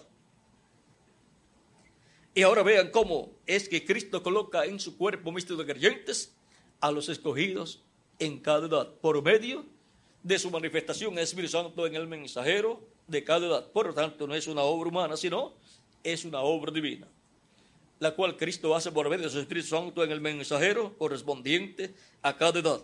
Y 2.34 2.42
ahora 2.42 2.62
vean 2.62 2.90
cómo 2.90 3.32
es 3.46 3.68
que 3.68 3.84
Cristo 3.84 4.22
coloca 4.22 4.66
en 4.66 4.78
su 4.78 4.98
cuerpo 4.98 5.32
místico 5.32 5.62
de 5.62 5.72
creyentes 5.72 6.36
a 6.80 6.90
los 6.90 7.08
escogidos 7.08 7.82
en 8.18 8.40
cada 8.40 8.66
edad, 8.66 8.92
por 9.00 9.22
medio 9.22 9.64
de 10.26 10.40
su 10.40 10.50
manifestación 10.50 11.16
Espíritu 11.20 11.52
Santo 11.52 11.86
en 11.86 11.94
el 11.94 12.08
mensajero 12.08 12.80
de 13.06 13.22
cada 13.22 13.46
edad. 13.46 13.70
Por 13.70 13.86
lo 13.86 13.94
tanto, 13.94 14.26
no 14.26 14.34
es 14.34 14.48
una 14.48 14.62
obra 14.62 14.88
humana, 14.88 15.16
sino 15.16 15.54
es 16.02 16.24
una 16.24 16.40
obra 16.40 16.72
divina, 16.72 17.06
la 18.00 18.10
cual 18.10 18.36
Cristo 18.36 18.74
hace 18.74 18.90
por 18.90 19.08
medio 19.08 19.26
de 19.26 19.30
su 19.30 19.38
Espíritu 19.38 19.68
Santo 19.68 20.02
en 20.02 20.10
el 20.10 20.20
mensajero 20.20 20.98
correspondiente 20.98 21.94
a 22.22 22.36
cada 22.36 22.58
edad. 22.58 22.80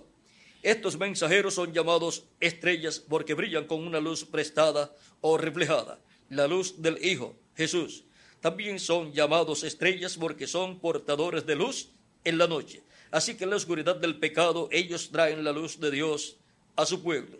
Estos 0.62 0.96
mensajeros 0.96 1.54
son 1.54 1.72
llamados 1.72 2.26
estrellas 2.38 3.00
porque 3.00 3.34
brillan 3.34 3.66
con 3.66 3.84
una 3.84 3.98
luz 3.98 4.24
prestada 4.24 4.94
o 5.20 5.36
reflejada, 5.36 5.98
la 6.28 6.46
luz 6.46 6.80
del 6.80 7.04
Hijo, 7.04 7.34
Jesús. 7.56 8.04
También 8.40 8.78
son 8.78 9.12
llamados 9.12 9.64
estrellas 9.64 10.16
porque 10.16 10.46
son 10.46 10.78
portadores 10.78 11.44
de 11.44 11.56
luz 11.56 11.88
en 12.22 12.38
la 12.38 12.46
noche. 12.46 12.84
Así 13.10 13.36
que 13.36 13.42
en 13.42 13.50
la 13.50 13.56
oscuridad 13.56 13.96
del 13.96 14.20
pecado 14.20 14.68
ellos 14.70 15.10
traen 15.10 15.42
la 15.42 15.50
luz 15.50 15.80
de 15.80 15.90
Dios 15.90 16.36
a 16.76 16.86
su 16.86 17.02
pueblo. 17.02 17.38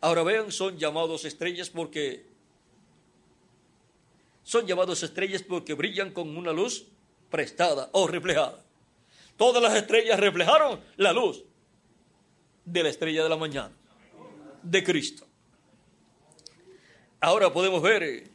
Ahora 0.00 0.22
vean, 0.22 0.50
son 0.50 0.78
llamados 0.78 1.24
estrellas 1.24 1.70
porque 1.70 2.26
son 4.42 4.66
llamados 4.66 5.02
estrellas 5.02 5.42
porque 5.42 5.74
brillan 5.74 6.12
con 6.12 6.36
una 6.36 6.52
luz 6.52 6.86
prestada 7.30 7.88
o 7.92 8.06
reflejada. 8.06 8.62
Todas 9.36 9.62
las 9.62 9.74
estrellas 9.74 10.18
reflejaron 10.18 10.80
la 10.96 11.12
luz 11.12 11.44
de 12.64 12.82
la 12.82 12.88
estrella 12.88 13.22
de 13.22 13.28
la 13.28 13.36
mañana, 13.36 13.72
de 14.62 14.84
Cristo. 14.84 15.26
Ahora 17.20 17.52
podemos 17.52 17.80
ver 17.80 18.28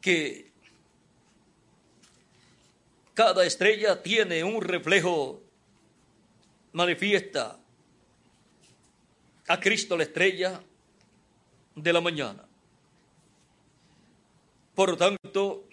que 0.00 0.50
cada 3.14 3.44
estrella 3.44 4.02
tiene 4.02 4.42
un 4.42 4.60
reflejo, 4.60 5.40
manifiesta 6.72 7.59
a 9.50 9.58
Cristo 9.58 9.96
la 9.96 10.04
estrella 10.04 10.62
de 11.74 11.92
la 11.92 12.00
mañana. 12.00 12.44
Por 14.76 14.90
lo 14.90 14.96
tanto, 14.96 15.66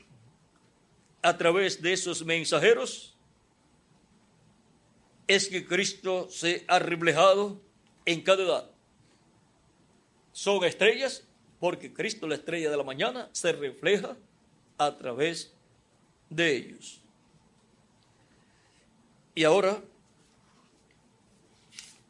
a 1.22 1.38
través 1.38 1.80
de 1.80 1.94
esos 1.94 2.26
mensajeros 2.26 3.16
es 5.28 5.48
que 5.48 5.64
Cristo 5.64 6.28
se 6.32 6.66
ha 6.68 6.80
reflejado 6.80 7.62
en 8.08 8.24
cada 8.24 8.44
edad. 8.44 8.72
Son 10.32 10.64
estrellas 10.64 11.24
porque 11.60 11.94
Cristo, 11.94 12.28
la 12.28 12.34
estrella 12.34 12.72
de 12.72 12.78
la 12.78 12.84
mañana, 12.84 13.30
se 13.32 13.52
refleja 13.52 14.18
a 14.80 14.98
través 14.98 15.54
de 16.32 16.56
ellos. 16.56 17.00
Y 19.36 19.44
ahora 19.44 19.80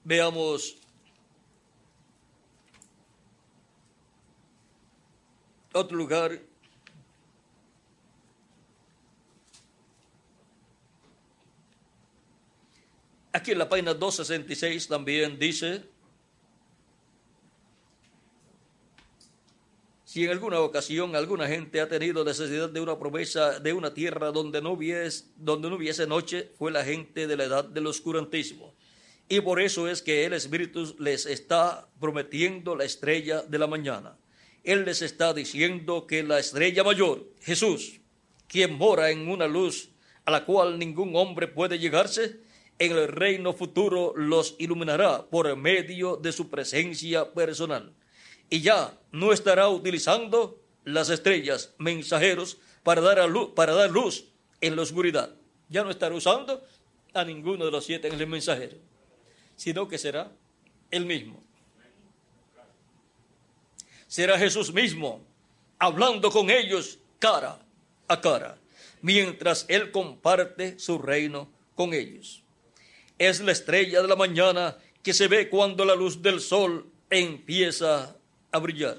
veamos 0.06 0.78
otro 5.78 5.98
lugar. 5.98 6.40
Aquí 13.32 13.52
en 13.52 13.60
la 13.60 13.70
página 13.70 13.94
266 13.94 14.88
también 14.88 15.38
dice, 15.38 15.84
si 20.04 20.26
en 20.26 20.32
alguna 20.32 20.60
ocasión 20.62 21.16
alguna 21.16 21.48
gente 21.48 21.80
ha 21.80 21.88
tenido 21.88 22.26
necesidad 22.26 22.70
de 22.70 22.80
una 22.80 22.98
promesa 22.98 23.60
de 23.60 23.74
una 23.74 23.94
tierra 23.94 24.32
donde 24.32 24.62
no 24.62 24.72
hubiese, 24.72 25.26
donde 25.36 25.70
no 25.70 25.76
hubiese 25.76 26.08
noche, 26.08 26.52
fue 26.58 26.72
la 26.72 26.84
gente 26.84 27.28
de 27.28 27.38
la 27.38 27.44
edad 27.44 27.66
del 27.66 27.86
oscurantismo. 27.86 28.74
Y 29.30 29.42
por 29.42 29.62
eso 29.62 29.88
es 29.88 30.02
que 30.02 30.26
el 30.26 30.34
Espíritu 30.34 30.96
les 31.00 31.26
está 31.26 31.88
prometiendo 32.00 32.76
la 32.76 32.86
estrella 32.86 33.42
de 33.42 33.60
la 33.60 33.68
mañana. 33.68 34.18
Él 34.68 34.84
les 34.84 35.02
está 35.02 35.34
diciendo 35.34 36.08
que 36.08 36.24
la 36.24 36.40
estrella 36.40 36.84
mayor, 36.84 37.26
Jesús, 37.40 38.02
quien 38.50 38.74
mora 38.74 39.12
en 39.12 39.30
una 39.30 39.48
luz 39.48 39.92
a 40.26 40.32
la 40.32 40.44
cual 40.44 40.78
ningún 40.78 41.16
hombre 41.16 41.48
puede 41.48 41.80
llegarse, 41.80 42.42
en 42.78 42.92
el 42.92 43.08
reino 43.08 43.54
futuro 43.54 44.12
los 44.18 44.56
iluminará 44.60 45.26
por 45.30 45.56
medio 45.56 46.18
de 46.18 46.34
su 46.34 46.50
presencia 46.50 47.34
personal. 47.34 47.94
Y 48.50 48.60
ya 48.60 49.00
no 49.14 49.32
estará 49.32 49.70
utilizando 49.70 50.62
las 50.84 51.10
estrellas, 51.12 51.74
mensajeros, 51.78 52.58
para 52.84 53.00
dar, 53.00 53.30
luz, 53.30 53.52
para 53.56 53.74
dar 53.74 53.90
luz 53.90 54.34
en 54.60 54.76
la 54.76 54.82
oscuridad. 54.82 55.34
Ya 55.70 55.86
no 55.86 55.92
estará 55.92 56.14
usando 56.14 56.62
a 57.14 57.24
ninguno 57.24 57.64
de 57.64 57.72
los 57.72 57.86
siete 57.86 58.10
en 58.10 58.20
el 58.20 58.28
mensajero, 58.28 58.76
sino 59.56 59.88
que 59.88 59.98
será 59.98 60.36
el 60.92 61.06
mismo 61.06 61.47
será 64.08 64.38
Jesús 64.38 64.74
mismo 64.74 65.26
hablando 65.80 66.32
con 66.32 66.50
ellos 66.50 67.00
cara 67.20 67.60
a 68.08 68.22
cara, 68.22 68.58
mientras 69.02 69.66
Él 69.68 69.92
comparte 69.92 70.80
su 70.80 70.98
reino 70.98 71.50
con 71.76 71.94
ellos. 71.94 72.44
Es 73.18 73.42
la 73.42 73.52
estrella 73.52 74.02
de 74.02 74.08
la 74.08 74.16
mañana 74.16 74.78
que 75.04 75.14
se 75.14 75.28
ve 75.28 75.50
cuando 75.50 75.86
la 75.86 75.96
luz 75.96 76.22
del 76.22 76.40
sol 76.40 76.90
empieza 77.10 78.16
a 78.52 78.60
brillar. 78.60 78.98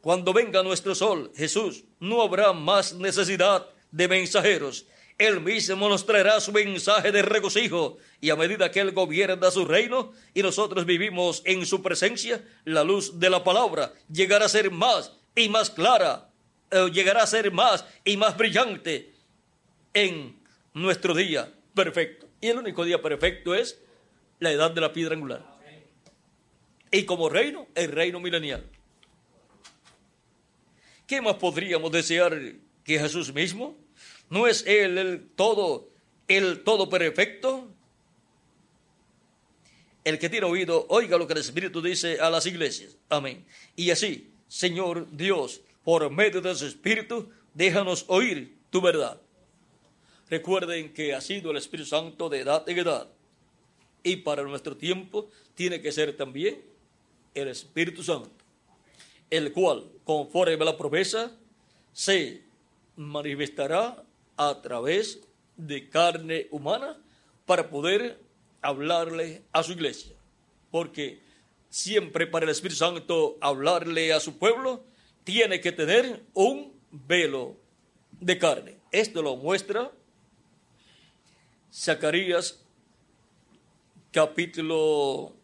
Cuando 0.00 0.32
venga 0.32 0.62
nuestro 0.62 0.94
sol, 0.94 1.30
Jesús, 1.36 1.84
no 2.00 2.22
habrá 2.22 2.52
más 2.52 2.94
necesidad 2.94 3.68
de 3.90 4.08
mensajeros. 4.08 4.86
Él 5.18 5.40
mismo 5.40 5.88
nos 5.88 6.06
traerá 6.06 6.40
su 6.40 6.52
mensaje 6.52 7.12
de 7.12 7.22
regocijo 7.22 7.98
y 8.20 8.30
a 8.30 8.36
medida 8.36 8.70
que 8.70 8.80
Él 8.80 8.92
gobierna 8.92 9.50
su 9.50 9.64
reino 9.64 10.12
y 10.34 10.42
nosotros 10.42 10.86
vivimos 10.86 11.42
en 11.44 11.66
su 11.66 11.82
presencia, 11.82 12.44
la 12.64 12.82
luz 12.82 13.18
de 13.18 13.30
la 13.30 13.44
palabra 13.44 13.92
llegará 14.10 14.46
a 14.46 14.48
ser 14.48 14.70
más 14.70 15.12
y 15.34 15.48
más 15.48 15.70
clara, 15.70 16.30
eh, 16.70 16.90
llegará 16.92 17.22
a 17.22 17.26
ser 17.26 17.52
más 17.52 17.84
y 18.04 18.16
más 18.16 18.36
brillante 18.36 19.14
en 19.94 20.40
nuestro 20.74 21.14
día 21.14 21.52
perfecto. 21.74 22.28
Y 22.40 22.48
el 22.48 22.58
único 22.58 22.84
día 22.84 23.00
perfecto 23.00 23.54
es 23.54 23.80
la 24.40 24.50
edad 24.50 24.70
de 24.70 24.80
la 24.80 24.92
piedra 24.92 25.14
angular. 25.14 25.52
Y 26.90 27.04
como 27.04 27.28
reino, 27.28 27.66
el 27.74 27.90
reino 27.90 28.20
milenial. 28.20 28.66
¿Qué 31.06 31.20
más 31.20 31.36
podríamos 31.36 31.90
desear 31.90 32.38
que 32.84 32.98
Jesús 32.98 33.32
mismo? 33.32 33.76
¿No 34.32 34.46
es 34.46 34.64
Él 34.66 34.96
el 34.96 35.28
todo, 35.36 35.90
el 36.26 36.64
todo 36.64 36.88
perfecto? 36.88 37.68
El 40.04 40.18
que 40.18 40.30
tiene 40.30 40.46
oído, 40.46 40.86
oiga 40.88 41.18
lo 41.18 41.26
que 41.26 41.34
el 41.34 41.40
Espíritu 41.40 41.82
dice 41.82 42.18
a 42.18 42.30
las 42.30 42.46
iglesias. 42.46 42.96
Amén. 43.10 43.44
Y 43.76 43.90
así, 43.90 44.32
Señor 44.48 45.06
Dios, 45.14 45.60
por 45.84 46.10
medio 46.10 46.40
de 46.40 46.54
su 46.54 46.64
Espíritu, 46.64 47.28
déjanos 47.52 48.06
oír 48.08 48.56
tu 48.70 48.80
verdad. 48.80 49.20
Recuerden 50.30 50.94
que 50.94 51.14
ha 51.14 51.20
sido 51.20 51.50
el 51.50 51.58
Espíritu 51.58 51.90
Santo 51.90 52.30
de 52.30 52.40
edad 52.40 52.66
en 52.66 52.78
edad. 52.78 53.08
Y 54.02 54.16
para 54.16 54.42
nuestro 54.44 54.74
tiempo 54.76 55.28
tiene 55.54 55.82
que 55.82 55.92
ser 55.92 56.16
también 56.16 56.62
el 57.34 57.48
Espíritu 57.48 58.02
Santo 58.02 58.42
el 59.32 59.50
cual, 59.50 59.90
conforme 60.04 60.52
a 60.52 60.64
la 60.64 60.76
promesa, 60.76 61.32
se 61.94 62.42
manifestará 62.96 64.04
a 64.36 64.60
través 64.62 65.20
de 65.56 65.88
carne 65.88 66.46
humana 66.50 66.98
para 67.46 67.68
poder 67.70 68.20
hablarle 68.60 69.42
a 69.52 69.62
su 69.62 69.72
iglesia. 69.72 70.16
Porque 70.70 71.20
siempre 71.68 72.26
para 72.26 72.44
el 72.44 72.50
Espíritu 72.50 72.78
Santo 72.78 73.36
hablarle 73.40 74.12
a 74.12 74.20
su 74.20 74.38
pueblo 74.38 74.84
tiene 75.24 75.60
que 75.60 75.72
tener 75.72 76.24
un 76.34 76.72
velo 76.90 77.56
de 78.20 78.38
carne. 78.38 78.78
Esto 78.90 79.22
lo 79.22 79.36
muestra 79.36 79.90
Zacarías 81.72 82.62
capítulo 84.10 85.34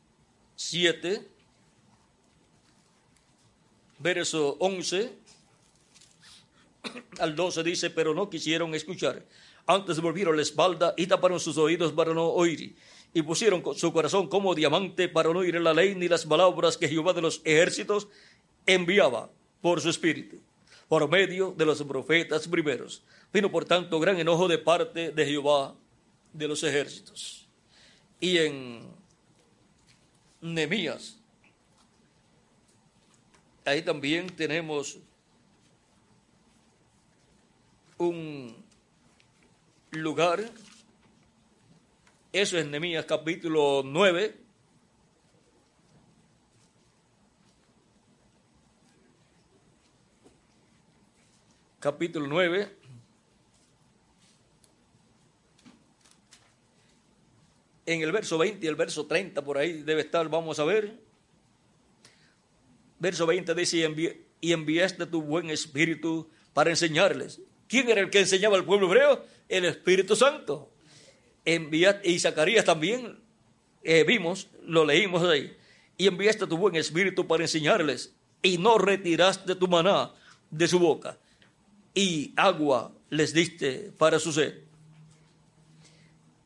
7 0.56 1.26
verso 3.98 4.56
11 4.60 5.12
al 7.18 7.34
12 7.34 7.62
dice, 7.62 7.90
pero 7.90 8.14
no 8.14 8.30
quisieron 8.30 8.74
escuchar. 8.74 9.24
Antes 9.66 10.00
volvieron 10.00 10.36
la 10.36 10.42
espalda 10.42 10.94
y 10.96 11.06
taparon 11.06 11.40
sus 11.40 11.58
oídos 11.58 11.92
para 11.92 12.14
no 12.14 12.26
oír. 12.26 12.76
Y 13.12 13.22
pusieron 13.22 13.62
su 13.76 13.92
corazón 13.92 14.28
como 14.28 14.54
diamante 14.54 15.08
para 15.08 15.32
no 15.32 15.40
oír 15.40 15.60
la 15.60 15.74
ley 15.74 15.94
ni 15.94 16.08
las 16.08 16.24
palabras 16.24 16.76
que 16.76 16.88
Jehová 16.88 17.12
de 17.12 17.22
los 17.22 17.40
ejércitos 17.44 18.08
enviaba 18.66 19.30
por 19.60 19.80
su 19.80 19.90
espíritu, 19.90 20.38
por 20.88 21.08
medio 21.08 21.54
de 21.56 21.66
los 21.66 21.82
profetas 21.82 22.46
primeros. 22.48 23.02
Vino 23.32 23.50
por 23.50 23.64
tanto 23.64 23.98
gran 23.98 24.18
enojo 24.18 24.48
de 24.48 24.58
parte 24.58 25.10
de 25.10 25.26
Jehová 25.26 25.74
de 26.32 26.48
los 26.48 26.62
ejércitos. 26.62 27.46
Y 28.20 28.38
en 28.38 28.86
Nemías 30.40 31.18
ahí 33.68 33.82
también 33.82 34.28
tenemos 34.34 34.98
un 37.98 38.54
lugar, 39.90 40.50
eso 42.32 42.58
es 42.58 42.66
Nehemías 42.66 43.04
capítulo 43.04 43.82
9, 43.84 44.36
capítulo 51.80 52.26
9, 52.26 52.78
en 57.88 58.02
el 58.02 58.12
verso 58.12 58.36
20 58.36 58.64
y 58.64 58.68
el 58.68 58.76
verso 58.76 59.06
30, 59.06 59.42
por 59.42 59.56
ahí 59.56 59.82
debe 59.82 60.02
estar, 60.02 60.28
vamos 60.28 60.58
a 60.58 60.64
ver. 60.64 61.00
Verso 62.98 63.26
20 63.26 63.54
dice, 63.54 64.22
y, 64.40 64.52
enviaste 64.52 65.06
tu 65.06 65.22
buen 65.22 65.48
espíritu 65.48 66.28
para 66.52 66.68
enseñarles. 66.68 67.40
¿Quién 67.68 67.88
era 67.88 68.00
el 68.00 68.10
que 68.10 68.20
enseñaba 68.20 68.56
al 68.56 68.64
pueblo 68.64 68.86
hebreo? 68.86 69.24
El 69.48 69.64
Espíritu 69.64 70.16
Santo. 70.16 70.70
Enviaste, 71.44 72.10
y 72.10 72.18
Zacarías 72.18 72.64
también 72.64 73.18
eh, 73.84 74.04
vimos, 74.04 74.48
lo 74.66 74.84
leímos 74.84 75.22
ahí. 75.22 75.56
Y 75.96 76.06
enviaste 76.06 76.46
tu 76.46 76.56
buen 76.56 76.74
espíritu 76.76 77.26
para 77.26 77.44
enseñarles. 77.44 78.14
Y 78.42 78.58
no 78.58 78.78
retiraste 78.78 79.54
tu 79.54 79.68
maná 79.68 80.12
de 80.50 80.68
su 80.68 80.78
boca. 80.78 81.18
Y 81.94 82.32
agua 82.36 82.92
les 83.10 83.32
diste 83.32 83.92
para 83.98 84.18
su 84.18 84.32
sed. 84.32 84.54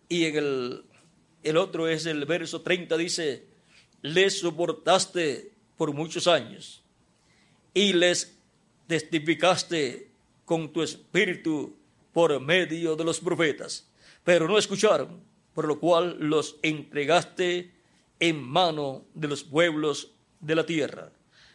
Y 0.08 0.24
en 0.24 0.36
el, 0.36 0.84
el 1.42 1.56
otro 1.56 1.88
es 1.88 2.06
el 2.06 2.24
verso 2.24 2.62
30, 2.62 2.96
dice, 2.96 3.44
les 4.02 4.40
soportaste 4.40 5.52
por 5.76 5.92
muchos 5.92 6.26
años 6.26 6.82
y 7.74 7.92
les 7.92 8.36
testificaste 8.86 10.11
con 10.52 10.70
tu 10.70 10.82
espíritu 10.82 11.74
por 12.12 12.38
medio 12.38 12.94
de 12.94 13.04
los 13.04 13.18
profetas, 13.20 13.88
pero 14.22 14.46
no 14.46 14.58
escucharon, 14.58 15.24
por 15.54 15.66
lo 15.66 15.80
cual 15.80 16.18
los 16.20 16.58
entregaste 16.60 17.72
en 18.20 18.42
mano 18.42 19.06
de 19.14 19.28
los 19.28 19.44
pueblos 19.44 20.12
de 20.40 20.54
la 20.54 20.66
tierra. 20.66 21.10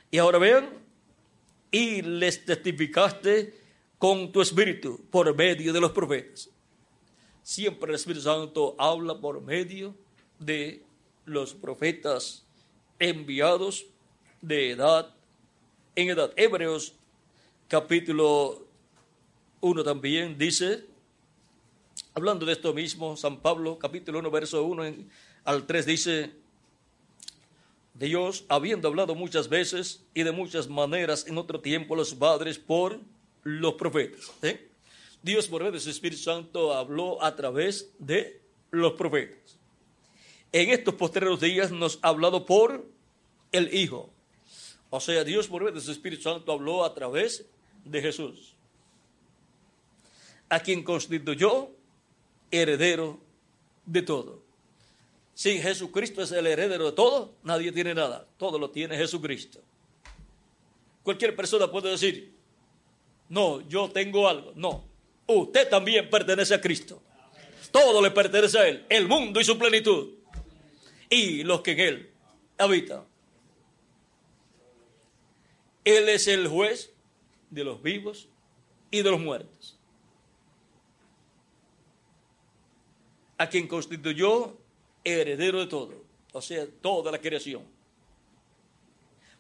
Y 0.10 0.18
ahora 0.18 0.40
vean, 0.40 0.70
y 1.70 2.02
les 2.02 2.44
testificaste 2.44 3.54
con 4.00 4.32
tu 4.32 4.42
espíritu 4.42 5.06
por 5.12 5.32
medio 5.36 5.72
de 5.72 5.80
los 5.80 5.92
profetas. 5.92 6.50
Siempre 7.44 7.92
el 7.92 7.98
Espíritu 7.98 8.24
Santo 8.24 8.76
habla 8.80 9.22
por 9.22 9.44
medio 9.44 9.94
de 10.40 10.82
los 11.24 11.54
profetas 11.54 12.48
enviados 12.98 13.86
de 14.42 14.72
edad 14.72 15.14
en 15.96 16.10
edad. 16.10 16.34
Hebreos 16.36 16.94
capítulo 17.68 18.67
1 19.62 19.84
también 19.84 20.38
dice, 20.38 20.86
hablando 22.14 22.46
de 22.46 22.54
esto 22.54 22.74
mismo, 22.74 23.18
San 23.18 23.40
Pablo 23.42 23.80
capítulo 23.80 24.20
1 24.20 24.32
verso 24.32 24.64
1 24.64 24.84
al 25.46 25.66
3 25.66 25.86
dice, 25.86 26.32
Dios, 27.94 28.46
habiendo 28.50 28.88
hablado 28.88 29.16
muchas 29.16 29.50
veces 29.50 30.04
y 30.14 30.24
de 30.24 30.32
muchas 30.32 30.68
maneras 30.68 31.26
en 31.28 31.38
otro 31.38 31.60
tiempo 31.62 31.96
los 31.96 32.14
padres 32.14 32.60
por 32.60 33.00
los 33.44 33.74
profetas. 33.74 34.32
¿eh? 34.44 34.70
Dios 35.24 35.48
por 35.48 35.62
medio 35.62 35.74
de 35.74 35.80
su 35.80 35.90
Espíritu 35.90 36.22
Santo 36.22 36.74
habló 36.74 37.24
a 37.24 37.36
través 37.36 37.92
de 37.98 38.40
los 38.70 38.94
profetas. 38.94 39.58
En 40.52 40.70
estos 40.70 40.94
posteriores 40.94 41.40
días 41.40 41.72
nos 41.72 41.98
ha 42.04 42.10
hablado 42.10 42.46
por 42.46 42.86
el 43.52 43.74
Hijo, 43.74 44.12
o 44.90 45.00
sea, 45.00 45.24
Dios 45.24 45.48
por 45.48 45.64
medio 45.64 45.76
de 45.76 45.82
su 45.82 45.92
Espíritu 45.92 46.24
Santo 46.24 46.52
habló 46.52 46.86
a 46.86 46.94
través 46.94 47.46
de 47.84 48.02
Jesús, 48.02 48.57
a 50.50 50.60
quien 50.60 50.84
constituyó 50.84 51.70
heredero 52.52 53.20
de 53.86 54.02
todo. 54.02 54.42
Si 55.34 55.60
Jesucristo 55.60 56.24
es 56.24 56.32
el 56.32 56.48
heredero 56.48 56.86
de 56.86 56.92
todo, 56.94 57.34
nadie 57.44 57.72
tiene 57.72 57.94
nada. 57.94 58.26
Todo 58.38 58.58
lo 58.58 58.72
tiene 58.72 58.98
Jesucristo. 58.98 59.60
Cualquier 61.04 61.36
persona 61.36 61.70
puede 61.70 61.92
decir, 61.92 62.34
no, 63.30 63.62
yo 63.68 63.90
tengo 63.90 64.28
algo. 64.28 64.52
No, 64.56 64.84
usted 65.28 65.70
también 65.70 66.10
pertenece 66.10 66.54
a 66.54 66.62
Cristo. 66.62 67.02
Todo 67.72 68.02
le 68.02 68.12
pertenece 68.12 68.58
a 68.58 68.68
Él, 68.68 68.86
el 68.90 69.08
mundo 69.08 69.40
y 69.40 69.44
su 69.44 69.58
plenitud. 69.58 70.14
Y 71.10 71.44
los 71.44 71.62
que 71.62 71.72
en 71.72 71.80
Él 71.80 72.12
habitan. 72.58 73.04
Él 75.84 76.10
es 76.10 76.28
el 76.28 76.48
juez 76.48 76.92
de 77.50 77.64
los 77.64 77.82
vivos 77.82 78.28
y 78.92 79.02
de 79.02 79.12
los 79.12 79.20
muertos. 79.20 79.77
A 83.38 83.48
quien 83.50 83.68
constituyó 83.68 84.58
heredero 85.04 85.60
de 85.60 85.68
todo, 85.68 86.04
o 86.34 86.42
sea, 86.42 86.66
toda 86.82 87.12
la 87.12 87.20
creación. 87.20 87.64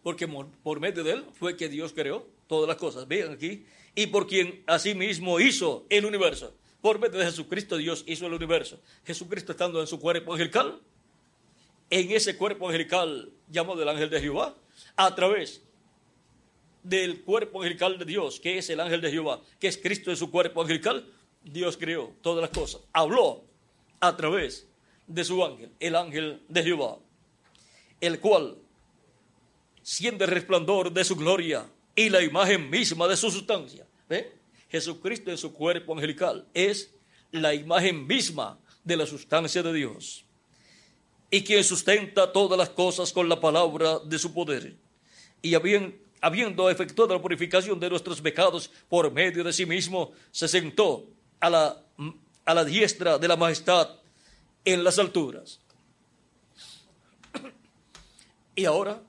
Porque 0.03 0.27
por 0.63 0.79
medio 0.79 1.03
de 1.03 1.11
él 1.11 1.25
fue 1.33 1.57
que 1.57 1.67
Dios 1.67 1.93
creó 1.93 2.25
todas 2.47 2.67
las 2.67 2.77
cosas. 2.77 3.07
Vean 3.07 3.33
aquí. 3.33 3.65
Y 3.95 4.07
por 4.07 4.27
quien 4.27 4.63
asimismo 4.67 5.39
hizo 5.39 5.85
el 5.89 6.05
universo. 6.05 6.53
Por 6.81 6.99
medio 6.99 7.19
de 7.19 7.25
Jesucristo 7.25 7.77
Dios 7.77 8.03
hizo 8.07 8.27
el 8.27 8.33
universo. 8.33 8.79
Jesucristo 9.05 9.51
estando 9.51 9.81
en 9.81 9.87
su 9.87 9.99
cuerpo 9.99 10.31
angelical, 10.33 10.79
en 11.89 12.11
ese 12.11 12.37
cuerpo 12.37 12.67
angelical 12.67 13.31
llamado 13.49 13.79
del 13.79 13.89
ángel 13.89 14.09
de 14.09 14.21
Jehová, 14.21 14.55
a 14.95 15.13
través 15.15 15.61
del 16.83 17.21
cuerpo 17.23 17.61
angelical 17.61 17.97
de 17.97 18.05
Dios, 18.05 18.39
que 18.39 18.57
es 18.57 18.69
el 18.69 18.79
ángel 18.79 19.01
de 19.01 19.11
Jehová, 19.11 19.41
que 19.59 19.67
es 19.67 19.77
Cristo 19.77 20.11
en 20.11 20.17
su 20.17 20.31
cuerpo 20.31 20.61
angelical, 20.61 21.05
Dios 21.43 21.75
creó 21.77 22.13
todas 22.21 22.41
las 22.41 22.51
cosas. 22.51 22.81
Habló 22.93 23.43
a 23.99 24.15
través 24.15 24.67
de 25.07 25.23
su 25.23 25.43
ángel, 25.43 25.71
el 25.79 25.95
ángel 25.95 26.41
de 26.47 26.63
Jehová, 26.63 26.97
el 28.01 28.19
cual, 28.19 28.57
siendo 29.81 30.25
el 30.25 30.31
resplandor 30.31 30.91
de 30.91 31.03
su 31.03 31.15
gloria 31.15 31.65
y 31.95 32.09
la 32.09 32.21
imagen 32.21 32.69
misma 32.69 33.07
de 33.07 33.17
su 33.17 33.31
sustancia, 33.31 33.85
¿ve? 34.09 34.33
Jesucristo 34.69 35.31
en 35.31 35.37
su 35.37 35.53
cuerpo 35.53 35.93
angelical 35.93 36.45
es 36.53 36.93
la 37.31 37.53
imagen 37.53 38.05
misma 38.05 38.59
de 38.83 38.97
la 38.97 39.05
sustancia 39.05 39.63
de 39.63 39.73
Dios 39.73 40.25
y 41.29 41.43
quien 41.43 41.63
sustenta 41.63 42.31
todas 42.31 42.57
las 42.57 42.69
cosas 42.69 43.11
con 43.11 43.27
la 43.27 43.39
palabra 43.39 43.99
de 43.99 44.17
su 44.17 44.33
poder. 44.33 44.75
Y 45.41 45.53
habiendo 45.53 46.69
efectuado 46.69 47.13
la 47.13 47.21
purificación 47.21 47.79
de 47.79 47.89
nuestros 47.89 48.21
pecados 48.21 48.69
por 48.87 49.11
medio 49.11 49.43
de 49.43 49.53
sí 49.53 49.65
mismo, 49.65 50.11
se 50.31 50.47
sentó 50.47 51.05
a 51.39 51.49
la, 51.49 51.83
a 52.47 52.53
la 52.53 52.63
diestra 52.63 53.19
de 53.19 53.27
la 53.27 53.35
majestad 53.35 53.89
en 54.63 54.83
las 54.83 54.97
alturas. 54.97 55.59
Y 58.55 58.63
ahora 58.63 59.03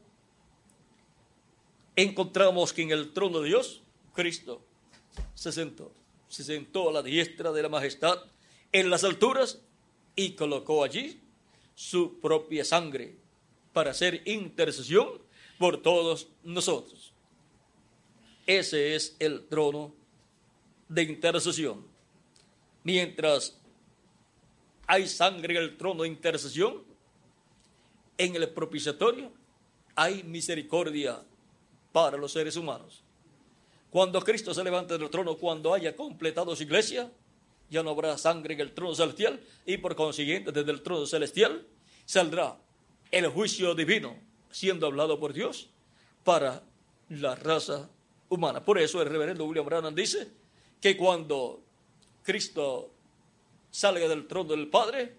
encontramos 1.95 2.73
que 2.73 2.83
en 2.83 2.91
el 2.91 3.13
trono 3.13 3.41
de 3.41 3.49
Dios, 3.49 3.81
Cristo 4.13 4.61
se 5.35 5.53
sentó. 5.53 5.93
Se 6.29 6.43
sentó 6.43 6.91
a 6.91 6.93
la 6.93 7.03
diestra 7.03 7.53
de 7.53 7.63
la 7.63 7.69
majestad 7.69 8.19
en 8.73 8.91
las 8.91 9.05
alturas 9.05 9.61
y 10.17 10.33
colocó 10.33 10.83
allí 10.83 11.21
su 11.77 12.19
propia 12.19 12.65
sangre 12.65 13.15
para 13.73 13.93
hacer 13.93 14.23
intercesión 14.27 15.09
por 15.59 15.81
todos 15.81 16.29
nosotros. 16.43 17.13
Ese 18.49 18.97
es 18.97 19.15
el 19.21 19.47
trono 19.47 19.95
de 20.89 21.05
intercesión. 21.05 21.98
Mientras 22.89 23.55
hay 24.87 25.07
sangre 25.07 25.55
en 25.55 25.63
el 25.63 25.77
trono 25.77 26.05
de 26.05 26.09
intercesión, 26.09 26.85
en 28.17 28.35
el 28.35 28.49
propiciatorio 28.49 29.31
hay 29.95 30.23
misericordia 30.23 31.23
para 31.93 32.17
los 32.17 32.33
seres 32.33 32.57
humanos. 32.57 33.03
Cuando 33.91 34.23
Cristo 34.23 34.55
se 34.55 34.65
levante 34.65 34.97
del 34.97 35.11
trono, 35.11 35.37
cuando 35.37 35.75
haya 35.75 35.95
completado 35.95 36.57
su 36.57 36.63
iglesia, 36.63 37.13
ya 37.69 37.83
no 37.83 37.91
habrá 37.91 38.17
sangre 38.17 38.55
en 38.55 38.61
el 38.61 38.73
trono 38.73 38.95
celestial 38.95 39.39
y 39.67 39.77
por 39.77 39.95
consiguiente 39.95 40.51
desde 40.51 40.71
el 40.71 40.81
trono 40.81 41.05
celestial 41.05 41.67
saldrá 42.07 42.57
el 43.11 43.27
juicio 43.29 43.75
divino 43.75 44.17
siendo 44.51 44.87
hablado 44.87 45.21
por 45.21 45.35
Dios 45.35 45.69
para 46.25 46.63
la 47.11 47.35
raza 47.35 47.91
humana. 48.31 48.65
Por 48.65 48.79
eso 48.79 49.03
el 49.03 49.11
reverendo 49.11 49.45
William 49.45 49.67
Branham 49.67 49.95
dice 49.95 50.31
que 50.81 50.97
cuando 50.97 51.68
Cristo 52.29 52.91
salga 53.71 54.07
del 54.07 54.27
trono 54.27 54.51
del 54.51 54.69
Padre, 54.69 55.17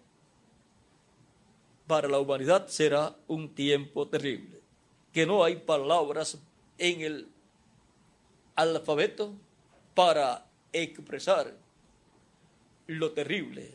para 1.88 2.08
la 2.08 2.20
humanidad 2.20 2.68
será 2.68 3.16
un 3.28 3.56
tiempo 3.56 4.08
terrible, 4.08 4.60
que 5.12 5.26
no 5.26 5.44
hay 5.44 5.56
palabras 5.56 6.38
en 6.78 7.02
el 7.02 7.28
alfabeto 8.54 9.34
para 9.96 10.46
expresar 10.72 11.58
lo 12.86 13.12
terrible 13.14 13.74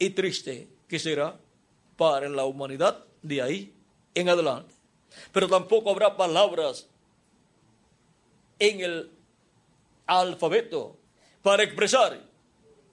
y 0.00 0.10
triste 0.10 0.66
que 0.88 0.98
será 0.98 1.38
para 1.96 2.28
la 2.28 2.46
humanidad 2.46 3.04
de 3.22 3.42
ahí 3.42 3.72
en 4.12 4.28
adelante. 4.28 4.74
Pero 5.30 5.46
tampoco 5.46 5.92
habrá 5.92 6.16
palabras 6.16 6.88
en 8.58 8.80
el 8.80 9.12
alfabeto 10.08 10.96
para 11.42 11.62
expresar 11.62 12.28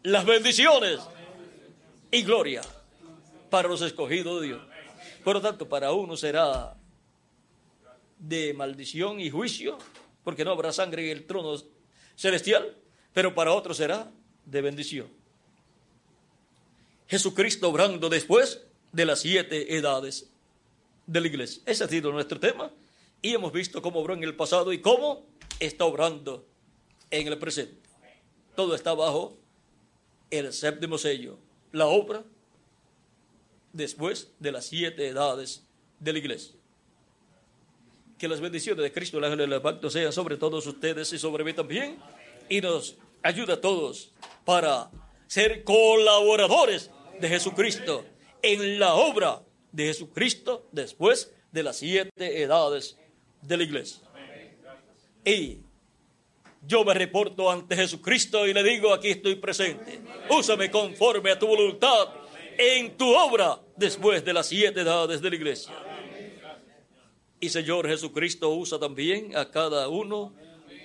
las 0.07 0.25
bendiciones 0.25 1.01
y 2.11 2.23
gloria 2.23 2.61
para 3.49 3.67
los 3.67 3.81
escogidos 3.81 4.39
de 4.39 4.47
Dios. 4.47 4.61
Por 5.21 5.35
lo 5.35 5.41
tanto, 5.41 5.67
para 5.67 5.91
uno 5.91 6.15
será 6.15 6.77
de 8.17 8.53
maldición 8.53 9.19
y 9.19 9.29
juicio, 9.29 9.77
porque 10.23 10.45
no 10.45 10.51
habrá 10.51 10.71
sangre 10.71 11.11
en 11.11 11.17
el 11.17 11.25
trono 11.25 11.61
celestial, 12.15 12.73
pero 13.11 13.35
para 13.35 13.51
otro 13.51 13.73
será 13.73 14.09
de 14.45 14.61
bendición. 14.61 15.09
Jesucristo 17.09 17.67
obrando 17.67 18.07
después 18.07 18.61
de 18.93 19.05
las 19.05 19.19
siete 19.19 19.75
edades 19.75 20.29
de 21.05 21.19
la 21.19 21.27
iglesia. 21.27 21.61
Ese 21.65 21.83
ha 21.83 21.87
sido 21.89 22.13
nuestro 22.13 22.39
tema 22.39 22.71
y 23.21 23.33
hemos 23.33 23.51
visto 23.51 23.81
cómo 23.81 23.99
obró 23.99 24.13
en 24.13 24.23
el 24.23 24.37
pasado 24.37 24.71
y 24.71 24.79
cómo 24.79 25.25
está 25.59 25.83
obrando 25.83 26.47
en 27.11 27.27
el 27.27 27.37
presente. 27.37 27.89
Todo 28.55 28.73
está 28.73 28.93
bajo 28.93 29.37
el 30.29 30.51
séptimo 30.53 30.97
sello, 30.97 31.37
la 31.71 31.87
obra 31.87 32.23
después 33.73 34.31
de 34.39 34.51
las 34.51 34.65
siete 34.65 35.07
edades 35.07 35.63
de 35.99 36.13
la 36.13 36.19
iglesia. 36.19 36.55
Que 38.17 38.27
las 38.27 38.41
bendiciones 38.41 38.81
de 38.81 38.91
Cristo, 38.91 39.19
el 39.19 39.25
ángel 39.25 39.49
del 39.49 39.61
pacto, 39.61 39.89
sean 39.89 40.11
sobre 40.11 40.37
todos 40.37 40.65
ustedes 40.65 41.13
y 41.13 41.19
sobre 41.19 41.43
mí 41.43 41.53
también. 41.53 41.99
Y 42.49 42.61
nos 42.61 42.97
ayuda 43.21 43.55
a 43.55 43.61
todos 43.61 44.11
para 44.43 44.89
ser 45.27 45.63
colaboradores 45.63 46.89
de 47.19 47.29
Jesucristo 47.29 48.05
en 48.41 48.79
la 48.79 48.95
obra 48.95 49.43
de 49.71 49.85
Jesucristo 49.85 50.67
después 50.71 51.31
de 51.51 51.63
las 51.63 51.77
siete 51.77 52.41
edades 52.41 52.97
de 53.41 53.57
la 53.57 53.63
iglesia. 53.63 54.01
Y 55.23 55.59
yo 56.67 56.83
me 56.83 56.93
reporto 56.93 57.49
ante 57.49 57.77
Jesucristo 57.77 58.45
y 58.45 58.53
le 58.53 58.61
digo, 58.61 58.93
aquí 58.93 59.09
estoy 59.09 59.35
presente. 59.35 60.01
Úsame 60.29 60.69
conforme 60.69 61.31
a 61.31 61.39
tu 61.39 61.47
voluntad 61.47 62.09
en 62.57 62.97
tu 62.97 63.07
obra 63.15 63.61
después 63.77 64.25
de 64.25 64.33
las 64.33 64.47
siete 64.47 64.81
edades 64.81 65.21
de 65.21 65.29
la 65.29 65.35
iglesia. 65.37 65.73
Y 67.39 67.49
Señor 67.49 67.87
Jesucristo 67.87 68.49
usa 68.49 68.77
también 68.79 69.35
a 69.37 69.49
cada 69.49 69.87
uno 69.87 70.33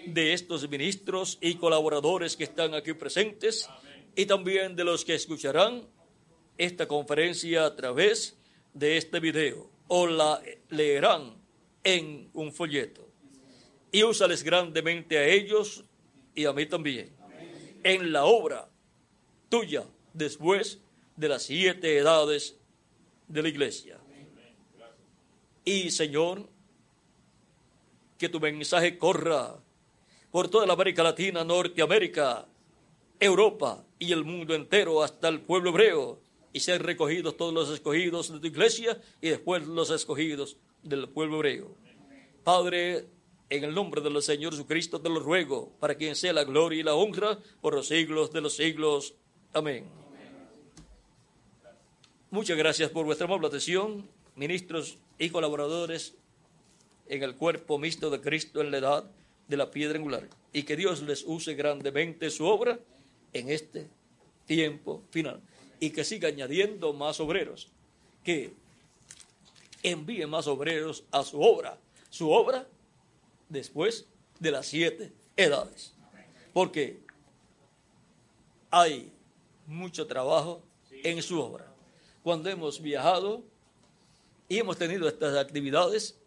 de 0.06 0.32
estos 0.32 0.68
ministros 0.68 1.38
y 1.40 1.54
colaboradores 1.54 2.36
que 2.36 2.44
están 2.44 2.74
aquí 2.74 2.92
presentes 2.92 3.68
y 4.14 4.26
también 4.26 4.76
de 4.76 4.84
los 4.84 5.04
que 5.04 5.14
escucharán 5.14 5.88
esta 6.58 6.86
conferencia 6.86 7.64
a 7.64 7.74
través 7.74 8.38
de 8.72 8.98
este 8.98 9.18
video 9.18 9.68
o 9.88 10.06
la 10.06 10.40
leerán 10.68 11.34
en 11.82 12.30
un 12.34 12.52
folleto. 12.52 13.11
Y 13.92 14.02
úsales 14.02 14.42
grandemente 14.42 15.18
a 15.18 15.26
ellos 15.26 15.84
y 16.34 16.46
a 16.46 16.52
mí 16.52 16.66
también 16.66 17.22
en 17.84 18.12
la 18.12 18.24
obra 18.24 18.68
tuya 19.48 19.84
después 20.12 20.80
de 21.16 21.28
las 21.28 21.42
siete 21.44 21.98
edades 21.98 22.58
de 23.28 23.42
la 23.42 23.48
iglesia. 23.48 23.98
Y 25.64 25.90
Señor, 25.90 26.48
que 28.18 28.28
tu 28.28 28.40
mensaje 28.40 28.98
corra 28.98 29.56
por 30.30 30.48
toda 30.48 30.66
la 30.66 30.72
América 30.72 31.02
Latina, 31.02 31.44
Norteamérica, 31.44 32.46
Europa 33.20 33.84
y 33.98 34.12
el 34.12 34.24
mundo 34.24 34.54
entero 34.54 35.02
hasta 35.02 35.28
el 35.28 35.40
pueblo 35.40 35.70
hebreo 35.70 36.20
y 36.52 36.60
ser 36.60 36.82
recogidos 36.82 37.36
todos 37.36 37.52
los 37.52 37.70
escogidos 37.70 38.32
de 38.32 38.40
tu 38.40 38.46
iglesia 38.46 39.00
y 39.20 39.28
después 39.28 39.66
los 39.66 39.90
escogidos 39.90 40.56
del 40.82 41.08
pueblo 41.08 41.36
hebreo. 41.36 41.76
Padre, 42.42 43.06
en 43.52 43.64
el 43.64 43.74
nombre 43.74 44.00
del 44.00 44.22
Señor 44.22 44.54
Jesucristo 44.54 44.98
te 44.98 45.10
lo 45.10 45.20
ruego, 45.20 45.70
para 45.78 45.94
quien 45.94 46.16
sea 46.16 46.32
la 46.32 46.44
gloria 46.44 46.80
y 46.80 46.82
la 46.82 46.94
honra 46.94 47.38
por 47.60 47.74
los 47.74 47.88
siglos 47.88 48.32
de 48.32 48.40
los 48.40 48.56
siglos. 48.56 49.14
Amén. 49.52 49.84
Muchas 52.30 52.56
gracias 52.56 52.88
por 52.88 53.04
vuestra 53.04 53.26
amable 53.26 53.48
atención, 53.48 54.08
ministros 54.36 54.96
y 55.18 55.28
colaboradores 55.28 56.14
en 57.08 57.22
el 57.22 57.34
cuerpo 57.36 57.78
mixto 57.78 58.08
de 58.08 58.22
Cristo 58.22 58.62
en 58.62 58.70
la 58.70 58.78
edad 58.78 59.10
de 59.48 59.56
la 59.58 59.70
piedra 59.70 59.98
angular. 59.98 60.26
Y 60.54 60.62
que 60.62 60.74
Dios 60.74 61.02
les 61.02 61.22
use 61.22 61.52
grandemente 61.52 62.30
su 62.30 62.46
obra 62.46 62.78
en 63.34 63.50
este 63.50 63.86
tiempo 64.46 65.02
final 65.10 65.42
y 65.78 65.90
que 65.90 66.04
siga 66.04 66.28
añadiendo 66.28 66.94
más 66.94 67.20
obreros, 67.20 67.68
que 68.24 68.54
envíe 69.82 70.26
más 70.26 70.46
obreros 70.46 71.04
a 71.10 71.22
su 71.22 71.42
obra, 71.42 71.76
su 72.08 72.30
obra 72.30 72.66
después 73.52 74.06
de 74.40 74.50
las 74.50 74.66
siete 74.66 75.12
edades. 75.36 75.94
Porque 76.52 77.00
hay 78.70 79.12
mucho 79.66 80.06
trabajo 80.06 80.62
en 80.90 81.22
su 81.22 81.40
obra. 81.40 81.72
Cuando 82.22 82.48
hemos 82.50 82.80
viajado 82.80 83.44
y 84.48 84.58
hemos 84.58 84.76
tenido 84.78 85.06
estas 85.08 85.36
actividades, 85.36 86.18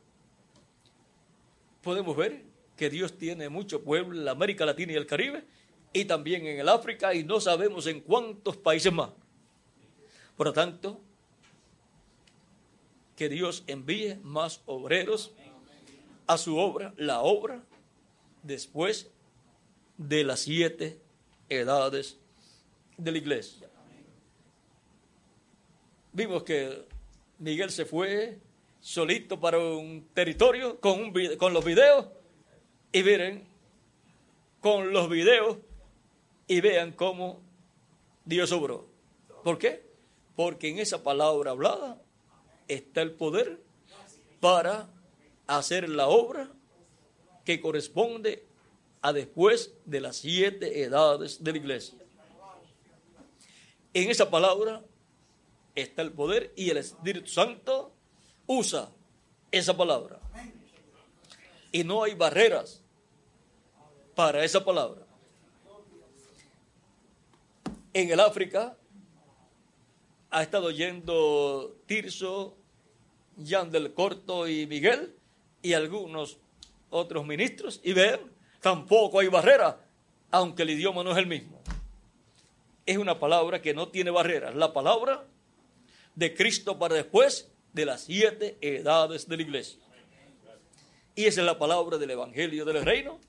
podemos 1.82 2.16
ver 2.16 2.44
que 2.76 2.90
Dios 2.90 3.18
tiene 3.18 3.50
mucho 3.50 3.84
pueblo 3.84 4.18
en 4.18 4.26
la 4.26 4.32
América 4.32 4.66
Latina 4.66 4.94
y 4.94 4.96
el 4.96 5.06
Caribe 5.06 5.46
y 5.94 6.06
también 6.06 6.46
en 6.46 6.60
el 6.60 6.70
África 6.70 7.14
y 7.14 7.24
no 7.24 7.40
sabemos 7.40 7.88
en 7.88 8.02
cuántos 8.02 8.58
países 8.58 8.92
más. 8.92 9.12
Por 10.36 10.48
lo 10.48 10.54
tanto, 10.54 11.00
que 13.16 13.30
Dios 13.30 13.64
envíe 13.68 14.20
más 14.24 14.62
obreros 14.66 15.34
a 16.28 16.38
su 16.38 16.58
obra, 16.58 16.94
la 16.98 17.22
obra 17.22 17.64
después 18.44 19.10
de 19.98 20.24
las 20.24 20.42
siete 20.42 21.00
edades 21.50 22.18
de 22.98 23.12
la 23.12 23.18
iglesia. 23.18 23.70
Vimos 26.14 26.44
que 26.44 26.86
Miguel 27.40 27.70
se 27.72 27.86
fue 27.86 28.40
solito 28.80 29.40
para 29.40 29.60
un 29.60 30.08
territorio 30.14 30.80
con, 30.80 31.14
con 31.38 31.54
los 31.54 31.66
videos 31.66 32.08
y 32.92 33.04
miren, 33.04 33.48
con 34.62 34.94
los 34.94 35.10
videos 35.10 35.58
y 36.48 36.62
vean 36.62 36.92
cómo 36.92 37.42
Dios 38.24 38.52
obró. 38.52 38.88
¿Por 39.44 39.58
qué? 39.58 39.84
Porque 40.36 40.70
en 40.70 40.80
esa 40.80 41.04
palabra 41.04 41.52
hablada 41.52 42.02
está 42.68 43.02
el 43.02 43.12
poder 43.12 43.60
para 44.40 44.90
hacer 45.48 45.90
la 45.90 46.08
obra 46.08 46.52
que 47.44 47.62
corresponde 47.62 48.46
a 49.02 49.14
después 49.14 49.74
de 49.86 50.02
las 50.02 50.18
siete 50.18 50.82
edades 50.82 51.44
de 51.44 51.52
la 51.52 51.58
iglesia. 51.58 51.98
En 53.94 54.10
esa 54.10 54.30
palabra 54.30 54.84
está 55.76 56.02
el 56.02 56.12
poder 56.12 56.52
y 56.56 56.70
el 56.70 56.78
Espíritu 56.78 57.28
Santo 57.28 57.94
usa 58.48 58.90
esa 59.52 59.78
palabra. 59.78 60.20
Y 61.72 61.84
no 61.84 62.04
hay 62.04 62.14
barreras 62.14 62.82
para 64.16 64.44
esa 64.44 64.64
palabra. 64.66 65.06
En 67.94 68.10
el 68.10 68.20
África 68.20 68.78
ha 70.30 70.42
estado 70.42 70.72
yendo 70.72 71.78
Tirso, 71.86 72.58
Jan 73.42 73.72
del 73.72 73.94
Corto 73.94 74.48
y 74.48 74.68
Miguel 74.68 75.15
y 75.66 75.74
algunos 75.74 76.38
otros 76.92 77.26
ministros 77.26 77.82
y 77.84 77.94
ven, 77.94 78.20
tampoco 78.62 79.20
hay 79.20 79.30
barrera, 79.30 79.80
aunque 80.30 80.62
el 80.62 80.70
idioma 80.70 81.04
no 81.04 81.12
es 81.12 81.18
el 81.18 81.26
mismo. 81.26 81.60
Es 82.86 82.98
una 82.98 83.18
palabra 83.18 83.64
que 83.64 83.74
no 83.74 83.88
tiene 83.88 84.12
barreras. 84.12 84.54
La 84.54 84.74
palabra 84.74 85.26
de 86.14 86.36
Cristo 86.36 86.78
para 86.78 86.94
después 86.94 87.50
de 87.74 87.86
las 87.86 88.02
siete 88.02 88.60
edades 88.62 89.28
de 89.28 89.38
la 89.38 89.42
iglesia. 89.42 89.80
Y 91.16 91.26
esa 91.26 91.42
es 91.42 91.48
la 91.48 91.58
palabra 91.58 91.98
del 91.98 92.12
Evangelio 92.12 92.64
del 92.64 92.86
Reino, 92.86 93.20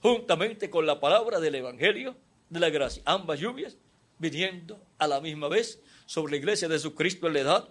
juntamente 0.00 0.70
con 0.70 0.86
la 0.86 1.00
palabra 1.00 1.38
del 1.38 1.56
Evangelio 1.56 2.16
de 2.48 2.60
la 2.60 2.70
gracia. 2.70 3.02
Ambas 3.04 3.40
lluvias 3.40 3.76
viniendo 4.18 4.80
a 4.96 5.06
la 5.06 5.20
misma 5.20 5.48
vez 5.48 5.82
sobre 6.06 6.30
la 6.30 6.36
iglesia 6.38 6.66
de 6.66 6.76
Jesucristo 6.76 7.26
en 7.26 7.34
la 7.34 7.40
edad 7.40 7.68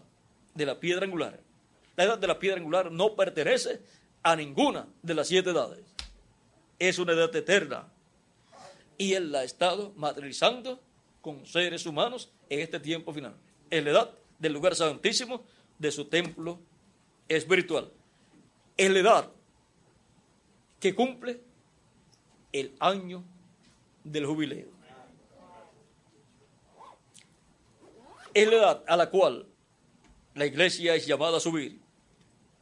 de 0.54 0.66
la 0.68 0.80
piedra 0.80 1.06
angular. 1.06 1.45
La 1.96 2.04
edad 2.04 2.18
de 2.18 2.28
la 2.28 2.40
piedra 2.40 2.58
angular 2.58 2.92
no 2.92 3.16
pertenece 3.16 3.82
a 4.22 4.36
ninguna 4.36 4.88
de 5.02 5.14
las 5.14 5.28
siete 5.28 5.52
edades. 5.52 5.86
Es 6.78 7.00
una 7.00 7.14
edad 7.14 7.34
eterna. 7.36 7.88
Y 8.98 9.14
Él 9.14 9.32
la 9.32 9.40
ha 9.40 9.44
estado 9.44 9.94
materializando 9.96 10.82
con 11.22 11.46
seres 11.46 11.86
humanos 11.86 12.32
en 12.50 12.60
este 12.60 12.80
tiempo 12.80 13.14
final. 13.14 13.36
Es 13.70 13.84
la 13.84 13.92
edad 13.92 14.12
del 14.40 14.54
lugar 14.54 14.76
santísimo 14.76 15.44
de 15.80 15.92
su 15.92 16.06
templo 16.06 16.60
espiritual. 17.28 17.92
Es 18.78 18.90
la 18.92 19.00
edad 19.00 19.32
que 20.80 20.94
cumple 20.94 21.42
el 22.52 22.76
año 22.80 23.24
del 24.04 24.26
jubileo. 24.26 24.70
Es 28.34 28.48
la 28.50 28.56
edad 28.56 28.84
a 28.86 28.98
la 28.98 29.10
cual 29.10 29.48
la 30.34 30.46
iglesia 30.46 30.96
es 30.96 31.06
llamada 31.06 31.38
a 31.38 31.40
subir 31.40 31.85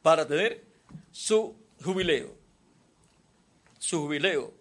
para 0.03 0.27
tener 0.27 0.63
su 1.11 1.55
jubileo. 1.83 2.35
Su 3.79 4.01
jubileo 4.01 4.53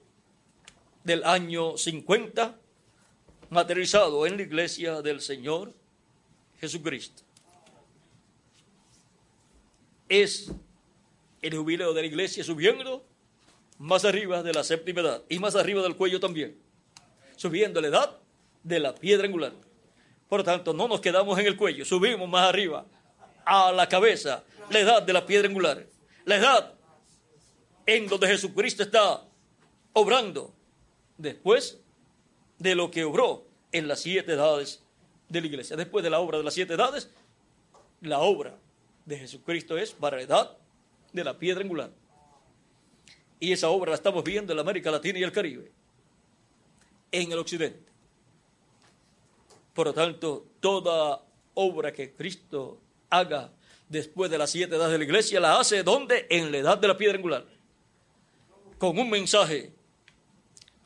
del 1.05 1.23
año 1.25 1.77
50 1.77 2.57
materializado 3.51 4.27
en 4.27 4.39
la 4.39 4.43
iglesia 4.45 5.03
del 5.03 5.21
Señor 5.21 5.75
Jesucristo 6.59 7.23
es 10.09 10.53
el 11.41 11.57
jubileo 11.57 11.93
de 11.93 12.03
la 12.03 12.07
iglesia 12.07 12.45
subiendo 12.45 13.05
más 13.79 14.05
arriba 14.05 14.43
de 14.43 14.53
la 14.53 14.63
séptima 14.63 15.01
edad 15.01 15.23
y 15.29 15.39
más 15.39 15.57
arriba 15.57 15.83
del 15.83 15.97
cuello 15.97 16.21
también, 16.21 16.57
subiendo 17.37 17.81
la 17.81 17.89
edad 17.89 18.19
de 18.63 18.79
la 18.79 18.95
piedra 18.95 19.27
angular. 19.27 19.53
Por 20.29 20.41
lo 20.41 20.45
tanto, 20.45 20.73
no 20.73 20.87
nos 20.87 21.01
quedamos 21.01 21.39
en 21.39 21.47
el 21.47 21.57
cuello, 21.57 21.85
subimos 21.85 22.29
más 22.29 22.49
arriba 22.49 22.87
a 23.45 23.73
la 23.73 23.89
cabeza, 23.89 24.45
la 24.73 24.81
edad 24.81 25.03
de 25.03 25.13
la 25.13 25.27
piedra 25.27 25.49
angular, 25.49 25.87
la 26.25 26.37
edad 26.37 26.75
en 27.87 28.07
donde 28.07 28.29
Jesucristo 28.29 28.83
está 28.83 29.25
obrando 29.93 30.55
después 31.19 31.81
de 32.59 32.75
lo 32.75 32.91
que 32.91 33.05
obró 33.05 33.47
en 33.73 33.89
las 33.89 34.01
siete 34.01 34.33
edades 34.33 34.83
de 35.29 35.41
la 35.41 35.47
iglesia. 35.47 35.77
Después 35.77 36.05
de 36.05 36.11
la 36.11 36.21
obra 36.21 36.39
de 36.39 36.45
las 36.45 36.55
siete 36.55 36.75
edades, 36.75 37.11
la 38.01 38.21
obra 38.21 38.57
de 39.05 39.19
Jesucristo 39.19 39.77
es 39.77 39.93
para 39.93 40.17
la 40.17 40.23
edad 40.23 40.57
de 41.13 41.25
la 41.25 41.39
piedra 41.39 41.63
angular. 41.63 41.91
Y 43.41 43.53
esa 43.53 43.69
obra 43.69 43.91
la 43.91 43.97
estamos 43.97 44.23
viendo 44.23 44.53
en 44.53 44.59
América 44.59 44.91
Latina 44.91 45.19
y 45.19 45.23
el 45.25 45.33
Caribe, 45.33 45.73
en 47.11 47.33
el 47.33 47.39
occidente. 47.39 47.91
Por 49.75 49.89
lo 49.89 49.95
tanto, 49.95 50.47
toda 50.61 51.25
obra 51.55 51.93
que 51.93 52.13
Cristo 52.13 52.79
haga 53.11 53.51
después 53.93 54.31
de 54.31 54.39
las 54.39 54.51
siete 54.51 54.75
edades 54.75 54.93
de 54.93 54.99
la 54.99 55.05
iglesia, 55.05 55.39
la 55.39 55.61
hace 55.61 55.83
donde? 55.83 56.27
En 56.31 56.51
la 56.51 56.59
edad 56.59 56.79
de 56.79 56.89
la 56.89 56.97
piedra 56.97 57.17
angular. 57.17 57.47
Con 58.79 58.99
un 58.99 59.09
mensaje, 59.09 59.73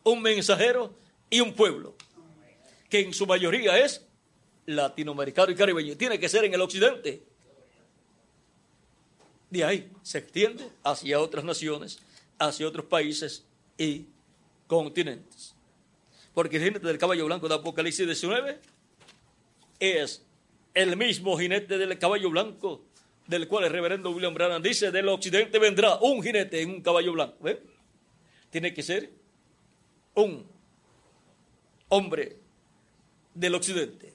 un 0.04 0.20
mensajero 0.20 0.94
y 1.30 1.40
un 1.40 1.54
pueblo, 1.54 1.94
que 2.90 3.00
en 3.00 3.14
su 3.14 3.26
mayoría 3.26 3.78
es 3.78 4.04
latinoamericano 4.66 5.50
y 5.50 5.54
caribeño. 5.54 5.96
Tiene 5.96 6.20
que 6.20 6.28
ser 6.28 6.44
en 6.44 6.52
el 6.52 6.60
occidente 6.60 7.22
de 9.50 9.64
ahí 9.64 9.92
se 10.02 10.18
extiende 10.18 10.68
hacia 10.82 11.20
otras 11.20 11.44
naciones, 11.44 12.00
hacia 12.38 12.66
otros 12.66 12.86
países 12.86 13.46
y 13.78 14.06
continentes. 14.66 15.54
Porque 16.34 16.56
el 16.56 16.64
jinete 16.64 16.86
del 16.86 16.98
caballo 16.98 17.26
blanco 17.26 17.48
de 17.48 17.54
Apocalipsis 17.54 18.06
19 18.06 18.60
es 19.78 20.22
el 20.74 20.96
mismo 20.96 21.38
jinete 21.38 21.78
del 21.78 21.98
caballo 21.98 22.30
blanco 22.30 22.84
del 23.26 23.48
cual 23.48 23.64
el 23.64 23.72
reverendo 23.72 24.10
William 24.10 24.34
Branham 24.34 24.62
dice, 24.62 24.90
del 24.90 25.08
occidente 25.08 25.58
vendrá 25.58 25.96
un 25.96 26.22
jinete 26.22 26.62
en 26.62 26.70
un 26.70 26.82
caballo 26.82 27.12
blanco. 27.12 27.36
Tiene 28.50 28.72
que 28.72 28.82
ser 28.82 29.10
un 30.14 30.46
hombre 31.88 32.36
del 33.34 33.54
occidente. 33.54 34.14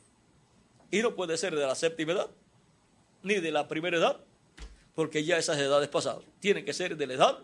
Y 0.89 1.01
no 1.01 1.15
puede 1.15 1.37
ser 1.37 1.55
de 1.55 1.65
la 1.65 1.75
séptima 1.75 2.13
edad, 2.13 2.29
ni 3.23 3.35
de 3.35 3.51
la 3.51 3.67
primera 3.67 3.97
edad, 3.97 4.19
porque 4.95 5.23
ya 5.23 5.37
esas 5.37 5.57
edades 5.57 5.89
pasadas 5.89 6.23
tienen 6.39 6.65
que 6.65 6.73
ser 6.73 6.97
de 6.97 7.07
la 7.07 7.13
edad 7.13 7.39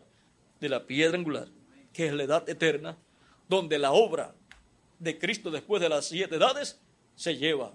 de 0.60 0.70
la 0.70 0.86
piedra 0.86 1.18
angular, 1.18 1.48
que 1.94 2.08
es 2.08 2.14
la 2.14 2.24
edad 2.24 2.50
eterna, 2.50 2.98
donde 3.48 3.78
la 3.78 3.92
obra 3.92 4.34
de 5.00 5.18
Cristo 5.18 5.52
después 5.52 5.82
de 5.82 5.90
las 5.90 6.06
siete 6.06 6.36
edades 6.36 6.80
se 7.16 7.38
lleva 7.38 7.74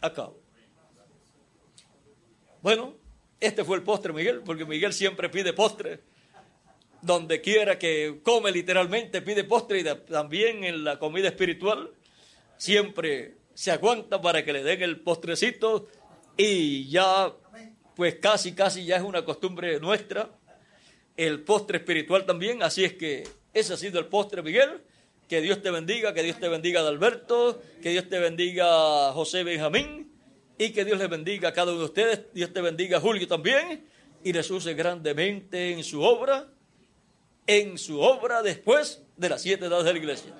a 0.00 0.12
cabo. 0.12 0.40
Bueno, 2.62 2.94
este 3.40 3.64
fue 3.64 3.76
el 3.76 3.82
postre, 3.82 4.12
Miguel, 4.12 4.42
porque 4.44 4.64
Miguel 4.64 4.92
siempre 4.92 5.28
pide 5.28 5.52
postre. 5.52 6.00
Donde 7.02 7.40
quiera 7.40 7.78
que 7.78 8.20
come 8.22 8.50
literalmente 8.50 9.22
pide 9.22 9.44
postre 9.44 9.80
y 9.80 9.84
también 9.84 10.64
en 10.64 10.82
la 10.82 10.98
comida 10.98 11.28
espiritual 11.28 11.90
siempre 12.56 13.34
se 13.54 13.70
aguanta 13.70 14.20
para 14.20 14.44
que 14.44 14.52
le 14.52 14.64
den 14.64 14.82
el 14.82 15.00
postrecito 15.00 15.88
y 16.36 16.88
ya 16.88 17.32
pues 17.94 18.16
casi, 18.16 18.52
casi 18.52 18.84
ya 18.84 18.96
es 18.96 19.02
una 19.02 19.24
costumbre 19.24 19.78
nuestra. 19.78 20.30
El 21.16 21.42
postre 21.42 21.78
espiritual 21.78 22.26
también, 22.26 22.62
así 22.62 22.84
es 22.84 22.94
que 22.94 23.24
ese 23.54 23.74
ha 23.74 23.76
sido 23.76 24.00
el 24.00 24.06
postre, 24.06 24.42
Miguel. 24.42 24.82
Que 25.28 25.40
Dios 25.40 25.62
te 25.62 25.70
bendiga, 25.70 26.14
que 26.14 26.22
Dios 26.22 26.38
te 26.38 26.48
bendiga 26.48 26.80
Adalberto, 26.80 27.60
que 27.82 27.90
Dios 27.90 28.08
te 28.08 28.18
bendiga 28.18 29.12
José 29.12 29.44
Benjamín 29.44 30.05
y 30.58 30.70
que 30.70 30.84
Dios 30.84 30.98
les 30.98 31.08
bendiga 31.08 31.50
a 31.50 31.52
cada 31.52 31.72
uno 31.72 31.80
de 31.80 31.86
ustedes. 31.86 32.20
Dios 32.32 32.52
te 32.52 32.60
bendiga 32.60 33.00
Julio 33.00 33.26
también 33.28 33.86
y 34.22 34.32
les 34.32 34.50
use 34.50 34.74
grandemente 34.74 35.72
en 35.72 35.84
su 35.84 36.02
obra, 36.02 36.48
en 37.46 37.78
su 37.78 38.00
obra 38.00 38.42
después 38.42 39.02
de 39.16 39.28
las 39.28 39.42
siete 39.42 39.66
edades 39.66 39.84
de 39.84 39.92
la 39.92 39.98
iglesia. 39.98 40.32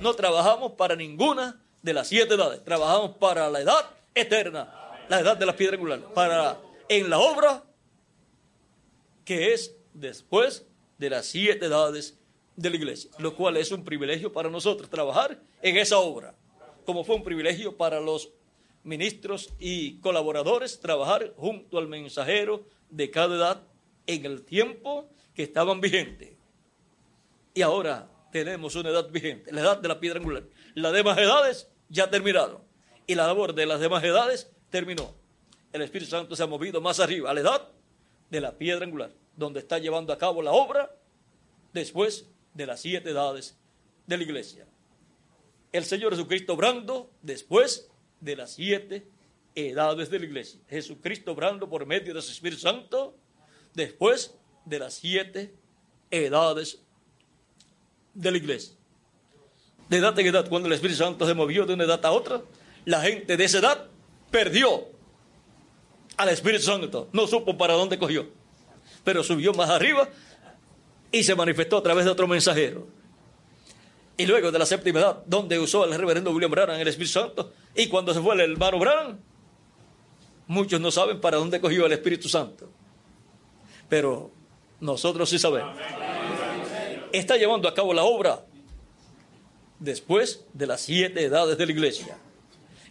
No 0.00 0.14
trabajamos 0.14 0.72
para 0.72 0.96
ninguna 0.96 1.62
de 1.82 1.94
las 1.94 2.08
siete 2.08 2.34
edades, 2.34 2.62
trabajamos 2.64 3.16
para 3.16 3.48
la 3.48 3.60
edad 3.60 3.90
eterna, 4.14 4.72
la 5.08 5.20
edad 5.20 5.36
de 5.36 5.46
la 5.46 5.56
piedra 5.56 5.76
angular, 5.76 6.00
para 6.14 6.60
en 6.88 7.08
la 7.08 7.18
obra 7.18 7.64
que 9.24 9.54
es 9.54 9.76
después 9.94 10.66
de 10.98 11.10
las 11.10 11.26
siete 11.26 11.66
edades 11.66 12.18
de 12.56 12.68
la 12.70 12.76
iglesia, 12.76 13.10
lo 13.18 13.36
cual 13.36 13.56
es 13.56 13.70
un 13.72 13.84
privilegio 13.84 14.32
para 14.32 14.50
nosotros 14.50 14.90
trabajar 14.90 15.40
en 15.62 15.76
esa 15.76 15.98
obra, 15.98 16.34
como 16.84 17.04
fue 17.04 17.14
un 17.14 17.24
privilegio 17.24 17.76
para 17.76 18.00
los 18.00 18.32
ministros 18.84 19.52
y 19.58 19.98
colaboradores 19.98 20.80
trabajar 20.80 21.34
junto 21.36 21.78
al 21.78 21.88
mensajero 21.88 22.64
de 22.90 23.10
cada 23.10 23.36
edad 23.36 23.62
en 24.06 24.24
el 24.24 24.42
tiempo 24.42 25.08
que 25.34 25.42
estaban 25.42 25.80
vigentes. 25.80 26.30
Y 27.54 27.62
ahora 27.62 28.08
tenemos 28.32 28.74
una 28.76 28.90
edad 28.90 29.10
vigente, 29.10 29.52
la 29.52 29.60
edad 29.60 29.78
de 29.78 29.88
la 29.88 30.00
piedra 30.00 30.18
angular. 30.18 30.44
Las 30.74 30.92
demás 30.92 31.18
edades 31.18 31.68
ya 31.88 32.10
terminaron. 32.10 32.58
Y 33.06 33.14
la 33.14 33.26
labor 33.26 33.54
de 33.54 33.66
las 33.66 33.80
demás 33.80 34.02
edades 34.04 34.50
terminó. 34.70 35.14
El 35.72 35.82
Espíritu 35.82 36.10
Santo 36.10 36.36
se 36.36 36.42
ha 36.42 36.46
movido 36.46 36.80
más 36.80 37.00
arriba, 37.00 37.30
a 37.30 37.34
la 37.34 37.40
edad 37.40 37.68
de 38.30 38.40
la 38.40 38.56
piedra 38.56 38.84
angular, 38.84 39.12
donde 39.36 39.60
está 39.60 39.78
llevando 39.78 40.12
a 40.12 40.18
cabo 40.18 40.42
la 40.42 40.52
obra 40.52 40.94
después 41.72 42.26
de 42.54 42.66
las 42.66 42.80
siete 42.80 43.10
edades 43.10 43.56
de 44.06 44.16
la 44.16 44.22
iglesia. 44.22 44.66
El 45.72 45.84
Señor 45.84 46.12
Jesucristo 46.12 46.54
obrando 46.54 47.10
después 47.22 47.90
de 48.20 48.36
las 48.36 48.52
siete 48.52 49.06
edades 49.54 50.10
de 50.10 50.18
la 50.18 50.24
iglesia. 50.24 50.60
Jesucristo 50.68 51.32
obrando 51.32 51.68
por 51.68 51.86
medio 51.86 52.14
de 52.14 52.22
su 52.22 52.32
Espíritu 52.32 52.60
Santo 52.60 53.16
después 53.74 54.34
de 54.64 54.78
las 54.78 54.94
siete 54.94 55.54
edades 56.10 56.82
de 58.14 58.30
la 58.30 58.36
iglesia. 58.36 58.74
De 59.88 59.96
edad 59.96 60.18
en 60.18 60.26
edad, 60.26 60.48
cuando 60.48 60.68
el 60.68 60.74
Espíritu 60.74 60.98
Santo 60.98 61.26
se 61.26 61.34
movió 61.34 61.66
de 61.66 61.74
una 61.74 61.84
edad 61.84 62.04
a 62.04 62.12
otra, 62.12 62.42
la 62.84 63.00
gente 63.00 63.36
de 63.36 63.44
esa 63.44 63.58
edad 63.58 63.86
perdió 64.30 64.86
al 66.16 66.28
Espíritu 66.28 66.64
Santo. 66.64 67.08
No 67.12 67.26
supo 67.26 67.56
para 67.56 67.74
dónde 67.74 67.98
cogió, 67.98 68.28
pero 69.04 69.24
subió 69.24 69.52
más 69.52 69.70
arriba 69.70 70.08
y 71.10 71.24
se 71.24 71.34
manifestó 71.34 71.78
a 71.78 71.82
través 71.82 72.04
de 72.04 72.10
otro 72.10 72.28
mensajero. 72.28 72.86
Y 74.20 74.26
luego 74.26 74.52
de 74.52 74.58
la 74.58 74.66
séptima 74.66 75.00
edad, 75.00 75.22
donde 75.24 75.58
usó 75.58 75.86
el 75.86 75.98
reverendo 75.98 76.30
William 76.30 76.50
Branham 76.50 76.78
el 76.78 76.86
Espíritu 76.86 77.12
Santo, 77.12 77.54
y 77.74 77.86
cuando 77.88 78.12
se 78.12 78.20
fue 78.20 78.34
el 78.34 78.52
hermano 78.52 78.78
Branham, 78.78 79.18
muchos 80.46 80.78
no 80.78 80.90
saben 80.90 81.22
para 81.22 81.38
dónde 81.38 81.58
cogió 81.58 81.86
el 81.86 81.92
Espíritu 81.92 82.28
Santo. 82.28 82.68
Pero 83.88 84.30
nosotros 84.78 85.30
sí 85.30 85.38
sabemos. 85.38 85.74
Está 87.12 87.38
llevando 87.38 87.66
a 87.66 87.72
cabo 87.72 87.94
la 87.94 88.02
obra 88.02 88.44
después 89.78 90.44
de 90.52 90.66
las 90.66 90.82
siete 90.82 91.24
edades 91.24 91.56
de 91.56 91.64
la 91.64 91.72
iglesia. 91.72 92.18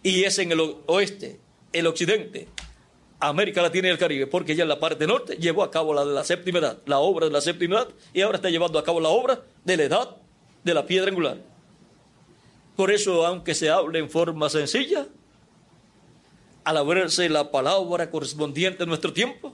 Y 0.02 0.24
es 0.24 0.36
en 0.40 0.50
el 0.50 0.78
oeste, 0.86 1.38
el 1.72 1.86
occidente, 1.86 2.48
América 3.20 3.62
Latina 3.62 3.86
y 3.86 3.92
el 3.92 3.98
Caribe, 3.98 4.26
porque 4.26 4.56
ya 4.56 4.64
en 4.64 4.68
la 4.68 4.80
parte 4.80 5.06
norte 5.06 5.36
llevó 5.36 5.62
a 5.62 5.70
cabo 5.70 5.94
la 5.94 6.04
de 6.04 6.12
la 6.12 6.24
séptima 6.24 6.58
edad, 6.58 6.80
la 6.86 6.98
obra 6.98 7.26
de 7.26 7.32
la 7.32 7.40
séptima 7.40 7.76
edad, 7.76 7.88
y 8.12 8.20
ahora 8.22 8.38
está 8.38 8.50
llevando 8.50 8.80
a 8.80 8.82
cabo 8.82 8.98
la 8.98 9.10
obra 9.10 9.42
de 9.64 9.76
la 9.76 9.84
edad 9.84 10.16
de 10.64 10.74
la 10.74 10.86
piedra 10.86 11.10
angular. 11.10 11.38
Por 12.76 12.90
eso, 12.90 13.26
aunque 13.26 13.54
se 13.54 13.70
hable 13.70 13.98
en 13.98 14.08
forma 14.08 14.48
sencilla, 14.48 15.06
al 16.64 16.86
verse 16.86 17.28
la 17.28 17.50
palabra 17.50 18.10
correspondiente 18.10 18.82
a 18.82 18.86
nuestro 18.86 19.12
tiempo, 19.12 19.52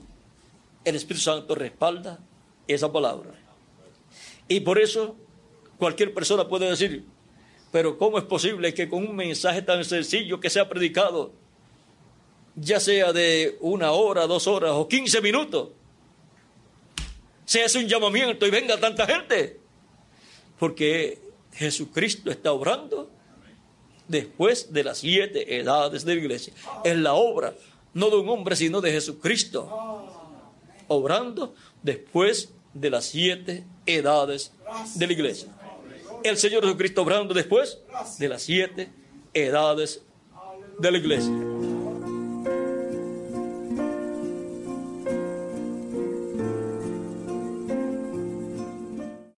el 0.83 0.95
Espíritu 0.95 1.23
Santo 1.23 1.55
respalda 1.55 2.19
esa 2.67 2.91
palabra. 2.91 3.31
Y 4.47 4.61
por 4.61 4.79
eso 4.79 5.15
cualquier 5.77 6.13
persona 6.13 6.47
puede 6.47 6.69
decir, 6.69 7.05
pero 7.71 7.97
¿cómo 7.97 8.17
es 8.17 8.23
posible 8.23 8.73
que 8.73 8.87
con 8.87 9.07
un 9.07 9.15
mensaje 9.15 9.61
tan 9.61 9.83
sencillo 9.83 10.39
que 10.39 10.49
sea 10.49 10.69
predicado, 10.69 11.33
ya 12.55 12.79
sea 12.79 13.13
de 13.13 13.57
una 13.59 13.91
hora, 13.91 14.25
dos 14.25 14.47
horas 14.47 14.71
o 14.73 14.87
quince 14.87 15.21
minutos, 15.21 15.69
se 17.45 17.63
hace 17.63 17.79
un 17.79 17.87
llamamiento 17.87 18.45
y 18.45 18.49
venga 18.49 18.79
tanta 18.79 19.05
gente? 19.05 19.56
Porque 20.59 21.19
Jesucristo 21.53 22.31
está 22.31 22.51
obrando 22.51 23.09
después 24.07 24.71
de 24.73 24.83
las 24.83 24.99
siete 24.99 25.57
edades 25.59 26.05
de 26.05 26.15
la 26.15 26.21
iglesia. 26.21 26.53
Es 26.83 26.95
la 26.97 27.13
obra, 27.13 27.53
no 27.93 28.09
de 28.09 28.17
un 28.17 28.29
hombre, 28.29 28.55
sino 28.55 28.81
de 28.81 28.91
Jesucristo. 28.91 30.05
Obrando 30.87 31.53
después 31.83 32.53
de 32.73 32.89
las 32.89 33.05
siete 33.05 33.65
edades 33.85 34.51
de 34.95 35.07
la 35.07 35.13
iglesia. 35.13 35.49
El 36.23 36.37
Señor 36.37 36.63
Jesucristo 36.63 37.01
obrando 37.01 37.33
después 37.33 37.79
de 38.19 38.29
las 38.29 38.41
siete 38.41 38.89
edades 39.33 40.01
de 40.79 40.91
la 40.91 40.97
iglesia. 40.97 41.56